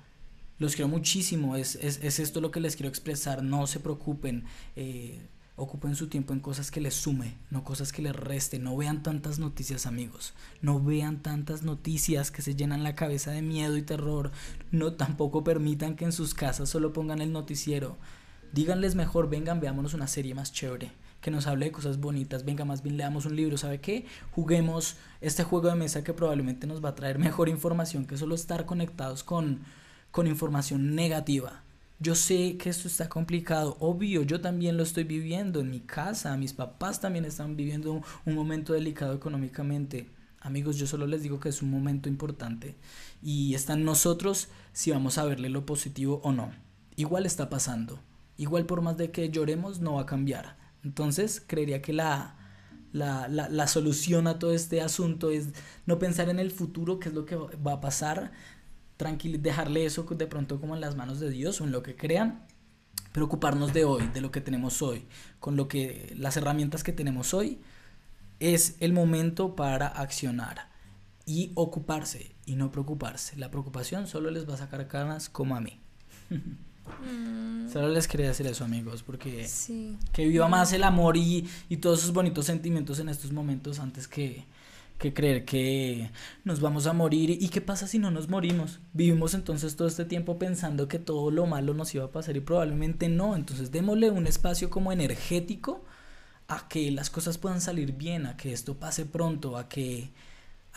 los 0.60 0.76
quiero 0.76 0.88
muchísimo, 0.88 1.56
es, 1.56 1.76
es, 1.76 2.00
es 2.04 2.20
esto 2.20 2.42
lo 2.42 2.52
que 2.52 2.60
les 2.60 2.76
quiero 2.76 2.90
expresar, 2.90 3.44
no 3.44 3.68
se 3.68 3.80
preocupen. 3.80 4.46
Eh, 4.76 5.20
ocupen 5.58 5.96
su 5.96 6.08
tiempo 6.08 6.34
en 6.34 6.40
cosas 6.40 6.70
que 6.70 6.80
les 6.80 6.94
sume, 6.94 7.36
no 7.50 7.64
cosas 7.64 7.92
que 7.92 8.04
les 8.04 8.16
reste. 8.16 8.60
No 8.60 8.78
vean 8.78 9.02
tantas 9.02 9.40
noticias, 9.40 9.88
amigos. 9.88 10.34
No 10.62 10.80
vean 10.80 11.24
tantas 11.24 11.64
noticias 11.64 12.30
que 12.32 12.44
se 12.44 12.56
llenan 12.56 12.84
la 12.84 12.96
cabeza 12.96 13.32
de 13.32 13.42
miedo 13.42 13.76
y 13.76 13.82
terror. 13.82 14.32
No 14.72 14.94
tampoco 14.94 15.44
permitan 15.44 15.96
que 15.96 16.06
en 16.06 16.12
sus 16.12 16.36
casas 16.36 16.70
solo 16.70 16.94
pongan 16.94 17.22
el 17.22 17.32
noticiero. 17.34 17.98
Díganles 18.54 18.96
mejor, 18.96 19.30
vengan, 19.30 19.60
veámonos 19.60 19.94
una 19.94 20.08
serie 20.08 20.36
más 20.36 20.54
chévere, 20.54 20.92
que 21.22 21.32
nos 21.32 21.48
hable 21.48 21.66
de 21.66 21.72
cosas 21.72 22.00
bonitas. 22.00 22.46
Venga, 22.46 22.64
más 22.64 22.82
bien 22.84 22.96
leamos 22.96 23.26
un 23.26 23.36
libro, 23.36 23.58
¿sabe 23.58 23.82
qué? 23.82 24.06
Juguemos 24.32 24.96
este 25.22 25.44
juego 25.44 25.70
de 25.70 25.76
mesa 25.76 26.04
que 26.04 26.14
probablemente 26.14 26.68
nos 26.68 26.84
va 26.84 26.90
a 26.90 26.96
traer 26.96 27.18
mejor 27.18 27.50
información 27.50 28.06
que 28.06 28.16
solo 28.16 28.36
estar 28.36 28.66
conectados 28.66 29.24
con, 29.24 29.62
con 30.18 30.26
información 30.26 30.96
negativa. 30.96 31.62
Yo 32.00 32.16
sé 32.16 32.58
que 32.58 32.72
esto 32.72 32.88
está 32.88 33.08
complicado, 33.08 33.78
obvio, 33.80 34.24
yo 34.24 34.42
también 34.42 34.76
lo 34.76 34.82
estoy 34.82 35.04
viviendo 35.04 35.60
en 35.60 35.70
mi 35.70 35.80
casa, 35.80 36.36
mis 36.38 36.54
papás 36.54 37.00
también 37.00 37.24
están 37.24 37.56
viviendo 37.56 38.02
un, 38.26 38.34
momento 38.34 38.74
delicado 38.74 39.14
económicamente. 39.14 40.10
Amigos, 40.40 40.78
yo 40.78 40.88
solo 40.88 41.06
les 41.06 41.22
digo 41.22 41.40
que 41.40 41.50
es 41.50 41.62
un 41.62 41.70
momento 41.70 42.10
importante 42.10 42.76
y 43.22 43.54
está 43.54 43.74
en 43.74 43.86
nosotros 43.86 44.48
si 44.74 44.90
vamos 44.90 45.20
a 45.20 45.24
verle 45.24 45.50
lo 45.50 45.68
positivo 45.68 46.20
o 46.24 46.32
no. 46.32 46.52
Igual 46.96 47.28
está 47.28 47.48
pasando, 47.48 48.00
igual 48.38 48.66
por 48.66 48.82
más 48.82 48.98
de 48.98 49.12
que 49.12 49.30
lloremos 49.30 49.82
no 49.82 49.94
va 49.94 50.02
a 50.02 50.06
cambiar. 50.08 50.58
Entonces, 50.84 51.44
creería 51.46 51.84
que 51.84 51.94
la, 51.94 52.38
la, 52.92 53.28
la, 53.28 53.50
la, 53.50 53.68
solución 53.68 54.26
a 54.26 54.40
todo 54.40 54.52
este 54.52 54.82
asunto 54.82 55.30
es 55.30 55.50
no 55.86 56.00
pensar 56.00 56.30
en 56.30 56.40
el 56.40 56.50
futuro, 56.50 57.00
qué 57.00 57.10
es 57.10 57.14
lo 57.14 57.26
que 57.26 57.36
va 57.36 57.74
a 57.74 57.82
pasar, 57.82 58.32
tranquilo, 58.98 59.38
dejarle 59.40 59.86
eso 59.86 60.04
de 60.04 60.28
pronto 60.28 60.60
como 60.60 60.76
en 60.76 60.82
las 60.82 60.96
manos 60.96 61.20
de 61.20 61.30
Dios 61.30 61.62
o 61.62 61.64
en 61.64 61.72
lo 61.72 61.84
que 61.84 61.96
crean, 61.96 62.46
preocuparnos 63.14 63.74
de 63.74 63.86
hoy, 63.86 64.08
de 64.14 64.22
lo 64.22 64.32
que 64.32 64.42
tenemos 64.42 64.82
hoy, 64.82 65.06
con 65.40 65.56
lo 65.56 65.68
que 65.68 66.14
las 66.18 66.38
herramientas 66.38 66.84
que 66.84 66.92
tenemos 66.92 67.34
hoy, 67.34 67.60
es 68.40 68.76
el 68.80 68.94
momento 68.94 69.56
para 69.56 69.88
accionar 69.88 70.70
y 71.26 71.52
ocuparse 71.56 72.36
y 72.46 72.56
no 72.56 72.72
preocuparse. 72.72 73.36
La 73.38 73.50
preocupación 73.50 74.08
solo 74.08 74.32
les 74.32 74.48
va 74.48 74.56
a 74.56 74.58
sacar 74.58 74.88
canas 74.88 75.30
como 75.30 75.56
a 75.56 75.62
mí. 75.62 75.80
Mm. 76.30 77.70
Solo 77.70 77.90
les 77.90 78.08
quería 78.08 78.28
decir 78.28 78.48
eso, 78.48 78.64
amigos, 78.64 79.04
porque 79.04 79.46
que 80.14 80.26
viva 80.26 80.48
más 80.48 80.72
el 80.72 80.84
amor 80.84 81.18
y, 81.18 81.48
y 81.68 81.78
todos 81.78 82.00
esos 82.00 82.14
bonitos 82.14 82.46
sentimientos 82.46 83.00
en 83.00 83.10
estos 83.10 83.34
momentos 83.34 83.80
antes 83.80 84.08
que, 84.08 84.46
que 84.98 85.14
creer 85.14 85.46
que 85.46 86.12
nos 86.44 86.60
vamos 86.60 86.88
a 86.88 86.94
morir 86.94 87.30
y 87.30 87.50
qué 87.50 87.62
pasa 87.62 87.88
si 87.88 88.00
no 88.00 88.12
nos 88.12 88.30
morimos. 88.30 88.80
Vivimos 88.94 89.34
entonces 89.34 89.76
todo 89.76 89.88
este 89.88 90.06
tiempo 90.06 90.40
pensando 90.40 90.88
que 90.88 91.00
todo 91.00 91.30
lo 91.32 91.46
malo 91.46 91.74
nos 91.74 91.94
iba 91.94 92.06
a 92.06 92.12
pasar 92.12 92.36
y 92.36 92.42
probablemente 92.42 93.10
no. 93.10 93.36
Entonces 93.36 93.72
démosle 93.72 94.10
un 94.10 94.28
espacio 94.28 94.70
como 94.70 94.92
energético 94.92 95.86
a 96.48 96.68
que 96.68 96.92
las 96.92 97.10
cosas 97.10 97.38
puedan 97.38 97.62
salir 97.62 97.94
bien, 97.94 98.26
a 98.26 98.38
que 98.38 98.54
esto 98.54 98.80
pase 98.80 99.06
pronto, 99.06 99.58
a 99.58 99.70
que 99.70 100.12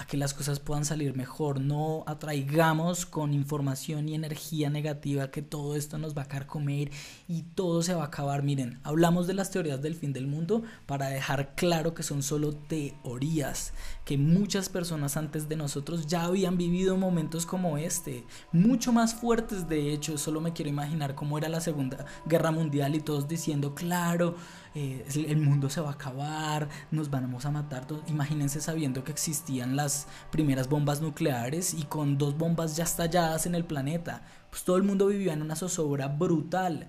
a 0.01 0.07
que 0.07 0.17
las 0.17 0.33
cosas 0.33 0.61
puedan 0.61 0.87
salir 0.87 1.15
mejor, 1.15 1.61
no 1.61 2.05
atraigamos 2.07 3.05
con 3.05 3.35
información 3.35 4.09
y 4.09 4.15
energía 4.15 4.71
negativa 4.71 5.31
que 5.31 5.43
todo 5.43 5.77
esto 5.77 5.99
nos 5.99 6.17
va 6.17 6.23
a 6.23 6.47
comer 6.47 6.91
y 7.29 7.43
todo 7.43 7.83
se 7.83 7.93
va 7.93 8.05
a 8.05 8.07
acabar. 8.07 8.43
Miren, 8.43 8.81
hablamos 8.83 9.27
de 9.27 9.35
las 9.35 9.51
teorías 9.51 9.83
del 9.83 9.95
fin 9.95 10.15
del 10.15 10.27
mundo 10.27 10.63
para 10.87 11.09
dejar 11.09 11.55
claro 11.55 11.93
que 11.93 12.03
son 12.03 12.23
solo 12.23 12.55
teorías, 12.55 13.75
que 14.07 14.17
muchas 14.17 14.71
personas 14.71 15.19
antes 15.19 15.51
de 15.51 15.57
nosotros 15.57 16.07
ya 16.07 16.25
habían 16.25 16.57
vivido 16.57 16.97
momentos 16.97 17.45
como 17.45 17.77
este, 17.77 18.25
mucho 18.53 18.95
más 18.95 19.15
fuertes 19.15 19.69
de 19.69 19.93
hecho, 19.93 20.17
solo 20.17 20.41
me 20.41 20.55
quiero 20.55 20.71
imaginar 20.71 21.15
cómo 21.15 21.37
era 21.37 21.51
la 21.51 21.61
Segunda 21.61 22.07
Guerra 22.25 22.53
Mundial 22.53 22.95
y 22.95 23.01
todos 23.01 23.29
diciendo, 23.29 23.75
claro, 23.75 24.35
eh, 24.75 25.05
el 25.15 25.39
mundo 25.39 25.69
se 25.69 25.81
va 25.81 25.89
a 25.89 25.93
acabar, 25.95 26.69
nos 26.91 27.11
vamos 27.11 27.45
a 27.45 27.51
matar. 27.51 27.87
Imagínense 28.07 28.61
sabiendo 28.61 29.03
que 29.03 29.11
existían 29.11 29.75
las 29.75 30.07
primeras 30.31 30.69
bombas 30.69 31.01
nucleares 31.01 31.75
y 31.75 31.85
con 31.85 32.19
dos 32.19 32.39
bombas 32.39 32.77
ya 32.77 32.85
estalladas 32.85 33.47
en 33.47 33.55
el 33.55 33.65
planeta. 33.65 34.23
Pues 34.51 34.63
todo 34.63 34.77
el 34.77 34.85
mundo 34.85 35.07
vivía 35.09 35.33
en 35.33 35.43
una 35.43 35.57
zozobra 35.57 36.07
brutal. 36.09 36.87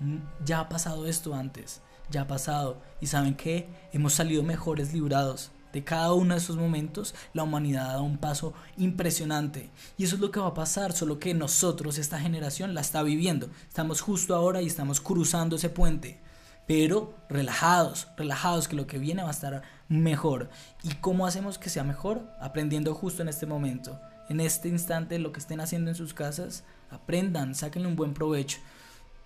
Mm, 0.00 0.16
ya 0.44 0.60
ha 0.60 0.68
pasado 0.68 1.06
esto 1.06 1.34
antes, 1.34 1.80
ya 2.10 2.22
ha 2.22 2.26
pasado. 2.26 2.82
Y 3.00 3.06
saben 3.06 3.34
que 3.34 3.68
hemos 3.92 4.14
salido 4.14 4.42
mejores 4.42 4.92
librados. 4.92 5.52
De 5.72 5.84
cada 5.84 6.12
uno 6.12 6.34
de 6.34 6.40
esos 6.40 6.56
momentos, 6.56 7.14
la 7.32 7.44
humanidad 7.44 7.86
ha 7.86 7.92
dado 7.92 8.02
un 8.02 8.18
paso 8.18 8.52
impresionante. 8.76 9.70
Y 9.96 10.04
eso 10.04 10.16
es 10.16 10.20
lo 10.20 10.30
que 10.30 10.40
va 10.40 10.48
a 10.48 10.54
pasar, 10.54 10.92
solo 10.92 11.18
que 11.18 11.32
nosotros, 11.32 11.96
esta 11.96 12.20
generación, 12.20 12.74
la 12.74 12.82
está 12.82 13.02
viviendo. 13.02 13.48
Estamos 13.68 14.02
justo 14.02 14.34
ahora 14.34 14.60
y 14.60 14.66
estamos 14.66 15.00
cruzando 15.00 15.56
ese 15.56 15.70
puente 15.70 16.20
pero 16.66 17.14
relajados, 17.28 18.08
relajados, 18.16 18.68
que 18.68 18.76
lo 18.76 18.86
que 18.86 18.98
viene 18.98 19.22
va 19.22 19.28
a 19.28 19.32
estar 19.32 19.62
mejor. 19.88 20.50
¿Y 20.82 20.94
cómo 20.94 21.26
hacemos 21.26 21.58
que 21.58 21.70
sea 21.70 21.84
mejor? 21.84 22.22
Aprendiendo 22.40 22.94
justo 22.94 23.22
en 23.22 23.28
este 23.28 23.46
momento, 23.46 24.00
en 24.28 24.40
este 24.40 24.68
instante, 24.68 25.18
lo 25.18 25.32
que 25.32 25.40
estén 25.40 25.60
haciendo 25.60 25.90
en 25.90 25.96
sus 25.96 26.14
casas, 26.14 26.64
aprendan, 26.90 27.54
sáquenle 27.54 27.88
un 27.88 27.96
buen 27.96 28.14
provecho. 28.14 28.58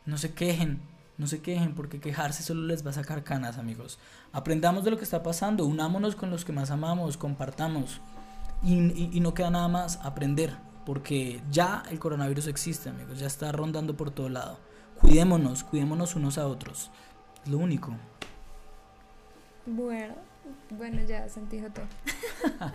No 0.07 0.19
se 0.19 0.33
quejen, 0.35 0.81
no 1.19 1.27
se 1.27 1.43
quejen, 1.43 1.75
porque 1.75 2.01
quejarse 2.01 2.43
solo 2.43 2.63
les 2.63 2.85
va 2.87 2.91
a 2.91 2.95
sacar 2.95 3.23
canas, 3.23 3.59
amigos. 3.59 3.99
Aprendamos 4.33 4.85
de 4.85 4.91
lo 4.91 4.99
que 4.99 5.05
está 5.05 5.23
pasando, 5.23 5.67
unámonos 5.67 6.17
con 6.17 6.31
los 6.31 6.45
que 6.45 6.53
más 6.53 6.71
amamos, 6.71 7.17
compartamos. 7.17 8.01
Y, 8.63 9.11
y 9.17 9.21
no 9.21 9.35
queda 9.35 9.51
nada 9.51 9.69
más 9.69 9.99
aprender, 10.03 10.57
porque 10.87 11.43
ya 11.51 11.83
el 11.91 11.99
coronavirus 11.99 12.47
existe, 12.47 12.89
amigos, 12.89 13.19
ya 13.19 13.27
está 13.27 13.53
rondando 13.53 13.97
por 13.97 14.11
todo 14.11 14.31
lado. 14.31 14.59
Cuidémonos, 15.01 15.63
cuidémonos 15.63 16.17
unos 16.17 16.39
a 16.39 16.47
otros 16.47 16.91
lo 17.49 17.59
único. 17.59 17.93
Bueno, 19.67 20.15
bueno, 20.71 21.03
ya 21.05 21.29
sentí 21.29 21.61
todo. 21.61 21.87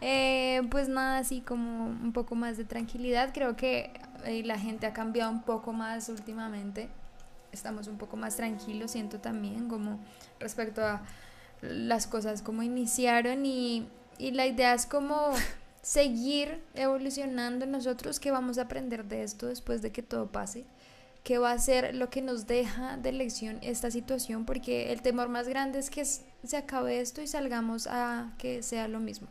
eh, 0.00 0.62
pues 0.70 0.88
nada, 0.88 1.18
así 1.18 1.40
como 1.40 1.86
un 1.86 2.12
poco 2.12 2.34
más 2.34 2.56
de 2.56 2.64
tranquilidad. 2.64 3.30
Creo 3.34 3.56
que 3.56 3.92
eh, 4.24 4.42
la 4.44 4.58
gente 4.58 4.86
ha 4.86 4.92
cambiado 4.92 5.30
un 5.30 5.42
poco 5.42 5.72
más 5.72 6.08
últimamente. 6.08 6.88
Estamos 7.52 7.86
un 7.86 7.98
poco 7.98 8.16
más 8.16 8.36
tranquilos, 8.36 8.92
siento 8.92 9.18
también, 9.18 9.68
como 9.68 9.98
respecto 10.40 10.82
a 10.82 11.02
las 11.60 12.06
cosas 12.06 12.42
como 12.42 12.62
iniciaron 12.62 13.44
y, 13.44 13.86
y 14.18 14.30
la 14.30 14.46
idea 14.46 14.72
es 14.72 14.86
como 14.86 15.32
seguir 15.82 16.62
evolucionando 16.74 17.66
nosotros, 17.66 18.20
que 18.20 18.30
vamos 18.30 18.56
a 18.56 18.62
aprender 18.62 19.04
de 19.04 19.22
esto 19.22 19.48
después 19.48 19.82
de 19.82 19.92
que 19.92 20.02
todo 20.02 20.28
pase 20.32 20.64
qué 21.24 21.38
va 21.38 21.52
a 21.52 21.58
ser 21.58 21.94
lo 21.94 22.10
que 22.10 22.22
nos 22.22 22.46
deja 22.46 22.96
de 22.96 23.12
lección 23.12 23.58
esta 23.62 23.90
situación, 23.90 24.44
porque 24.44 24.92
el 24.92 25.02
temor 25.02 25.28
más 25.28 25.48
grande 25.48 25.78
es 25.78 25.90
que 25.90 26.04
se 26.04 26.56
acabe 26.56 27.00
esto 27.00 27.22
y 27.22 27.26
salgamos 27.26 27.86
a 27.86 28.32
que 28.38 28.62
sea 28.62 28.88
lo 28.88 28.98
mismo, 28.98 29.28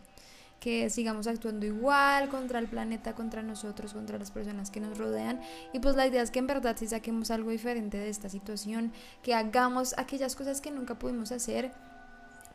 que 0.60 0.90
sigamos 0.90 1.28
actuando 1.28 1.66
igual 1.66 2.30
contra 2.30 2.60
el 2.60 2.68
planeta, 2.68 3.14
contra 3.14 3.42
nosotros, 3.42 3.94
contra 3.94 4.18
las 4.18 4.32
personas 4.32 4.72
que 4.72 4.80
nos 4.80 4.98
rodean. 4.98 5.42
Y 5.74 5.80
pues 5.80 5.96
la 5.96 6.08
idea 6.08 6.22
es 6.22 6.32
que 6.32 6.40
en 6.40 6.48
verdad 6.48 6.78
si 6.78 6.88
saquemos 6.88 7.32
algo 7.32 7.50
diferente 7.50 7.98
de 7.98 8.10
esta 8.10 8.30
situación, 8.30 8.94
que 9.22 9.34
hagamos 9.34 9.94
aquellas 9.98 10.36
cosas 10.36 10.62
que 10.62 10.72
nunca 10.72 10.96
pudimos 10.96 11.32
hacer 11.32 11.72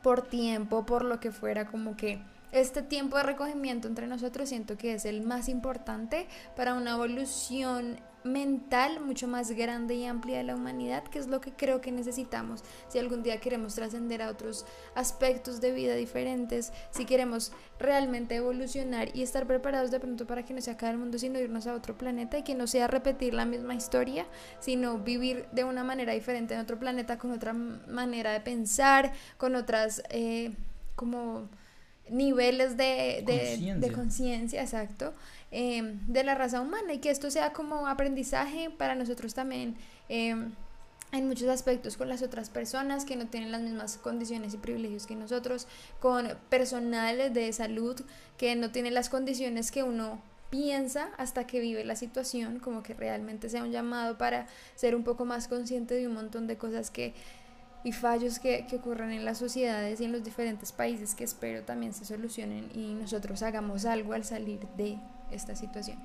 por 0.02 0.22
tiempo, 0.22 0.86
por 0.86 1.04
lo 1.04 1.20
que 1.20 1.32
fuera, 1.32 1.66
como 1.66 1.96
que 1.96 2.20
este 2.52 2.80
tiempo 2.80 3.16
de 3.18 3.24
recogimiento 3.24 3.88
entre 3.88 4.06
nosotros 4.06 4.48
siento 4.48 4.78
que 4.78 4.94
es 4.94 5.04
el 5.04 5.22
más 5.22 5.48
importante 5.48 6.26
para 6.54 6.74
una 6.74 6.92
evolución 6.92 7.98
mental 8.26 9.00
mucho 9.00 9.28
más 9.28 9.50
grande 9.52 9.94
y 9.94 10.04
amplia 10.04 10.38
de 10.38 10.44
la 10.44 10.54
humanidad, 10.54 11.04
que 11.04 11.18
es 11.18 11.28
lo 11.28 11.40
que 11.40 11.52
creo 11.52 11.80
que 11.80 11.92
necesitamos 11.92 12.62
si 12.88 12.98
algún 12.98 13.22
día 13.22 13.40
queremos 13.40 13.74
trascender 13.74 14.22
a 14.22 14.30
otros 14.30 14.66
aspectos 14.94 15.60
de 15.60 15.72
vida 15.72 15.94
diferentes, 15.94 16.72
si 16.90 17.04
queremos 17.04 17.52
realmente 17.78 18.36
evolucionar 18.36 19.14
y 19.14 19.22
estar 19.22 19.46
preparados 19.46 19.90
de 19.90 20.00
pronto 20.00 20.26
para 20.26 20.44
que 20.44 20.54
no 20.54 20.60
se 20.60 20.70
acabe 20.70 20.92
el 20.92 20.98
mundo, 20.98 21.18
sino 21.18 21.38
irnos 21.38 21.66
a 21.66 21.74
otro 21.74 21.96
planeta 21.96 22.38
y 22.38 22.42
que 22.42 22.54
no 22.54 22.66
sea 22.66 22.86
repetir 22.86 23.34
la 23.34 23.44
misma 23.44 23.74
historia, 23.74 24.26
sino 24.60 24.98
vivir 24.98 25.46
de 25.52 25.64
una 25.64 25.84
manera 25.84 26.12
diferente 26.12 26.54
en 26.54 26.60
otro 26.60 26.78
planeta, 26.78 27.18
con 27.18 27.32
otra 27.32 27.52
manera 27.52 28.32
de 28.32 28.40
pensar, 28.40 29.12
con 29.36 29.54
otras 29.54 30.02
eh, 30.10 30.52
como 30.94 31.48
niveles 32.08 32.76
de, 32.76 33.24
de 33.78 33.92
conciencia, 33.92 34.62
exacto. 34.62 35.14
Em, 35.52 36.00
de 36.08 36.24
la 36.24 36.34
raza 36.34 36.60
humana 36.60 36.92
y 36.92 36.98
que 36.98 37.08
esto 37.10 37.30
sea 37.30 37.52
como 37.52 37.86
aprendizaje 37.86 38.68
para 38.68 38.96
nosotros 38.96 39.32
también 39.32 39.76
em, 40.08 40.50
en 41.12 41.28
muchos 41.28 41.48
aspectos 41.48 41.96
con 41.96 42.08
las 42.08 42.22
otras 42.22 42.50
personas 42.50 43.04
que 43.04 43.14
no 43.14 43.28
tienen 43.28 43.52
las 43.52 43.62
mismas 43.62 43.96
condiciones 43.96 44.54
y 44.54 44.58
privilegios 44.58 45.06
que 45.06 45.14
nosotros, 45.14 45.68
con 46.00 46.28
personal 46.48 47.32
de 47.32 47.52
salud 47.52 48.00
que 48.36 48.56
no 48.56 48.72
tienen 48.72 48.92
las 48.92 49.08
condiciones 49.08 49.70
que 49.70 49.84
uno 49.84 50.20
piensa 50.50 51.10
hasta 51.16 51.46
que 51.46 51.60
vive 51.60 51.84
la 51.84 51.94
situación, 51.94 52.58
como 52.58 52.82
que 52.82 52.94
realmente 52.94 53.48
sea 53.48 53.62
un 53.62 53.70
llamado 53.70 54.18
para 54.18 54.48
ser 54.74 54.96
un 54.96 55.04
poco 55.04 55.24
más 55.24 55.46
consciente 55.46 55.94
de 55.94 56.08
un 56.08 56.14
montón 56.14 56.48
de 56.48 56.58
cosas 56.58 56.90
que 56.90 57.14
y 57.84 57.92
fallos 57.92 58.40
que, 58.40 58.66
que, 58.68 58.76
ocurren 58.76 59.12
en 59.12 59.24
las 59.24 59.38
sociedades 59.38 60.00
y 60.00 60.04
en 60.04 60.12
los 60.12 60.24
diferentes 60.24 60.72
países 60.72 61.14
que 61.14 61.22
espero 61.22 61.62
también 61.62 61.94
se 61.94 62.04
solucionen 62.04 62.68
y 62.74 62.94
nosotros 62.94 63.42
hagamos 63.42 63.84
algo 63.84 64.12
al 64.12 64.24
salir 64.24 64.66
de 64.76 64.98
esta 65.30 65.54
situación. 65.54 65.98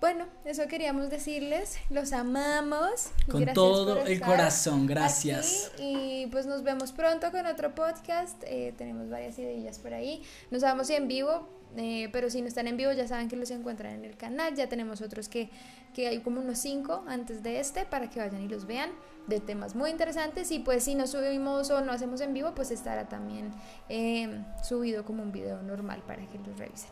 Bueno, 0.00 0.26
eso 0.44 0.66
queríamos 0.68 1.08
decirles, 1.08 1.78
los 1.88 2.12
amamos. 2.12 3.08
Con 3.30 3.46
todo 3.54 4.04
el 4.04 4.20
corazón, 4.20 4.86
gracias. 4.86 5.72
y 5.78 6.26
pues 6.26 6.44
nos 6.44 6.62
vemos 6.62 6.92
pronto 6.92 7.30
con 7.30 7.46
otro 7.46 7.74
podcast, 7.74 8.42
eh, 8.44 8.74
tenemos 8.76 9.08
varias 9.08 9.38
ideas 9.38 9.78
por 9.78 9.94
ahí, 9.94 10.22
nos 10.50 10.60
vamos 10.60 10.90
en 10.90 11.08
vivo, 11.08 11.48
eh, 11.76 12.10
pero 12.12 12.28
si 12.28 12.42
no 12.42 12.48
están 12.48 12.68
en 12.68 12.76
vivo 12.76 12.92
ya 12.92 13.08
saben 13.08 13.28
que 13.28 13.36
los 13.36 13.50
encuentran 13.50 13.94
en 13.94 14.04
el 14.04 14.16
canal, 14.16 14.54
ya 14.54 14.68
tenemos 14.68 15.00
otros 15.00 15.30
que, 15.30 15.48
que 15.94 16.06
hay 16.06 16.20
como 16.20 16.40
unos 16.40 16.58
cinco 16.58 17.02
antes 17.08 17.42
de 17.42 17.58
este 17.58 17.86
para 17.86 18.10
que 18.10 18.20
vayan 18.20 18.42
y 18.42 18.48
los 18.48 18.66
vean 18.66 18.90
de 19.26 19.40
temas 19.40 19.74
muy 19.74 19.90
interesantes 19.90 20.50
y 20.50 20.58
pues 20.58 20.84
si 20.84 20.94
no 20.94 21.06
subimos 21.06 21.70
o 21.70 21.80
no 21.80 21.92
hacemos 21.92 22.20
en 22.20 22.34
vivo 22.34 22.54
pues 22.54 22.70
estará 22.70 23.08
también 23.08 23.52
eh, 23.88 24.44
subido 24.62 25.04
como 25.04 25.22
un 25.22 25.32
video 25.32 25.62
normal 25.62 26.02
para 26.06 26.28
que 26.28 26.38
los 26.38 26.58
revisen. 26.58 26.90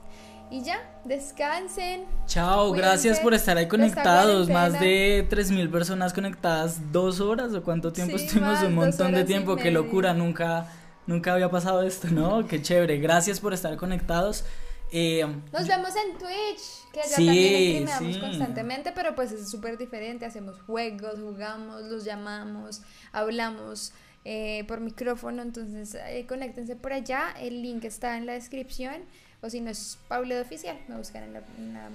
Y 0.52 0.62
ya, 0.62 0.82
descansen. 1.06 2.04
Chao, 2.26 2.72
gracias 2.72 3.18
por 3.20 3.32
estar 3.32 3.56
ahí 3.56 3.68
conectados. 3.68 4.50
Más 4.50 4.78
de 4.78 5.26
3.000 5.30 5.70
personas 5.70 6.12
conectadas, 6.12 6.92
dos 6.92 7.20
horas 7.20 7.54
o 7.54 7.62
cuánto 7.62 7.90
tiempo 7.90 8.16
estuvimos, 8.16 8.62
un 8.62 8.74
montón 8.74 9.12
de 9.12 9.24
tiempo, 9.24 9.56
qué 9.56 9.70
locura, 9.70 10.12
nunca, 10.12 10.70
nunca 11.06 11.32
había 11.32 11.50
pasado 11.50 11.82
esto, 11.82 12.08
¿no? 12.08 12.46
Qué 12.48 12.60
chévere, 12.60 12.98
gracias 12.98 13.40
por 13.40 13.54
estar 13.54 13.74
conectados. 13.78 14.44
Eh, 14.92 15.24
Nos 15.54 15.66
vemos 15.66 15.94
en 15.96 16.18
Twitch, 16.18 16.92
que 16.92 17.00
allá 17.00 17.16
también 17.16 17.88
streameamos 17.88 18.18
constantemente, 18.18 18.92
pero 18.94 19.14
pues 19.14 19.32
es 19.32 19.50
súper 19.50 19.78
diferente. 19.78 20.26
Hacemos 20.26 20.60
juegos, 20.60 21.18
jugamos, 21.18 21.84
los 21.84 22.04
llamamos, 22.04 22.82
hablamos 23.10 23.94
eh, 24.26 24.64
por 24.68 24.80
micrófono. 24.80 25.40
Entonces, 25.40 25.94
eh, 25.94 26.26
conéctense 26.28 26.76
por 26.76 26.92
allá. 26.92 27.34
El 27.40 27.62
link 27.62 27.84
está 27.84 28.18
en 28.18 28.26
la 28.26 28.34
descripción. 28.34 28.96
O 29.42 29.50
si 29.50 29.60
no 29.60 29.70
es 29.70 29.98
Paulo 30.06 30.36
de 30.36 30.40
Oficial, 30.40 30.78
me 30.88 30.96
buscan 30.96 31.24
en 31.24 31.32
la... 31.74 31.90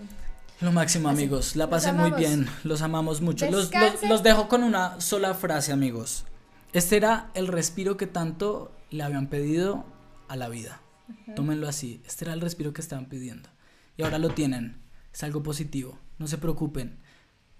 Lo 0.59 0.71
máximo, 0.73 1.07
amigos. 1.07 1.55
La 1.55 1.69
pasé 1.69 1.93
muy 1.93 2.11
bien. 2.11 2.47
Los 2.65 2.81
amamos 2.81 3.21
mucho. 3.21 3.49
Los, 3.49 3.71
los, 4.03 4.21
dejo 4.21 4.49
con 4.49 4.63
una 4.63 4.99
sola 4.99 5.33
frase, 5.33 5.71
amigos. 5.71 6.25
Este 6.73 6.97
era 6.97 7.31
el 7.35 7.47
respiro 7.47 7.95
que 7.95 8.05
tanto 8.05 8.75
le 8.89 9.03
habían 9.03 9.27
pedido 9.27 9.85
a 10.27 10.35
la 10.35 10.49
vida. 10.49 10.81
Tómenlo 11.35 11.69
así. 11.69 12.01
Este 12.05 12.25
era 12.25 12.33
el 12.33 12.41
respiro 12.41 12.73
que 12.73 12.81
estaban 12.81 13.05
pidiendo. 13.05 13.49
Y 13.95 14.03
ahora 14.03 14.17
lo 14.17 14.31
tienen. 14.31 14.81
Es 15.13 15.23
algo 15.23 15.41
positivo. 15.41 15.97
No 16.17 16.27
se 16.27 16.37
preocupen. 16.37 16.97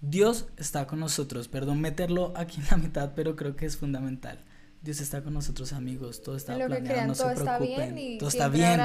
Dios 0.02 0.48
está 0.58 0.86
con 0.86 1.00
nosotros. 1.00 1.48
Perdón 1.48 1.80
meterlo 1.80 2.34
aquí 2.36 2.60
en 2.60 2.66
la 2.70 2.76
mitad, 2.76 3.12
pero 3.14 3.36
creo 3.36 3.56
que 3.56 3.64
es 3.64 3.78
fundamental. 3.78 4.44
Dios 4.88 5.02
está 5.02 5.20
con 5.20 5.34
nosotros 5.34 5.74
amigos, 5.74 6.22
todo 6.22 6.34
está 6.34 6.54
planeado, 6.54 7.08
no 7.08 7.14
se 7.14 7.22
preocupen, 7.34 8.18
todo 8.18 8.30
está 8.30 8.48
bien. 8.48 8.80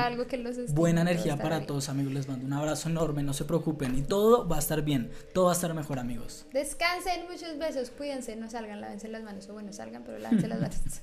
Buena 0.73 0.99
energía 0.99 1.38
para 1.38 1.65
todos 1.65 1.88
amigos, 1.88 2.11
les 2.11 2.27
mando 2.27 2.45
un 2.45 2.51
abrazo 2.51 2.90
enorme, 2.90 3.23
no 3.23 3.33
se 3.33 3.45
preocupen. 3.45 3.98
Y 3.98 4.01
todo 4.01 4.45
va 4.45 4.57
a 4.57 4.59
estar 4.59 4.82
bien, 4.82 5.09
todo 5.33 5.45
va 5.45 5.51
a 5.51 5.56
estar 5.56 5.73
mejor 5.73 5.99
amigos. 5.99 6.45
Descansen, 6.51 7.22
muchos 7.32 7.57
besos, 7.57 7.90
cuídense, 7.90 8.35
no 8.35 8.49
salgan, 8.49 8.82
lávense 8.82 9.07
las 9.07 9.23
manos. 9.23 9.48
O 9.48 9.53
bueno, 9.53 9.72
salgan, 9.72 10.03
pero 10.03 10.19
lávense 10.19 10.49
las 10.49 10.59
manos. 10.61 11.01